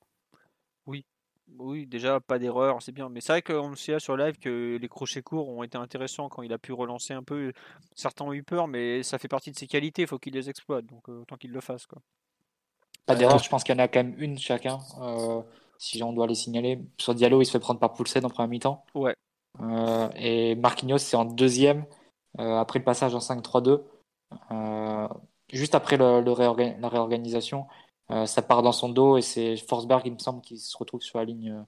oui, 1.59 1.87
déjà, 1.87 2.21
pas 2.21 2.39
d'erreur, 2.39 2.83
c'est 2.83 2.93
bien. 2.93 3.09
Mais 3.09 3.21
c'est 3.21 3.33
vrai 3.33 3.43
qu'on 3.43 3.75
sait 3.75 3.99
sur 3.99 4.17
live 4.17 4.39
que 4.39 4.79
les 4.81 4.89
crochets 4.89 5.23
courts 5.23 5.49
ont 5.49 5.63
été 5.63 5.77
intéressants 5.79 6.29
quand 6.29 6.43
il 6.43 6.53
a 6.53 6.59
pu 6.59 6.73
relancer 6.73 7.15
un 7.15 7.23
peu. 7.23 7.53
Certains 7.95 8.25
ont 8.25 8.33
eu 8.33 8.43
peur, 8.43 8.69
mais 8.69 9.03
ça 9.03 9.19
fait 9.19 9.29
partie 9.29 9.51
de 9.51 9.57
ses 9.57 9.67
qualités, 9.67 10.03
il 10.03 10.09
faut 10.09 10.19
qu'il 10.19 10.35
les 10.35 10.49
exploite. 10.49 10.87
Donc 10.87 11.09
euh, 11.09 11.23
autant 11.23 11.37
qu'il 11.37 11.53
le 11.53 11.61
fasse. 11.61 11.87
Quoi. 11.87 12.01
Pas 13.07 13.15
d'erreur, 13.15 13.39
je 13.39 13.49
pense 13.49 13.65
qu'il 13.65 13.75
y 13.75 13.79
en 13.79 13.83
a 13.83 13.89
quand 13.89 14.03
même 14.03 14.15
une 14.19 14.39
chacun. 14.39 14.79
Euh, 15.01 15.43
si 15.79 16.03
on 16.03 16.13
doit 16.13 16.27
les 16.27 16.35
signaler. 16.35 16.81
Sur 16.99 17.15
Diallo, 17.15 17.43
il 17.43 17.47
se 17.47 17.53
fait 17.53 17.61
prendre 17.61 17.81
par 17.81 17.93
Poulsen 17.93 18.25
en 18.25 18.31
première 18.31 18.49
mi-temps. 18.49 18.85
Ouais. 18.95 19.15
Euh, 19.61 20.09
et 20.17 20.55
Marquinhos, 20.57 20.99
c'est 20.99 21.17
en 21.17 21.25
deuxième, 21.25 21.85
après 22.39 22.79
le 22.79 22.85
passage 22.85 23.15
en 23.15 23.19
5-3-2. 23.19 23.83
juste 25.53 25.75
après 25.75 25.97
le, 25.97 26.21
la 26.81 26.89
réorganisation, 26.89 27.61
euh, 27.61 27.86
ça 28.09 28.43
part 28.43 28.63
dans 28.63 28.73
son 28.73 28.89
dos 28.89 29.17
et 29.17 29.23
c'est 29.23 29.57
Forsberg, 29.57 30.03
il 30.07 30.13
me 30.13 30.19
semble, 30.19 30.41
qui 30.41 30.59
se 30.59 30.77
retrouve 30.77 31.03
sur 31.03 31.19
la 31.19 31.25
ligne 31.25 31.51
euh, 31.51 31.63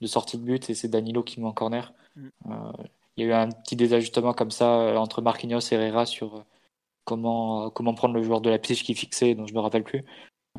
de 0.00 0.06
sortie 0.06 0.36
de 0.36 0.42
but 0.42 0.68
et 0.68 0.74
c'est 0.74 0.88
Danilo 0.88 1.22
qui 1.22 1.40
met 1.40 1.46
en 1.46 1.52
corner. 1.52 1.92
Mm. 2.16 2.28
Euh, 2.50 2.72
il 3.16 3.24
y 3.24 3.26
a 3.26 3.30
eu 3.30 3.32
un 3.32 3.50
petit 3.50 3.76
désajustement 3.76 4.34
comme 4.34 4.50
ça 4.50 5.00
entre 5.00 5.22
Marquinhos 5.22 5.60
et 5.60 5.74
Herrera 5.74 6.04
sur 6.04 6.44
comment, 7.04 7.70
comment 7.70 7.94
prendre 7.94 8.14
le 8.14 8.22
joueur 8.22 8.40
de 8.40 8.50
la 8.50 8.58
pitch 8.58 8.82
qui 8.84 8.94
fixait, 8.94 9.34
dont 9.34 9.46
je 9.46 9.54
me 9.54 9.60
rappelle 9.60 9.84
plus. 9.84 10.04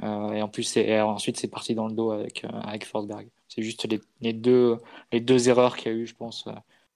et 0.01 0.41
en 0.41 0.47
plus, 0.47 0.75
et 0.77 0.99
ensuite, 1.01 1.37
c'est 1.37 1.49
parti 1.49 1.75
dans 1.75 1.87
le 1.87 1.93
dos 1.93 2.11
avec, 2.11 2.45
avec 2.45 2.85
Forsberg. 2.85 3.29
C'est 3.47 3.61
juste 3.61 3.85
les, 3.87 4.01
les, 4.21 4.33
deux, 4.33 4.77
les 5.11 5.19
deux 5.19 5.49
erreurs 5.49 5.77
qu'il 5.77 5.91
y 5.91 5.95
a 5.95 5.97
eu, 5.99 6.07
je 6.07 6.15
pense, 6.15 6.45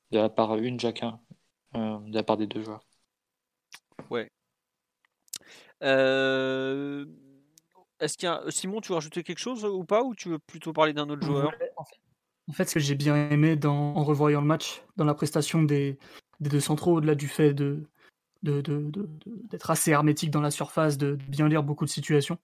de 0.09 0.17
la 0.17 0.29
part 0.29 0.55
une 0.55 0.79
chacun, 0.79 1.19
de 1.75 2.13
la 2.15 2.23
part 2.23 2.37
des 2.37 2.47
deux 2.47 2.63
joueurs. 2.63 2.83
Ouais. 4.09 4.31
Est-ce 8.01 8.17
qu'il 8.17 8.27
y. 8.29 8.51
Simon, 8.51 8.81
tu 8.81 8.89
veux 8.89 8.95
rajouter 8.95 9.23
quelque 9.23 9.39
chose 9.39 9.63
ou 9.63 9.85
pas 9.85 10.03
Ou 10.03 10.15
tu 10.15 10.29
veux 10.29 10.39
plutôt 10.39 10.73
parler 10.73 10.91
d'un 10.91 11.07
autre 11.09 11.25
joueur? 11.25 11.53
En 12.49 12.53
fait, 12.53 12.65
ce 12.65 12.73
que 12.73 12.79
j'ai 12.79 12.95
bien 12.95 13.29
aimé 13.29 13.57
en 13.63 14.03
revoyant 14.03 14.41
le 14.41 14.47
match, 14.47 14.83
dans 14.97 15.05
la 15.05 15.13
prestation 15.13 15.61
des, 15.61 15.97
deux 16.39 16.59
centraux, 16.59 16.97
au-delà 16.97 17.15
du 17.15 17.27
fait 17.27 17.53
de, 17.53 17.83
d'être 18.41 19.69
assez 19.69 19.91
hermétique 19.91 20.31
dans 20.31 20.41
la 20.41 20.51
surface, 20.51 20.97
de 20.97 21.15
bien 21.29 21.47
lire 21.47 21.63
beaucoup 21.63 21.85
de 21.85 21.89
situations, 21.89 22.39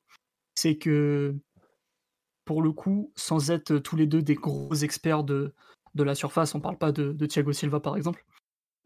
c'est 0.55 0.77
que 0.77 1.35
pour 2.45 2.61
le 2.61 2.71
coup, 2.71 3.11
sans 3.15 3.51
être 3.51 3.77
tous 3.79 3.95
les 3.95 4.05
deux 4.05 4.21
des 4.21 4.35
gros 4.35 4.73
experts 4.75 5.23
de, 5.23 5.53
la 5.95 6.15
surface, 6.15 6.53
on 6.53 6.61
parle 6.61 6.77
pas 6.77 6.91
de, 6.91 7.25
Thiago 7.25 7.51
Silva 7.51 7.79
par 7.79 7.97
exemple, 7.97 8.23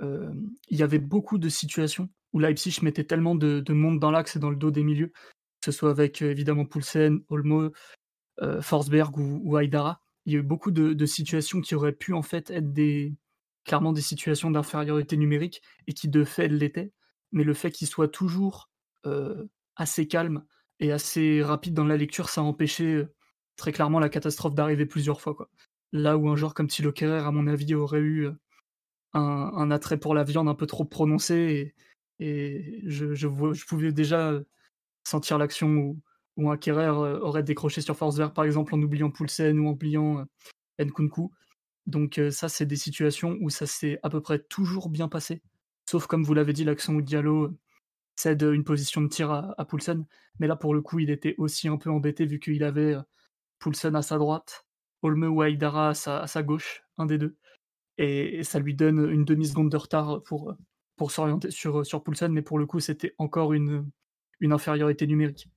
euh, 0.02 0.34
il 0.70 0.80
y 0.80 0.84
avait 0.84 0.98
beaucoup 0.98 1.38
de 1.38 1.50
situations 1.50 2.10
où 2.32 2.40
Leipzig 2.40 2.80
mettait 2.82 3.04
tellement 3.04 3.36
de 3.36 3.74
monde 3.74 4.00
dans 4.00 4.10
l'axe 4.10 4.38
et 4.38 4.40
dans 4.40 4.50
le 4.50 4.56
dos 4.56 4.72
des 4.72 4.84
milieux 4.84 5.12
que 5.62 5.72
ce 5.72 5.72
soit 5.72 5.92
avec 5.92 6.22
évidemment 6.22 6.66
Poulsen, 6.66 7.22
Olmo, 7.30 7.72
Forsberg 8.62 9.18
ou, 9.18 9.42
ou, 9.44 9.60
Aydara. 9.60 10.02
Il 10.26 10.34
y 10.34 10.36
a 10.36 10.40
eu 10.40 10.44
beaucoup 10.44 10.72
de, 10.72 11.06
situations 11.06 11.62
qui 11.62 11.76
auraient 11.76 11.92
pu 11.94 12.14
en 12.14 12.24
fait 12.24 12.50
être 12.50 12.74
clairement 13.66 13.94
des 13.94 14.02
situations 14.02 14.50
d'infériorité 14.50 15.18
numérique 15.18 15.62
et 15.88 15.94
qui 15.94 16.08
de 16.08 16.24
fait 16.24 16.48
l'étaient. 16.48 16.92
Mais 17.32 17.44
le 17.44 17.54
fait 17.54 17.72
qu'il 17.72 17.88
soit 17.88 18.08
toujours 18.08 18.70
assez 19.76 20.08
calme 20.08 20.44
et 20.80 20.92
assez 20.92 21.44
rapide 21.44 21.74
dans 21.74 21.86
la 21.86 21.98
lecture, 21.98 22.30
ça 22.30 22.42
a 22.42 22.44
empêché 22.44 23.06
très 23.56 23.72
clairement 23.72 24.00
la 24.00 24.10
catastrophe 24.10 24.56
d'arriver 24.56 24.86
plusieurs 24.88 25.22
fois. 25.22 25.50
Là 25.92 26.18
où 26.18 26.30
un 26.30 26.36
joueur 26.36 26.54
comme 26.54 26.68
Thilo 26.68 26.92
Kerrer, 26.92 27.20
à 27.20 27.32
mon 27.32 27.48
avis, 27.48 27.76
aurait 27.76 28.00
eu 28.00 28.30
un, 29.14 29.72
attrait 29.72 30.00
pour 30.00 30.16
la 30.16 30.24
viande 30.24 30.48
un 30.48 30.56
peu 30.56 30.66
trop 30.66 30.86
prononcé 30.86 31.76
et, 32.20 32.82
je, 32.86 33.14
je, 33.16 33.28
pouvais 33.66 33.92
déjà 33.92 34.40
sentir 35.04 35.38
l'action 35.38 35.98
où, 36.38 36.50
un 36.50 36.58
Kerrer 36.58 36.86
euh, 36.88 37.20
aurait 37.20 37.44
décroché 37.44 37.82
sur 37.82 37.96
force 37.96 38.18
vert, 38.18 38.34
par 38.34 38.46
exemple, 38.46 38.74
en 38.74 38.82
oubliant 38.82 39.12
Poulsen 39.12 39.60
ou 39.60 39.68
en 39.68 39.72
oubliant 39.72 40.20
euh, 40.20 40.86
Nkunku. 40.86 41.32
Donc 41.86 42.18
euh, 42.18 42.32
ça, 42.32 42.50
c'est 42.50 42.66
des 42.66 42.76
situations 42.76 43.38
où 43.42 43.50
ça 43.50 43.66
s'est 43.68 44.00
à 44.04 44.10
peu 44.10 44.22
près 44.22 44.40
toujours 44.40 44.90
bien 44.90 45.08
passé. 45.08 45.42
Sauf, 45.90 46.08
comme 46.08 46.24
vous 46.24 46.34
l'avez 46.34 46.54
dit, 46.54 46.64
l'action 46.64 46.94
où 46.96 47.02
Diallo 47.02 47.52
cède 48.16 48.42
une 48.44 48.64
position 48.64 49.02
de 49.02 49.08
tir 49.08 49.32
à, 49.32 49.66
Poulsen. 49.66 50.06
Mais 50.40 50.48
là, 50.48 50.56
pour 50.56 50.74
le 50.74 50.82
coup, 50.82 51.00
il 51.00 51.10
était 51.10 51.36
aussi 51.38 51.68
un 51.68 51.78
peu 51.78 51.90
embêté 51.92 52.26
vu 52.26 52.40
qu'il 52.40 52.64
avait 52.64 52.96
Poulsen 53.60 53.96
à 53.96 54.02
sa 54.02 54.18
droite, 54.18 54.66
Olme 55.02 55.24
ou 55.24 55.42
Aïdara 55.42 55.90
à 55.90 55.94
sa, 56.28 56.44
gauche, 56.44 56.84
un 56.98 57.06
des 57.06 57.18
deux. 57.18 57.36
Et, 57.98 58.44
ça 58.44 58.60
lui 58.60 58.76
donne 58.76 59.10
une 59.12 59.26
demi-seconde 59.26 59.72
de 59.72 59.78
retard 59.78 60.22
pour, 60.24 60.56
pour 60.98 61.12
s'orienter 61.12 61.52
sur, 61.52 61.86
sur 61.86 62.04
Poulsen. 62.04 62.32
Mais 62.32 62.42
pour 62.44 62.60
le 62.60 62.66
coup, 62.66 62.80
c'était 62.80 63.16
encore 63.18 63.54
une, 63.54 63.90
une 64.42 64.52
infériorité 64.52 65.08
numérique. 65.08 65.48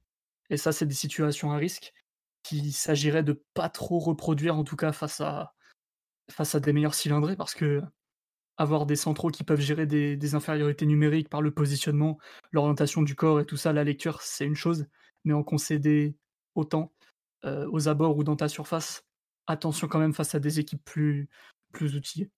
Et 0.51 0.57
ça, 0.57 0.70
c'est 0.72 0.87
des 0.87 0.95
situations 0.95 1.51
à 1.51 1.57
risque 1.57 1.93
qu'il 2.43 2.72
s'agirait 2.72 3.22
de 3.22 3.43
pas 3.55 3.70
trop 3.70 3.99
reproduire, 3.99 4.57
en 4.57 4.64
tout 4.64 4.76
cas 4.76 4.93
face 4.93 5.20
à, 5.20 5.55
des 6.61 6.72
meilleurs 6.72 6.95
cylindrés, 6.95 7.37
parce 7.37 7.55
que 7.55 7.82
avoir 8.57 8.87
des 8.87 8.95
centraux 8.95 9.30
qui 9.30 9.42
peuvent 9.42 9.61
gérer 9.61 9.87
des, 9.87 10.34
infériorités 10.34 10.87
numériques 10.87 11.29
par 11.29 11.42
le 11.42 11.50
positionnement, 11.50 12.18
l'orientation 12.53 13.03
du 13.03 13.17
corps 13.17 13.41
et 13.41 13.46
tout 13.46 13.57
ça, 13.57 13.72
la 13.72 13.83
lecture, 13.83 14.21
c'est 14.22 14.45
une 14.45 14.54
chose, 14.54 14.87
mais 15.25 15.33
en 15.33 15.42
concéder 15.42 16.17
autant 16.54 16.92
euh, 17.45 17.68
aux 17.72 17.88
abords 17.88 18.17
ou 18.17 18.22
dans 18.22 18.37
ta 18.37 18.49
surface, 18.49 19.04
attention 19.46 19.88
quand 19.88 19.99
même 19.99 20.14
face 20.14 20.34
à 20.34 20.38
des 20.38 20.61
équipes 20.61 20.84
plus, 20.84 21.29
plus 21.72 21.96
outillées. 21.96 22.30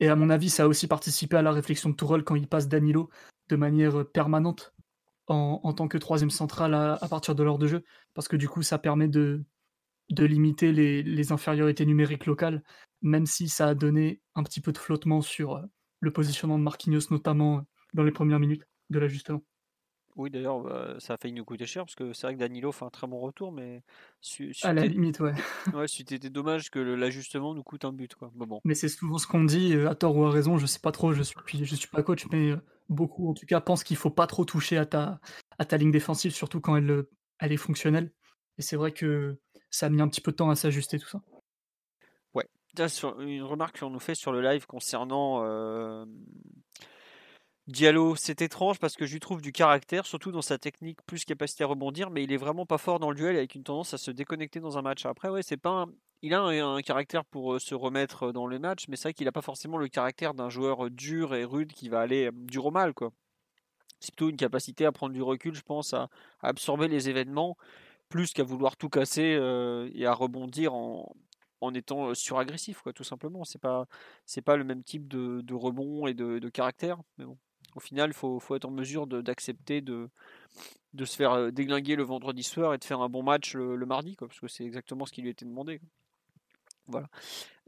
Et 0.00 0.08
à 0.08 0.16
mon 0.16 0.30
avis, 0.30 0.50
ça 0.50 0.64
a 0.64 0.66
aussi 0.66 0.86
participé 0.86 1.36
à 1.36 1.42
la 1.42 1.52
réflexion 1.52 1.90
de 1.90 1.94
Tourelle 1.94 2.24
quand 2.24 2.34
il 2.34 2.46
passe 2.46 2.68
Danilo 2.68 3.10
de 3.48 3.56
manière 3.56 4.06
permanente 4.10 4.74
en, 5.28 5.72
tant 5.72 5.88
que 5.88 5.98
troisième 5.98 6.30
central 6.30 6.74
à, 6.74 7.08
partir 7.08 7.34
de 7.34 7.42
l'heure 7.42 7.58
de 7.58 7.66
jeu, 7.66 7.84
parce 8.14 8.28
que 8.28 8.36
du 8.36 8.48
coup, 8.48 8.62
ça 8.62 8.78
permet 8.78 9.08
de, 9.08 9.44
de 10.10 10.24
limiter 10.24 10.72
les, 10.72 11.32
infériorités 11.32 11.86
numériques 11.86 12.26
locales, 12.26 12.62
même 13.02 13.26
si 13.26 13.48
ça 13.48 13.68
a 13.68 13.74
donné 13.74 14.20
un 14.34 14.42
petit 14.42 14.60
peu 14.60 14.72
de 14.72 14.78
flottement 14.78 15.20
sur 15.20 15.56
euh, 15.56 15.62
le 16.00 16.12
positionnement 16.12 16.58
de 16.58 16.64
Marquinhos, 16.64 17.10
notamment 17.10 17.58
euh, 17.58 17.60
dans 17.94 18.02
les 18.02 18.12
premières 18.12 18.40
minutes 18.40 18.64
de 18.90 18.98
l'ajustement. 18.98 19.42
Oui, 20.16 20.30
d'ailleurs, 20.30 20.60
bah, 20.60 20.94
ça 20.98 21.14
a 21.14 21.16
failli 21.16 21.34
nous 21.34 21.44
coûter 21.44 21.66
cher 21.66 21.84
parce 21.84 21.96
que 21.96 22.12
c'est 22.12 22.28
vrai 22.28 22.34
que 22.34 22.38
Danilo 22.38 22.70
fait 22.70 22.84
un 22.84 22.90
très 22.90 23.08
bon 23.08 23.18
retour, 23.18 23.50
mais. 23.50 23.82
à 24.62 24.72
la 24.72 24.86
limite, 24.86 25.18
ouais. 25.18 25.34
ouais, 25.74 25.88
c'était 25.88 26.30
dommage 26.30 26.70
que 26.70 26.78
l'ajustement 26.78 27.52
nous 27.52 27.64
coûte 27.64 27.84
un 27.84 27.92
but, 27.92 28.14
quoi. 28.14 28.30
bon. 28.34 28.60
Mais 28.64 28.74
c'est 28.74 28.88
souvent 28.88 29.18
ce 29.18 29.26
qu'on 29.26 29.42
dit, 29.42 29.74
euh, 29.74 29.90
à 29.90 29.96
tort 29.96 30.16
ou 30.16 30.24
à 30.24 30.30
raison, 30.30 30.56
je 30.56 30.66
sais 30.66 30.78
pas 30.78 30.92
trop, 30.92 31.12
je 31.12 31.22
suis, 31.22 31.36
je 31.64 31.74
suis 31.74 31.88
pas 31.88 32.04
coach, 32.04 32.26
mais 32.30 32.54
beaucoup 32.88 33.28
en 33.28 33.34
tout 33.34 33.46
cas 33.46 33.60
pensent 33.60 33.84
qu'il 33.84 33.96
faut 33.96 34.10
pas 34.10 34.26
trop 34.26 34.44
toucher 34.44 34.76
à 34.76 34.86
ta, 34.86 35.20
à 35.58 35.64
ta 35.64 35.76
ligne 35.76 35.90
défensive, 35.90 36.32
surtout 36.32 36.60
quand 36.60 36.76
elle, 36.76 37.04
elle 37.38 37.52
est 37.52 37.56
fonctionnelle. 37.56 38.12
Et 38.58 38.62
c'est 38.62 38.76
vrai 38.76 38.92
que 38.92 39.38
ça 39.70 39.86
a 39.86 39.88
mis 39.88 40.00
un 40.00 40.08
petit 40.08 40.20
peu 40.20 40.30
de 40.30 40.36
temps 40.36 40.50
à 40.50 40.56
s'ajuster 40.56 40.98
tout 40.98 41.08
ça. 41.08 41.22
Ouais. 42.34 42.48
Sur 42.88 43.20
une 43.20 43.42
remarque 43.42 43.80
qu'on 43.80 43.90
nous 43.90 44.00
fait 44.00 44.14
sur 44.14 44.32
le 44.32 44.40
live 44.40 44.66
concernant 44.66 45.42
Diallo, 47.66 48.14
c'est 48.14 48.42
étrange 48.42 48.78
parce 48.78 48.94
que 48.94 49.06
je 49.06 49.14
lui 49.14 49.20
trouve 49.20 49.40
du 49.40 49.50
caractère, 49.50 50.04
surtout 50.04 50.30
dans 50.30 50.42
sa 50.42 50.58
technique, 50.58 51.00
plus 51.06 51.24
capacité 51.24 51.64
à 51.64 51.66
rebondir, 51.66 52.10
mais 52.10 52.22
il 52.22 52.30
est 52.30 52.36
vraiment 52.36 52.66
pas 52.66 52.76
fort 52.76 52.98
dans 52.98 53.10
le 53.10 53.16
duel 53.16 53.36
avec 53.36 53.54
une 53.54 53.64
tendance 53.64 53.94
à 53.94 53.98
se 53.98 54.10
déconnecter 54.10 54.60
dans 54.60 54.76
un 54.76 54.82
match. 54.82 55.06
Après, 55.06 55.30
ouais, 55.30 55.42
c'est 55.42 55.56
pas 55.56 55.86
il 56.20 56.34
a 56.34 56.42
un, 56.42 56.82
caractère 56.82 57.24
pour 57.24 57.54
euh, 57.54 57.58
se 57.58 57.74
remettre 57.74 58.32
dans 58.32 58.46
le 58.46 58.58
match, 58.58 58.86
mais 58.88 58.96
c'est 58.96 59.04
vrai 59.08 59.14
qu'il 59.14 59.28
a 59.28 59.32
pas 59.32 59.42
forcément 59.42 59.78
le 59.78 59.88
caractère 59.88 60.34
d'un 60.34 60.48
joueur 60.50 60.90
dur 60.90 61.34
et 61.34 61.44
rude 61.44 61.72
qui 61.72 61.88
va 61.88 62.00
aller 62.00 62.30
dur 62.32 62.66
au 62.66 62.70
mal, 62.70 62.94
quoi. 62.94 63.12
C'est 64.00 64.14
plutôt 64.14 64.30
une 64.30 64.36
capacité 64.36 64.86
à 64.86 64.92
prendre 64.92 65.14
du 65.14 65.22
recul, 65.22 65.54
je 65.54 65.62
pense, 65.62 65.94
à, 65.94 66.08
absorber 66.42 66.88
les 66.88 67.08
événements, 67.10 67.56
plus 68.08 68.32
qu'à 68.32 68.44
vouloir 68.44 68.76
tout 68.76 68.88
casser 68.90 69.36
euh, 69.38 69.90
et 69.94 70.06
à 70.06 70.14
rebondir 70.14 70.74
en, 70.74 71.14
en 71.60 71.74
étant 71.74 72.14
suragressif, 72.14 72.82
quoi, 72.82 72.92
tout 72.92 73.04
simplement. 73.04 73.44
C'est 73.44 73.60
pas, 73.60 73.86
pas 74.44 74.56
le 74.56 74.64
même 74.64 74.82
type 74.84 75.08
de, 75.08 75.54
rebond 75.54 76.06
et 76.06 76.14
de, 76.14 76.38
de 76.38 76.48
caractère, 76.50 76.98
mais 77.18 77.24
bon 77.26 77.38
au 77.74 77.80
final, 77.80 78.10
il 78.10 78.14
faut, 78.14 78.40
être 78.54 78.64
en 78.64 78.70
mesure 78.70 79.06
d'accepter 79.06 79.80
de, 79.80 80.08
se 80.98 81.16
faire 81.16 81.32
euh, 81.32 81.50
déglinguer 81.50 81.96
le 81.96 82.04
vendredi 82.04 82.42
soir 82.42 82.74
et 82.74 82.78
de 82.78 82.84
faire 82.84 83.00
un 83.00 83.08
bon 83.08 83.22
match 83.22 83.54
le, 83.54 83.86
mardi, 83.86 84.16
parce 84.18 84.38
que 84.40 84.48
c'est 84.48 84.64
exactement 84.64 85.06
ce 85.06 85.12
qui 85.12 85.22
lui 85.22 85.30
était 85.30 85.44
demandé. 85.44 85.80
Voilà. 86.86 87.08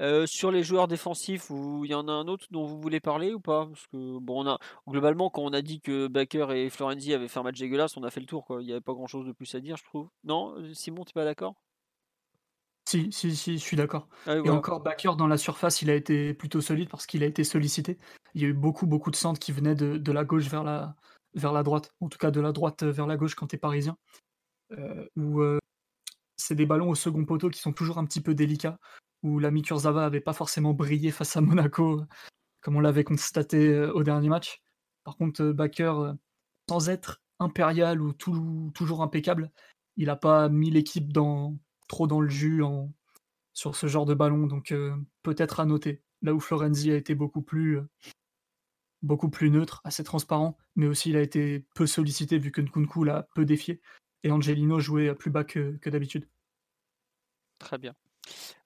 Euh, 0.01 0.27
sur 0.27 0.51
les 0.51 0.63
joueurs 0.63 0.89
défensifs, 0.89 1.51
il 1.51 1.91
y 1.91 1.95
en 1.95 2.07
a 2.07 2.13
un 2.13 2.29
autre 2.29 2.47
dont 2.51 2.67
vous 2.67 2.79
voulez 2.79 3.01
parler 3.01 3.33
ou 3.33 3.41
pas? 3.41 3.67
Parce 3.67 3.87
que 3.87 4.19
bon, 4.19 4.45
on 4.45 4.47
a 4.47 4.59
globalement 4.87 5.31
quand 5.31 5.43
on 5.43 5.55
a 5.55 5.63
dit 5.63 5.81
que 5.81 6.07
Baker 6.07 6.49
et 6.51 6.69
Florenzi 6.69 7.15
avaient 7.15 7.29
fait 7.29 7.41
un 7.41 7.45
match 7.45 7.59
dégueulasse, 7.59 7.97
on 7.97 8.03
a 8.03 8.11
fait 8.11 8.21
le 8.21 8.27
tour. 8.27 8.45
Quoi. 8.45 8.63
Il 8.63 8.67
n'y 8.67 8.73
avait 8.73 8.83
pas 8.83 8.93
grand 8.93 9.07
chose 9.07 9.27
de 9.27 9.33
plus 9.33 9.55
à 9.55 9.61
dire, 9.61 9.79
je 9.79 9.85
trouve. 9.85 10.09
Non, 10.25 10.55
Simon, 10.75 11.05
t'es 11.05 11.15
pas 11.15 11.25
d'accord? 11.25 11.55
Si, 12.89 13.11
si, 13.11 13.35
si, 13.35 13.59
je 13.59 13.63
suis 13.63 13.77
d'accord. 13.77 14.09
Ah 14.27 14.37
et 14.37 14.51
encore, 14.51 14.81
Backer 14.81 15.17
dans 15.17 15.27
la 15.27 15.39
surface, 15.39 15.83
il 15.83 15.91
a 15.91 15.95
été 15.95 16.35
plutôt 16.35 16.61
solide 16.61 16.89
parce 16.89 17.07
qu'il 17.07 17.23
a 17.25 17.27
été 17.27 17.43
sollicité. 17.43 17.99
Il 18.35 18.43
y 18.43 18.45
a 18.45 18.49
eu 18.49 18.53
beaucoup, 18.53 18.87
beaucoup 18.87 19.11
de 19.11 19.17
centres 19.17 19.41
qui 19.41 19.51
venaient 19.51 19.75
de, 19.75 20.13
la 20.13 20.25
gauche 20.25 20.47
vers 20.47 20.63
la, 20.63 20.95
vers 21.35 21.53
la 21.53 21.65
droite, 21.65 21.93
en 22.01 22.09
tout 22.09 22.19
cas 22.19 22.31
de 22.31 22.41
la 22.41 22.53
droite 22.53 22.85
vers 22.85 23.07
la 23.07 23.17
gauche 23.17 23.35
quand 23.35 23.49
tu 23.49 23.57
es 23.57 23.59
parisien. 23.59 23.97
Euh, 24.73 25.07
où 25.17 25.41
euh, 25.41 25.59
c'est 26.37 26.55
des 26.55 26.67
ballons 26.67 26.91
au 26.91 26.95
second 26.95 27.25
poteau 27.25 27.51
qui 27.51 27.61
sont 27.61 27.73
toujours 27.73 27.99
un 27.99 28.05
petit 28.05 28.21
peu 28.21 28.35
délicats, 28.35 28.79
où 29.23 29.41
l'ami 29.41 29.63
Kurzawa 29.63 30.05
avait 30.05 30.21
pas 30.21 30.33
forcément 30.33 30.73
brillé 30.73 31.11
face 31.11 31.37
à 31.37 31.41
Monaco, 31.41 32.03
comme 32.61 32.77
on 32.77 32.81
l'avait 32.81 33.05
constaté 33.05 33.69
euh, 33.69 33.93
au 33.95 34.05
dernier 34.05 34.29
match. 34.29 34.61
Par 35.03 35.17
contre, 35.17 35.45
Backer, 35.47 36.15
sans 36.69 36.89
être 36.89 37.21
impérial 37.41 38.01
ou 38.01 38.13
toujours 38.13 39.03
impeccable, 39.03 39.51
il 39.97 40.07
n'a 40.07 40.17
pas 40.17 40.49
mis 40.49 40.71
l'équipe 40.71 41.13
dans, 41.13 41.57
trop 41.89 42.07
dans 42.07 42.21
le 42.21 42.29
jus 42.29 42.63
en, 42.63 42.93
sur 43.53 43.75
ce 43.75 43.87
genre 43.87 44.07
de 44.07 44.15
ballon, 44.15 44.47
donc 44.47 44.73
euh, 44.73 44.95
peut-être 45.23 45.61
à 45.61 45.65
noter. 45.65 46.03
Là 46.23 46.35
où 46.35 46.41
Florenzi 46.41 46.91
a 46.93 46.97
été 46.97 47.15
beaucoup 47.15 47.43
plus, 47.43 47.79
euh, 47.79 47.89
beaucoup 49.03 49.31
plus 49.31 49.51
neutre, 49.51 49.81
assez 49.85 50.05
transparent, 50.05 50.59
mais 50.77 50.87
aussi 50.87 51.11
il 51.11 51.17
a 51.17 51.23
été 51.23 51.67
peu 51.75 51.87
sollicité 51.87 52.39
vu 52.39 52.53
que 52.53 52.61
Nkunku 52.61 53.05
l'a 53.05 53.29
peu 53.35 53.45
défié, 53.45 53.81
et 54.23 54.31
Angelino 54.31 54.79
jouait 54.79 55.15
plus 55.15 55.31
bas 55.31 55.45
que, 55.45 55.79
d'habitude. 55.89 56.29
Très 57.59 57.79
bien. 57.79 57.95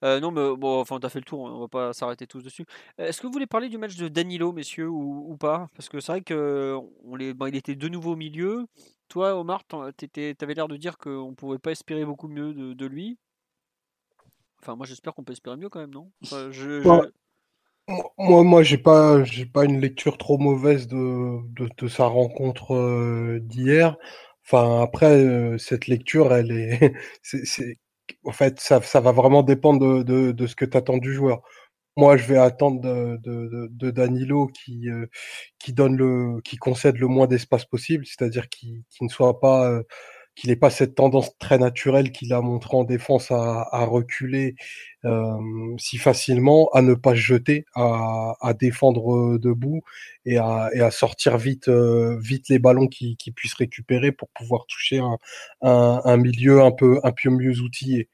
Euh, 0.04 0.20
non, 0.20 0.30
mais 0.30 0.56
bon, 0.56 0.80
enfin, 0.80 0.98
t'as 1.00 1.08
fait 1.08 1.18
le 1.18 1.24
tour, 1.24 1.40
on 1.40 1.60
va 1.60 1.68
pas 1.68 1.92
s'arrêter 1.92 2.26
tous 2.26 2.42
dessus. 2.42 2.64
Est-ce 2.98 3.20
que 3.20 3.26
vous 3.26 3.32
voulez 3.32 3.46
parler 3.46 3.68
du 3.68 3.78
match 3.78 3.96
de 3.96 4.08
Danilo, 4.08 4.52
messieurs, 4.52 4.88
ou, 4.88 5.36
pas? 5.38 5.68
Parce 5.74 5.88
que 5.88 6.00
c'est 6.00 6.12
vrai 6.12 6.20
que 6.22 6.76
on 7.04 7.16
les, 7.16 7.34
il 7.48 7.56
était 7.56 7.76
de 7.76 7.88
nouveau 7.88 8.12
au 8.12 8.16
milieu. 8.16 8.66
Toi, 9.08 9.36
Omar, 9.36 9.64
t'avais 9.64 10.54
l'air 10.54 10.68
de 10.68 10.76
dire 10.76 10.98
qu'on 10.98 11.34
pouvait 11.34 11.58
pas 11.58 11.72
espérer 11.72 12.04
beaucoup 12.04 12.28
mieux 12.28 12.54
de, 12.54 12.86
lui. 12.86 13.18
Enfin, 14.62 14.76
moi, 14.76 14.86
j'espère 14.86 15.14
qu'on 15.14 15.24
peut 15.24 15.32
espérer 15.32 15.56
mieux 15.56 15.68
quand 15.68 15.80
même, 15.80 15.90
non? 15.90 16.10
Moi, 18.18 18.44
moi, 18.44 18.62
j'ai 18.62 18.78
pas, 18.78 19.24
j'ai 19.24 19.46
pas 19.46 19.64
une 19.64 19.80
lecture 19.80 20.16
trop 20.18 20.38
mauvaise 20.38 20.86
de, 20.86 21.40
de, 21.76 21.88
sa 21.88 22.06
rencontre 22.06 22.74
euh, 22.74 23.40
d'hier. 23.40 23.96
Enfin, 24.44 24.80
après, 24.82 25.24
euh, 25.24 25.58
cette 25.58 25.86
lecture, 25.86 26.32
elle 26.32 26.52
est, 26.52 26.94
c'est, 27.22 27.78
en 28.24 28.32
fait, 28.32 28.60
ça, 28.60 28.78
va 29.01 29.12
vraiment 29.12 29.42
dépendre 29.42 30.05
de, 30.05 30.47
ce 30.47 30.55
que 30.56 30.64
tu 30.64 30.76
attends 30.76 30.98
du 30.98 31.12
joueur. 31.12 31.42
Moi, 31.97 32.16
je 32.16 32.26
vais 32.26 32.38
attendre 32.38 32.80
de, 32.80 33.90
Danilo 33.90 34.47
qui, 34.48 34.90
euh, 34.90 35.06
qui 35.59 35.72
donne 35.72 35.97
le, 35.97 36.40
qui 36.42 36.56
concède 36.56 36.98
le 36.98 37.09
moins 37.09 37.26
d'espace 37.26 37.64
possible, 37.64 38.06
c'est-à-dire 38.06 38.48
qu'il 38.48 38.82
ne 39.01 39.09
soit 39.09 39.40
pas, 39.40 39.70
euh, 39.70 39.82
qu'il 40.35 40.51
n'ait 40.51 40.57
pas 40.57 40.70
cette 40.70 40.94
tendance 40.94 41.36
très 41.39 41.59
naturelle 41.59 42.12
qu'il 42.12 42.32
a 42.32 42.40
montré 42.40 42.77
en 42.77 42.85
défense 42.85 43.31
à, 43.31 43.85
reculer 43.85 44.55
euh, 45.05 45.36
si 45.78 45.98
facilement, 45.98 46.69
à 46.73 46.82
ne 46.82 46.94
pas 46.94 47.12
se 47.12 47.20
jeter, 47.20 47.65
à, 47.74 48.35
défendre 48.59 49.39
debout 49.39 49.82
et 50.24 50.39
à, 50.39 50.90
sortir 50.90 51.36
vite, 51.36 51.69
vite 51.69 52.48
les 52.48 52.59
ballons 52.59 52.86
qu'il 52.86 53.16
qui 53.16 53.32
puisse 53.32 53.55
récupérer 53.55 54.12
pour 54.12 54.28
pouvoir 54.31 54.66
toucher 54.66 55.01
un, 55.62 56.16
milieu 56.16 56.62
un 56.62 56.70
peu 56.70 57.01
mieux 57.27 57.61
outillé. 57.61 58.09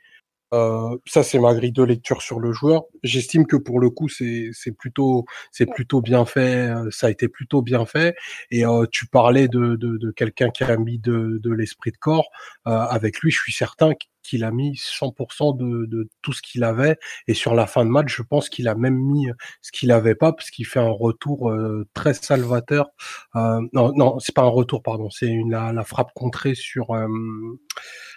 Euh, 0.55 0.97
ça, 1.07 1.23
c'est 1.23 1.39
ma 1.39 1.55
grille 1.55 1.73
de 1.73 1.83
lecture 1.83 2.23
sur 2.23 2.41
le 2.41 2.53
joueur. 2.53 2.85
J'estime 3.03 3.47
que 3.47 3.57
pour 3.57 3.81
le 3.81 3.91
coup, 3.91 4.09
c'est 4.09 4.53
plutôt, 4.79 5.25
c'est 5.51 5.67
plutôt 5.67 6.01
bien 6.01 6.25
fait. 6.25 6.69
Euh, 6.71 6.91
ça 6.91 7.09
a 7.09 7.11
été 7.11 7.29
plutôt 7.29 7.63
bien 7.63 7.85
fait. 7.87 8.15
Et 8.51 8.65
euh, 8.65 8.87
tu 8.91 9.07
parlais 9.07 9.49
de, 9.49 9.77
de, 9.77 9.97
de 9.99 10.11
quelqu'un 10.11 10.51
qui 10.51 10.65
a 10.65 10.77
mis 10.77 10.99
de, 10.99 11.39
de 11.43 11.51
l'esprit 11.53 11.91
de 11.91 11.97
corps. 11.97 12.29
avec 12.65 13.21
lui, 13.21 13.31
je 13.31 13.39
suis 13.39 13.53
certain 13.53 13.93
qu'il 14.23 14.43
a 14.43 14.51
mis 14.51 14.73
100% 14.75 15.57
de, 15.57 15.87
de, 15.87 16.09
tout 16.23 16.33
ce 16.33 16.43
qu'il 16.43 16.65
avait. 16.65 16.97
Et 17.29 17.35
sur 17.35 17.55
la 17.55 17.67
fin 17.67 17.85
de 17.85 17.91
match, 17.91 18.15
je 18.15 18.23
pense 18.23 18.49
qu'il 18.49 18.69
a 18.69 18.75
même 18.75 18.97
mis 18.97 19.29
ce 19.63 19.71
qu'il 19.73 19.93
avait 19.93 20.17
pas, 20.17 20.33
parce 20.33 20.51
qu'il 20.51 20.67
fait 20.67 20.81
un 20.81 20.91
retour 20.91 21.53
très 21.95 22.15
salvateur. 22.15 22.89
non, 23.35 23.93
non, 23.95 24.19
c'est 24.19 24.35
pas 24.35 24.43
un 24.43 24.49
retour, 24.49 24.83
pardon. 24.83 25.11
C'est 25.11 25.33
la, 25.49 25.73
la 25.73 25.85
frappe 25.85 26.13
contrée 26.15 26.55
sur. 26.55 26.89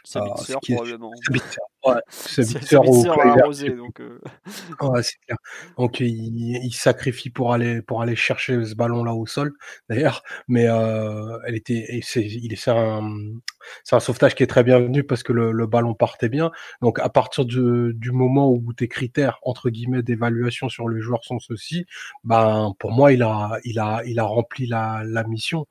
Sabitzer, 0.04 0.56
probablement. 0.62 1.12
Ouais, 1.86 1.96
c'est 2.10 2.76
arrosé, 2.76 3.70
donc. 3.72 4.00
Euh. 4.00 4.20
Ouais, 4.82 5.04
c'est 5.04 5.18
clair. 5.26 5.38
Donc 5.78 6.00
il, 6.00 6.58
il, 6.64 6.74
sacrifie 6.74 7.30
pour 7.30 7.54
aller 7.54 7.82
pour 7.82 8.02
aller 8.02 8.16
chercher 8.16 8.64
ce 8.66 8.76
ballon 8.76 9.04
là 9.04 9.14
au 9.14 9.26
sol, 9.26 9.54
d'ailleurs. 9.90 10.24
Mais 10.48 10.68
euh, 10.68 11.38
elle 11.46 11.56
était, 11.56 12.00
c'est, 12.04 12.24
il 12.26 12.58
c'est 12.58 12.72
un, 12.72 13.02
c'est 13.84 13.96
un 13.96 14.00
sauvetage 14.00 14.36
qui 14.36 14.44
est 14.44 14.48
très 14.48 14.64
bienvenu 14.64 15.04
parce 15.04 15.24
que 15.24 15.34
le, 15.34 15.52
le 15.52 15.68
ballon 15.68 15.94
partait 15.94 16.30
bien. 16.30 16.52
Donc 16.82 17.00
à 17.00 17.10
partir 17.10 17.46
du, 17.46 17.94
du 17.94 18.12
moment 18.12 18.52
où 18.52 18.74
tes 18.74 18.88
critères 18.88 19.40
entre 19.44 19.70
guillemets 19.70 20.04
d'évaluation 20.04 20.70
sur 20.70 20.88
le 20.88 21.00
joueur 21.02 21.24
sont 21.24 21.40
ceux-ci, 21.40 21.86
ben 22.24 22.74
pour 22.80 22.92
moi 22.92 23.14
il 23.14 23.24
a 23.24 23.60
il 23.64 23.80
a 23.80 24.02
il 24.06 24.20
a 24.20 24.24
rempli 24.24 24.68
la, 24.68 25.04
la 25.06 25.24
mission 25.24 25.68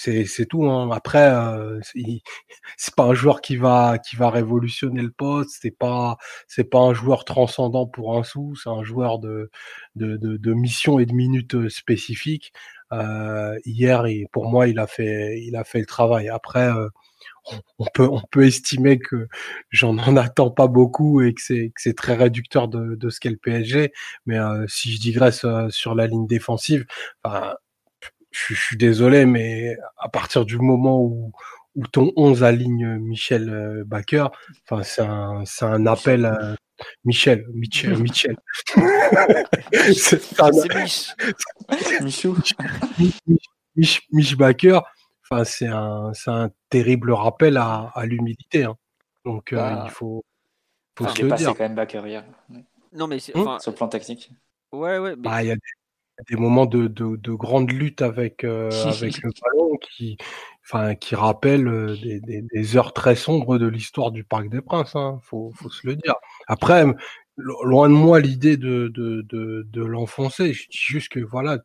c'est 0.00 0.46
tout. 0.46 0.66
Hein. 0.66 0.90
Après, 0.92 1.30
euh, 1.30 1.80
c'est 2.76 2.94
pas 2.94 3.04
un 3.04 3.14
joueur 3.14 3.40
qui 3.40 3.56
va 3.56 3.98
qui 3.98 4.16
va 4.16 4.30
révolutionner 4.30 5.02
le 5.02 5.10
poste. 5.10 5.58
C'est 5.60 5.76
pas 5.76 6.16
c'est 6.48 6.64
pas 6.64 6.80
un 6.80 6.94
joueur 6.94 7.24
transcendant 7.24 7.86
pour 7.86 8.16
un 8.18 8.22
sou. 8.24 8.54
C'est 8.56 8.70
un 8.70 8.82
joueur 8.82 9.18
de 9.18 9.50
de, 9.96 10.16
de, 10.16 10.54
mission 10.54 10.98
et 10.98 11.06
de 11.06 11.12
minutes 11.14 11.54
euh, 11.54 11.68
spécifiques. 11.68 12.52
Euh, 12.92 13.58
hier, 13.64 14.06
et 14.06 14.26
pour 14.32 14.50
moi, 14.50 14.68
il 14.68 14.78
a 14.78 14.86
fait 14.86 15.40
il 15.42 15.56
a 15.56 15.64
fait 15.64 15.80
le 15.80 15.86
travail. 15.86 16.28
Après. 16.28 16.70
Euh, 16.70 16.88
on 17.78 17.86
peut 17.94 18.08
on 18.10 18.22
peut 18.30 18.46
estimer 18.46 18.98
que 18.98 19.28
j'en 19.70 19.98
en 19.98 20.16
attends 20.16 20.50
pas 20.50 20.68
beaucoup 20.68 21.20
et 21.22 21.34
que 21.34 21.40
c'est 21.42 21.96
très 21.96 22.14
réducteur 22.14 22.68
de, 22.68 22.94
de 22.94 23.10
ce 23.10 23.20
qu'est 23.20 23.30
le 23.30 23.36
PSG 23.36 23.92
mais 24.26 24.38
euh, 24.38 24.66
si 24.68 24.92
je 24.92 25.00
digresse 25.00 25.44
sur 25.70 25.94
la 25.94 26.06
ligne 26.06 26.26
défensive 26.26 26.86
enfin, 27.24 27.54
je, 28.30 28.54
suis 28.54 28.76
désolé, 28.76 29.26
mais 29.26 29.76
à 29.98 30.08
partir 30.08 30.44
du 30.44 30.58
moment 30.58 31.00
où, 31.00 31.32
où 31.74 31.86
ton 31.86 32.12
11 32.16 32.42
aligne 32.44 32.96
Michel 32.98 33.48
euh, 33.48 33.84
Baker, 33.84 34.28
enfin 34.64 34.82
c'est 34.82 35.02
un, 35.02 35.44
c'est 35.44 35.64
un 35.64 35.86
appel 35.86 36.24
à 36.24 36.56
Michel, 37.04 37.46
Michel, 37.52 37.96
Michel. 38.02 38.36
c'est 39.94 40.40
un... 40.40 40.50
Michou. 42.02 42.36
Mich, 43.76 44.02
Mich 44.12 44.36
Baker, 44.36 44.80
enfin 45.24 45.44
c'est 45.44 45.68
un, 45.68 46.12
c'est 46.14 46.30
un 46.30 46.50
terrible 46.68 47.12
rappel 47.12 47.56
à, 47.56 47.90
à 47.94 48.06
l'humilité. 48.06 48.64
Hein. 48.64 48.76
Donc 49.24 49.52
euh, 49.52 49.56
bah, 49.56 49.84
il 49.86 49.90
faut, 49.90 50.24
faut 50.98 51.08
se 51.08 51.22
le 51.22 51.32
dire. 51.32 51.48
quand 51.48 51.60
même 51.60 51.74
Baker 51.74 52.02
hier. 52.06 52.24
Non 52.92 53.06
mais 53.06 53.18
c'est, 53.20 53.36
hum 53.36 53.58
sur 53.60 53.70
le 53.70 53.76
plan 53.76 53.88
technique. 53.88 54.30
Ouais 54.72 54.98
ouais. 54.98 55.14
Mais... 55.16 55.22
Bah, 55.22 55.42
il 55.42 55.48
y 55.48 55.52
a 55.52 55.54
des 55.54 55.60
moments 56.36 56.66
de, 56.66 56.86
de, 56.86 57.16
de 57.16 57.32
grande 57.32 57.70
lutte 57.70 58.02
avec, 58.02 58.44
euh, 58.44 58.70
avec 58.70 59.18
le 59.22 59.30
ballon 59.42 59.76
qui, 59.78 60.16
enfin, 60.64 60.94
qui 60.94 61.14
rappellent 61.14 61.68
euh, 61.68 61.96
des, 62.02 62.20
des, 62.20 62.42
des, 62.42 62.76
heures 62.76 62.92
très 62.92 63.16
sombres 63.16 63.58
de 63.58 63.66
l'histoire 63.66 64.10
du 64.10 64.24
Parc 64.24 64.48
des 64.48 64.60
Princes. 64.60 64.96
Hein, 64.96 65.20
faut, 65.22 65.52
faut 65.54 65.70
se 65.70 65.86
le 65.86 65.96
dire. 65.96 66.14
Après, 66.46 66.84
loin 67.36 67.88
de 67.88 67.94
moi 67.94 68.20
l'idée 68.20 68.56
de, 68.56 68.88
de, 68.88 69.22
de, 69.22 69.66
de 69.68 69.84
l'enfoncer. 69.84 70.52
Je 70.52 70.68
dis 70.68 70.78
juste 70.78 71.08
que 71.10 71.20
voilà, 71.20 71.58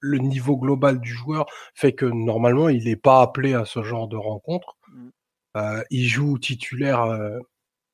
le 0.00 0.18
niveau 0.18 0.56
global 0.56 1.00
du 1.00 1.12
joueur 1.12 1.46
fait 1.74 1.92
que 1.92 2.06
normalement, 2.06 2.68
il 2.68 2.84
n'est 2.84 2.96
pas 2.96 3.22
appelé 3.22 3.54
à 3.54 3.64
ce 3.64 3.82
genre 3.82 4.08
de 4.08 4.16
rencontre. 4.16 4.76
Mmh. 4.88 5.08
Euh, 5.56 5.82
il 5.90 6.06
joue 6.06 6.38
titulaire, 6.38 7.02
euh, 7.02 7.38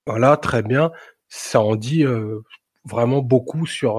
voilà, 0.06 0.36
très 0.36 0.62
bien. 0.62 0.92
Ça 1.28 1.60
en 1.60 1.76
dit 1.76 2.04
euh, 2.04 2.40
vraiment 2.84 3.22
beaucoup 3.22 3.66
sur 3.66 3.98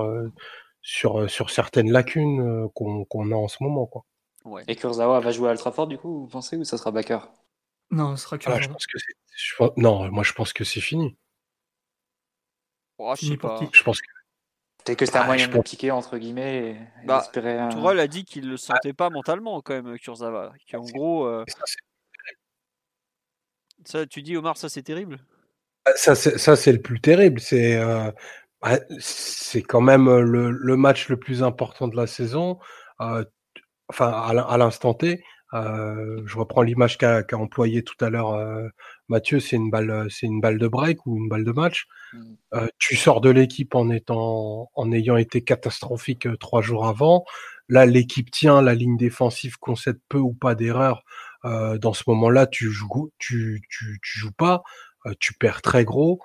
sur, 0.88 1.28
sur 1.30 1.50
certaines 1.50 1.92
lacunes 1.92 2.70
qu'on 2.76 3.32
a 3.32 3.36
en 3.36 3.48
ce 3.48 3.58
moment. 3.64 3.88
Quoi. 3.88 4.06
Ouais. 4.46 4.64
Et 4.68 4.76
Kurzawa 4.76 5.20
va 5.20 5.32
jouer 5.32 5.50
à 5.50 5.54
Ultrafort 5.54 5.88
du 5.88 5.98
coup, 5.98 6.20
vous 6.22 6.28
pensez, 6.28 6.56
ou 6.58 6.64
ça 6.64 6.78
sera 6.78 6.92
backer 6.92 7.28
Non, 7.90 8.16
ce 8.16 8.24
sera 8.26 8.38
que 8.38 8.48
Ah, 8.48 8.62
je 8.62 8.68
pense 8.70 8.86
que 8.86 9.00
je 9.00 9.56
Non, 9.78 10.12
moi 10.12 10.24
je 10.24 10.34
pense 10.34 10.54
que 10.54 10.64
c'est 10.64 10.82
fini. 10.82 11.18
Oh, 13.00 13.14
je 13.20 13.26
sais 13.26 13.38
pas. 13.38 13.60
Je 13.74 13.84
pense 13.84 14.00
que. 14.00 14.08
Peut-être 14.84 15.00
que 15.00 15.06
c'était 15.08 15.18
un 15.18 15.22
Ah, 15.24 15.26
moyen 15.26 15.46
je 15.46 15.50
de 15.50 15.56
pense- 15.56 15.68
piquer 15.72 15.90
entre 15.90 16.20
guillemets 16.20 16.72
et, 17.02 17.06
Bah, 17.08 17.28
un- 17.36 17.70
Tourelle 17.70 18.00
a 18.00 18.08
dit 18.08 18.24
qu'il 18.24 18.48
le 18.48 18.56
sentait 18.56 18.94
pas 18.94 19.10
mentalement 19.10 19.60
quand 19.62 19.74
même, 19.82 19.98
Kurzawa. 19.98 20.54
Qui 20.68 20.76
en 20.76 20.82
gros, 20.86 21.26
euh, 21.26 21.44
Ça, 21.48 21.66
ça, 23.86 24.06
tu 24.06 24.22
dis 24.22 24.38
Omar, 24.38 24.56
ça 24.58 24.70
c'est 24.70 24.84
terrible? 24.84 25.20
Ça, 25.96 26.14
c'est 26.16 26.38
ça, 26.38 26.56
c'est 26.56 26.72
le 26.72 26.82
plus 26.82 27.02
terrible. 27.02 27.40
C'est 27.40 27.76
euh, 27.78 28.12
c'est 29.00 29.62
quand 29.62 29.82
même 29.82 30.06
le, 30.20 30.52
le 30.52 30.78
match 30.78 31.10
le 31.10 31.18
plus 31.18 31.44
important 31.44 31.88
de 31.88 31.96
la 31.96 32.08
saison. 32.08 32.60
Euh, 33.02 33.24
enfin, 33.90 34.10
à 34.12 34.34
l'in- 34.34 34.44
à 34.44 34.58
l'instant 34.58 34.94
T, 34.94 35.24
euh, 35.54 36.22
je 36.26 36.38
reprends 36.38 36.62
l'image 36.64 36.98
qu'a 36.98 37.24
qu'a 37.24 37.38
employé 37.38 37.84
tout 37.84 37.96
à 38.04 38.10
l'heure 38.10 38.34
euh, 38.34 38.68
Mathieu. 39.10 39.40
C'est 39.40 39.56
une 39.58 39.70
balle, 39.72 40.08
c'est 40.10 40.26
une 40.28 40.42
balle 40.42 40.58
de 40.60 40.68
break 40.68 41.06
ou 41.06 41.18
une 41.18 41.30
balle 41.30 41.44
de 41.46 41.52
match. 41.52 41.88
Mm. 42.14 42.20
Euh, 42.56 42.68
tu 42.80 42.96
sors 42.96 43.22
de 43.22 43.30
l'équipe 43.30 43.76
en 43.76 43.90
étant, 43.90 44.70
en 44.74 44.92
ayant 44.92 45.18
été 45.18 45.44
catastrophique 45.44 46.28
trois 46.40 46.62
jours 46.62 46.88
avant. 46.88 47.26
Là, 47.70 47.86
l'équipe 47.86 48.32
tient, 48.32 48.62
la 48.62 48.76
ligne 48.76 48.98
défensive 48.98 49.58
concède 49.60 50.00
peu 50.10 50.20
ou 50.20 50.34
pas 50.34 50.56
d'erreurs. 50.56 51.04
Euh, 51.46 51.78
dans 51.78 51.94
ce 51.94 52.04
moment-là, 52.08 52.48
tu 52.48 52.72
joues, 52.72 53.12
tu, 53.20 53.62
tu, 53.70 54.00
tu 54.04 54.20
joues 54.20 54.34
pas, 54.34 54.64
euh, 55.06 55.14
tu 55.20 55.34
perds 55.34 55.62
très 55.62 55.86
gros. 55.86 56.20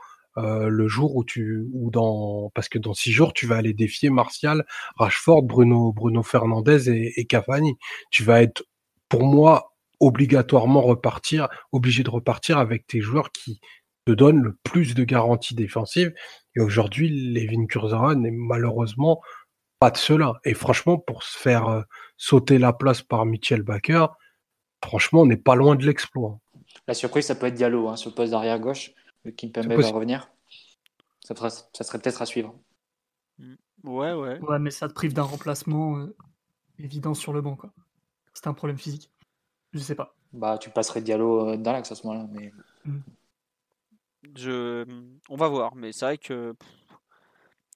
Euh, 0.45 0.69
le 0.69 0.89
jour 0.89 1.17
où 1.17 1.25
tu, 1.25 1.67
ou 1.73 1.91
dans, 1.91 2.51
parce 2.55 2.69
que 2.69 2.79
dans 2.79 2.95
six 2.95 3.12
jours, 3.12 3.33
tu 3.33 3.47
vas 3.47 3.57
aller 3.57 3.73
défier 3.73 4.11
Martial, 4.11 4.65
Rashford, 4.97 5.43
Bruno, 5.43 5.93
Bruno 5.93 6.23
Fernandez 6.23 6.91
et, 6.91 7.25
Cavani. 7.27 7.77
Tu 8.11 8.25
vas 8.25 8.43
être, 8.43 8.65
pour 9.09 9.25
moi, 9.25 9.75
obligatoirement 10.01 10.81
repartir, 10.81 11.49
obligé 11.73 12.03
de 12.03 12.11
repartir 12.11 12.59
avec 12.59 12.87
tes 12.87 13.01
joueurs 13.01 13.33
qui 13.33 13.61
te 14.07 14.12
donnent 14.12 14.43
le 14.43 14.57
plus 14.62 14.95
de 14.95 15.05
garanties 15.05 15.55
défensives. 15.55 16.15
Et 16.57 16.61
aujourd'hui, 16.61 17.33
Levin 17.33 17.67
Kurzawa 17.67 18.15
n'est 18.15 18.31
malheureusement 18.31 19.21
pas 19.79 19.91
de 19.91 19.97
cela. 19.97 20.35
Et 20.45 20.55
franchement, 20.55 20.99
pour 20.99 21.23
se 21.23 21.39
faire 21.39 21.69
euh, 21.69 21.83
sauter 22.17 22.59
la 22.59 22.73
place 22.73 23.03
par 23.03 23.27
Mitchell 23.27 23.62
Baker, 23.62 24.07
franchement, 24.83 25.23
on 25.23 25.27
n'est 25.27 25.37
pas 25.37 25.55
loin 25.55 25.77
de 25.77 25.85
l'exploit. 25.85 26.39
La 26.87 26.95
surprise, 26.95 27.27
ça 27.27 27.35
peut 27.35 27.47
être 27.47 27.55
Diallo 27.55 27.89
hein, 27.89 27.97
sur 27.97 28.15
poste 28.15 28.33
d'arrière 28.33 28.59
gauche. 28.59 28.93
Le 29.25 29.33
Kimpembe 29.33 29.73
va 29.73 29.91
revenir. 29.91 30.31
Ça, 31.21 31.35
fera- 31.35 31.51
ça 31.51 31.85
serait 31.85 31.99
peut-être 31.99 32.23
à 32.23 32.27
suivre. 32.27 32.55
Ouais, 33.85 34.13
ouais. 34.13 34.39
Ouais, 34.41 34.59
mais 34.59 34.71
ça 34.71 34.89
te 34.89 34.95
prive 34.95 35.15
d'un 35.15 35.23
remplacement 35.23 35.99
euh, 35.99 36.15
évident 36.79 37.15
sur 37.15 37.33
le 37.33 37.41
banc, 37.41 37.57
quoi. 37.57 37.73
C'est 38.35 38.47
un 38.47 38.55
problème 38.55 38.79
physique. 38.79 39.11
Je 39.73 39.79
sais 39.79 39.95
pas. 39.95 40.15
Bah, 40.33 40.59
tu 40.59 40.71
passerais 40.71 41.03
Diallo 41.03 41.51
euh, 41.51 41.57
dans 41.57 41.73
l'axe 41.73 41.93
à 41.93 41.95
ce 41.95 42.07
moment-là. 42.07 42.29
Mais... 42.33 42.53
Je... 44.37 44.85
On 45.29 45.37
va 45.37 45.49
voir, 45.49 45.75
mais 45.75 45.93
c'est 45.93 46.05
vrai 46.05 46.19
que 46.19 46.55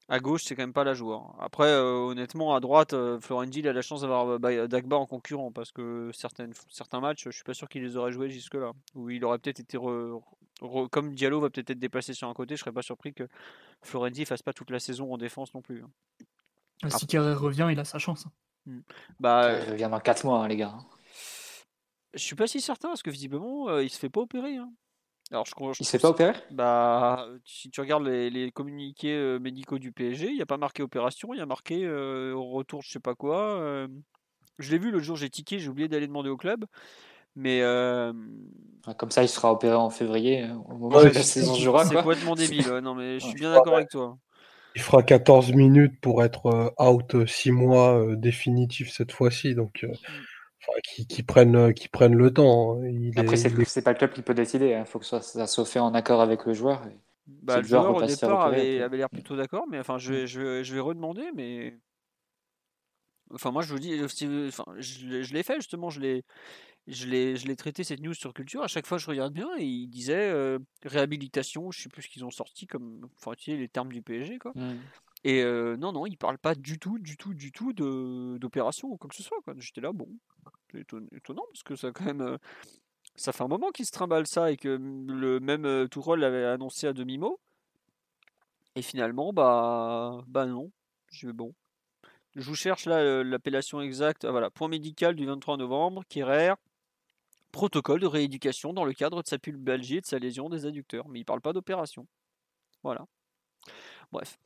à 0.08 0.20
gauche, 0.20 0.44
c'est 0.44 0.54
quand 0.54 0.62
même 0.62 0.74
pas 0.74 0.84
la 0.84 0.92
joie. 0.92 1.34
Après, 1.40 1.68
euh, 1.68 2.08
honnêtement, 2.08 2.54
à 2.54 2.60
droite, 2.60 2.92
euh, 2.92 3.18
Florenzi 3.20 3.60
il 3.60 3.68
a 3.68 3.72
la 3.72 3.80
chance 3.80 4.02
d'avoir 4.02 4.28
euh, 4.28 4.38
Ba- 4.38 4.68
Dagba 4.68 4.96
en 4.96 5.06
concurrent 5.06 5.50
parce 5.50 5.72
que 5.72 6.10
certaines, 6.12 6.52
certains 6.68 7.00
matchs, 7.00 7.24
je 7.24 7.30
suis 7.30 7.44
pas 7.44 7.54
sûr 7.54 7.68
qu'il 7.70 7.82
les 7.82 7.96
aurait 7.96 8.12
joués 8.12 8.28
jusque-là. 8.28 8.72
Ou 8.94 9.08
il 9.08 9.24
aurait 9.24 9.38
peut-être 9.38 9.60
été. 9.60 9.78
re- 9.78 10.20
Comme 10.90 11.14
Diallo 11.14 11.40
va 11.40 11.50
peut-être 11.50 11.70
être 11.70 11.78
déplacé 11.78 12.14
sur 12.14 12.28
un 12.28 12.34
côté, 12.34 12.56
je 12.56 12.60
serais 12.60 12.72
pas 12.72 12.82
surpris 12.82 13.12
que 13.12 13.28
Florenzi 13.82 14.24
fasse 14.24 14.42
pas 14.42 14.52
toute 14.52 14.70
la 14.70 14.78
saison 14.80 15.12
en 15.12 15.18
défense 15.18 15.52
non 15.54 15.62
plus. 15.62 15.82
hein. 15.82 15.90
Euh, 16.84 16.90
Si 16.90 17.06
Carré 17.06 17.34
revient, 17.34 17.68
il 17.70 17.78
a 17.78 17.84
sa 17.84 17.98
chance. 17.98 18.26
hein. 18.26 18.80
Bah, 19.20 19.58
Il 19.62 19.70
revient 19.70 19.88
dans 19.90 20.00
4 20.00 20.24
mois, 20.24 20.44
hein, 20.44 20.48
les 20.48 20.56
gars. 20.56 20.74
je 22.14 22.22
suis 22.22 22.36
pas 22.36 22.46
si 22.46 22.60
certain 22.60 22.88
parce 22.88 23.02
que 23.02 23.10
visiblement, 23.10 23.68
euh, 23.68 23.82
il 23.82 23.90
se 23.90 23.98
fait 23.98 24.08
pas 24.10 24.20
opérer. 24.20 24.56
hein. 24.56 24.72
Alors, 25.30 25.46
je, 25.46 25.52
je 25.72 25.82
Il 25.82 25.86
s'est 25.86 25.98
trouve 25.98 26.12
pas 26.16 26.24
opéré 26.24 26.38
Bah, 26.50 27.26
si 27.44 27.70
tu 27.70 27.80
regardes 27.80 28.04
les, 28.04 28.30
les 28.30 28.52
communiqués 28.52 29.14
euh, 29.14 29.38
médicaux 29.38 29.78
du 29.78 29.90
PSG, 29.90 30.28
il 30.28 30.36
n'y 30.36 30.42
a 30.42 30.46
pas 30.46 30.58
marqué 30.58 30.82
opération, 30.82 31.34
il 31.34 31.38
y 31.38 31.40
a 31.40 31.46
marqué 31.46 31.84
euh, 31.84 32.32
retour, 32.36 32.82
je 32.82 32.90
sais 32.90 33.00
pas 33.00 33.14
quoi. 33.14 33.58
euh. 33.60 33.88
Je 34.60 34.70
l'ai 34.70 34.78
vu 34.78 34.92
le 34.92 35.00
jour, 35.00 35.16
j'ai 35.16 35.30
tiqué, 35.30 35.58
j'ai 35.58 35.68
oublié 35.68 35.88
d'aller 35.88 36.06
demander 36.06 36.30
au 36.30 36.36
club. 36.36 36.64
Mais 37.36 37.62
euh, 37.62 38.12
Comme 38.98 39.10
ça, 39.10 39.22
il 39.22 39.28
sera 39.28 39.52
opéré 39.52 39.74
en 39.74 39.90
février, 39.90 40.44
euh, 40.44 40.54
au 40.68 40.76
moment 40.76 40.96
Ouais, 40.96 41.04
de 41.04 41.14
la 41.14 41.22
c'est- 41.22 41.40
saison 41.40 41.54
c'est 41.54 41.64
Quoi. 41.70 41.84
complètement 42.02 42.34
débile. 42.34 42.68
ouais, 42.70 42.80
Non, 42.80 42.94
mais 42.94 43.14
je 43.14 43.24
suis 43.24 43.34
Ouais. 43.34 43.40
bien 43.40 43.54
d'accord 43.54 43.76
avec 43.76 43.88
toi. 43.88 44.18
Il 44.76 44.82
fera 44.82 45.02
14 45.02 45.52
minutes 45.52 46.00
pour 46.00 46.22
être 46.24 46.46
euh, 46.46 46.70
out 46.84 47.26
6 47.26 47.50
mois 47.52 47.98
euh, 47.98 48.16
définitif 48.16 48.90
cette 48.92 49.12
fois-ci. 49.12 49.54
Donc, 49.54 49.84
euh, 49.84 49.88
enfin, 49.88 50.78
qui, 50.82 51.06
qui 51.06 51.22
prennent, 51.22 51.72
qui 51.72 51.88
prennent 51.88 52.14
le 52.16 52.32
temps. 52.32 52.76
hein. 52.80 52.88
Il 52.88 53.18
Après, 53.18 53.34
est- 53.34 53.64
c'est 53.64 53.80
il 53.80 53.82
pas 53.84 53.92
le 53.92 53.98
club 53.98 54.12
qui 54.12 54.22
peut 54.22 54.34
décider. 54.34 54.76
Il 54.78 54.84
faut 54.86 54.98
que 54.98 55.06
ça, 55.06 55.22
ça 55.22 55.46
soit 55.46 55.64
fait 55.64 55.78
en 55.78 55.94
accord 55.94 56.20
avec 56.20 56.44
le 56.44 56.52
joueur. 56.54 56.82
Et- 56.86 56.98
Bah, 57.26 57.56
le 57.56 57.62
le 57.62 57.68
joueur 57.68 57.94
au 57.94 58.02
départ 58.02 58.42
avait, 58.42 58.86
l'air 58.96 59.08
plutôt 59.08 59.36
d'accord, 59.36 59.64
mais 59.70 59.78
enfin, 59.78 59.96
je 59.96 60.12
vais, 60.12 60.26
je 60.26 60.40
vais, 60.40 60.64
je 60.64 60.74
vais 60.74 60.80
redemander, 60.80 61.24
mais. 61.34 61.78
Enfin, 63.32 63.50
moi, 63.50 63.62
je 63.62 63.72
vous 63.72 63.78
dis, 63.78 63.98
enfin, 64.04 64.64
je, 64.78 65.06
l'ai- 65.06 65.24
je 65.24 65.32
l'ai 65.32 65.42
fait 65.42 65.54
justement, 65.56 65.88
je 65.90 66.00
l'ai, 66.00 66.22
je 66.86 67.06
l'ai, 67.06 67.36
je 67.36 67.46
l'ai 67.46 67.56
traité 67.56 67.82
cette 67.84 68.00
news 68.00 68.14
sur 68.14 68.34
Culture. 68.34 68.62
À 68.62 68.68
chaque 68.68 68.86
fois, 68.86 68.98
je 68.98 69.06
regarde 69.06 69.32
bien 69.32 69.48
et 69.58 69.64
il 69.64 69.88
disait 69.88 70.30
euh, 70.30 70.58
réhabilitation, 70.84 71.70
je 71.70 71.80
sais 71.82 71.88
plus 71.88 72.02
ce 72.02 72.08
qu'ils 72.08 72.24
ont 72.24 72.30
sorti 72.30 72.66
comme, 72.66 73.08
enfin, 73.16 73.32
tu 73.36 73.44
sais, 73.52 73.56
les 73.56 73.68
termes 73.68 73.92
du 73.92 74.02
PSG, 74.02 74.38
quoi. 74.38 74.52
Et 75.24 75.42
euh, 75.42 75.76
non, 75.78 75.92
non, 75.92 76.04
il 76.06 76.18
parle 76.18 76.36
pas 76.38 76.54
du 76.54 76.78
tout, 76.78 76.98
du 76.98 77.16
tout, 77.16 77.32
du 77.32 77.50
tout 77.50 77.72
de 77.72 78.36
d'opération 78.38 78.88
ou 78.88 78.96
quoi 78.98 79.08
que 79.08 79.16
ce 79.16 79.22
soit, 79.22 79.38
quoi. 79.42 79.54
J'étais 79.56 79.80
là, 79.80 79.92
bon, 79.92 80.08
c'est 80.70 80.80
éton- 80.80 81.08
étonnant 81.16 81.44
parce 81.50 81.62
que 81.62 81.76
ça 81.76 81.90
quand 81.92 82.04
même, 82.04 82.20
euh, 82.20 82.36
ça 83.16 83.32
fait 83.32 83.42
un 83.44 83.48
moment 83.48 83.70
qu'il 83.70 83.86
se 83.86 83.92
trimballe 83.92 84.26
ça 84.26 84.50
et 84.52 84.56
que 84.58 84.76
mm, 84.76 85.10
le 85.12 85.40
même 85.40 85.64
euh, 85.64 85.88
Tourelle 85.88 86.20
l'avait 86.20 86.44
annoncé 86.44 86.86
à 86.86 86.92
demi 86.92 87.16
mot. 87.16 87.40
Et 88.76 88.82
finalement, 88.82 89.32
bah, 89.32 90.22
bah 90.26 90.46
non. 90.46 90.70
Je 91.10 91.30
bon. 91.30 91.54
Je 92.34 92.42
vous 92.42 92.56
cherche 92.56 92.86
là 92.86 93.22
l'appellation 93.22 93.80
exacte. 93.80 94.24
Ah, 94.24 94.32
voilà, 94.32 94.50
point 94.50 94.68
médical 94.68 95.14
du 95.14 95.24
23 95.26 95.56
novembre, 95.56 96.02
Kerrer. 96.08 96.54
Protocole 97.54 98.00
de 98.00 98.08
rééducation 98.08 98.72
dans 98.72 98.84
le 98.84 98.92
cadre 98.92 99.22
de 99.22 99.28
sa 99.28 99.38
pubalgie 99.38 99.98
et 99.98 100.00
de 100.00 100.06
sa 100.06 100.18
lésion 100.18 100.48
des 100.48 100.66
adducteurs. 100.66 101.08
Mais 101.08 101.20
il 101.20 101.24
parle 101.24 101.40
pas 101.40 101.52
d'opération. 101.52 102.08
Voilà. 102.82 103.06
Bref. 104.10 104.40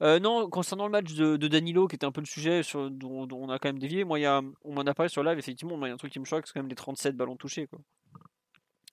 Euh, 0.00 0.20
non, 0.20 0.48
concernant 0.48 0.86
le 0.86 0.92
match 0.92 1.12
de, 1.12 1.36
Danilo, 1.48 1.88
qui 1.88 1.96
était 1.96 2.06
un 2.06 2.12
peu 2.12 2.20
le 2.20 2.26
sujet 2.26 2.62
sur, 2.62 2.88
dont, 2.88 3.26
on 3.32 3.48
a 3.48 3.58
quand 3.58 3.68
même 3.68 3.80
dévié, 3.80 4.04
moi, 4.04 4.20
y 4.20 4.26
a, 4.26 4.42
on 4.62 4.74
m'en 4.74 4.82
a 4.82 4.94
parlé 4.94 5.08
sur 5.08 5.24
live, 5.24 5.40
effectivement, 5.40 5.76
il 5.84 5.88
y 5.88 5.90
a 5.90 5.94
un 5.94 5.96
truc 5.96 6.12
qui 6.12 6.20
me 6.20 6.24
choque, 6.24 6.46
c'est 6.46 6.52
quand 6.52 6.60
même 6.60 6.68
les 6.68 6.76
37 6.76 7.16
ballons 7.16 7.36
touchés. 7.36 7.66
Quoi. 7.66 7.80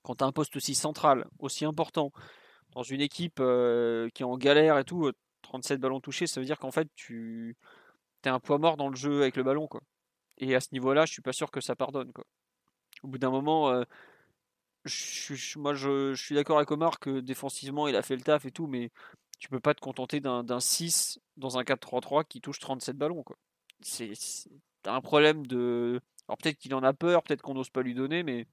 Quand 0.01 0.15
tu 0.15 0.23
as 0.23 0.27
un 0.27 0.31
poste 0.31 0.55
aussi 0.55 0.73
central, 0.73 1.27
aussi 1.37 1.63
important, 1.63 2.11
dans 2.71 2.81
une 2.81 3.01
équipe 3.01 3.39
euh, 3.39 4.09
qui 4.15 4.23
est 4.23 4.25
en 4.25 4.35
galère 4.35 4.79
et 4.79 4.83
tout, 4.83 5.05
euh, 5.05 5.13
37 5.43 5.79
ballons 5.79 6.01
touchés, 6.01 6.25
ça 6.25 6.39
veut 6.39 6.45
dire 6.47 6.57
qu'en 6.57 6.71
fait, 6.71 6.87
tu 6.95 7.55
es 8.25 8.29
un 8.29 8.39
poids 8.39 8.57
mort 8.57 8.77
dans 8.77 8.89
le 8.89 8.95
jeu 8.95 9.21
avec 9.21 9.35
le 9.35 9.43
ballon. 9.43 9.67
Quoi. 9.67 9.81
Et 10.39 10.55
à 10.55 10.59
ce 10.59 10.69
niveau-là, 10.71 11.05
je 11.05 11.13
suis 11.13 11.21
pas 11.21 11.33
sûr 11.33 11.51
que 11.51 11.61
ça 11.61 11.75
pardonne. 11.75 12.11
Quoi. 12.11 12.25
Au 13.03 13.07
bout 13.07 13.17
d'un 13.17 13.29
moment, 13.31 13.69
euh, 13.69 13.83
je, 14.85 15.33
je- 15.35 15.59
moi, 15.59 15.73
je, 15.73 16.13
je 16.13 16.23
suis 16.23 16.35
d'accord 16.35 16.57
avec 16.57 16.71
Omar 16.71 16.99
que 16.99 17.19
défensivement, 17.19 17.87
il 17.87 17.95
a 17.95 18.01
fait 18.01 18.15
le 18.15 18.21
taf 18.21 18.45
et 18.45 18.51
tout, 18.51 18.67
mais 18.67 18.91
tu 19.39 19.49
peux 19.49 19.59
pas 19.59 19.73
te 19.73 19.81
contenter 19.81 20.19
d'un 20.19 20.43
d'un 20.43 20.59
6 20.59 21.19
dans 21.37 21.57
un 21.57 21.63
4-3-3 21.63 22.23
qui 22.23 22.41
touche 22.41 22.59
37 22.59 22.97
ballons. 22.97 23.23
c'est- 23.81 24.13
T'as 24.81 24.93
un 24.93 25.01
problème 25.01 25.45
de. 25.45 25.99
Alors 26.27 26.37
peut-être 26.37 26.57
qu'il 26.57 26.73
en 26.73 26.83
a 26.83 26.93
peur, 26.93 27.23
peut-être 27.23 27.41
qu'on 27.41 27.53
n'ose 27.53 27.69
pas 27.69 27.81
lui 27.81 27.93
donner, 27.93 28.23
mais 28.23 28.45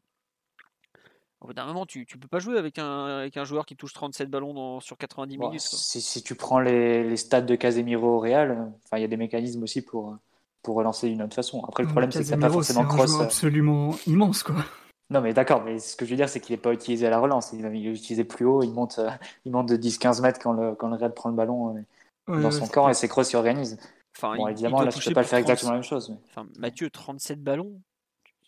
au 1.40 1.48
bout 1.48 1.52
d'un 1.52 1.66
moment, 1.66 1.86
tu, 1.86 2.06
tu 2.06 2.18
peux 2.18 2.26
pas 2.28 2.38
jouer 2.38 2.58
avec 2.58 2.78
un, 2.78 3.04
avec 3.18 3.36
un 3.36 3.44
joueur 3.44 3.66
qui 3.66 3.76
touche 3.76 3.92
37 3.92 4.30
ballons 4.30 4.54
dans- 4.54 4.80
sur 4.80 4.96
90 4.96 5.36
Bon, 5.36 5.48
minutes. 5.48 5.60
si, 5.60 6.00
si 6.00 6.22
tu 6.22 6.34
prends 6.34 6.58
les, 6.58 7.04
les 7.04 7.16
stats 7.16 7.42
de 7.42 7.54
Casemiro 7.54 8.16
au 8.16 8.18
Real, 8.20 8.72
il 8.94 9.00
y 9.00 9.04
a 9.04 9.08
des 9.08 9.16
mécanismes 9.16 9.62
aussi 9.62 9.82
pour, 9.82 10.10
euh, 10.12 10.16
pour 10.66 10.74
relancer 10.74 11.08
d'une 11.08 11.22
autre 11.22 11.34
façon. 11.36 11.64
Après, 11.66 11.84
le 11.84 11.88
problème, 11.88 12.10
c'est 12.10 12.24
que 12.24 12.28
t'as 12.28 12.36
pas 12.36 12.50
forcément 12.50 12.80
un 12.80 12.86
cross. 12.86 13.14
euh, 13.20 13.22
absolument 13.22 13.94
immense, 14.08 14.42
quoi. 14.42 14.56
Non, 15.10 15.20
mais 15.20 15.32
d'accord, 15.32 15.62
mais 15.62 15.78
ce 15.78 15.94
que 15.94 16.04
je 16.04 16.10
veux 16.10 16.16
dire, 16.16 16.28
c'est 16.28 16.40
qu'il 16.40 16.52
n'est 16.54 16.60
pas 16.60 16.72
utilisé 16.72 17.06
à 17.06 17.10
la 17.10 17.20
relance. 17.20 17.52
Il 17.52 17.64
est 17.64 17.80
utilisé 17.92 18.24
plus 18.24 18.44
haut, 18.44 18.64
il 18.64 18.72
monte, 18.72 18.98
euh, 18.98 19.08
il 19.44 19.52
monte 19.52 19.68
de 19.68 19.76
10-15 19.76 20.20
mètres 20.20 20.40
quand 20.42 20.52
le, 20.52 20.74
quand 20.74 20.88
le 20.88 20.96
Real 20.96 21.14
prend 21.14 21.28
le 21.30 21.36
ballon 21.36 21.76
euh, 21.76 21.80
Ouais, 22.28 22.42
dans 22.42 22.48
ouais, 22.48 22.50
son 22.50 22.66
camp 22.66 22.88
et 22.88 22.94
c'est 22.94 23.06
Kroos 23.06 23.22
qui 23.22 23.36
organise. 23.36 23.78
Enfin, 24.16 24.34
Bon, 24.36 24.48
il- 24.48 24.52
évidemment, 24.52 24.80
là, 24.82 24.88
tu 24.90 24.94
toucher 24.98 25.10
peux 25.10 25.14
pas 25.14 25.20
le 25.20 25.26
faire 25.28 25.38
30 25.38 25.48
exactement 25.50 25.70
la 25.70 25.76
même 25.78 25.84
chose. 25.84 26.08
mais- 26.10 26.16
Enfin, 26.28 26.48
Mathieu, 26.58 26.90
37 26.90 27.40
ballons. 27.40 27.80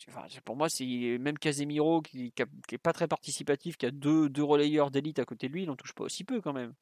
Enfin, 0.09 0.23
pour 0.45 0.57
moi, 0.57 0.69
c'est 0.69 0.85
même 1.21 1.39
Casemiro 1.39 2.03
qui, 2.03 2.33
qui, 2.33 2.43
a- 2.43 2.47
qui 2.67 2.75
est 2.75 2.79
pas 2.79 2.93
très 2.93 3.07
participatif, 3.07 3.77
qui 3.77 3.87
a 3.87 3.93
deux, 3.93 4.29
deux 4.29 4.43
relayeurs 4.43 4.91
d'élite 4.91 5.21
à 5.21 5.25
côté 5.25 5.47
de 5.49 5.53
lui, 5.53 5.63
il 5.63 5.71
en 5.71 5.77
touche 5.77 5.93
pas 5.93 6.03
aussi 6.05 6.25
peu 6.25 6.41
quand 6.41 6.53
même. 6.53 6.73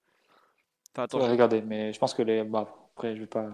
Enfin, 0.94 1.02
attends, 1.02 1.20
je- 1.20 1.30
regarder, 1.30 1.60
mais 1.60 1.92
je 1.92 1.98
pense 1.98 2.14
que 2.14 2.22
les. 2.22 2.42
Bah, 2.44 2.66
après, 2.94 3.14
je 3.14 3.20
vais 3.20 3.26
pas, 3.26 3.50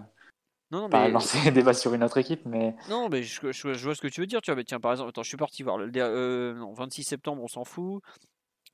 non, 0.73 0.81
non, 0.81 0.89
pas 0.89 1.05
mais, 1.05 1.11
lancer 1.11 1.37
un 1.47 1.51
débat 1.51 1.73
sur 1.73 1.93
une 1.93 2.03
autre 2.03 2.17
équipe, 2.17 2.41
mais 2.45 2.75
non, 2.89 3.07
mais 3.09 3.23
je, 3.23 3.39
je- 3.51 3.73
je 3.73 3.83
vois 3.85 3.95
ce 3.95 4.01
que 4.01 4.07
tu 4.07 4.19
veux 4.21 4.27
dire. 4.27 4.41
Tu 4.41 4.51
vois, 4.51 4.55
mais 4.57 4.63
tiens, 4.63 4.79
par 4.79 4.91
exemple, 4.91 5.09
attends, 5.09 5.23
je 5.23 5.29
suis 5.29 5.37
parti 5.37 5.63
voir. 5.63 5.77
Le, 5.77 5.89
euh, 5.95 6.53
non, 6.55 6.73
26 6.73 7.03
septembre, 7.03 7.41
on 7.43 7.47
s'en 7.47 7.63
fout. 7.63 8.01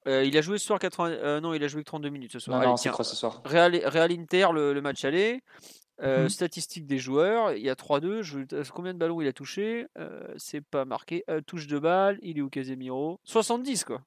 Euh, 0.08 0.24
il 0.24 0.36
a 0.38 0.42
joué 0.42 0.58
ce 0.58 0.66
soir 0.66 0.80
80. 0.80 1.10
euh, 1.10 1.42
non, 1.42 1.54
il 1.54 1.64
a 1.64 1.68
joué 1.68 1.82
que 1.82 1.86
32 1.88 2.10
minutes 2.10 2.32
ce 2.32 2.40
soir. 2.40 2.56
non, 2.56 2.62
Allez, 2.62 2.70
non, 2.72 2.78
c'est 2.78 2.84
tiens, 2.84 2.92
Kroos 2.94 3.04
ce 3.04 3.16
soir? 3.16 3.42
Real, 3.44 3.76
Real 3.86 4.12
Inter, 4.12 4.48
le, 4.54 4.74
le 4.74 4.82
match 4.82 5.04
aller. 5.06 5.42
Euh, 6.02 6.24
Mhm. 6.24 6.30
Statistiques 6.30 6.88
des 6.88 6.98
joueurs, 6.98 7.52
il 7.52 7.62
y 7.62 7.70
a 7.70 7.76
3-2. 7.76 8.22
Je... 8.22 8.40
euh, 8.54 8.64
Combien 8.74 8.94
de 8.94 8.98
ballons 9.00 9.20
il 9.20 9.28
a 9.28 9.34
touché? 9.34 9.86
Euh, 9.98 10.22
C'est 10.38 10.62
pas 10.62 10.86
marqué. 10.86 11.26
Euh, 11.30 11.42
touche 11.46 11.68
de 11.68 11.78
balle, 11.78 12.18
il 12.22 12.38
est 12.38 12.42
où 12.42 12.50
Casemiro? 12.50 13.20
70 13.26 13.84
quoi. 13.84 14.02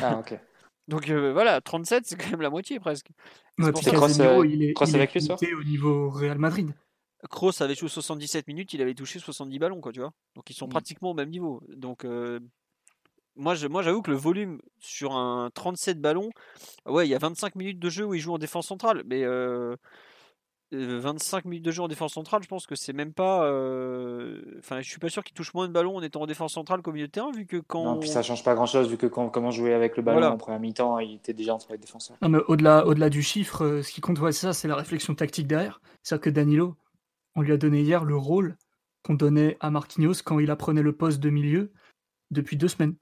Ah, 0.00 0.18
ok. 0.18 0.34
Donc 0.88 1.08
euh, 1.08 1.32
voilà, 1.32 1.60
37 1.60 2.04
c'est 2.06 2.16
quand 2.16 2.30
même 2.32 2.40
la 2.40 2.50
moitié 2.50 2.80
presque. 2.80 3.06
Ouais, 3.58 3.72
Casemiro, 3.72 4.42
euh, 4.42 4.46
il 4.48 4.62
est, 4.64 4.74
il 4.80 4.90
est 4.90 4.94
avec 4.96 5.14
lui, 5.14 5.22
ça 5.22 5.36
limité 5.38 5.54
au 5.54 5.62
niveau 5.62 6.10
Real 6.10 6.38
Madrid. 6.38 6.74
Kroos 7.28 7.62
avait 7.62 7.74
joué 7.74 7.88
77 7.88 8.46
minutes, 8.48 8.72
il 8.72 8.80
avait 8.82 8.94
touché 8.94 9.18
70 9.18 9.58
ballons, 9.58 9.80
quoi, 9.80 9.92
tu 9.92 10.00
vois. 10.00 10.12
Donc 10.36 10.48
ils 10.48 10.54
sont 10.54 10.66
Mm. 10.66 10.70
pratiquement 10.70 11.10
au 11.10 11.14
même 11.14 11.30
niveau. 11.30 11.60
Donc 11.68 12.04
euh, 12.04 12.40
moi, 13.36 13.54
je- 13.54 13.66
moi, 13.68 13.82
j'avoue 13.82 14.02
que 14.02 14.10
le 14.10 14.16
volume 14.16 14.60
sur 14.80 15.12
un 15.12 15.50
37 15.54 16.00
ballons, 16.00 16.30
ouais, 16.86 17.06
il 17.06 17.10
y 17.10 17.14
a 17.14 17.18
25 17.18 17.54
minutes 17.56 17.78
de 17.78 17.90
jeu 17.90 18.04
où 18.04 18.14
il 18.14 18.20
joue 18.20 18.32
en 18.34 18.38
défense 18.38 18.66
centrale, 18.66 19.02
mais 19.06 19.22
euh, 19.24 19.76
euh, 20.72 20.98
25 21.00 21.46
minutes 21.46 21.64
de 21.64 21.70
jeu 21.72 21.82
en 21.82 21.88
défense 21.88 22.12
centrale, 22.12 22.42
je 22.42 22.48
pense 22.48 22.66
que 22.66 22.74
c'est 22.76 22.92
même 22.92 23.12
pas. 23.12 23.44
euh, 23.44 24.40
Enfin, 24.58 24.80
je 24.80 24.88
suis 24.88 24.98
pas 25.00 25.08
sûr 25.08 25.24
qu'il 25.24 25.34
touche 25.34 25.52
moins 25.54 25.66
de 25.68 25.72
ballons 25.72 25.96
en 25.96 26.02
étant 26.02 26.22
en 26.22 26.26
défense 26.26 26.52
centrale 26.54 26.80
qu'au 26.82 26.92
milieu 26.92 27.06
de 27.06 27.12
terrain, 27.12 27.30
vu 27.32 27.44
que 27.46 27.56
quand. 27.56 27.82
Non, 27.84 27.98
puis 27.98 28.08
ça 28.08 28.22
change 28.22 28.44
pas 28.44 28.54
grand 28.54 28.66
chose 28.66 28.88
vu 28.88 28.96
que 28.96 29.06
quand, 29.06 29.28
comment 29.30 29.50
jouer 29.50 29.74
avec 29.74 29.96
le 29.96 30.02
ballon 30.02 30.18
Voilà. 30.20 30.34
en 30.34 30.38
première 30.38 30.60
mi-temps, 30.60 30.98
il 31.00 31.14
était 31.16 31.32
déjà 31.32 31.54
entre 31.54 31.72
les 31.72 31.78
défenseurs. 31.78 32.16
Non, 32.22 32.28
mais 32.28 32.38
au-delà, 32.48 32.86
au-delà 32.86 33.10
du 33.10 33.22
chiffre, 33.22 33.64
euh, 33.64 33.82
ce 33.82 33.90
qui 33.92 34.00
compte, 34.00 34.18
ouais, 34.20 34.32
c'est 34.32 34.46
ça, 34.46 34.52
c'est 34.52 34.68
la 34.68 34.76
réflexion 34.76 35.14
tactique 35.14 35.46
derrière. 35.48 35.80
C'est-à-dire 36.02 36.22
que 36.22 36.30
Danilo, 36.30 36.76
on 37.34 37.42
lui 37.42 37.52
a 37.52 37.56
donné 37.56 37.82
hier 37.82 38.04
le 38.04 38.16
rôle 38.16 38.56
qu'on 39.02 39.14
donnait 39.14 39.56
à 39.60 39.70
Marquinhos 39.70 40.22
quand 40.24 40.38
il 40.38 40.50
apprenait 40.50 40.82
le 40.82 40.96
poste 40.96 41.20
de 41.20 41.30
milieu 41.30 41.72
depuis 42.30 42.56
deux 42.56 42.68
semaines. 42.68 42.96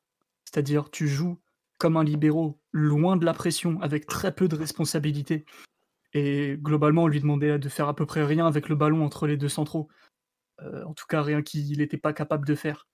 C'est-à-dire, 0.45 0.91
tu 0.91 1.09
joues 1.09 1.41
comme 1.79 1.97
un 1.97 2.05
libéraux, 2.05 2.61
loin 2.73 3.17
de 3.17 3.25
la 3.25 3.35
pression, 3.35 3.81
avec 3.81 4.07
très 4.07 4.35
peu 4.35 4.49
de 4.49 4.57
responsabilités. 4.57 5.45
Et 6.13 6.57
globalement, 6.59 7.05
on 7.05 7.09
lui 7.09 7.21
demandait 7.21 7.59
de 7.59 7.69
faire 7.69 7.89
à 7.89 7.95
peu 7.95 8.07
près 8.07 8.25
rien 8.25 8.47
avec 8.47 8.69
le 8.69 8.75
ballon 8.75 9.05
entre 9.05 9.27
les 9.27 9.37
deux 9.37 9.49
centraux. 9.49 9.89
Euh, 10.63 10.85
en 10.85 10.95
tout 10.95 11.07
cas, 11.07 11.23
rien 11.23 11.43
qu'il 11.43 11.79
n'était 11.79 11.99
pas 11.99 12.13
capable 12.13 12.47
de 12.47 12.55
faire 12.55 12.89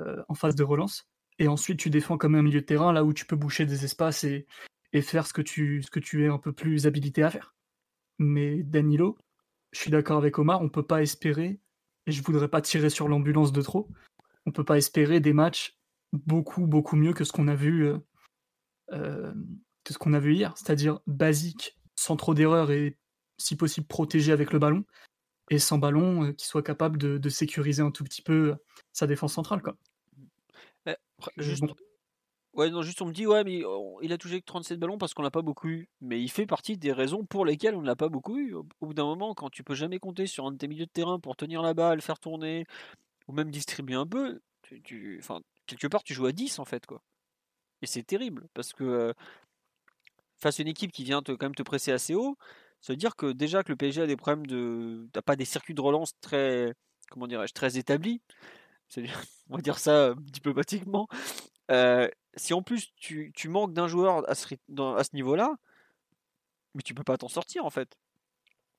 euh, 0.00 0.22
en 0.28 0.34
phase 0.34 0.56
de 0.56 0.64
relance. 0.64 1.08
Et 1.38 1.48
ensuite, 1.48 1.78
tu 1.78 1.90
défends 1.90 2.18
comme 2.18 2.34
un 2.34 2.42
milieu 2.42 2.62
de 2.62 2.66
terrain, 2.66 2.92
là 2.92 3.04
où 3.04 3.12
tu 3.12 3.26
peux 3.26 3.36
boucher 3.36 3.66
des 3.66 3.84
espaces 3.84 4.24
et, 4.24 4.46
faire 5.02 5.26
ce 5.26 5.34
que 5.34 5.42
tu 5.42 6.24
es 6.24 6.28
un 6.28 6.38
peu 6.38 6.54
plus 6.54 6.86
habilité 6.86 7.22
à 7.22 7.28
faire. 7.28 7.54
Mais 8.18 8.62
Danilo, 8.62 9.18
je 9.76 9.82
suis 9.82 9.90
d'accord 9.90 10.16
avec 10.16 10.38
Omar, 10.38 10.62
on 10.62 10.70
peut 10.70 10.86
pas 10.86 11.02
espérer, 11.02 11.60
et 12.06 12.10
je 12.10 12.22
voudrais 12.22 12.48
pas 12.48 12.62
tirer 12.62 12.88
sur 12.88 13.08
l'ambulance 13.08 13.52
de 13.52 13.60
trop, 13.60 13.90
on 14.46 14.50
peut 14.50 14.64
pas 14.64 14.78
espérer 14.78 15.20
des 15.20 15.34
matchs 15.34 15.78
beaucoup, 16.14 16.66
beaucoup 16.66 16.96
mieux 16.96 17.12
que 17.12 17.24
ce 17.24 17.32
qu'on 17.32 17.46
a 17.46 17.54
vu, 17.54 17.86
euh, 17.86 17.98
euh, 18.92 19.34
que 19.84 19.92
ce 19.92 19.98
qu'on 19.98 20.14
a 20.14 20.18
vu 20.18 20.34
hier, 20.34 20.56
c'est-à-dire 20.56 21.00
basique, 21.06 21.78
sans 21.94 22.16
trop 22.16 22.32
d'erreurs 22.32 22.70
et 22.70 22.96
si 23.36 23.54
possible 23.54 23.86
protégé 23.86 24.32
avec 24.32 24.50
le 24.54 24.58
ballon, 24.58 24.82
et 25.50 25.58
sans 25.58 25.76
ballon, 25.76 26.24
euh, 26.24 26.32
qui 26.32 26.46
soit 26.46 26.62
capable 26.62 26.96
de, 26.96 27.18
de 27.18 27.28
sécuriser 27.28 27.82
un 27.82 27.90
tout 27.90 28.02
petit 28.02 28.22
peu 28.22 28.56
sa 28.94 29.06
défense 29.06 29.34
centrale. 29.34 29.60
Quoi. 29.60 29.76
Euh, 30.88 30.94
juste, 31.36 31.60
bon. 31.60 31.74
Ouais, 32.56 32.70
non, 32.70 32.82
juste 32.82 33.00
on 33.02 33.06
me 33.06 33.12
dit, 33.12 33.26
ouais, 33.26 33.44
mais 33.44 33.62
il 34.02 34.12
a 34.12 34.18
touché 34.18 34.40
que 34.40 34.46
37 34.46 34.78
ballons 34.78 34.98
parce 34.98 35.14
qu'on 35.14 35.22
l'a 35.22 35.30
pas 35.30 35.42
beaucoup 35.42 35.68
eu. 35.68 35.88
Mais 36.00 36.20
il 36.20 36.30
fait 36.30 36.46
partie 36.46 36.76
des 36.76 36.92
raisons 36.92 37.24
pour 37.24 37.44
lesquelles 37.44 37.74
on 37.74 37.82
ne 37.82 37.86
l'a 37.86 37.96
pas 37.96 38.08
beaucoup 38.08 38.36
eu. 38.38 38.54
Au, 38.54 38.66
bout 38.80 38.94
d'un 38.94 39.04
moment, 39.04 39.34
quand 39.34 39.50
tu 39.50 39.62
peux 39.62 39.74
jamais 39.74 39.98
compter 39.98 40.26
sur 40.26 40.46
un 40.46 40.52
de 40.52 40.56
tes 40.58 40.68
milieux 40.68 40.86
de 40.86 40.90
terrain 40.90 41.20
pour 41.20 41.36
tenir 41.36 41.62
la 41.62 41.74
balle, 41.74 42.00
faire 42.00 42.18
tourner, 42.18 42.66
ou 43.28 43.32
même 43.32 43.50
distribuer 43.50 43.94
un 43.94 44.06
peu, 44.06 44.40
tu, 44.84 45.20
quelque 45.66 45.86
part, 45.86 46.02
tu 46.02 46.14
joues 46.14 46.26
à 46.26 46.32
10 46.32 46.58
en 46.58 46.64
fait, 46.64 46.86
quoi. 46.86 47.02
Et 47.82 47.86
c'est 47.86 48.02
terrible 48.02 48.48
parce 48.54 48.72
que 48.72 48.84
euh, 48.84 49.12
face 50.38 50.60
à 50.60 50.62
une 50.62 50.68
équipe 50.68 50.92
qui 50.92 51.04
vient 51.04 51.22
te, 51.22 51.32
quand 51.32 51.46
même 51.46 51.54
te 51.54 51.62
presser 51.62 51.92
assez 51.92 52.14
haut, 52.14 52.36
ça 52.80 52.92
veut 52.92 52.96
dire 52.96 53.16
que 53.16 53.32
déjà 53.32 53.62
que 53.62 53.70
le 53.70 53.76
PSG 53.76 54.02
a 54.02 54.06
des 54.06 54.16
problèmes 54.16 54.46
de. 54.46 55.08
T'as 55.12 55.22
pas 55.22 55.36
des 55.36 55.44
circuits 55.44 55.74
de 55.74 55.80
relance 55.80 56.12
très. 56.20 56.72
Comment 57.10 57.26
dirais-je 57.26 57.52
Très 57.52 57.78
établis. 57.78 58.20
On 59.50 59.56
va 59.56 59.62
dire 59.62 59.78
ça 59.78 60.08
euh, 60.08 60.14
diplomatiquement. 60.18 61.08
Euh, 61.70 62.08
si 62.36 62.54
en 62.54 62.62
plus 62.62 62.92
tu, 62.96 63.32
tu 63.34 63.48
manques 63.48 63.72
d'un 63.72 63.88
joueur 63.88 64.28
à 64.28 64.34
ce, 64.34 64.54
niveau-là, 65.14 65.56
mais 66.74 66.82
tu 66.82 66.94
peux 66.94 67.04
pas 67.04 67.16
t'en 67.16 67.28
sortir 67.28 67.64
en 67.64 67.70
fait. 67.70 67.96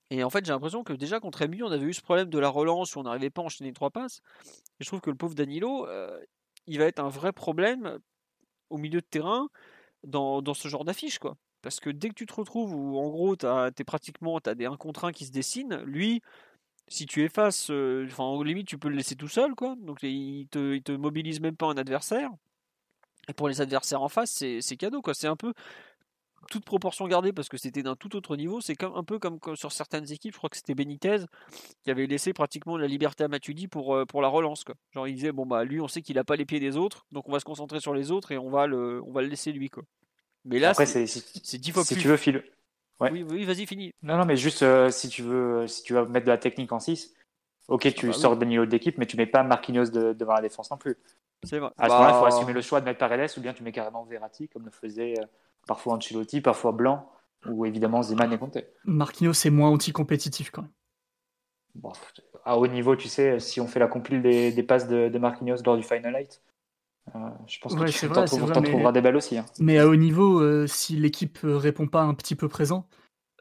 Et 0.09 0.23
en 0.23 0.29
fait, 0.29 0.45
j'ai 0.45 0.53
l'impression 0.53 0.83
que 0.83 0.93
déjà 0.93 1.19
contre 1.19 1.45
MU, 1.47 1.63
on 1.63 1.71
avait 1.71 1.85
eu 1.85 1.93
ce 1.93 2.01
problème 2.01 2.29
de 2.29 2.39
la 2.39 2.49
relance 2.49 2.95
où 2.95 2.99
on 2.99 3.03
n'arrivait 3.03 3.29
pas 3.29 3.41
à 3.41 3.45
enchaîner 3.45 3.73
trois 3.73 3.89
passes. 3.91 4.21
Et 4.79 4.83
je 4.83 4.87
trouve 4.87 5.01
que 5.01 5.09
le 5.09 5.17
pauvre 5.17 5.35
Danilo, 5.35 5.85
euh, 5.87 6.17
il 6.65 6.79
va 6.79 6.85
être 6.85 6.99
un 6.99 7.09
vrai 7.09 7.33
problème 7.33 7.99
au 8.69 8.77
milieu 8.77 9.01
de 9.01 9.05
terrain 9.05 9.49
dans, 10.03 10.41
dans 10.41 10.53
ce 10.53 10.69
genre 10.69 10.85
d'affiche. 10.85 11.19
Parce 11.61 11.79
que 11.81 11.89
dès 11.89 12.09
que 12.09 12.13
tu 12.13 12.25
te 12.25 12.33
retrouves 12.33 12.73
où 12.73 12.97
en 12.97 13.09
gros, 13.09 13.35
tu 13.35 13.45
as 13.45 13.71
pratiquement 13.85 14.39
t'as 14.39 14.55
des 14.55 14.65
1 14.65 14.77
contre 14.77 15.05
1 15.05 15.11
qui 15.11 15.25
se 15.25 15.31
dessinent, 15.31 15.81
lui, 15.83 16.21
si 16.87 17.05
tu 17.05 17.23
effaces, 17.23 17.69
euh, 17.69 18.05
enfin, 18.07 18.23
en 18.23 18.41
limite, 18.43 18.67
tu 18.67 18.77
peux 18.77 18.89
le 18.89 18.95
laisser 18.95 19.15
tout 19.15 19.27
seul, 19.27 19.55
quoi. 19.55 19.75
Donc 19.79 20.03
il 20.03 20.47
te, 20.49 20.75
il 20.75 20.83
te 20.83 20.93
mobilise 20.93 21.41
même 21.41 21.57
pas 21.57 21.67
un 21.67 21.77
adversaire. 21.77 22.31
Et 23.27 23.33
pour 23.33 23.49
les 23.49 23.61
adversaires 23.61 24.01
en 24.01 24.09
face, 24.09 24.43
c'est 24.59 24.77
cadeau, 24.77 25.01
quoi. 25.01 25.13
C'est 25.13 25.27
un 25.27 25.35
peu 25.35 25.53
toute 26.49 26.65
proportion 26.65 27.07
gardée 27.07 27.33
parce 27.33 27.49
que 27.49 27.57
c'était 27.57 27.83
d'un 27.83 27.95
tout 27.95 28.15
autre 28.15 28.35
niveau. 28.35 28.61
C'est 28.61 28.81
un 28.83 29.03
peu 29.03 29.19
comme, 29.19 29.39
sur 29.55 29.71
certaines 29.71 30.11
équipes, 30.11 30.33
je 30.33 30.37
crois 30.37 30.49
que 30.49 30.57
c'était 30.57 30.75
Benitez 30.75 31.17
qui 31.83 31.91
avait 31.91 32.07
laissé 32.07 32.33
pratiquement 32.33 32.77
la 32.77 32.87
liberté 32.87 33.23
à 33.23 33.27
Matuidi 33.27 33.67
pour, 33.67 33.95
euh, 33.95 34.05
pour 34.05 34.21
la 34.21 34.27
relance. 34.27 34.63
Quoi. 34.63 34.75
Genre 34.93 35.07
il 35.07 35.15
disait, 35.15 35.31
bon 35.31 35.45
bah 35.45 35.63
lui 35.63 35.81
on 35.81 35.87
sait 35.87 36.01
qu'il 36.01 36.17
a 36.17 36.23
pas 36.23 36.35
les 36.35 36.45
pieds 36.45 36.59
des 36.59 36.77
autres, 36.77 37.05
donc 37.11 37.27
on 37.27 37.31
va 37.31 37.39
se 37.39 37.45
concentrer 37.45 37.79
sur 37.79 37.93
les 37.93 38.11
autres 38.11 38.31
et 38.31 38.37
on 38.37 38.49
va 38.49 38.67
le, 38.67 39.01
on 39.05 39.11
va 39.11 39.21
le 39.21 39.27
laisser 39.27 39.51
lui. 39.51 39.69
Quoi. 39.69 39.83
Mais 40.45 40.59
là, 40.59 40.73
c'est 40.73 41.07
si, 41.07 41.59
dix 41.59 41.71
fois 41.71 41.83
si 41.83 41.95
plus. 41.95 42.03
tu 42.03 42.07
veux, 42.07 42.17
Phil. 42.17 42.43
Ouais. 42.99 43.11
Oui, 43.11 43.23
oui 43.29 43.43
vas-y, 43.43 43.67
fini. 43.67 43.91
Non, 44.01 44.17
non, 44.17 44.25
mais 44.25 44.37
juste 44.37 44.63
euh, 44.63 44.89
si 44.89 45.09
tu 45.09 45.21
veux, 45.21 45.67
si 45.67 45.83
tu 45.83 45.93
vas 45.93 46.05
mettre 46.05 46.25
de 46.25 46.31
la 46.31 46.37
technique 46.37 46.71
en 46.71 46.79
6, 46.79 47.13
ok, 47.67 47.93
tu 47.93 48.07
oui. 48.07 48.13
sors 48.13 48.35
Danilo 48.37 48.65
de 48.65 48.71
l'équipe, 48.71 48.97
mais 48.97 49.05
tu 49.05 49.17
mets 49.17 49.25
pas 49.25 49.43
Marquinhos 49.43 49.85
de- 49.89 50.13
devant 50.13 50.33
la 50.33 50.41
défense 50.41 50.69
non 50.71 50.77
plus. 50.77 50.95
C'est 51.43 51.59
vrai. 51.59 51.69
À 51.77 51.87
ce 51.87 51.93
moment-là, 51.93 52.09
il 52.11 52.15
faut 52.15 52.21
Bah, 52.21 52.27
assumer 52.35 52.53
le 52.53 52.61
choix 52.61 52.79
de 52.81 52.85
mettre 52.85 52.99
Paredes 52.99 53.29
ou 53.37 53.41
bien 53.41 53.53
tu 53.53 53.63
mets 53.63 53.71
carrément 53.71 54.03
Verratti, 54.05 54.47
comme 54.49 54.65
le 54.65 54.71
faisait 54.71 55.19
euh, 55.19 55.25
parfois 55.67 55.93
Ancelotti, 55.95 56.41
parfois 56.41 56.71
Blanc, 56.71 57.11
ou 57.47 57.65
évidemment 57.65 58.01
Zeman 58.01 58.31
et 58.33 58.37
Conte. 58.39 58.57
Marquinhos, 58.85 59.33
c'est 59.33 59.49
moins 59.51 59.69
anti-compétitif 59.69 60.49
quand 60.49 60.63
même. 60.63 60.71
Bon, 61.75 61.91
à 62.43 62.57
haut 62.57 62.65
niveau, 62.67 62.95
tu 62.95 63.07
sais, 63.07 63.39
si 63.39 63.61
on 63.61 63.67
fait 63.67 63.79
la 63.79 63.87
compile 63.87 64.23
des, 64.23 64.51
des 64.51 64.63
passes 64.63 64.87
de, 64.87 65.09
de 65.09 65.19
Marquinhos 65.19 65.57
lors 65.63 65.77
du 65.77 65.83
Final 65.83 66.15
8, 66.15 66.41
euh, 67.15 67.19
je 67.45 67.59
pense 67.59 67.75
que 67.75 67.79
Ouais, 67.81 67.85
tu 67.89 68.07
vrai, 68.07 68.25
trouves- 68.25 68.27
c'est 68.27 68.39
vrai, 68.43 68.53
t'en 68.53 68.61
mais- 68.61 68.69
trouveras 68.69 68.91
des 68.91 69.01
balles 69.01 69.15
aussi. 69.15 69.37
hein. 69.37 69.45
Mais 69.59 69.77
à 69.77 69.87
haut 69.87 69.95
niveau, 69.95 70.41
euh, 70.41 70.65
si 70.65 70.95
l'équipe 70.95 71.37
euh, 71.43 71.55
répond 71.57 71.85
pas 71.87 72.01
un 72.01 72.15
petit 72.15 72.35
peu 72.35 72.47
présent, 72.47 72.87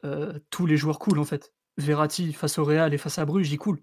euh, 0.05 0.37
tous 0.51 0.67
les 0.67 0.77
joueurs 0.77 0.99
coulent 0.99 1.19
en 1.19 1.23
fait. 1.25 1.51
Verratti 1.77 2.31
face 2.33 2.59
au 2.59 2.63
Real 2.63 2.93
et 2.93 2.97
face 2.99 3.17
à 3.17 3.25
Bruges, 3.25 3.51
il 3.51 3.57
coule. 3.57 3.79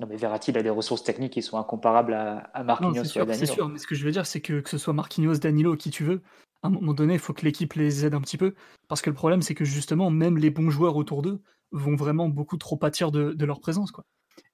Non, 0.00 0.06
mais 0.08 0.16
Verratti, 0.16 0.50
il 0.50 0.58
a 0.58 0.62
des 0.62 0.70
ressources 0.70 1.04
techniques 1.04 1.34
qui 1.34 1.42
sont 1.42 1.56
incomparables 1.56 2.14
à, 2.14 2.38
à 2.52 2.60
Non, 2.60 2.66
Marquinhos 2.66 3.04
c'est 3.04 3.20
ou 3.20 3.30
à 3.30 3.34
c'est 3.34 3.46
sûr. 3.46 3.68
Mais 3.68 3.78
ce 3.78 3.86
que 3.86 3.94
je 3.94 4.04
veux 4.04 4.10
dire, 4.10 4.26
c'est 4.26 4.40
que 4.40 4.60
que 4.60 4.68
ce 4.68 4.78
soit 4.78 4.92
Marquinhos, 4.92 5.36
Danilo, 5.38 5.76
qui 5.76 5.90
tu 5.90 6.02
veux, 6.04 6.22
à 6.62 6.68
un 6.68 6.70
moment 6.70 6.94
donné, 6.94 7.14
il 7.14 7.20
faut 7.20 7.32
que 7.32 7.44
l'équipe 7.44 7.74
les 7.74 8.04
aide 8.04 8.14
un 8.14 8.20
petit 8.20 8.38
peu. 8.38 8.54
Parce 8.88 9.02
que 9.02 9.10
le 9.10 9.14
problème, 9.14 9.42
c'est 9.42 9.54
que 9.54 9.64
justement, 9.64 10.10
même 10.10 10.36
les 10.36 10.50
bons 10.50 10.70
joueurs 10.70 10.96
autour 10.96 11.22
d'eux 11.22 11.40
vont 11.70 11.94
vraiment 11.94 12.28
beaucoup 12.28 12.56
trop 12.56 12.76
pâtir 12.76 13.12
de, 13.12 13.32
de 13.32 13.44
leur 13.44 13.60
présence. 13.60 13.92
Quoi. 13.92 14.04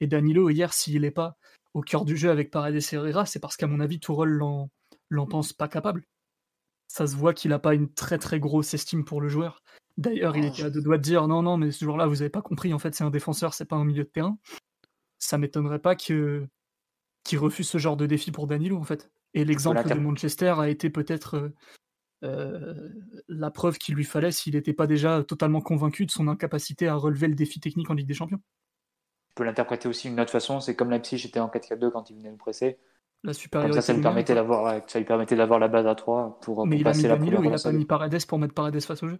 Et 0.01 0.07
Danilo, 0.07 0.51
hier, 0.51 0.73
s'il 0.73 1.01
n'est 1.01 1.11
pas 1.11 1.37
au 1.73 1.81
cœur 1.81 2.05
du 2.05 2.17
jeu 2.17 2.31
avec 2.31 2.51
Paredes 2.51 2.75
et 2.77 2.95
Herrera, 2.95 3.25
c'est 3.25 3.39
parce 3.41 3.57
qu'à 3.57 3.67
mon 3.67 3.81
avis, 3.81 4.01
Tourelle 4.01 4.31
l'en 4.31 4.69
l'en 5.09 5.27
pense 5.27 5.53
pas 5.53 5.69
capable. 5.69 6.05
Ça 6.87 7.07
se 7.07 7.17
voit 7.17 7.35
qu'il 7.35 7.51
n'a 7.51 7.59
pas 7.59 7.75
une 7.75 7.93
très 7.93 8.19
très 8.19 8.41
grosse 8.41 8.75
estime 8.75 9.05
pour 9.05 9.21
le 9.21 9.29
joueur. 9.29 9.63
D'ailleurs, 9.97 10.37
il 10.37 10.45
Oh, 10.45 10.49
était 10.49 10.65
à 10.65 10.71
deux 10.71 10.81
doigts 10.83 10.99
de 10.99 11.03
dire 11.03 11.27
non, 11.29 11.43
non, 11.43 11.57
mais 11.57 11.71
ce 11.71 11.85
jour-là, 11.85 12.07
vous 12.07 12.23
avez 12.23 12.31
pas 12.31 12.43
compris, 12.43 12.73
en 12.75 12.79
fait, 12.79 12.95
c'est 12.95 13.05
un 13.05 13.11
défenseur, 13.11 13.55
c'est 13.55 13.65
pas 13.65 13.77
un 13.77 13.85
milieu 13.85 14.05
de 14.05 14.09
terrain. 14.09 14.39
Ça 15.21 15.39
m'étonnerait 15.39 15.79
pas 15.79 15.95
que 15.95 16.49
qu'il 17.23 17.39
refuse 17.39 17.69
ce 17.69 17.79
genre 17.79 17.97
de 17.97 18.07
défi 18.07 18.33
pour 18.33 18.47
Danilo, 18.47 18.77
en 18.77 18.85
fait. 18.85 19.11
Et 19.35 19.45
l'exemple 19.45 19.87
de 19.87 19.95
Manchester 19.95 20.55
a 20.59 20.69
été 20.69 20.91
peut-être 20.91 21.37
euh, 21.37 21.55
euh, 22.25 22.89
la 23.29 23.51
preuve 23.51 23.79
qu'il 23.79 23.95
lui 23.95 24.05
fallait 24.05 24.33
s'il 24.33 24.55
n'était 24.55 24.73
pas 24.73 24.87
déjà 24.87 25.23
totalement 25.23 25.61
convaincu 25.61 26.07
de 26.07 26.11
son 26.11 26.29
incapacité 26.29 26.89
à 26.89 26.95
relever 26.95 27.29
le 27.29 27.35
défi 27.35 27.61
technique 27.61 27.91
en 27.91 27.95
Ligue 27.95 28.09
des 28.09 28.15
Champions. 28.15 28.41
Tu 29.29 29.35
peux 29.37 29.45
l'interpréter 29.45 29.89
aussi 29.89 30.09
d'une 30.09 30.19
autre 30.21 30.33
façon, 30.33 30.61
c'est 30.61 30.75
comme 30.75 30.91
Leipzig 30.91 31.25
était 31.25 31.41
en 31.41 31.49
4-4-2 31.49 31.91
quand 31.93 32.11
il 32.11 32.17
venait 32.17 32.31
nous 32.31 32.37
presser. 32.37 32.79
La 33.23 33.33
Comme 33.33 33.41
supériorité 33.41 33.81
ça, 33.81 33.87
ça 33.87 33.93
lui 33.93 34.01
permettait 34.01 34.35
d'avoir, 34.35 34.65
ouais, 34.65 34.83
ça 34.87 34.99
lui 34.99 35.07
permettait 35.07 35.37
d'avoir 35.37 35.59
la 35.59 35.69
base 35.69 35.87
à 35.87 35.95
3 35.95 36.41
pour, 36.41 36.55
pour 36.57 36.67
Mais 36.67 36.77
il 36.77 36.87
a 36.87 36.91
mis 36.91 36.97
passer 36.97 37.09
la 37.09 37.17
Danilo, 37.17 37.37
première 37.37 37.43
il 37.43 37.47
a 37.47 37.49
relance 37.51 37.63
pas 37.63 37.73
mis 37.73 37.85
Paredes 37.85 38.27
pour 38.27 38.39
mettre 38.39 38.55
Paredes 38.55 38.81
face 38.81 39.03
au 39.03 39.09
jeu. 39.09 39.19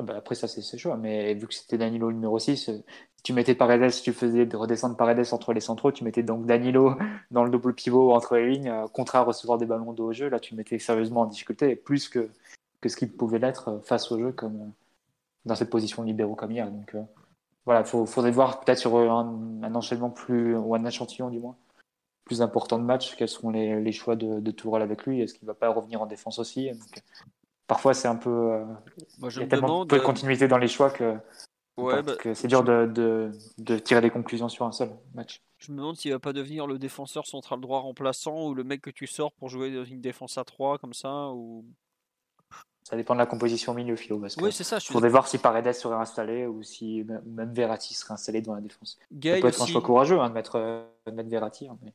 Ah 0.00 0.02
bah 0.02 0.14
après, 0.16 0.34
ça, 0.34 0.48
c'est 0.48 0.62
ses 0.62 0.78
choix. 0.78 0.96
Mais 0.96 1.34
vu 1.34 1.46
que 1.46 1.52
c'était 1.52 1.76
Danilo 1.76 2.10
numéro 2.10 2.38
6, 2.38 2.70
euh, 2.70 2.78
tu 3.22 3.34
mettais 3.34 3.54
Paredes, 3.54 3.92
tu 4.02 4.14
faisais 4.14 4.46
de 4.46 4.56
redescendre 4.56 4.96
Paredes 4.96 5.26
entre 5.32 5.52
les 5.52 5.60
centraux, 5.60 5.92
tu 5.92 6.04
mettais 6.04 6.22
donc 6.22 6.46
Danilo 6.46 6.94
dans 7.30 7.44
le 7.44 7.50
double 7.50 7.74
pivot 7.74 8.14
entre 8.14 8.36
les 8.36 8.48
lignes, 8.48 8.70
euh, 8.70 8.86
contrat 8.88 9.18
à 9.18 9.22
recevoir 9.24 9.58
des 9.58 9.66
ballons 9.66 9.92
de 9.92 10.00
haut 10.00 10.14
jeu. 10.14 10.30
Là, 10.30 10.40
tu 10.40 10.54
mettais 10.54 10.78
sérieusement 10.78 11.20
en 11.22 11.26
difficulté, 11.26 11.76
plus 11.76 12.08
que, 12.08 12.30
ce 12.86 12.96
qu'il 12.96 13.12
pouvait 13.12 13.38
l'être 13.38 13.68
euh, 13.68 13.80
face 13.80 14.10
au 14.10 14.18
jeu, 14.18 14.32
comme 14.32 14.72
dans 15.44 15.54
cette 15.54 15.68
position 15.68 16.02
libéraux 16.02 16.34
comme 16.34 16.52
hier. 16.52 16.70
Donc 16.70 16.96
voilà, 17.66 17.80
il 17.80 18.06
faudrait 18.06 18.30
voir 18.30 18.60
peut-être 18.60 18.78
sur 18.78 18.96
un, 18.96 19.74
enchaînement 19.74 20.10
plus, 20.10 20.56
ou 20.56 20.74
un 20.74 20.84
échantillon 20.86 21.28
du 21.28 21.40
moins, 21.40 21.56
plus 22.24 22.40
important 22.40 22.78
de 22.78 22.84
match, 22.84 23.16
quels 23.16 23.28
seront 23.28 23.50
les, 23.50 23.92
choix 23.92 24.16
de, 24.16 24.40
de 24.40 24.50
Tourelle 24.50 24.82
avec 24.82 25.04
lui. 25.04 25.20
Est-ce 25.20 25.34
qu'il 25.34 25.46
va 25.46 25.54
pas 25.54 25.68
revenir 25.68 26.00
en 26.00 26.06
défense 26.06 26.38
aussi 26.38 26.70
Parfois, 27.70 27.94
c'est 27.94 28.08
un 28.08 28.16
peu. 28.16 28.30
euh, 28.30 28.64
Moi, 29.20 29.30
je 29.30 29.38
il 29.38 29.38
y 29.38 29.42
a 29.42 29.46
me 29.46 29.50
tellement 29.50 29.68
demande. 29.68 29.88
peu 29.88 29.96
de 29.96 30.00
euh, 30.02 30.04
continuité 30.04 30.48
dans 30.48 30.58
les 30.58 30.66
choix 30.66 30.90
que 30.90 31.14
Ouais, 31.76 32.02
bah, 32.02 32.14
c'est 32.34 32.48
dur 32.48 32.64
de, 32.64 32.86
de, 32.92 33.30
de 33.58 33.78
tirer 33.78 34.00
des 34.00 34.10
conclusions 34.10 34.48
sur 34.48 34.66
un 34.66 34.72
seul 34.72 34.90
match. 35.14 35.40
Je 35.58 35.70
me 35.70 35.76
demande 35.78 35.96
s'il 35.96 36.10
va 36.10 36.18
pas 36.18 36.32
devenir 36.32 36.66
le 36.66 36.80
défenseur 36.80 37.28
central 37.28 37.60
droit 37.60 37.78
remplaçant 37.78 38.48
ou 38.48 38.54
le 38.54 38.64
mec 38.64 38.80
que 38.82 38.90
tu 38.90 39.06
sors 39.06 39.32
pour 39.34 39.48
jouer 39.50 39.72
dans 39.72 39.84
une 39.84 40.00
défense 40.00 40.36
à 40.36 40.42
3 40.44 40.78
comme 40.78 40.92
ça 40.94 41.28
ou 41.28 41.64
Ça 42.82 42.96
dépend 42.96 43.14
de 43.14 43.20
la 43.20 43.26
composition 43.26 43.70
au 43.70 43.76
milieu, 43.76 43.94
Philo. 43.94 44.18
Parce 44.18 44.36
Oui, 44.38 44.50
c'est 44.52 44.64
ça, 44.64 44.80
je 44.80 44.84
suis 44.86 44.92
faudrait 44.92 45.08
voir 45.10 45.28
si 45.28 45.38
Paredes 45.38 45.72
serait 45.72 45.94
installé 45.94 46.46
ou 46.46 46.64
si 46.64 47.04
même 47.24 47.52
Verratti 47.54 47.94
serait 47.94 48.14
installé 48.14 48.42
dans 48.42 48.54
la 48.56 48.60
défense. 48.60 48.98
Ça 48.98 49.06
Gay 49.12 49.38
peut 49.40 49.46
être 49.46 49.62
un 49.62 49.66
choix 49.66 49.80
courageux 49.80 50.18
hein, 50.18 50.28
de, 50.28 50.34
mettre, 50.34 50.56
euh, 50.56 50.82
de 51.06 51.12
mettre 51.12 51.30
Verratti. 51.30 51.68
hein, 51.68 51.78
mais- 51.82 51.94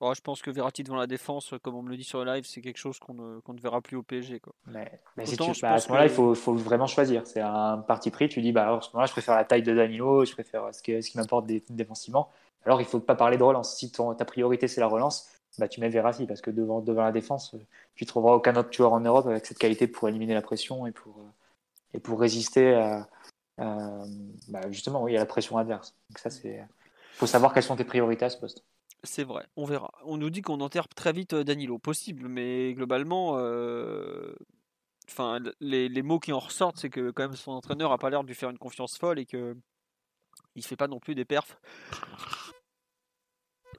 Oh, 0.00 0.12
je 0.14 0.20
pense 0.20 0.42
que 0.42 0.50
Verratti 0.50 0.82
devant 0.82 0.96
la 0.96 1.06
défense, 1.06 1.54
comme 1.62 1.74
on 1.74 1.82
me 1.82 1.88
le 1.90 1.96
dit 1.96 2.04
sur 2.04 2.22
le 2.22 2.30
live, 2.32 2.44
c'est 2.46 2.60
quelque 2.60 2.76
chose 2.76 2.98
qu'on 2.98 3.14
ne, 3.14 3.40
qu'on 3.40 3.54
ne 3.54 3.60
verra 3.60 3.80
plus 3.80 3.96
au 3.96 4.02
PSG. 4.02 4.40
Quoi. 4.40 4.52
Mais, 4.66 5.00
mais 5.16 5.24
si 5.24 5.34
Autant 5.34 5.46
tu, 5.46 5.54
je 5.54 5.60
bah, 5.62 5.72
à 5.72 5.80
ce 5.80 5.88
moment-là, 5.88 6.06
que- 6.06 6.12
il 6.12 6.14
faut, 6.14 6.34
faut 6.34 6.54
vraiment 6.54 6.86
choisir. 6.86 7.26
C'est 7.26 7.40
un 7.40 7.78
parti 7.78 8.10
pris. 8.10 8.28
Tu 8.28 8.42
dis, 8.42 8.52
bah, 8.52 8.64
alors, 8.64 8.78
à 8.78 8.80
ce 8.82 8.88
moment-là, 8.90 9.06
je 9.06 9.12
préfère 9.12 9.34
la 9.34 9.44
taille 9.44 9.62
de 9.62 9.74
Danilo, 9.74 10.24
je 10.26 10.32
préfère 10.32 10.74
ce, 10.74 10.82
que- 10.82 11.00
ce 11.00 11.10
qui 11.10 11.16
m'importe 11.16 11.46
dé- 11.46 11.64
défensivement. 11.70 12.30
Alors, 12.66 12.80
il 12.80 12.86
faut 12.86 13.00
pas 13.00 13.14
parler 13.14 13.38
de 13.38 13.42
relance. 13.42 13.74
Si 13.76 13.90
ton, 13.90 14.14
ta 14.14 14.24
priorité, 14.26 14.68
c'est 14.68 14.80
la 14.80 14.86
relance, 14.86 15.30
bah, 15.58 15.66
tu 15.68 15.80
mets 15.80 15.88
Verratti 15.88 16.26
parce 16.26 16.42
que 16.42 16.50
devant, 16.50 16.80
devant 16.82 17.02
la 17.04 17.12
défense, 17.12 17.54
euh, 17.54 17.58
tu 17.94 18.04
trouveras 18.04 18.34
aucun 18.34 18.54
autre 18.56 18.72
joueur 18.72 18.92
en 18.92 19.00
Europe 19.00 19.26
avec 19.26 19.46
cette 19.46 19.56
qualité 19.58 19.86
pour 19.86 20.08
éliminer 20.08 20.34
la 20.34 20.42
pression 20.42 20.86
et 20.86 20.92
pour, 20.92 21.16
euh, 21.20 21.30
et 21.94 22.00
pour 22.00 22.20
résister 22.20 22.74
à, 22.74 23.08
à, 23.56 24.02
bah, 24.48 24.60
justement, 24.70 25.02
oui, 25.02 25.16
à 25.16 25.20
la 25.20 25.26
pression 25.26 25.56
adverse. 25.56 25.94
Donc, 26.10 26.18
ça, 26.18 26.28
c'est. 26.28 26.62
faut 27.14 27.26
savoir 27.26 27.54
quelles 27.54 27.62
sont 27.62 27.76
tes 27.76 27.84
priorités 27.84 28.26
à 28.26 28.30
ce 28.30 28.36
poste. 28.36 28.62
C'est 29.06 29.24
vrai, 29.24 29.46
on 29.56 29.64
verra. 29.64 29.92
On 30.04 30.16
nous 30.16 30.30
dit 30.30 30.42
qu'on 30.42 30.60
enterre 30.60 30.88
très 30.88 31.12
vite 31.12 31.32
euh, 31.32 31.44
Danilo, 31.44 31.78
possible, 31.78 32.28
mais 32.28 32.74
globalement, 32.74 33.38
euh, 33.38 34.34
enfin, 35.08 35.38
les, 35.60 36.02
mots 36.02 36.18
qui 36.18 36.32
en 36.32 36.40
ressortent, 36.40 36.78
c'est 36.78 36.90
que 36.90 37.10
quand 37.12 37.22
même 37.22 37.36
son 37.36 37.52
entraîneur 37.52 37.92
a 37.92 37.98
pas 37.98 38.10
l'air 38.10 38.22
de 38.22 38.26
lui 38.28 38.34
faire 38.34 38.50
une 38.50 38.58
confiance 38.58 38.98
folle 38.98 39.20
et 39.20 39.26
que 39.26 39.56
il 40.56 40.64
fait 40.64 40.76
pas 40.76 40.88
non 40.88 40.98
plus 40.98 41.14
des 41.14 41.24
perfs. 41.24 41.56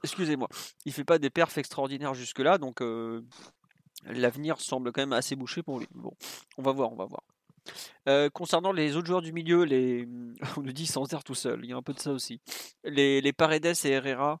Excusez-moi, 0.02 0.48
il 0.86 0.92
fait 0.92 1.04
pas 1.04 1.18
des 1.18 1.30
perfs 1.30 1.58
extraordinaires 1.58 2.14
jusque-là, 2.14 2.56
donc 2.56 2.80
euh, 2.80 3.22
l'avenir 4.04 4.60
semble 4.60 4.92
quand 4.92 5.02
même 5.02 5.12
assez 5.12 5.36
bouché 5.36 5.62
pour 5.62 5.78
lui. 5.78 5.88
Bon, 5.90 6.12
on 6.56 6.62
va 6.62 6.72
voir, 6.72 6.92
on 6.92 6.96
va 6.96 7.06
voir. 7.06 7.22
Concernant 8.32 8.72
les 8.72 8.96
autres 8.96 9.06
joueurs 9.06 9.20
du 9.20 9.32
milieu, 9.34 9.66
on 10.56 10.62
nous 10.62 10.72
dit 10.72 10.86
sans 10.86 11.04
terre 11.04 11.22
tout 11.22 11.34
seul, 11.34 11.60
il 11.64 11.68
y 11.68 11.72
a 11.74 11.76
un 11.76 11.82
peu 11.82 11.92
de 11.92 11.98
ça 11.98 12.12
aussi. 12.12 12.40
Les 12.84 13.32
Paredes 13.34 13.66
et 13.84 13.90
Herrera, 13.90 14.40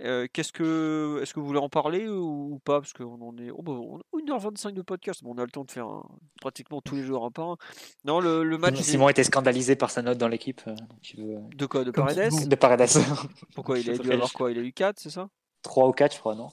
euh, 0.00 0.26
qu'est-ce 0.32 0.52
que, 0.52 1.20
est-ce 1.22 1.34
que 1.34 1.40
vous 1.40 1.46
voulez 1.46 1.58
en 1.58 1.68
parler 1.68 2.08
ou 2.08 2.58
pas? 2.64 2.80
Parce 2.80 2.92
qu'on 2.92 3.20
en 3.20 3.36
est, 3.38 3.50
oh, 3.50 3.62
bah, 3.62 3.72
on 3.72 3.98
a 3.98 4.02
1h25 4.38 4.72
de 4.72 4.82
podcast, 4.82 5.22
bon, 5.22 5.34
on 5.34 5.38
a 5.38 5.44
le 5.44 5.50
temps 5.50 5.64
de 5.64 5.70
faire 5.70 5.86
un- 5.86 6.08
pratiquement 6.40 6.80
tous 6.80 6.94
les 6.96 7.02
jours 7.02 7.24
un 7.26 7.30
par 7.30 7.50
un. 7.50 7.56
Non, 8.04 8.20
le, 8.20 8.42
le 8.44 8.58
match 8.58 8.80
Simon 8.80 9.08
était 9.08 9.24
scandalisé 9.24 9.76
par 9.76 9.90
sa 9.90 10.02
note 10.02 10.18
dans 10.18 10.28
l'équipe. 10.28 10.62
euh, 10.66 10.74
donc 10.74 11.12
il 11.14 11.24
veut- 11.24 11.40
de 11.54 11.66
quoi? 11.66 11.84
De 11.84 11.90
Paredes? 11.90 12.48
De 12.48 12.54
Paredes. 12.56 12.88
Pourquoi 13.54 13.78
il 13.78 13.90
a 13.90 13.98
dû 13.98 14.10
avoir 14.12 14.32
quoi? 14.32 14.50
Il 14.50 14.58
a 14.58 14.62
eu 14.62 14.72
4, 14.72 14.98
c'est 14.98 15.10
ça? 15.10 15.28
3 15.62 15.86
ou 15.88 15.92
4, 15.92 16.14
je 16.14 16.18
crois, 16.20 16.34
non? 16.34 16.48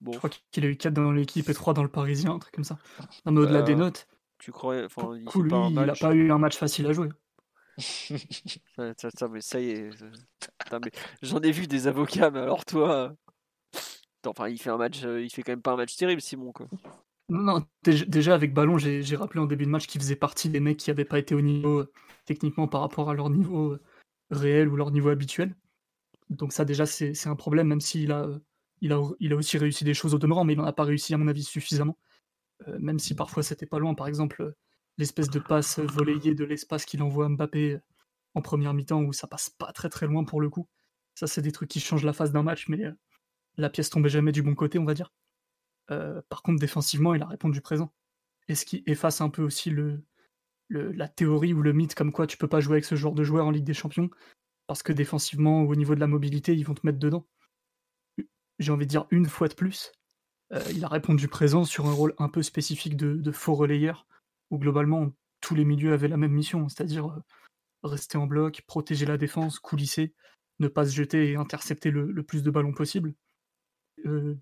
Bon, 0.00 0.12
Je 0.12 0.18
crois 0.18 0.30
qu'il 0.52 0.64
a 0.64 0.68
eu 0.68 0.76
4 0.76 0.94
dans 0.94 1.10
l'équipe 1.10 1.48
et 1.48 1.54
3 1.54 1.74
dans 1.74 1.82
le 1.82 1.88
Parisien, 1.88 2.32
un 2.32 2.38
truc 2.38 2.54
comme 2.54 2.62
ça. 2.64 2.78
Non, 3.26 3.32
mais 3.32 3.40
au-delà 3.40 3.60
Euh, 3.60 3.62
des 3.62 3.74
notes, 3.74 4.06
tu 4.38 4.52
crois 4.52 4.84
Enfin, 4.84 5.16
il 5.16 5.24
coup, 5.24 5.42
lui, 5.42 5.50
pas 5.50 5.56
un 5.56 5.68
il 5.70 5.74
n'a 5.74 5.86
match. 5.86 6.00
pas 6.00 6.14
eu 6.14 6.30
un 6.30 6.38
match 6.38 6.56
facile 6.56 6.86
à 6.86 6.92
jouer. 6.92 7.08
Ça, 7.78 9.28
mais 9.28 9.40
ça 9.40 9.60
y 9.60 9.70
est. 9.70 9.90
J'en 11.22 11.40
ai 11.40 11.52
vu 11.52 11.66
des 11.66 11.86
avocats, 11.86 12.30
mais 12.30 12.40
alors 12.40 12.64
toi. 12.64 13.14
Attends, 14.20 14.30
Enfin, 14.30 14.48
il 14.48 14.58
fait 14.58 14.70
un 14.70 14.76
match, 14.76 15.04
euh, 15.04 15.22
il 15.22 15.30
fait 15.30 15.42
quand 15.42 15.52
même 15.52 15.62
pas 15.62 15.72
un 15.72 15.76
match 15.76 15.96
terrible, 15.96 16.20
Simon. 16.20 16.52
Quoi. 16.52 16.66
Non, 17.28 17.64
déjà, 17.84 18.34
avec 18.34 18.52
Ballon, 18.52 18.78
j'ai 18.78 19.16
rappelé 19.16 19.40
en 19.40 19.46
début 19.46 19.64
de 19.64 19.70
match 19.70 19.86
qu'il 19.86 20.00
faisait 20.00 20.16
partie 20.16 20.48
des 20.48 20.60
mecs 20.60 20.78
qui 20.78 20.90
n'avaient 20.90 21.04
pas 21.04 21.18
été 21.18 21.34
au 21.34 21.40
niveau 21.40 21.80
euh, 21.80 21.92
techniquement 22.24 22.66
par 22.66 22.80
rapport 22.80 23.10
à 23.10 23.14
leur 23.14 23.30
niveau 23.30 23.72
euh, 23.72 23.82
réel 24.30 24.68
ou 24.68 24.76
leur 24.76 24.90
niveau 24.90 25.10
habituel. 25.10 25.54
Donc 26.30 26.52
ça 26.52 26.64
déjà 26.64 26.84
c'est 26.84 27.26
un 27.26 27.36
problème, 27.36 27.68
même 27.68 27.80
s'il 27.80 28.12
a, 28.12 28.28
il 28.80 28.92
a, 28.92 29.00
il 29.20 29.32
a 29.32 29.36
aussi 29.36 29.56
réussi 29.56 29.84
des 29.84 29.94
choses 29.94 30.14
au 30.14 30.18
demeurant, 30.18 30.44
mais 30.44 30.54
il 30.54 30.56
n'en 30.56 30.64
a 30.64 30.72
pas 30.72 30.84
réussi 30.84 31.14
à 31.14 31.18
mon 31.18 31.28
avis 31.28 31.44
suffisamment. 31.44 31.96
Même 32.66 32.98
si 32.98 33.14
parfois 33.14 33.42
c'était 33.42 33.66
pas 33.66 33.78
loin, 33.78 33.94
par 33.94 34.08
exemple 34.08 34.54
l'espèce 34.98 35.30
de 35.30 35.38
passe 35.38 35.78
volleyée 35.78 36.34
de 36.34 36.44
l'espace 36.44 36.84
qu'il 36.84 37.02
envoie 37.02 37.26
à 37.26 37.28
Mbappé 37.28 37.74
euh, 37.74 37.80
en 38.34 38.42
première 38.42 38.74
mi-temps 38.74 39.02
où 39.02 39.12
ça 39.12 39.26
passe 39.26 39.48
pas 39.48 39.72
très 39.72 39.88
très 39.88 40.06
loin 40.06 40.24
pour 40.24 40.40
le 40.40 40.50
coup. 40.50 40.68
Ça 41.14 41.26
c'est 41.26 41.42
des 41.42 41.52
trucs 41.52 41.70
qui 41.70 41.80
changent 41.80 42.04
la 42.04 42.12
phase 42.12 42.32
d'un 42.32 42.42
match, 42.42 42.68
mais 42.68 42.84
euh, 42.84 42.92
la 43.56 43.70
pièce 43.70 43.90
tombait 43.90 44.08
jamais 44.08 44.32
du 44.32 44.42
bon 44.42 44.54
côté, 44.54 44.78
on 44.78 44.84
va 44.84 44.94
dire. 44.94 45.12
Euh, 45.90 46.20
par 46.28 46.42
contre, 46.42 46.60
défensivement, 46.60 47.14
il 47.14 47.22
a 47.22 47.26
répondu 47.26 47.60
présent. 47.60 47.92
Et 48.48 48.54
ce 48.54 48.64
qui 48.66 48.82
efface 48.86 49.20
un 49.20 49.30
peu 49.30 49.42
aussi 49.42 49.70
le, 49.70 50.02
la 50.68 51.08
théorie 51.08 51.54
ou 51.54 51.62
le 51.62 51.72
mythe 51.72 51.94
comme 51.94 52.12
quoi 52.12 52.26
tu 52.26 52.36
peux 52.36 52.48
pas 52.48 52.60
jouer 52.60 52.74
avec 52.74 52.84
ce 52.84 52.94
genre 52.94 53.14
de 53.14 53.24
joueur 53.24 53.46
en 53.46 53.50
Ligue 53.50 53.64
des 53.64 53.74
Champions, 53.74 54.10
parce 54.66 54.82
que 54.82 54.92
défensivement, 54.92 55.62
au 55.62 55.74
niveau 55.74 55.94
de 55.94 56.00
la 56.00 56.06
mobilité, 56.06 56.54
ils 56.54 56.64
vont 56.64 56.74
te 56.74 56.86
mettre 56.86 56.98
dedans. 56.98 57.26
J'ai 58.58 58.72
envie 58.72 58.86
de 58.86 58.90
dire 58.90 59.06
une 59.10 59.26
fois 59.26 59.48
de 59.48 59.54
plus, 59.54 59.92
il 60.70 60.84
a 60.84 60.88
répondu 60.88 61.28
présent 61.28 61.64
sur 61.64 61.86
un 61.86 61.92
rôle 61.92 62.14
un 62.18 62.28
peu 62.28 62.42
spécifique 62.42 62.96
de, 62.96 63.14
de 63.14 63.32
faux 63.32 63.54
relayeur, 63.54 64.06
où 64.50 64.58
globalement, 64.58 65.12
tous 65.40 65.54
les 65.54 65.64
milieux 65.64 65.92
avaient 65.92 66.08
la 66.08 66.16
même 66.16 66.32
mission, 66.32 66.68
c'est-à-dire 66.68 67.08
euh, 67.08 67.22
rester 67.82 68.18
en 68.18 68.26
bloc, 68.26 68.62
protéger 68.66 69.06
la 69.06 69.18
défense, 69.18 69.58
coulisser, 69.58 70.14
ne 70.58 70.68
pas 70.68 70.86
se 70.86 70.94
jeter 70.94 71.30
et 71.30 71.36
intercepter 71.36 71.90
le, 71.90 72.22
plus 72.22 72.42
de 72.42 72.50
ballons 72.50 72.72
possible. 72.72 73.14
Euh, 74.06 74.34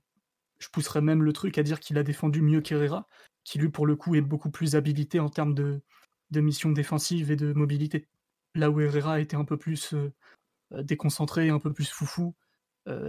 je 0.58 0.68
pousserais 0.68 1.02
même 1.02 1.22
le 1.22 1.32
truc 1.32 1.58
à 1.58 1.62
dire 1.62 1.80
qu'il 1.80 1.98
a 1.98 2.02
défendu 2.02 2.40
mieux 2.40 2.60
qu'Herrera, 2.60 3.06
qui 3.44 3.58
lui 3.58 3.68
pour 3.68 3.86
le 3.86 3.96
coup 3.96 4.14
est 4.14 4.22
beaucoup 4.22 4.50
plus 4.50 4.74
habilité 4.74 5.20
en 5.20 5.28
termes 5.28 5.54
de, 5.54 5.82
de 6.30 6.40
mission 6.40 6.72
défensive 6.72 7.30
et 7.30 7.36
de 7.36 7.52
mobilité. 7.52 8.08
Là 8.54 8.70
où 8.70 8.80
Herrera 8.80 9.20
était 9.20 9.36
un 9.36 9.44
peu 9.44 9.58
plus 9.58 9.92
euh, 9.92 10.12
déconcentré, 10.82 11.50
un 11.50 11.60
peu 11.60 11.72
plus 11.72 11.90
foufou, 11.90 12.34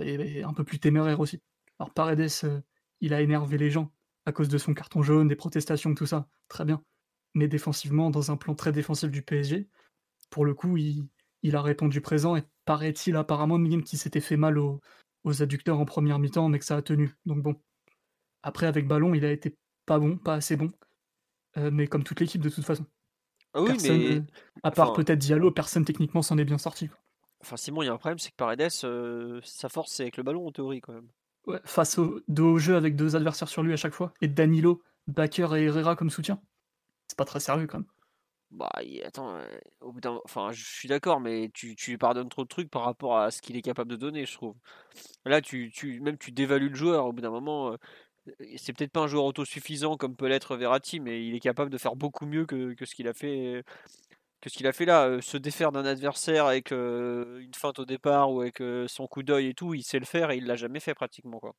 et, 0.02 0.40
et 0.40 0.44
un 0.44 0.54
peu 0.54 0.64
plus 0.64 0.80
téméraire 0.80 1.20
aussi. 1.20 1.40
Alors 1.78 1.94
Paredes, 1.94 2.32
il 3.00 3.14
a 3.14 3.22
énervé 3.22 3.60
les 3.60 3.70
gens 3.70 3.92
à 4.28 4.34
cause 4.34 4.50
de 4.50 4.58
son 4.58 4.74
carton 4.74 5.02
jaune, 5.02 5.30
des 5.30 5.38
protestations, 5.38 5.96
tout 5.96 6.06
ça, 6.06 6.28
très 6.50 6.66
bien. 6.66 6.84
Mais 7.34 7.48
défensivement, 7.48 8.10
dans 8.10 8.30
un 8.30 8.36
plan 8.36 8.56
très 8.56 8.74
défensif 8.74 9.10
du 9.10 9.22
PSG, 9.22 9.70
pour 10.30 10.44
le 10.44 10.54
coup, 10.54 10.76
il, 10.76 11.08
il 11.44 11.56
a 11.56 11.62
répondu 11.62 12.02
présent 12.02 12.36
et 12.36 12.44
paraît-il 12.66 13.16
apparemment 13.16 13.58
même 13.58 13.84
qu'il 13.84 13.98
s'était 13.98 14.20
fait 14.20 14.36
mal 14.36 14.58
au- 14.58 14.82
aux 15.24 15.42
adducteurs 15.42 15.80
en 15.80 15.86
première 15.86 16.20
mi-temps, 16.20 16.50
mais 16.50 16.60
que 16.60 16.66
ça 16.66 16.76
a 16.76 16.82
tenu. 16.82 17.16
Donc 17.26 17.42
bon. 17.42 17.56
Après, 18.44 18.68
avec 18.68 18.86
ballon, 18.86 19.14
il 19.14 19.24
a 19.24 19.32
été 19.32 19.56
pas 19.86 19.98
bon, 19.98 20.18
pas 20.18 20.34
assez 20.34 20.58
bon. 20.58 20.74
Euh, 21.56 21.72
mais 21.72 21.88
comme 21.88 22.04
toute 22.04 22.20
l'équipe 22.20 22.42
de 22.42 22.50
toute 22.50 22.66
façon. 22.66 22.86
Ah 23.54 23.62
oui, 23.62 23.68
Personne, 23.70 23.98
mais 23.98 24.18
euh, 24.18 24.22
à 24.64 24.72
part 24.72 24.92
enfin- 24.92 25.04
peut-être 25.04 25.20
Diallo, 25.20 25.52
personne 25.52 25.86
techniquement 25.86 26.22
s'en 26.22 26.38
est 26.38 26.44
bien 26.46 26.58
sorti. 26.58 26.90
quoi. 26.90 26.98
enfin, 27.42 27.56
Simon, 27.56 27.82
il 27.82 27.86
y 27.86 27.90
a 27.90 27.94
un 27.94 27.98
problème, 27.98 28.20
c'est 28.20 28.32
que 28.32 28.36
Paredes, 28.36 28.70
euh, 28.84 29.40
sa 29.46 29.70
force, 29.70 29.94
c'est 29.94 30.04
avec 30.04 30.18
le 30.18 30.24
ballon 30.24 30.48
en 30.48 30.52
théorie 30.52 30.82
quand 30.82 30.94
même. 30.94 31.08
Face 31.66 31.98
au 31.98 32.58
jeu 32.58 32.76
avec 32.76 32.96
deux 32.96 33.16
adversaires 33.16 33.48
sur 33.48 33.64
lui 33.64 33.74
à 33.74 33.78
chaque 33.78 33.94
fois, 33.94 34.14
et 34.22 34.28
Danilo, 34.28 34.82
Baker 35.08 35.50
et 35.56 35.64
Herrera 35.64 35.96
comme 35.96 36.10
soutien. 36.10 36.42
C'est 37.08 37.18
pas 37.18 37.26
très 37.26 37.40
sérieux 37.40 37.68
quand 37.68 37.80
même. 37.80 37.88
Bah, 38.52 38.70
attends, 39.04 39.36
euh, 39.36 39.46
au 39.82 39.92
bout 39.92 40.06
enfin, 40.24 40.52
je 40.54 40.64
suis 40.64 40.88
d'accord, 40.88 41.20
mais 41.20 41.52
tu, 41.54 41.76
lui 41.88 41.98
pardonnes 41.98 42.30
trop 42.30 42.44
de 42.44 42.48
trucs 42.48 42.70
par 42.70 42.84
rapport 42.84 43.18
à 43.18 43.30
ce 43.30 43.42
qu'il 43.42 43.58
est 43.58 43.62
capable 43.62 43.92
de 43.92 43.98
donner, 43.98 44.26
je 44.26 44.34
trouve. 44.34 44.56
Là, 45.26 45.42
tu, 45.42 45.72
même 46.02 46.18
tu 46.18 46.32
dévalues 46.32 46.70
le 46.70 46.76
joueur. 46.76 47.06
Au 47.08 47.14
bout 47.14 47.22
d'un 47.22 47.30
moment, 47.30 47.74
euh, 47.74 47.78
c'est 48.58 48.74
peut-être 48.74 48.92
pas 48.92 49.02
un 49.02 49.08
joueur 49.08 49.26
autosuffisant 49.26 49.98
comme 49.98 50.16
peut 50.16 50.28
l'être 50.28 50.56
Verratti, 50.56 51.00
mais 51.02 51.26
il 51.28 51.36
est 51.36 51.40
capable 51.42 51.70
de 51.70 51.78
faire 51.78 51.96
beaucoup 51.98 52.26
mieux 52.26 52.46
que, 52.46 52.74
que 52.74 52.86
ce 52.86 52.96
qu'il 52.96 53.08
a 53.10 53.14
fait, 53.14 53.64
que 54.42 54.50
ce 54.50 54.58
qu'il 54.58 54.68
a 54.68 54.74
fait 54.74 54.86
là. 54.86 55.08
Euh, 55.08 55.22
Se 55.22 55.38
défaire 55.38 55.72
d'un 55.72 55.86
adversaire 55.86 56.46
avec 56.46 56.72
euh, 56.72 57.40
une 57.40 57.54
feinte 57.54 57.80
au 57.80 57.86
départ 57.86 58.32
ou 58.32 58.42
avec 58.42 58.62
euh, 58.62 58.88
son 58.88 59.08
coup 59.08 59.24
d'œil 59.24 59.48
et 59.48 59.54
tout, 59.54 59.74
il 59.74 59.84
sait 59.84 60.00
le 60.00 60.06
faire 60.06 60.32
et 60.32 60.38
il 60.38 60.46
l'a 60.46 60.56
jamais 60.56 60.80
fait 60.80 60.94
pratiquement 60.94 61.40
quoi. 61.40 61.54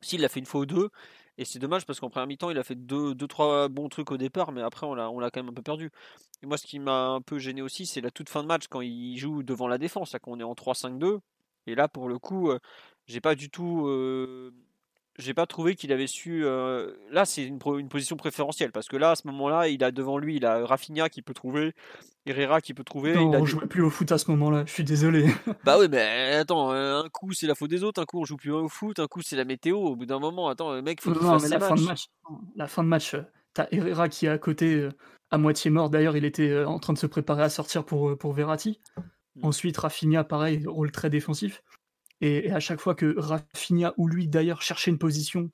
S'il 0.00 0.20
l'a 0.20 0.28
fait 0.28 0.40
une 0.40 0.46
fois 0.46 0.62
ou 0.62 0.66
deux, 0.66 0.90
et 1.38 1.44
c'est 1.44 1.60
dommage 1.60 1.86
parce 1.86 2.00
qu'en 2.00 2.10
première 2.10 2.26
mi-temps, 2.26 2.50
il 2.50 2.58
a 2.58 2.64
fait 2.64 2.74
deux, 2.74 3.14
deux, 3.14 3.28
trois 3.28 3.68
bons 3.68 3.88
trucs 3.88 4.10
au 4.10 4.16
départ, 4.16 4.50
mais 4.52 4.60
après, 4.60 4.84
on 4.86 4.94
l'a, 4.94 5.30
quand 5.30 5.40
même 5.40 5.50
un 5.50 5.54
peu 5.54 5.62
perdu. 5.62 5.90
Et 6.42 6.46
moi, 6.46 6.58
ce 6.58 6.66
qui 6.66 6.80
m'a 6.80 7.06
un 7.10 7.20
peu 7.20 7.38
gêné 7.38 7.62
aussi, 7.62 7.86
c'est 7.86 8.00
la 8.00 8.10
toute 8.10 8.28
fin 8.28 8.42
de 8.42 8.48
match 8.48 8.66
quand 8.68 8.80
il 8.80 9.16
joue 9.16 9.44
devant 9.44 9.68
la 9.68 9.78
défense, 9.78 10.12
là, 10.12 10.18
quand 10.18 10.32
on 10.32 10.40
est 10.40 10.42
en 10.42 10.54
3-5-2. 10.54 11.20
Et 11.68 11.76
là, 11.76 11.86
pour 11.88 12.08
le 12.08 12.18
coup, 12.18 12.50
j'ai 13.06 13.20
pas 13.20 13.36
du 13.36 13.48
tout. 13.48 13.86
Euh, 15.18 15.22
j'ai 15.22 15.34
pas 15.34 15.46
trouvé 15.46 15.74
qu'il 15.74 15.92
avait 15.92 16.06
su. 16.06 16.44
euh, 16.44 16.92
Là, 17.10 17.24
c'est 17.24 17.44
une, 17.44 17.58
position 17.58 18.16
préférentielle 18.16 18.72
parce 18.72 18.88
que 18.88 18.96
là, 18.96 19.12
à 19.12 19.16
ce 19.16 19.26
moment-là, 19.28 19.68
il 19.68 19.82
a 19.84 19.90
devant 19.90 20.18
lui, 20.18 20.36
il 20.36 20.46
a 20.46 20.66
Rafinha 20.66 21.08
qui 21.08 21.22
peut 21.22 21.34
trouver, 21.34 21.74
Herrera 22.26 22.60
qui 22.60 22.74
peut 22.74 22.84
trouver. 22.84 23.14
Non, 23.14 23.30
il 23.30 23.36
a 23.36 23.40
on 23.40 23.44
jouait 23.44 23.66
plus 23.66 23.82
au 23.82 23.90
foot 23.90 24.10
à 24.12 24.18
ce 24.18 24.30
moment-là, 24.30 24.64
je 24.66 24.72
suis 24.72 24.84
désolé. 24.84 25.26
Bah 25.64 25.76
oui, 25.78 25.86
mais 25.90 26.34
attends, 26.34 26.72
euh, 26.72 27.02
un 27.02 27.08
coup 27.08 27.32
c'est 27.32 27.46
la 27.46 27.54
faute 27.54 27.70
des 27.70 27.84
autres, 27.84 28.00
un 28.00 28.04
coup 28.04 28.20
on 28.20 28.24
joue 28.24 28.36
plus 28.36 28.50
au 28.50 28.68
foot, 28.68 28.98
un 28.98 29.06
coup 29.06 29.22
c'est 29.22 29.36
la 29.36 29.44
météo. 29.44 29.76
Au 29.78 29.96
bout 29.96 30.06
d'un 30.06 30.18
moment, 30.18 30.48
attends, 30.48 30.72
le 30.72 30.82
mec, 30.82 31.00
faut 31.00 31.10
non, 31.10 31.38
mais 31.38 31.48
la 31.48 31.60
fin 31.60 31.74
de 31.74 31.82
match, 31.82 32.06
la 32.56 32.66
fin 32.66 32.82
de 32.82 32.88
match, 32.88 33.14
euh, 33.14 33.22
t'as 33.54 33.66
Herrera 33.70 34.08
qui 34.08 34.26
est 34.26 34.30
à 34.30 34.38
côté, 34.38 34.74
euh, 34.74 34.90
à 35.32 35.38
moitié 35.38 35.70
mort. 35.70 35.90
D'ailleurs, 35.90 36.16
il 36.16 36.24
était 36.24 36.50
euh, 36.50 36.66
en 36.66 36.78
train 36.78 36.92
de 36.92 36.98
se 36.98 37.06
préparer 37.06 37.42
à 37.42 37.48
sortir 37.48 37.84
pour, 37.84 38.10
euh, 38.10 38.16
pour 38.16 38.32
Verratti. 38.32 38.80
Mm. 39.36 39.46
Ensuite, 39.46 39.76
Rafinha, 39.78 40.24
pareil, 40.24 40.64
rôle 40.66 40.92
très 40.92 41.10
défensif. 41.10 41.62
Et, 42.22 42.52
à 42.52 42.60
chaque 42.60 42.80
fois 42.80 42.94
que 42.94 43.14
Rafinha 43.18 43.92
ou 43.98 44.08
lui, 44.08 44.28
d'ailleurs, 44.28 44.62
cherchait 44.62 44.92
une 44.92 44.98
position 44.98 45.50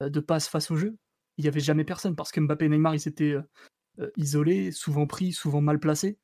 euh, 0.00 0.08
de 0.08 0.20
passe 0.20 0.48
face 0.48 0.70
au 0.70 0.76
jeu, 0.76 0.96
il 1.36 1.42
n'y 1.42 1.48
avait 1.48 1.60
jamais 1.60 1.84
personne 1.84 2.14
parce 2.14 2.30
que 2.30 2.40
Mbappé 2.40 2.66
et 2.66 2.68
Neymar, 2.68 2.94
ils 2.94 3.08
étaient 3.08 3.32
euh, 3.32 3.42
euh, 3.98 4.10
isolés, 4.16 4.70
souvent 4.70 5.06
pris, 5.06 5.32
souvent 5.32 5.60
mal 5.60 5.80
placés. 5.80 6.18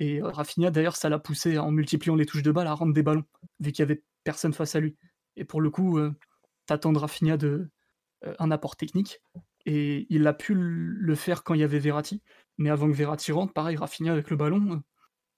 Et 0.00 0.20
Rafinha, 0.20 0.72
d'ailleurs, 0.72 0.96
ça 0.96 1.08
l'a 1.08 1.20
poussé 1.20 1.56
en 1.56 1.70
multipliant 1.70 2.16
les 2.16 2.26
touches 2.26 2.42
de 2.42 2.50
balle 2.50 2.66
à 2.66 2.74
rendre 2.74 2.92
des 2.92 3.04
ballons, 3.04 3.24
vu 3.60 3.70
qu'il 3.70 3.84
y 3.84 3.84
avait 3.84 4.02
personne 4.24 4.52
face 4.52 4.74
à 4.74 4.80
lui. 4.80 4.96
Et 5.36 5.44
pour 5.44 5.60
le 5.60 5.70
coup, 5.70 6.00
t'attends 6.66 6.92
de 6.92 6.98
Rafinha 6.98 7.36
de, 7.36 7.68
un 8.40 8.50
apport 8.50 8.74
technique. 8.74 9.20
Et 9.66 10.08
il 10.10 10.26
a 10.26 10.32
pu 10.32 10.54
le 10.56 11.14
faire 11.14 11.44
quand 11.44 11.54
il 11.54 11.60
y 11.60 11.62
avait 11.62 11.78
Verratti. 11.78 12.22
Mais 12.58 12.70
avant 12.70 12.88
que 12.88 12.96
Verratti 12.96 13.30
rentre, 13.30 13.52
pareil, 13.52 13.76
Rafinha 13.76 14.10
avec 14.10 14.30
le 14.30 14.36
ballon, 14.36 14.82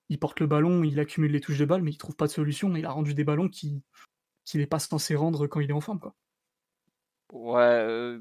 il 0.09 0.19
porte 0.19 0.41
le 0.41 0.47
ballon, 0.47 0.85
il 0.85 0.99
accumule 1.01 1.33
les 1.33 1.41
touches 1.41 1.59
de 1.59 1.65
balle, 1.65 1.83
mais 1.83 1.91
il 1.91 1.99
trouve 1.99 2.17
pas 2.17 2.27
de 2.27 2.33
solution. 2.33 2.75
Il 2.77 2.87
a 2.87 2.91
rendu 2.91 3.15
des 3.15 3.25
ballons 3.25 3.49
qui 3.49 3.83
qu'il 4.45 4.61
n'est 4.61 4.67
pas 4.67 4.79
censé 4.79 5.17
rendre 5.17 5.47
quand 5.47 5.61
il 5.61 5.71
est 5.71 5.75
en 5.75 5.81
forme. 5.81 5.99
Quoi. 5.99 6.15
Ouais, 7.33 7.61
euh, 7.61 8.21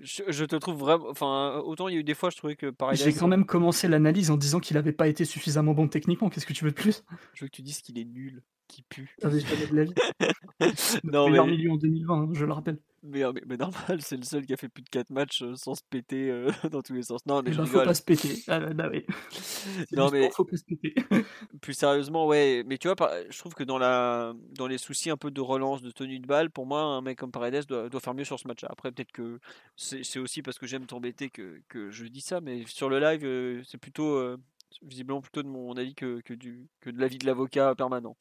je, 0.00 0.22
je 0.28 0.44
te 0.44 0.56
trouve 0.56 0.76
vraiment. 0.76 1.08
Enfin, 1.08 1.62
autant 1.64 1.88
il 1.88 1.94
y 1.94 1.96
a 1.96 2.00
eu 2.00 2.04
des 2.04 2.14
fois, 2.14 2.30
je 2.30 2.36
trouvais 2.36 2.56
que 2.56 2.70
pareil. 2.70 2.96
J'ai 2.96 3.12
quand 3.12 3.28
même 3.28 3.46
commencé 3.46 3.88
l'analyse 3.88 4.30
en 4.30 4.36
disant 4.36 4.60
qu'il 4.60 4.76
n'avait 4.76 4.92
pas 4.92 5.08
été 5.08 5.24
suffisamment 5.24 5.72
bon 5.72 5.88
techniquement. 5.88 6.28
Qu'est-ce 6.28 6.46
que 6.46 6.52
tu 6.52 6.64
veux 6.64 6.70
de 6.70 6.76
plus? 6.76 7.04
Je 7.34 7.44
veux 7.44 7.48
que 7.48 7.54
tu 7.54 7.62
dises 7.62 7.80
qu'il 7.80 7.98
est 7.98 8.04
nul, 8.04 8.42
qu'il 8.66 8.84
pue. 8.84 9.16
Ah, 9.22 9.28
mais 9.28 9.40
jamais 9.40 9.66
de 9.66 9.76
la 9.76 9.84
vie. 9.84 9.94
non, 11.04 11.30
mais, 11.30 11.44
milieu 11.46 11.70
en 11.70 11.76
2020, 11.76 12.14
hein, 12.14 12.28
je 12.32 12.44
le 12.44 12.52
rappelle. 12.52 12.78
Mais, 13.02 13.22
mais- 13.32 13.42
mais 13.46 13.56
normal, 13.56 14.02
c'est 14.02 14.16
le 14.16 14.24
seul 14.24 14.44
qui 14.46 14.52
a 14.52 14.56
fait 14.56 14.68
plus 14.68 14.82
de 14.82 14.88
4 14.90 15.10
matchs 15.10 15.42
euh, 15.42 15.54
sans 15.56 15.74
se 15.74 15.82
péter 15.88 16.30
euh, 16.30 16.50
dans 16.70 16.82
tous 16.82 16.94
les 16.94 17.02
sens. 17.02 17.24
Non, 17.26 17.42
mais 17.42 17.50
Eh 17.50 17.52
je 17.52 17.58
ben, 17.58 17.66
faut 17.66 17.80
rigole. 17.80 17.84
pas 17.84 17.94
se 17.94 18.02
péter. 18.02 18.42
Ah, 18.48 18.60
bah, 18.60 18.72
bah 18.74 18.88
oui. 18.92 19.04
Non, 19.92 20.10
mais 20.10 20.30
faut 20.30 20.44
pas 20.44 20.56
se 20.56 20.64
péter. 20.64 20.94
plus 21.62 21.74
sérieusement, 21.74 22.26
ouais. 22.26 22.62
Mais 22.66 22.78
tu 22.78 22.88
vois, 22.88 22.96
je 23.30 23.38
trouve 23.38 23.54
que 23.54 23.64
dans, 23.64 23.78
la, 23.78 24.34
dans 24.56 24.66
les 24.66 24.78
soucis 24.78 25.10
un 25.10 25.16
peu 25.16 25.30
de 25.30 25.40
relance, 25.40 25.82
de 25.82 25.90
tenue 25.90 26.18
de 26.20 26.26
balle, 26.26 26.50
pour 26.50 26.66
moi, 26.66 26.82
un 26.82 27.00
mec 27.00 27.18
comme 27.18 27.32
Paredes 27.32 27.66
doit, 27.66 27.88
doit 27.88 28.00
faire 28.00 28.14
mieux 28.14 28.24
sur 28.24 28.38
ce 28.38 28.46
match-là. 28.48 28.68
Après, 28.70 28.92
peut-être 28.92 29.12
que 29.12 29.38
c'est 29.76 30.18
aussi 30.18 30.42
parce 30.42 30.58
que 30.58 30.66
j'aime 30.66 30.86
t'embêter 30.86 31.30
que, 31.30 31.60
que 31.68 31.90
je 31.90 32.04
dis 32.06 32.20
ça, 32.20 32.40
mais 32.40 32.64
sur 32.66 32.88
le 32.88 32.98
live, 33.00 33.24
euh, 33.24 33.62
c'est 33.64 33.78
plutôt, 33.78 34.14
euh, 34.16 34.36
visiblement 34.82 35.20
plutôt 35.20 35.42
de 35.42 35.48
mon 35.48 35.74
avis 35.76 35.94
que, 35.94 36.20
que, 36.22 36.34
du, 36.34 36.68
que 36.80 36.90
de 36.90 36.98
l'avis 37.00 37.18
de 37.18 37.26
l'avocat 37.26 37.74
permanent. 37.74 38.16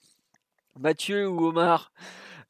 Mathieu 0.80 1.28
ou 1.28 1.48
Omar, 1.48 1.92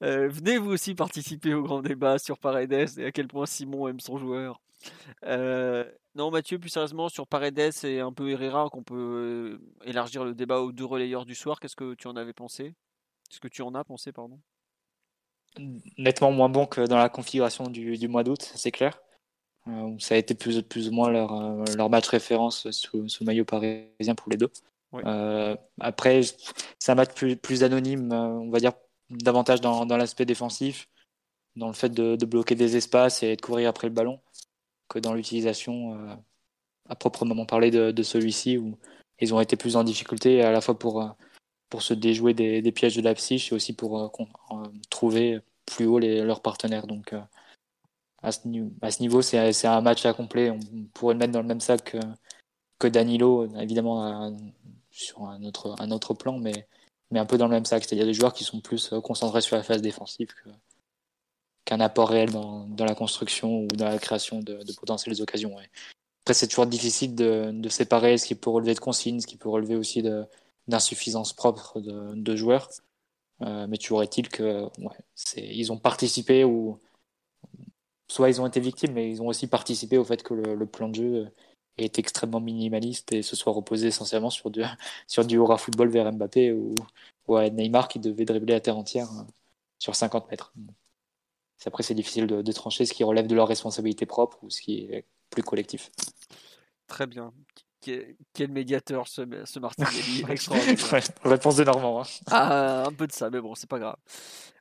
euh, 0.03 0.29
venez 0.29 0.59
vous 0.59 0.69
aussi 0.69 0.93
participer 0.93 1.55
au 1.55 1.63
grand 1.63 1.81
débat 1.81 2.19
sur 2.19 2.37
Paredes 2.37 2.99
et 2.99 3.05
à 3.05 3.11
quel 3.11 3.27
point 3.27 3.47
Simon 3.47 3.87
aime 3.87 3.99
son 3.99 4.17
joueur. 4.17 4.61
Euh, 5.25 5.83
non, 6.13 6.29
Mathieu, 6.29 6.59
plus 6.59 6.69
sérieusement, 6.69 7.09
sur 7.09 7.25
Paredes 7.25 7.71
et 7.83 7.99
un 7.99 8.13
peu 8.13 8.29
Herrera, 8.29 8.69
qu'on 8.69 8.83
peut 8.83 8.95
euh, 8.95 9.61
élargir 9.83 10.23
le 10.23 10.35
débat 10.35 10.59
aux 10.59 10.71
deux 10.71 10.85
relayeurs 10.85 11.25
du 11.25 11.33
soir, 11.33 11.59
qu'est-ce 11.59 11.75
que 11.75 11.95
tu 11.95 12.07
en 12.07 12.15
avais 12.15 12.33
pensé? 12.33 12.75
Tu 13.29 13.61
en 13.61 13.73
as 13.75 13.83
pensé, 13.83 14.11
nettement 15.97 16.31
moins 16.31 16.49
bon 16.49 16.65
que 16.65 16.81
dans 16.81 16.97
la 16.97 17.09
configuration 17.09 17.67
du, 17.67 18.07
mois 18.07 18.23
d'août, 18.23 18.51
c'est 18.55 18.71
clair. 18.71 18.99
Ça 19.99 20.15
a 20.15 20.17
été 20.17 20.33
plus, 20.33 20.87
ou 20.87 20.91
moins 20.91 21.09
leur, 21.09 21.31
leur 21.75 21.89
match 21.89 22.07
référence 22.07 22.69
sous, 22.71 23.07
sous 23.07 23.23
maillot 23.23 23.45
parisien 23.45 24.15
pour 24.15 24.31
les 24.31 24.37
deux. 24.37 24.51
Euh, 24.93 25.55
après, 25.79 26.21
c'est 26.79 26.91
un 26.91 26.95
match 26.95 27.13
plus, 27.13 27.35
plus 27.35 27.63
anonyme, 27.63 28.11
euh, 28.11 28.27
on 28.27 28.49
va 28.49 28.59
dire 28.59 28.73
davantage 29.09 29.61
dans, 29.61 29.85
dans 29.85 29.97
l'aspect 29.97 30.25
défensif, 30.25 30.87
dans 31.55 31.67
le 31.67 31.73
fait 31.73 31.89
de, 31.89 32.15
de 32.15 32.25
bloquer 32.25 32.55
des 32.55 32.75
espaces 32.75 33.23
et 33.23 33.35
de 33.35 33.41
courir 33.41 33.69
après 33.69 33.87
le 33.87 33.93
ballon, 33.93 34.19
que 34.87 34.99
dans 34.99 35.13
l'utilisation 35.13 35.95
euh, 35.95 36.15
à 36.89 36.95
proprement 36.95 37.45
parler 37.45 37.71
de, 37.71 37.91
de 37.91 38.03
celui-ci, 38.03 38.57
où 38.57 38.77
ils 39.19 39.33
ont 39.33 39.41
été 39.41 39.55
plus 39.55 39.75
en 39.75 39.83
difficulté 39.83 40.41
à 40.41 40.51
la 40.51 40.61
fois 40.61 40.77
pour, 40.77 41.15
pour 41.69 41.81
se 41.81 41.93
déjouer 41.93 42.33
des, 42.33 42.71
pièges 42.71 42.95
de 42.95 43.01
la 43.01 43.13
psyche 43.15 43.51
et 43.51 43.55
aussi 43.55 43.73
pour 43.73 44.11
trouver 44.89 45.39
plus 45.65 45.85
haut 45.85 45.99
les, 45.99 46.21
leurs 46.21 46.41
partenaires. 46.41 46.87
Donc, 46.87 47.13
à 48.23 48.31
ce, 48.31 48.47
niveau, 48.47 49.21
c'est 49.21 49.65
un 49.65 49.81
match 49.81 50.05
à 50.05 50.13
complet. 50.13 50.49
On 50.49 50.59
pourrait 50.93 51.15
le 51.15 51.19
mettre 51.19 51.33
dans 51.33 51.41
le 51.41 51.47
même 51.47 51.59
sac 51.59 51.83
que, 51.83 51.97
que 52.79 52.87
Danilo, 52.87 53.53
évidemment, 53.57 54.31
sur 54.99 55.23
un 55.23 55.43
autre, 55.43 55.75
un 55.79 55.91
autre 55.91 56.13
plan, 56.13 56.37
mais, 56.37 56.67
mais 57.11 57.19
un 57.19 57.25
peu 57.25 57.37
dans 57.37 57.47
le 57.47 57.51
même 57.51 57.65
sac. 57.65 57.83
C'est-à-dire 57.83 58.05
des 58.05 58.13
joueurs 58.13 58.33
qui 58.33 58.43
sont 58.43 58.59
plus 58.59 58.93
euh, 58.93 59.01
concentrés 59.01 59.41
sur 59.41 59.55
la 59.55 59.63
phase 59.63 59.81
défensive 59.81 60.29
qu'un 61.65 61.79
apport 61.79 62.09
réel 62.09 62.31
dans, 62.31 62.67
la 62.79 62.95
construction 62.95 63.63
ou 63.63 63.67
dans 63.67 63.85
la 63.85 63.99
création 63.99 64.39
de, 64.39 64.59
potentielles 64.73 65.21
occasions. 65.21 65.55
Après, 66.23 66.33
c'est 66.33 66.47
toujours 66.47 66.67
difficile 66.67 67.15
de, 67.15 67.69
séparer 67.69 68.17
ce 68.17 68.25
qui 68.25 68.35
peut 68.35 68.49
relever 68.49 68.73
de 68.73 68.79
consignes, 68.79 69.19
ce 69.19 69.27
qui 69.27 69.37
peut 69.37 69.49
relever 69.49 69.75
aussi 69.75 70.03
d'insuffisance 70.67 71.33
propre 71.33 71.79
de, 71.79 72.35
joueurs. 72.35 72.69
Euh, 73.41 73.67
mais 73.67 73.77
toujours 73.77 74.03
est-il 74.03 74.27
que 74.27 74.65
ils 75.37 75.71
ont 75.71 75.77
participé 75.77 76.43
ou 76.43 76.77
soit 78.09 78.29
ils 78.29 78.41
ont 78.41 78.47
été 78.47 78.59
victimes, 78.59 78.93
mais 78.93 79.09
ils 79.09 79.21
ont 79.21 79.27
aussi 79.27 79.47
participé 79.47 79.97
au 79.97 80.03
fait 80.03 80.23
que 80.23 80.33
le, 80.33 80.55
le 80.55 80.65
plan 80.65 80.89
de 80.89 80.95
jeu 80.95 81.31
est 81.83 81.99
extrêmement 81.99 82.39
minimaliste 82.39 83.11
et 83.13 83.21
se 83.21 83.35
soit 83.35 83.53
reposé 83.53 83.87
essentiellement 83.87 84.29
sur 84.29 84.49
du, 84.49 84.61
sur 85.07 85.25
du 85.25 85.37
aura 85.37 85.57
football 85.57 85.89
vers 85.89 86.11
Mbappé 86.11 86.51
ou, 86.51 86.75
ou 87.27 87.35
à 87.35 87.49
Neymar 87.49 87.87
qui 87.87 87.99
devait 87.99 88.25
dribbler 88.25 88.53
la 88.53 88.59
terre 88.59 88.77
entière 88.77 89.09
euh, 89.11 89.23
sur 89.79 89.95
50 89.95 90.29
mètres. 90.31 90.53
Après, 91.65 91.83
c'est 91.83 91.93
difficile 91.93 92.25
de 92.25 92.51
trancher 92.53 92.85
ce 92.85 92.93
qui 92.93 93.03
relève 93.03 93.27
de 93.27 93.35
leur 93.35 93.47
responsabilité 93.47 94.05
propre 94.05 94.37
ou 94.43 94.49
ce 94.49 94.61
qui 94.61 94.85
est 94.85 95.05
plus 95.29 95.43
collectif. 95.43 95.91
Très 96.87 97.05
bien. 97.05 97.33
Quel, 97.81 98.51
médiateur 98.51 99.07
ce, 99.07 99.21
ce 99.45 99.59
Martinelli. 99.59 100.23
extraordinaire. 100.29 101.01
Réponse 101.23 101.55
de 101.55 101.63
Normand. 101.63 102.01
hein. 102.01 102.05
Ah, 102.27 102.83
un 102.87 102.91
peu 102.93 103.07
de 103.07 103.11
ça, 103.11 103.29
mais 103.29 103.39
bon, 103.41 103.55
c'est 103.55 103.69
pas 103.69 103.79
grave. 103.79 103.95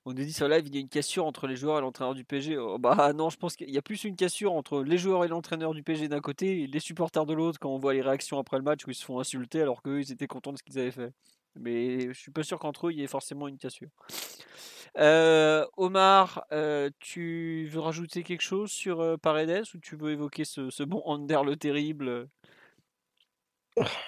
On 0.05 0.13
nous 0.13 0.25
dit 0.25 0.33
sur 0.33 0.49
live, 0.49 0.65
il 0.67 0.75
y 0.75 0.79
a 0.79 0.81
une 0.81 0.89
cassure 0.89 1.27
entre 1.27 1.47
les 1.47 1.57
joueurs 1.57 1.79
et 1.79 1.81
l'entraîneur 1.81 2.15
du 2.15 2.25
PSG. 2.25 2.57
Oh, 2.57 2.79
bah 2.79 3.13
non, 3.13 3.29
je 3.29 3.37
pense 3.37 3.57
qu'il 3.57 3.69
y 3.71 3.77
a 3.77 3.83
plus 3.83 4.05
une 4.05 4.17
cassure 4.17 4.53
entre 4.55 4.83
les 4.83 4.97
joueurs 4.97 5.25
et 5.25 5.29
l'entraîneur 5.29 5.75
du 5.75 5.83
PSG 5.83 6.09
d'un 6.09 6.21
côté 6.21 6.63
et 6.63 6.67
les 6.67 6.81
supporters 6.81 7.27
de 7.27 7.35
l'autre 7.35 7.59
quand 7.59 7.69
on 7.71 7.79
voit 7.79 7.93
les 7.93 8.01
réactions 8.01 8.39
après 8.39 8.57
le 8.57 8.63
match 8.63 8.87
où 8.87 8.91
ils 8.91 8.95
se 8.95 9.05
font 9.05 9.21
insulter 9.21 9.61
alors 9.61 9.83
qu'eux, 9.83 10.01
ils 10.01 10.13
étaient 10.13 10.27
contents 10.29 10.53
de 10.53 10.59
ce 10.59 10.63
qu'ils 10.63 10.79
avaient 10.79 10.91
fait. 10.93 11.13
Mais 11.61 12.09
je 12.13 12.19
suis 12.19 12.31
pas 12.31 12.43
sûr 12.45 12.59
qu'entre 12.59 12.87
eux, 12.87 12.93
il 12.93 13.01
y 13.01 13.03
ait 13.03 13.09
forcément 13.09 13.49
une 13.49 13.59
cassure. 13.59 13.89
Euh, 14.97 15.67
Omar, 15.77 16.45
euh, 16.53 16.89
tu 16.99 17.69
veux 17.71 17.81
rajouter 17.81 18.23
quelque 18.23 18.41
chose 18.43 18.71
sur 18.71 19.01
euh, 19.01 19.17
Paredes 19.17 19.65
ou 19.75 19.79
tu 19.79 19.97
veux 19.97 20.13
évoquer 20.13 20.45
ce, 20.45 20.71
ce 20.71 20.83
bon 20.83 21.03
Ander 21.05 21.41
le 21.45 21.57
terrible 21.57 22.29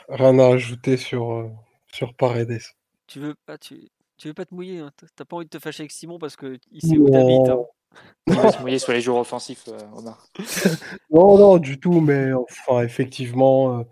Rien 0.08 0.38
à 0.38 0.48
ajouter 0.54 0.96
sur, 0.96 1.32
euh, 1.32 1.48
sur 1.92 2.14
Paredes. 2.14 2.60
Tu 3.06 3.18
veux, 3.20 3.34
ah, 3.48 3.58
tu, 3.58 3.88
tu 4.16 4.28
veux 4.28 4.34
pas 4.34 4.44
te 4.44 4.54
mouiller 4.54 4.78
hein 4.80 4.90
T'as- 5.16 5.24
pas 5.24 5.36
envie 5.36 5.46
de 5.46 5.50
te 5.50 5.58
fâcher 5.58 5.82
avec 5.82 5.92
Simon 5.92 6.18
parce 6.18 6.36
que 6.36 6.58
il 6.70 6.82
sait 6.82 6.98
où 6.98 7.08
t'habites. 7.08 7.48
hein. 7.48 7.64
Il 8.28 8.34
va 8.36 8.52
se 8.52 8.60
mouiller 8.60 8.78
sur 8.78 8.92
les 8.92 9.00
joueurs 9.00 9.18
offensifs, 9.18 9.64
euh, 9.68 9.78
Omar. 9.96 10.26
Non, 11.10 11.38
non, 11.38 11.58
du 11.58 11.78
tout, 11.80 12.00
mais 12.00 12.32
enfin, 12.32 12.82
effectivement, 12.82 13.80
euh, 13.80 13.84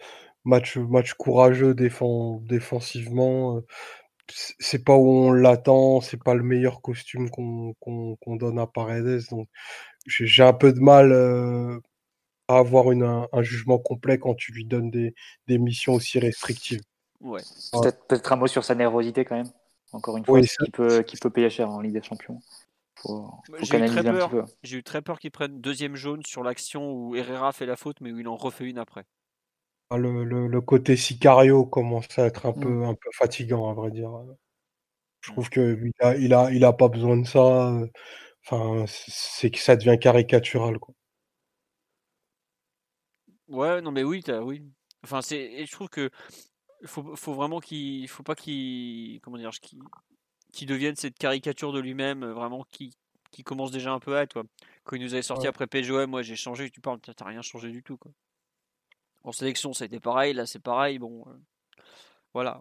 match, 0.44 0.76
match 0.76 1.14
courageux 1.14 1.74
défend, 1.74 2.40
défensivement. 2.42 3.59
euh, 3.59 3.66
c'est 4.59 4.84
pas 4.84 4.96
où 4.96 5.09
on 5.09 5.32
l'attend, 5.32 6.00
c'est 6.00 6.22
pas 6.22 6.34
le 6.34 6.42
meilleur 6.42 6.82
costume 6.82 7.30
qu'on 7.30 7.74
donne 8.36 8.59
à 8.59 8.66
Paredes. 8.66 9.22
Donc, 9.30 9.48
j'ai 10.06 10.26
j'ai 10.26 10.42
un 10.44 10.52
peu 10.55 10.72
de 10.72 10.80
mal 10.80 11.12
euh, 11.12 11.80
à 12.48 12.58
avoir 12.58 12.90
une, 12.92 13.02
un, 13.02 13.28
un 13.32 13.42
jugement 13.42 13.78
complet 13.78 14.18
quand 14.18 14.34
tu 14.34 14.52
lui 14.52 14.64
donnes 14.64 14.90
des, 14.90 15.14
des 15.46 15.58
missions 15.58 15.94
aussi 15.94 16.18
restrictives. 16.18 16.80
Ouais. 17.20 17.42
Peut-être 17.72 18.06
peut-être 18.06 18.32
un 18.32 18.36
mot 18.36 18.46
sur 18.46 18.64
sa 18.64 18.74
nervosité 18.74 19.24
quand 19.24 19.36
même. 19.36 19.50
Encore 19.92 20.16
une 20.16 20.24
fois, 20.24 20.38
Oui, 20.38 20.46
qui 20.46 20.70
peut, 20.70 21.02
qui 21.02 21.16
peut 21.16 21.30
payer 21.30 21.50
cher 21.50 21.70
en 21.70 21.80
Ligue 21.80 21.94
des 21.94 22.02
Champions. 22.02 22.40
Faut, 22.96 23.30
faut 23.46 23.64
J'ai 23.64 23.78
eu 23.78 23.86
très 23.86 24.02
peur. 24.02 24.28
petit 24.28 24.36
peu. 24.36 24.44
J'ai 24.62 24.76
eu 24.78 24.82
très 24.82 25.02
peur 25.02 25.18
qu'il 25.18 25.30
prenne 25.30 25.60
deuxième 25.60 25.94
jaune 25.96 26.22
sur 26.26 26.42
l'action 26.42 26.92
où 26.92 27.14
Herrera 27.14 27.52
fait 27.52 27.66
la 27.66 27.76
faute, 27.76 28.00
mais 28.00 28.12
où 28.12 28.18
il 28.18 28.28
en 28.28 28.36
refait 28.36 28.64
une 28.64 28.78
après. 28.78 29.04
Ah, 29.90 29.96
Le, 29.96 30.24
le, 30.24 30.46
le 30.46 30.60
côté 30.60 30.96
Sicario 30.96 31.64
commence 31.64 32.18
à 32.18 32.26
être 32.26 32.46
un 32.46 32.52
Mm. 32.52 32.60
peu, 32.60 32.84
un 32.84 32.94
peu 32.94 33.10
fatigant, 33.14 33.70
à 33.70 33.74
vrai 33.74 33.90
dire. 33.90 34.10
Je 35.20 35.32
trouve 35.32 35.48
qu'il 35.50 35.92
a, 36.00 36.16
il 36.16 36.34
a, 36.34 36.50
il 36.52 36.64
a 36.64 36.72
pas 36.72 36.88
besoin 36.88 37.16
de 37.16 37.26
ça. 37.26 37.72
Enfin, 38.44 38.84
c'est 38.88 39.50
que 39.50 39.58
ça 39.58 39.76
devient 39.76 39.98
caricatural, 40.00 40.78
quoi. 40.78 40.94
Ouais, 43.48 43.80
non 43.80 43.90
mais 43.92 44.02
oui, 44.04 44.22
t'as- 44.22 44.42
oui. 44.42 44.62
Enfin, 45.04 45.22
c'est, 45.22 45.38
et 45.40 45.66
je 45.66 45.72
trouve 45.72 45.88
que 45.88 46.10
faut, 46.84 47.16
faut 47.16 47.34
vraiment 47.34 47.60
qu'il, 47.60 48.06
faut 48.08 48.22
pas 48.22 48.34
qu'il, 48.34 49.20
comment 49.22 49.38
dire, 49.38 49.50
qu'il, 50.52 50.66
devienne 50.66 50.96
cette 50.96 51.18
caricature 51.18 51.72
de 51.72 51.80
lui-même, 51.80 52.22
euh, 52.24 52.32
vraiment 52.34 52.64
qui, 52.70 52.92
qui 53.30 53.42
commence 53.44 53.70
déjà 53.70 53.92
un 53.92 54.00
peu 54.00 54.16
à 54.16 54.22
être. 54.22 54.34
Quoi. 54.34 54.44
Quand 54.84 54.96
il 54.96 55.02
nous 55.02 55.14
avait 55.14 55.22
sorti 55.22 55.42
Ouais. 55.44 55.48
après 55.48 55.66
PGOM, 55.66 56.10
moi 56.10 56.22
j'ai 56.22 56.36
changé. 56.36 56.70
Tu 56.70 56.80
parles, 56.80 57.00
t'as 57.00 57.14
t'as 57.14 57.26
rien 57.26 57.42
changé 57.42 57.70
du 57.70 57.82
tout. 57.82 57.96
Quoi. 57.96 58.12
En 59.24 59.32
sélection, 59.32 59.72
ça 59.72 59.84
a 59.84 59.86
été 59.86 60.00
pareil. 60.00 60.34
Là, 60.34 60.46
c'est 60.46 60.58
pareil. 60.60 60.98
Bon, 60.98 61.24
euh, 61.28 61.32
voilà. 62.34 62.60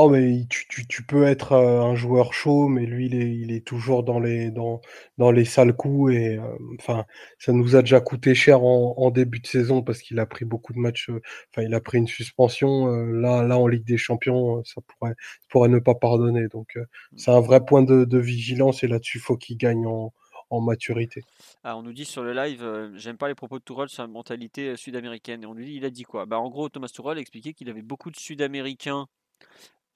Oh, 0.00 0.08
mais 0.08 0.46
tu, 0.48 0.66
tu, 0.68 0.86
tu 0.86 1.02
peux 1.04 1.24
être 1.24 1.52
euh, 1.52 1.80
un 1.82 1.96
joueur 1.96 2.32
chaud, 2.32 2.68
mais 2.68 2.86
lui, 2.86 3.06
il 3.06 3.14
est, 3.16 3.34
il 3.34 3.50
est 3.50 3.66
toujours 3.66 4.04
dans 4.04 4.20
les, 4.20 4.50
dans, 4.52 4.80
dans 5.18 5.32
les 5.32 5.44
sales 5.44 5.72
coups. 5.74 6.12
Et 6.14 6.36
euh, 6.38 6.56
enfin, 6.78 7.04
ça 7.40 7.52
nous 7.52 7.74
a 7.74 7.80
déjà 7.82 8.00
coûté 8.00 8.32
cher 8.36 8.62
en, 8.62 8.94
en 8.96 9.10
début 9.10 9.40
de 9.40 9.46
saison 9.48 9.82
parce 9.82 10.00
qu'il 10.00 10.20
a 10.20 10.26
pris 10.26 10.44
beaucoup 10.44 10.72
de 10.72 10.78
matchs. 10.78 11.10
euh, 11.10 11.20
Enfin, 11.52 11.66
il 11.66 11.74
a 11.74 11.80
pris 11.80 11.98
une 11.98 12.06
suspension. 12.06 12.86
euh, 12.92 13.06
là, 13.20 13.42
là, 13.42 13.58
en 13.58 13.66
Ligue 13.66 13.84
des 13.84 13.96
Champions, 13.96 14.62
ça 14.64 14.80
pourrait, 14.86 15.14
ça 15.18 15.46
pourrait 15.50 15.68
ne 15.68 15.80
pas 15.80 15.96
pardonner. 15.96 16.46
Donc, 16.48 16.76
euh, 16.76 16.84
c'est 17.16 17.32
un 17.32 17.40
vrai 17.40 17.64
point 17.64 17.82
de, 17.82 18.04
de 18.04 18.18
vigilance. 18.18 18.84
Et 18.84 18.88
là-dessus, 18.88 19.18
faut 19.18 19.36
qu'il 19.36 19.56
gagne 19.58 19.84
en, 19.86 20.12
en 20.50 20.60
maturité. 20.60 21.22
Ah, 21.64 21.76
on 21.76 21.82
nous 21.82 21.92
dit 21.92 22.04
sur 22.04 22.22
le 22.22 22.32
live, 22.32 22.62
euh, 22.62 22.90
j'aime 22.96 23.16
pas 23.18 23.28
les 23.28 23.34
propos 23.34 23.58
de 23.58 23.64
Tourelle 23.64 23.88
sur 23.88 24.02
la 24.02 24.08
mentalité 24.08 24.76
sud-américaine. 24.76 25.42
Et 25.42 25.46
on 25.46 25.54
nous 25.54 25.64
dit, 25.64 25.74
il 25.74 25.84
a 25.84 25.90
dit 25.90 26.04
quoi? 26.04 26.26
Bah, 26.26 26.38
En 26.38 26.48
gros, 26.48 26.68
Thomas 26.68 26.88
Tourelle 26.88 27.18
expliquait 27.18 27.52
qu'il 27.52 27.68
avait 27.68 27.82
beaucoup 27.82 28.10
de 28.10 28.16
Sud-Américains 28.16 29.06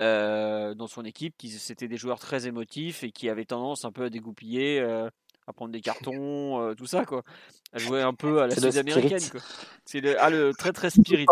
euh, 0.00 0.74
dans 0.74 0.86
son 0.86 1.04
équipe, 1.04 1.34
qui 1.36 1.50
c'était 1.50 1.88
des 1.88 1.96
joueurs 1.96 2.18
très 2.18 2.46
émotifs 2.46 3.04
et 3.04 3.12
qui 3.12 3.28
avaient 3.28 3.44
tendance 3.44 3.84
un 3.84 3.92
peu 3.92 4.04
à 4.04 4.10
dégoupiller, 4.10 4.80
à 4.80 5.52
prendre 5.52 5.72
des 5.72 5.80
cartons, 5.80 6.74
tout 6.76 6.86
ça, 6.86 7.04
quoi. 7.04 7.22
À 7.74 7.78
jouer 7.78 8.02
un 8.02 8.12
peu 8.12 8.42
à 8.42 8.46
la 8.46 8.54
sud-américaine, 8.54 9.40
C'est 9.86 10.00
le, 10.00 10.20
ah, 10.20 10.28
le 10.28 10.52
très 10.52 10.72
très 10.72 10.90
spirit. 10.90 11.24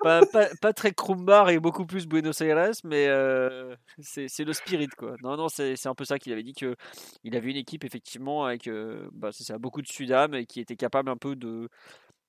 pas, 0.00 0.20
pas, 0.60 0.72
très 0.72 0.92
Krumbar 0.92 1.50
et 1.50 1.58
beaucoup 1.58 1.84
plus 1.84 2.06
Buenos 2.06 2.40
Aires, 2.40 2.70
mais 2.84 3.08
euh, 3.08 3.74
c'est 3.98 4.44
le 4.44 4.52
spirit 4.52 4.88
quoi. 4.96 5.16
Non, 5.22 5.36
non, 5.36 5.48
c'est 5.48 5.86
un 5.86 5.94
peu 5.94 6.04
ça 6.04 6.20
qu'il 6.20 6.32
avait 6.32 6.44
dit 6.44 6.54
que 6.54 6.76
il 7.24 7.36
avait 7.36 7.50
une 7.50 7.56
équipe 7.56 7.84
effectivement 7.84 8.44
avec 8.44 8.68
euh, 8.68 9.08
bah, 9.12 9.30
ça, 9.32 9.58
beaucoup 9.58 9.82
de 9.82 9.88
Sudam 9.88 10.34
et 10.34 10.46
qui 10.46 10.60
était 10.60 10.76
capable 10.76 11.10
un 11.10 11.16
peu 11.16 11.34
de, 11.34 11.68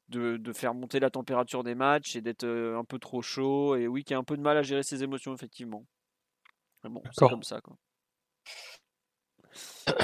de, 0.10 0.38
de 0.38 0.54
faire 0.54 0.74
monter 0.74 1.00
la 1.00 1.10
température 1.10 1.64
des 1.64 1.76
matchs 1.76 2.16
et 2.16 2.22
d'être 2.22 2.44
euh, 2.44 2.78
un 2.78 2.84
peu 2.84 3.00
trop 3.00 3.22
chaud 3.22 3.76
et 3.76 3.88
oui, 3.88 4.04
qui 4.04 4.14
a 4.14 4.18
un 4.18 4.24
peu 4.24 4.36
de 4.38 4.42
mal 4.42 4.58
à 4.58 4.64
gérer 4.64 4.84
ses 4.84 5.04
émotions 5.04 5.34
effectivement. 5.34 5.86
bon, 6.84 7.02
c'est 7.12 7.30
comme 7.30 7.44
ça 7.44 7.62
quoi. 7.62 7.78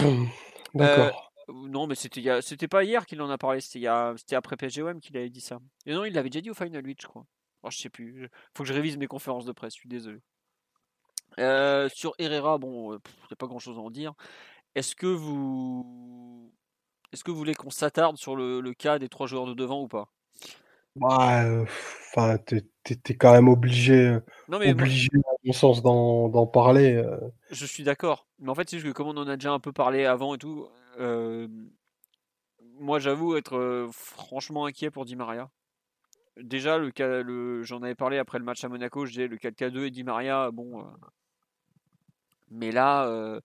D'accord. 0.74 1.32
non, 1.48 1.88
mais 1.88 1.96
c'était 1.96 2.42
c'était 2.42 2.68
pas 2.68 2.84
hier 2.84 3.06
qu'il 3.06 3.22
en 3.22 3.30
a 3.30 3.38
parlé, 3.38 3.62
c'était 3.62 3.86
après 4.36 4.58
PSGOM 4.58 5.00
qu'il 5.00 5.18
avait 5.18 5.30
dit 5.30 5.42
ça. 5.42 5.60
Et 5.86 5.94
non, 5.94 6.06
il 6.06 6.14
l'avait 6.14 6.30
déjà 6.30 6.42
dit 6.42 6.50
au 6.50 6.56
Final 6.56 6.86
8, 6.86 7.02
je 7.02 7.08
crois. 7.08 7.26
Oh, 7.64 7.72
je 7.72 7.78
sais 7.78 7.90
plus. 7.90 8.30
Faut 8.56 8.64
que 8.64 8.70
je 8.70 8.74
révise 8.74 8.98
mes 8.98 9.08
conférences 9.08 9.46
de 9.46 9.52
presse. 9.52 9.74
Je 9.74 9.80
suis 9.80 9.90
désolé. 9.90 10.20
Euh, 11.40 11.90
sur 11.90 12.14
Herrera, 12.20 12.58
bon, 12.58 12.94
il 12.94 12.98
n'y 12.98 13.34
a 13.34 13.36
pas 13.38 13.48
grand 13.48 13.60
chose 13.60 13.78
à 13.78 13.82
en 13.82 13.90
dire. 13.90 14.14
Est-ce 14.76 14.96
que 14.96 15.08
vous, 15.08 16.54
est-ce 17.16 17.24
que 17.24 17.32
vous 17.32 17.38
voulez 17.38 17.56
qu'on 17.56 17.70
s'attarde 17.70 18.18
sur 18.18 18.36
le, 18.36 18.74
cas 18.74 19.00
des 19.00 19.10
trois 19.10 19.28
joueurs 19.28 19.48
de 19.48 19.54
devant 19.54 19.82
ou 19.82 19.88
pas? 19.88 20.10
Ouais, 20.96 21.66
enfin, 22.14 22.38
t'es, 22.38 23.16
quand 23.16 23.34
même 23.34 23.50
obligé, 23.50 24.18
non, 24.48 24.60
mais 24.60 24.72
obligé 24.72 25.10
à 25.14 25.34
mon 25.44 25.54
sens 25.54 25.82
d'en, 25.82 26.48
parler. 26.48 26.94
Euh. 26.94 27.18
Je 27.52 27.66
suis 27.66 27.84
d'accord, 27.84 28.28
mais 28.40 28.50
en 28.50 28.56
fait 28.56 28.70
c'est 28.70 28.78
juste 28.78 28.94
que 28.94 28.96
comme 28.96 29.08
on 29.08 29.18
en 29.18 29.28
a 29.28 29.36
déjà 29.36 29.52
un 29.52 29.60
peu 29.60 29.74
parlé 29.74 30.06
avant 30.06 30.36
et 30.36 30.38
tout, 30.38 30.68
euh, 31.00 31.48
moi 32.80 33.00
j'avoue 33.00 33.36
être 33.36 33.90
franchement 33.92 34.66
inquiet 34.66 34.92
pour 34.92 35.06
Di 35.06 35.16
Maria 35.16 35.50
déjà, 36.42 36.78
le, 36.78 36.92
le, 37.22 37.64
j'en 37.64 37.82
avais 37.82 37.96
parlé 37.96 38.18
après 38.18 38.40
le 38.40 38.46
match 38.46 38.64
à 38.64 38.70
Monaco, 38.70 39.06
je 39.06 39.12
disais 39.12 39.28
le 39.28 39.38
4K2 39.38 39.86
et 39.86 39.92
Di 39.92 40.04
Maria, 40.04 40.52
bon. 40.52 40.82
Euh, 40.82 40.84
mais 42.50 42.72
là, 42.72 43.08
euh, 43.08 43.40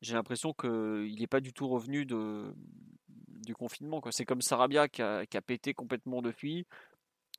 j'ai 0.00 0.14
l'impression 0.14 0.52
qu'il 0.52 1.16
n'est 1.18 1.26
pas 1.26 1.40
du 1.40 1.52
tout 1.52 1.68
revenu 1.68 2.04
de, 2.04 2.54
du 3.42 3.54
confinement. 3.54 4.00
C'est 4.10 4.24
comme 4.24 4.42
Sarabia 4.42 4.88
qui 4.88 5.02
a, 5.02 5.26
qui 5.26 5.36
a, 5.36 5.42
pété 5.42 5.74
complètement 5.74 6.22
depuis. 6.22 6.66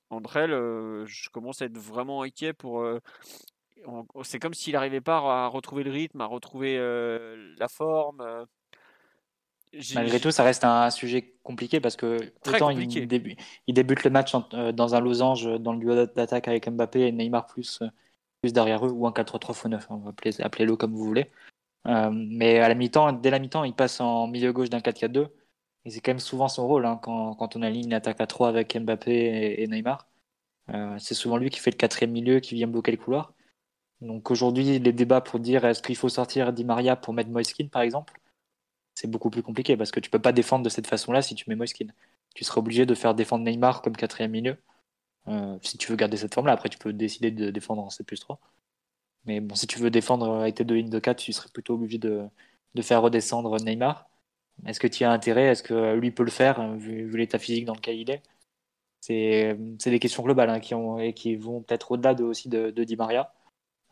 Entre 0.09 0.37
elles, 0.37 0.53
euh, 0.53 1.05
je 1.05 1.29
commence 1.29 1.61
à 1.61 1.65
être 1.65 1.77
vraiment 1.77 2.21
inquiet 2.21 2.53
pour. 2.53 2.85
c'est 4.23 4.39
comme 4.39 4.53
s'il 4.53 4.73
n'arrivait 4.73 5.01
pas 5.01 5.17
à 5.17 5.47
retrouver 5.47 5.83
le 5.83 5.91
rythme, 5.91 6.21
à 6.21 6.25
retrouver 6.25 6.77
la 7.57 7.67
forme. 7.67 8.45
Malgré 9.95 10.19
tout, 10.19 10.31
ça 10.31 10.43
reste 10.43 10.63
un 10.63 10.89
sujet 10.91 11.33
compliqué 11.41 11.79
parce 11.79 11.95
que 11.95 12.31
autant 12.47 12.69
Il, 12.69 13.07
débute, 13.07 13.39
il, 13.65 13.73
débute 13.73 14.03
le 14.03 14.11
match 14.11 14.33
euh, 14.53 14.71
dans 14.71 14.93
un 14.93 14.99
losange 14.99 15.45
dans 15.59 15.73
le 15.73 15.79
duo 15.79 15.95
d'attaque 16.05 16.47
avec 16.47 16.69
Mbappé 16.69 17.07
et 17.07 17.11
Neymar 17.11 17.47
plus, 17.47 17.81
euh, 17.81 17.87
plus 18.41 18.53
derrière 18.53 18.85
eux 18.85 18.91
ou 18.91 19.07
un 19.07 19.11
4-3-3 19.11 19.51
x 19.51 19.65
9, 19.65 19.87
appelez-le 20.41 20.75
comme 20.75 20.93
vous 20.93 21.03
voulez. 21.03 21.31
Euh, 21.87 22.11
mais 22.13 22.59
à 22.59 22.69
la 22.69 22.75
mi-temps, 22.75 23.13
dès 23.13 23.31
la 23.31 23.39
mi-temps, 23.39 23.63
il 23.63 23.73
passe 23.73 23.99
en 23.99 24.27
milieu 24.27 24.53
gauche 24.53 24.69
d'un 24.69 24.79
4-4-2 24.79 25.27
et 25.85 25.89
c'est 25.89 25.99
quand 26.01 26.11
même 26.11 26.19
souvent 26.19 26.47
son 26.47 26.67
rôle 26.67 26.85
hein, 26.85 26.99
quand, 27.01 27.55
on 27.55 27.61
aligne 27.61 27.85
une 27.85 27.93
attaque 27.93 28.21
à 28.21 28.27
3 28.27 28.49
avec 28.49 28.77
Mbappé 28.77 29.61
et, 29.61 29.67
Neymar. 29.67 30.07
c'est 30.99 31.13
souvent 31.13 31.37
lui 31.37 31.49
qui 31.49 31.59
fait 31.59 31.71
le 31.71 31.77
quatrième 31.77 32.11
milieu, 32.11 32.39
qui 32.39 32.55
vient 32.55 32.67
bloquer 32.67 32.91
le 32.91 32.97
couloir. 32.97 33.33
Donc 34.01 34.31
aujourd'hui, 34.31 34.79
les 34.79 34.93
débats 34.93 35.21
pour 35.21 35.39
dire 35.39 35.65
est-ce 35.65 35.81
qu'il 35.81 35.95
faut 35.95 36.09
sortir 36.09 36.53
Di 36.53 36.65
Maria 36.65 36.95
pour 36.95 37.13
mettre 37.13 37.29
Moiskin 37.29 37.67
par 37.67 37.81
exemple 37.81 38.19
c'est 38.95 39.09
beaucoup 39.09 39.29
plus 39.29 39.43
compliqué 39.43 39.77
parce 39.77 39.91
que 39.91 39.99
tu 39.99 40.09
peux 40.09 40.19
pas 40.19 40.31
défendre 40.31 40.63
de 40.63 40.69
cette 40.69 40.87
façon-là 40.87 41.21
si 41.21 41.35
tu 41.35 41.49
mets 41.49 41.55
Moiskin. 41.55 41.87
Tu 42.35 42.43
seras 42.43 42.59
obligé 42.59 42.85
de 42.85 42.95
faire 42.95 43.15
défendre 43.15 43.45
Neymar 43.45 43.81
comme 43.81 43.95
quatrième 43.95 44.31
milieu. 44.31 44.57
Euh, 45.27 45.57
si 45.61 45.77
tu 45.77 45.89
veux 45.91 45.95
garder 45.97 46.17
cette 46.17 46.33
forme-là, 46.33 46.53
après 46.53 46.69
tu 46.69 46.77
peux 46.77 46.93
décider 46.93 47.31
de 47.31 47.51
défendre 47.51 47.83
en 47.83 47.89
7 47.89 48.05
plus 48.05 48.19
3. 48.19 48.39
Mais 49.25 49.39
bon, 49.39 49.55
si 49.55 49.67
tu 49.67 49.79
veux 49.79 49.89
défendre 49.89 50.35
avec 50.41 50.55
tes 50.55 50.63
deux 50.65 50.75
lignes 50.75 50.89
de 50.89 50.99
4, 50.99 51.17
tu 51.17 51.33
serais 51.33 51.49
plutôt 51.49 51.75
obligé 51.75 51.97
de 51.97 52.29
faire 52.81 53.01
redescendre 53.01 53.57
Neymar. 53.61 54.09
Est-ce 54.65 54.79
que 54.79 54.87
tu 54.87 55.03
as 55.03 55.11
intérêt? 55.11 55.45
Est-ce 55.47 55.63
que 55.63 55.95
lui 55.95 56.11
peut 56.11 56.23
le 56.23 56.31
faire, 56.31 56.59
euh, 56.61 56.75
vu, 56.75 57.09
l'état 57.17 57.39
physique 57.39 57.65
dans 57.65 57.75
lequel 57.75 57.97
il 57.97 58.09
est? 58.11 58.21
C'est 59.01 59.57
des 59.85 59.99
questions 59.99 60.23
globales 60.23 60.49
hein, 60.49 60.59
qui, 60.61 60.73
ont, 60.75 60.97
et 60.99 61.13
qui 61.13 61.35
vont 61.35 61.61
peut-être 61.61 61.91
au-delà 61.91 62.13
de, 62.13 62.23
aussi 62.23 62.47
de, 62.49 62.71
de 62.71 62.83
Di 62.85 62.95
Maria. 62.95 63.33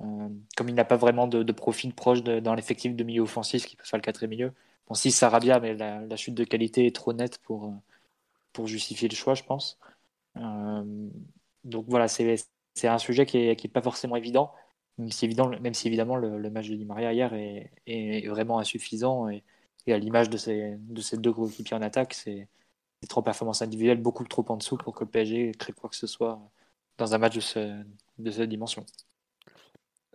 Euh, 0.01 0.29
comme 0.57 0.69
il 0.69 0.75
n'a 0.75 0.85
pas 0.85 0.95
vraiment 0.97 1.27
de, 1.27 1.51
profil 1.51 1.93
proche 1.93 2.23
dans 2.23 2.55
l'effectif 2.55 2.95
de 2.95 3.03
milieu 3.03 3.21
offensif 3.21 3.65
qui 3.65 3.75
peut 3.75 3.83
faire 3.85 3.97
le 3.99 4.03
quatrième 4.03 4.31
milieu, 4.31 4.53
Bon, 4.87 4.95
si 4.95 5.11
Sarabia, 5.11 5.59
mais 5.59 5.75
la, 5.75 6.15
chute 6.17 6.33
de 6.35 6.43
qualité 6.43 6.85
est 6.85 6.95
trop 6.95 7.13
nette 7.13 7.37
pour, 7.39 7.65
euh, 7.67 7.71
pour 8.53 8.67
justifier 8.67 9.07
le 9.09 9.15
choix, 9.15 9.35
je 9.35 9.43
pense. 9.43 9.79
Euh, 10.37 11.09
donc 11.63 11.85
voilà, 11.87 12.07
c'est 12.07 12.37
un 12.85 12.97
sujet 12.97 13.25
qui 13.25 13.37
n'est 13.37 13.55
qui 13.55 13.67
est 13.67 13.69
pas 13.69 13.81
forcément 13.81 14.15
évident, 14.15 14.53
même 14.97 15.11
si, 15.11 15.25
évident, 15.25 15.49
même 15.61 15.73
si 15.73 15.87
évidemment 15.87 16.15
le, 16.17 16.49
match 16.49 16.69
de 16.69 16.75
Di 16.75 16.85
Maria 16.85 17.13
hier 17.13 17.33
est, 17.33 17.71
est 17.87 18.27
vraiment 18.27 18.59
insuffisant 18.59 19.29
et, 19.29 19.43
à 19.87 19.97
l'image 19.97 20.29
de 20.29 20.37
ces, 20.37 20.75
de 20.77 21.01
ces 21.01 21.17
deux 21.17 21.31
gros 21.31 21.47
équipiers 21.47 21.75
en 21.75 21.81
attaque, 21.81 22.13
c'est 22.13 22.47
trop 23.09 23.21
performance 23.21 23.61
individuelle, 23.61 23.99
beaucoup 23.99 24.23
trop 24.25 24.45
en 24.49 24.57
dessous 24.57 24.77
pour 24.77 24.93
que 24.93 25.03
le 25.03 25.09
PSG 25.09 25.53
crée 25.57 25.73
quoi 25.73 25.89
que 25.89 25.95
ce 25.95 26.07
soit 26.07 26.39
dans 26.97 27.15
un 27.15 27.17
match 27.17 27.35
de, 27.35 27.39
ce, 27.39 27.83
de 28.19 28.31
cette 28.31 28.49
dimension. 28.49 28.85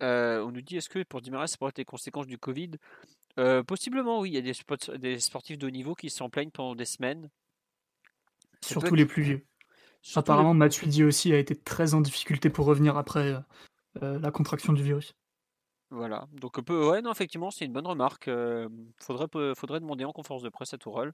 Euh, 0.02 0.44
on 0.44 0.52
nous 0.52 0.60
dit 0.60 0.76
est-ce 0.76 0.88
que 0.88 1.02
pour 1.02 1.20
Di 1.20 1.30
Maria 1.30 1.46
ça 1.46 1.56
pourrait 1.56 1.70
être 1.70 1.78
les 1.78 1.84
conséquences 1.84 2.26
du 2.26 2.38
Covid? 2.38 2.72
Euh, 3.38 3.62
possiblement, 3.62 4.20
oui. 4.20 4.30
Il 4.30 4.34
y 4.34 4.38
a 4.38 4.40
des, 4.40 4.98
des, 4.98 5.18
sportifs 5.18 5.58
de 5.58 5.66
haut 5.66 5.70
niveau 5.70 5.94
qui 5.94 6.10
s'en 6.10 6.30
plaignent 6.30 6.50
pendant 6.50 6.74
des 6.74 6.84
semaines. 6.84 7.28
Surtout 8.62 8.94
les 8.94 9.06
plus 9.06 9.22
vieux. 9.22 9.46
Apparemment, 10.14 10.52
les... 10.52 10.58
Matuidi 10.58 11.02
aussi 11.04 11.32
a 11.32 11.38
été 11.38 11.54
très 11.54 11.94
en 11.94 12.00
difficulté 12.00 12.48
pour 12.50 12.66
revenir 12.66 12.96
après 12.96 13.34
euh, 14.02 14.18
la 14.18 14.30
contraction 14.30 14.72
du 14.72 14.82
virus. 14.82 15.14
Voilà. 15.96 16.26
Donc, 16.32 16.60
peu, 16.62 16.90
ouais, 16.90 17.00
effectivement, 17.10 17.50
c'est 17.50 17.64
une 17.64 17.72
bonne 17.72 17.86
remarque. 17.86 18.30
faudrait, 19.00 19.54
faudrait 19.54 19.80
demander 19.80 20.04
en 20.04 20.12
conférence 20.12 20.42
de 20.42 20.50
presse 20.50 20.74
à 20.74 20.78
Tourelle. 20.78 21.12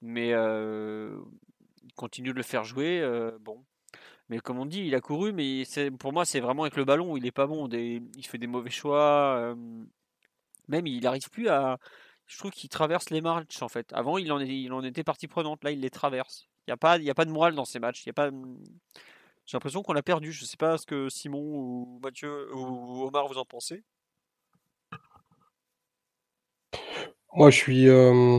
Mais 0.00 0.30
il 0.30 1.94
continue 1.94 2.30
de 2.30 2.36
le 2.36 2.42
faire 2.42 2.64
jouer. 2.64 3.06
bon. 3.40 3.62
Mais 4.30 4.38
comme 4.38 4.58
on 4.58 4.66
dit, 4.66 4.86
il 4.86 4.94
a 4.94 5.00
couru, 5.00 5.32
mais 5.32 5.64
pour 5.98 6.12
moi, 6.12 6.24
c'est 6.24 6.40
vraiment 6.40 6.62
avec 6.62 6.76
le 6.76 6.84
ballon 6.84 7.16
il 7.16 7.26
est 7.26 7.32
pas 7.32 7.46
bon. 7.46 7.68
il 7.68 8.26
fait 8.26 8.38
des 8.38 8.46
mauvais 8.46 8.70
choix. 8.70 9.54
Même 10.68 10.86
il 10.86 11.02
n'arrive 11.02 11.28
plus 11.30 11.48
à. 11.48 11.78
Je 12.26 12.38
trouve 12.38 12.50
qu'il 12.50 12.70
traverse 12.70 13.10
les 13.10 13.20
matchs 13.20 13.60
en 13.62 13.68
fait. 13.68 13.92
Avant, 13.92 14.16
il 14.16 14.32
en, 14.32 14.40
était 14.82 15.04
partie 15.04 15.28
prenante. 15.28 15.62
Là, 15.62 15.70
il 15.72 15.80
les 15.80 15.90
traverse. 15.90 16.48
Il 16.66 16.70
n'y 16.70 16.72
a, 16.72 16.76
pas, 16.78 16.94
a 16.94 17.14
pas 17.14 17.24
de 17.26 17.30
morale 17.30 17.54
dans 17.54 17.66
ces 17.66 17.78
matchs. 17.78 18.04
Il 18.04 18.08
y 18.08 18.10
a 18.10 18.14
pas. 18.14 18.30
J'ai 19.44 19.56
l'impression 19.56 19.82
qu'on 19.82 19.92
l'a 19.92 20.02
perdu. 20.02 20.32
Je 20.32 20.42
ne 20.42 20.46
sais 20.46 20.56
pas 20.56 20.78
ce 20.78 20.86
que 20.86 21.10
Simon 21.10 21.42
ou 21.42 22.00
Mathieu 22.02 22.54
ou 22.54 23.02
Omar 23.04 23.28
vous 23.28 23.36
en 23.36 23.44
pensez. 23.44 23.84
Moi, 27.36 27.50
je 27.50 27.56
suis, 27.56 27.88
euh, 27.88 28.38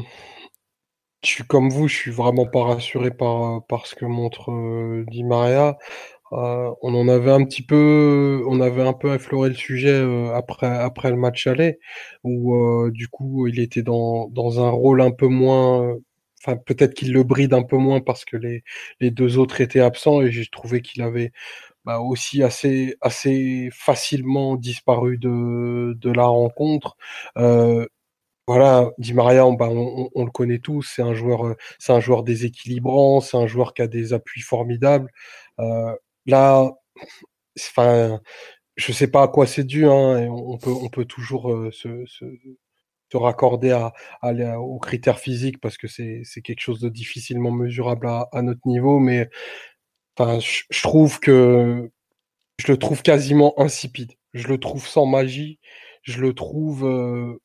je 1.24 1.30
suis 1.30 1.44
comme 1.44 1.70
vous. 1.70 1.88
Je 1.88 1.96
suis 1.96 2.12
vraiment 2.12 2.46
pas 2.46 2.64
rassuré 2.64 3.12
par, 3.12 3.66
par 3.68 3.88
ce 3.88 3.96
que 3.96 4.06
montre 4.06 4.52
euh, 4.52 5.06
Di 5.10 5.24
Maria. 5.24 5.78
Euh, 6.34 6.72
on 6.84 6.96
en 6.96 7.08
avait 7.10 7.32
un 7.32 7.46
petit 7.46 7.64
peu, 7.64 8.44
on 8.48 8.62
avait 8.62 8.84
un 8.84 8.94
peu 8.94 9.16
effleuré 9.16 9.50
le 9.50 9.56
sujet 9.56 9.92
euh, 9.94 10.34
après 10.36 10.68
après 10.68 11.12
le 11.12 11.18
match 11.18 11.48
aller, 11.48 11.80
où 12.24 12.56
euh, 12.56 12.92
du 12.92 13.08
coup 13.10 13.48
il 13.48 13.60
était 13.62 13.84
dans 13.84 14.28
dans 14.30 14.64
un 14.66 14.70
rôle 14.72 15.02
un 15.02 15.12
peu 15.12 15.28
moins, 15.28 15.96
enfin 16.44 16.58
peut-être 16.58 16.96
qu'il 16.96 17.14
le 17.14 17.24
bride 17.24 17.54
un 17.54 17.64
peu 17.64 17.78
moins 17.78 18.02
parce 18.02 18.26
que 18.26 18.38
les 18.38 18.64
les 19.02 19.12
deux 19.12 19.38
autres 19.40 19.62
étaient 19.62 19.82
absents 19.82 20.22
et 20.22 20.32
j'ai 20.32 20.46
trouvé 20.48 20.82
qu'il 20.82 21.02
avait 21.04 21.32
bah, 21.86 22.00
aussi 22.02 22.44
assez 22.44 22.96
assez 23.02 23.70
facilement 23.74 24.56
disparu 24.58 25.18
de 25.20 25.94
de 26.00 26.12
la 26.12 26.26
rencontre. 26.26 26.98
Voilà, 28.48 28.92
Di 29.00 29.14
Maria, 29.14 29.44
bah, 29.52 29.70
on, 29.72 30.10
on, 30.14 30.26
le 30.26 30.32
connaît 30.32 30.60
tous, 30.60 30.84
c'est 30.96 31.02
un 31.02 31.16
joueur, 31.16 31.56
c'est 31.80 31.94
un 31.94 32.00
joueur 32.00 32.24
déséquilibrant, 32.24 33.20
c'est 33.22 33.38
un 33.38 33.48
joueur 33.48 33.74
qui 33.74 33.82
a 33.82 33.88
des 33.88 34.14
appuis 34.14 34.42
formidables. 34.42 35.10
Euh, 35.60 35.96
Là, 36.26 36.72
enfin, 37.60 38.20
je 38.78 38.92
sais 38.92 39.08
pas 39.08 39.24
à 39.24 39.28
quoi 39.28 39.48
c'est 39.48 39.64
dû, 39.64 39.86
hein, 39.86 40.28
on 40.30 40.58
peut, 40.58 40.72
on 40.72 40.90
peut 40.90 41.06
toujours 41.06 41.52
euh, 41.52 41.72
se, 41.72 42.06
raccorder 43.14 43.72
à, 43.72 43.94
à, 44.22 44.60
aux 44.60 44.80
critères 44.80 45.20
physiques 45.20 45.62
parce 45.62 45.78
que 45.78 45.88
c'est 45.88 46.24
quelque 46.44 46.60
chose 46.60 46.82
de 46.82 46.90
difficilement 46.90 47.52
mesurable 47.52 48.08
à, 48.08 48.28
à 48.34 48.42
notre 48.42 48.68
niveau, 48.68 49.00
mais 49.00 49.30
enfin, 50.18 50.40
je, 50.40 50.82
trouve 50.82 51.20
que 51.22 51.90
je 52.60 52.72
le 52.72 52.78
trouve 52.78 53.02
quasiment 53.04 53.58
insipide. 53.60 54.14
Je 54.34 54.48
le 54.50 54.60
trouve 54.60 54.86
sans 54.88 55.06
magie. 55.06 55.60
Je 56.04 56.22
le 56.22 56.34
trouve 56.34 56.86
euh, 56.86 57.42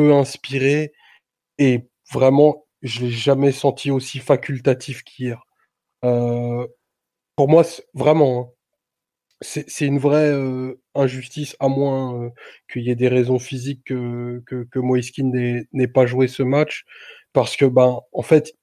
inspiré 0.00 0.92
et 1.58 1.88
vraiment, 2.12 2.66
je 2.82 3.00
l'ai 3.00 3.10
jamais 3.10 3.52
senti 3.52 3.90
aussi 3.90 4.18
facultatif 4.18 5.02
qu'hier. 5.04 5.44
Euh, 6.04 6.66
pour 7.36 7.48
moi, 7.48 7.64
vraiment, 7.94 8.40
hein, 8.40 8.62
c'est 9.40 9.86
une 9.86 9.98
vraie 9.98 10.30
euh, 10.32 10.80
injustice, 10.94 11.56
à 11.60 11.68
moins 11.68 12.24
euh, 12.24 12.30
qu'il 12.70 12.82
y 12.82 12.90
ait 12.90 12.96
des 12.96 13.08
raisons 13.08 13.38
physiques 13.38 13.84
que, 13.84 14.42
que, 14.46 14.64
que 14.64 15.66
n'ait 15.72 15.88
pas 15.88 16.06
joué 16.06 16.28
ce 16.28 16.42
match, 16.42 16.84
parce 17.32 17.56
que, 17.56 17.64
ben, 17.64 18.00
en 18.12 18.22
fait, 18.22 18.54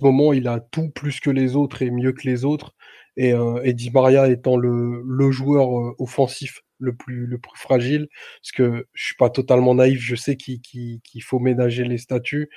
au 0.00 0.06
moment, 0.06 0.32
il 0.32 0.48
a 0.48 0.60
tout 0.60 0.90
plus 0.90 1.20
que 1.20 1.30
les 1.30 1.56
autres 1.56 1.82
et 1.82 1.90
mieux 1.90 2.12
que 2.12 2.26
les 2.26 2.44
autres, 2.44 2.74
et, 3.16 3.32
euh, 3.32 3.60
et 3.64 3.72
Di 3.72 3.90
Maria 3.90 4.28
étant 4.28 4.56
le, 4.56 5.02
le 5.04 5.30
joueur 5.30 5.68
offensif 6.00 6.62
le 6.78 6.94
plus, 6.94 7.26
le 7.26 7.38
plus 7.38 7.58
fragile, 7.58 8.08
parce 8.40 8.52
que 8.52 8.86
je 8.92 9.04
suis 9.04 9.16
pas 9.16 9.30
totalement 9.30 9.74
naïf, 9.74 10.00
je 10.00 10.16
sais 10.16 10.36
qu'il 10.36 11.00
faut 11.22 11.38
ménager 11.38 11.84
les 11.84 11.98
statuts. 11.98 12.50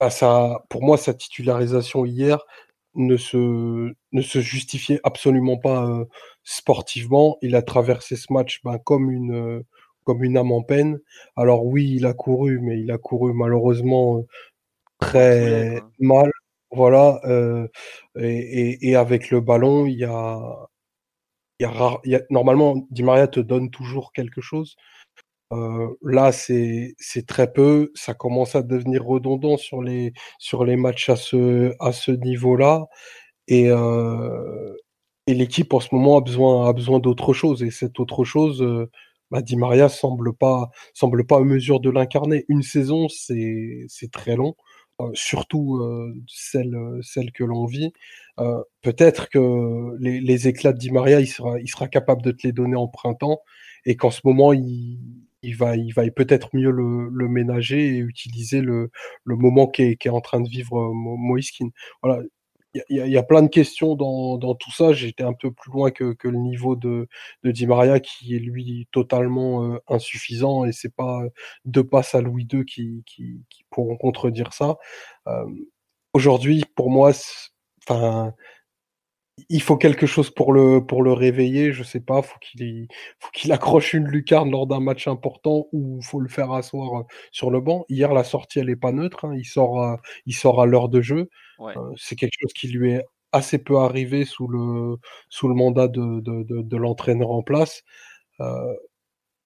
Bah, 0.00 0.10
pour 0.68 0.82
moi, 0.82 0.96
sa 0.96 1.14
titularisation 1.14 2.04
hier 2.04 2.44
ne 2.94 3.16
se, 3.16 3.92
ne 4.12 4.22
se 4.22 4.40
justifiait 4.40 5.00
absolument 5.04 5.56
pas 5.56 5.86
euh, 5.88 6.04
sportivement. 6.42 7.38
Il 7.42 7.56
a 7.56 7.62
traversé 7.62 8.16
ce 8.16 8.32
match 8.32 8.60
ben, 8.64 8.78
comme, 8.78 9.10
une, 9.10 9.62
comme 10.04 10.24
une 10.24 10.36
âme 10.36 10.52
en 10.52 10.62
peine. 10.62 10.98
Alors 11.36 11.64
oui, 11.64 11.94
il 11.96 12.06
a 12.06 12.12
couru, 12.12 12.60
mais 12.60 12.80
il 12.80 12.90
a 12.90 12.98
couru 12.98 13.32
malheureusement 13.32 14.18
euh, 14.18 14.22
très 14.98 15.80
mal. 15.98 16.30
Voilà. 16.74 17.20
Euh, 17.24 17.68
et, 18.16 18.96
avec 18.96 19.30
le 19.30 19.40
ballon, 19.40 19.86
il 19.86 19.98
y 19.98 20.04
a, 20.04 20.68
y 21.60 21.64
y 21.64 22.14
a 22.14 22.22
normalement, 22.30 22.86
Di 22.90 23.02
Maria 23.02 23.28
te 23.28 23.40
donne 23.40 23.70
toujours 23.70 24.12
quelque 24.12 24.40
chose. 24.40 24.76
Euh, 25.52 25.88
là, 26.02 26.32
c'est 26.32 26.94
très 27.28 27.52
peu. 27.52 27.92
Ça 27.94 28.14
commence 28.14 28.56
à 28.56 28.62
devenir 28.62 29.04
redondant 29.04 29.56
sur 29.56 29.82
les, 29.82 30.12
sur 30.38 30.64
les 30.64 30.76
matchs 30.76 31.10
à 31.10 31.16
ce, 31.16 31.74
à 31.80 31.92
ce 31.92 32.12
niveau-là. 32.12 32.86
Et, 33.48 33.70
euh, 33.70 34.74
et 35.26 35.34
l'équipe, 35.34 35.74
en 35.74 35.80
ce 35.80 35.94
moment, 35.94 36.18
a 36.18 36.22
besoin, 36.22 36.68
a 36.68 36.72
besoin 36.72 37.00
d'autre 37.00 37.34
chose. 37.34 37.62
Et 37.62 37.70
cette 37.70 38.00
autre 38.00 38.24
chose, 38.24 38.64
bah, 39.30 39.42
Di 39.42 39.56
Maria 39.56 39.88
semble 39.88 40.34
pas, 40.34 40.70
semble 40.94 41.26
pas 41.26 41.38
à 41.38 41.40
mesure 41.44 41.80
de 41.80 41.90
l'incarner. 41.90 42.44
Une 42.48 42.62
saison, 42.62 43.08
c'est 43.08 43.88
très 44.12 44.36
long. 44.36 44.56
Euh, 45.00 45.10
surtout 45.14 45.78
euh, 45.78 46.14
celle, 46.28 46.76
celle 47.02 47.32
que 47.32 47.42
l'on 47.42 47.66
vit. 47.66 47.92
Euh, 48.38 48.62
peut-être 48.80 49.28
que 49.28 49.96
les, 49.98 50.48
éclats 50.48 50.72
de 50.72 50.78
Di 50.78 50.92
Maria, 50.92 51.20
il 51.20 51.26
sera, 51.26 51.88
capable 51.88 52.22
de 52.22 52.30
te 52.30 52.46
les 52.46 52.52
donner 52.52 52.76
en 52.76 52.86
printemps 52.86 53.40
et 53.86 53.96
qu'en 53.96 54.10
ce 54.12 54.20
moment, 54.24 54.52
il, 54.52 54.98
va, 55.56 55.74
peut-être 56.14 56.50
mieux 56.54 56.70
le, 56.70 57.28
ménager 57.28 57.96
et 57.96 57.98
utiliser 57.98 58.60
le, 58.60 58.90
moment 59.26 59.66
qu'est 59.66 59.98
est 60.04 60.08
en 60.08 60.20
train 60.20 60.40
de 60.40 60.48
vivre 60.48 60.78
euh, 60.78 60.92
Moiskin. 60.94 61.70
Voilà. 62.02 62.22
Y, 62.74 62.82
y, 62.88 63.16
a 63.16 63.22
plein 63.22 63.42
de 63.42 63.48
questions 63.48 63.94
dans, 63.94 64.36
dans 64.36 64.54
tout 64.54 64.72
ça. 64.72 64.92
J'étais 64.92 65.22
un 65.22 65.32
peu 65.32 65.52
plus 65.52 65.70
loin 65.70 65.90
que, 65.90 66.12
que, 66.12 66.28
le 66.28 66.38
niveau 66.38 66.74
de, 66.76 67.08
de 67.44 67.50
Di 67.52 67.66
Maria, 67.66 68.00
qui 68.00 68.34
est 68.34 68.40
lui 68.40 68.88
totalement 68.90 69.64
euh, 69.64 69.78
insuffisant, 69.88 70.64
et 70.64 70.72
c'est 70.72 70.94
pas 70.94 71.22
deux 71.64 71.84
passes 71.84 72.14
à 72.14 72.20
Louis 72.20 72.48
II 72.52 72.64
qui, 72.64 73.04
qui, 73.06 73.44
qui 73.48 73.64
pourront 73.70 73.96
contredire 73.96 74.52
ça. 74.52 74.76
Euh, 75.28 75.44
Aujourd'hui, 76.14 76.64
pour 76.76 76.90
moi, 76.90 77.10
enfin, 77.82 78.34
il 79.48 79.62
faut 79.62 79.76
quelque 79.76 80.06
chose 80.06 80.30
pour 80.30 80.52
le, 80.52 80.84
pour 80.84 81.02
le 81.02 81.12
réveiller. 81.12 81.72
Je 81.72 81.82
sais 81.82 82.00
pas, 82.00 82.22
faut 82.22 82.38
qu'il 82.40 82.86
faut 83.18 83.30
qu'il 83.32 83.52
accroche 83.52 83.92
une 83.94 84.06
lucarne 84.06 84.50
lors 84.50 84.66
d'un 84.66 84.80
match 84.80 85.08
important 85.08 85.66
ou 85.72 86.00
faut 86.02 86.20
le 86.20 86.28
faire 86.28 86.52
asseoir 86.52 87.00
euh, 87.00 87.04
sur 87.32 87.50
le 87.50 87.60
banc. 87.60 87.84
Hier, 87.88 88.12
la 88.14 88.24
sortie, 88.24 88.60
elle 88.60 88.70
est 88.70 88.76
pas 88.76 88.92
neutre. 88.92 89.24
Hein. 89.24 89.34
Il 89.36 89.44
sort, 89.44 89.82
à, 89.82 90.00
il 90.26 90.34
sort 90.34 90.60
à 90.62 90.66
l'heure 90.66 90.88
de 90.88 91.00
jeu. 91.00 91.28
Ouais. 91.58 91.76
Euh, 91.76 91.92
c'est 91.96 92.16
quelque 92.16 92.34
chose 92.40 92.52
qui 92.52 92.68
lui 92.68 92.92
est 92.92 93.04
assez 93.32 93.58
peu 93.58 93.78
arrivé 93.78 94.24
sous 94.24 94.46
le, 94.46 94.96
sous 95.28 95.48
le 95.48 95.54
mandat 95.54 95.88
de, 95.88 96.20
de, 96.20 96.44
de, 96.44 96.62
de 96.62 96.76
l'entraîneur 96.76 97.30
en 97.32 97.42
place. 97.42 97.82
Euh, 98.40 98.74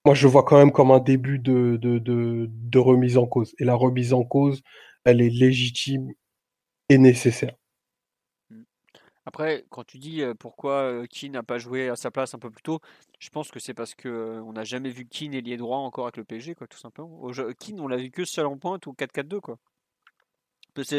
moi, 0.05 0.15
je 0.15 0.28
vois 0.28 0.44
quand 0.44 0.59
même 0.59 0.73
comme 0.73 0.90
un 0.90 1.01
début 1.01 1.39
de, 1.39 1.78
de, 1.81 1.98
de, 1.98 2.48
de 2.51 2.78
remise 2.78 3.19
en 3.19 3.27
cause. 3.27 3.55
Et 3.59 3.65
la 3.65 3.74
remise 3.74 4.12
en 4.15 4.24
cause, 4.24 4.62
elle 5.05 5.20
est 5.20 5.31
légitime 5.31 6.09
et 6.89 6.98
nécessaire. 6.98 7.55
Après, 9.29 9.67
quand 9.69 9.85
tu 9.85 9.99
dis 9.99 10.23
pourquoi 10.39 11.07
Keane 11.09 11.33
n'a 11.33 11.43
pas 11.43 11.59
joué 11.59 11.91
à 11.91 11.97
sa 11.97 12.11
place 12.11 12.33
un 12.33 12.39
peu 12.39 12.51
plus 12.51 12.63
tôt, 12.63 12.81
je 13.19 13.29
pense 13.29 13.51
que 13.51 13.61
c'est 13.61 13.75
parce 13.75 13.95
que 13.95 14.41
on 14.43 14.55
n'a 14.55 14.65
jamais 14.65 14.89
vu 14.89 15.05
Keane 15.05 15.35
ailier 15.35 15.59
droit 15.59 15.77
encore 15.77 16.07
avec 16.07 16.17
le 16.17 16.25
PSG, 16.25 16.55
quoi, 16.55 16.67
tout 16.67 16.79
simplement. 16.79 17.31
Keane, 17.61 17.79
on 17.79 17.89
l'a 17.89 17.99
vu 17.99 18.11
que 18.11 18.25
seul 18.25 18.47
en 18.47 18.57
pointe 18.57 18.87
ou 18.87 18.95
4-4-2, 18.95 19.41
quoi. 19.41 19.59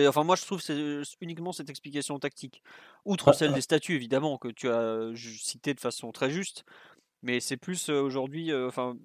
Enfin, 0.08 0.24
moi, 0.24 0.36
je 0.36 0.46
trouve 0.46 0.62
c'est 0.62 1.02
uniquement 1.22 1.52
cette 1.52 1.72
explication 1.72 2.20
tactique. 2.20 2.62
Outre 3.04 3.34
celle 3.34 3.52
des 3.52 3.62
statuts, 3.62 3.96
évidemment, 3.96 4.38
que 4.38 4.50
tu 4.50 4.70
as 4.70 5.12
cité 5.16 5.74
de 5.74 5.80
façon 5.80 6.12
très 6.12 6.30
juste. 6.30 6.66
Mais 7.24 7.40
c'est 7.40 7.58
plus 7.58 7.90
aujourd'hui. 7.90 8.54
Enfin, 8.54 8.96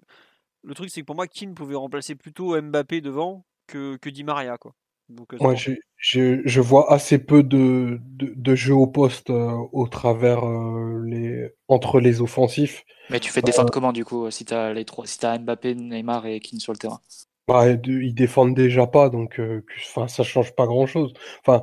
le 0.63 0.75
truc, 0.75 0.91
c'est 0.91 1.01
que 1.01 1.07
pour 1.07 1.17
moi, 1.17 1.29
Keane 1.29 1.55
pouvait 1.55 1.77
remplacer 1.77 2.15
plutôt 2.15 2.61
Mbappé 2.61 3.01
devant 3.01 3.47
que, 3.69 3.97
que 3.97 4.11
Di 4.11 4.23
Maria, 4.23 4.59
quoi. 4.59 4.75
Donc, 5.09 5.35
Moi, 5.41 5.55
je, 5.55 5.73
je, 5.97 6.41
je, 6.45 6.61
vois 6.61 6.93
assez 6.93 7.19
peu 7.19 7.43
de, 7.43 8.01
de, 8.03 8.33
de 8.35 8.55
jeux 8.55 8.75
au 8.75 8.87
poste 8.87 9.31
euh, 9.31 9.53
au 9.73 9.87
travers 9.87 10.45
euh, 10.45 11.03
les 11.07 11.51
entre 11.69 12.01
les 12.01 12.21
offensifs. 12.21 12.85
Mais 13.11 13.21
tu 13.21 13.31
fais 13.31 13.43
défendre 13.43 13.69
euh, 13.69 13.73
comment 13.73 13.93
du 13.93 14.05
coup 14.05 14.31
si 14.31 14.45
tu 14.45 14.55
as 14.55 14.73
les 14.73 14.85
trois 14.85 15.07
si 15.07 15.25
as 15.25 15.39
Mbappé, 15.39 15.75
Neymar 15.75 16.27
et 16.27 16.41
Keane 16.41 16.59
sur 16.59 16.73
le 16.73 16.79
terrain 16.79 17.01
bah, 17.47 17.69
Ils 17.69 18.15
défendent 18.15 18.55
déjà 18.55 18.87
pas 18.87 19.11
donc 19.11 19.41
enfin 19.77 20.09
ça 20.09 20.23
change 20.23 20.55
pas 20.55 20.67
grand 20.67 20.87
chose. 20.87 21.13
Enfin 21.41 21.63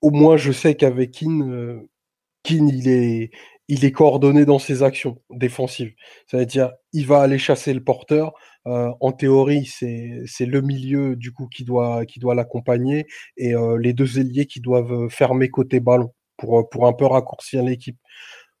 au 0.00 0.10
moins 0.10 0.36
je 0.36 0.52
sais 0.52 0.76
qu'avec 0.76 1.10
Keane, 1.10 1.84
Keane 2.44 2.68
il 2.68 2.88
est 2.88 3.30
il 3.68 3.84
est 3.84 3.92
coordonné 3.92 4.44
dans 4.44 4.58
ses 4.58 4.82
actions 4.82 5.18
défensives. 5.30 5.92
C'est-à-dire, 6.26 6.72
il 6.92 7.06
va 7.06 7.20
aller 7.20 7.38
chasser 7.38 7.74
le 7.74 7.84
porteur. 7.84 8.32
Euh, 8.66 8.90
en 9.00 9.12
théorie, 9.12 9.66
c'est 9.66 10.46
le 10.46 10.60
milieu 10.62 11.16
du 11.16 11.32
coup 11.32 11.48
qui 11.48 11.64
doit 11.64 12.04
qui 12.06 12.18
doit 12.20 12.34
l'accompagner 12.34 13.06
et 13.36 13.54
euh, 13.54 13.78
les 13.78 13.92
deux 13.92 14.18
ailiers 14.18 14.46
qui 14.46 14.60
doivent 14.60 15.08
fermer 15.08 15.48
côté 15.48 15.80
ballon 15.80 16.12
pour 16.36 16.68
pour 16.68 16.86
un 16.86 16.92
peu 16.92 17.06
raccourcir 17.06 17.62
l'équipe. 17.62 17.98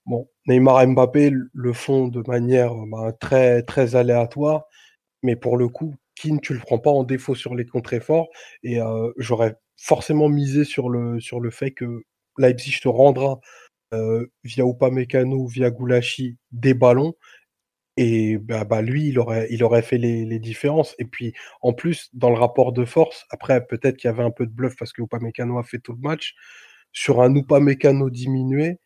Bon, 0.06 0.28
Neymar 0.46 0.82
et 0.82 0.86
Mbappé 0.86 1.30
le 1.52 1.72
font 1.74 2.08
de 2.08 2.22
manière 2.26 2.74
bah, 2.90 3.12
très 3.12 3.62
très 3.62 3.94
aléatoire, 3.96 4.64
mais 5.22 5.36
pour 5.36 5.56
le 5.58 5.68
coup, 5.68 5.94
Keane, 6.14 6.40
tu 6.40 6.54
le 6.54 6.60
prends 6.60 6.78
pas 6.78 6.90
en 6.90 7.04
défaut 7.04 7.34
sur 7.34 7.54
les 7.54 7.66
contre-efforts 7.66 8.28
et 8.62 8.80
euh, 8.80 9.12
j'aurais 9.18 9.56
forcément 9.76 10.28
misé 10.28 10.64
sur 10.64 10.88
le 10.88 11.20
sur 11.20 11.40
le 11.40 11.50
fait 11.50 11.72
que 11.72 12.04
Leipzig 12.38 12.80
te 12.82 12.88
rendra 12.88 13.32
euh, 13.32 13.36
via 13.92 14.64
Upamecano, 14.64 15.46
via 15.46 15.70
Goulashi, 15.70 16.36
des 16.52 16.74
ballons. 16.74 17.14
Et 18.00 18.38
bah, 18.38 18.64
bah, 18.64 18.80
lui, 18.80 19.08
il 19.08 19.18
aurait, 19.18 19.48
il 19.50 19.64
aurait 19.64 19.82
fait 19.82 19.98
les, 19.98 20.24
les, 20.24 20.38
différences. 20.38 20.94
Et 21.00 21.04
puis, 21.04 21.34
en 21.62 21.72
plus, 21.72 22.10
dans 22.12 22.30
le 22.30 22.38
rapport 22.38 22.72
de 22.72 22.84
force, 22.84 23.26
après, 23.30 23.66
peut-être 23.66 23.96
qu'il 23.96 24.08
y 24.08 24.12
avait 24.12 24.22
un 24.22 24.30
peu 24.30 24.46
de 24.46 24.52
bluff 24.52 24.76
parce 24.78 24.92
que 24.92 25.02
Upamecano 25.02 25.58
a 25.58 25.64
fait 25.64 25.80
tout 25.80 25.94
le 25.94 25.98
match. 26.00 26.36
Sur 26.92 27.20
un 27.22 27.34
Upamecano 27.34 28.08
diminué, 28.08 28.78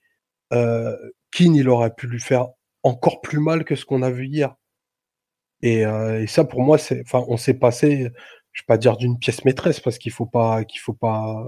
euh, 0.55 0.97
Keane, 1.31 1.55
il 1.57 1.69
aurait 1.69 1.95
pu 1.95 2.07
lui 2.07 2.21
faire 2.21 2.49
encore 2.83 3.21
plus 3.21 3.41
mal 3.41 3.65
que 3.65 3.77
ce 3.77 3.85
qu'on 3.85 4.03
a 4.03 4.11
vu 4.11 4.27
hier. 4.29 4.57
Et, 5.63 5.87
euh, 5.87 6.27
ça, 6.27 6.45
pour 6.45 6.63
moi, 6.63 6.79
c'est, 6.79 7.03
enfin, 7.03 7.25
on 7.29 7.37
s'est 7.37 7.55
passé, 7.55 8.11
je 8.53 8.63
vais 8.63 8.67
pas 8.67 8.79
dire 8.79 8.97
d'une 8.97 9.19
pièce 9.19 9.45
maîtresse 9.45 9.81
parce 9.81 9.99
qu'il 9.99 10.13
faut 10.13 10.27
pas, 10.27 10.65
qu'il 10.65 10.81
faut 10.81 10.95
pas 10.95 11.45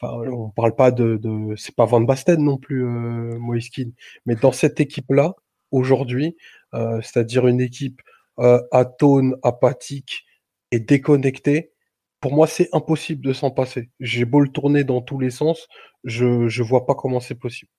Enfin, 0.00 0.14
on 0.30 0.50
parle 0.50 0.74
pas 0.74 0.90
de, 0.90 1.18
c'est 1.56 1.74
pas 1.74 1.86
Van 1.86 2.00
Basten 2.00 2.42
non 2.42 2.58
plus, 2.58 2.84
euh, 2.84 3.38
Moiskin. 3.38 3.90
Mais 4.26 4.36
dans 4.36 4.52
cette 4.52 4.78
équipe-là, 4.80 5.34
aujourd'hui, 5.70 6.36
euh, 6.74 7.00
c'est-à-dire 7.02 7.46
une 7.46 7.60
équipe 7.60 8.02
euh, 8.38 8.60
atone, 8.72 9.36
apathique 9.42 10.24
et 10.70 10.80
déconnectée, 10.80 11.72
pour 12.20 12.34
moi, 12.34 12.46
c'est 12.46 12.68
impossible 12.74 13.24
de 13.24 13.32
s'en 13.32 13.50
passer. 13.50 13.90
J'ai 14.00 14.24
beau 14.24 14.40
le 14.40 14.48
tourner 14.50 14.84
dans 14.84 15.00
tous 15.00 15.18
les 15.18 15.30
sens, 15.30 15.68
je 16.04 16.48
je 16.48 16.62
vois 16.62 16.86
pas 16.86 16.94
comment 16.94 17.20
c'est 17.20 17.34
possible. 17.34 17.70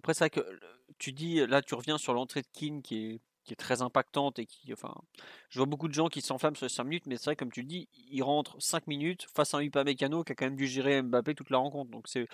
Après, 0.00 0.14
vrai 0.14 0.30
que 0.30 0.40
tu 0.98 1.12
dis, 1.12 1.46
là, 1.46 1.62
tu 1.62 1.74
reviens 1.74 1.98
sur 1.98 2.14
l'entrée 2.14 2.42
de 2.42 2.48
Keane 2.52 2.82
qui 2.82 3.06
est 3.06 3.20
qui 3.46 3.52
est 3.54 3.56
très 3.56 3.82
impactante 3.82 4.38
et 4.38 4.46
qui, 4.46 4.72
enfin, 4.72 4.94
je 5.48 5.58
vois 5.58 5.66
beaucoup 5.66 5.88
de 5.88 5.94
gens 5.94 6.08
qui 6.08 6.20
s'enflamment 6.20 6.56
sur 6.56 6.66
les 6.66 6.70
5 6.70 6.84
minutes, 6.84 7.06
mais 7.06 7.16
c'est 7.16 7.26
vrai, 7.26 7.36
comme 7.36 7.52
tu 7.52 7.62
le 7.62 7.66
dis, 7.66 7.88
il 8.10 8.22
rentre 8.22 8.60
5 8.60 8.86
minutes 8.86 9.26
face 9.34 9.54
à 9.54 9.58
un 9.58 9.62
Upamecano 9.62 10.24
qui 10.24 10.32
a 10.32 10.34
quand 10.34 10.46
même 10.46 10.56
dû 10.56 10.66
gérer 10.66 11.02
Mbappé 11.02 11.34
toute 11.34 11.50
la 11.50 11.58
rencontre. 11.58 11.90
Donc 11.90 12.08
c'est 12.08 12.26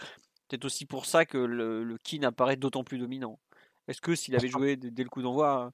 peut-être 0.49 0.65
aussi 0.65 0.87
pour 0.87 1.07
ça 1.07 1.25
que 1.27 1.39
le, 1.39 1.85
le 1.85 1.99
Keane 1.99 2.25
apparaît 2.25 2.57
d'autant 2.57 2.85
plus 2.85 2.99
dominant. 2.99 3.39
Est-ce 3.89 4.01
que 4.01 4.15
s'il 4.15 4.35
avait 4.37 4.49
joué 4.49 4.77
dès, 4.77 5.03
le 5.03 5.09
coup 5.09 5.23
d'envoi, 5.23 5.73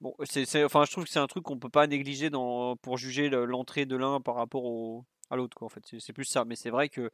bon, 0.00 0.14
c'est, 0.24 0.64
enfin, 0.64 0.84
je 0.84 0.92
trouve 0.92 1.04
que 1.04 1.10
c'est 1.10 1.18
un 1.18 1.26
truc 1.26 1.44
qu'on 1.44 1.58
peut 1.58 1.68
pas 1.68 1.86
négliger 1.86 2.30
dans, 2.30 2.76
pour 2.76 2.98
juger 2.98 3.28
l'entrée 3.28 3.86
de 3.86 3.96
l'un 3.96 4.20
par 4.20 4.36
rapport 4.36 4.64
au, 4.64 5.04
à 5.30 5.36
l'autre, 5.36 5.56
quoi. 5.56 5.66
En 5.66 5.68
fait, 5.68 5.84
c'est, 5.98 6.12
plus 6.12 6.24
ça. 6.24 6.44
Mais 6.44 6.56
c'est 6.56 6.70
vrai 6.70 6.88
que 6.88 7.10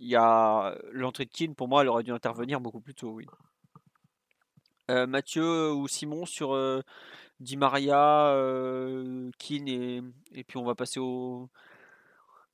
il 0.00 0.08
y 0.08 0.16
a 0.16 0.76
l'entrée 0.92 1.26
de 1.26 1.30
Keane, 1.30 1.54
pour 1.54 1.68
moi, 1.68 1.82
elle 1.82 1.88
aurait 1.88 2.02
dû 2.02 2.12
intervenir 2.12 2.60
beaucoup 2.60 2.80
plus 2.80 2.94
tôt, 2.94 3.10
oui. 3.10 3.26
Euh, 4.90 5.06
Mathieu 5.06 5.72
ou 5.72 5.86
Simon 5.86 6.24
sur 6.24 6.54
euh, 6.54 6.80
Di 7.40 7.56
Maria, 7.56 8.28
euh, 8.28 9.30
Keane 9.38 9.68
et, 9.68 10.02
et 10.32 10.44
puis 10.44 10.56
on 10.56 10.64
va 10.64 10.74
passer 10.74 10.98
aux, 10.98 11.50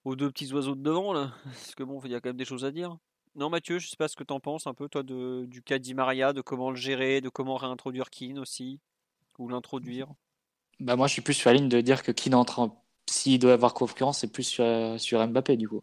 deux 0.04 0.30
petits 0.30 0.52
oiseaux 0.52 0.74
de 0.74 0.82
devant 0.82 1.12
là. 1.12 1.32
Parce 1.44 1.74
que 1.74 1.84
bon, 1.84 2.00
il 2.04 2.10
y 2.10 2.14
a 2.14 2.20
quand 2.20 2.30
même 2.30 2.36
des 2.36 2.44
choses 2.44 2.64
à 2.64 2.70
dire. 2.70 2.96
Non, 3.36 3.50
Mathieu, 3.50 3.78
je 3.78 3.88
sais 3.88 3.96
pas 3.96 4.08
ce 4.08 4.16
que 4.16 4.24
tu 4.24 4.32
en 4.32 4.40
penses 4.40 4.66
un 4.66 4.74
peu, 4.74 4.88
toi, 4.88 5.02
de, 5.02 5.44
du 5.46 5.62
cas 5.62 5.78
Di 5.78 5.94
Maria, 5.94 6.32
de 6.32 6.40
comment 6.40 6.70
le 6.70 6.76
gérer, 6.76 7.20
de 7.20 7.28
comment 7.28 7.56
réintroduire 7.56 8.10
Keane 8.10 8.38
aussi, 8.38 8.78
ou 9.38 9.48
l'introduire? 9.48 10.08
Bah 10.78 10.94
moi, 10.94 11.08
je 11.08 11.14
suis 11.14 11.22
plus 11.22 11.34
sur 11.34 11.50
la 11.50 11.56
ligne 11.56 11.68
de 11.68 11.80
dire 11.80 12.02
que 12.02 12.12
Keane 12.12 12.34
entre 12.34 12.60
en... 12.60 12.84
S'il 13.06 13.38
doit 13.38 13.52
avoir 13.52 13.74
concurrence, 13.74 14.20
c'est 14.20 14.32
plus 14.32 14.44
sur, 14.44 14.64
sur 14.98 15.26
Mbappé, 15.26 15.56
du 15.56 15.68
coup. 15.68 15.82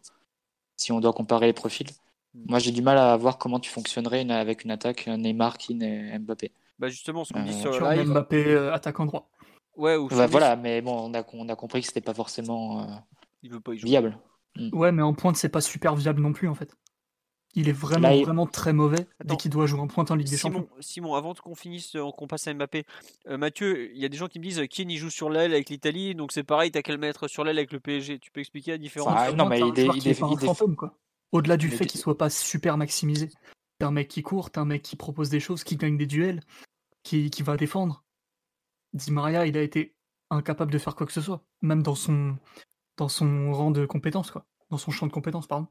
Si 0.76 0.92
on 0.92 1.00
doit 1.00 1.12
comparer 1.12 1.46
les 1.46 1.52
profils. 1.52 1.88
Hmm. 2.34 2.44
Moi, 2.48 2.58
j'ai 2.58 2.70
du 2.72 2.82
mal 2.82 2.98
à 2.98 3.16
voir 3.16 3.38
comment 3.38 3.60
tu 3.60 3.70
fonctionnerais 3.70 4.22
une- 4.22 4.30
avec 4.30 4.64
une 4.64 4.70
attaque 4.70 5.06
Neymar, 5.06 5.58
Keane 5.58 5.82
et 5.82 6.18
Mbappé. 6.18 6.52
Bah 6.78 6.88
justement, 6.88 7.24
ce 7.24 7.32
qu'on 7.32 7.42
dit 7.42 7.50
Euh, 7.50 7.60
sur 7.62 7.74
Sur 7.74 7.88
le 7.88 7.94
live. 7.96 8.10
Mbappé 8.10 8.44
euh, 8.46 8.72
attaquant 8.72 9.06
droit. 9.06 9.28
Ouais, 9.76 9.96
ou 9.96 10.08
Bah, 10.08 10.26
voilà, 10.26 10.56
mais 10.56 10.80
bon, 10.82 11.10
on 11.10 11.14
a, 11.14 11.24
on 11.32 11.48
a 11.48 11.56
compris 11.56 11.80
que 11.80 11.86
c'était 11.86 12.00
pas 12.00 12.14
forcément 12.14 12.82
euh, 12.82 12.86
il 13.42 13.50
veut 13.50 13.60
pas 13.60 13.74
y 13.74 13.78
jouer. 13.78 13.90
viable. 13.90 14.18
Ouais, 14.72 14.92
mais 14.92 15.02
en 15.02 15.14
pointe, 15.14 15.36
c'est 15.36 15.48
pas 15.48 15.60
super 15.62 15.94
viable 15.94 16.20
non 16.20 16.32
plus 16.32 16.48
en 16.48 16.54
fait. 16.54 16.74
Il 17.54 17.68
est 17.68 17.72
vraiment, 17.72 18.08
Là, 18.08 18.14
il- 18.16 18.24
vraiment 18.24 18.46
très 18.46 18.72
mauvais 18.72 19.00
Attends. 19.20 19.24
dès 19.24 19.36
qu'il 19.36 19.50
doit 19.50 19.66
jouer 19.66 19.80
en 19.80 19.86
pointe 19.86 20.10
en 20.10 20.14
Ligue 20.14 20.28
des 20.28 20.36
Simon, 20.38 20.60
Champions. 20.60 20.68
Simon, 20.80 21.14
avant 21.14 21.34
qu'on 21.34 21.54
finisse, 21.54 21.96
qu'on 22.16 22.26
passe 22.26 22.46
à 22.48 22.54
Mbappé, 22.54 22.84
euh, 23.28 23.36
Mathieu, 23.36 23.90
il 23.92 23.98
y 23.98 24.06
a 24.06 24.08
des 24.08 24.16
gens 24.16 24.28
qui 24.28 24.38
me 24.38 24.44
disent 24.44 24.62
Keane 24.70 24.90
il 24.90 24.96
joue 24.96 25.10
sur 25.10 25.28
l'aile 25.28 25.52
avec 25.52 25.68
l'Italie, 25.68 26.14
donc 26.14 26.32
c'est 26.32 26.44
pareil, 26.44 26.70
t'as 26.70 26.80
qu'à 26.82 26.92
le 26.92 26.98
mettre 26.98 27.28
sur 27.28 27.44
l'aile 27.44 27.58
avec 27.58 27.72
le 27.72 27.80
PSG. 27.80 28.18
Tu 28.18 28.30
peux 28.30 28.40
expliquer 28.40 28.70
la 28.72 28.78
différence? 28.78 29.12
Enfin, 29.12 29.26
Pour 29.28 29.36
non, 29.36 29.46
mais 29.48 29.60
un 29.60 29.66
il 29.66 29.80
joueur 29.80 29.96
il 29.96 30.08
est 30.08 30.18
il 30.18 30.38
fantôme, 30.38 30.76
quoi. 30.76 30.96
Au-delà 31.32 31.56
du 31.56 31.68
Mais 31.68 31.76
fait 31.76 31.86
qu'il 31.86 32.00
soit 32.00 32.18
pas 32.18 32.30
super 32.30 32.76
maximisé. 32.76 33.30
T'es 33.78 33.86
un 33.86 33.90
mec 33.90 34.08
qui 34.08 34.22
court, 34.22 34.50
t'es 34.50 34.58
un 34.58 34.64
mec 34.64 34.82
qui 34.82 34.96
propose 34.96 35.30
des 35.30 35.40
choses, 35.40 35.64
qui 35.64 35.76
gagne 35.76 35.96
des 35.96 36.06
duels, 36.06 36.40
qui, 37.02 37.30
qui 37.30 37.42
va 37.42 37.56
défendre. 37.56 38.04
Di 38.92 39.10
Maria, 39.10 39.46
il 39.46 39.56
a 39.56 39.62
été 39.62 39.94
incapable 40.30 40.70
de 40.70 40.78
faire 40.78 40.94
quoi 40.94 41.06
que 41.06 41.12
ce 41.12 41.22
soit, 41.22 41.42
même 41.62 41.82
dans 41.82 41.94
son, 41.94 42.36
dans 42.98 43.08
son 43.08 43.52
rang 43.52 43.70
de 43.70 43.86
compétences, 43.86 44.30
quoi. 44.30 44.46
Dans 44.70 44.78
son 44.78 44.90
champ 44.90 45.06
de 45.06 45.12
compétences, 45.12 45.46
pardon. 45.46 45.68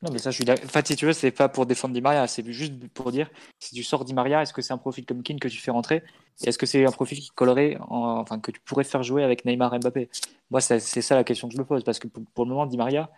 Non, 0.00 0.10
mais 0.12 0.18
ça, 0.18 0.30
je 0.30 0.36
suis 0.36 0.44
d'accord. 0.44 0.64
Enfin, 0.64 0.80
si 0.84 0.94
tu 0.94 1.06
veux, 1.06 1.12
c'est 1.12 1.32
pas 1.32 1.48
pour 1.48 1.66
défendre 1.66 1.92
Di 1.92 2.00
Maria, 2.00 2.28
c'est 2.28 2.48
juste 2.52 2.86
pour 2.88 3.10
dire 3.10 3.28
si 3.58 3.74
tu 3.74 3.82
sors 3.82 4.04
Di 4.04 4.14
Maria, 4.14 4.42
est-ce 4.42 4.52
que 4.52 4.62
c'est 4.62 4.72
un 4.72 4.78
profil 4.78 5.04
comme 5.04 5.24
Keane 5.24 5.40
que 5.40 5.48
tu 5.48 5.58
fais 5.58 5.72
rentrer? 5.72 6.04
Et 6.44 6.48
est-ce 6.48 6.58
que 6.58 6.66
c'est 6.66 6.84
un 6.84 6.92
profil 6.92 7.18
qui 7.18 7.30
collerait, 7.30 7.76
en- 7.80 8.20
enfin, 8.20 8.38
que 8.38 8.52
tu 8.52 8.60
pourrais 8.60 8.84
faire 8.84 9.02
jouer 9.02 9.24
avec 9.24 9.44
Neymar 9.44 9.74
et 9.74 9.78
Mbappé? 9.80 10.08
Moi, 10.50 10.60
c'est 10.60 10.78
ça 10.78 11.16
la 11.16 11.24
question 11.24 11.48
que 11.48 11.54
je 11.54 11.58
me 11.58 11.64
pose, 11.64 11.82
parce 11.82 11.98
que 11.98 12.06
pour, 12.06 12.44
le 12.44 12.50
moment, 12.50 12.66
Di 12.66 12.76
Maria, 12.76 13.10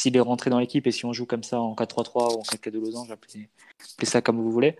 s'il 0.00 0.16
est 0.16 0.20
rentré 0.20 0.48
dans 0.48 0.60
l'équipe 0.60 0.86
et 0.86 0.92
si 0.92 1.04
on 1.04 1.12
joue 1.12 1.26
comme 1.26 1.42
ça 1.42 1.60
en 1.60 1.74
4-3-3 1.74 2.32
ou 2.36 2.38
en 2.38 2.42
4-4-2 2.42 2.80
losange, 2.80 3.10
appelez, 3.10 3.48
ça 4.04 4.22
comme 4.22 4.40
vous 4.40 4.52
voulez, 4.52 4.76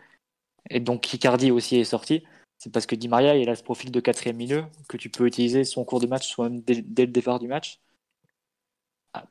et 0.70 0.80
donc 0.80 1.12
Icardi 1.12 1.50
aussi 1.50 1.76
est 1.76 1.84
sorti, 1.84 2.24
c'est 2.58 2.72
parce 2.72 2.86
que 2.86 2.94
Di 2.94 3.08
Maria, 3.08 3.36
il 3.36 3.48
a 3.48 3.56
ce 3.56 3.62
profil 3.64 3.90
de 3.90 4.00
quatrième 4.00 4.36
milieu 4.36 4.64
que 4.88 4.96
tu 4.96 5.10
peux 5.10 5.26
utiliser 5.26 5.64
son 5.64 5.84
cours 5.84 6.00
de 6.00 6.06
match, 6.06 6.28
soit 6.28 6.48
même 6.48 6.60
dès 6.60 7.06
le 7.06 7.12
départ 7.12 7.38
du 7.40 7.48
match, 7.48 7.80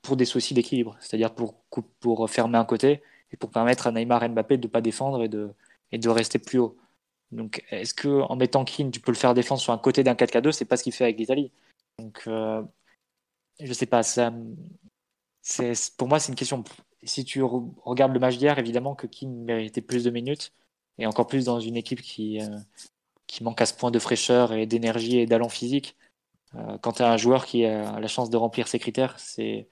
pour 0.02 0.18
des 0.18 0.26
soucis 0.26 0.54
d'équilibre, 0.54 0.98
c'est-à-dire 1.00 1.34
pour, 1.34 1.56
pour 2.00 2.30
fermer 2.30 2.58
un 2.58 2.66
côté 2.66 3.02
et 3.32 3.38
pour 3.38 3.52
permettre 3.52 3.88
à 3.88 3.92
Neymar 3.92 4.24
et 4.24 4.30
Mbappé 4.30 4.58
de 4.58 4.68
ne 4.68 4.72
pas 4.72 4.82
défendre 4.82 5.24
et 5.24 5.30
de, 5.30 5.52
et 5.92 5.98
de 5.98 6.10
rester 6.10 6.40
plus 6.40 6.60
haut. 6.60 6.78
Donc, 7.32 7.64
est-ce 7.72 7.94
que 7.94 8.22
en 8.22 8.36
mettant 8.36 8.64
Keane, 8.64 8.92
tu 8.92 9.00
peux 9.02 9.12
le 9.12 9.18
faire 9.18 9.34
défendre 9.34 9.60
sur 9.62 9.74
un 9.74 9.78
côté 9.78 10.04
d'un 10.04 10.14
4K2 10.14 10.52
C'est 10.52 10.66
pas 10.66 10.78
ce 10.78 10.84
qu'il 10.84 10.94
fait 10.94 11.04
avec 11.04 11.18
l'Italie. 11.20 11.52
Donc, 12.00 12.24
euh, 12.28 12.64
je 13.60 13.74
sais 13.74 13.86
pas. 13.86 14.04
Ça, 14.04 14.32
pour 15.98 16.08
moi, 16.08 16.20
c'est 16.20 16.32
une 16.32 16.36
question. 16.38 16.64
Si 17.04 17.26
tu 17.26 17.42
re- 17.42 17.74
regardes 17.84 18.14
le 18.14 18.20
match 18.20 18.38
d'hier, 18.38 18.58
évidemment 18.60 18.96
que 18.96 19.08
Keane 19.08 19.44
méritait 19.44 19.82
plus 19.82 20.04
de 20.04 20.10
minutes 20.10 20.54
et 20.98 21.06
encore 21.06 21.28
plus 21.28 21.46
dans 21.46 21.60
une 21.60 21.76
équipe 21.76 22.02
qui, 22.02 22.42
euh, 22.42 22.58
qui 23.28 23.44
manque 23.44 23.62
à 23.62 23.66
ce 23.66 23.74
point 23.74 23.92
de 23.92 24.00
fraîcheur 24.00 24.54
et 24.54 24.66
d'énergie 24.66 25.20
et 25.20 25.26
d'allant 25.26 25.50
physique. 25.50 25.96
Euh, 26.56 26.78
quand 26.80 26.94
tu 26.94 27.04
as 27.04 27.12
un 27.12 27.18
joueur 27.18 27.46
qui 27.46 27.66
a 27.66 28.00
la 28.00 28.08
chance 28.08 28.30
de 28.30 28.38
remplir 28.38 28.68
ses 28.68 28.80
critères, 28.80 29.20
c'est 29.20 29.68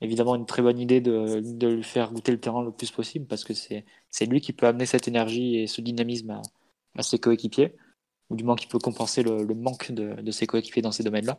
évidemment 0.00 0.34
une 0.34 0.46
très 0.46 0.62
bonne 0.62 0.78
idée 0.78 1.00
de, 1.00 1.40
de 1.42 1.68
lui 1.68 1.82
faire 1.82 2.12
goûter 2.12 2.32
le 2.32 2.40
terrain 2.40 2.62
le 2.62 2.72
plus 2.72 2.90
possible 2.90 3.26
parce 3.26 3.44
que 3.44 3.54
c'est 3.54 4.26
lui 4.26 4.40
qui 4.40 4.52
peut 4.52 4.66
amener 4.66 4.86
cette 4.86 5.08
énergie 5.08 5.58
et 5.58 5.66
ce 5.66 5.80
dynamisme 5.80 6.40
à, 6.96 7.02
ses 7.02 7.18
coéquipiers, 7.18 7.74
ou 8.30 8.36
du 8.36 8.44
moins 8.44 8.56
qui 8.56 8.66
peut 8.66 8.78
compenser 8.78 9.22
le, 9.22 9.42
le 9.44 9.54
manque 9.54 9.92
de, 9.92 10.20
de 10.20 10.30
ses 10.30 10.46
coéquipiers 10.46 10.82
dans 10.82 10.92
ces 10.92 11.04
domaines-là. 11.04 11.38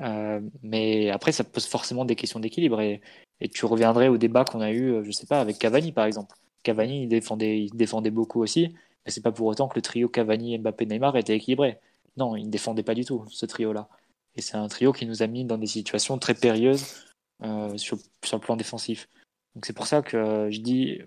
Euh, 0.00 0.40
mais 0.62 1.10
après, 1.10 1.32
ça 1.32 1.44
pose 1.44 1.66
forcément 1.66 2.04
des 2.04 2.16
questions 2.16 2.40
d'équilibre 2.40 2.80
et, 2.80 3.00
et 3.40 3.48
tu 3.48 3.66
reviendrais 3.66 4.08
au 4.08 4.18
débat 4.18 4.44
qu'on 4.44 4.60
a 4.60 4.70
eu, 4.72 4.92
euh, 4.92 5.04
je 5.04 5.12
sais 5.12 5.26
pas, 5.26 5.40
avec 5.40 5.58
Cavani 5.58 5.92
par 5.92 6.06
exemple. 6.06 6.34
Cavani, 6.62 7.04
il 7.04 7.08
défendait, 7.08 7.60
il 7.64 7.70
défendait 7.76 8.10
beaucoup 8.10 8.42
aussi, 8.42 8.74
mais 9.04 9.10
c'est 9.12 9.20
pas 9.20 9.32
pour 9.32 9.46
autant 9.46 9.68
que 9.68 9.76
le 9.76 9.82
trio 9.82 10.08
Cavani, 10.08 10.58
Mbappé, 10.58 10.86
Neymar 10.86 11.16
était 11.16 11.36
équilibré. 11.36 11.78
Non, 12.16 12.36
il 12.36 12.46
ne 12.46 12.50
défendait 12.50 12.82
pas 12.82 12.94
du 12.94 13.04
tout 13.04 13.24
ce 13.30 13.46
trio-là. 13.46 13.88
Et 14.34 14.42
c'est 14.42 14.56
un 14.56 14.68
trio 14.68 14.92
qui 14.92 15.06
nous 15.06 15.22
a 15.22 15.26
mis 15.26 15.44
dans 15.44 15.58
des 15.58 15.66
situations 15.66 16.18
très 16.18 16.34
périlleuses 16.34 17.11
euh, 17.42 17.76
sur, 17.76 17.98
le 18.32 18.38
plan 18.38 18.56
défensif. 18.56 19.08
Donc 19.54 19.66
c'est 19.66 19.72
pour 19.72 19.86
ça 19.86 20.02
que 20.02 20.16
euh, 20.16 20.50
je 20.50 20.60
dis, 20.60 21.00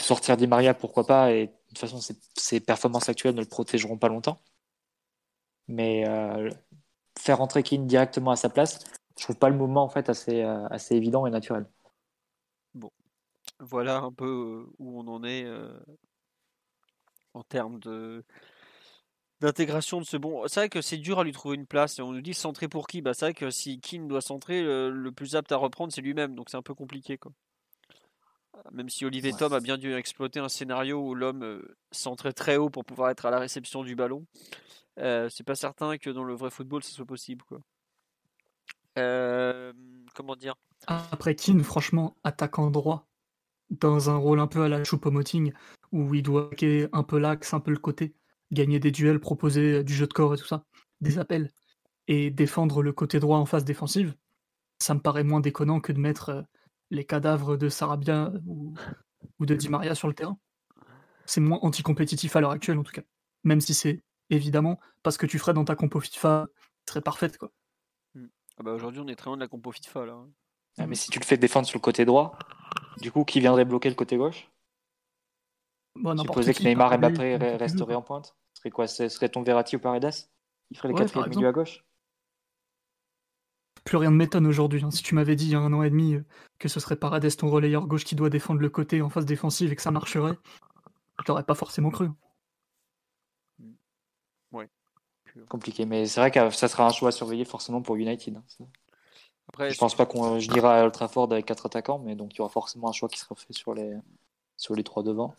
sortir 0.00 0.36
Di 0.36 0.46
Maria, 0.46 0.74
pourquoi 0.74 1.06
pas, 1.06 1.32
et 1.32 1.46
de 1.46 1.52
toute 1.68 1.78
façon 1.78 2.00
ses, 2.34 2.60
performances 2.60 3.08
actuelles 3.08 3.34
ne 3.34 3.40
le 3.40 3.48
protégeront 3.48 3.96
pas 3.98 4.08
longtemps. 4.08 4.40
Mais 5.68 6.08
euh, 6.08 6.50
faire 7.18 7.38
rentrer 7.38 7.62
Keane 7.62 7.86
directement 7.86 8.32
à 8.32 8.36
sa 8.36 8.48
place, 8.48 8.84
je 9.16 9.24
trouve 9.24 9.36
pas 9.36 9.48
le 9.48 9.56
mouvement 9.56 9.84
en 9.84 9.88
fait 9.88 10.08
assez, 10.08 10.42
assez 10.42 10.96
évident 10.96 11.26
et 11.26 11.30
naturel. 11.30 11.66
Voilà 13.60 13.98
un 13.98 14.12
peu 14.12 14.66
où 14.78 14.98
on 14.98 15.06
en 15.06 15.22
est 15.22 15.46
en 17.34 17.42
termes 17.42 17.78
de 17.78 18.24
d'intégration 19.40 20.00
de 20.00 20.04
ce 20.06 20.16
bon. 20.16 20.46
C'est 20.48 20.60
vrai 20.60 20.68
que 20.68 20.80
c'est 20.80 20.98
dur 20.98 21.18
à 21.18 21.24
lui 21.24 21.32
trouver 21.32 21.56
une 21.56 21.66
place. 21.66 21.98
Et 21.98 22.02
on 22.02 22.12
nous 22.12 22.20
dit 22.20 22.34
centrer 22.34 22.68
pour 22.68 22.86
qui? 22.86 23.02
Bah 23.02 23.14
c'est 23.14 23.26
vrai 23.26 23.34
que 23.34 23.50
si 23.50 23.80
Keane 23.80 24.08
doit 24.08 24.20
centrer, 24.20 24.62
le, 24.62 24.90
le 24.90 25.12
plus 25.12 25.36
apte 25.36 25.52
à 25.52 25.56
reprendre 25.56 25.92
c'est 25.92 26.02
lui-même. 26.02 26.34
Donc 26.34 26.50
c'est 26.50 26.56
un 26.56 26.62
peu 26.62 26.74
compliqué 26.74 27.18
quoi. 27.18 27.32
Même 28.72 28.90
si 28.90 29.06
Olivier 29.06 29.32
Ouais. 29.32 29.38
Tom 29.38 29.52
a 29.52 29.60
bien 29.60 29.78
dû 29.78 29.94
exploiter 29.94 30.38
un 30.40 30.48
scénario 30.48 31.00
où 31.00 31.14
l'homme 31.14 31.42
euh, 31.42 31.76
centrait 31.92 32.32
très 32.32 32.56
haut 32.56 32.68
pour 32.68 32.84
pouvoir 32.84 33.10
être 33.10 33.24
à 33.24 33.30
la 33.30 33.38
réception 33.38 33.84
du 33.84 33.94
ballon, 33.94 34.26
euh, 34.98 35.28
c'est 35.30 35.44
pas 35.44 35.54
certain 35.54 35.96
que 35.96 36.10
dans 36.10 36.24
le 36.24 36.34
vrai 36.34 36.50
football 36.50 36.82
ce 36.82 36.92
soit 36.92 37.06
possible 37.06 37.42
quoi. 37.44 37.60
Euh, 38.98 39.72
comment 40.14 40.36
dire? 40.36 40.56
Après 40.86 41.34
Keane, 41.34 41.62
franchement, 41.62 42.16
attaquant 42.24 42.70
droit, 42.70 43.06
dans 43.70 44.10
un 44.10 44.16
rôle 44.16 44.40
un 44.40 44.46
peu 44.46 44.62
à 44.62 44.68
la 44.68 44.82
Choupo-Moting, 44.82 45.52
où 45.92 46.14
il 46.14 46.22
doit 46.22 46.46
attaquer 46.46 46.88
un 46.92 47.02
peu 47.02 47.18
l'axe, 47.18 47.54
un 47.54 47.60
peu 47.60 47.70
le 47.70 47.78
côté, 47.78 48.14
gagner 48.52 48.80
des 48.80 48.90
duels, 48.90 49.20
proposer 49.20 49.74
euh, 49.74 49.82
du 49.84 49.94
jeu 49.94 50.06
de 50.06 50.12
corps 50.12 50.34
et 50.34 50.36
tout 50.36 50.46
ça, 50.46 50.64
des 51.00 51.18
appels, 51.18 51.50
et 52.08 52.30
défendre 52.30 52.82
le 52.82 52.92
côté 52.92 53.20
droit 53.20 53.38
en 53.38 53.46
phase 53.46 53.64
défensive, 53.64 54.14
ça 54.78 54.94
me 54.94 55.00
paraît 55.00 55.24
moins 55.24 55.40
déconnant 55.40 55.80
que 55.80 55.92
de 55.92 56.00
mettre 56.00 56.28
euh, 56.30 56.42
les 56.90 57.04
cadavres 57.04 57.56
de 57.56 57.68
Sarabia 57.68 58.32
ou, 58.46 58.74
ou 59.38 59.46
de 59.46 59.54
Di 59.54 59.68
Maria 59.68 59.94
sur 59.94 60.08
le 60.08 60.14
terrain. 60.14 60.38
C'est 61.26 61.40
moins 61.40 61.58
anticompétitif 61.62 62.34
à 62.34 62.40
l'heure 62.40 62.50
actuelle 62.50 62.78
en 62.78 62.82
tout 62.82 62.92
cas. 62.92 63.02
Même 63.44 63.60
si 63.60 63.74
c'est 63.74 64.02
évidemment 64.30 64.80
pas 65.02 65.10
ce 65.10 65.18
que 65.18 65.26
tu 65.26 65.38
ferais 65.38 65.54
dans 65.54 65.64
ta 65.64 65.76
compo 65.76 66.00
FIFA 66.00 66.48
serait 66.88 67.00
parfaite 67.00 67.38
quoi. 67.38 67.52
Ah 68.16 68.62
bah 68.62 68.72
aujourd'hui 68.72 69.00
on 69.00 69.06
est 69.08 69.14
très 69.14 69.26
loin 69.26 69.36
de 69.36 69.42
la 69.42 69.48
compo 69.48 69.70
FIFA 69.70 70.06
là. 70.06 70.12
hein. 70.14 70.28
Ah, 70.78 70.86
mais 70.86 70.94
si 70.94 71.10
tu 71.10 71.18
le 71.18 71.24
fais 71.24 71.36
défendre 71.36 71.66
sur 71.66 71.78
le 71.78 71.82
côté 71.82 72.04
droit, 72.04 72.38
du 73.00 73.10
coup, 73.12 73.24
qui 73.24 73.40
viendrait 73.40 73.64
bloquer 73.64 73.88
le 73.88 73.94
côté 73.94 74.16
gauche? 74.16 74.50
Bon, 75.96 76.14
n'importe 76.14 76.42
Supposer 76.42 76.54
que 76.54 76.62
Neymar 76.62 76.92
et 76.92 76.98
Mbappé 76.98 77.36
resteraient 77.56 77.94
en 77.94 78.02
pointe 78.02 78.36
serait 78.60 78.70
quoi 78.70 78.86
Ce 78.86 79.08
serait 79.08 79.28
ton 79.28 79.42
Verratti 79.42 79.76
ou 79.76 79.78
Paredes? 79.80 80.10
Il 80.70 80.76
ferait 80.76 80.88
les 80.88 80.94
Ouais, 80.94 81.28
milieux 81.28 81.48
à 81.48 81.52
gauche? 81.52 81.84
Plus 83.84 83.96
rien 83.96 84.10
ne 84.10 84.16
m'étonne 84.16 84.46
aujourd'hui. 84.46 84.84
hein. 84.84 84.90
Si 84.90 85.02
tu 85.02 85.14
m'avais 85.14 85.34
dit 85.34 85.46
il 85.46 85.52
y 85.52 85.54
a 85.54 85.60
un 85.60 85.72
an 85.72 85.82
et 85.82 85.90
demi 85.90 86.14
euh, 86.14 86.24
que 86.58 86.68
ce 86.68 86.78
serait 86.78 86.96
Paredes 86.96 87.34
ton 87.36 87.48
relayeur 87.48 87.86
gauche 87.86 88.04
qui 88.04 88.14
doit 88.14 88.28
défendre 88.28 88.60
le 88.60 88.68
côté 88.68 89.00
en 89.00 89.08
phase 89.08 89.24
défensive 89.24 89.72
et 89.72 89.76
que 89.76 89.82
ça 89.82 89.90
marcherait, 89.90 90.36
je 91.18 91.24
t'aurais 91.24 91.44
pas 91.44 91.54
forcément 91.54 91.90
cru. 91.90 92.08
Compliqué, 95.48 95.86
mais 95.86 96.06
c'est 96.06 96.20
vrai 96.20 96.30
que 96.30 96.50
ça 96.50 96.68
sera 96.68 96.86
un 96.86 96.90
choix 96.90 97.08
à 97.08 97.12
surveiller 97.12 97.44
forcément 97.44 97.80
pour 97.80 97.96
United. 97.96 98.36
hein. 98.36 98.66
Après, 99.48 99.70
Je 99.70 99.78
pense 99.78 99.94
pas 99.96 100.04
qu'on 100.04 100.38
je 100.38 100.48
dirais 100.48 100.68
à 100.68 100.84
Old 100.84 100.92
Trafford 100.92 101.32
avec 101.32 101.46
quatre 101.46 101.66
attaquants, 101.66 101.98
mais 101.98 102.14
donc 102.14 102.34
il 102.34 102.38
y 102.38 102.40
aura 102.40 102.50
forcément 102.50 102.88
un 102.88 102.92
choix 102.92 103.08
qui 103.08 103.18
sera 103.18 103.34
fait 103.34 103.52
sur 103.52 103.74
les 103.74 103.96
sur 104.56 104.74
les 104.74 104.84
trois 104.84 105.02
devant. 105.02 105.34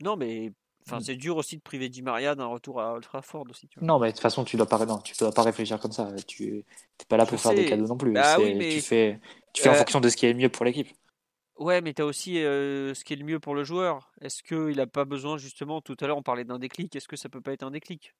non 0.00 0.16
mais 0.16 0.52
enfin 0.86 0.98
Mm. 0.98 1.02
c'est 1.02 1.16
dur 1.16 1.36
aussi 1.36 1.56
de 1.56 1.62
priver 1.62 1.88
Di 1.88 2.02
Maria 2.02 2.34
d'un 2.34 2.46
retour 2.46 2.80
à 2.80 2.92
Old 2.94 3.02
Trafford 3.04 3.44
aussi. 3.50 3.68
Tu 3.68 3.78
vois. 3.78 3.86
Non, 3.86 3.98
mais 3.98 4.08
de 4.08 4.12
toute 4.12 4.20
façon, 4.22 4.44
tu 4.44 4.56
dois 4.56 4.66
pas 4.66 4.84
non, 4.86 4.98
tu 4.98 5.14
dois 5.18 5.32
pas 5.32 5.42
réfléchir 5.42 5.78
comme 5.80 5.92
ça. 5.92 6.12
Tu 6.26 6.64
t'es 6.98 7.04
pas 7.06 7.16
là 7.16 7.26
pour 7.26 7.38
Je 7.38 7.42
faire 7.42 7.54
des 7.54 7.66
cadeaux 7.66 7.86
non 7.86 7.96
plus. 7.96 8.12
Bah 8.12 8.36
C'est- 8.36 8.42
oui, 8.44 8.54
mais- 8.54 8.70
tu 8.70 8.80
fais 8.80 9.20
tu 9.52 9.62
fais 9.62 9.68
en 9.68 9.72
Euh, 9.72 9.76
fonction 9.76 10.00
de 10.00 10.08
ce 10.08 10.16
qui 10.16 10.26
est 10.26 10.32
le 10.32 10.38
mieux 10.38 10.48
pour 10.48 10.64
l'équipe. 10.64 10.88
Ouais, 11.58 11.80
mais 11.82 11.92
t'as 11.92 12.04
aussi 12.04 12.42
euh, 12.42 12.94
ce 12.94 13.04
qui 13.04 13.12
est 13.12 13.16
le 13.16 13.24
mieux 13.24 13.38
pour 13.38 13.54
le 13.54 13.62
joueur. 13.64 14.10
Est-ce 14.20 14.42
qu'il 14.42 14.80
a 14.80 14.86
pas 14.86 15.04
besoin 15.04 15.36
justement 15.36 15.80
tout 15.80 15.96
à 16.00 16.06
l'heure 16.06 16.16
on 16.16 16.22
parlait 16.22 16.44
d'un 16.44 16.58
déclic. 16.58 16.94
Est-ce 16.96 17.06
que 17.08 17.16
ça 17.16 17.28
peut 17.28 17.40
pas 17.42 17.52
être 17.52 17.62
un 17.62 17.70
déclic? 17.70 18.14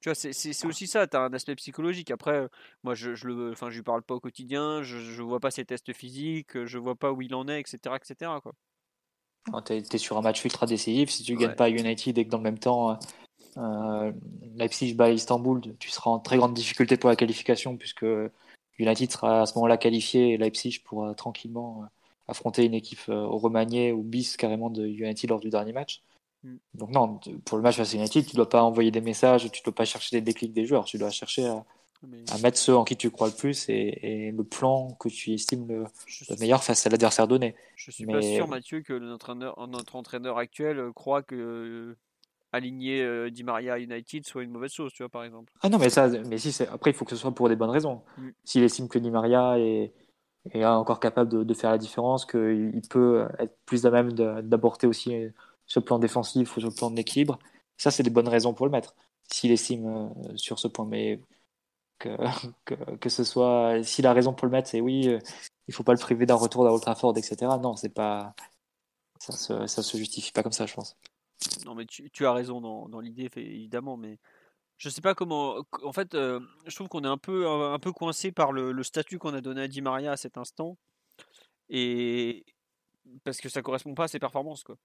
Tu 0.00 0.08
vois, 0.08 0.14
c'est- 0.14 0.32
c'est 0.32 0.66
aussi 0.66 0.86
ça. 0.86 1.08
T'as 1.08 1.22
un 1.24 1.32
aspect 1.32 1.56
psychologique. 1.56 2.12
Après, 2.12 2.46
moi 2.84 2.94
je 2.94 3.16
je 3.16 3.26
le, 3.26 3.50
enfin 3.50 3.68
je 3.68 3.76
lui 3.76 3.82
parle 3.82 4.02
pas 4.02 4.14
au 4.14 4.20
quotidien. 4.20 4.80
Je 4.82 4.98
je 4.98 5.22
vois 5.22 5.40
pas 5.40 5.50
ses 5.50 5.64
tests 5.64 5.92
physiques. 5.92 6.64
Je 6.64 6.78
vois 6.78 6.94
pas 6.94 7.10
où 7.12 7.20
il 7.20 7.34
en 7.34 7.48
est, 7.48 7.58
etc., 7.60 7.96
etc. 7.96 8.30
Quoi. 8.40 8.52
T'es 9.64 9.78
es 9.78 9.98
sur 9.98 10.18
un 10.18 10.22
match 10.22 10.44
ultra 10.44 10.66
décisif, 10.66 11.10
si 11.10 11.22
tu 11.22 11.34
Ouais. 11.34 11.44
gagnes 11.44 11.54
pas 11.54 11.64
à 11.64 11.68
United 11.68 12.18
et 12.18 12.24
que 12.24 12.30
dans 12.30 12.38
le 12.38 12.44
même 12.44 12.58
temps 12.58 12.98
Euh, 13.58 14.12
Leipzig 14.54 14.94
bat 14.94 15.10
Istanbul, 15.10 15.60
tu 15.78 15.90
seras 15.90 16.10
en 16.10 16.20
très 16.20 16.36
grande 16.36 16.54
difficulté 16.54 16.96
pour 16.96 17.10
la 17.10 17.16
qualification 17.16 17.76
puisque 17.76 18.06
United 18.78 19.10
sera 19.10 19.42
à 19.42 19.46
ce 19.46 19.54
moment-là 19.54 19.76
qualifié 19.76 20.34
et 20.34 20.36
Leipzig 20.36 20.80
pourra 20.84 21.14
tranquillement 21.14 21.82
euh, 21.82 21.86
affronter 22.28 22.64
une 22.64 22.74
équipe 22.74 23.00
euh, 23.08 23.24
au 23.24 23.38
remanié 23.38 23.90
ou 23.92 24.02
bis 24.02 24.36
carrément 24.36 24.70
de 24.70 24.86
United 24.86 25.30
lors 25.30 25.40
du 25.40 25.50
dernier 25.50 25.72
match. 25.72 26.02
Mm. 26.44 26.56
Donc 26.74 26.90
non, 26.90 27.20
pour 27.44 27.56
le 27.56 27.62
match 27.62 27.76
face 27.76 27.94
à 27.94 27.96
United, 27.96 28.26
tu 28.26 28.36
dois 28.36 28.48
pas 28.48 28.62
envoyer 28.62 28.92
des 28.92 29.00
messages, 29.00 29.50
tu 29.50 29.62
dois 29.64 29.74
pas 29.74 29.84
chercher 29.84 30.16
des 30.16 30.20
déclics 30.20 30.52
des 30.52 30.64
joueurs, 30.64 30.84
tu 30.84 30.98
dois 30.98 31.10
chercher 31.10 31.46
à, 31.46 31.64
Mais 32.06 32.22
à 32.30 32.38
mettre 32.38 32.58
ceux 32.58 32.76
en 32.76 32.84
qui 32.84 32.96
tu 32.96 33.10
crois 33.10 33.28
le 33.28 33.34
plus 33.34 33.68
et, 33.68 34.28
et 34.28 34.30
le 34.30 34.44
plan 34.44 34.92
que 35.00 35.08
tu 35.08 35.32
estimes 35.32 35.66
le, 35.66 35.84
meilleur 36.38 36.62
face 36.62 36.86
à 36.86 36.90
l'adversaire 36.90 37.26
donné. 37.26 37.56
je 37.74 37.90
suis 37.90 38.06
pas 38.06 38.18
mais- 38.18 38.36
sûr, 38.36 38.46
Mathieu, 38.46 38.82
que 38.82 38.92
notre 38.92 39.30
entraîneur, 39.30 39.68
notre 39.68 39.96
entraîneur 39.96 40.38
actuel 40.38 40.78
euh, 40.78 40.92
croit 40.92 41.22
que 41.22 41.34
euh, 41.34 41.96
aligner 42.52 43.02
euh, 43.02 43.30
Di 43.30 43.42
Maria 43.42 43.74
à 43.74 43.78
United 43.78 44.24
soit 44.26 44.44
une 44.44 44.50
mauvaise 44.50 44.72
chose, 44.72 44.92
tu 44.92 45.02
vois, 45.02 45.10
par 45.10 45.24
exemple. 45.24 45.52
Ah 45.60 45.68
non, 45.68 45.78
mais 45.78 45.90
ça, 45.90 46.08
mais 46.08 46.38
si 46.38 46.62
après, 46.62 46.92
il 46.92 46.94
faut 46.94 47.04
que 47.04 47.10
ce 47.10 47.16
soit 47.16 47.34
pour 47.34 47.48
des 47.48 47.56
bonnes 47.56 47.70
raisons. 47.70 48.02
Mm. 48.16 48.28
S'il 48.44 48.62
estime 48.62 48.88
que 48.88 48.98
Di 48.98 49.10
Maria 49.10 49.58
est, 49.58 49.92
est 50.52 50.64
encore 50.64 51.00
capable 51.00 51.30
de, 51.30 51.42
de 51.42 51.54
faire 51.54 51.70
la 51.70 51.78
différence, 51.78 52.24
qu'il 52.26 52.80
peut 52.88 53.26
être 53.38 53.56
plus 53.66 53.86
à 53.86 53.90
même 53.90 54.12
d'apporter 54.12 54.86
aussi 54.86 55.14
ce 55.66 55.80
plan 55.80 55.98
défensif 55.98 56.56
ou 56.56 56.60
ce 56.60 56.68
plan 56.68 56.90
d'équilibre, 56.90 57.38
ça, 57.76 57.90
c'est 57.90 58.02
des 58.02 58.10
bonnes 58.10 58.28
raisons 58.28 58.52
pour 58.54 58.66
le 58.66 58.72
mettre. 58.72 58.94
S'il 59.30 59.52
estime 59.52 59.86
euh, 59.86 60.36
sur 60.36 60.58
ce 60.58 60.68
point, 60.68 60.86
mais 60.86 61.20
que, 61.98 62.16
que, 62.64 62.96
que 62.96 63.08
ce 63.08 63.24
soit, 63.24 63.82
si 63.82 64.02
la 64.02 64.12
raison 64.12 64.32
pour 64.32 64.46
le 64.46 64.52
mettre, 64.52 64.68
c'est 64.68 64.80
oui, 64.80 65.08
euh, 65.08 65.18
il 65.66 65.74
faut 65.74 65.84
pas 65.84 65.92
le 65.92 65.98
priver 65.98 66.26
d'un 66.26 66.34
retour 66.34 66.66
à 66.66 66.72
Old 66.72 66.82
Trafford, 66.82 67.16
etc. 67.16 67.36
Non, 67.60 67.76
c'est 67.76 67.88
pas, 67.88 68.34
ça 69.18 69.32
se, 69.32 69.66
ça 69.66 69.82
se 69.82 69.96
justifie 69.96 70.32
pas 70.32 70.42
comme 70.42 70.52
ça, 70.52 70.66
je 70.66 70.74
pense. 70.74 70.96
Non, 71.64 71.74
mais 71.74 71.86
tu, 71.86 72.10
tu 72.10 72.26
as 72.26 72.32
raison 72.32 72.60
dans, 72.60 72.88
dans 72.88 73.00
l'idée, 73.00 73.30
évidemment, 73.36 73.96
mais 73.96 74.18
je 74.76 74.88
sais 74.88 75.00
pas 75.00 75.14
comment. 75.14 75.64
En 75.82 75.92
fait, 75.92 76.14
euh, 76.14 76.40
je 76.66 76.74
trouve 76.74 76.88
qu'on 76.88 77.04
est 77.04 77.08
un 77.08 77.18
peu, 77.18 77.48
un 77.48 77.78
peu 77.78 77.92
coincé 77.92 78.32
par 78.32 78.52
le, 78.52 78.72
le 78.72 78.82
statut 78.82 79.18
qu'on 79.18 79.34
a 79.34 79.40
donné 79.40 79.62
à 79.62 79.68
Di 79.68 79.82
Maria 79.82 80.12
à 80.12 80.16
cet 80.16 80.38
instant, 80.38 80.76
et 81.68 82.44
parce 83.24 83.38
que 83.38 83.48
ça 83.48 83.62
correspond 83.62 83.94
pas 83.94 84.04
à 84.04 84.08
ses 84.08 84.18
performances, 84.18 84.64
quoi. 84.64 84.76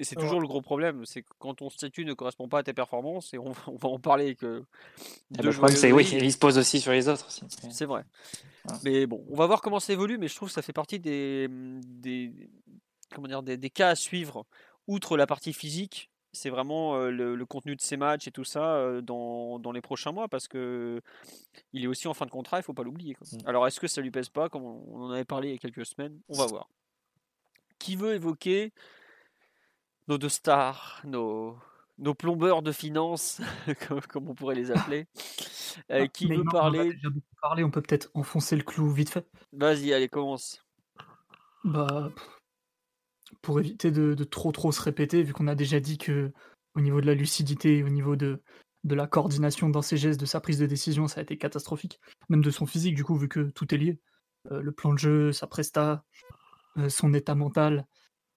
Et 0.00 0.04
c'est 0.04 0.16
Ouais. 0.16 0.22
toujours 0.22 0.40
le 0.40 0.46
gros 0.46 0.62
problème, 0.62 1.04
c'est 1.06 1.22
que 1.22 1.28
quand 1.38 1.54
ton 1.54 1.70
statut 1.70 2.04
ne 2.04 2.12
correspond 2.14 2.48
pas 2.48 2.60
à 2.60 2.62
tes 2.62 2.72
performances, 2.72 3.34
et 3.34 3.38
on, 3.38 3.52
on 3.66 3.76
va 3.76 3.88
en 3.88 3.98
parler 3.98 4.36
que. 4.36 4.64
De 5.32 5.42
le 5.42 5.50
problème, 5.52 5.76
c'est 5.76 5.92
oui, 5.92 6.08
il 6.12 6.32
se 6.32 6.38
pose 6.38 6.56
aussi 6.58 6.80
sur 6.80 6.92
les 6.92 7.08
autres. 7.08 7.28
C'est 7.70 7.84
vrai. 7.84 8.04
Mais 8.84 9.06
bon, 9.06 9.24
on 9.30 9.34
va 9.36 9.46
voir 9.46 9.60
comment 9.62 9.80
ça 9.80 9.92
évolue, 9.92 10.18
mais 10.18 10.28
je 10.28 10.36
trouve 10.36 10.48
que 10.48 10.54
ça 10.54 10.62
fait 10.62 10.72
partie 10.72 11.00
des, 11.00 11.48
des, 11.50 12.50
comment 13.14 13.26
dire, 13.28 13.42
des, 13.42 13.56
des 13.56 13.70
cas 13.70 13.88
à 13.90 13.94
suivre. 13.94 14.44
Outre 14.86 15.16
la 15.16 15.26
partie 15.26 15.52
physique, 15.52 16.10
c'est 16.32 16.50
vraiment 16.50 16.96
euh, 16.96 17.10
le, 17.10 17.34
le 17.34 17.46
contenu 17.46 17.74
de 17.74 17.80
ces 17.80 17.96
matchs 17.96 18.28
et 18.28 18.30
tout 18.30 18.44
ça 18.44 18.76
euh, 18.76 19.00
dans, 19.00 19.58
dans 19.58 19.72
les 19.72 19.80
prochains 19.80 20.12
mois, 20.12 20.28
parce 20.28 20.46
que 20.48 21.00
il 21.72 21.82
est 21.82 21.86
aussi 21.86 22.06
en 22.08 22.14
fin 22.14 22.26
de 22.26 22.30
contrat, 22.30 22.58
il 22.58 22.62
faut 22.62 22.74
pas 22.74 22.82
l'oublier. 22.84 23.14
quoi. 23.14 23.26
Mm. 23.32 23.38
Alors 23.48 23.66
est-ce 23.66 23.80
que 23.80 23.86
ça 23.88 24.00
lui 24.02 24.10
pèse 24.10 24.28
pas, 24.28 24.48
comme 24.48 24.64
on 24.64 24.84
on 24.92 25.02
en 25.04 25.10
avait 25.10 25.24
parlé 25.24 25.48
il 25.48 25.52
y 25.52 25.54
a 25.54 25.58
quelques 25.58 25.86
semaines? 25.86 26.18
On 26.28 26.36
va 26.38 26.46
voir. 26.46 26.68
Qui 27.78 27.96
veut 27.96 28.14
évoquer 28.14 28.72
nos 30.08 30.18
deux 30.18 30.28
stars, 30.28 31.00
nos, 31.04 31.56
nos 31.98 32.14
plombeurs 32.14 32.62
de 32.62 32.72
finances, 32.72 33.40
comme, 34.10 34.28
on 34.28 34.34
pourrait 34.34 34.54
les 34.54 34.70
appeler 34.70 35.06
Euh, 35.90 36.04
Ah, 36.04 36.08
Qui 36.08 36.26
veut 36.26 36.36
Neymar, 36.36 36.54
on 36.62 36.74
en 36.74 36.78
a 36.78 36.84
parler? 36.84 36.92
déjà 36.94 37.10
beaucoup 37.10 37.36
parlé, 37.40 37.64
on 37.64 37.70
peut 37.70 37.82
peut-être 37.82 38.10
enfoncer 38.14 38.56
le 38.56 38.62
clou 38.62 38.90
vite 38.90 39.10
fait. 39.10 39.26
Vas-y, 39.52 39.92
allez, 39.92 40.08
commence. 40.08 40.60
Bah, 41.64 42.10
pour 43.42 43.60
éviter 43.60 43.90
de, 43.90 44.14
de 44.14 44.24
trop 44.24 44.52
trop 44.52 44.72
se 44.72 44.80
répéter, 44.80 45.22
vu 45.22 45.32
qu'on 45.32 45.48
a 45.48 45.54
déjà 45.54 45.80
dit 45.80 45.98
que 45.98 46.32
au 46.74 46.80
niveau 46.80 47.00
de 47.00 47.06
la 47.06 47.14
lucidité, 47.14 47.82
au 47.82 47.88
niveau 47.88 48.16
de, 48.16 48.42
de 48.84 48.94
la 48.94 49.06
coordination 49.06 49.68
dans 49.68 49.82
ses 49.82 49.96
gestes, 49.96 50.20
de 50.20 50.26
sa 50.26 50.40
prise 50.40 50.58
de 50.58 50.66
décision, 50.66 51.08
ça 51.08 51.20
a 51.20 51.22
été 51.22 51.36
catastrophique. 51.36 52.00
Même 52.28 52.42
de 52.42 52.50
son 52.50 52.66
physique, 52.66 52.94
du 52.94 53.04
coup, 53.04 53.16
vu 53.16 53.28
que 53.28 53.50
tout 53.50 53.74
est 53.74 53.78
lié. 53.78 54.00
Euh, 54.52 54.62
le 54.62 54.72
plan 54.72 54.92
de 54.94 54.98
jeu, 54.98 55.32
sa 55.32 55.46
presta, 55.46 56.04
euh, 56.78 56.88
son 56.88 57.12
état 57.14 57.34
mental, 57.34 57.86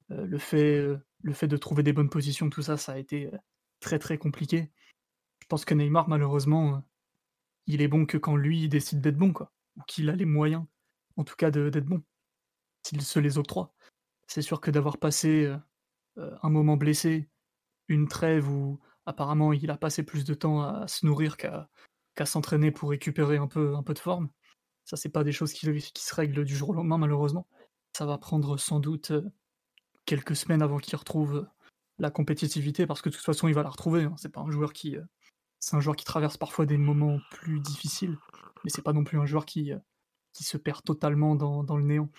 le, 0.09 0.37
fait, 0.37 0.85
le 1.23 1.33
fait 1.33 1.47
de 1.47 1.57
trouver 1.57 1.83
des 1.83 1.93
bonnes 1.93 2.09
positions, 2.09 2.49
tout 2.49 2.61
ça, 2.61 2.77
ça 2.77 2.93
a 2.93 2.97
été 2.97 3.27
euh, 3.27 3.37
très 3.79 3.99
très 3.99 4.17
compliqué. 4.17 4.71
Je 5.41 5.47
pense 5.47 5.65
que 5.65 5.73
Neymar, 5.73 6.07
malheureusement, 6.09 6.75
euh, 6.75 6.79
il 7.67 7.81
est 7.81 7.87
bon 7.87 8.05
que 8.05 8.17
quand 8.17 8.35
lui 8.35 8.69
décide 8.69 9.01
d'être 9.01 9.17
bon, 9.17 9.33
quoi. 9.33 9.51
Ou 9.77 9.81
qu'il 9.87 10.09
a 10.09 10.15
les 10.15 10.25
moyens, 10.25 10.65
en 11.17 11.23
tout 11.23 11.35
cas, 11.35 11.51
d'être 11.51 11.85
bon. 11.85 12.03
S'il 12.83 13.01
se 13.01 13.19
les 13.19 13.37
octroie. 13.37 13.73
C'est 14.27 14.41
sûr 14.41 14.61
que 14.61 14.71
d'avoir 14.71 14.97
passé 14.97 15.53
euh, 16.17 16.37
un 16.41 16.49
moment 16.49 16.77
blessé, 16.77 17.29
une 17.87 18.07
trêve 18.07 18.49
où 18.49 18.79
apparemment 19.05 19.53
il 19.53 19.69
a 19.71 19.77
passé 19.77 20.03
plus 20.03 20.25
de 20.25 20.33
temps 20.33 20.61
à 20.61 20.87
se 20.87 21.05
nourrir 21.05 21.37
qu'à 21.37 21.67
s'entraîner 22.25 22.71
pour 22.71 22.89
récupérer 22.89 23.37
un 23.37 23.47
peu, 23.47 23.75
un 23.75 23.83
peu 23.83 23.93
de 23.93 23.99
forme, 23.99 24.29
ça 24.85 24.97
c'est 24.97 25.09
pas 25.09 25.23
des 25.23 25.31
choses 25.31 25.53
qui, 25.53 25.65
se 25.65 26.15
règlent 26.15 26.45
du 26.45 26.55
jour 26.55 26.69
au 26.69 26.73
lendemain 26.73 26.97
malheureusement. 26.97 27.47
Ça 27.93 28.05
va 28.05 28.17
prendre 28.17 28.57
sans 28.57 28.79
doute 28.79 29.11
quelques 30.05 30.35
semaines 30.35 30.61
avant 30.61 30.77
qu'il 30.77 30.95
retrouve 30.95 31.35
euh, 31.35 31.45
la 31.99 32.11
compétitivité 32.11 32.85
parce 32.87 33.01
que 33.01 33.09
de 33.09 33.15
toute 33.15 33.25
façon 33.25 33.47
il 33.47 33.53
va 33.53 33.63
la 33.63 33.69
retrouver. 33.69 34.03
hein. 34.03 34.15
C'est 34.17 34.31
pas 34.31 34.41
un 34.41 34.51
joueur 34.51 34.73
qui, 34.73 34.97
euh, 34.97 35.03
un 35.71 35.79
joueur 35.79 35.95
qui 35.95 36.05
traverse 36.05 36.37
parfois 36.37 36.65
des 36.65 36.77
moments 36.77 37.19
plus 37.31 37.59
difficiles, 37.59 38.17
mais 38.63 38.69
c'est 38.69 38.81
pas 38.81 38.93
non 38.93 39.03
plus 39.03 39.19
un 39.19 39.25
joueur 39.25 39.45
qui, 39.45 39.71
euh, 39.73 39.79
se 40.33 40.57
perd 40.57 40.83
totalement 40.83 41.35
dans, 41.35 41.77
le 41.77 41.83
néant. 41.83 42.09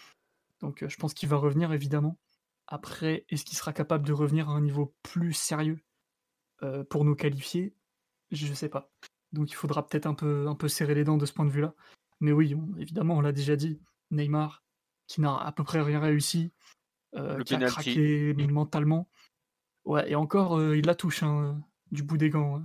Donc 0.61 0.87
je 0.87 0.97
pense 0.97 1.15
qu'il 1.15 1.29
va 1.29 1.37
revenir 1.37 1.73
évidemment. 1.73 2.19
Après, 2.69 3.25
est-ce 3.31 3.45
qu'il 3.45 3.57
sera 3.57 3.73
capable 3.73 4.07
de 4.07 4.13
revenir 4.13 4.49
à 4.49 4.53
un 4.53 4.61
niveau 4.61 4.95
plus 5.03 5.33
sérieux 5.33 5.81
pour 6.89 7.05
nous 7.05 7.17
qualifier? 7.17 7.75
Je 8.31 8.53
sais 8.55 8.69
pas. 8.69 8.93
Donc 9.33 9.51
il 9.51 9.55
faudra 9.55 9.87
peut-être 9.87 10.07
un 10.07 10.15
peu, 10.15 10.69
serrer 10.69 10.95
les 10.95 11.05
dents 11.05 11.17
de 11.17 11.27
ce 11.27 11.33
point 11.33 11.47
de 11.47 11.51
vue-là. 11.51 11.75
Mais 12.21 12.33
oui, 12.33 12.55
évidemment, 12.79 13.17
on 13.17 13.21
l'a 13.21 13.33
déjà 13.33 13.57
dit, 13.57 13.81
Neymar, 14.11 14.63
qui 15.07 15.21
n'a 15.21 15.37
à 15.37 15.53
peu 15.53 15.65
près 15.65 15.81
rien 15.81 16.01
réussi, 16.01 16.53
Le 17.15 17.45
qui 17.45 17.55
a 17.55 17.59
penalty. 17.59 17.73
craqué 17.75 18.35
mentalement. 18.49 19.09
Ouais, 19.85 20.11
et 20.11 20.15
encore, 20.15 20.59
euh, 20.59 20.77
il 20.77 20.87
la 20.87 20.95
touche 20.95 21.23
hein, 21.23 21.61
du 21.91 22.03
bout 22.03 22.17
des 22.17 22.31
gants, 22.31 22.59
euh, 22.59 22.63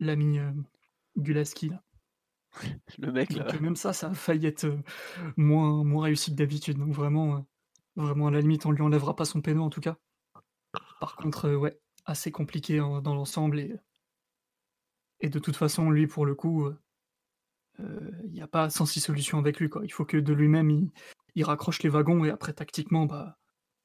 l'ami 0.00 0.38
euh, 0.38 0.52
Gulaski. 1.18 1.70
Là. 1.70 1.82
Le 2.98 3.12
mec, 3.12 3.32
là. 3.32 3.44
Donc 3.44 3.54
euh, 3.54 3.60
même 3.60 3.76
ça, 3.76 3.92
ça 3.92 4.08
a 4.10 4.14
failli 4.14 4.46
être 4.46 4.64
euh, 4.64 4.82
moins, 5.36 5.84
moins 5.84 6.04
réussi 6.04 6.30
que 6.30 6.36
d'habitude. 6.36 6.78
Donc 6.78 6.92
vraiment, 6.92 7.36
euh, 7.36 7.40
vraiment 7.96 8.28
à 8.28 8.30
la 8.30 8.40
limite, 8.40 8.64
on 8.66 8.70
lui 8.70 8.82
enlèvera 8.82 9.16
pas 9.16 9.24
son 9.24 9.40
péno 9.42 9.62
en 9.62 9.70
tout 9.70 9.80
cas. 9.80 9.96
Par 11.00 11.16
contre, 11.16 11.46
euh, 11.46 11.56
ouais, 11.56 11.78
assez 12.04 12.30
compliqué 12.30 12.78
hein, 12.78 13.02
dans 13.02 13.14
l'ensemble 13.14 13.58
et, 13.58 13.74
et 15.20 15.28
de 15.28 15.38
toute 15.38 15.56
façon, 15.56 15.90
lui 15.90 16.06
pour 16.06 16.24
le 16.26 16.34
coup, 16.34 16.70
il 17.78 18.30
n'y 18.30 18.40
a 18.40 18.46
pas 18.46 18.70
106 18.70 19.00
solutions 19.00 19.38
avec 19.38 19.58
lui. 19.60 19.68
Quoi. 19.68 19.84
Il 19.84 19.92
faut 19.92 20.04
que 20.04 20.16
de 20.16 20.32
lui-même, 20.32 20.70
il, 20.70 20.90
il 21.34 21.44
raccroche 21.44 21.82
les 21.82 21.88
wagons 21.88 22.24
et 22.24 22.30
après 22.30 22.52
tactiquement, 22.52 23.06
bah, 23.06 23.38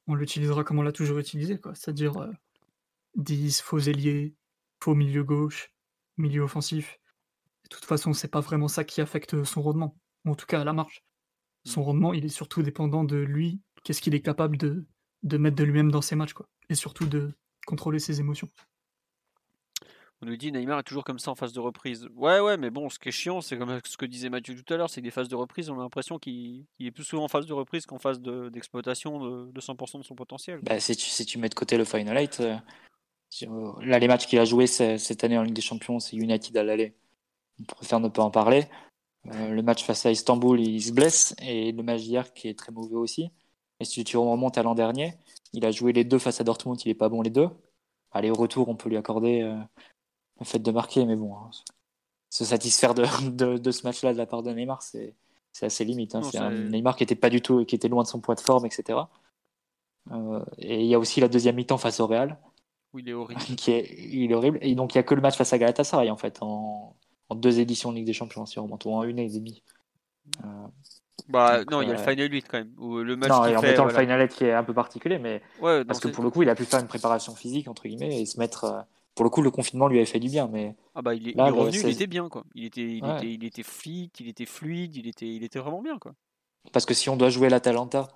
on 0.06 0.14
l'utilisera 0.14 0.64
comme 0.64 0.78
on 0.78 0.82
l'a 0.82 0.92
toujours 0.92 1.18
utilisé, 1.18 1.58
quoi. 1.58 1.74
C'est-à-dire 1.74 2.16
euh, 2.18 2.32
10 3.16 3.60
faux 3.60 3.78
ailiers, 3.78 4.34
faux 4.82 4.94
milieu 4.94 5.24
gauche, 5.24 5.72
milieu 6.16 6.42
offensif. 6.42 6.98
De 7.64 7.68
toute 7.68 7.84
façon, 7.84 8.12
c'est 8.12 8.28
pas 8.28 8.40
vraiment 8.40 8.68
ça 8.68 8.84
qui 8.84 9.00
affecte 9.00 9.44
son 9.44 9.62
rendement, 9.62 9.96
en 10.26 10.34
tout 10.34 10.46
cas 10.46 10.60
à 10.60 10.64
la 10.64 10.72
marche. 10.72 11.04
Son 11.64 11.82
rendement, 11.82 12.12
il 12.12 12.24
est 12.24 12.28
surtout 12.28 12.62
dépendant 12.62 13.04
de 13.04 13.16
lui, 13.16 13.60
qu'est-ce 13.84 14.02
qu'il 14.02 14.14
est 14.14 14.22
capable 14.22 14.56
de, 14.56 14.86
de 15.22 15.36
mettre 15.38 15.56
de 15.56 15.64
lui-même 15.64 15.92
dans 15.92 16.02
ses 16.02 16.16
matchs, 16.16 16.32
quoi. 16.32 16.48
Et 16.68 16.74
surtout 16.74 17.06
de 17.06 17.32
contrôler 17.66 17.98
ses 17.98 18.20
émotions. 18.20 18.48
On 20.22 20.26
nous 20.26 20.36
dit 20.36 20.52
Neymar 20.52 20.78
est 20.78 20.82
toujours 20.84 21.02
comme 21.02 21.18
ça 21.18 21.32
en 21.32 21.34
phase 21.34 21.52
de 21.52 21.58
reprise. 21.58 22.08
Ouais, 22.14 22.38
ouais, 22.38 22.56
mais 22.56 22.70
bon, 22.70 22.88
ce 22.88 22.98
qui 23.00 23.08
est 23.08 23.12
chiant, 23.12 23.40
c'est 23.40 23.58
comme 23.58 23.80
ce 23.84 23.96
que 23.96 24.06
disait 24.06 24.30
Mathieu 24.30 24.54
tout 24.54 24.72
à 24.72 24.76
l'heure, 24.76 24.88
c'est 24.88 25.00
que 25.00 25.04
des 25.04 25.10
phases 25.10 25.28
de 25.28 25.34
reprise, 25.34 25.68
on 25.68 25.78
a 25.80 25.82
l'impression 25.82 26.18
qu'il 26.20 26.64
est 26.78 26.90
plus 26.92 27.02
souvent 27.02 27.24
en 27.24 27.28
phase 27.28 27.44
de 27.44 27.52
reprise 27.52 27.86
qu'en 27.86 27.98
phase 27.98 28.20
de- 28.20 28.48
d'exploitation 28.48 29.18
de, 29.18 29.50
de 29.50 29.60
100% 29.60 29.98
de 29.98 30.04
son 30.04 30.14
potentiel. 30.14 30.60
Bah, 30.62 30.78
si, 30.78 30.94
tu, 31.26 31.38
mets 31.38 31.48
de 31.48 31.54
côté 31.54 31.76
le 31.76 31.84
Final 31.84 32.16
8, 32.16 32.38
euh, 32.40 32.56
sur- 33.30 33.80
là, 33.82 33.98
les 33.98 34.06
matchs 34.06 34.26
qu'il 34.28 34.38
a 34.38 34.44
joués 34.44 34.68
ce- 34.68 34.96
cette 34.96 35.24
année 35.24 35.36
en 35.36 35.42
Ligue 35.42 35.54
des 35.56 35.60
Champions, 35.60 35.98
c'est 35.98 36.16
United 36.16 36.56
à 36.56 36.62
l'aller. 36.62 36.94
On 37.60 37.64
préfère 37.64 37.98
ne 37.98 38.08
pas 38.08 38.22
en 38.22 38.30
parler. 38.30 38.66
Euh, 39.26 39.48
le 39.48 39.62
match 39.62 39.82
face 39.84 40.06
à 40.06 40.12
Istanbul, 40.12 40.60
il 40.60 40.80
se 40.80 40.92
blesse. 40.92 41.34
Et 41.42 41.72
le 41.72 41.82
match 41.82 42.02
d'hier, 42.02 42.32
qui 42.32 42.46
est 42.46 42.56
très 42.56 42.70
mauvais 42.70 42.94
aussi. 42.94 43.30
Et 43.80 43.84
si 43.84 44.04
tu 44.04 44.16
remontes 44.16 44.56
à 44.56 44.62
l'an 44.62 44.76
dernier, 44.76 45.14
il 45.52 45.66
a 45.66 45.72
joué 45.72 45.92
les 45.92 46.04
deux 46.04 46.20
face 46.20 46.40
à 46.40 46.44
Dortmund, 46.44 46.80
il 46.84 46.90
est 46.90 46.94
pas 46.94 47.08
bon 47.08 47.22
les 47.22 47.30
deux. 47.30 47.48
Allez, 48.12 48.30
au 48.30 48.34
retour, 48.34 48.68
on 48.68 48.76
peut 48.76 48.88
lui 48.88 48.96
accorder 48.96 49.42
euh, 49.42 49.56
le 50.42 50.46
fait 50.46 50.58
de 50.60 50.70
marquer, 50.70 51.04
mais 51.06 51.16
bon, 51.16 51.34
hein, 51.36 51.50
se 52.30 52.44
satisfaire 52.44 52.94
de, 52.94 53.04
de, 53.30 53.58
de 53.58 53.70
ce 53.70 53.86
match-là 53.86 54.12
de 54.12 54.18
la 54.18 54.26
part 54.26 54.42
de 54.42 54.50
Neymar, 54.52 54.82
c'est 54.82 55.14
assez 55.60 55.84
limite. 55.84 56.14
hein. 56.14 56.20
Non, 56.20 56.30
C'est 56.30 56.38
un 56.38 56.50
Neymar 56.50 56.96
qui 56.96 57.02
était 57.04 57.14
pas 57.16 57.30
du 57.30 57.40
tout, 57.42 57.64
qui 57.64 57.74
était 57.74 57.88
loin 57.88 58.02
de 58.02 58.08
son 58.08 58.20
poids 58.20 58.34
de 58.34 58.40
forme, 58.40 58.66
etc. 58.66 58.98
Euh, 60.10 60.44
et 60.58 60.80
il 60.80 60.86
y 60.86 60.94
a 60.94 60.98
aussi 60.98 61.20
la 61.20 61.28
deuxième 61.28 61.56
mi-temps 61.56 61.78
face 61.78 62.00
au 62.00 62.06
Real, 62.06 62.38
Oui, 62.92 63.02
il 63.04 63.10
est 63.10 63.12
horrible. 63.12 63.40
qui 63.56 63.70
est, 63.70 63.88
il 64.10 64.30
est 64.30 64.34
horrible. 64.34 64.58
Et 64.62 64.74
donc 64.74 64.94
il 64.94 64.98
y 64.98 64.98
a 64.98 65.02
que 65.02 65.14
le 65.14 65.20
match 65.20 65.36
face 65.36 65.52
à 65.52 65.58
Galatasaray 65.58 66.10
en 66.10 66.16
fait, 66.16 66.38
en, 66.42 66.96
en 67.28 67.34
deux 67.34 67.60
éditions 67.60 67.90
de 67.92 67.96
Ligue 67.96 68.06
des 68.06 68.12
Champions, 68.12 68.46
si 68.46 68.58
on 68.58 68.64
remonte, 68.64 68.84
ou 68.84 68.90
en 68.92 69.02
une 69.04 69.18
et 69.18 69.28
demie. 69.28 69.62
Euh, 70.44 70.48
Bah, 71.28 71.58
Donc, 71.58 71.70
non, 71.70 71.82
il 71.82 71.88
y 71.88 71.90
a 71.90 71.94
le 71.94 72.00
euh, 72.00 72.04
Final 72.10 72.32
8 72.32 72.42
quand 72.48 72.58
même. 72.58 72.72
Le 73.04 73.16
match 73.16 73.30
non, 73.30 73.44
et 73.44 73.56
en 73.56 73.60
fait, 73.60 73.68
mettant 73.70 73.84
voilà. 73.84 73.98
le 73.98 74.04
Final 74.04 74.20
Eight 74.22 74.32
qui 74.34 74.44
est 74.44 74.52
un 74.52 74.64
peu 74.64 74.74
particulier, 74.74 75.18
mais 75.18 75.40
Ouais, 75.60 75.84
parce 75.84 76.00
que 76.00 76.08
pour 76.08 76.24
le 76.24 76.30
coup, 76.30 76.42
il 76.42 76.48
a 76.48 76.54
pu 76.56 76.64
faire 76.64 76.80
une 76.80 76.88
préparation 76.88 77.34
physique 77.36 77.68
entre 77.68 77.84
guillemets 77.86 78.20
et 78.20 78.26
se 78.26 78.38
mettre, 78.40 78.64
euh, 78.64 78.80
pour 79.14 79.24
le 79.24 79.30
coup, 79.30 79.42
le 79.42 79.50
confinement 79.50 79.88
lui 79.88 79.98
avait 79.98 80.06
fait 80.06 80.20
du 80.20 80.28
bien. 80.28 80.48
Mais 80.48 80.76
ah 80.94 81.02
bah, 81.02 81.14
il 81.14 81.28
est, 81.28 81.34
là, 81.34 81.48
il 81.50 81.54
est 81.56 81.60
revenu, 81.60 81.80
il 81.80 81.88
était 81.90 82.06
bien, 82.06 82.28
quoi. 82.28 82.44
Il 82.54 82.64
était, 82.64 82.82
il 82.98 83.04
Ouais. 83.04 83.12
était, 83.12 83.32
il 83.32 83.44
était 83.44 83.62
fluide, 83.62 84.10
il 84.20 84.28
était 84.28 84.46
fluide, 84.46 84.96
il 84.96 85.06
était, 85.08 85.28
il 85.28 85.42
était 85.44 85.58
vraiment 85.58 85.82
bien, 85.82 85.98
quoi. 85.98 86.14
Parce 86.72 86.86
que 86.86 86.94
si 86.94 87.08
on 87.10 87.16
doit 87.16 87.30
jouer 87.30 87.48
l'Atalanta 87.48 88.08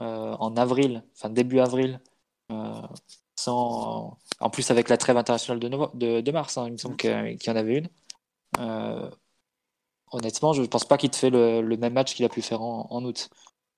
euh, 0.00 0.34
en 0.38 0.56
avril, 0.56 1.04
enfin 1.16 1.30
début 1.30 1.60
avril, 1.60 2.00
euh, 2.52 2.82
sans... 3.36 4.18
en 4.40 4.50
plus 4.50 4.70
avec 4.70 4.88
la 4.88 4.96
trêve 4.98 5.16
internationale 5.16 5.60
de, 5.60 5.68
de, 5.94 6.20
de 6.20 6.32
mars, 6.32 6.58
hein, 6.58 6.66
il 6.68 6.72
me 6.72 6.76
semble 6.78 6.96
qu'il 6.96 7.10
y 7.46 7.50
en 7.50 7.56
avait 7.56 7.78
une. 7.78 7.88
euh, 8.58 9.10
honnêtement, 10.10 10.52
je 10.52 10.62
ne 10.62 10.66
pense 10.66 10.84
pas 10.84 10.98
qu'il 10.98 11.10
te 11.10 11.16
fait 11.16 11.30
le, 11.30 11.60
le 11.62 11.76
même 11.76 11.94
match 11.94 12.14
qu'il 12.14 12.24
a 12.24 12.28
pu 12.28 12.42
faire 12.42 12.62
en, 12.62 12.86
en 12.90 13.04
août. 13.04 13.30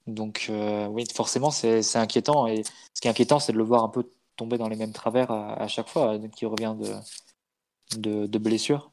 Donc 0.06 0.46
euh, 0.50 0.86
oui, 0.88 1.04
forcément, 1.14 1.50
c'est 1.50 1.82
c'est 1.82 1.98
inquiétant. 1.98 2.46
Et 2.46 2.62
ce 2.94 3.00
qui 3.00 3.08
est 3.08 3.10
inquiétant, 3.10 3.38
c'est 3.40 3.52
de 3.52 3.58
le 3.58 3.64
voir 3.64 3.84
un 3.84 3.88
peu 3.88 4.10
tomber 4.36 4.58
dans 4.58 4.68
les 4.68 4.76
mêmes 4.76 4.92
travers 4.92 5.30
à, 5.30 5.66
chaque 5.68 5.88
fois, 5.88 6.14
euh, 6.14 6.28
qui 6.28 6.46
revient 6.46 6.76
de, 7.96 8.38
blessures. 8.38 8.92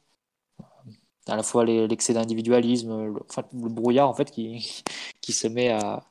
À 1.26 1.36
la 1.36 1.42
fois 1.42 1.64
l'excès 1.64 2.14
d'individualisme, 2.14 3.14
le, 3.14 3.68
brouillard 3.68 4.08
en 4.08 4.14
fait 4.14 4.30
qui, 4.30 5.32
se 5.32 5.48
met 5.48 5.68
à, 5.70 6.04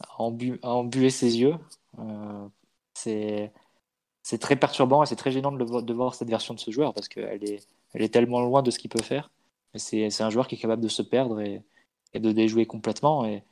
à, 0.00 0.16
embu- 0.18 0.58
embuer 0.62 1.10
ses 1.10 1.38
yeux. 1.38 1.56
Euh, 1.98 2.48
c'est 2.94 4.38
très 4.38 4.56
perturbant 4.56 5.02
et 5.02 5.06
c'est 5.06 5.16
très 5.16 5.32
gênant 5.32 5.52
de, 5.52 5.92
voir 5.92 6.14
cette 6.14 6.28
version 6.28 6.54
de 6.54 6.60
ce 6.60 6.70
joueur 6.70 6.94
parce 6.94 7.08
qu'elle 7.08 7.44
est, 7.44 7.66
elle 7.92 8.02
est 8.02 8.12
tellement 8.12 8.40
loin 8.40 8.62
de 8.62 8.70
ce 8.70 8.78
qu'il 8.78 8.90
peut 8.90 9.02
faire. 9.02 9.30
C'est 9.74 10.20
un 10.20 10.30
joueur 10.30 10.48
qui 10.48 10.56
est 10.56 10.58
capable 10.58 10.82
de 10.82 10.88
se 10.88 11.02
perdre 11.02 11.40
et, 11.40 11.62
de 12.14 12.32
déjouer 12.32 12.66
complètement. 12.66 13.24
Et, 13.24 13.42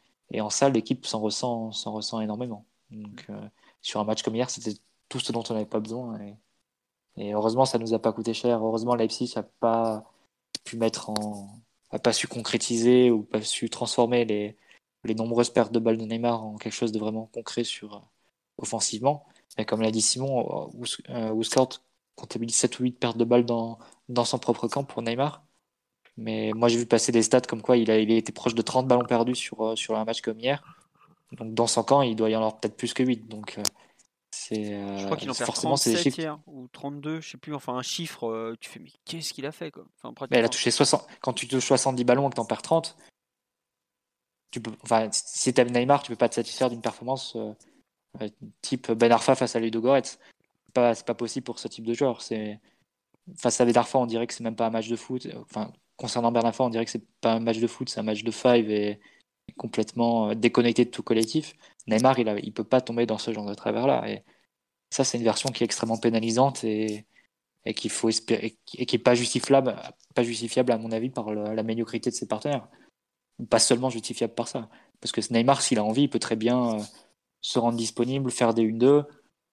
en 0.40 0.50
salle, 0.50 0.72
l'équipe 0.74 1.06
s'en 1.06 1.20
ressent, 1.20 1.72
s'en 1.72 1.92
ressent 1.92 2.20
énormément. 2.20 2.64
Euh, 2.92 3.48
sur 3.82 4.00
un 4.00 4.04
match 4.04 4.22
comme 4.22 4.36
hier, 4.36 4.50
c'était 4.50 4.78
tout 5.10 5.20
ce 5.20 5.32
dont 5.32 5.42
on 5.50 5.54
n'avait 5.54 5.66
pas 5.66 5.80
besoin. 5.80 6.18
Et, 6.20 6.36
et 7.18 7.34
heureusement, 7.34 7.66
ça 7.66 7.78
nous 7.78 7.92
a 7.92 7.98
pas 7.98 8.12
coûté 8.14 8.32
cher. 8.32 8.64
Heureusement, 8.64 8.94
Leipzig 8.94 9.34
n'a 9.36 9.42
pas 9.42 10.10
pu 10.64 10.78
mettre 10.78 11.10
en, 11.10 11.48
a 11.90 11.98
pas 11.98 12.14
su 12.14 12.28
concrétiser 12.28 13.10
ou 13.10 13.22
pas 13.24 13.42
su 13.42 13.68
transformer 13.68 14.24
les, 14.24 14.56
les 15.04 15.14
nombreuses 15.14 15.50
pertes 15.50 15.72
de 15.72 15.78
balles 15.78 15.98
de 15.98 16.04
Neymar 16.06 16.42
en 16.44 16.56
quelque 16.56 16.72
chose 16.72 16.92
de 16.92 16.98
vraiment 16.98 17.26
concret 17.26 17.64
sur, 17.64 17.96
euh, 17.96 18.00
offensivement. 18.58 19.26
Mais 19.58 19.66
comme 19.66 19.82
l'a 19.82 19.90
dit 19.90 20.02
Simon, 20.02 20.70
euh, 20.72 20.78
Wus- 20.78 21.02
euh, 21.10 21.66
comptabilise 22.16 22.56
7 22.56 22.78
ou 22.80 22.84
8 22.84 22.92
pertes 22.92 23.16
de 23.16 23.24
balles 23.24 23.46
dans, 23.46 23.78
dans 24.08 24.24
son 24.24 24.38
propre 24.38 24.68
camp 24.68 24.84
pour 24.84 25.02
Neymar. 25.02 25.42
Mais 26.16 26.52
moi, 26.54 26.68
j'ai 26.68 26.76
vu 26.78 26.86
passer 26.86 27.12
des 27.12 27.22
stats 27.22 27.40
comme 27.42 27.62
quoi 27.62 27.76
il 27.78 27.90
a, 27.90 27.98
il 27.98 28.10
a 28.12 28.16
été 28.16 28.32
proche 28.32 28.54
de 28.54 28.62
30 28.62 28.86
ballons 28.86 29.04
perdus 29.04 29.34
sur, 29.36 29.76
sur 29.78 29.96
un 29.96 30.04
match 30.04 30.20
comme 30.20 30.38
hier. 30.38 30.62
Donc, 31.32 31.54
dans 31.54 31.66
son 31.66 31.82
camp, 31.82 32.02
il 32.02 32.16
doit 32.16 32.28
y 32.30 32.34
en 32.36 32.40
avoir 32.40 32.60
peut-être 32.60 32.76
plus 32.76 32.92
que 32.92 33.02
8. 33.02 33.28
Donc, 33.28 33.58
c'est 34.30 34.74
euh, 34.74 34.98
Je 34.98 35.04
crois 35.04 35.16
qu'il 35.16 35.30
en 35.30 35.34
perd 35.34 35.46
forcément 35.46 35.76
c'est 35.76 35.90
des 35.90 35.96
37 35.96 36.02
chiffres. 36.02 36.18
hier, 36.20 36.38
ou 36.46 36.68
32, 36.68 37.20
je 37.20 37.30
sais 37.30 37.38
plus, 37.38 37.54
enfin 37.54 37.74
un 37.74 37.82
chiffre, 37.82 38.28
euh, 38.28 38.56
tu 38.60 38.70
fais, 38.70 38.78
mais 38.80 38.90
qu'est-ce 39.04 39.32
qu'il 39.32 39.46
a 39.46 39.52
fait, 39.52 39.70
quoi? 39.70 39.84
Enfin, 40.02 40.14
Mais 40.30 40.38
elle 40.38 40.44
a 40.44 40.48
pratiquement. 40.48 40.48
touché 40.50 40.70
60. 40.70 41.06
Quand 41.20 41.32
tu 41.32 41.48
touches 41.48 41.66
70 41.66 42.04
ballons 42.04 42.26
et 42.28 42.30
que 42.30 42.36
tu 42.36 42.40
en 42.40 42.44
perds 42.44 42.62
30, 42.62 42.96
tu 44.50 44.60
peux... 44.60 44.72
enfin, 44.82 45.08
si 45.12 45.52
tu 45.52 45.64
Neymar, 45.64 46.02
tu 46.02 46.10
peux 46.12 46.16
pas 46.16 46.28
te 46.28 46.36
satisfaire 46.36 46.70
d'une 46.70 46.80
performance 46.80 47.36
euh, 47.36 48.28
type 48.62 48.90
Ben 48.92 49.10
Arfa 49.12 49.34
face 49.34 49.56
à 49.56 49.60
Ludo 49.60 49.80
Goretz. 49.80 50.18
C'est 50.66 50.74
pas, 50.74 50.94
c'est 50.94 51.06
pas 51.06 51.14
possible 51.14 51.44
pour 51.44 51.58
ce 51.58 51.68
type 51.68 51.84
de 51.84 51.94
joueur. 51.94 52.22
C'est... 52.22 52.60
Face 53.36 53.60
à 53.60 53.64
Ben 53.64 53.76
Arfa, 53.76 53.98
on 53.98 54.06
dirait 54.06 54.26
que 54.26 54.34
c'est 54.34 54.44
même 54.44 54.56
pas 54.56 54.66
un 54.66 54.70
match 54.70 54.88
de 54.88 54.96
foot. 54.96 55.26
Enfin, 55.42 55.72
concernant 55.96 56.32
Ben 56.32 56.44
Arfa, 56.44 56.64
on 56.64 56.70
dirait 56.70 56.84
que 56.84 56.90
c'est 56.90 57.06
pas 57.20 57.34
un 57.34 57.40
match 57.40 57.58
de 57.58 57.66
foot, 57.66 57.88
c'est 57.88 58.00
un 58.00 58.04
match 58.04 58.22
de 58.22 58.30
five 58.30 58.70
et 58.70 59.00
complètement 59.56 60.34
déconnecté 60.34 60.84
de 60.84 60.90
tout 60.90 61.02
collectif. 61.02 61.54
Neymar, 61.86 62.18
il, 62.18 62.40
il 62.42 62.52
peut 62.52 62.64
pas 62.64 62.80
tomber 62.80 63.06
dans 63.06 63.18
ce 63.18 63.32
genre 63.32 63.46
de 63.46 63.54
travers-là. 63.54 64.08
Et 64.08 64.24
ça, 64.90 65.04
c'est 65.04 65.18
une 65.18 65.24
version 65.24 65.50
qui 65.50 65.62
est 65.62 65.66
extrêmement 65.66 65.98
pénalisante 65.98 66.64
et, 66.64 67.06
qui 67.74 67.88
est 67.88 68.98
pas 68.98 69.14
justifiable, 69.14 69.70
à 70.72 70.78
mon 70.78 70.90
avis 70.92 71.10
par 71.10 71.32
la 71.32 71.62
médiocrité 71.62 72.10
de 72.10 72.14
ses 72.14 72.26
partenaires. 72.26 72.68
Pas 73.48 73.58
seulement 73.58 73.90
justifiable 73.90 74.34
par 74.34 74.48
ça, 74.48 74.68
parce 75.00 75.12
que 75.12 75.20
Neymar, 75.32 75.62
s'il 75.62 75.78
a 75.78 75.84
envie, 75.84 76.02
il 76.02 76.10
peut 76.10 76.18
très 76.18 76.36
bien 76.36 76.74
euh, 76.74 76.82
se 77.40 77.58
rendre 77.58 77.78
disponible, 77.78 78.30
faire 78.30 78.52
des 78.52 78.70
1-2, 78.70 79.04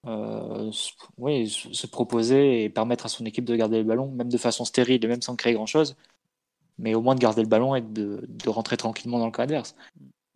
euh, 0.07 0.71
se 0.71 1.73
se 1.73 1.87
proposer 1.87 2.63
et 2.63 2.69
permettre 2.69 3.05
à 3.05 3.09
son 3.09 3.25
équipe 3.25 3.45
de 3.45 3.55
garder 3.55 3.77
le 3.77 3.83
ballon, 3.83 4.11
même 4.11 4.29
de 4.29 4.37
façon 4.37 4.65
stérile 4.65 5.03
et 5.03 5.07
même 5.07 5.21
sans 5.21 5.35
créer 5.35 5.53
grand-chose, 5.53 5.95
mais 6.77 6.95
au 6.95 7.01
moins 7.01 7.15
de 7.15 7.19
garder 7.19 7.41
le 7.41 7.47
ballon 7.47 7.75
et 7.75 7.81
de, 7.81 8.25
de 8.27 8.49
rentrer 8.49 8.77
tranquillement 8.77 9.19
dans 9.19 9.25
le 9.25 9.31
camp 9.31 9.43
adverse. 9.43 9.75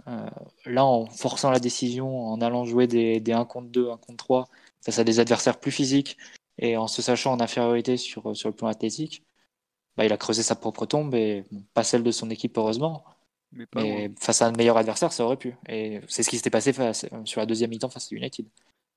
Euh, 0.08 0.30
là, 0.66 0.86
en 0.86 1.06
forçant 1.08 1.52
la 1.52 1.60
décision, 1.60 2.28
en 2.28 2.42
allant 2.42 2.66
jouer 2.66 2.88
des, 2.88 3.20
des 3.20 3.34
1 3.34 3.46
contre 3.46 3.68
2, 3.70 3.92
1 3.92 3.98
contre 3.98 4.18
3, 4.18 4.50
face 4.84 5.00
à 5.00 5.04
des 5.04 5.20
adversaires 5.20 5.60
plus 5.60 5.72
physiques, 5.72 6.18
et 6.58 6.78
en 6.78 6.88
se 6.88 7.02
sachant 7.02 7.34
en 7.34 7.40
infériorité 7.40 7.98
sur, 7.98 8.36
sur 8.36 8.50
le 8.50 8.56
plan 8.56 8.68
athlétique, 8.68 9.24
bah, 9.98 10.06
il 10.06 10.14
a 10.14 10.18
creusé 10.18 10.44
sa 10.44 10.56
propre 10.56 10.86
tombe, 10.86 11.14
et 11.16 11.44
bon, 11.52 11.64
pas 11.74 11.84
celle 11.84 12.04
de 12.04 12.12
son 12.12 12.30
équipe, 12.30 12.58
heureusement. 12.58 13.04
Mais 13.52 13.66
pas 13.66 13.82
loin. 13.82 13.90
Mais 13.90 14.12
face 14.20 14.42
à 14.42 14.48
un 14.48 14.52
meilleur 14.52 14.78
adversaire, 14.78 15.12
ça 15.12 15.26
aurait 15.26 15.38
pu. 15.38 15.56
Et 15.68 16.00
c'est 16.08 16.24
ce 16.24 16.30
qui 16.30 16.38
s'était 16.38 16.50
passé 16.50 16.74
face, 16.74 17.06
euh, 17.12 17.26
sur 17.26 17.42
la 17.42 17.46
deuxième 17.46 17.70
mi-temps 17.70 17.90
face 17.90 18.12
à 18.12 18.16
United. 18.16 18.46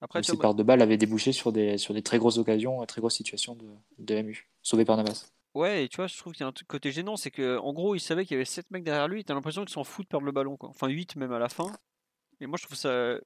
Après, 0.01 0.21
Où 0.21 0.23
tu 0.23 0.31
ces 0.31 0.37
vois, 0.37 0.43
pertes 0.43 0.57
de 0.57 0.63
balles 0.63 0.83
avaient 0.83 0.97
débouché 0.97 1.33
sur 1.33 1.53
des, 1.53 1.79
sur 1.79 1.95
des 1.95 2.03
très 2.03 2.19
grosses 2.19 2.39
occasions, 2.39 2.85
très 2.87 3.01
grosses 3.01 3.17
situations 3.17 3.55
de, 3.57 3.67
de 3.99 4.23
MU, 4.23 4.49
sauvées 4.63 4.85
par 4.85 4.97
Navas. 4.97 5.27
Ouais, 5.55 5.85
et 5.85 5.89
tu 5.89 5.97
vois, 5.97 6.09
je 6.09 6.17
trouve 6.19 6.33
qu'il 6.33 6.41
y 6.41 6.45
a 6.45 6.49
un 6.49 6.53
truc 6.53 6.67
côté 6.67 6.91
gênant, 6.91 7.17
c'est 7.17 7.31
que 7.31 7.59
en 7.59 7.73
gros, 7.73 7.95
il 7.95 8.01
savait 8.01 8.25
qu'il 8.25 8.35
y 8.35 8.39
avait 8.39 8.45
7 8.45 8.71
mecs 8.73 8.83
derrière 8.83 9.07
lui, 9.07 9.21
et 9.21 9.25
t'as 9.25 9.35
l'impression 9.35 9.65
qu'ils 9.65 9.73
s'en 9.73 9.85
foutent 9.85 10.07
de 10.07 10.09
perdre 10.09 10.27
le 10.27 10.33
ballon, 10.33 10.57
quoi. 10.57 10.69
Enfin, 10.69 10.89
8 10.89 11.15
même 11.17 11.33
à 11.33 11.39
la 11.39 11.49
fin. 11.49 11.73
Et 12.41 12.47
moi, 12.47 12.59
je 12.61 12.67
trouve 12.67 12.77
ça, 12.77 13.17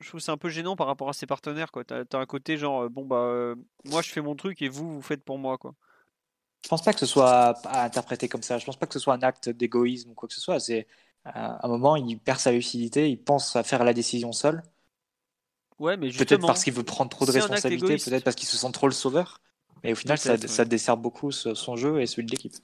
je 0.00 0.08
trouve 0.08 0.20
ça 0.20 0.32
un 0.32 0.36
peu 0.36 0.50
gênant 0.50 0.76
par 0.76 0.86
rapport 0.86 1.08
à 1.08 1.14
ses 1.14 1.26
partenaires, 1.26 1.72
quoi. 1.72 1.84
T'as 1.84 2.04
as 2.12 2.16
un 2.18 2.26
côté 2.26 2.58
genre, 2.58 2.82
euh, 2.82 2.88
bon, 2.90 3.06
bah, 3.06 3.16
euh, 3.16 3.54
moi, 3.86 4.02
je 4.02 4.10
fais 4.10 4.20
mon 4.20 4.36
truc 4.36 4.60
et 4.60 4.68
vous, 4.68 4.92
vous 4.92 5.02
faites 5.02 5.24
pour 5.24 5.38
moi, 5.38 5.56
quoi. 5.56 5.74
Je 6.62 6.68
pense 6.68 6.82
pas 6.82 6.92
que 6.92 7.00
ce 7.00 7.06
soit 7.06 7.56
à 7.66 7.84
interpréter 7.84 8.28
comme 8.28 8.42
ça. 8.42 8.58
Je 8.58 8.66
pense 8.66 8.76
pas 8.76 8.86
que 8.86 8.92
ce 8.92 8.98
soit 8.98 9.14
un 9.14 9.22
acte 9.22 9.48
d'égoïsme 9.48 10.10
ou 10.10 10.14
quoi 10.14 10.28
que 10.28 10.34
ce 10.34 10.40
soit. 10.40 10.60
C'est 10.60 10.86
à 11.24 11.64
un 11.64 11.68
moment, 11.68 11.96
il 11.96 12.18
perd 12.18 12.38
sa 12.38 12.52
lucidité, 12.52 13.08
il 13.08 13.22
pense 13.22 13.56
à 13.56 13.62
faire 13.62 13.84
la 13.84 13.94
décision 13.94 14.32
seul. 14.32 14.62
Ouais, 15.78 15.96
mais 15.96 16.08
Peut-être 16.08 16.18
justement, 16.18 16.46
parce 16.48 16.64
qu'il 16.64 16.72
veut 16.72 16.82
prendre 16.82 17.10
trop 17.10 17.24
de 17.24 17.30
responsabilités, 17.30 17.96
peut-être 17.96 18.24
parce 18.24 18.36
qu'il 18.36 18.48
se 18.48 18.56
sent 18.56 18.72
trop 18.72 18.88
le 18.88 18.92
sauveur. 18.92 19.40
Mais 19.84 19.92
au 19.92 19.96
final, 19.96 20.18
ça, 20.18 20.64
dessert 20.64 20.96
beaucoup 20.96 21.30
son 21.32 21.76
jeu 21.76 22.00
et 22.00 22.06
celui 22.06 22.26
de 22.26 22.30
l'équipe. 22.30 22.54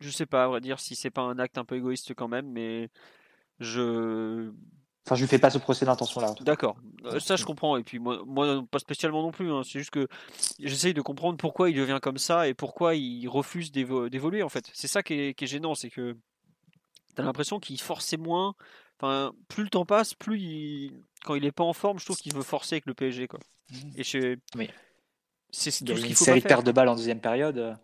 je 0.00 0.10
sais 0.10 0.26
pas, 0.26 0.44
à 0.44 0.48
vrai 0.48 0.60
dire, 0.60 0.80
si 0.80 0.94
c'est 0.94 1.10
pas 1.10 1.22
un 1.22 1.38
acte 1.38 1.58
un 1.58 1.64
peu 1.64 1.76
égoïste 1.76 2.14
quand 2.14 2.28
même, 2.28 2.50
mais 2.50 2.90
je. 3.60 4.50
Enfin, 5.06 5.14
je 5.16 5.22
lui 5.22 5.28
fais 5.28 5.38
pas 5.38 5.48
ce 5.48 5.56
procès 5.56 5.86
d'intention 5.86 6.20
là. 6.20 6.34
D'accord, 6.42 6.76
Euh, 7.06 7.18
ça 7.18 7.36
je 7.36 7.44
comprends, 7.46 7.78
et 7.78 7.82
puis 7.82 7.98
moi, 7.98 8.22
moi 8.26 8.62
pas 8.70 8.78
spécialement 8.78 9.22
non 9.22 9.30
plus, 9.30 9.50
hein. 9.50 9.62
c'est 9.64 9.78
juste 9.78 9.90
que 9.90 10.06
j'essaye 10.58 10.92
de 10.92 11.00
comprendre 11.00 11.38
pourquoi 11.38 11.70
il 11.70 11.76
devient 11.76 11.98
comme 12.02 12.18
ça 12.18 12.46
et 12.46 12.52
pourquoi 12.52 12.94
il 12.94 13.26
refuse 13.26 13.72
d'évo- 13.72 14.10
d'évoluer 14.10 14.42
en 14.42 14.50
fait. 14.50 14.68
C'est 14.74 14.86
ça 14.88 15.02
qui 15.02 15.14
est, 15.14 15.34
qui 15.34 15.44
est 15.44 15.46
gênant, 15.46 15.74
c'est 15.74 15.88
que 15.88 16.14
t'as 17.14 17.22
l'impression 17.22 17.58
qu'il 17.58 17.80
forçait 17.80 18.18
moins. 18.18 18.54
Enfin, 19.00 19.32
plus 19.48 19.62
le 19.62 19.70
temps 19.70 19.86
passe, 19.86 20.12
plus 20.12 20.40
il... 20.40 20.92
quand 21.24 21.36
il 21.36 21.44
est 21.46 21.52
pas 21.52 21.64
en 21.64 21.72
forme, 21.72 21.98
je 21.98 22.04
trouve 22.04 22.18
qu'il 22.18 22.34
veut 22.34 22.42
forcer 22.42 22.74
avec 22.74 22.86
le 22.86 22.92
PSG 22.94 23.28
quoi. 23.28 23.40
Et 23.96 24.04
je... 24.04 24.36
Oui. 24.56 24.68
C'est 25.50 25.84
tout 25.84 25.92
a 25.92 25.96
ce 25.96 26.00
une 26.02 26.06
qu'il 26.06 26.16
faut 26.16 26.24
série 26.24 26.40
pas 26.40 26.48
de 26.48 26.48
faire. 26.48 26.56
pertes 26.58 26.66
de 26.66 26.72
balles 26.72 26.88
en 26.88 26.96
deuxième 26.96 27.20
période. 27.20 27.58
euh, 27.58 27.74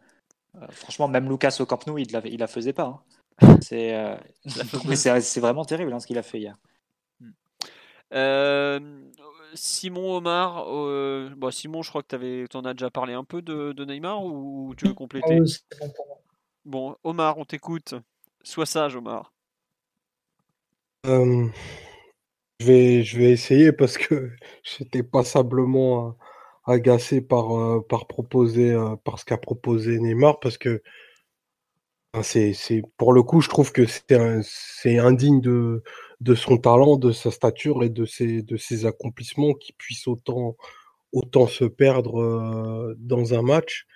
euh, 0.56 0.66
franchement, 0.70 1.08
même 1.08 1.28
Lucas 1.28 1.56
au 1.60 1.66
Camp 1.66 1.86
Nou, 1.86 1.98
il 1.98 2.12
la, 2.12 2.20
il 2.26 2.38
la 2.38 2.46
faisait 2.46 2.72
pas. 2.72 3.02
hein. 3.40 3.58
C'est 3.62 3.94
euh, 3.94 4.16
mais 4.86 4.96
c'est 4.96 5.20
c'est 5.20 5.40
vraiment 5.40 5.64
terrible 5.64 5.92
hein, 5.92 6.00
ce 6.00 6.06
qu'il 6.06 6.18
a 6.18 6.22
fait 6.22 6.38
hier. 6.38 6.56
Euh, 8.12 9.10
Simon 9.54 10.16
Omar, 10.16 10.66
euh, 10.68 11.30
bon, 11.36 11.50
Simon, 11.50 11.82
je 11.82 11.88
crois 11.88 12.02
que 12.02 12.46
tu 12.46 12.56
en 12.56 12.64
as 12.64 12.74
déjà 12.74 12.90
parlé 12.90 13.14
un 13.14 13.24
peu 13.24 13.42
de, 13.42 13.72
de 13.72 13.84
Neymar 13.84 14.24
ou 14.24 14.74
tu 14.76 14.84
veux 14.86 14.92
Ah 14.92 14.94
compléter 14.94 15.40
c'est 15.46 15.78
bon 15.80 15.90
pour 15.90 16.06
moi. 16.06 16.20
Bon, 16.64 16.96
Omar, 17.04 17.38
on 17.38 17.44
t'écoute. 17.44 17.94
Sois 18.42 18.66
sage, 18.66 18.94
Omar. 18.96 19.32
Euh, 21.06 21.48
je 22.60 22.66
vais, 22.66 23.02
je 23.02 23.18
vais 23.18 23.30
essayer 23.32 23.72
parce 23.72 23.98
que 23.98 24.30
j'étais 24.62 25.02
passablement 25.02 26.08
euh, 26.08 26.12
agacé 26.66 27.20
par, 27.20 27.56
euh, 27.58 27.80
par 27.88 28.06
proposer, 28.06 28.72
euh, 28.72 28.96
par 29.04 29.18
ce 29.18 29.24
qu'a 29.24 29.38
proposé 29.38 29.98
Neymar 30.00 30.40
parce 30.40 30.58
que 30.58 30.82
enfin, 32.12 32.22
c'est, 32.54 32.82
pour 32.96 33.12
le 33.12 33.22
coup, 33.22 33.40
je 33.40 33.48
trouve 33.48 33.72
que 33.72 33.84
c'est, 33.86 34.98
indigne 34.98 35.40
de, 35.40 35.82
de 36.20 36.34
son 36.34 36.58
talent, 36.58 36.96
de 36.96 37.12
sa 37.12 37.30
stature 37.30 37.82
et 37.84 37.88
de 37.90 38.04
ses, 38.04 38.42
de 38.42 38.56
ses 38.56 38.86
accomplissements 38.86 39.54
qu'il 39.54 39.74
puisse 39.76 40.06
autant, 40.08 40.56
autant 41.12 41.46
se 41.48 41.64
perdre 41.66 42.20
euh, 42.22 42.94
dans 42.98 43.34
un 43.34 43.42
match. 43.42 43.86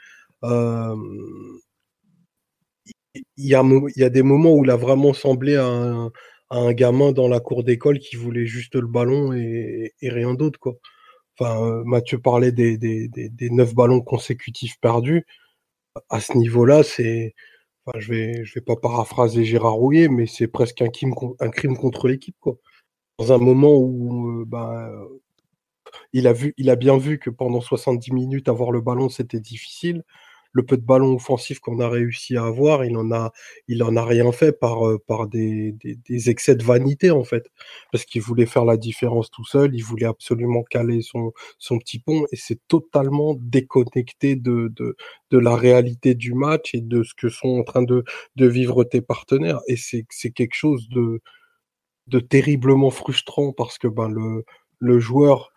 Il 3.36 3.47
y 3.47 3.55
a, 3.55 3.62
y 3.97 4.05
a 4.05 4.11
des 4.11 4.23
moments 4.23 4.53
où 4.55 4.65
il 4.65 4.70
a 4.70 4.77
vraiment 4.77 5.12
semblé 5.15 5.57
à 5.57 5.66
un, 5.66 6.11
un 6.51 6.73
gamin 6.73 7.12
dans 7.12 7.28
la 7.28 7.40
cour 7.40 7.65
d'école 7.65 7.99
qui 7.99 8.16
voulait 8.16 8.47
juste 8.47 8.74
le 8.74 8.86
ballon 8.86 9.32
et, 9.32 9.93
et 10.01 10.09
rien 10.11 10.35
d'autre, 10.35 10.59
quoi. 10.59 10.74
Euh, 11.40 11.82
Mathieu 11.85 12.19
parlait 12.19 12.52
des, 12.52 12.78
des, 12.78 13.09
des, 13.09 13.51
neuf 13.51 13.74
ballons 13.74 14.01
consécutifs 14.01 14.78
perdus. 14.81 15.27
À 16.10 16.20
ce 16.20 16.36
niveau-là, 16.36 16.82
c'est, 16.82 17.35
je 17.97 18.12
vais, 18.12 18.44
je 18.44 18.55
vais 18.55 18.60
pas 18.60 18.77
paraphraser 18.77 19.44
Gérard 19.44 19.74
Rouillet, 19.74 20.09
mais 20.09 20.27
c'est 20.27 20.48
presque 20.48 20.82
un 20.82 20.89
crime, 20.89 21.15
un 21.40 21.51
crime 21.51 21.77
contre 21.77 22.09
l'équipe, 22.09 22.36
quoi. 22.40 22.56
Dans 23.19 23.32
un 23.32 23.39
moment 23.39 23.77
où, 23.77 24.43
euh, 24.43 24.44
bah, 24.47 24.90
il 26.12 26.27
a, 26.27 26.32
vu, 26.32 26.55
il 26.56 26.70
a 26.70 26.77
bien 26.77 26.98
vu 26.98 27.19
que 27.19 27.31
pendant 27.31 27.60
70 27.60 28.12
minutes, 28.12 28.48
avoir 28.48 28.70
le 28.73 28.81
ballon, 28.81 29.09
c'était 29.09 29.40
difficile 29.40 30.05
le 30.53 30.65
peu 30.65 30.77
de 30.77 30.83
ballon 30.83 31.15
offensif 31.15 31.61
qu'on 31.61 31.81
a 31.81 31.89
réussi 31.89 32.37
à 32.37 32.45
avoir, 32.45 32.85
il 32.85 32.97
en 32.97 33.12
a, 33.12 33.33
il 33.69 33.83
en 33.83 33.97
a 33.97 34.05
rien 34.05 34.33
fait 34.33 34.53
par, 34.59 34.87
euh, 34.87 34.99
par 35.07 35.29
des, 35.29 35.73
des, 35.73 36.31
excès 36.31 36.57
de 36.57 36.65
vanité 36.65 37.11
en 37.11 37.25
fait, 37.25 37.51
parce 37.93 38.05
qu'il 38.05 38.23
voulait 38.23 38.47
faire 38.47 38.65
la 38.65 38.77
différence 38.77 39.31
tout 39.31 39.45
seul, 39.45 39.75
il 39.75 39.83
voulait 39.83 40.07
absolument 40.07 40.62
caler 40.65 41.03
son, 41.03 41.33
son 41.59 41.79
petit 41.79 41.99
pont 41.99 42.25
et 42.33 42.37
c'est 42.37 42.61
totalement 42.69 43.35
déconnecté 43.39 44.37
de, 44.37 44.69
de, 44.75 44.97
de, 45.31 45.39
la 45.39 45.55
réalité 45.57 46.15
du 46.15 46.35
match 46.35 46.75
et 46.75 46.81
de 46.81 47.03
ce 47.03 47.15
que 47.15 47.29
sont 47.29 47.59
en 47.59 47.62
train 47.65 47.83
de, 47.83 48.05
de 48.37 48.47
vivre 48.47 48.85
tes 48.85 49.01
partenaires. 49.01 49.61
Et 49.69 49.77
c'est 49.77 50.31
quelque 50.31 50.55
chose 50.55 50.89
de, 50.89 51.20
de 52.09 52.20
terriblement 52.20 52.91
frustrant 52.91 53.53
parce 53.53 53.79
que 53.79 53.89
ben 53.89 54.09
le, 54.09 54.45
le 54.81 54.99
joueur 54.99 55.53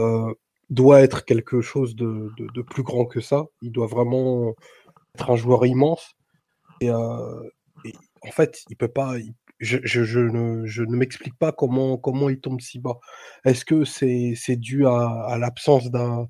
euh, 0.00 0.32
doit 0.70 1.00
être 1.02 1.24
quelque 1.24 1.60
chose 1.60 1.96
de, 1.96 2.30
de, 2.38 2.62
plus 2.62 2.82
grand 2.82 3.04
que 3.04 3.20
ça. 3.20 3.46
Il 3.60 3.72
doit 3.72 3.88
vraiment 3.88 4.54
être 5.16 5.30
un 5.30 5.36
joueur 5.36 5.66
immense. 5.66 6.14
Et, 6.80 6.90
euh, 6.90 7.42
en 8.22 8.30
fait, 8.30 8.62
il 8.70 8.76
peut 8.76 8.88
pas. 8.88 9.14
je, 9.58 9.78
je, 9.84 10.20
ne, 10.20 10.66
je 10.66 10.82
ne 10.82 10.96
m'explique 10.96 11.36
pas 11.38 11.52
comment, 11.52 11.96
comment 11.98 12.30
il 12.30 12.40
tombe 12.40 12.60
si 12.60 12.78
bas. 12.78 12.98
Est-ce 13.44 13.64
que 13.64 13.84
c'est 13.84 14.34
c'est 14.36 14.56
dû 14.56 14.86
à, 14.86 15.36
l'absence 15.38 15.90
d'un 15.90 16.28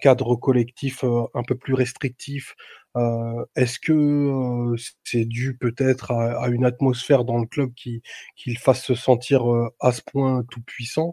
cadre 0.00 0.36
collectif 0.36 1.04
euh, 1.04 1.24
un 1.34 1.42
peu 1.42 1.56
plus 1.56 1.74
restrictif 1.74 2.54
euh, 2.96 3.44
Est-ce 3.56 3.78
que 3.80 4.74
c'est 5.04 5.24
dû 5.24 5.56
peut-être 5.56 6.12
à, 6.12 6.48
une 6.48 6.64
atmosphère 6.64 7.24
dans 7.24 7.38
le 7.38 7.46
club 7.46 7.72
qui, 7.74 8.02
qui 8.36 8.52
le 8.52 8.58
fasse 8.58 8.84
se 8.84 8.94
sentir 8.94 9.44
à 9.80 9.92
ce 9.92 10.02
point 10.02 10.44
tout 10.50 10.62
puissant? 10.62 11.12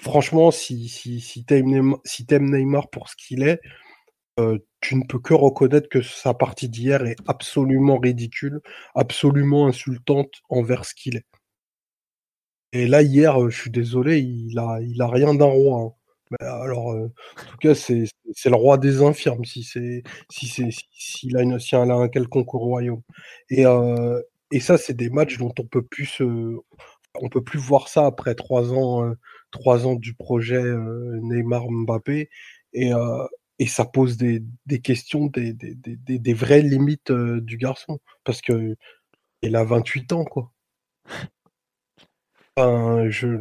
Franchement, 0.00 0.50
si, 0.50 0.88
si, 0.88 1.20
si 1.20 1.44
tu 1.44 1.54
aimes, 1.54 1.96
si 2.04 2.26
Neymar 2.30 2.90
pour 2.90 3.08
ce 3.08 3.16
qu'il 3.16 3.42
est, 3.42 3.60
euh, 4.38 4.58
tu 4.80 4.94
ne 4.94 5.04
peux 5.04 5.18
que 5.18 5.34
reconnaître 5.34 5.88
que 5.88 6.00
sa 6.02 6.32
partie 6.32 6.68
d'hier 6.68 7.04
est 7.06 7.16
absolument 7.26 7.98
ridicule, 7.98 8.60
absolument 8.94 9.66
insultante 9.66 10.30
envers 10.48 10.84
ce 10.84 10.94
qu'il 10.94 11.16
est. 11.16 11.26
Et 12.72 12.86
là, 12.86 13.02
hier, 13.02 13.42
euh, 13.42 13.50
je 13.50 13.60
suis 13.60 13.70
désolé, 13.70 14.20
il 14.20 14.58
a, 14.58 15.08
rien 15.08 15.34
d'un 15.34 15.46
roi. 15.46 15.96
Hein. 16.30 16.36
alors, 16.40 16.92
euh, 16.92 17.10
en 17.38 17.50
tout 17.50 17.56
cas, 17.58 17.74
c'est, 17.74 18.04
le 18.44 18.54
roi 18.54 18.78
des 18.78 19.02
infirmes, 19.02 19.44
si 19.44 19.62
c'est, 19.64 20.02
si 20.30 20.46
c'est, 20.46 20.68
s'il 20.92 21.36
a, 21.36 21.40
un 21.40 22.08
quelconque 22.08 22.50
royaume. 22.50 23.02
Et, 23.50 23.64
ça, 24.60 24.78
c'est 24.78 24.94
des 24.94 25.10
matchs 25.10 25.38
dont 25.38 25.52
on 25.58 25.64
peut 25.64 25.86
on 27.20 27.28
peut 27.28 27.42
plus 27.42 27.58
voir 27.58 27.88
ça 27.88 28.06
après 28.06 28.34
trois 28.34 28.72
ans, 28.72 29.12
trois 29.50 29.86
ans 29.86 29.94
du 29.94 30.14
projet 30.14 30.62
Neymar 31.22 31.70
Mbappé 31.70 32.30
et, 32.74 32.90
et 33.58 33.66
ça 33.66 33.84
pose 33.84 34.16
des, 34.16 34.42
des 34.66 34.80
questions, 34.80 35.26
des, 35.26 35.52
des, 35.52 35.74
des, 35.96 36.34
vraies 36.34 36.62
limites 36.62 37.12
du 37.12 37.56
garçon 37.56 38.00
parce 38.24 38.40
que 38.40 38.76
il 39.42 39.56
a 39.56 39.64
28 39.64 40.12
ans 40.12 40.24
quoi. 40.24 40.52
Je, 42.56 43.38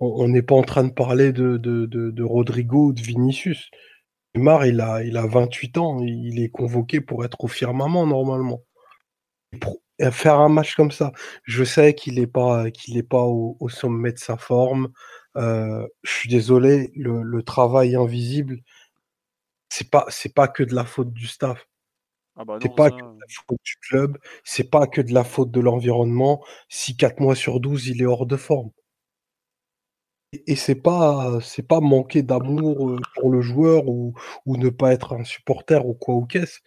on 0.00 0.28
n'est 0.28 0.42
pas 0.42 0.54
en 0.54 0.62
train 0.62 0.84
de 0.84 0.92
parler 0.92 1.32
de, 1.32 1.56
de, 1.56 1.86
de, 1.86 2.10
de, 2.10 2.22
Rodrigo 2.22 2.88
ou 2.88 2.92
de 2.92 3.02
Vinicius. 3.02 3.70
Neymar, 4.34 4.66
il 4.66 4.80
a, 4.80 5.02
il 5.02 5.16
a 5.16 5.26
28 5.26 5.78
ans, 5.78 6.00
il 6.02 6.40
est 6.40 6.50
convoqué 6.50 7.00
pour 7.00 7.24
être 7.24 7.44
au 7.44 7.48
firmament 7.48 8.06
normalement 8.06 8.62
faire 10.10 10.38
un 10.38 10.48
match 10.48 10.74
comme 10.74 10.90
ça, 10.90 11.12
je 11.44 11.64
sais 11.64 11.94
qu'il 11.94 12.14
n'est 12.14 12.26
pas, 12.26 12.70
qu'il 12.70 12.96
est 12.96 13.02
pas 13.02 13.22
au, 13.22 13.68
sommet 13.68 14.12
de 14.12 14.18
sa 14.18 14.36
forme. 14.36 14.88
Euh, 15.36 15.86
je 16.02 16.10
suis 16.12 16.28
désolé, 16.28 16.92
le, 16.94 17.42
travail 17.42 17.96
invisible, 17.96 18.62
c'est 19.68 19.90
pas, 19.90 20.06
c'est 20.08 20.34
pas 20.34 20.48
que 20.48 20.62
de 20.62 20.74
la 20.74 20.84
faute 20.84 21.12
du 21.12 21.26
staff. 21.26 21.66
Ah 22.36 22.44
bah 22.44 22.58
c'est 22.60 22.74
pas 22.74 22.90
que 22.90 22.96
de 22.96 23.02
la 23.02 23.26
faute 23.46 23.60
du 23.64 23.76
club, 23.88 24.18
c'est 24.44 24.70
pas 24.70 24.86
que 24.86 25.00
de 25.00 25.12
la 25.12 25.24
faute 25.24 25.50
de 25.50 25.60
l'environnement. 25.60 26.44
Si 26.68 26.96
4 26.96 27.20
mois 27.20 27.36
sur 27.36 27.60
12, 27.60 27.88
il 27.88 28.02
est 28.02 28.06
hors 28.06 28.26
de 28.26 28.36
forme. 28.36 28.70
Et, 30.46 30.56
c'est 30.56 30.74
pas, 30.74 31.38
c'est 31.40 31.62
pas 31.66 31.80
manquer 31.80 32.22
d'amour 32.22 32.90
euh, 32.90 32.98
pour 33.14 33.30
le 33.30 33.40
joueur 33.40 33.88
ou, 33.88 34.14
ou 34.46 34.56
ne 34.56 34.68
pas 34.68 34.92
être 34.92 35.14
un 35.14 35.24
supporter 35.24 35.86
ou 35.86 35.94
quoi 35.94 36.14
ou 36.14 36.26
qu'est-ce. 36.26 36.60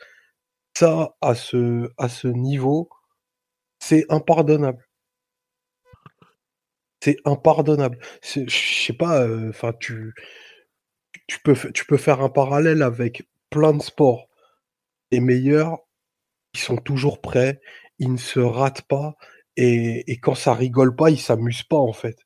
Ça, 0.76 1.16
à 1.22 1.36
ce, 1.36 1.92
à 1.98 2.10
ce 2.10 2.28
niveau, 2.28 2.90
c'est 3.80 4.06
impardonnable. 4.10 4.87
C'est 7.02 7.18
impardonnable. 7.26 8.00
je 8.24 8.46
sais 8.50 8.94
pas, 8.94 9.28
enfin, 9.50 9.74
tu, 9.80 10.14
tu, 11.28 11.40
peux, 11.42 11.98
faire 11.98 12.22
un 12.22 12.30
parallèle 12.30 12.82
avec 12.82 13.28
plein 13.50 13.74
de 13.74 13.82
sports. 13.82 14.30
Les 15.12 15.20
meilleurs, 15.20 15.80
ils 16.54 16.60
sont 16.60 16.78
toujours 16.78 17.22
prêts, 17.22 17.62
ils 18.00 18.12
ne 18.12 18.18
se 18.18 18.40
ratent 18.40 18.84
pas, 18.84 19.16
et, 19.58 20.20
quand 20.22 20.36
ça 20.36 20.54
rigole 20.54 20.96
pas, 20.96 21.10
ils 21.10 21.20
s'amusent 21.20 21.64
pas, 21.64 21.78
en 21.78 21.94
fait. 21.94 22.18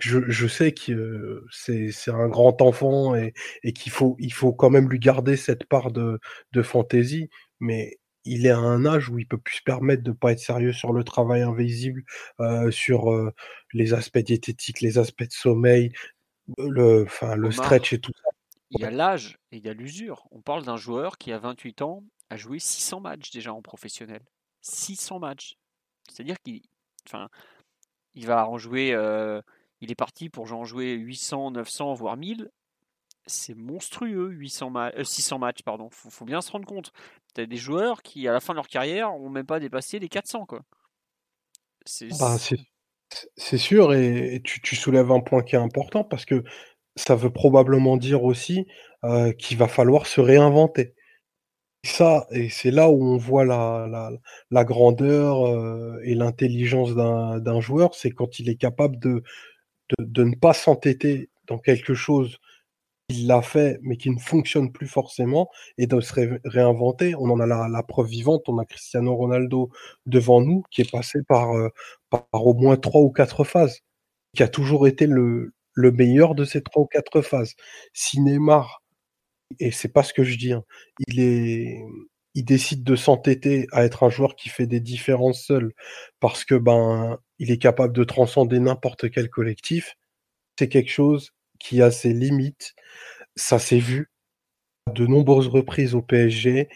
Je, 0.00 0.48
sais 0.48 0.72
que 0.72 1.44
c'est, 1.52 1.92
un 2.08 2.28
grand 2.28 2.60
enfant 2.60 3.14
et, 3.14 3.32
qu'il 3.72 3.92
faut, 3.92 4.16
il 4.18 4.32
faut 4.32 4.52
quand 4.52 4.70
même 4.70 4.88
lui 4.90 4.98
garder 4.98 5.36
cette 5.36 5.64
part 5.66 5.92
de, 5.92 6.18
de 6.52 6.62
fantaisie, 6.62 7.30
mais 7.60 7.98
il 8.26 8.46
est 8.46 8.50
à 8.50 8.58
un 8.58 8.84
âge 8.84 9.08
où 9.08 9.18
il 9.18 9.26
peut 9.26 9.38
plus 9.38 9.56
se 9.56 9.62
permettre 9.62 10.02
de 10.02 10.12
pas 10.12 10.32
être 10.32 10.40
sérieux 10.40 10.72
sur 10.72 10.92
le 10.92 11.04
travail 11.04 11.42
invisible, 11.42 12.04
euh, 12.40 12.70
sur 12.70 13.12
euh, 13.12 13.32
les 13.72 13.94
aspects 13.94 14.18
diététiques, 14.18 14.80
les 14.80 14.98
aspects 14.98 15.26
de 15.26 15.32
sommeil, 15.32 15.92
le, 16.58 17.04
enfin, 17.04 17.36
le 17.36 17.50
stretch 17.50 17.92
et 17.92 18.00
tout 18.00 18.12
ça. 18.12 18.30
Il 18.70 18.80
y 18.80 18.84
a 18.84 18.90
l'âge 18.90 19.38
et 19.52 19.58
il 19.58 19.64
y 19.64 19.68
a 19.68 19.72
l'usure. 19.72 20.26
On 20.32 20.42
parle 20.42 20.64
d'un 20.64 20.76
joueur 20.76 21.18
qui 21.18 21.32
a 21.32 21.38
28 21.38 21.82
ans, 21.82 22.04
a 22.30 22.36
joué 22.36 22.58
600 22.58 23.00
matchs 23.00 23.30
déjà 23.30 23.52
en 23.52 23.62
professionnel. 23.62 24.22
600 24.62 25.20
matchs. 25.20 25.56
C'est-à-dire 26.10 26.36
qu'il 26.44 26.62
enfin, 27.06 27.28
il 28.14 28.26
va 28.26 28.48
en 28.48 28.58
jouer. 28.58 28.92
Euh, 28.92 29.40
il 29.80 29.92
est 29.92 29.96
parti 29.96 30.28
pour 30.28 30.52
en 30.52 30.64
jouer 30.64 30.94
800, 30.94 31.52
900, 31.52 31.94
voire 31.94 32.16
1000 32.16 32.50
c'est 33.26 33.54
monstrueux 33.54 34.30
800 34.30 34.72
600 35.02 35.38
matchs 35.38 35.62
pardon. 35.62 35.88
Faut, 35.90 36.10
faut, 36.10 36.24
bien 36.24 36.40
se 36.40 36.50
rendre 36.50 36.66
compte. 36.66 36.92
Tu 37.34 37.40
as 37.40 37.46
des 37.46 37.56
joueurs 37.56 38.02
qui 38.02 38.26
à 38.28 38.32
la 38.32 38.40
fin 38.40 38.52
de 38.52 38.56
leur 38.56 38.68
carrière 38.68 39.14
ont 39.14 39.30
même 39.30 39.46
pas 39.46 39.60
dépassé 39.60 39.98
les 39.98 40.08
400 40.08 40.46
quoi. 40.46 40.62
Bah, 42.18 42.36
c'est 43.36 43.58
sûr 43.58 43.94
et 43.94 44.40
tu, 44.44 44.76
soulèves 44.76 45.12
un 45.12 45.20
point 45.20 45.42
qui 45.42 45.54
est 45.54 45.58
important 45.58 46.02
parce 46.02 46.24
que 46.24 46.42
ça 46.96 47.14
veut 47.14 47.30
probablement 47.30 47.96
dire 47.96 48.24
aussi 48.24 48.66
euh, 49.04 49.32
qu'il 49.32 49.56
va 49.58 49.68
falloir 49.68 50.06
se 50.06 50.20
réinventer. 50.20 50.94
Ça 51.84 52.26
et 52.32 52.48
c'est 52.48 52.72
là 52.72 52.90
où 52.90 53.04
on 53.04 53.16
voit 53.16 53.44
la, 53.44 54.10
la, 54.50 54.64
grandeur 54.64 55.46
euh, 55.46 56.00
et 56.04 56.14
l'intelligence 56.16 56.94
d'un 56.96 57.60
joueur 57.60 57.94
c'est 57.94 58.10
quand 58.10 58.40
il 58.40 58.48
est 58.48 58.56
capable 58.56 58.98
de, 58.98 59.22
de, 59.96 60.04
de 60.04 60.24
ne 60.24 60.34
pas 60.34 60.52
s'entêter 60.52 61.30
dans 61.46 61.58
quelque 61.58 61.94
chose 61.94 62.40
il 63.08 63.26
l'a 63.26 63.42
fait, 63.42 63.78
mais 63.82 63.96
qui 63.96 64.10
ne 64.10 64.18
fonctionne 64.18 64.72
plus 64.72 64.88
forcément, 64.88 65.48
et 65.78 65.86
de 65.86 66.00
se 66.00 66.12
réinventer. 66.44 67.14
On 67.16 67.30
en 67.30 67.40
a 67.40 67.46
la, 67.46 67.82
preuve 67.82 68.08
vivante, 68.08 68.48
on 68.48 68.58
a 68.58 68.64
Cristiano 68.64 69.14
Ronaldo 69.14 69.70
devant 70.06 70.40
nous, 70.40 70.62
qui 70.70 70.82
est 70.82 70.90
passé 70.90 71.20
par, 71.28 71.52
euh, 71.52 71.68
au 72.32 72.54
moins 72.54 72.76
trois 72.76 73.02
ou 73.02 73.10
quatre 73.10 73.44
phases, 73.44 73.80
qui 74.36 74.42
a 74.42 74.48
toujours 74.48 74.88
été 74.88 75.06
le, 75.06 75.54
le 75.74 75.92
meilleur 75.92 76.34
de 76.34 76.44
ces 76.44 76.62
trois 76.62 76.82
ou 76.82 76.86
quatre 76.86 77.22
phases. 77.22 77.54
Si 77.92 78.20
Neymar, 78.20 78.82
et 79.60 79.70
c'est 79.72 79.88
pas 79.92 80.02
ce 80.02 80.12
que 80.14 80.24
je 80.24 80.36
dis, 80.38 80.52
hein, 80.52 80.64
il 81.08 81.20
est 81.20 81.84
il 82.34 82.44
décide 82.44 82.84
de 82.84 82.96
s'entêter 82.96 83.66
à 83.72 83.84
être 83.84 84.02
un 84.04 84.10
joueur 84.10 84.36
qui 84.36 84.50
fait 84.50 84.66
des 84.66 84.80
différences 84.80 85.42
seul 85.42 85.72
parce 86.20 86.44
que 86.44 86.54
ben 86.54 87.18
il 87.38 87.50
est 87.50 87.58
capable 87.58 87.94
de 87.94 88.04
transcender 88.04 88.60
n'importe 88.60 89.10
quel 89.10 89.30
collectif, 89.30 89.96
c'est 90.58 90.68
quelque 90.68 90.90
chose 90.90 91.32
qui 91.58 91.82
a 91.82 91.90
ses 91.90 92.12
limites. 92.12 92.74
Ça 93.36 93.58
s'est 93.58 93.78
vu 93.78 94.10
de 94.92 95.06
nombreuses 95.06 95.48
reprises 95.48 95.94
au 95.94 96.02
PSG. 96.02 96.68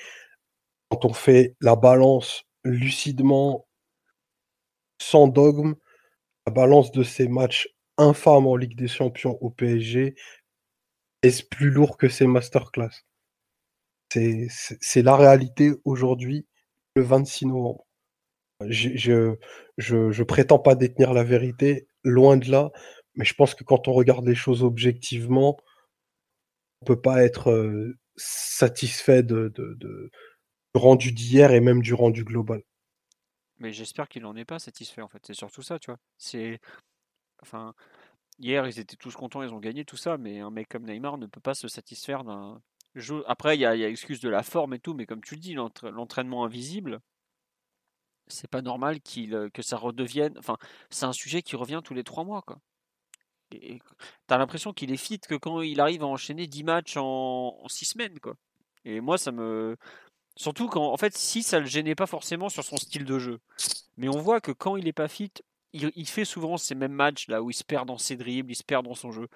Quand 0.91 1.05
on 1.05 1.13
fait 1.13 1.57
la 1.61 1.77
balance 1.77 2.45
lucidement, 2.65 3.67
sans 5.01 5.29
dogme, 5.29 5.75
la 6.47 6.53
balance 6.53 6.93
de 6.93 7.03
ces 7.03 7.29
matchs 7.29 7.69
infâmes 7.97 8.47
en 8.47 8.57
Ligue 8.57 8.77
des 8.77 8.89
Champions 8.89 9.39
au 9.41 9.51
PSG 9.51 10.15
est 11.23 11.49
plus 11.49 11.71
lourd 11.71 11.97
que 11.97 12.09
ces 12.09 12.27
masterclass? 12.27 13.05
C'est 14.11 15.03
la 15.03 15.17
réalité 15.17 15.73
aujourd'hui, 15.85 16.47
le 16.97 17.03
26 17.03 17.47
novembre. 17.47 17.87
Je, 18.69 18.91
je, 18.97 19.37
je, 20.11 20.23
prétends 20.23 20.59
pas 20.59 20.75
détenir 20.75 21.15
la 21.15 21.23
vérité, 21.23 21.87
loin 22.05 22.37
de 22.37 22.51
là, 22.51 22.71
mais 23.21 23.27
je 23.27 23.35
pense 23.35 23.55
que 23.55 23.65
quand 23.65 23.87
on 23.87 23.93
regarde 23.93 24.27
les 24.27 24.35
choses 24.35 24.65
objectivement, 24.65 25.59
on 26.81 26.87
peut 26.87 27.03
pas 27.03 27.23
être 27.23 27.95
satisfait 28.17 29.23
de, 29.23 29.53
du 29.55 30.11
rendu 30.73 31.13
d'hier 31.13 31.53
et 31.53 31.61
même 31.61 31.83
du 31.83 31.93
rendu 31.93 32.25
global. 32.25 32.63
Mais 33.59 33.75
j'espère 33.75 34.09
qu'il 34.09 34.23
n'en 34.23 34.35
est 34.37 34.47
pas 34.47 34.59
satisfait 34.59 35.03
en 35.03 35.09
fait. 35.09 35.23
C'est 35.27 35.35
surtout 35.35 35.61
ça, 35.61 35.79
tu 35.79 35.91
vois. 35.91 35.99
C'est, 36.17 36.61
enfin, 37.43 37.75
hier, 38.39 38.67
ils 38.67 38.79
étaient 38.79 38.97
tous 38.97 39.15
contents, 39.15 39.43
ils 39.43 39.53
ont 39.53 39.61
gagné 39.61 39.85
tout 39.85 39.99
ça, 39.99 40.17
mais 40.17 40.41
un 40.41 40.51
mec 40.51 40.71
comme 40.71 40.87
Neymar 40.87 41.19
ne 41.19 41.27
peut 41.27 41.43
pas 41.43 41.53
se 41.53 41.69
satisfaire 41.69 42.25
d'un. 42.25 42.63
Après, 43.27 43.55
il 43.55 43.61
y 43.61 43.67
a, 43.67 43.77
y 43.77 43.85
a 43.85 43.89
excuse 43.91 44.21
de 44.21 44.31
la 44.31 44.43
forme 44.43 44.73
et 44.73 44.81
tout, 44.81 44.95
mais 44.95 45.05
comme 45.05 45.23
tu 45.23 45.35
le 45.35 45.41
dis, 45.41 45.53
l'entraînement 45.53 46.47
invisible, 46.47 47.01
c'est 48.29 48.49
pas 48.49 48.63
normal 48.63 49.03
qu'il 49.03 49.51
que 49.53 49.61
ça 49.61 49.77
redevienne. 49.77 50.39
Enfin, 50.39 50.57
c'est 50.89 51.05
un 51.05 51.13
sujet 51.13 51.43
qui 51.43 51.55
revient 51.55 51.83
tous 51.85 51.93
les 51.93 52.03
trois 52.03 52.25
mois, 52.25 52.41
quoi. 52.41 52.61
T'as 54.27 54.39
l'impression 54.39 54.73
qu'il 54.73 54.93
est 54.93 54.97
fit 54.97 55.21
que 55.21 55.35
quand 55.35 55.61
il 55.63 55.81
arrive 55.81 56.03
à 56.03 56.07
enchaîner 56.07 56.47
10 56.47 56.65
matchs 56.65 56.97
en, 56.97 57.59
en 57.63 57.69
6 57.69 57.85
semaines, 57.85 58.21
quoi. 58.21 58.35
Et 58.85 59.01
moi, 59.01 59.19
ça 59.19 59.33
me. 59.33 59.77
Surtout 60.37 60.69
quand, 60.69 60.93
en 60.93 60.97
fait, 60.97 61.17
si 61.17 61.43
ça 61.43 61.61
le 61.61 61.67
gênait 61.67 61.95
pas 61.95 62.07
forcément 62.07 62.49
sur 62.49 62.65
son 62.65 62.77
style 62.77 63.05
de 63.05 63.19
jeu. 63.19 63.41
Mais 63.97 64.09
on 64.09 64.19
voit 64.21 64.41
que 64.41 64.53
quand 64.53 64.77
il 64.77 64.89
est 64.89 64.93
pas 64.93 65.09
fit, 65.09 65.33
il, 65.73 66.09
fait 66.09 66.25
souvent 66.25 66.57
ces 66.57 66.75
mêmes 66.75 66.93
matchs 66.93 67.29
là 67.29 67.43
où 67.43 67.51
il 67.51 67.55
se 67.55 67.65
perd 67.65 67.87
dans 67.87 67.99
ses 67.99 68.17
dribbles, 68.17 68.51
il 68.51 68.57
se 68.57 68.65
perd 68.65 68.85
dans 68.85 68.95
son 68.95 69.13
jeu. 69.13 69.29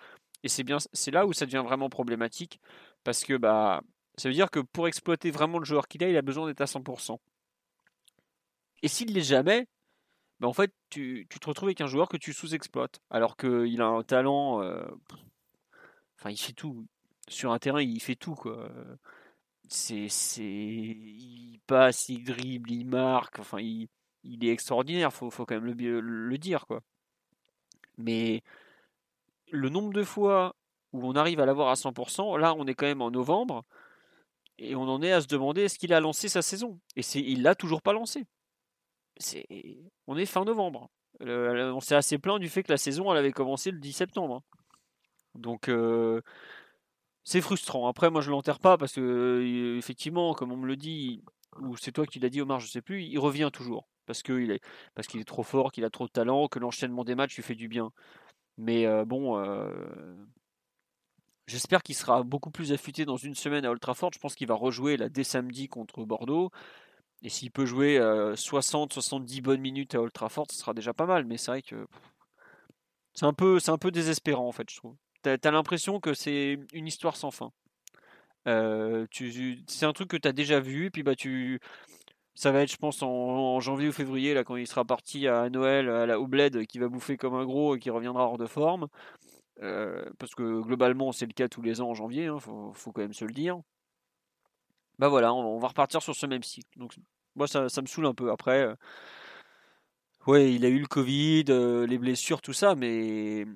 Et 0.42 0.48
c'est 0.48 0.64
bien, 0.64 0.78
c'est 0.92 1.10
là 1.10 1.26
où 1.26 1.32
ça 1.32 1.46
devient 1.46 1.62
vraiment 1.64 1.88
problématique 1.88 2.60
parce 3.04 3.24
que 3.24 3.36
bah, 3.36 3.82
ça 4.16 4.28
veut 4.28 4.34
dire 4.34 4.50
que 4.50 4.60
pour 4.60 4.88
exploiter 4.88 5.30
vraiment 5.30 5.58
le 5.58 5.64
joueur 5.64 5.88
qu'il 5.88 6.02
a, 6.04 6.08
il 6.08 6.16
a 6.16 6.22
besoin 6.22 6.46
d'être 6.46 6.60
à 6.60 6.66
100%. 6.66 7.18
Et 8.82 8.88
s'il 8.88 9.12
l'est 9.12 9.22
jamais, 9.22 9.66
en 10.44 10.52
fait, 10.52 10.72
tu, 10.90 11.26
te 11.28 11.46
retrouves 11.46 11.68
avec 11.68 11.80
un 11.80 11.86
joueur 11.86 12.08
que 12.08 12.16
tu 12.16 12.32
sous-exploites, 12.32 13.00
alors 13.10 13.36
qu'il 13.36 13.80
a 13.80 13.86
un 13.86 14.02
talent. 14.02 14.62
Euh, 14.62 14.84
enfin, 16.18 16.30
il 16.30 16.36
fait 16.38 16.52
tout. 16.52 16.86
Sur 17.28 17.52
un 17.52 17.58
terrain, 17.58 17.82
il 17.82 18.00
fait 18.00 18.16
tout, 18.16 18.34
quoi. 18.34 18.70
C'est, 19.68 20.08
il 20.38 21.60
passe, 21.66 22.08
il 22.08 22.24
dribble, 22.24 22.70
il 22.70 22.86
marque. 22.86 23.38
Enfin, 23.38 23.60
il, 23.60 23.88
est 24.24 24.52
extraordinaire, 24.52 25.12
faut, 25.12 25.30
faut 25.30 25.46
quand 25.46 25.54
même 25.54 25.66
le, 25.66 26.00
le, 26.00 26.38
dire, 26.38 26.66
quoi. 26.66 26.80
Mais 27.98 28.42
le 29.50 29.68
nombre 29.68 29.92
de 29.92 30.02
fois 30.04 30.54
où 30.92 31.06
on 31.08 31.16
arrive 31.16 31.40
à 31.40 31.46
l'avoir 31.46 31.68
à 31.68 31.74
100%, 31.74 32.38
là, 32.38 32.54
on 32.54 32.66
est 32.66 32.74
quand 32.74 32.86
même 32.86 33.02
en 33.02 33.10
novembre, 33.10 33.64
et 34.58 34.74
on 34.76 34.82
en 34.82 35.02
est 35.02 35.12
à 35.12 35.20
se 35.20 35.26
demander 35.26 35.62
est-ce 35.62 35.78
qu'il 35.78 35.92
a 35.92 36.00
lancé 36.00 36.28
sa 36.28 36.42
saison? 36.42 36.78
Et 36.96 37.02
c'est, 37.02 37.20
il 37.20 37.42
l'a 37.42 37.54
toujours 37.54 37.82
pas 37.82 37.92
lancé. 37.92 38.26
On 40.06 40.16
est 40.16 40.26
fin 40.26 40.44
novembre. 40.44 40.90
on 41.20 41.80
s'est 41.80 41.94
assez 41.94 42.18
plaint 42.18 42.40
du 42.40 42.48
fait 42.48 42.62
que 42.62 42.72
la 42.72 42.78
saison 42.78 43.10
elle 43.12 43.18
avait 43.18 43.32
commencé 43.32 43.70
le 43.70 43.78
10 43.78 43.92
septembre. 43.92 44.42
Donc 45.34 45.68
euh, 45.68 46.20
c'est 47.24 47.40
frustrant. 47.40 47.88
Après, 47.88 48.10
moi 48.10 48.20
je 48.20 48.30
l'enterre 48.30 48.60
pas 48.60 48.78
parce 48.78 48.92
que 48.92 49.00
euh, 49.00 49.78
effectivement, 49.78 50.34
comme 50.34 50.52
on 50.52 50.56
me 50.56 50.66
le 50.66 50.76
dit, 50.76 51.22
ou 51.60 51.76
c'est 51.76 51.92
toi 51.92 52.06
qui 52.06 52.20
l'as 52.20 52.28
dit 52.28 52.40
Omar, 52.40 52.60
je 52.60 52.66
sais 52.66 52.82
plus, 52.82 53.02
il 53.02 53.18
revient 53.18 53.50
toujours 53.52 53.88
parce 54.06 54.22
qu'il 54.22 54.50
est, 54.50 54.60
est 54.96 55.24
trop 55.24 55.42
fort, 55.42 55.72
qu'il 55.72 55.84
a 55.84 55.90
trop 55.90 56.06
de 56.06 56.12
talent, 56.12 56.48
que 56.48 56.58
l'enchaînement 56.58 57.04
des 57.04 57.14
matchs 57.14 57.36
lui 57.36 57.42
fait 57.42 57.54
du 57.54 57.68
bien. 57.68 57.90
Mais 58.58 58.86
euh, 58.86 59.04
bon, 59.04 59.42
j'espère 61.46 61.82
qu'il 61.82 61.94
sera 61.94 62.22
beaucoup 62.22 62.50
plus 62.50 62.72
affûté 62.72 63.04
dans 63.04 63.16
une 63.16 63.34
semaine 63.34 63.64
à 63.64 63.70
Old 63.70 63.80
Trafford. 63.80 64.10
Je 64.14 64.18
pense 64.18 64.34
qu'il 64.34 64.46
va 64.46 64.54
rejouer 64.54 64.96
là 64.96 65.08
dès 65.08 65.24
samedi 65.24 65.68
contre 65.68 66.04
Bordeaux. 66.04 66.50
Et 67.24 67.28
s'il 67.30 67.50
peut 67.50 67.66
jouer 67.66 67.98
60-70 67.98 69.38
euh, 69.38 69.42
bonnes 69.42 69.60
minutes 69.60 69.94
à 69.96 70.00
Old 70.00 70.12
Trafford, 70.12 70.46
ce 70.50 70.58
sera 70.58 70.74
déjà 70.74 70.92
pas 70.92 71.06
mal. 71.06 71.24
Mais 71.24 71.36
c'est 71.36 71.50
vrai 71.50 71.62
que 71.62 71.86
c'est 73.14 73.26
un 73.26 73.32
peu, 73.32 73.58
c'est 73.58 73.70
un 73.70 73.78
peu 73.78 73.90
désespérant 73.90 74.46
en 74.46 74.52
fait, 74.52 74.70
je 74.70 74.76
trouve. 74.76 74.94
T'as 75.22 75.36
as, 75.42 75.50
l'impression 75.50 76.00
que 76.00 76.14
c'est 76.14 76.60
une 76.72 76.86
histoire 76.86 77.16
sans 77.16 77.30
fin. 77.30 77.50
c'est 78.46 79.84
un 79.86 79.92
truc 79.92 80.08
que 80.08 80.16
tu 80.16 80.28
as 80.28 80.32
déjà 80.32 80.60
vu, 80.60 80.90
puis 80.90 81.02
bah 81.02 81.16
tu, 81.16 81.60
ça 82.34 82.50
va 82.50 82.62
être, 82.62 82.70
je 82.72 82.76
pense, 82.76 83.02
en, 83.02 83.60
janvier 83.60 83.88
ou 83.88 83.92
février, 83.92 84.34
là, 84.34 84.44
quand 84.44 84.56
il 84.56 84.66
sera 84.66 84.84
parti 84.84 85.28
à 85.28 85.48
Noël, 85.50 85.88
à 85.88 86.06
la, 86.06 86.18
au 86.20 86.26
bled, 86.26 86.66
qui 86.66 86.78
va 86.78 86.88
bouffer 86.88 87.16
comme 87.16 87.34
un 87.34 87.44
gros 87.44 87.76
et 87.76 87.78
qui 87.78 87.90
reviendra 87.90 88.24
hors 88.24 88.38
de 88.38 88.46
forme. 88.46 88.88
Euh, 89.62 90.04
parce 90.18 90.34
que 90.34 90.60
globalement, 90.62 91.12
c'est 91.12 91.26
le 91.26 91.32
cas 91.32 91.48
tous 91.48 91.62
les 91.62 91.80
ans 91.80 91.90
en 91.90 91.94
janvier, 91.94 92.26
hein, 92.26 92.38
faut, 92.40 92.92
quand 92.92 93.02
même 93.02 93.12
se 93.12 93.24
le 93.24 93.32
dire. 93.32 93.60
Bah 94.98 95.08
voilà, 95.08 95.32
on, 95.32 95.58
va 95.58 95.68
repartir 95.68 96.02
sur 96.02 96.14
ce 96.14 96.26
même 96.26 96.42
cycle. 96.42 96.78
Moi, 97.36 97.46
ça, 97.46 97.62
me 97.62 97.86
saoule 97.86 98.06
un 98.06 98.14
peu. 98.14 98.30
Après, 98.30 98.62
euh, 98.62 98.74
ouais, 100.26 100.52
il 100.52 100.64
a 100.64 100.68
eu 100.68 100.78
le 100.78 100.86
Covid, 100.86 101.44
euh, 101.48 101.86
les 101.86 101.98
blessures, 101.98 102.40
tout 102.40 102.52
ça, 102.52 102.74
mais 102.74 103.46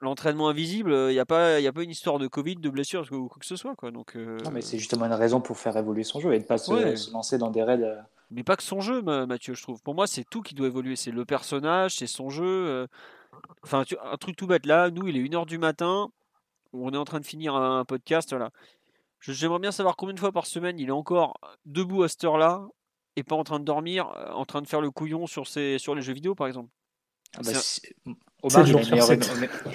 l'entraînement 0.00 0.48
invisible, 0.48 0.92
il 0.92 1.12
n'y 1.12 1.18
a, 1.18 1.26
pas, 1.26 1.56
a 1.56 1.72
pas 1.72 1.82
une 1.82 1.90
histoire 1.90 2.18
de 2.18 2.28
Covid, 2.28 2.56
de 2.56 2.70
blessure 2.70 3.06
ou 3.12 3.28
quoi 3.28 3.38
que 3.40 3.46
ce 3.46 3.56
soit. 3.56 3.74
Quoi. 3.76 3.90
Donc, 3.90 4.14
Non, 4.14 4.50
mais 4.52 4.62
c'est 4.62 4.78
justement 4.78 5.06
une 5.06 5.12
raison 5.12 5.40
pour 5.40 5.58
faire 5.58 5.76
évoluer 5.76 6.04
son 6.04 6.20
jeu 6.20 6.32
et 6.34 6.38
de 6.38 6.44
ne 6.44 6.48
pas 6.48 6.58
se, 6.58 7.12
lancer 7.12 7.38
dans 7.38 7.50
des 7.50 7.62
raids 7.62 7.98
mais 8.30 8.44
pas 8.44 8.56
que 8.56 8.62
son 8.62 8.80
jeu, 8.80 9.00
Mathieu, 9.02 9.54
je 9.54 9.62
trouve. 9.62 9.82
Pour 9.82 9.94
moi, 9.94 10.06
c'est 10.06 10.24
tout 10.24 10.42
qui 10.42 10.54
doit 10.54 10.66
évoluer. 10.66 10.96
C'est 10.96 11.10
le 11.10 11.24
personnage, 11.24 11.96
c'est 11.96 12.06
son 12.06 12.28
jeu. 12.28 12.44
Euh. 12.44 12.86
Enfin, 13.62 13.84
un 14.02 14.16
truc 14.16 14.36
tout 14.36 14.46
bête. 14.46 14.66
Là, 14.66 14.90
nous, 14.90 15.08
il 15.08 15.16
est 15.16 15.20
1h 15.22 15.46
du 15.46 15.58
matin. 15.58 16.08
On 16.72 16.92
est 16.92 16.96
en 16.98 17.04
train 17.04 17.20
de 17.20 17.26
finir 17.26 17.54
un 17.54 17.84
podcast. 17.84 18.30
Voilà. 18.30 18.50
J'aimerais 19.20 19.58
bien 19.58 19.72
savoir 19.72 19.96
combien 19.96 20.14
de 20.14 20.20
fois 20.20 20.32
par 20.32 20.46
semaine 20.46 20.78
il 20.78 20.88
est 20.88 20.92
encore 20.92 21.38
debout 21.64 22.02
à 22.02 22.08
cette 22.08 22.24
heure-là 22.24 22.66
et 23.18 23.24
pas 23.24 23.34
en 23.34 23.44
train 23.44 23.58
de 23.58 23.64
dormir, 23.64 24.10
euh, 24.16 24.30
en 24.30 24.44
train 24.44 24.62
de 24.62 24.68
faire 24.68 24.80
le 24.80 24.90
couillon 24.90 25.26
sur, 25.26 25.46
ses, 25.46 25.78
sur 25.78 25.94
les 25.94 26.02
jeux 26.02 26.12
vidéo, 26.12 26.34
par 26.34 26.46
exemple. 26.46 26.70
Ah 27.36 27.40
bah, 27.44 27.52
Omar, 28.42 28.66
il, 28.66 28.76
a 28.76 28.80
meilleure, 28.90 29.12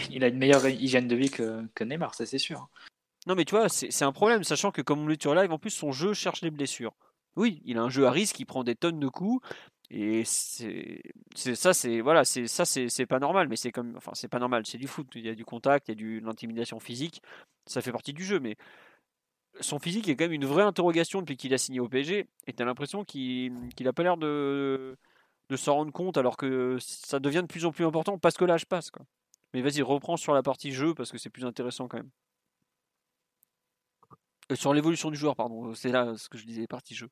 il, 0.10 0.24
a 0.24 0.28
une 0.28 0.38
meilleure 0.38 0.68
hygiène 0.68 1.08
de 1.08 1.16
vie 1.16 1.30
que, 1.30 1.62
que 1.76 1.84
Neymar, 1.84 2.16
ça 2.16 2.26
c'est 2.26 2.38
sûr. 2.38 2.70
Non, 3.28 3.36
mais 3.36 3.46
tu 3.46 3.56
vois, 3.56 3.70
c'est 3.70 4.04
un 4.04 4.12
problème, 4.12 4.44
sachant 4.44 4.72
que 4.72 4.82
comme 4.82 5.02
on 5.02 5.08
le 5.08 5.18
dit 5.18 5.22
sur 5.22 5.36
live, 5.36 5.52
en 5.52 5.60
plus, 5.60 5.70
son 5.70 5.92
jeu 5.92 6.14
cherche 6.14 6.42
les 6.42 6.52
blessures. 6.52 6.94
Oui, 7.36 7.62
il 7.66 7.78
a 7.78 7.82
un 7.82 7.90
jeu 7.90 8.06
à 8.06 8.12
risque, 8.12 8.40
il 8.40 8.46
prend 8.46 8.64
des 8.64 8.76
tonnes 8.76 9.00
de 9.00 9.08
coups. 9.08 9.46
Et 9.90 10.24
c'est 10.26 11.02
ça, 11.36 11.74
c'est 11.74 12.02
voilà, 12.02 12.24
c'est 12.24 12.48
ça, 12.48 12.66
c'est 12.66 13.06
pas 13.06 13.20
normal, 13.20 13.48
mais 13.48 13.58
c'est 13.58 13.72
comme, 13.72 13.94
enfin, 13.98 14.12
c'est 14.16 14.28
pas 14.28 14.40
normal, 14.40 14.64
c'est 14.66 14.78
du 14.78 14.88
foot. 14.88 15.08
Il 15.16 15.26
y 15.26 15.30
a 15.30 15.36
du 15.36 15.46
contact, 15.46 15.88
il 15.88 15.92
y 15.92 15.94
a 15.94 16.20
de 16.20 16.26
l'intimidation 16.26 16.80
physique, 16.80 17.22
ça 17.66 17.82
fait 17.82 17.92
partie 17.92 18.14
du 18.14 18.24
jeu. 18.24 18.40
Mais 18.40 18.56
son 19.60 19.80
physique 19.80 20.10
est 20.10 20.16
quand 20.16 20.26
même 20.26 20.34
une 20.34 20.46
vraie 20.46 20.64
interrogation 20.64 21.20
depuis 21.20 21.38
qu'il 21.38 21.54
a 21.54 21.58
signé 21.58 21.80
au 21.80 21.88
PSG. 21.88 22.28
Et 22.48 22.54
t'as 22.54 22.66
l'impression 22.66 23.04
qu'il 23.04 23.54
n'a 23.80 23.94
pas 23.94 24.04
l'air 24.04 24.18
de, 24.18 24.98
de 25.50 25.58
s'en 25.58 25.76
rendre 25.76 25.92
compte, 25.92 26.18
alors 26.18 26.38
que 26.38 26.78
ça 26.80 27.20
devient 27.20 27.42
de 27.42 27.48
plus 27.48 27.66
en 27.66 27.72
plus 27.72 27.86
important 27.86 28.18
parce 28.18 28.36
que 28.36 28.46
l'âge 28.46 28.66
passe. 28.66 28.92
Quoi. 28.92 29.06
Mais 29.54 29.62
vas-y, 29.62 29.82
reprends 29.82 30.18
sur 30.18 30.34
la 30.34 30.44
partie 30.44 30.72
jeu 30.72 30.94
parce 30.94 31.12
que 31.12 31.18
c'est 31.18 31.30
plus 31.30 31.46
intéressant 31.46 31.88
quand 31.88 31.98
même. 31.98 32.10
Euh, 34.52 34.56
sur 34.56 34.74
l'évolution 34.74 35.12
du 35.12 35.18
joueur, 35.18 35.36
pardon. 35.36 35.74
C'est 35.74 35.90
là 35.90 36.14
ce 36.18 36.30
que 36.30 36.38
je 36.38 36.46
disais, 36.46 36.68
partie 36.68 36.96
jeu. 36.96 37.10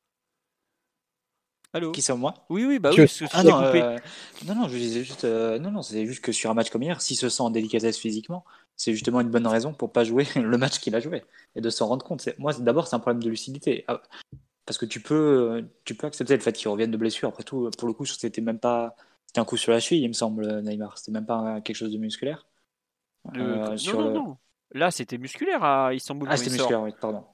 Allô? 1.73 1.91
Qui 1.93 2.01
c'est 2.01 2.13
moi? 2.13 2.33
Oui, 2.49 2.65
oui, 2.65 2.79
bah 2.79 2.89
oui. 2.97 3.05
Ah 3.31 3.43
non, 3.43 3.61
euh, 3.61 3.97
non, 4.45 4.55
non, 4.55 4.67
je 4.67 4.77
disais 4.77 5.05
juste, 5.05 5.23
euh, 5.23 5.57
non, 5.57 5.71
non, 5.71 5.81
c'est 5.81 6.05
juste 6.05 6.21
que 6.21 6.33
sur 6.33 6.51
un 6.51 6.53
match 6.53 6.69
comme 6.69 6.83
hier, 6.83 7.01
s'il 7.01 7.15
se 7.15 7.29
sent 7.29 7.43
en 7.43 7.49
délicatesse 7.49 7.97
physiquement, 7.97 8.43
c'est 8.75 8.93
justement 8.93 9.21
une 9.21 9.29
bonne 9.29 9.47
raison 9.47 9.73
pour 9.73 9.91
pas 9.91 10.03
jouer 10.03 10.25
le 10.35 10.57
match 10.57 10.79
qu'il 10.79 10.95
a 10.95 10.99
joué 10.99 11.23
et 11.55 11.61
de 11.61 11.69
s'en 11.69 11.87
rendre 11.87 12.05
compte. 12.05 12.27
Moi, 12.37 12.53
d'abord, 12.53 12.87
c'est 12.87 12.95
un 12.95 12.99
problème 12.99 13.23
de 13.23 13.29
lucidité. 13.29 13.85
Ah, 13.87 14.01
parce 14.65 14.77
que 14.77 14.85
tu 14.85 14.99
peux, 14.99 15.65
tu 15.85 15.95
peux 15.95 16.07
accepter 16.07 16.35
le 16.35 16.41
fait 16.41 16.53
qu'il 16.53 16.69
revienne 16.69 16.91
de 16.91 16.97
blessure. 16.97 17.29
Après 17.29 17.43
tout, 17.43 17.69
pour 17.77 17.87
le 17.87 17.93
coup, 17.93 18.05
c'était 18.05 18.41
même 18.41 18.59
pas, 18.59 18.95
c'était 19.25 19.39
un 19.39 19.45
coup 19.45 19.57
sur 19.57 19.71
la 19.71 19.79
cheville, 19.79 20.03
il 20.03 20.07
me 20.07 20.13
semble, 20.13 20.61
Neymar. 20.61 20.97
C'était 20.97 21.11
même 21.11 21.25
pas 21.25 21.61
quelque 21.61 21.75
chose 21.75 21.91
de 21.91 21.97
musculaire. 21.97 22.45
Euh, 23.35 23.75
non, 23.87 24.01
non, 24.01 24.11
non. 24.11 24.37
Là, 24.73 24.91
c'était 24.91 25.17
musculaire 25.17 25.63
à 25.63 25.93
Istanbul. 25.93 26.27
Ah, 26.31 26.37
c'était 26.37 26.51
musculaire, 26.51 26.81
oui, 26.81 26.91
pardon. 26.99 27.25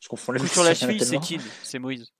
Je 0.00 0.08
confonds 0.08 0.32
le 0.32 0.40
coup 0.40 0.46
sur 0.46 0.64
la 0.64 0.74
cheville, 0.74 1.04
c'est 1.04 1.18
qui 1.20 1.38
C'est 1.62 1.78
Moïse. 1.78 2.12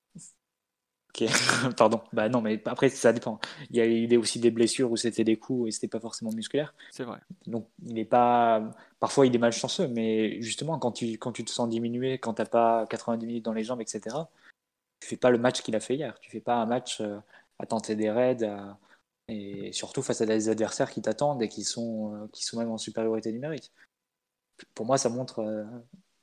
Pardon. 1.77 2.01
Bah 2.13 2.29
non, 2.29 2.41
mais 2.41 2.61
après, 2.65 2.89
ça 2.89 3.13
dépend. 3.13 3.39
Il 3.71 3.77
y 3.77 3.81
a 3.81 3.87
eu 3.87 4.17
aussi 4.17 4.41
des 4.41 4.51
blessures 4.51 4.91
où 4.91 4.97
c'était 4.97 5.25
des 5.25 5.37
coups 5.37 5.69
et 5.69 5.71
c'était 5.71 5.89
pas 5.89 6.01
forcément 6.01 6.33
musculaire. 6.33 6.75
C'est 6.91 7.05
vrai. 7.05 7.19
Donc, 7.47 7.69
il 7.85 7.99
est 7.99 8.05
pas. 8.05 8.71
Parfois, 8.99 9.27
il 9.27 9.35
est 9.35 9.39
malchanceux, 9.39 9.89
mais 9.89 10.41
justement, 10.41 10.79
quand 10.79 10.93
tu, 10.93 11.19
quand 11.19 11.33
tu 11.33 11.45
te 11.45 11.51
sens 11.51 11.69
diminué, 11.69 12.19
quand 12.19 12.35
t'as 12.35 12.47
pas 12.47 12.87
90 12.87 13.27
minutes 13.27 13.45
dans 13.45 13.53
les 13.53 13.65
jambes, 13.65 13.81
etc., 13.81 14.17
tu 15.01 15.09
fais 15.09 15.17
pas 15.17 15.31
le 15.31 15.39
match 15.39 15.63
qu'il 15.63 15.77
a 15.77 15.81
fait 15.81 15.97
hier. 15.97 16.19
Tu 16.21 16.31
fais 16.31 16.41
pas 16.41 16.57
un 16.57 16.67
match 16.67 17.01
euh, 17.01 17.19
à 17.59 17.67
tenter 17.67 17.97
des 17.97 18.11
raids 18.11 18.47
et 19.29 19.73
surtout 19.73 20.03
face 20.03 20.21
à 20.21 20.27
des 20.27 20.49
adversaires 20.49 20.91
qui 20.91 21.03
t'attendent 21.03 21.43
et 21.43 21.49
qui 21.49 21.65
sont, 21.65 22.15
euh, 22.15 22.27
qui 22.33 22.45
sont 22.45 22.59
même 22.59 22.71
en 22.71 22.79
supériorité 22.79 23.33
numérique. 23.33 23.73
Pour 24.75 24.87
moi, 24.87 24.99
ça 24.99 25.09
montre, 25.09 25.41
euh, 25.41 25.65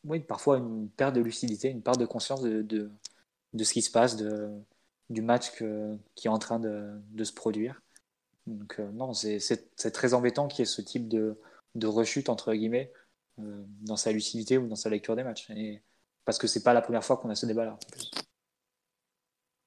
oui, 0.06 0.20
parfois 0.20 0.58
une 0.58 0.90
perte 0.90 1.16
de 1.16 1.22
lucidité, 1.22 1.70
une 1.70 1.82
perte 1.82 2.00
de 2.00 2.06
conscience 2.06 2.42
de, 2.42 2.62
de, 2.62 2.92
de 3.54 3.64
ce 3.64 3.74
qui 3.74 3.82
se 3.82 3.92
passe, 3.92 4.16
de 4.16 4.50
du 5.10 5.22
match 5.22 5.52
qui 6.16 6.28
est 6.28 6.32
en 6.32 6.40
train 6.40 6.60
de, 6.60 7.24
se 7.24 7.34
produire. 7.34 7.82
Donc 8.48 8.80
euh, 8.80 8.90
non, 8.92 9.14
c'est 9.14 9.92
très 9.94 10.14
embêtant 10.14 10.48
qu'il 10.48 10.60
y 10.60 10.64
ait 10.64 10.66
ce 10.66 10.82
type 10.82 11.08
de, 11.08 11.40
de 11.76 11.88
rechute, 11.88 12.30
entre 12.30 12.54
guillemets, 12.54 12.92
euh, 13.40 13.64
dans 13.82 13.96
sa 13.96 14.12
lucidité 14.12 14.58
ou 14.58 14.68
dans 14.68 14.76
sa 14.76 14.90
lecture 14.90 15.16
des 15.16 15.24
matchs. 15.24 15.50
Et, 15.52 15.82
parce 16.26 16.38
que 16.38 16.48
c'est 16.48 16.64
pas 16.64 16.74
la 16.74 16.82
première 16.82 17.04
fois 17.04 17.18
qu'on 17.18 17.30
a 17.30 17.36
ce 17.36 17.46
débat-là. 17.46 17.78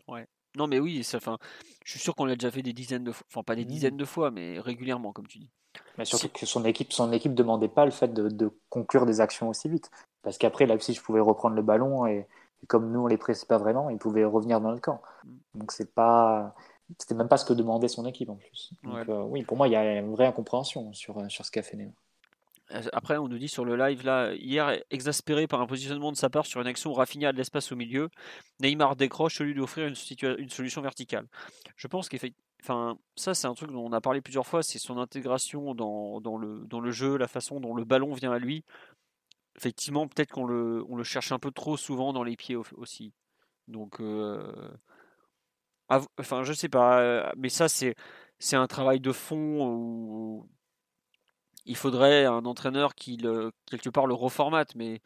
Ouais. 0.08 0.26
Non 0.56 0.66
mais 0.66 0.78
oui, 0.78 1.02
ça, 1.02 1.18
fin, 1.20 1.38
je 1.84 1.92
suis 1.92 2.00
sûr 2.00 2.14
qu'on 2.14 2.24
l'a 2.24 2.34
déjà 2.34 2.50
fait 2.50 2.62
des 2.62 2.72
dizaines 2.72 3.04
de 3.04 3.12
fois, 3.12 3.26
enfin 3.30 3.42
pas 3.42 3.56
des 3.56 3.64
mmh. 3.64 3.68
dizaines 3.68 3.96
de 3.96 4.04
fois, 4.04 4.30
mais 4.30 4.60
régulièrement, 4.60 5.12
comme 5.12 5.26
tu 5.26 5.38
dis. 5.38 5.50
Mais 5.96 6.04
surtout 6.04 6.28
que 6.28 6.44
son 6.44 6.64
équipe, 6.64 6.92
son 6.92 7.10
équipe 7.12 7.34
demandait 7.34 7.68
pas 7.68 7.84
le 7.86 7.90
fait 7.90 8.12
de, 8.12 8.28
de 8.28 8.50
conclure 8.68 9.06
des 9.06 9.20
actions 9.20 9.48
aussi 9.48 9.68
vite. 9.68 9.90
Parce 10.22 10.38
qu'après, 10.38 10.66
là 10.66 10.74
aussi, 10.74 10.92
je 10.94 11.00
pouvais 11.00 11.20
reprendre 11.20 11.56
le 11.56 11.62
ballon 11.62 12.06
et, 12.06 12.26
comme 12.68 12.90
nous, 12.92 13.00
on 13.00 13.06
les 13.06 13.16
pressait 13.16 13.46
pas 13.46 13.58
vraiment, 13.58 13.90
ils 13.90 13.98
pouvaient 13.98 14.24
revenir 14.24 14.60
dans 14.60 14.70
le 14.70 14.78
camp. 14.78 15.00
Donc 15.54 15.72
c'est 15.72 15.94
pas, 15.94 16.54
c'était 16.98 17.14
même 17.14 17.28
pas 17.28 17.36
ce 17.36 17.44
que 17.44 17.52
demandait 17.52 17.88
son 17.88 18.06
équipe 18.06 18.28
en 18.28 18.36
plus. 18.36 18.72
Donc, 18.82 19.08
euh, 19.08 19.22
oui, 19.22 19.42
pour 19.42 19.56
moi, 19.56 19.68
il 19.68 19.72
y 19.72 19.76
a 19.76 19.98
une 19.98 20.12
vraie 20.12 20.26
incompréhension 20.26 20.92
sur, 20.92 21.30
sur 21.30 21.44
ce 21.44 21.50
qu'a 21.50 21.62
fait 21.62 21.76
Neymar. 21.76 21.94
Euh, 22.72 22.82
Après, 22.92 23.16
on 23.18 23.28
nous 23.28 23.38
dit 23.38 23.48
sur 23.48 23.64
le 23.64 23.76
live, 23.76 24.04
là, 24.04 24.32
hier, 24.34 24.78
exaspéré 24.90 25.46
par 25.46 25.60
un 25.60 25.66
positionnement 25.66 26.12
de 26.12 26.16
sa 26.16 26.30
part 26.30 26.46
sur 26.46 26.60
une 26.60 26.66
action 26.66 26.92
Rafinha 26.92 27.30
a 27.30 27.32
de 27.32 27.38
l'espace 27.38 27.72
au 27.72 27.76
milieu, 27.76 28.08
Neymar 28.60 28.96
décroche 28.96 29.40
au 29.40 29.44
lieu 29.44 29.54
d'offrir 29.54 29.86
une, 29.86 30.48
solution 30.48 30.80
verticale. 30.80 31.26
Je 31.76 31.86
pense 31.86 32.08
qu'effectivement, 32.08 32.46
enfin, 32.62 32.96
ça, 33.16 33.34
c'est 33.34 33.46
un 33.46 33.54
truc 33.54 33.72
dont 33.72 33.84
on 33.84 33.92
a 33.92 34.00
parlé 34.00 34.20
plusieurs 34.20 34.46
fois, 34.46 34.62
c'est 34.62 34.78
son 34.78 34.98
intégration 34.98 35.74
dans, 35.74 36.20
dans 36.20 36.38
le, 36.38 36.64
dans 36.66 36.80
le 36.80 36.92
jeu, 36.92 37.16
la 37.16 37.28
façon 37.28 37.60
dont 37.60 37.74
le 37.74 37.84
ballon 37.84 38.12
vient 38.14 38.32
à 38.32 38.38
lui. 38.38 38.64
Effectivement, 39.56 40.08
peut-être 40.08 40.30
qu'on 40.32 40.46
le, 40.46 41.04
cherche 41.04 41.32
un 41.32 41.38
peu 41.38 41.50
trop 41.50 41.76
souvent 41.76 42.12
dans 42.12 42.24
les 42.24 42.36
pieds 42.36 42.56
au- 42.56 42.64
aussi. 42.76 43.12
Donc, 43.68 44.00
euh, 44.00 44.70
enfin, 46.18 46.42
je 46.42 46.52
sais 46.52 46.68
pas, 46.68 47.00
euh, 47.00 47.32
mais 47.36 47.48
ça, 47.48 47.68
c'est, 47.68 47.94
un 48.52 48.66
travail 48.66 49.00
de 49.00 49.12
fond 49.12 49.66
où 49.66 50.48
il 51.64 51.76
faudrait 51.76 52.24
un 52.24 52.44
entraîneur 52.44 52.94
qui, 52.94 53.16
le, 53.16 53.52
quelque 53.66 53.90
part, 53.90 54.06
le 54.06 54.14
reformate. 54.14 54.74
Mais 54.74 55.00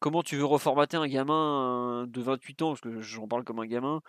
comment 0.00 0.22
tu 0.22 0.36
veux 0.36 0.44
reformater 0.44 0.96
un 0.96 1.08
gamin 1.08 2.06
de 2.08 2.20
28 2.20 2.62
ans, 2.62 2.68
parce 2.70 2.80
que 2.80 3.00
j'en 3.00 3.28
parle 3.28 3.44
comme 3.44 3.60
un 3.60 3.66
gamin, 3.66 4.02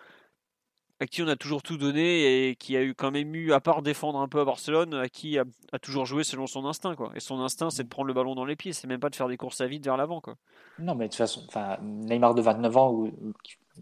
à 1.00 1.06
qui 1.06 1.22
on 1.22 1.28
a 1.28 1.36
toujours 1.36 1.62
tout 1.62 1.78
donné 1.78 2.48
et 2.48 2.56
qui 2.56 2.76
a 2.76 2.82
eu 2.82 2.94
quand 2.94 3.10
même 3.10 3.34
eu, 3.34 3.52
à 3.52 3.60
part 3.60 3.80
défendre 3.82 4.18
un 4.20 4.28
peu 4.28 4.40
à 4.40 4.44
Barcelone, 4.44 4.94
à 4.94 5.08
qui 5.08 5.38
a, 5.38 5.44
a 5.72 5.78
toujours 5.78 6.04
joué 6.04 6.24
selon 6.24 6.46
son 6.46 6.66
instinct. 6.66 6.94
Quoi. 6.94 7.10
Et 7.16 7.20
son 7.20 7.40
instinct, 7.40 7.70
c'est 7.70 7.84
de 7.84 7.88
prendre 7.88 8.06
le 8.08 8.14
ballon 8.14 8.34
dans 8.34 8.44
les 8.44 8.54
pieds, 8.56 8.72
c'est 8.74 8.86
même 8.86 9.00
pas 9.00 9.08
de 9.10 9.16
faire 9.16 9.28
des 9.28 9.38
courses 9.38 9.60
à 9.62 9.66
vide 9.66 9.84
vers 9.84 9.96
l'avant. 9.96 10.20
Quoi. 10.20 10.34
Non, 10.78 10.94
mais 10.94 11.06
de 11.06 11.10
toute 11.10 11.16
façon, 11.16 11.42
Neymar 11.82 12.34
de 12.34 12.42
29 12.42 12.76
ans, 12.76 12.92
ou, 12.92 13.10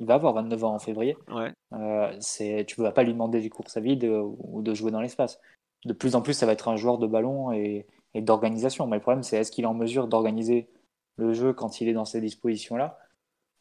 il 0.01 0.07
va 0.07 0.15
avoir 0.15 0.33
29 0.35 0.63
ans 0.65 0.75
en 0.75 0.79
février, 0.79 1.17
Ouais. 1.29 1.53
euh, 1.73 2.17
c'est, 2.21 2.65
tu 2.69 2.81
ne 2.81 2.87
vas 2.87 2.93
pas 2.93 3.03
lui 3.03 3.13
demander 3.13 3.41
des 3.41 3.51
courses 3.51 3.77
à 3.77 3.81
vide 3.81 4.05
euh, 4.05 4.23
ou 4.23 4.63
de 4.63 4.73
jouer 4.75 4.93
dans 4.93 5.01
l'espace. 5.01 5.41
De 5.85 5.93
plus 5.93 6.15
en 6.15 6.23
plus, 6.23 6.35
ça 6.35 6.47
va 6.47 6.53
être 6.53 6.69
un 6.69 6.77
joueur 6.77 6.99
de 6.99 7.07
ballon 7.09 7.53
et, 7.53 7.87
et 8.15 8.21
d'organisation. 8.21 8.87
Mais 8.87 8.97
le 8.97 9.03
problème, 9.03 9.25
c'est 9.25 9.39
est-ce 9.39 9.51
qu'il 9.51 9.65
est 9.65 9.69
en 9.69 9.75
mesure 9.75 10.07
d'organiser 10.07 10.69
le 11.17 11.33
jeu 11.33 11.53
quand 11.53 11.81
il 11.81 11.89
est 11.89 11.93
dans 11.95 12.05
ces 12.05 12.21
dispositions-là? 12.21 12.99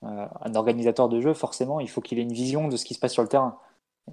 Un 0.04 0.54
organisateur 0.56 1.10
de 1.10 1.20
jeu, 1.22 1.34
forcément, 1.34 1.80
il 1.80 1.90
faut 1.90 2.02
qu'il 2.02 2.20
ait 2.20 2.24
une 2.24 2.34
vision 2.34 2.68
de 2.68 2.78
ce 2.78 2.86
qui 2.86 2.94
se 2.94 3.00
passe 3.00 3.14
sur 3.14 3.24
le 3.24 3.30
terrain. 3.30 3.60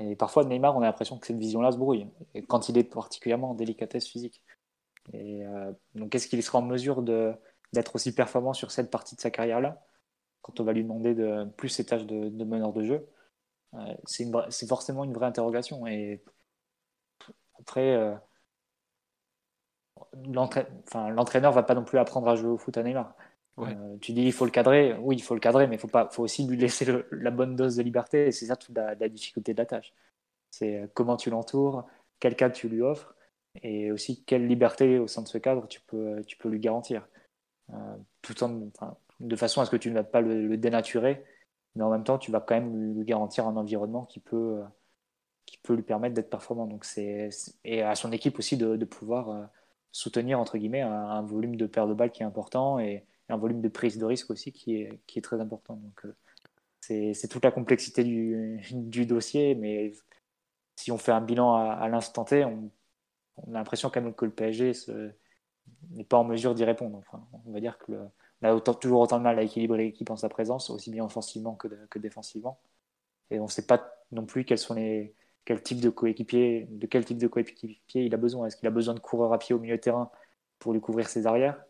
Et 0.01 0.17
parfois, 0.17 0.45
Neymar, 0.45 0.77
on 0.77 0.83
a 0.83 0.87
l'impression 0.87 1.19
que 1.19 1.27
cette 1.27 1.39
vision-là 1.39 1.73
se 1.73 1.77
brouille, 1.77 2.09
quand 2.49 2.69
il 2.69 2.79
est 2.79 2.85
particulièrement 2.85 3.51
en 3.51 3.55
délicatesse 3.55 4.09
physique. 4.09 4.43
Et 5.13 5.45
euh, 5.45 5.73
donc, 5.95 6.15
est-ce 6.15 6.29
qu'il 6.29 6.43
sera 6.43 6.59
en 6.59 6.63
mesure 6.63 7.03
d'être 7.03 7.95
aussi 7.95 8.15
performant 8.15 8.55
sur 8.55 8.71
cette 8.71 8.91
partie 8.91 9.15
de 9.17 9.21
sa 9.21 9.31
carrière-là? 9.31 9.85
Quand 10.43 10.61
on 10.61 10.65
va 10.65 10.73
lui 10.73 10.83
demander 10.83 11.15
de 11.15 11.45
plus 11.57 11.69
ses 11.69 11.87
tâches 11.87 12.07
de, 12.07 12.45
meneur 12.45 12.73
de 12.73 12.83
jeu 12.85 13.09
Euh, 13.75 13.95
c'est, 14.07 14.69
forcément 14.69 15.05
une 15.05 15.13
vraie 15.15 15.27
interrogation. 15.27 15.87
Et 15.87 16.23
après, 17.59 17.95
euh, 17.97 18.15
l'entraîneur 20.25 21.53
va 21.53 21.63
pas 21.63 21.75
non 21.75 21.85
plus 21.85 21.99
apprendre 21.99 22.29
à 22.29 22.37
jouer 22.37 22.51
au 22.51 22.59
foot 22.59 22.77
à 22.77 22.83
Neymar. 22.83 23.15
Euh, 23.59 23.97
tu 24.01 24.13
dis 24.13 24.23
il 24.23 24.33
faut 24.33 24.45
le 24.45 24.51
cadrer, 24.51 24.95
oui 25.01 25.17
il 25.17 25.23
faut 25.23 25.35
le 25.35 25.41
cadrer, 25.41 25.67
mais 25.67 25.77
il 25.77 25.79
faut 25.79 25.89
faut 26.11 26.23
aussi 26.23 26.47
lui 26.47 26.57
laisser 26.57 26.87
la 27.13 27.31
bonne 27.31 27.57
dose 27.57 27.77
de 27.77 27.83
liberté. 27.83 28.29
Et 28.29 28.33
c'est 28.33 28.47
ça 28.47 28.57
toute 28.57 28.77
la, 28.77 28.95
difficulté 29.09 29.53
de 29.55 29.59
la 29.59 29.67
tâche. 29.67 29.93
C'est 30.51 30.83
euh, 30.83 30.87
comment 30.95 31.17
tu 31.17 31.31
l'entoures, 31.31 31.87
quel 32.21 32.37
cadre 32.37 32.55
tu 32.55 32.69
lui 32.69 32.83
offres, 32.83 33.15
et 33.63 33.93
aussi 33.93 34.25
quelle 34.25 34.47
liberté 34.47 34.99
au 34.99 35.07
sein 35.07 35.23
de 35.23 35.29
ce 35.29 35.39
cadre 35.39 35.69
tu 35.69 35.81
peux, 35.81 36.23
tu 36.27 36.37
peux 36.37 36.49
lui 36.49 36.61
garantir. 36.61 37.07
Euh, 37.71 37.97
de 39.21 39.37
façon 39.37 39.61
à 39.61 39.65
ce 39.65 39.71
que 39.71 39.77
tu 39.77 39.91
ne 39.91 39.95
vas 39.95 40.05
pas 40.05 40.21
le, 40.21 40.57
dénaturer, 40.57 41.25
mais 41.77 41.85
en 41.85 41.91
même 41.91 42.05
temps 42.05 42.19
tu 42.19 42.31
vas 42.31 42.41
quand 42.41 42.55
même 42.55 42.95
lui, 42.97 43.05
garantir 43.05 43.47
un 43.47 43.57
environnement 43.57 44.05
qui 44.05 44.21
peut, 44.21 44.61
qui 45.47 45.59
peut 45.59 45.75
lui 45.75 45.83
permettre 45.83 46.15
d'être 46.15 46.31
performant. 46.31 46.67
Donc 46.67 46.85
c'est, 46.85 47.31
et 47.65 47.83
à 47.83 47.95
son 47.95 48.13
équipe 48.13 48.39
aussi 48.39 48.57
de, 48.57 48.85
pouvoir 48.85 49.49
soutenir 49.93 50.41
entre 50.41 50.59
guillemets 50.59 50.83
un, 50.83 51.23
volume 51.23 51.57
de 51.57 51.67
paire 51.67 51.87
de 51.87 51.95
balles 51.95 52.11
qui 52.11 52.23
est 52.23 52.27
important 52.27 52.79
et 52.81 53.05
un 53.35 53.39
volume 53.39 53.61
de 53.61 53.69
prise 53.69 53.99
de 53.99 54.05
risque 54.05 54.31
aussi 54.31 54.53
qui 54.53 54.77
est, 54.77 55.01
qui 55.07 55.19
est 55.19 55.23
très 55.23 55.41
important. 55.41 55.77
Donc 55.77 56.07
euh, 56.07 56.17
c'est, 56.81 57.29
toute 57.29 57.45
la 57.45 57.51
complexité 57.51 58.05
du, 58.73 59.07
dossier, 59.07 59.55
mais 59.55 59.93
si 60.77 60.93
on 60.93 60.99
fait 60.99 61.13
un 61.13 61.21
bilan 61.21 61.55
à, 61.55 61.89
l'instant 61.89 62.25
T, 62.25 62.45
on, 62.45 62.71
a 63.49 63.51
l'impression 63.59 63.91
quand 63.91 64.01
même 64.01 64.15
que 64.15 64.25
le 64.25 64.33
PSG 64.33 64.73
n'est 65.91 66.05
pas 66.05 66.19
en 66.19 66.25
mesure 66.25 66.55
d'y 66.55 66.65
répondre. 66.65 66.99
Enfin, 66.99 67.27
on 67.47 67.53
va 67.53 67.61
dire 67.61 67.79
que 67.79 67.93
a 68.43 68.61
toujours 68.61 69.01
autant 69.01 69.19
de 69.19 69.23
mal 69.23 69.39
à 69.39 69.43
équilibrer 69.43 69.79
l'équipe 69.79 70.11
en 70.11 70.17
sa 70.17 70.29
présence, 70.29 70.69
aussi 70.71 70.91
bien 70.91 71.05
offensivement 71.05 71.55
que 71.55 71.99
défensivement. 71.99 72.61
Et 73.31 73.41
on 73.41 73.45
ne 73.45 73.51
sait 73.51 73.67
pas 73.67 74.05
non 74.13 74.27
plus 74.27 74.45
quels 74.45 74.59
sont 74.59 74.75
les, 74.75 75.15
quel 75.45 75.63
type 75.63 75.81
de 75.81 75.91
coéquipier, 75.91 76.67
de 76.71 76.87
quel 76.87 77.05
type 77.05 77.19
de 77.19 77.27
coéquipier 77.27 78.05
il 78.05 78.15
a 78.15 78.17
besoin. 78.17 78.47
Est-ce 78.47 78.57
qu'il 78.57 78.67
a 78.67 78.71
besoin 78.71 78.95
de 78.95 79.01
coureurs 79.01 79.33
à 79.33 79.39
pied 79.39 79.55
au 79.55 79.59
milieu 79.59 79.77
de 79.77 79.81
terrain 79.81 80.11
pour 80.59 80.73
lui 80.73 80.81
couvrir 80.81 81.09
ses 81.09 81.27
arrières? 81.27 81.63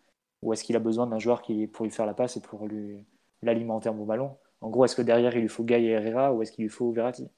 Ou 0.44 0.52
est-ce 0.52 0.62
qu'il 0.62 0.76
a 0.76 0.78
besoin 0.78 1.06
d'un 1.06 1.18
joueur 1.18 1.40
qui, 1.40 1.66
pour 1.66 1.86
lui 1.86 1.90
faire 1.90 2.04
la 2.04 2.12
passe 2.12 2.36
et 2.36 2.42
pour 2.42 2.66
lui 2.66 3.04
l'alimenter 3.42 3.88
en 3.88 3.94
bon 3.94 4.04
ballon? 4.04 4.36
En 4.60 4.68
gros, 4.68 4.84
est-ce 4.84 4.94
que 4.94 5.02
derrière 5.02 5.34
il 5.34 5.40
lui 5.40 5.48
faut 5.48 5.64
Gaï 5.64 5.86
et 5.86 5.90
Herrera 5.90 6.34
ou 6.34 6.42
est-ce 6.42 6.52
qu'il 6.52 6.64
lui 6.64 6.70
faut 6.70 6.92
Verratti? 6.92 7.28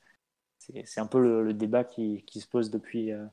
C'est 0.58 1.00
un 1.00 1.06
peu 1.06 1.20
le, 1.20 1.54
débat 1.54 1.84
qui, 1.84 2.24
se 2.28 2.46
pose 2.48 2.70
depuis, 2.70 3.12
euh, 3.12 3.24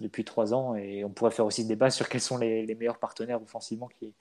depuis 0.00 0.24
trois 0.24 0.54
ans 0.54 0.74
et 0.74 1.04
on 1.04 1.10
pourrait 1.10 1.30
faire 1.30 1.44
aussi 1.44 1.62
ce 1.64 1.68
débat 1.68 1.90
sur 1.90 2.08
quels 2.08 2.22
sont 2.22 2.38
les, 2.38 2.74
meilleurs 2.74 2.98
partenaires 2.98 3.42
offensivement 3.42 3.88
qui, 3.88 4.14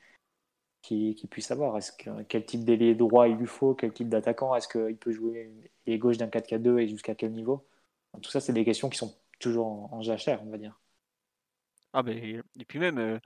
qui, 0.82 1.30
avoir. 1.52 1.78
Est-ce 1.78 1.94
que, 1.94 2.24
quel 2.24 2.46
type 2.46 2.66
d'ailier 2.66 2.94
droit 2.94 3.30
il 3.30 3.38
lui 3.38 3.48
faut? 3.48 3.74
Quel 3.74 3.94
type 3.94 4.10
d'attaquant? 4.10 4.54
Est-ce 4.56 4.68
qu'il 4.68 4.98
peut 4.98 5.12
jouer 5.12 5.52
les 5.86 6.00
gauche 6.00 6.18
d'un 6.18 6.28
4-4-2 6.28 6.80
et 6.80 6.88
jusqu'à 6.90 7.16
quel 7.16 7.32
niveau? 7.32 7.66
Tout 8.22 8.32
ça, 8.32 8.42
c'est 8.42 8.52
des 8.52 8.66
questions 8.66 8.90
qui 8.90 8.98
sont 8.98 9.16
toujours 9.40 9.68
en, 9.68 9.90
en 9.94 10.02
jachère, 10.02 10.44
on 10.44 10.50
va 10.50 10.58
dire. 10.58 10.78
Ah 11.94 12.04
ben, 12.04 12.18
et 12.18 12.66
puis 12.66 12.80
même, 12.80 12.98
euh, 12.98 13.20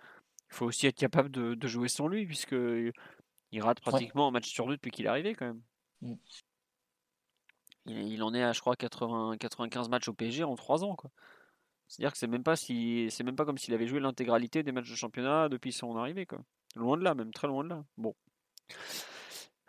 il 0.49 0.55
faut 0.55 0.65
aussi 0.65 0.87
être 0.87 0.95
capable 0.97 1.29
de, 1.31 1.53
de 1.55 1.67
jouer 1.67 1.87
sans 1.87 2.07
lui, 2.07 2.25
puisque 2.25 2.55
il 3.51 3.61
rate 3.61 3.79
pratiquement 3.79 4.27
un 4.27 4.31
match 4.31 4.49
sur 4.49 4.67
deux 4.67 4.75
depuis 4.75 4.91
qu'il 4.91 5.05
est 5.05 5.09
arrivé 5.09 5.35
quand 5.35 5.45
même. 5.47 5.61
Mm. 6.01 6.13
Il, 7.87 8.13
il 8.13 8.23
en 8.23 8.33
est 8.33 8.43
à, 8.43 8.51
je 8.51 8.61
crois, 8.61 8.75
80, 8.75 9.37
95 9.37 9.89
matchs 9.89 10.07
au 10.07 10.13
PSG 10.13 10.43
en 10.43 10.55
3 10.55 10.83
ans. 10.83 10.95
quoi. 10.95 11.11
C'est-à-dire 11.87 12.11
que 12.11 12.17
c'est 12.17 12.27
même 12.27 12.43
pas 12.43 12.55
si, 12.55 13.07
c'est 13.11 13.23
même 13.23 13.35
pas 13.35 13.45
comme 13.45 13.57
s'il 13.57 13.73
avait 13.73 13.87
joué 13.87 13.99
l'intégralité 13.99 14.63
des 14.63 14.71
matchs 14.71 14.89
de 14.89 14.95
championnat 14.95 15.49
depuis 15.49 15.71
son 15.71 15.95
arrivée. 15.95 16.25
Quoi. 16.25 16.39
Loin 16.75 16.97
de 16.97 17.03
là, 17.03 17.13
même 17.13 17.31
très 17.31 17.47
loin 17.47 17.63
de 17.63 17.69
là. 17.69 17.83
Bon. 17.97 18.15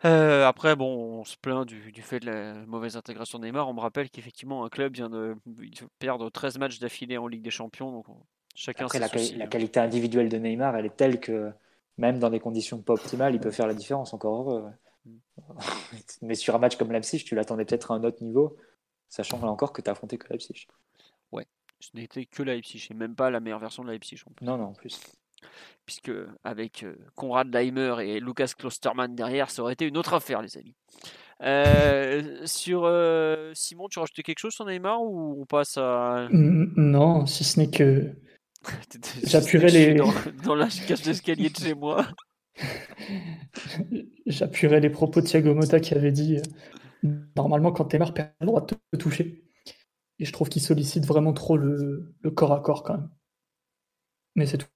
Euh, 0.05 0.45
après, 0.45 0.75
bon, 0.75 1.19
on 1.19 1.23
se 1.23 1.35
plaint 1.37 1.65
du, 1.65 1.91
du 1.91 2.01
fait 2.01 2.19
de 2.19 2.27
la 2.27 2.53
mauvaise 2.65 2.97
intégration 2.97 3.39
de 3.39 3.45
Neymar. 3.45 3.67
On 3.67 3.73
me 3.73 3.79
rappelle 3.79 4.09
qu'effectivement, 4.09 4.63
un 4.63 4.69
club 4.69 4.93
vient 4.93 5.09
de 5.09 5.35
perdre 5.99 6.29
13 6.29 6.57
matchs 6.57 6.79
d'affilée 6.79 7.17
en 7.17 7.27
Ligue 7.27 7.43
des 7.43 7.51
Champions. 7.51 7.91
Donc, 7.91 8.09
on- 8.09 8.23
chacun 8.57 8.85
Après, 8.85 8.99
la, 8.99 9.07
quali- 9.07 9.25
soucis, 9.27 9.37
la 9.37 9.45
hein. 9.45 9.47
qualité 9.47 9.79
individuelle 9.79 10.29
de 10.29 10.37
Neymar, 10.37 10.75
elle 10.75 10.85
est 10.87 10.97
telle 10.97 11.19
que 11.19 11.51
même 11.97 12.19
dans 12.19 12.29
des 12.29 12.39
conditions 12.39 12.79
pas 12.81 12.93
optimales, 12.93 13.33
il 13.35 13.39
peut 13.39 13.51
faire 13.51 13.67
la 13.67 13.73
différence, 13.73 14.13
encore 14.13 14.41
heureux. 14.41 14.63
ouais. 14.63 14.71
Mais 16.21 16.35
sur 16.35 16.55
un 16.55 16.57
match 16.57 16.75
comme 16.75 16.91
Leipzig, 16.91 17.23
tu 17.23 17.35
l'attendais 17.35 17.63
peut-être 17.65 17.91
à 17.91 17.93
un 17.95 18.03
autre 18.03 18.23
niveau, 18.23 18.57
sachant 19.09 19.39
là 19.39 19.47
encore 19.47 19.71
que 19.71 19.81
tu 19.81 19.89
as 19.89 19.91
affronté 19.93 20.17
que 20.17 20.27
Leipzig. 20.29 20.67
Ce 21.79 21.89
n'était 21.93 22.25
que 22.25 22.41
Leipzig 22.41 22.87
et 22.89 22.95
même 22.95 23.13
pas 23.13 23.29
la 23.29 23.39
meilleure 23.39 23.59
version 23.59 23.83
de 23.83 23.91
Leipzig. 23.91 24.19
en 24.27 24.31
plus. 24.31 24.43
Non, 24.43 24.57
non, 24.57 24.63
en 24.69 24.73
plus. 24.73 24.99
Puisque 25.85 26.11
avec 26.43 26.81
euh, 26.81 26.95
Konrad 27.15 27.53
Leimer 27.53 27.97
et 28.01 28.19
Lucas 28.19 28.53
Klostermann 28.57 29.13
derrière, 29.13 29.51
ça 29.51 29.61
aurait 29.61 29.73
été 29.73 29.85
une 29.85 29.95
autre 29.95 30.15
affaire, 30.15 30.41
les 30.41 30.57
amis. 30.57 30.73
Euh, 31.43 32.41
sur 32.47 32.81
euh, 32.85 33.51
Simon, 33.53 33.87
tu 33.89 33.99
rajoutais 33.99 34.23
quelque 34.23 34.39
chose 34.39 34.53
sur 34.55 34.65
Neymar 34.65 35.03
ou 35.03 35.39
on 35.39 35.45
passe 35.45 35.77
à. 35.77 36.27
Non, 36.31 37.27
si 37.27 37.43
ce 37.43 37.59
n'est 37.59 37.69
que 37.69 38.11
J'appuierai 39.23 39.69
les- 39.69 39.93
Dans, 39.95 40.11
dans 40.43 40.55
la 40.55 40.67
cage 40.67 41.01
d'escalier 41.01 41.49
de 41.49 41.57
chez 41.57 41.73
moi. 41.73 42.07
j'appuierai 44.25 44.79
les 44.79 44.89
propos 44.89 45.21
de 45.21 45.25
Thiago 45.27 45.53
Motta 45.53 45.79
qui 45.79 45.93
avait 45.93 46.11
dit 46.11 46.37
euh, 47.03 47.09
normalement 47.35 47.71
quand 47.71 47.93
Neymar 47.93 48.13
perd 48.13 48.31
le 48.41 48.47
droit 48.47 48.61
de 48.65 48.75
te 48.91 48.97
toucher. 48.97 49.43
Et 50.19 50.25
je 50.25 50.31
trouve 50.33 50.49
qu'il 50.49 50.61
sollicite 50.61 51.05
vraiment 51.05 51.33
trop 51.33 51.57
le, 51.57 52.15
le 52.21 52.31
corps 52.31 52.53
à 52.53 52.59
corps 52.59 52.83
quand 52.83 52.97
même. 52.97 53.09
Mais 54.35 54.47
c'est 54.47 54.57
tout. 54.57 54.67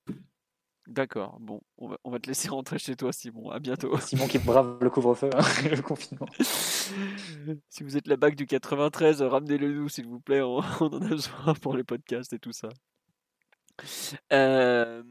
D'accord, 0.88 1.38
bon, 1.40 1.62
on 1.78 1.88
va, 1.88 1.98
on 2.04 2.12
va 2.12 2.20
te 2.20 2.28
laisser 2.28 2.50
rentrer 2.50 2.78
chez 2.78 2.96
toi, 2.96 3.14
Simon. 3.14 3.50
À 3.50 3.60
bientôt. 3.60 3.98
Simon 4.02 4.28
qui 4.28 4.38
brave 4.40 4.78
le 4.82 4.90
couvre-feu 4.90 5.30
hein, 5.36 5.42
et 5.66 5.70
le 5.76 5.82
confinement. 5.82 6.28
si 7.70 7.84
vous 7.84 7.98
êtes 7.98 8.08
la 8.08 8.18
bague 8.18 8.36
du 8.36 8.46
93, 8.46 9.22
ramenez-le 9.22 9.74
nous, 9.74 9.90
s'il 9.90 10.06
vous 10.06 10.20
plaît. 10.20 10.42
On, 10.42 10.58
on 10.82 10.88
en 10.88 11.02
a 11.02 11.08
besoin 11.10 11.54
pour 11.62 11.76
les 11.76 11.84
podcasts 11.84 12.34
et 12.34 12.40
tout 12.40 12.52
ça. 12.52 12.70
Euh, 14.32 15.04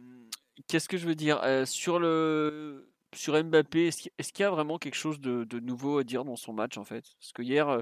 Qu'est-ce 0.69 0.89
que 0.89 0.97
je 0.97 1.07
veux 1.07 1.15
dire? 1.15 1.41
Euh, 1.43 1.65
sur 1.67 1.99
le 1.99 2.89
sur 3.13 3.43
Mbappé 3.43 3.89
Est-ce 3.89 4.33
qu'il 4.33 4.43
y 4.43 4.47
a 4.47 4.51
vraiment 4.51 4.79
quelque 4.79 4.95
chose 4.95 5.21
de, 5.21 5.61
nouveau 5.61 5.99
à 5.99 6.05
dire 6.05 6.25
dans 6.25 6.37
son 6.37 6.53
match 6.53 6.79
en 6.79 6.85
fait? 6.85 7.05
Parce 7.19 7.33
que 7.33 7.43
hier, 7.43 7.69
euh, 7.69 7.81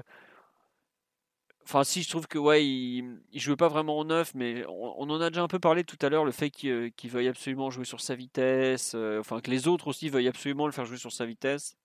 enfin 1.63 1.83
si, 1.83 2.01
je 2.03 2.09
trouve 2.09 2.27
que 2.27 2.39
ouais, 2.39 2.63
pas 3.57 3.67
vraiment 3.67 3.99
en 3.99 4.05
neuf, 4.05 4.33
mais 4.33 4.65
on, 4.67 5.09
en 5.09 5.21
a 5.21 5.29
déjà 5.29 5.43
un 5.43 5.47
peu 5.47 5.59
parlé 5.59 5.83
tout 5.83 5.97
à 6.01 6.09
l'heure, 6.09 6.25
le 6.25 6.31
fait 6.31 6.49
qu'il 6.49 6.91
veuille 7.05 7.27
absolument 7.27 7.69
jouer 7.69 7.85
sur 7.85 8.01
sa 8.01 8.15
vitesse, 8.15 8.95
enfin 9.19 9.39
que 9.41 9.51
les 9.51 9.67
autres 9.67 9.87
aussi 9.87 10.09
veuillent 10.09 10.27
absolument 10.27 10.65
le 10.65 10.71
faire 10.71 10.85
jouer 10.85 10.97
sur 10.97 11.11
sa 11.11 11.25
vitesse. 11.25 11.77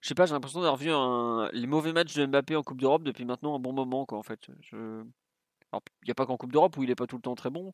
Je 0.00 0.08
sais 0.08 0.14
pas, 0.14 0.26
j'ai 0.26 0.34
l'impression 0.34 0.60
d'avoir 0.60 0.76
vu 0.76 0.90
les 1.58 1.66
mauvais 1.66 1.92
matchs 1.92 2.14
de 2.14 2.26
Mbappé 2.26 2.56
en 2.56 2.62
Coupe 2.62 2.80
d'Europe 2.80 3.02
depuis 3.02 3.24
maintenant 3.24 3.56
un 3.56 3.58
bon 3.58 3.72
moment, 3.72 4.06
quoi, 4.06 4.18
en 4.18 4.22
fait. 4.22 4.48
Il 5.72 6.06
n'y 6.06 6.10
a 6.10 6.14
pas 6.14 6.26
qu'en 6.26 6.36
Coupe 6.36 6.52
d'Europe 6.52 6.76
où 6.76 6.82
il 6.82 6.88
n'est 6.88 6.94
pas 6.94 7.06
tout 7.06 7.16
le 7.16 7.22
temps 7.22 7.34
très 7.34 7.50
bon, 7.50 7.72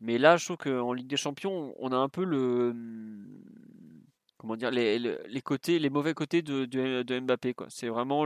mais 0.00 0.18
là, 0.18 0.36
je 0.36 0.44
trouve 0.44 0.56
qu'en 0.58 0.92
Ligue 0.92 1.06
des 1.06 1.16
Champions, 1.16 1.74
on 1.78 1.92
a 1.92 1.96
un 1.96 2.08
peu 2.08 2.24
le. 2.24 2.74
Comment 4.38 4.56
dire 4.56 4.70
Les, 4.70 5.42
côtés, 5.42 5.78
les 5.78 5.90
mauvais 5.90 6.14
côtés 6.14 6.42
de, 6.42 7.20
Mbappé. 7.20 7.54
C'est 7.68 7.88
vraiment. 7.88 8.24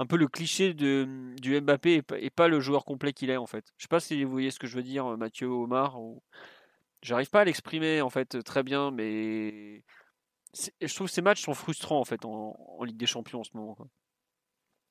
Un 0.00 0.06
peu 0.06 0.16
le 0.16 0.28
cliché 0.28 0.74
de, 0.74 1.34
du 1.40 1.60
Mbappé 1.60 2.02
et, 2.18 2.30
pas 2.30 2.46
le 2.46 2.60
joueur 2.60 2.84
complet 2.84 3.12
qu'il 3.12 3.30
est 3.30 3.36
en 3.36 3.46
fait. 3.46 3.64
Je 3.76 3.82
sais 3.82 3.88
pas 3.88 3.98
si 3.98 4.22
vous 4.22 4.30
voyez 4.30 4.52
ce 4.52 4.60
que 4.60 4.68
je 4.68 4.76
veux 4.76 4.84
dire, 4.84 5.16
Mathieu, 5.16 5.48
Omar. 5.48 6.00
Ou... 6.00 6.22
J'arrive 7.02 7.30
pas 7.30 7.40
à 7.40 7.44
l'exprimer 7.44 8.00
en 8.00 8.10
fait 8.10 8.42
très 8.44 8.62
bien, 8.62 8.92
mais 8.92 9.82
je 10.80 10.94
trouve 10.94 11.08
que 11.08 11.12
ces 11.12 11.22
matchs 11.22 11.42
sont 11.42 11.54
frustrants 11.54 12.00
en 12.00 12.04
fait 12.04 12.24
en, 12.24 12.84
Ligue 12.84 12.96
des 12.96 13.06
Champions 13.06 13.40
en 13.40 13.44
ce 13.44 13.56
moment. 13.56 13.76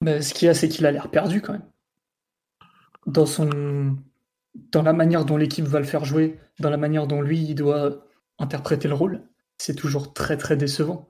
Mais 0.02 0.22
ce 0.22 0.34
qu'il 0.34 0.50
a, 0.50 0.54
c'est 0.54 0.68
qu'il 0.68 0.86
a 0.86 0.92
l'air 0.92 1.10
perdu 1.10 1.42
quand 1.42 1.54
même 1.54 1.70
dans 3.08 3.26
son 3.26 3.98
dans 4.72 4.84
la 4.84 4.94
manière 4.94 5.26
dont 5.26 5.38
l'équipe 5.38 5.66
va 5.66 5.80
le 5.80 5.86
faire 5.86 6.06
jouer, 6.06 6.40
dans 6.60 6.70
la 6.70 6.78
manière 6.78 7.08
dont 7.08 7.22
lui 7.22 7.40
il 7.40 7.56
doit 7.56 8.06
interpréter 8.40 8.88
le 8.88 8.96
rôle, 8.96 9.24
c'est 9.58 9.76
toujours 9.76 10.14
très 10.14 10.38
très 10.38 10.58
décevant. 10.58 11.08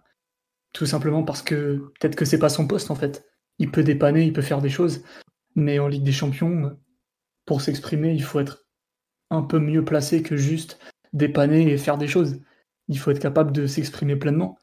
Tout 0.73 0.85
simplement 0.85 1.23
parce 1.23 1.41
que 1.41 1.91
peut-être 1.99 2.15
que 2.15 2.25
c'est 2.25 2.39
pas 2.39 2.49
son 2.49 2.67
poste 2.67 2.91
en 2.91 2.95
fait. 2.95 3.25
Il 3.59 3.71
peut 3.71 3.83
dépanner, 3.83 4.25
il 4.25 4.33
peut 4.33 4.41
faire 4.41 4.61
des 4.61 4.69
choses, 4.69 5.03
mais 5.55 5.79
en 5.79 5.87
Ligue 5.87 6.03
des 6.03 6.11
Champions, 6.11 6.77
pour 7.45 7.61
s'exprimer, 7.61 8.13
il 8.13 8.23
faut 8.23 8.39
être 8.39 8.65
un 9.29 9.41
peu 9.41 9.59
mieux 9.59 9.83
placé 9.83 10.21
que 10.21 10.37
juste 10.37 10.79
dépanner 11.13 11.71
et 11.71 11.77
faire 11.77 11.97
des 11.97 12.07
choses. 12.07 12.39
Il 12.89 12.99
faut 12.99 13.11
être 13.11 13.19
capable 13.19 13.51
de 13.51 13.65
s'exprimer 13.65 14.15
pleinement. 14.15 14.57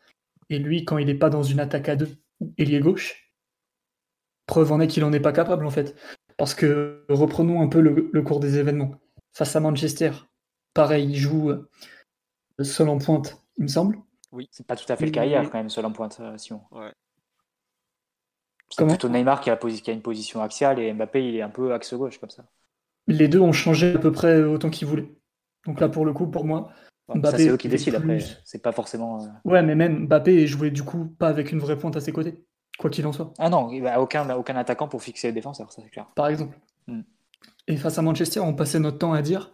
Et 0.50 0.58
lui, 0.58 0.84
quand 0.84 0.98
il 0.98 1.06
n'est 1.06 1.14
pas 1.14 1.30
dans 1.30 1.42
une 1.42 1.60
attaque 1.60 1.88
à 1.88 1.96
deux, 1.96 2.10
ailier 2.58 2.80
gauche, 2.80 3.32
preuve 4.46 4.72
en 4.72 4.80
est 4.80 4.86
qu'il 4.86 5.04
en 5.04 5.12
est 5.12 5.20
pas 5.20 5.32
capable 5.32 5.66
en 5.66 5.70
fait. 5.70 5.96
Parce 6.36 6.54
que 6.54 7.04
reprenons 7.08 7.62
un 7.62 7.68
peu 7.68 7.80
le, 7.80 8.22
cours 8.22 8.40
des 8.40 8.58
événements. 8.58 8.92
Face 9.32 9.54
à 9.56 9.60
Manchester, 9.60 10.12
pareil, 10.74 11.08
il 11.08 11.16
joue 11.16 11.50
euh, 11.50 11.68
seul 12.62 12.88
en 12.88 12.98
pointe, 12.98 13.38
il 13.56 13.64
me 13.64 13.68
semble. 13.68 13.98
Oui, 14.32 14.48
c'est 14.50 14.66
pas 14.66 14.76
tout 14.76 14.90
à 14.92 14.96
fait 14.96 15.06
le 15.06 15.12
cas 15.12 15.24
hier 15.24 15.48
quand 15.50 15.58
même, 15.58 15.70
seul 15.70 15.86
en 15.86 15.92
pointe, 15.92 16.18
euh, 16.20 16.36
Simon. 16.36 16.62
Ouais. 16.72 16.92
C'est 18.70 18.86
plutôt 18.86 19.08
Neymar 19.08 19.40
qui 19.40 19.50
a, 19.50 19.56
qui 19.56 19.90
a, 19.90 19.92
une 19.92 20.02
position 20.02 20.42
axiale 20.42 20.80
et 20.80 20.92
Mbappé 20.92 21.28
il 21.28 21.36
est 21.36 21.42
un 21.42 21.50
peu 21.50 21.72
axe 21.72 21.94
gauche 21.94 22.18
comme 22.18 22.30
ça. 22.30 22.44
Les 23.06 23.28
deux 23.28 23.38
ont 23.38 23.52
changé 23.52 23.94
à 23.94 23.98
peu 23.98 24.10
près 24.10 24.42
autant 24.42 24.70
qu'ils 24.70 24.88
voulaient. 24.88 25.14
Donc 25.66 25.80
là 25.80 25.88
pour 25.88 26.04
le 26.04 26.12
coup, 26.12 26.26
pour 26.26 26.44
moi, 26.44 26.72
Mbappé. 27.08 27.38
C'est 27.38 27.48
eux 27.50 27.56
qui 27.56 27.68
décident 27.68 27.98
après, 27.98 28.18
c'est 28.44 28.62
pas 28.62 28.72
forcément. 28.72 29.22
Euh, 29.22 29.28
ouais, 29.44 29.62
mais 29.62 29.74
même 29.74 30.06
Mbappé 30.06 30.46
jouait 30.46 30.70
du 30.70 30.82
coup 30.82 31.06
pas 31.18 31.28
avec 31.28 31.52
une 31.52 31.58
vraie 31.58 31.78
pointe 31.78 31.96
à 31.96 32.00
ses 32.00 32.12
côtés. 32.12 32.44
Quoi 32.78 32.90
qu'il 32.90 33.06
en 33.06 33.12
soit. 33.12 33.32
Ah 33.38 33.48
non, 33.50 33.70
il 33.70 33.82
n'y 33.82 33.88
a 33.88 34.00
aucun, 34.00 34.28
aucun 34.34 34.56
attaquant 34.56 34.88
pour 34.88 35.02
fixer 35.02 35.28
les 35.28 35.32
défenseurs, 35.32 35.72
ça 35.72 35.82
c'est 35.82 35.90
clair. 35.90 36.06
Par 36.14 36.28
exemple. 36.28 36.58
Hmm. 36.88 37.02
Et 37.68 37.76
face 37.76 37.98
à 37.98 38.02
Manchester, 38.02 38.40
on 38.40 38.54
passait 38.54 38.80
notre 38.80 38.98
temps 38.98 39.12
à 39.12 39.22
dire 39.22 39.52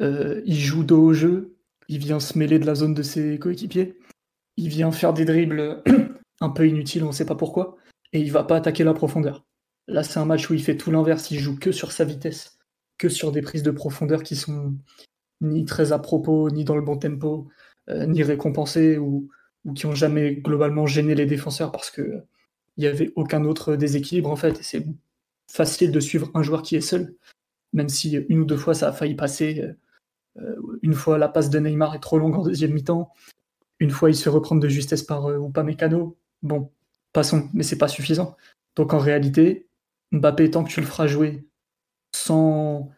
euh, 0.00 0.42
il 0.44 0.58
joue 0.58 0.84
dos 0.84 1.02
au 1.02 1.12
jeu, 1.12 1.56
il 1.88 1.98
vient 1.98 2.20
se 2.20 2.38
mêler 2.38 2.58
de 2.58 2.66
la 2.66 2.74
zone 2.74 2.94
de 2.94 3.02
ses 3.02 3.38
coéquipiers, 3.38 3.98
il 4.56 4.68
vient 4.68 4.92
faire 4.92 5.12
des 5.12 5.24
dribbles 5.24 5.82
un 6.40 6.50
peu 6.50 6.68
inutiles, 6.68 7.04
on 7.04 7.08
ne 7.08 7.12
sait 7.12 7.26
pas 7.26 7.34
pourquoi, 7.34 7.76
et 8.12 8.20
il 8.20 8.30
va 8.30 8.44
pas 8.44 8.56
attaquer 8.56 8.84
la 8.84 8.94
profondeur. 8.94 9.44
Là, 9.88 10.02
c'est 10.02 10.18
un 10.18 10.24
match 10.26 10.48
où 10.50 10.54
il 10.54 10.62
fait 10.62 10.76
tout 10.76 10.90
l'inverse, 10.90 11.30
il 11.30 11.38
joue 11.38 11.58
que 11.58 11.72
sur 11.72 11.92
sa 11.92 12.04
vitesse, 12.04 12.58
que 12.98 13.08
sur 13.08 13.32
des 13.32 13.42
prises 13.42 13.62
de 13.62 13.70
profondeur 13.70 14.22
qui 14.22 14.36
sont 14.36 14.74
ni 15.40 15.64
très 15.64 15.92
à 15.92 15.98
propos, 15.98 16.50
ni 16.50 16.64
dans 16.64 16.76
le 16.76 16.82
bon 16.82 16.98
tempo, 16.98 17.48
euh, 17.88 18.06
ni 18.06 18.22
récompensées, 18.22 18.98
ou, 18.98 19.28
ou 19.64 19.72
qui 19.72 19.86
ont 19.86 19.94
jamais 19.94 20.34
globalement 20.34 20.86
gêné 20.86 21.14
les 21.14 21.26
défenseurs 21.26 21.72
parce 21.72 21.90
que 21.90 22.22
il 22.78 22.82
n'y 22.82 22.86
avait 22.86 23.12
aucun 23.16 23.44
autre 23.44 23.76
déséquilibre 23.76 24.30
en 24.30 24.36
fait. 24.36 24.58
C'est 24.62 24.86
facile 25.50 25.92
de 25.92 26.00
suivre 26.00 26.30
un 26.34 26.42
joueur 26.42 26.62
qui 26.62 26.76
est 26.76 26.80
seul, 26.80 27.14
même 27.72 27.88
si 27.88 28.12
une 28.28 28.40
ou 28.40 28.44
deux 28.44 28.56
fois 28.56 28.74
ça 28.74 28.88
a 28.88 28.92
failli 28.92 29.16
passer. 29.16 29.74
Euh, 30.38 30.56
une 30.82 30.94
fois 30.94 31.18
la 31.18 31.28
passe 31.28 31.50
de 31.50 31.58
Neymar 31.58 31.96
est 31.96 32.00
trop 32.00 32.18
longue 32.18 32.36
en 32.36 32.42
deuxième 32.44 32.72
mi-temps, 32.72 33.12
une 33.80 33.90
fois 33.90 34.10
il 34.10 34.16
se 34.16 34.28
reprend 34.28 34.56
de 34.56 34.68
justesse 34.68 35.02
par 35.02 35.26
euh, 35.26 35.38
ou 35.38 35.50
pas 35.50 35.64
Mécano. 35.64 36.16
Bon, 36.42 36.70
passons, 37.12 37.48
mais 37.52 37.64
c'est 37.64 37.78
pas 37.78 37.88
suffisant. 37.88 38.36
Donc 38.76 38.94
en 38.94 38.98
réalité, 38.98 39.66
Mbappé, 40.12 40.50
tant 40.52 40.62
que 40.62 40.70
tu 40.70 40.80
le 40.80 40.86
feras 40.86 41.08
jouer 41.08 41.48
sans 42.14 42.90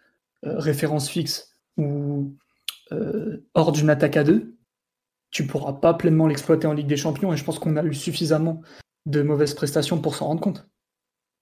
euh, 0.45 0.59
référence 0.59 1.09
fixe 1.09 1.57
ou 1.77 2.35
hors 3.55 3.71
d'une 3.71 3.89
attaque 3.89 4.17
à 4.17 4.25
deux, 4.25 4.57
tu 5.31 5.47
pourras 5.47 5.75
pas 5.75 5.95
pleinement 5.95 6.27
l'exploiter 6.27 6.67
en 6.67 6.73
Ligue 6.73 6.89
des 6.89 6.97
Champions. 6.97 7.33
Et 7.33 7.37
je 7.37 7.45
pense 7.45 7.61
qu'on 7.61 7.77
a 7.77 7.85
eu 7.85 7.95
suffisamment 7.95 8.63
de 9.07 9.23
mauvaises 9.23 9.55
prestations 9.55 10.01
pour 10.01 10.15
s'en 10.15 10.27
rendre 10.27 10.41
compte. 10.41 10.69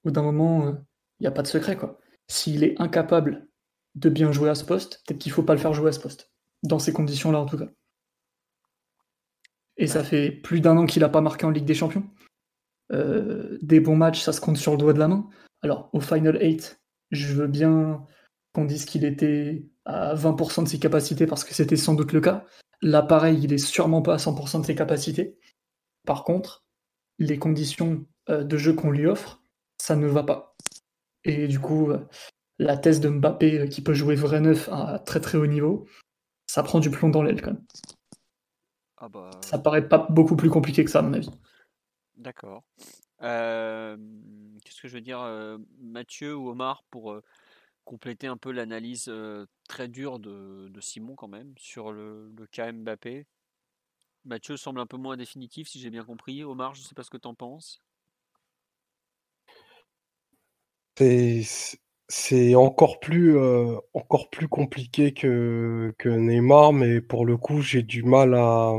Au 0.04 0.10
d'un 0.10 0.22
moment, 0.22 0.62
il 0.64 0.68
euh, 0.68 0.78
n'y 1.20 1.26
a 1.26 1.32
pas 1.32 1.42
de 1.42 1.48
secret. 1.48 1.76
quoi. 1.76 1.98
S'il 2.28 2.64
est 2.64 2.80
incapable 2.80 3.48
de 3.94 4.08
bien 4.08 4.32
jouer 4.32 4.50
à 4.50 4.54
ce 4.54 4.64
poste, 4.64 5.02
peut-être 5.06 5.18
qu'il 5.18 5.30
ne 5.30 5.34
faut 5.34 5.42
pas 5.42 5.54
le 5.54 5.60
faire 5.60 5.74
jouer 5.74 5.88
à 5.88 5.92
ce 5.92 6.00
poste. 6.00 6.30
Dans 6.62 6.78
ces 6.78 6.92
conditions-là, 6.92 7.40
en 7.40 7.46
tout 7.46 7.58
cas. 7.58 7.68
Et 9.76 9.86
ça 9.86 10.02
fait 10.02 10.30
plus 10.30 10.60
d'un 10.60 10.76
an 10.76 10.86
qu'il 10.86 11.02
n'a 11.02 11.08
pas 11.08 11.20
marqué 11.20 11.46
en 11.46 11.50
Ligue 11.50 11.64
des 11.64 11.74
Champions. 11.74 12.08
Euh, 12.92 13.58
des 13.62 13.80
bons 13.80 13.96
matchs, 13.96 14.22
ça 14.22 14.32
se 14.32 14.40
compte 14.40 14.56
sur 14.56 14.72
le 14.72 14.78
doigt 14.78 14.92
de 14.92 14.98
la 14.98 15.08
main. 15.08 15.28
Alors, 15.62 15.90
au 15.92 16.00
Final 16.00 16.38
8, 16.40 16.80
je 17.10 17.34
veux 17.34 17.46
bien 17.46 18.04
qu'on 18.52 18.64
dise 18.64 18.84
qu'il 18.84 19.04
était 19.04 19.66
à 19.84 20.14
20% 20.14 20.64
de 20.64 20.68
ses 20.68 20.78
capacités 20.78 21.26
parce 21.26 21.44
que 21.44 21.54
c'était 21.54 21.76
sans 21.76 21.94
doute 21.94 22.12
le 22.12 22.20
cas. 22.20 22.44
Là, 22.82 23.02
pareil, 23.02 23.40
il 23.42 23.52
est 23.52 23.58
sûrement 23.58 24.02
pas 24.02 24.14
à 24.14 24.18
100% 24.18 24.60
de 24.60 24.66
ses 24.66 24.74
capacités. 24.74 25.38
Par 26.06 26.24
contre, 26.24 26.64
les 27.18 27.38
conditions 27.38 28.06
euh, 28.30 28.44
de 28.44 28.56
jeu 28.56 28.72
qu'on 28.72 28.90
lui 28.90 29.06
offre, 29.06 29.42
ça 29.78 29.96
ne 29.96 30.06
va 30.06 30.22
pas. 30.22 30.56
Et 31.24 31.48
du 31.48 31.58
coup, 31.58 31.90
euh, 31.90 31.98
la 32.58 32.76
thèse 32.76 33.00
de 33.00 33.08
Mbappé 33.08 33.60
euh, 33.60 33.66
qui 33.66 33.82
peut 33.82 33.94
jouer 33.94 34.14
vrai 34.14 34.40
neuf 34.40 34.68
à 34.70 34.98
très 34.98 35.20
très 35.20 35.38
haut 35.38 35.46
niveau, 35.46 35.86
ça 36.46 36.62
prend 36.62 36.80
du 36.80 36.90
plomb 36.90 37.08
dans 37.08 37.22
l'aile 37.22 37.42
quand 37.42 37.52
même. 37.52 37.64
Ah 38.98 39.08
bah... 39.08 39.30
Ça 39.44 39.58
paraît 39.58 39.88
pas 39.88 40.06
beaucoup 40.10 40.36
plus 40.36 40.50
compliqué 40.50 40.84
que 40.84 40.90
ça, 40.90 41.00
à 41.00 41.02
mon 41.02 41.12
avis. 41.12 41.30
D'accord. 42.16 42.64
Qu'est-ce 43.20 44.82
que 44.82 44.88
je 44.88 44.94
veux 44.94 45.00
dire, 45.00 45.20
Mathieu 45.80 46.36
ou 46.36 46.48
Omar, 46.48 46.82
pour 46.90 47.16
compléter 47.84 48.26
un 48.26 48.36
peu 48.36 48.50
l'analyse 48.50 49.10
très 49.68 49.86
dure 49.86 50.18
de, 50.18 50.70
Simon 50.80 51.14
quand 51.14 51.28
même 51.28 51.54
sur 51.56 51.92
le, 51.92 52.32
le 52.36 52.46
cas 52.46 52.72
Mbappé? 52.72 53.26
Mathieu 54.28 54.56
semble 54.58 54.80
un 54.80 54.86
peu 54.86 54.98
moins 54.98 55.16
définitif, 55.16 55.68
si 55.68 55.80
j'ai 55.80 55.90
bien 55.90 56.04
compris. 56.04 56.44
Omar, 56.44 56.74
je 56.74 56.82
ne 56.82 56.86
sais 56.86 56.94
pas 56.94 57.02
ce 57.02 57.10
que 57.10 57.16
tu 57.16 57.26
en 57.26 57.34
penses. 57.34 57.82
C'est 62.10 62.54
encore 62.54 63.00
plus, 63.00 63.36
euh, 63.38 63.76
encore 63.94 64.30
plus 64.30 64.48
compliqué 64.48 65.12
que, 65.14 65.94
que 65.98 66.08
Neymar, 66.08 66.72
mais 66.72 67.00
pour 67.00 67.26
le 67.26 67.36
coup, 67.36 67.60
j'ai 67.62 67.82
du 67.82 68.02
mal 68.02 68.34
à, 68.34 68.72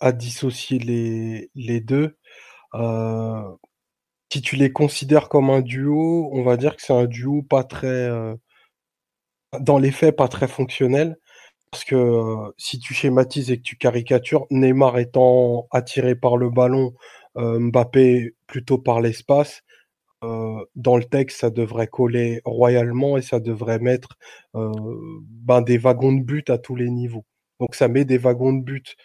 à 0.00 0.12
dissocier 0.12 0.78
les, 0.78 1.50
les 1.54 1.80
deux. 1.80 2.18
Euh, 2.74 3.42
si 4.32 4.42
tu 4.42 4.56
les 4.56 4.72
considères 4.72 5.28
comme 5.28 5.50
un 5.50 5.60
duo, 5.60 6.30
on 6.32 6.42
va 6.42 6.56
dire 6.56 6.76
que 6.76 6.82
c'est 6.82 6.94
un 6.94 7.06
duo 7.06 7.42
pas 7.42 7.64
très, 7.64 7.86
euh, 7.86 8.34
dans 9.60 9.78
les 9.78 9.92
faits, 9.92 10.16
pas 10.16 10.28
très 10.28 10.48
fonctionnel. 10.48 11.18
Parce 11.70 11.84
que 11.84 11.94
euh, 11.94 12.52
si 12.58 12.78
tu 12.80 12.94
schématises 12.94 13.50
et 13.50 13.58
que 13.58 13.62
tu 13.62 13.76
caricatures, 13.76 14.46
Neymar 14.50 14.98
étant 14.98 15.68
attiré 15.70 16.16
par 16.16 16.36
le 16.36 16.50
ballon, 16.50 16.94
euh, 17.36 17.60
Mbappé 17.60 18.34
plutôt 18.46 18.78
par 18.78 19.00
l'espace, 19.00 19.62
euh, 20.24 20.64
dans 20.76 20.96
le 20.96 21.04
texte, 21.04 21.40
ça 21.40 21.50
devrait 21.50 21.86
coller 21.86 22.42
royalement 22.44 23.16
et 23.16 23.22
ça 23.22 23.40
devrait 23.40 23.78
mettre 23.78 24.18
ben, 24.54 25.62
des 25.62 25.78
wagons 25.78 26.12
de 26.12 26.22
but 26.22 26.50
à 26.50 26.58
tous 26.58 26.76
les 26.76 26.90
niveaux. 26.90 27.24
Donc 27.60 27.74
ça 27.74 27.88
met 27.88 28.04
des 28.04 28.18
wagons 28.18 28.52
de 28.52 28.62
but 28.62 28.96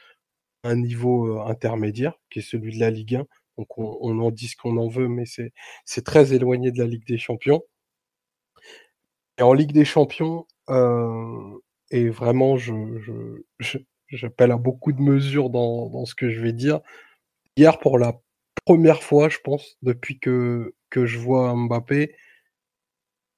à 0.63 0.69
un 0.69 0.75
niveau 0.75 1.39
intermédiaire, 1.41 2.15
qui 2.31 2.39
est 2.39 2.41
celui 2.41 2.75
de 2.75 2.79
la 2.79 2.91
Ligue 2.91 3.15
1. 3.17 3.25
Donc 3.57 3.77
on, 3.77 3.97
on 4.01 4.19
en 4.19 4.31
dit 4.31 4.47
ce 4.47 4.57
qu'on 4.57 4.77
en 4.77 4.87
veut, 4.89 5.07
mais 5.07 5.25
c'est 5.25 6.03
très 6.05 6.33
éloigné 6.33 6.71
de 6.71 6.79
la 6.79 6.85
Ligue 6.85 7.05
des 7.07 7.17
Champions. 7.17 7.61
Et 9.37 9.43
en 9.43 9.53
Ligue 9.53 9.73
des 9.73 9.85
Champions, 9.85 10.45
et 11.95 12.09
vraiment, 12.09 12.57
je, 12.57 12.73
je, 13.59 13.77
j'appelle 14.09 14.51
à 14.51 14.57
beaucoup 14.57 14.91
de 14.91 15.01
mesures 15.01 15.49
dans, 15.49 15.89
dans, 15.89 16.05
ce 16.05 16.13
que 16.13 16.29
je 16.29 16.41
vais 16.41 16.51
dire. 16.51 16.81
Hier, 17.55 17.79
pour 17.79 17.97
la 17.97 18.19
première 18.65 19.01
fois, 19.01 19.29
je 19.29 19.37
pense, 19.41 19.77
depuis 19.81 20.19
que, 20.19 20.75
que 20.89 21.05
je 21.05 21.17
vois 21.17 21.55
Mbappé, 21.55 22.13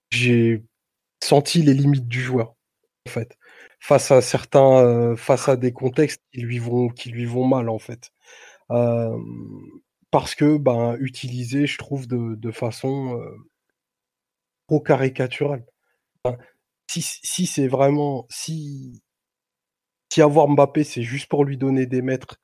j'ai 0.10 0.64
senti 1.24 1.62
les 1.62 1.76
limites 1.76 2.08
du 2.08 2.20
joueur, 2.20 2.56
en 3.06 3.12
fait. 3.12 3.38
Face 3.80 4.10
à 4.10 4.22
certains, 4.22 4.80
euh, 4.80 5.16
face 5.16 5.50
à 5.50 5.56
des 5.56 5.72
contextes 5.72 6.24
qui 6.34 6.42
lui 6.42 6.58
vont, 6.58 6.90
qui 6.90 7.12
lui 7.12 7.26
vont 7.26 7.46
mal, 7.46 7.70
en 7.70 7.78
fait. 7.78 8.12
Parce 10.10 10.34
que, 10.34 10.58
ben, 10.58 10.98
utilisé, 11.00 11.68
je 11.68 11.78
trouve, 11.78 12.08
de, 12.08 12.34
de 12.34 12.52
façon 12.52 13.20
euh, 13.22 13.38
trop 14.68 14.80
caricaturale 14.80 15.64
si, 16.88 17.46
c'est 17.46 17.68
vraiment. 17.68 18.26
Si, 18.30 19.02
avoir 20.18 20.48
Mbappé, 20.48 20.84
c'est 20.84 21.04
juste 21.04 21.28
pour 21.28 21.46
lui 21.46 21.58
donner 21.58 21.86
des 21.86 22.02
mètres, 22.02 22.40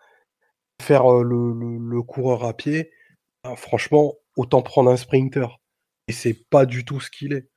faire 0.82 1.08
le, 1.08 2.02
coureur 2.04 2.44
à 2.46 2.54
pied, 2.54 2.92
ben, 3.44 3.56
franchement, 3.56 4.14
autant 4.38 4.62
prendre 4.62 4.92
un 4.92 4.98
sprinter. 4.98 5.60
Et 6.08 6.14
c'est 6.14 6.48
pas 6.50 6.66
du 6.66 6.86
tout 6.86 7.00
ce 7.00 7.10
qu'il 7.10 7.34
est. 7.34 7.48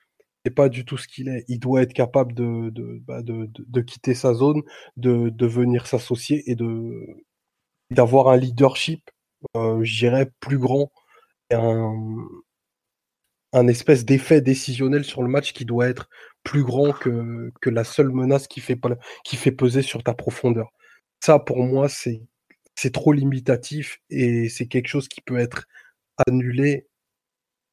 c'est 0.45 0.55
pas 0.55 0.69
du 0.69 0.85
tout 0.85 0.97
ce 0.97 1.09
qu'il 1.09 1.29
est. 1.29 1.45
Il 1.49 1.59
doit 1.59 1.83
être 1.83 1.93
capable 1.93 2.33
de, 2.35 2.73
bah, 3.07 3.23
quitter 3.87 4.15
sa 4.15 4.35
zone, 4.35 4.63
de, 4.97 5.47
venir 5.47 5.87
s'associer 5.87 6.51
et 6.51 6.57
d'avoir 7.91 8.29
un 8.29 8.37
leadership, 8.37 9.11
je 9.55 9.99
dirais, 9.99 10.31
plus 10.41 10.59
grand, 10.59 10.91
un 13.53 13.69
espèce 13.69 14.05
d'effet 14.05 14.41
décisionnel 14.41 15.05
sur 15.05 15.23
le 15.23 15.29
match 15.29 15.53
qui 15.53 15.65
doit 15.65 15.89
être 15.89 16.09
plus 16.47 16.63
grand 16.63 16.93
que, 16.93 17.53
que 17.61 17.71
la 17.71 17.83
seule 17.83 18.11
menace 18.13 18.47
qui 18.47 18.61
fait, 18.61 18.79
qui 19.25 19.37
fait 19.37 19.51
peser 19.51 19.83
sur 19.83 20.05
ta 20.05 20.15
profondeur. 20.15 20.73
Ça, 21.21 21.41
pour 21.41 21.59
moi, 21.65 21.89
c'est 21.89 22.93
trop 22.93 23.13
limitatif 23.13 24.01
et 24.11 24.49
c'est 24.49 24.69
quelque 24.69 24.87
chose 24.87 25.09
qui 25.09 25.21
peut 25.21 25.39
être 25.39 25.67
annulé 26.27 26.87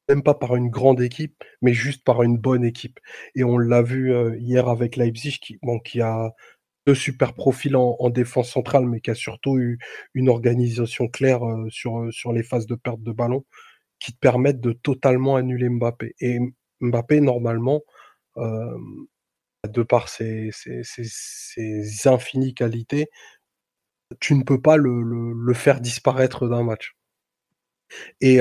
même 0.08 0.22
pas 0.22 0.34
par 0.34 0.56
une 0.56 0.68
grande 0.68 1.00
équipe, 1.00 1.44
mais 1.62 1.72
juste 1.72 2.04
par 2.04 2.22
une 2.24 2.36
bonne 2.36 2.64
équipe. 2.64 2.98
Et 3.36 3.44
on 3.44 3.58
l'a 3.58 3.80
vu 3.80 4.12
euh, 4.12 4.36
hier 4.38 4.68
avec 4.68 4.96
Leipzig, 4.96 5.38
qui, 5.40 5.58
bon, 5.62 5.78
qui 5.78 6.00
a 6.02 6.32
deux 6.86 6.94
super 6.94 7.32
profils 7.32 7.76
en, 7.76 8.10
défense 8.10 8.50
centrale, 8.50 8.86
mais 8.86 9.00
qui 9.00 9.10
a 9.10 9.14
surtout 9.14 9.56
eu 9.56 9.78
une 10.14 10.28
organisation 10.28 11.08
claire 11.08 11.42
euh, 11.46 11.68
sur, 11.70 12.00
euh, 12.00 12.10
sur 12.10 12.32
les 12.32 12.42
phases 12.42 12.66
de 12.66 12.74
perte 12.74 13.02
de 13.02 13.12
ballon, 13.12 13.44
qui 14.00 14.12
te 14.12 14.18
permettent 14.18 14.60
de 14.60 14.72
totalement 14.72 15.36
annuler 15.36 15.70
Mbappé. 15.70 16.14
Et 16.20 16.38
Mbappé, 16.80 17.20
normalement, 17.20 17.82
de 18.36 19.82
par 19.82 20.08
ses, 20.08 20.50
infinies 22.06 22.54
qualités, 22.54 23.08
tu 24.20 24.34
ne 24.34 24.42
peux 24.42 24.60
pas 24.60 24.76
le, 24.76 25.54
faire 25.54 25.80
disparaître 25.80 26.48
d'un 26.48 26.62
match. 26.62 26.96
Et 28.20 28.34
il 28.34 28.36
y 28.36 28.40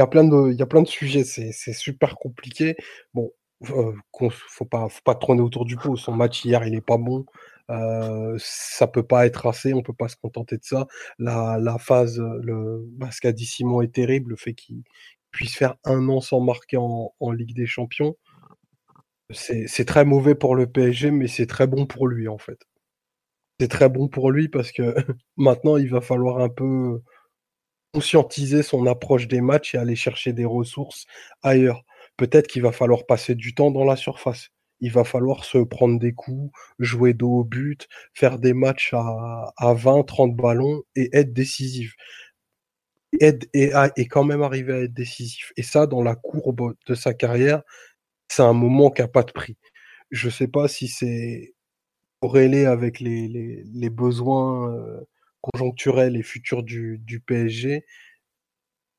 a, 0.00 0.06
plein 0.06 0.24
de, 0.24 0.84
sujets, 0.86 1.24
c'est 1.24 1.72
super 1.72 2.16
compliqué. 2.16 2.76
Bon, 3.14 3.30
euh, 3.70 3.92
faut 4.40 4.64
pas, 4.64 4.88
faut 4.88 5.14
trôner 5.14 5.42
autour 5.42 5.64
du 5.64 5.76
pot. 5.76 5.96
Son 5.96 6.12
match 6.12 6.44
hier, 6.44 6.66
il 6.66 6.74
est 6.74 6.80
pas 6.80 6.96
bon. 6.98 7.26
Euh, 7.70 8.36
ça 8.38 8.86
peut 8.88 9.04
pas 9.04 9.26
être 9.26 9.46
assez, 9.46 9.74
on 9.74 9.82
peut 9.82 9.92
pas 9.94 10.08
se 10.08 10.16
contenter 10.16 10.56
de 10.56 10.64
ça. 10.64 10.86
La, 11.18 11.76
phase, 11.78 12.18
le 12.20 12.84
bah, 12.96 13.10
ce 13.12 13.44
Simon 13.44 13.82
est 13.82 13.94
terrible, 13.94 14.30
le 14.30 14.36
fait 14.36 14.54
qu'il 14.54 14.82
puisse 15.30 15.56
faire 15.56 15.76
un 15.84 16.08
an 16.08 16.20
sans 16.20 16.40
marquer 16.40 16.76
en, 16.78 17.12
Ligue 17.32 17.54
des 17.54 17.66
Champions. 17.66 18.16
C'est 19.30 19.84
très 19.86 20.04
mauvais 20.04 20.34
pour 20.34 20.56
le 20.56 20.66
PSG, 20.66 21.10
mais 21.10 21.28
c'est 21.28 21.46
très 21.46 21.66
bon 21.66 21.86
pour 21.86 22.08
lui 22.08 22.28
en 22.28 22.38
fait. 22.38 22.58
C'est 23.60 23.68
très 23.68 23.88
bon 23.88 24.08
pour 24.08 24.30
lui 24.30 24.48
parce 24.48 24.72
que 24.72 24.94
maintenant 25.36 25.76
il 25.76 25.88
va 25.88 26.00
falloir 26.00 26.38
un 26.40 26.48
peu 26.48 27.00
conscientiser 27.94 28.62
son 28.62 28.86
approche 28.86 29.28
des 29.28 29.40
matchs 29.40 29.74
et 29.74 29.78
aller 29.78 29.96
chercher 29.96 30.32
des 30.32 30.44
ressources 30.44 31.06
ailleurs. 31.42 31.84
Peut-être 32.16 32.46
qu'il 32.48 32.62
va 32.62 32.72
falloir 32.72 33.06
passer 33.06 33.34
du 33.34 33.54
temps 33.54 33.70
dans 33.70 33.84
la 33.84 33.96
surface. 33.96 34.50
Il 34.80 34.92
va 34.92 35.04
falloir 35.04 35.44
se 35.44 35.58
prendre 35.58 35.98
des 35.98 36.12
coups, 36.12 36.52
jouer 36.78 37.12
dos 37.12 37.40
au 37.40 37.44
but, 37.44 37.86
faire 38.14 38.38
des 38.38 38.54
matchs 38.54 38.94
à, 38.94 39.52
à 39.56 39.74
20, 39.74 40.04
30 40.04 40.34
ballons 40.36 40.82
et 40.96 41.10
être 41.12 41.32
décisif. 41.32 41.94
Et, 43.18 43.38
et 43.54 44.06
quand 44.06 44.24
même 44.24 44.42
arriver 44.42 44.72
à 44.72 44.80
être 44.82 44.94
décisif. 44.94 45.52
Et 45.56 45.62
ça, 45.62 45.86
dans 45.86 46.02
la 46.02 46.14
courbe 46.14 46.74
de 46.86 46.94
sa 46.94 47.14
carrière, 47.14 47.62
c'est 48.28 48.42
un 48.42 48.52
moment 48.52 48.90
qui 48.90 49.02
n'a 49.02 49.08
pas 49.08 49.24
de 49.24 49.32
prix. 49.32 49.56
Je 50.10 50.28
ne 50.28 50.32
sais 50.32 50.48
pas 50.48 50.68
si 50.68 50.88
c'est 50.88 51.54
corrélé 52.20 52.66
avec 52.66 53.00
les, 53.00 53.28
les, 53.64 53.90
besoins 53.90 54.72
euh, 54.74 55.00
conjoncturel 55.40 56.16
et 56.16 56.22
futur 56.22 56.62
du, 56.62 56.98
du 56.98 57.20
PSG. 57.20 57.84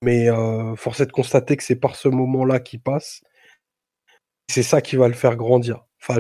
Mais 0.04 0.30
euh, 0.30 0.76
force 0.76 1.00
est 1.02 1.06
de 1.06 1.12
constater 1.12 1.56
que 1.58 1.64
c'est 1.64 1.76
par 1.76 1.96
ce 1.96 2.10
moment-là 2.10 2.60
qu'il 2.60 2.82
passe. 2.82 3.24
C'est 4.50 4.64
ça 4.64 4.82
qui 4.82 4.96
va 4.96 5.08
le 5.08 5.14
faire 5.14 5.36
grandir. 5.36 5.86
Enfin, 6.02 6.20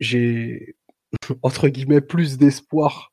j'ai 0.00 0.76
entre 1.42 1.68
guillemets 1.68 2.00
plus 2.00 2.38
d'espoir 2.38 3.12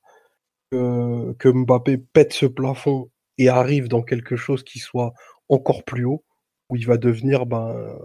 que, 0.71 1.33
que 1.33 1.49
Mbappé 1.49 1.97
pète 1.97 2.33
ce 2.33 2.45
plafond 2.45 3.11
et 3.39 3.49
arrive 3.49 3.87
dans 3.87 4.03
quelque 4.03 4.35
chose 4.35 4.63
qui 4.63 4.77
soit 4.77 5.13
encore 5.49 5.83
plus 5.83 6.05
haut, 6.05 6.23
où 6.69 6.75
il 6.75 6.85
va 6.85 6.97
devenir, 6.97 7.47
ben, 7.47 7.97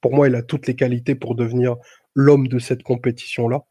pour 0.00 0.14
moi, 0.14 0.28
il 0.28 0.34
a 0.34 0.42
toutes 0.42 0.66
les 0.66 0.76
qualités 0.76 1.14
pour 1.14 1.34
devenir 1.34 1.76
l'homme 2.14 2.48
de 2.48 2.58
cette 2.58 2.82
compétition-là. 2.82 3.64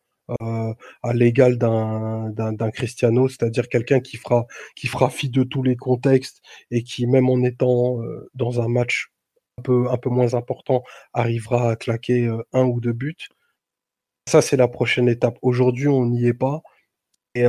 Euh, 0.44 0.74
à 1.02 1.14
l'égal 1.14 1.58
d'un 1.58 2.72
Cristiano, 2.72 3.28
c'est-à-dire 3.28 3.68
quelqu'un 3.68 4.00
qui 4.00 4.16
fera, 4.18 4.46
qui 4.76 4.86
fera 4.86 5.10
fi 5.10 5.28
de 5.30 5.44
tous 5.44 5.64
les 5.64 5.76
contextes 5.76 6.42
et 6.70 6.84
qui, 6.84 7.08
même 7.08 7.30
en 7.30 7.42
étant 7.44 8.00
euh, 8.04 8.30
dans 8.36 8.62
un 8.62 8.68
match 8.68 9.12
un 9.58 9.64
peu, 9.64 9.90
un 9.90 9.98
peu 9.98 10.10
moins 10.12 10.36
important, 10.36 10.84
arrivera 11.14 11.72
à 11.72 11.76
claquer 11.76 12.28
euh, 12.28 12.44
un 12.54 12.66
ou 12.66 12.80
deux 12.80 12.94
buts. 12.94 13.16
Ça, 14.28 14.44
c'est 14.44 14.58
la 14.58 14.68
prochaine 14.68 15.10
étape. 15.10 15.40
Aujourd'hui, 15.42 15.88
on 15.88 16.06
n'y 16.06 16.28
est 16.28 16.34
pas. 16.34 16.62
Et 17.34 17.46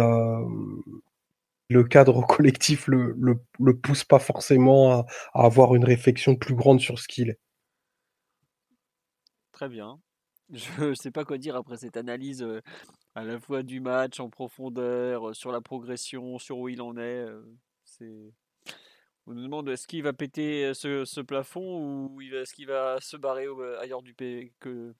le 1.71 1.85
cadre 1.85 2.21
collectif 2.27 2.87
le, 2.87 3.15
le, 3.19 3.41
le, 3.59 3.79
pousse 3.79 4.05
pas 4.05 4.19
forcément 4.19 4.93
à, 4.93 5.07
à 5.33 5.45
avoir 5.45 5.75
une 5.75 5.85
réflexion 5.85 6.37
plus 6.37 6.55
grande 6.55 6.81
sur 6.81 6.99
ce 6.99 7.09
qu'il 7.09 7.31
est. 7.31 7.41
Très 9.53 9.69
bien. 9.69 10.01
Je 10.53 10.85
ne 10.85 10.95
sais 10.95 11.11
pas 11.11 11.25
quoi 11.25 11.39
dire 11.39 11.55
après 11.55 11.77
cette 11.77 11.97
analyse 11.97 12.45
à 13.15 13.25
la 13.25 13.39
fois 13.39 13.63
du 13.63 13.81
match 13.81 14.21
en 14.21 14.29
profondeur, 14.29 15.35
sur 15.35 15.53
la 15.53 15.61
progression, 15.61 16.39
sur 16.39 16.59
où 16.59 16.69
il 16.69 16.83
en 16.83 16.97
est. 16.97 17.25
C'est... 17.85 18.33
On 19.27 19.35
nous 19.35 19.43
demande 19.43 19.69
est-ce 19.69 19.87
qu'il 19.87 20.03
va 20.03 20.13
péter 20.13 20.73
ce, 20.75 21.21
plafond 21.21 22.09
ou 22.09 22.21
est-ce 22.21 22.53
qu'il 22.53 22.67
va 22.67 22.99
se 23.01 23.17
barrer 23.17 23.47
ailleurs, 23.81 24.03
du 24.03 24.15
que, 24.59 24.95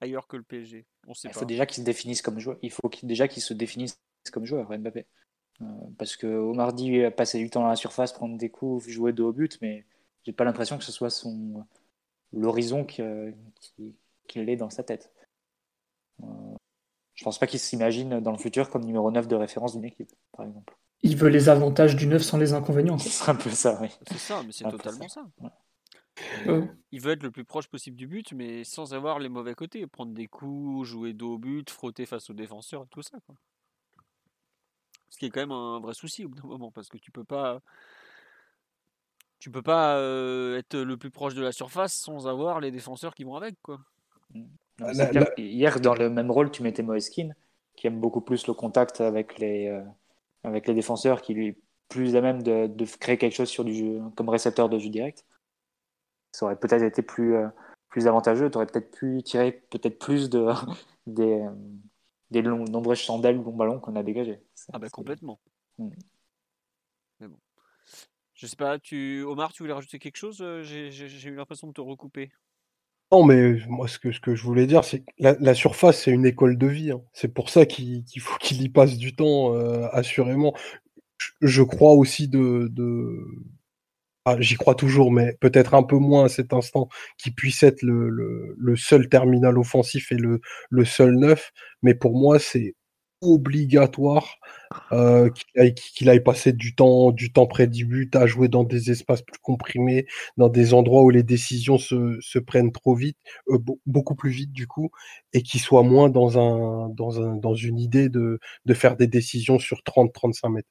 ailleurs 0.00 0.28
que 0.28 0.36
le 0.36 0.44
PSG 0.44 0.86
On 1.08 1.14
sait 1.14 1.28
Il 1.28 1.34
faut 1.34 1.44
déjà 1.44 1.66
qu'il 1.66 1.78
se 1.78 1.86
définisse 1.86 2.22
comme 2.22 2.38
joueur. 2.38 2.58
Il 2.62 2.70
faut 2.70 2.90
déjà 3.02 3.26
qu'il 3.26 3.42
se 3.42 3.54
définisse 3.54 4.00
comme 4.30 4.44
joueur, 4.44 4.70
Mbappé. 4.70 5.06
Parce 5.98 6.16
que 6.16 6.26
Omar 6.26 6.72
dit 6.72 7.02
passer 7.16 7.38
du 7.38 7.50
temps 7.50 7.62
dans 7.62 7.68
la 7.68 7.76
surface, 7.76 8.12
prendre 8.12 8.36
des 8.36 8.50
coups, 8.50 8.88
jouer 8.88 9.12
de 9.12 9.22
haut 9.22 9.32
but, 9.32 9.58
mais 9.62 9.84
j'ai 10.24 10.32
pas 10.32 10.44
l'impression 10.44 10.78
que 10.78 10.84
ce 10.84 10.92
soit 10.92 11.10
son 11.10 11.64
l'horizon 12.32 12.84
qui, 12.84 13.02
qui, 13.60 13.94
qu'il 14.26 14.48
est 14.48 14.56
dans 14.56 14.70
sa 14.70 14.82
tête. 14.82 15.12
Euh, 16.22 16.26
je 17.14 17.24
pense 17.24 17.38
pas 17.38 17.46
qu'il 17.46 17.60
s'imagine 17.60 18.20
dans 18.20 18.32
le 18.32 18.38
futur 18.38 18.70
comme 18.70 18.84
numéro 18.84 19.10
9 19.10 19.28
de 19.28 19.36
référence 19.36 19.74
d'une 19.74 19.84
équipe, 19.84 20.10
par 20.36 20.46
exemple. 20.46 20.76
Il 21.02 21.16
veut 21.16 21.28
les 21.28 21.48
avantages 21.48 21.96
du 21.96 22.06
9 22.06 22.22
sans 22.22 22.38
les 22.38 22.52
inconvénients. 22.52 22.98
C'est 22.98 23.30
un 23.30 23.34
peu 23.34 23.50
ça, 23.50 23.78
oui. 23.80 23.88
C'est 24.08 24.18
ça, 24.18 24.42
mais 24.44 24.52
c'est 24.52 24.64
totalement 24.64 25.08
ça. 25.08 25.26
Il 26.92 27.00
veut 27.00 27.12
être 27.12 27.22
le 27.22 27.30
plus 27.30 27.44
proche 27.44 27.68
possible 27.68 27.96
du 27.96 28.06
but, 28.06 28.32
mais 28.32 28.64
sans 28.64 28.94
avoir 28.94 29.18
les 29.18 29.28
mauvais 29.28 29.54
côtés. 29.54 29.86
Prendre 29.86 30.12
des 30.12 30.28
coups, 30.28 30.86
jouer 30.86 31.12
dos 31.12 31.34
au 31.34 31.38
but, 31.38 31.68
frotter 31.70 32.06
face 32.06 32.30
aux 32.30 32.34
défenseurs, 32.34 32.86
tout 32.88 33.02
ça. 33.02 33.18
Quoi. 33.26 33.34
Ce 35.12 35.18
qui 35.18 35.26
est 35.26 35.30
quand 35.30 35.40
même 35.40 35.52
un 35.52 35.78
vrai 35.78 35.92
souci 35.92 36.24
au 36.24 36.30
bout 36.30 36.40
d'un 36.40 36.48
moment, 36.48 36.70
parce 36.70 36.88
que 36.88 36.96
tu 36.96 37.10
peux 37.10 37.22
pas 37.22 37.60
tu 39.38 39.50
peux 39.50 39.60
pas 39.60 39.98
euh, 39.98 40.56
être 40.56 40.74
le 40.78 40.96
plus 40.96 41.10
proche 41.10 41.34
de 41.34 41.42
la 41.42 41.52
surface 41.52 41.92
sans 41.92 42.26
avoir 42.28 42.60
les 42.60 42.70
défenseurs 42.70 43.14
qui 43.14 43.24
vont 43.24 43.34
avec 43.34 43.60
quoi. 43.60 43.78
Hier, 45.36 45.80
dans 45.80 45.94
le 45.94 46.08
même 46.08 46.30
rôle, 46.30 46.50
tu 46.50 46.62
mettais 46.62 46.82
Moeskin, 46.82 47.32
qui 47.76 47.88
aime 47.88 48.00
beaucoup 48.00 48.22
plus 48.22 48.46
le 48.46 48.54
contact 48.54 49.02
avec 49.02 49.38
les, 49.38 49.68
euh, 49.68 49.82
avec 50.44 50.66
les 50.66 50.72
défenseurs, 50.72 51.20
qui 51.20 51.34
lui 51.34 51.48
est 51.48 51.58
plus 51.90 52.16
à 52.16 52.22
même 52.22 52.42
de, 52.42 52.66
de, 52.68 52.84
créer 52.98 53.18
quelque 53.18 53.34
chose 53.34 53.50
sur 53.50 53.64
du 53.64 53.74
jeu, 53.74 54.00
comme 54.16 54.30
récepteur 54.30 54.70
de 54.70 54.78
jeu 54.78 54.88
direct. 54.88 55.26
Ça 56.30 56.46
aurait 56.46 56.56
peut-être 56.56 56.84
été 56.84 57.02
plus, 57.02 57.34
euh, 57.34 57.48
plus 57.90 58.06
avantageux. 58.06 58.50
Tu 58.50 58.56
aurais 58.56 58.66
peut-être 58.66 58.92
pu 58.92 59.22
tirer 59.22 59.52
peut-être 59.68 59.98
plus 59.98 60.30
de, 60.30 60.46
des, 61.06 61.44
des 62.32 62.42
longs, 62.42 62.64
nombreuses 62.64 62.98
chandelles 62.98 63.36
long 63.36 63.54
ballon 63.54 63.78
qu'on 63.78 63.94
a 63.96 64.02
dégagées. 64.02 64.40
Ah 64.72 64.78
bah 64.78 64.88
complètement. 64.88 65.40
Hmm. 65.78 65.90
Mais 67.20 67.28
bon. 67.28 67.38
Je 68.34 68.46
sais 68.46 68.56
pas, 68.56 68.78
tu... 68.78 69.22
Omar, 69.22 69.52
tu 69.52 69.62
voulais 69.62 69.74
rajouter 69.74 69.98
quelque 69.98 70.16
chose 70.16 70.40
euh, 70.40 70.62
J'ai 70.62 71.28
eu 71.28 71.36
l'impression 71.36 71.68
de 71.68 71.72
te 71.72 71.80
recouper. 71.80 72.32
Non, 73.12 73.24
mais 73.24 73.58
moi, 73.68 73.86
ce 73.88 73.98
que, 73.98 74.10
ce 74.10 74.20
que 74.20 74.34
je 74.34 74.42
voulais 74.42 74.66
dire, 74.66 74.84
c'est 74.84 75.00
que 75.00 75.12
la, 75.18 75.54
surface, 75.54 76.02
c'est 76.02 76.10
une 76.10 76.24
école 76.24 76.56
de 76.56 76.66
vie. 76.66 76.92
Hein. 76.92 77.02
C'est 77.12 77.32
pour 77.32 77.50
ça 77.50 77.66
qu'il 77.66 78.04
faut 78.20 78.38
qu'il 78.40 78.62
y 78.62 78.68
passe 78.70 78.96
du 78.96 79.14
temps, 79.14 79.54
euh, 79.54 79.86
assurément. 79.92 80.54
Je, 81.42 81.62
crois 81.62 81.92
aussi 81.92 82.26
de. 82.26 82.68
de... 82.72 83.24
Ah, 84.24 84.36
J'y 84.40 84.54
crois 84.54 84.74
toujours, 84.76 85.10
mais 85.10 85.36
peut-être 85.40 85.74
un 85.74 85.82
peu 85.82 85.96
moins 85.98 86.26
à 86.26 86.28
cet 86.28 86.52
instant, 86.52 86.88
qu'il 87.18 87.34
puisse 87.34 87.62
être 87.64 87.82
le, 87.82 88.08
le, 88.08 88.54
le, 88.56 88.76
seul 88.76 89.08
terminal 89.08 89.58
offensif 89.58 90.12
et 90.12 90.16
le, 90.16 90.40
le 90.70 90.84
seul 90.84 91.16
neuf. 91.16 91.50
Mais 91.82 91.94
pour 91.94 92.16
moi, 92.16 92.38
c'est 92.38 92.74
obligatoire 93.20 94.36
euh, 94.92 95.30
qu'il 95.30 96.08
aille, 96.10 96.22
passer 96.22 96.52
du 96.52 96.74
temps, 96.74 97.12
du 97.12 97.32
temps 97.32 97.46
près 97.46 97.66
du 97.68 97.84
but 97.86 98.14
à 98.16 98.26
jouer 98.26 98.48
dans 98.48 98.64
des 98.64 98.90
espaces 98.90 99.22
plus 99.22 99.38
comprimés, 99.42 100.06
dans 100.36 100.48
des 100.48 100.74
endroits 100.74 101.02
où 101.02 101.10
les 101.10 101.22
décisions 101.24 101.78
se, 101.78 102.18
se 102.20 102.38
prennent 102.40 102.72
trop 102.72 102.94
vite, 102.94 103.18
euh, 103.48 103.58
beaucoup 103.86 104.14
plus 104.16 104.30
vite 104.30 104.52
du 104.52 104.66
coup, 104.68 104.90
et 105.32 105.42
qu'il 105.42 105.60
soit 105.60 105.82
moins 105.84 106.10
dans 106.10 106.38
un, 106.38 106.88
dans 106.90 107.20
un, 107.22 107.36
dans 107.36 107.54
une 107.54 107.78
idée 107.78 108.08
de, 108.08 108.38
de 108.66 108.74
faire 108.74 108.96
des 108.96 109.06
décisions 109.08 109.58
sur 109.58 109.82
30-35 109.84 110.48
mètres. 110.50 110.68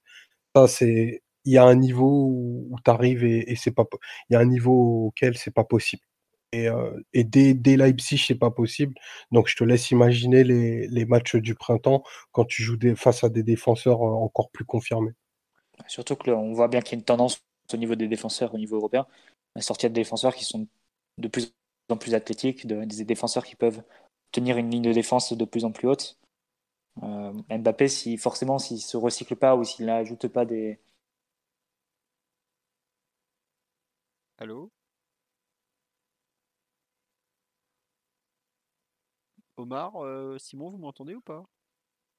Ça, 0.55 0.67
c'est, 0.67 1.21
il 1.45 1.53
y 1.53 1.57
a 1.57 1.63
un 1.63 1.75
niveau 1.75 2.27
où, 2.29 2.75
tu 2.83 2.91
arrives 2.91 3.23
et, 3.23 3.55
c'est 3.55 3.71
pas, 3.71 3.85
il 4.29 4.33
y 4.33 4.35
a 4.35 4.39
un 4.39 4.45
niveau 4.45 5.07
auquel 5.07 5.37
c'est 5.37 5.53
pas 5.53 5.63
possible. 5.63 6.03
Et, 6.53 6.67
euh, 6.67 6.99
et 7.13 7.23
dès, 7.23 7.53
dès 7.53 7.77
Leipzig, 7.77 8.17
c'est 8.17 8.35
pas 8.35 8.51
possible. 8.51 8.93
Donc, 9.31 9.47
je 9.47 9.55
te 9.55 9.63
laisse 9.63 9.91
imaginer 9.91 10.43
les, 10.43 10.87
les 10.87 11.05
matchs 11.05 11.37
du 11.37 11.55
printemps 11.55 12.03
quand 12.31 12.45
tu 12.45 12.61
joues 12.61 12.77
face 12.95 13.23
à 13.23 13.29
des 13.29 13.43
défenseurs 13.43 14.01
euh, 14.01 14.11
encore 14.11 14.49
plus 14.51 14.65
confirmés. 14.65 15.13
Surtout 15.87 16.15
que 16.15 16.29
on 16.29 16.53
voit 16.53 16.67
bien 16.67 16.81
qu'il 16.81 16.93
y 16.93 16.95
a 16.95 16.99
une 16.99 17.05
tendance 17.05 17.41
au 17.73 17.77
niveau 17.77 17.95
des 17.95 18.07
défenseurs 18.07 18.53
au 18.53 18.57
niveau 18.57 18.75
européen 18.75 19.07
à 19.55 19.61
sortir 19.61 19.89
de 19.89 19.95
défenseurs 19.95 20.35
qui 20.35 20.45
sont 20.45 20.67
de 21.17 21.27
plus 21.27 21.53
en 21.89 21.97
plus 21.97 22.13
athlétiques, 22.13 22.67
de, 22.67 22.83
des 22.85 23.03
défenseurs 23.03 23.45
qui 23.45 23.55
peuvent 23.55 23.81
tenir 24.31 24.57
une 24.57 24.69
ligne 24.69 24.83
de 24.83 24.93
défense 24.93 25.33
de 25.33 25.45
plus 25.45 25.65
en 25.65 25.71
plus 25.71 25.87
haute. 25.87 26.17
Euh, 27.03 27.33
Mbappé, 27.49 27.87
si 27.87 28.17
forcément, 28.17 28.59
s'il 28.59 28.81
se 28.81 28.97
recycle 28.97 29.35
pas 29.35 29.55
ou 29.55 29.63
s'il 29.63 29.85
n'ajoute 29.85 30.27
pas 30.27 30.45
des. 30.45 30.79
Allô? 34.41 34.71
Omar, 39.55 40.03
euh, 40.03 40.39
Simon, 40.39 40.71
vous 40.71 40.79
m'entendez 40.79 41.13
ou 41.13 41.21
pas? 41.21 41.43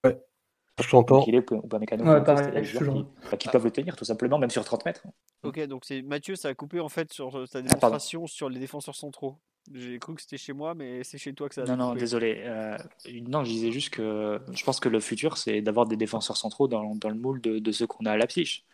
Je 0.04 0.88
t'entends. 0.88 1.24
qu'il 1.24 1.34
est 1.34 1.50
ou 1.50 1.62
pas 1.66 1.80
mécano. 1.80 2.04
Ouais, 2.04 2.22
pareil, 2.22 2.64
je 2.64 2.78
qui, 2.78 2.84
bah, 3.28 3.36
qui 3.36 3.48
peuvent 3.48 3.64
le 3.64 3.72
tenir 3.72 3.96
tout 3.96 4.04
simplement, 4.04 4.38
même 4.38 4.50
sur 4.50 4.64
30 4.64 4.84
mètres. 4.84 5.04
Ok, 5.42 5.58
donc 5.66 5.84
c'est 5.84 6.00
Mathieu, 6.02 6.36
ça 6.36 6.46
a 6.50 6.54
coupé 6.54 6.78
en 6.78 6.88
fait 6.88 7.12
sur 7.12 7.36
euh, 7.36 7.46
ta 7.46 7.58
pardon. 7.60 7.68
démonstration 7.68 8.28
sur 8.28 8.48
les 8.48 8.60
défenseurs 8.60 8.94
centraux. 8.94 9.40
J'ai 9.72 9.98
cru 9.98 10.14
que 10.14 10.22
c'était 10.22 10.38
chez 10.38 10.52
moi, 10.52 10.76
mais 10.76 11.02
c'est 11.02 11.18
chez 11.18 11.34
toi 11.34 11.48
que 11.48 11.56
ça 11.56 11.62
a 11.62 11.64
Non, 11.66 11.76
non, 11.76 11.94
désolé. 11.96 12.36
Euh, 12.46 12.78
non, 13.26 13.42
je 13.42 13.50
disais 13.50 13.72
juste 13.72 13.90
que 13.90 14.40
je 14.52 14.62
pense 14.64 14.78
que 14.78 14.88
le 14.88 15.00
futur, 15.00 15.38
c'est 15.38 15.60
d'avoir 15.60 15.86
des 15.86 15.96
défenseurs 15.96 16.36
centraux 16.36 16.68
dans, 16.68 16.94
dans 16.94 17.08
le 17.08 17.16
moule 17.16 17.40
de, 17.40 17.58
de 17.58 17.72
ceux 17.72 17.88
qu'on 17.88 18.06
a 18.06 18.12
à 18.12 18.16
Leipzig. 18.16 18.64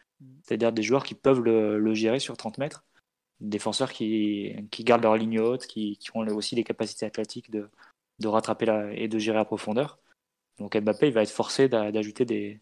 C'est-à-dire 0.42 0.70
des 0.72 0.82
joueurs 0.82 1.04
qui 1.04 1.14
peuvent 1.14 1.40
le, 1.40 1.78
le 1.78 1.94
gérer 1.94 2.18
sur 2.18 2.36
30 2.36 2.58
mètres. 2.58 2.84
Des 3.40 3.50
défenseurs 3.50 3.92
qui, 3.92 4.54
qui 4.70 4.84
gardent 4.84 5.02
leur 5.02 5.16
ligne 5.16 5.40
haute, 5.40 5.66
qui, 5.66 5.96
qui 5.98 6.10
ont 6.14 6.20
aussi 6.28 6.54
les 6.54 6.64
capacités 6.64 7.06
athlétiques 7.06 7.50
de, 7.50 7.68
de 8.18 8.28
rattraper 8.28 8.66
la, 8.66 8.92
et 8.92 9.08
de 9.08 9.18
gérer 9.18 9.38
à 9.38 9.44
profondeur. 9.44 9.98
Donc 10.58 10.76
Mbappé, 10.76 11.08
il 11.08 11.12
va 11.12 11.22
être 11.22 11.30
forcé 11.30 11.68
d'a- 11.68 11.92
d'ajouter 11.92 12.24
des, 12.24 12.60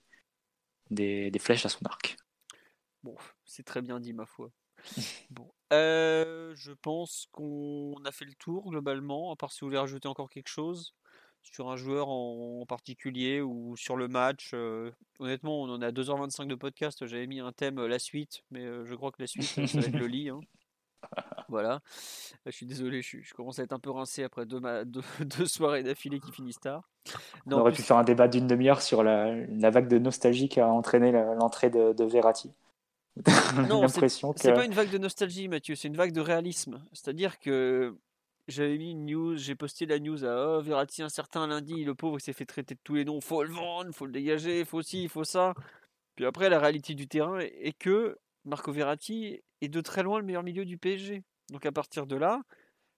des, 0.90 1.30
des 1.30 1.38
flèches 1.38 1.64
à 1.66 1.68
son 1.68 1.84
arc. 1.86 2.16
Bon, 3.02 3.16
c'est 3.44 3.64
très 3.64 3.82
bien 3.82 4.00
dit, 4.00 4.12
ma 4.12 4.26
foi. 4.26 4.50
Bon, 5.30 5.50
euh, 5.72 6.54
je 6.54 6.72
pense 6.72 7.28
qu'on 7.32 7.96
a 8.04 8.12
fait 8.12 8.24
le 8.24 8.34
tour 8.34 8.70
globalement, 8.70 9.32
à 9.32 9.36
part 9.36 9.52
si 9.52 9.60
vous 9.60 9.66
voulez 9.66 9.78
rajouter 9.78 10.06
encore 10.06 10.30
quelque 10.30 10.48
chose 10.48 10.94
sur 11.42 11.68
un 11.68 11.76
joueur 11.76 12.08
en, 12.08 12.64
particulier 12.66 13.40
ou 13.40 13.76
sur 13.76 13.96
le 13.96 14.08
match. 14.08 14.50
euh, 14.54 14.90
honnêtement, 15.18 15.62
on 15.62 15.68
en 15.68 15.82
à 15.82 15.90
2h25 15.90 16.46
de 16.46 16.54
podcast. 16.54 17.06
J'avais 17.06 17.26
mis 17.26 17.40
un 17.40 17.52
thème 17.52 17.78
euh, 17.78 17.88
la 17.88 17.98
suite, 17.98 18.44
mais 18.50 18.64
je 18.84 18.94
crois 18.94 19.10
que 19.12 19.20
la 19.22 19.26
suite, 19.26 19.44
ça 19.44 19.80
va 19.80 19.86
être 19.86 19.98
le 19.98 20.06
lit. 20.06 20.28
hein. 20.28 20.40
Voilà. 21.48 21.80
Je 22.44 22.50
suis 22.50 22.66
désolé, 22.66 23.02
je, 23.02 23.32
commence 23.34 23.58
à 23.58 23.62
être 23.62 23.72
un 23.72 23.78
peu 23.78 23.90
rincé 23.90 24.24
après 24.24 24.46
deux, 24.46 24.60
ma- 24.60 24.84
deux- 24.84 25.02
deux 25.20 25.46
soirées 25.46 25.82
d'affilée 25.82 26.20
qui 26.20 26.32
finissent 26.32 26.60
tard. 26.60 26.88
On 27.46 27.50
Non, 27.50 27.58
aurait 27.60 27.72
plus- 27.72 27.82
pu 27.82 27.86
faire 27.86 27.98
un 27.98 28.04
débat 28.04 28.28
d'une 28.28 28.46
demi-heure 28.46 28.82
sur 28.82 29.02
la, 29.02 29.34
la 29.34 29.70
vague 29.70 29.88
de 29.88 29.98
nostalgie 29.98 30.48
qui 30.48 30.60
a 30.60 30.68
entraîné 30.68 31.12
l'entrée 31.12 31.70
de, 31.70 31.92
de 31.92 32.04
Verratti. 32.04 32.52
Non, 33.68 33.86
que 33.86 34.08
C'est 34.08 34.52
pas 34.52 34.64
une 34.64 34.74
vague 34.74 34.90
de 34.90 34.98
nostalgie, 34.98 35.48
Mathieu, 35.48 35.74
c'est 35.74 35.88
une 35.88 35.96
vague 35.96 36.12
de 36.12 36.20
réalisme. 36.20 36.82
C'est-à-dire 36.92 37.38
que 37.38 37.96
j'avais 38.48 38.76
mis 38.76 38.90
une 38.90 39.06
news, 39.06 39.36
j'ai 39.36 39.54
posté 39.54 39.86
la 39.86 39.98
news 39.98 40.24
à 40.24 40.58
oh, 40.58 40.60
Verratti 40.62 41.02
un 41.02 41.08
certain 41.08 41.46
lundi, 41.46 41.84
le 41.84 41.94
pauvre 41.94 42.18
il 42.18 42.22
s'est 42.22 42.32
fait 42.34 42.44
traiter 42.44 42.74
de 42.74 42.80
tous 42.84 42.94
les 42.94 43.04
noms, 43.04 43.20
faut 43.20 43.42
le 43.42 43.50
vendre, 43.50 43.92
faut 43.94 44.06
le 44.06 44.12
dégager, 44.12 44.64
faut 44.64 44.82
ci, 44.82 45.08
faut 45.08 45.24
ça. 45.24 45.54
Puis 46.14 46.26
après, 46.26 46.48
la 46.48 46.58
réalité 46.58 46.94
du 46.94 47.08
terrain 47.08 47.38
est 47.38 47.76
que 47.78 48.18
Marco 48.44 48.70
Verratti 48.70 49.42
est 49.62 49.68
de 49.68 49.80
très 49.80 50.02
loin 50.02 50.18
le 50.18 50.24
meilleur 50.24 50.42
milieu 50.42 50.64
du 50.64 50.78
PSG. 50.78 51.22
Donc 51.50 51.64
à 51.66 51.72
partir 51.72 52.06
de 52.06 52.16
là, 52.16 52.42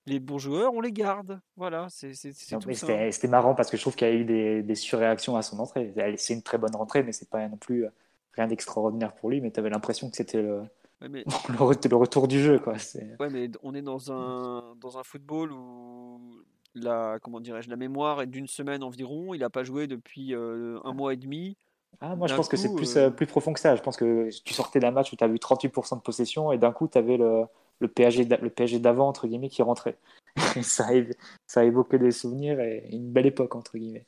les 0.07 0.21
bons 0.21 0.39
joueurs, 0.39 0.73
on 0.75 0.81
les 0.81 0.93
garde. 0.93 1.41
Voilà, 1.57 1.87
c'est. 1.91 2.15
C'était 2.15 3.29
marrant 3.29 3.55
parce 3.55 3.71
que 3.71 3.77
je 3.77 3.83
trouve 3.83 3.95
qu'il 3.95 4.09
y 4.09 4.11
a 4.11 4.15
eu 4.15 4.25
des, 4.25 4.63
des 4.63 4.75
surréactions 4.75 5.37
à 5.37 5.43
son 5.43 5.59
entrée. 5.59 5.93
C'est 6.17 6.35
une 6.35 6.43
très 6.43 6.59
bonne 6.59 6.75
rentrée, 6.75 7.03
mais 7.03 7.13
c'est 7.13 7.29
pas 7.29 7.47
non 7.49 7.57
plus 7.57 7.85
euh, 7.85 7.91
rien 8.33 8.47
d'extraordinaire 8.47 9.15
pour 9.15 9.31
lui. 9.31 9.41
Mais 9.41 9.51
tu 9.51 9.61
avais 9.61 9.71
l'impression 9.71 10.09
que 10.11 10.17
c'était 10.17 10.43
le, 10.43 10.63
Ouais, 11.01 11.09
mais 11.09 11.25
le, 11.49 11.57
re- 11.57 11.89
le 11.89 11.97
retour 11.97 12.27
du 12.27 12.41
jeu. 12.41 12.59
Quoi. 12.59 12.75
Ouais, 13.21 13.31
mais 13.31 13.51
on 13.63 13.75
est 13.75 13.83
dans 13.83 14.11
un, 14.11 14.75
dans 14.81 14.99
un 14.99 15.05
football 15.05 15.53
où 15.53 16.43
la, 16.75 17.19
comment 17.23 17.41
dirais-je, 17.41 17.71
la 17.71 17.77
mémoire 17.77 18.23
est 18.23 18.27
d'une 18.27 18.49
semaine 18.49 18.83
environ. 18.83 19.35
Il 19.35 19.41
n'a 19.41 19.51
pas 19.51 19.63
joué 19.63 19.87
depuis 19.87 20.35
euh, 20.35 20.79
un 20.85 20.93
mois 20.95 21.13
et 21.13 21.17
demi. 21.17 21.57
Ah, 22.01 22.15
moi, 22.17 22.29
je 22.29 22.35
pense 22.35 22.49
que 22.49 22.57
c'est 22.57 22.75
plus, 22.77 22.97
euh, 22.97 23.07
euh, 23.07 23.11
plus 23.11 23.27
profond 23.27 23.53
que 23.53 23.61
ça. 23.61 23.75
Je 23.75 23.83
pense 23.83 23.97
que 23.97 24.29
tu 24.45 24.55
sortais 24.55 24.81
d'un 24.81 24.91
match 24.93 25.13
où 25.13 25.17
tu 25.17 25.25
as 25.25 25.29
eu 25.29 25.39
38% 25.39 25.97
de 25.97 26.03
possession 26.03 26.53
et 26.53 26.59
d'un 26.59 26.73
coup, 26.73 26.87
tu 26.89 26.97
avais 26.99 27.17
le, 27.17 27.45
le 27.81 27.89
PSG 27.89 28.79
d'avant, 28.79 29.09
entre 29.09 29.27
guillemets, 29.27 29.49
qui 29.49 29.63
rentrait. 29.63 29.99
Ça, 30.63 30.87
a, 30.87 30.93
évo- 30.93 31.15
ça 31.47 31.61
a 31.61 31.65
évoqué 31.65 31.99
des 31.99 32.13
souvenirs 32.13 32.61
et 32.61 32.89
une 32.93 33.11
belle 33.11 33.27
époque, 33.27 33.55
entre 33.57 33.77
guillemets. 33.77 34.07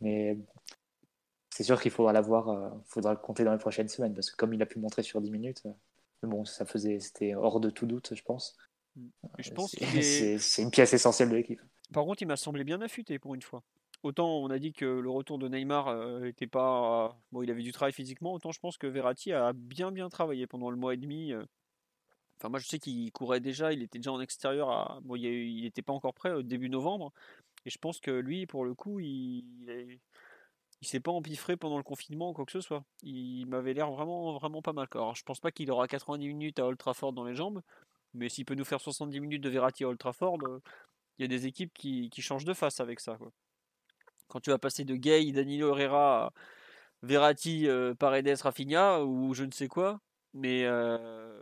Mais 0.00 0.38
c'est 1.50 1.64
sûr 1.64 1.80
qu'il 1.80 1.90
faudra 1.90 2.12
l'avoir, 2.12 2.48
euh, 2.48 2.70
faudra 2.86 3.12
le 3.12 3.18
compter 3.18 3.44
dans 3.44 3.52
les 3.52 3.58
prochaines 3.58 3.88
semaines 3.88 4.14
parce 4.14 4.30
que 4.30 4.36
comme 4.36 4.54
il 4.54 4.62
a 4.62 4.66
pu 4.66 4.78
montrer 4.78 5.02
sur 5.02 5.20
10 5.20 5.30
minutes, 5.30 5.62
euh, 5.66 5.72
bon, 6.26 6.44
ça 6.44 6.64
faisait, 6.64 7.00
c'était 7.00 7.34
hors 7.34 7.60
de 7.60 7.70
tout 7.70 7.86
doute, 7.86 8.14
je 8.14 8.22
pense. 8.22 8.56
Et 9.38 9.42
je 9.42 9.50
pense 9.52 9.74
est- 9.74 10.38
c'est 10.38 10.62
une 10.62 10.70
pièce 10.70 10.92
essentielle 10.92 11.30
de 11.30 11.36
l'équipe. 11.36 11.60
Par 11.92 12.04
contre, 12.04 12.22
il 12.22 12.26
m'a 12.26 12.36
semblé 12.36 12.64
bien 12.64 12.80
affûté 12.80 13.18
pour 13.18 13.34
une 13.34 13.42
fois. 13.42 13.62
Autant 14.02 14.28
on 14.38 14.50
a 14.50 14.58
dit 14.58 14.72
que 14.72 14.84
le 14.84 15.10
retour 15.10 15.38
de 15.38 15.48
Neymar 15.48 15.88
euh, 15.88 16.24
était 16.24 16.46
pas. 16.48 17.16
Bon, 17.30 17.42
il 17.42 17.50
avait 17.50 17.62
du 17.62 17.72
travail 17.72 17.92
physiquement, 17.92 18.32
autant 18.32 18.50
je 18.52 18.58
pense 18.60 18.76
que 18.78 18.86
Verratti 18.86 19.32
a 19.32 19.52
bien 19.52 19.92
bien 19.92 20.08
travaillé 20.08 20.46
pendant 20.46 20.70
le 20.70 20.76
mois 20.76 20.94
et 20.94 20.96
demi. 20.96 21.32
euh. 21.32 21.44
Enfin, 22.38 22.48
moi 22.48 22.58
je 22.58 22.66
sais 22.66 22.78
qu'il 22.78 23.10
courait 23.12 23.40
déjà, 23.40 23.72
il 23.72 23.82
était 23.82 23.98
déjà 23.98 24.12
en 24.12 24.20
extérieur. 24.20 25.00
Bon, 25.02 25.14
il 25.16 25.62
n'était 25.62 25.82
pas 25.82 25.92
encore 25.92 26.14
prêt 26.14 26.32
au 26.32 26.42
début 26.42 26.68
novembre. 26.68 27.12
Et 27.66 27.70
je 27.70 27.78
pense 27.78 28.00
que 28.00 28.10
lui, 28.12 28.46
pour 28.46 28.64
le 28.64 28.74
coup, 28.74 29.00
il, 29.00 29.44
il, 29.62 29.70
est- 29.70 30.00
il 30.82 30.88
s'est 30.88 31.00
pas 31.00 31.12
empiffré 31.12 31.56
pendant 31.56 31.78
le 31.78 31.84
confinement 31.84 32.30
ou 32.30 32.32
quoi 32.34 32.44
que 32.46 32.52
ce 32.52 32.60
soit. 32.60 32.84
Il 33.02 33.46
m'avait 33.46 33.74
l'air 33.74 33.90
vraiment, 33.92 34.34
vraiment 34.38 34.62
pas 34.62 34.72
mal. 34.72 34.88
Alors, 34.92 35.14
je 35.16 35.22
pense 35.24 35.40
pas 35.40 35.52
qu'il 35.52 35.70
aura 35.70 35.88
90 35.88 36.28
minutes 36.28 36.58
à 36.58 36.66
Old 36.66 36.78
Trafford 36.78 37.12
dans 37.14 37.24
les 37.24 37.34
jambes, 37.36 37.62
mais 38.14 38.28
s'il 38.28 38.44
peut 38.46 38.54
nous 38.56 38.64
faire 38.64 38.80
70 38.80 39.20
minutes 39.20 39.42
de 39.42 39.48
Verratti 39.50 39.84
à 39.84 39.88
Old 39.88 39.98
Trafford, 39.98 40.38
euh, 40.46 40.60
il 41.18 41.22
y 41.22 41.26
a 41.26 41.28
des 41.28 41.46
équipes 41.46 41.72
qui, 41.74 42.10
qui 42.10 42.22
changent 42.22 42.44
de 42.46 42.54
face 42.54 42.80
avec 42.80 43.00
ça. 43.00 43.16
quoi. 43.16 43.32
Quand 44.32 44.40
tu 44.40 44.48
vas 44.48 44.56
passer 44.56 44.84
de 44.86 44.96
Gay, 44.96 45.30
Danilo 45.30 45.76
Herrera, 45.76 46.28
à 46.28 46.32
Verratti, 47.02 47.68
euh, 47.68 47.94
Paredes, 47.94 48.40
Rafinha 48.40 49.04
ou 49.04 49.34
je 49.34 49.44
ne 49.44 49.50
sais 49.50 49.68
quoi, 49.68 50.00
mais 50.32 50.64
euh, 50.64 51.38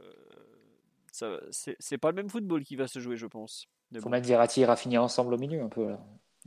ça- 1.12 1.38
c'est 1.52 1.98
pas 1.98 2.08
le 2.10 2.16
même 2.16 2.28
football 2.28 2.64
qui 2.64 2.74
va 2.74 2.88
se 2.88 2.98
jouer, 2.98 3.16
je 3.16 3.28
pense. 3.28 3.68
Faut 3.94 4.00
bon. 4.00 4.10
mettre 4.10 4.26
Verratti 4.26 4.62
et 4.62 4.64
Rafinha 4.64 5.00
ensemble 5.00 5.34
au 5.34 5.38
milieu 5.38 5.62
un 5.62 5.68
peu. 5.68 5.86
Là. 5.90 6.00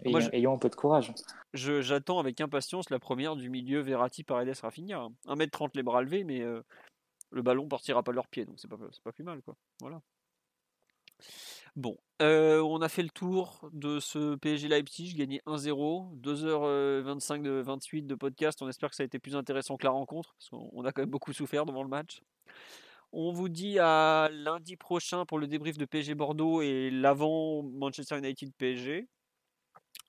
Ayons, 0.03 0.19
je- 0.19 0.29
ayons 0.33 0.53
un 0.53 0.57
peu 0.57 0.69
de 0.69 0.75
courage. 0.75 1.13
J'attends 1.53 2.19
avec 2.19 2.41
impatience 2.41 2.89
la 2.89 2.99
première 2.99 3.37
du 3.37 3.49
milieu 3.49 3.79
Verratti, 3.79 4.25
Paredes, 4.25 4.57
Rafinha. 4.61 5.07
1m30 5.27 5.75
les 5.75 5.83
bras 5.83 6.01
levés, 6.01 6.25
mais 6.25 6.41
euh, 6.41 6.61
le 7.31 7.41
ballon 7.41 7.69
partira 7.69 8.03
pas 8.03 8.11
de 8.11 8.15
leurs 8.17 8.27
pieds, 8.27 8.43
donc 8.43 8.59
c'est 8.59 8.67
pas, 8.67 8.75
c'est 8.91 9.01
pas 9.03 9.13
plus 9.13 9.23
mal. 9.23 9.41
quoi. 9.43 9.55
Voilà. 9.79 10.01
Bon, 11.75 11.97
euh, 12.21 12.61
on 12.61 12.81
a 12.81 12.89
fait 12.89 13.01
le 13.01 13.09
tour 13.09 13.67
de 13.73 13.99
ce 13.99 14.35
PSG 14.35 14.67
Leipzig, 14.67 15.15
gagné 15.15 15.41
1-0, 15.47 16.15
2h25 16.21 17.41
de 17.41 17.49
28 17.61 18.03
de 18.03 18.13
podcast. 18.13 18.61
On 18.61 18.69
espère 18.69 18.91
que 18.91 18.95
ça 18.95 19.01
a 19.01 19.05
été 19.07 19.17
plus 19.17 19.35
intéressant 19.35 19.75
que 19.77 19.85
la 19.85 19.91
rencontre, 19.91 20.35
parce 20.37 20.49
qu'on 20.49 20.69
on 20.71 20.85
a 20.85 20.91
quand 20.91 21.01
même 21.01 21.09
beaucoup 21.09 21.33
souffert 21.33 21.65
devant 21.65 21.81
le 21.81 21.89
match. 21.89 22.21
On 23.11 23.31
vous 23.31 23.49
dit 23.49 23.79
à 23.79 24.29
lundi 24.31 24.75
prochain 24.75 25.25
pour 25.25 25.39
le 25.39 25.47
débrief 25.47 25.77
de 25.77 25.85
PSG 25.85 26.13
Bordeaux 26.13 26.61
et 26.61 26.91
l'avant 26.91 27.63
Manchester 27.63 28.19
United 28.19 28.53
PSG. 28.57 29.07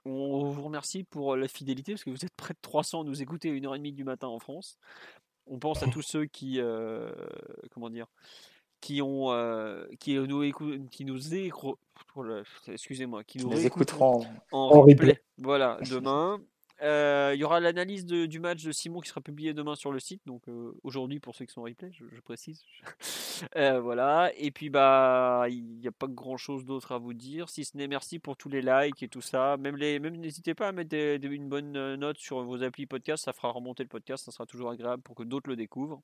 On 0.05 0.51
vous 0.51 0.63
remercie 0.63 1.05
pour 1.05 1.35
la 1.35 1.49
fidélité 1.49 1.93
parce 1.93 2.05
que 2.05 2.11
vous 2.11 2.27
êtes 2.27 2.35
près 2.37 2.53
de 2.53 2.59
300 2.61 3.03
à 3.03 3.05
nous 3.05 3.23
écouter 3.23 3.51
à 3.51 3.55
1h30 3.55 3.95
du 3.95 4.05
matin 4.05 4.29
en 4.29 4.39
France. 4.39 4.77
On 5.47 5.59
pense 5.59 5.83
à 5.83 5.87
tous 5.93 6.03
ceux 6.03 6.27
qui, 6.27 6.61
euh, 6.61 7.11
comment 7.71 7.89
dire, 7.89 8.07
qui 8.85 9.01
ont, 9.01 9.33
euh, 9.33 9.87
qui 9.99 10.15
nous 10.19 10.43
écoutent, 10.43 10.91
qui 10.91 11.07
nous 11.07 11.19
écro- 11.35 11.77
oh 12.17 12.25
excusez-moi, 12.69 13.25
qui 13.25 13.39
nous 13.39 13.49
Les 13.51 13.65
écouterons. 13.65 14.27
en, 14.53 14.59
En 14.59 14.69
replay. 14.83 14.93
replay. 14.93 15.23
Voilà, 15.39 15.79
demain. 15.91 16.39
Euh, 16.83 17.31
Il 17.35 17.41
y 17.41 17.45
aura 17.45 17.61
l'analyse 17.61 18.05
du 18.05 18.41
match 18.41 18.63
de 18.65 18.73
Simon 18.73 19.01
qui 19.01 19.09
sera 19.09 19.21
publiée 19.23 19.55
demain 19.55 19.75
sur 19.77 19.91
le 19.93 20.01
site, 20.01 20.21
donc 20.27 20.43
euh, 20.49 20.73
aujourd'hui 20.83 21.21
pour 21.21 21.35
ceux 21.35 21.45
qui 21.47 21.53
sont 21.55 21.61
en 21.63 21.65
replay, 21.65 21.91
je, 21.93 22.05
je 22.13 22.21
précise. 22.21 22.63
Voilà, 23.55 24.31
et 24.37 24.51
puis 24.51 24.71
bah 24.71 25.47
il 25.49 25.65
n'y 25.79 25.89
a 25.89 25.93
pas 25.93 26.07
grand 26.09 26.37
chose 26.37 26.65
d'autre 26.65 26.93
à 26.93 26.99
vous 26.99 27.15
dire, 27.15 27.49
si 27.49 27.65
ce 27.65 27.77
n'est 27.77 27.89
merci 27.89 28.19
pour 28.19 28.37
tous 28.37 28.49
les 28.49 28.61
likes 28.63 29.03
et 29.03 29.09
tout 29.09 29.21
ça. 29.23 29.57
Même 29.57 29.77
les, 29.77 29.99
même 29.99 30.17
n'hésitez 30.17 30.55
pas 30.55 30.69
à 30.69 30.73
mettre 30.73 30.91
des- 30.91 31.19
des- 31.19 31.29
une 31.29 31.49
bonne 31.49 31.73
note 31.97 32.19
sur 32.19 32.43
vos 32.45 32.63
applis 32.63 32.87
podcast, 32.87 33.25
ça 33.25 33.33
fera 33.33 33.51
remonter 33.51 33.83
le 33.83 33.89
podcast, 33.89 34.25
ça 34.25 34.31
sera 34.33 34.47
toujours 34.47 34.71
agréable 34.71 35.03
pour 35.03 35.15
que 35.17 35.23
d'autres 35.25 35.49
le 35.49 35.57
découvrent. 35.57 36.01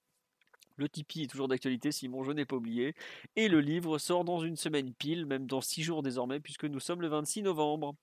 Le 0.80 0.88
Tipeee 0.88 1.24
est 1.24 1.26
toujours 1.26 1.46
d'actualité, 1.48 1.92
Simon, 1.92 2.24
je 2.24 2.32
n'ai 2.32 2.44
pas 2.46 2.56
oublié. 2.56 2.94
Et 3.36 3.48
le 3.48 3.60
livre 3.60 3.98
sort 3.98 4.24
dans 4.24 4.40
une 4.40 4.56
semaine 4.56 4.92
pile, 4.94 5.26
même 5.26 5.46
dans 5.46 5.60
six 5.60 5.82
jours 5.82 6.02
désormais, 6.02 6.40
puisque 6.40 6.64
nous 6.64 6.80
sommes 6.80 7.02
le 7.02 7.08
26 7.08 7.42
novembre. 7.42 7.94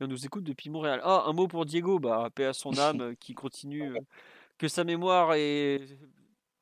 Et 0.00 0.04
on 0.04 0.06
nous 0.06 0.26
écoute 0.26 0.44
depuis 0.44 0.70
Montréal. 0.70 1.00
Ah, 1.02 1.24
un 1.26 1.32
mot 1.32 1.48
pour 1.48 1.64
Diego, 1.66 1.98
bah, 1.98 2.28
paix 2.34 2.44
à 2.46 2.52
son 2.52 2.72
âme, 2.78 3.00
euh, 3.00 3.14
qui 3.18 3.34
continue, 3.34 3.96
euh, 3.96 4.00
que 4.58 4.68
sa 4.68 4.84
mémoire 4.84 5.32
est, 5.34 5.98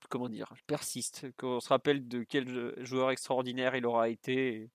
comment 0.09 0.29
dire, 0.29 0.53
persiste, 0.67 1.27
qu'on 1.37 1.61
se 1.61 1.69
rappelle 1.69 2.07
de 2.09 2.23
quel 2.23 2.49
jou- 2.49 2.73
joueur 2.85 3.11
extraordinaire 3.11 3.75
il 3.77 3.85
aura 3.87 4.09
été, 4.09 4.55
et 4.55 4.71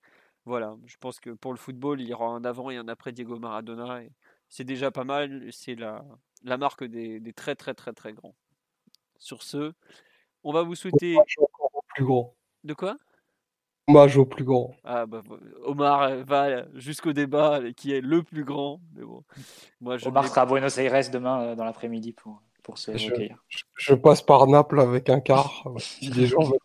voilà, 0.46 0.76
je 0.86 0.98
pense 0.98 1.20
que 1.20 1.30
pour 1.30 1.54
le 1.54 1.58
football, 1.58 2.02
il 2.02 2.08
y 2.10 2.14
aura 2.14 2.28
un 2.28 2.44
avant 2.44 2.70
et 2.70 2.78
un 2.78 2.88
après 2.90 3.14
Diego 3.14 3.40
Maradona. 3.40 4.02
C'est 4.50 4.66
déjà 4.66 4.92
pas 4.92 5.06
mal. 5.06 5.48
C'est 5.52 5.76
la, 5.76 6.04
la 6.44 6.58
marque 6.58 6.84
des, 6.84 7.20
des 7.20 7.34
très 7.34 7.56
très 7.56 7.74
très 7.74 7.94
très 7.94 8.14
grands. 8.14 8.36
Sur 9.18 9.42
ce, 9.44 9.74
on 10.44 10.52
va 10.54 10.64
vous 10.64 10.76
souhaiter. 10.76 11.16
Hommage 11.16 11.36
encore 11.40 11.72
au 11.74 11.82
plus 11.94 12.06
grand. 12.06 12.36
De 12.64 12.74
quoi? 12.74 12.98
Hommage 13.88 14.18
au 14.18 14.26
plus 14.26 14.46
grand. 14.46 14.74
Ah 14.86 15.06
bah 15.06 15.22
Omar 15.66 16.04
euh, 16.04 16.24
va 16.24 16.66
jusqu'au 16.74 17.12
débat 17.14 17.60
euh, 17.60 17.72
qui 17.74 17.94
est 17.94 18.00
le 18.02 18.24
plus 18.24 18.46
grand. 18.46 18.80
Mais 18.96 19.04
bon, 19.04 19.24
moi 19.82 19.98
je 19.98 20.08
Omar 20.08 20.28
sera 20.28 20.42
à 20.42 20.46
Buenos 20.46 20.78
Aires 20.78 21.10
demain 21.12 21.42
euh, 21.42 21.56
dans 21.56 21.66
l'après-midi 21.66 22.14
pour, 22.14 22.42
pour 22.64 22.78
se 22.78 22.96
Je- 22.98 23.10
recueillir. 23.10 23.44
Je, 23.50 23.64
je 23.76 23.94
passe 23.94 24.22
par 24.22 24.48
Naples 24.48 24.80
avec 24.80 25.10
un 25.10 25.20
car. 25.20 25.66
Si 25.80 26.10
les 26.12 26.28
gens 26.28 26.42
veulent. 26.44 26.60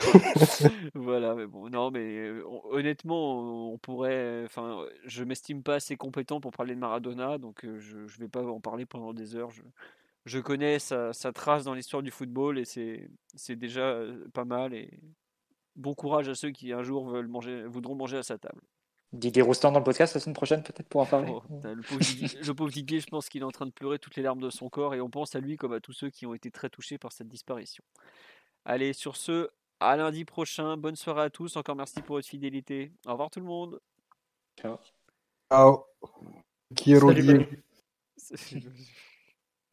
Voilà, 0.94 1.34
mais 1.34 1.46
bon, 1.46 1.68
non, 1.68 1.90
mais 1.90 2.00
euh, 2.18 2.44
on- 2.48 2.62
honnêtement, 2.74 3.72
on 3.72 3.78
pourrait. 3.78 4.42
Enfin, 4.44 4.84
je 5.04 5.24
m'estime 5.24 5.62
pas 5.62 5.74
assez 5.74 5.96
compétent 5.96 6.40
pour 6.40 6.52
parler 6.52 6.74
de 6.74 6.80
Maradona, 6.80 7.38
donc 7.38 7.64
euh, 7.64 7.78
je 7.78 7.98
ne 7.98 8.06
vais 8.18 8.28
pas 8.28 8.42
en 8.44 8.60
parler 8.60 8.86
pendant 8.86 9.12
des 9.12 9.36
heures. 9.36 9.50
Je, 9.50 9.62
je 10.26 10.40
connais 10.40 10.78
sa, 10.78 11.12
sa 11.12 11.32
trace 11.32 11.64
dans 11.64 11.72
l'histoire 11.72 12.02
du 12.02 12.10
football 12.10 12.58
et 12.58 12.64
c'est 12.64 13.56
déjà 13.56 13.80
euh, 13.80 14.28
pas 14.34 14.44
mal. 14.44 14.74
Et 14.74 15.00
bon 15.76 15.94
courage 15.94 16.28
à 16.28 16.34
ceux 16.34 16.50
qui 16.50 16.72
un 16.72 16.82
jour 16.82 17.08
veulent 17.08 17.28
manger, 17.28 17.64
voudront 17.64 17.94
manger 17.94 18.18
à 18.18 18.22
sa 18.22 18.36
table. 18.36 18.60
Didier 19.12 19.40
Roustan 19.40 19.70
dans 19.70 19.78
le 19.78 19.84
podcast 19.84 20.14
la 20.14 20.20
semaine 20.20 20.34
prochaine, 20.34 20.62
peut-être 20.64 20.88
pour 20.88 21.00
en 21.00 21.06
parler. 21.06 21.32
Oh, 21.32 21.42
le, 21.62 21.80
pauvre 21.80 22.00
Didier, 22.00 22.40
le 22.40 22.54
pauvre 22.54 22.70
Didier, 22.70 23.00
je 23.00 23.06
pense 23.06 23.28
qu'il 23.28 23.42
est 23.42 23.44
en 23.44 23.52
train 23.52 23.66
de 23.66 23.70
pleurer 23.70 24.00
toutes 24.00 24.16
les 24.16 24.22
larmes 24.22 24.40
de 24.40 24.50
son 24.50 24.68
corps 24.68 24.94
et 24.94 25.00
on 25.00 25.08
pense 25.08 25.36
à 25.36 25.40
lui 25.40 25.56
comme 25.56 25.72
à 25.72 25.80
tous 25.80 25.92
ceux 25.92 26.10
qui 26.10 26.26
ont 26.26 26.34
été 26.34 26.50
très 26.50 26.68
touchés 26.68 26.98
par 26.98 27.12
cette 27.12 27.28
disparition. 27.28 27.84
Allez, 28.64 28.92
sur 28.92 29.16
ce, 29.16 29.48
à 29.78 29.96
lundi 29.96 30.24
prochain. 30.24 30.76
Bonne 30.76 30.96
soirée 30.96 31.22
à 31.22 31.30
tous. 31.30 31.56
Encore 31.56 31.76
merci 31.76 32.02
pour 32.02 32.16
votre 32.16 32.28
fidélité. 32.28 32.92
Au 33.06 33.12
revoir 33.12 33.30
tout 33.30 33.40
le 33.40 33.46
monde. 33.46 33.80
Ciao. 34.60 34.76
Ciao. 35.50 35.84
Salut, 36.76 37.22
dire. 37.22 37.46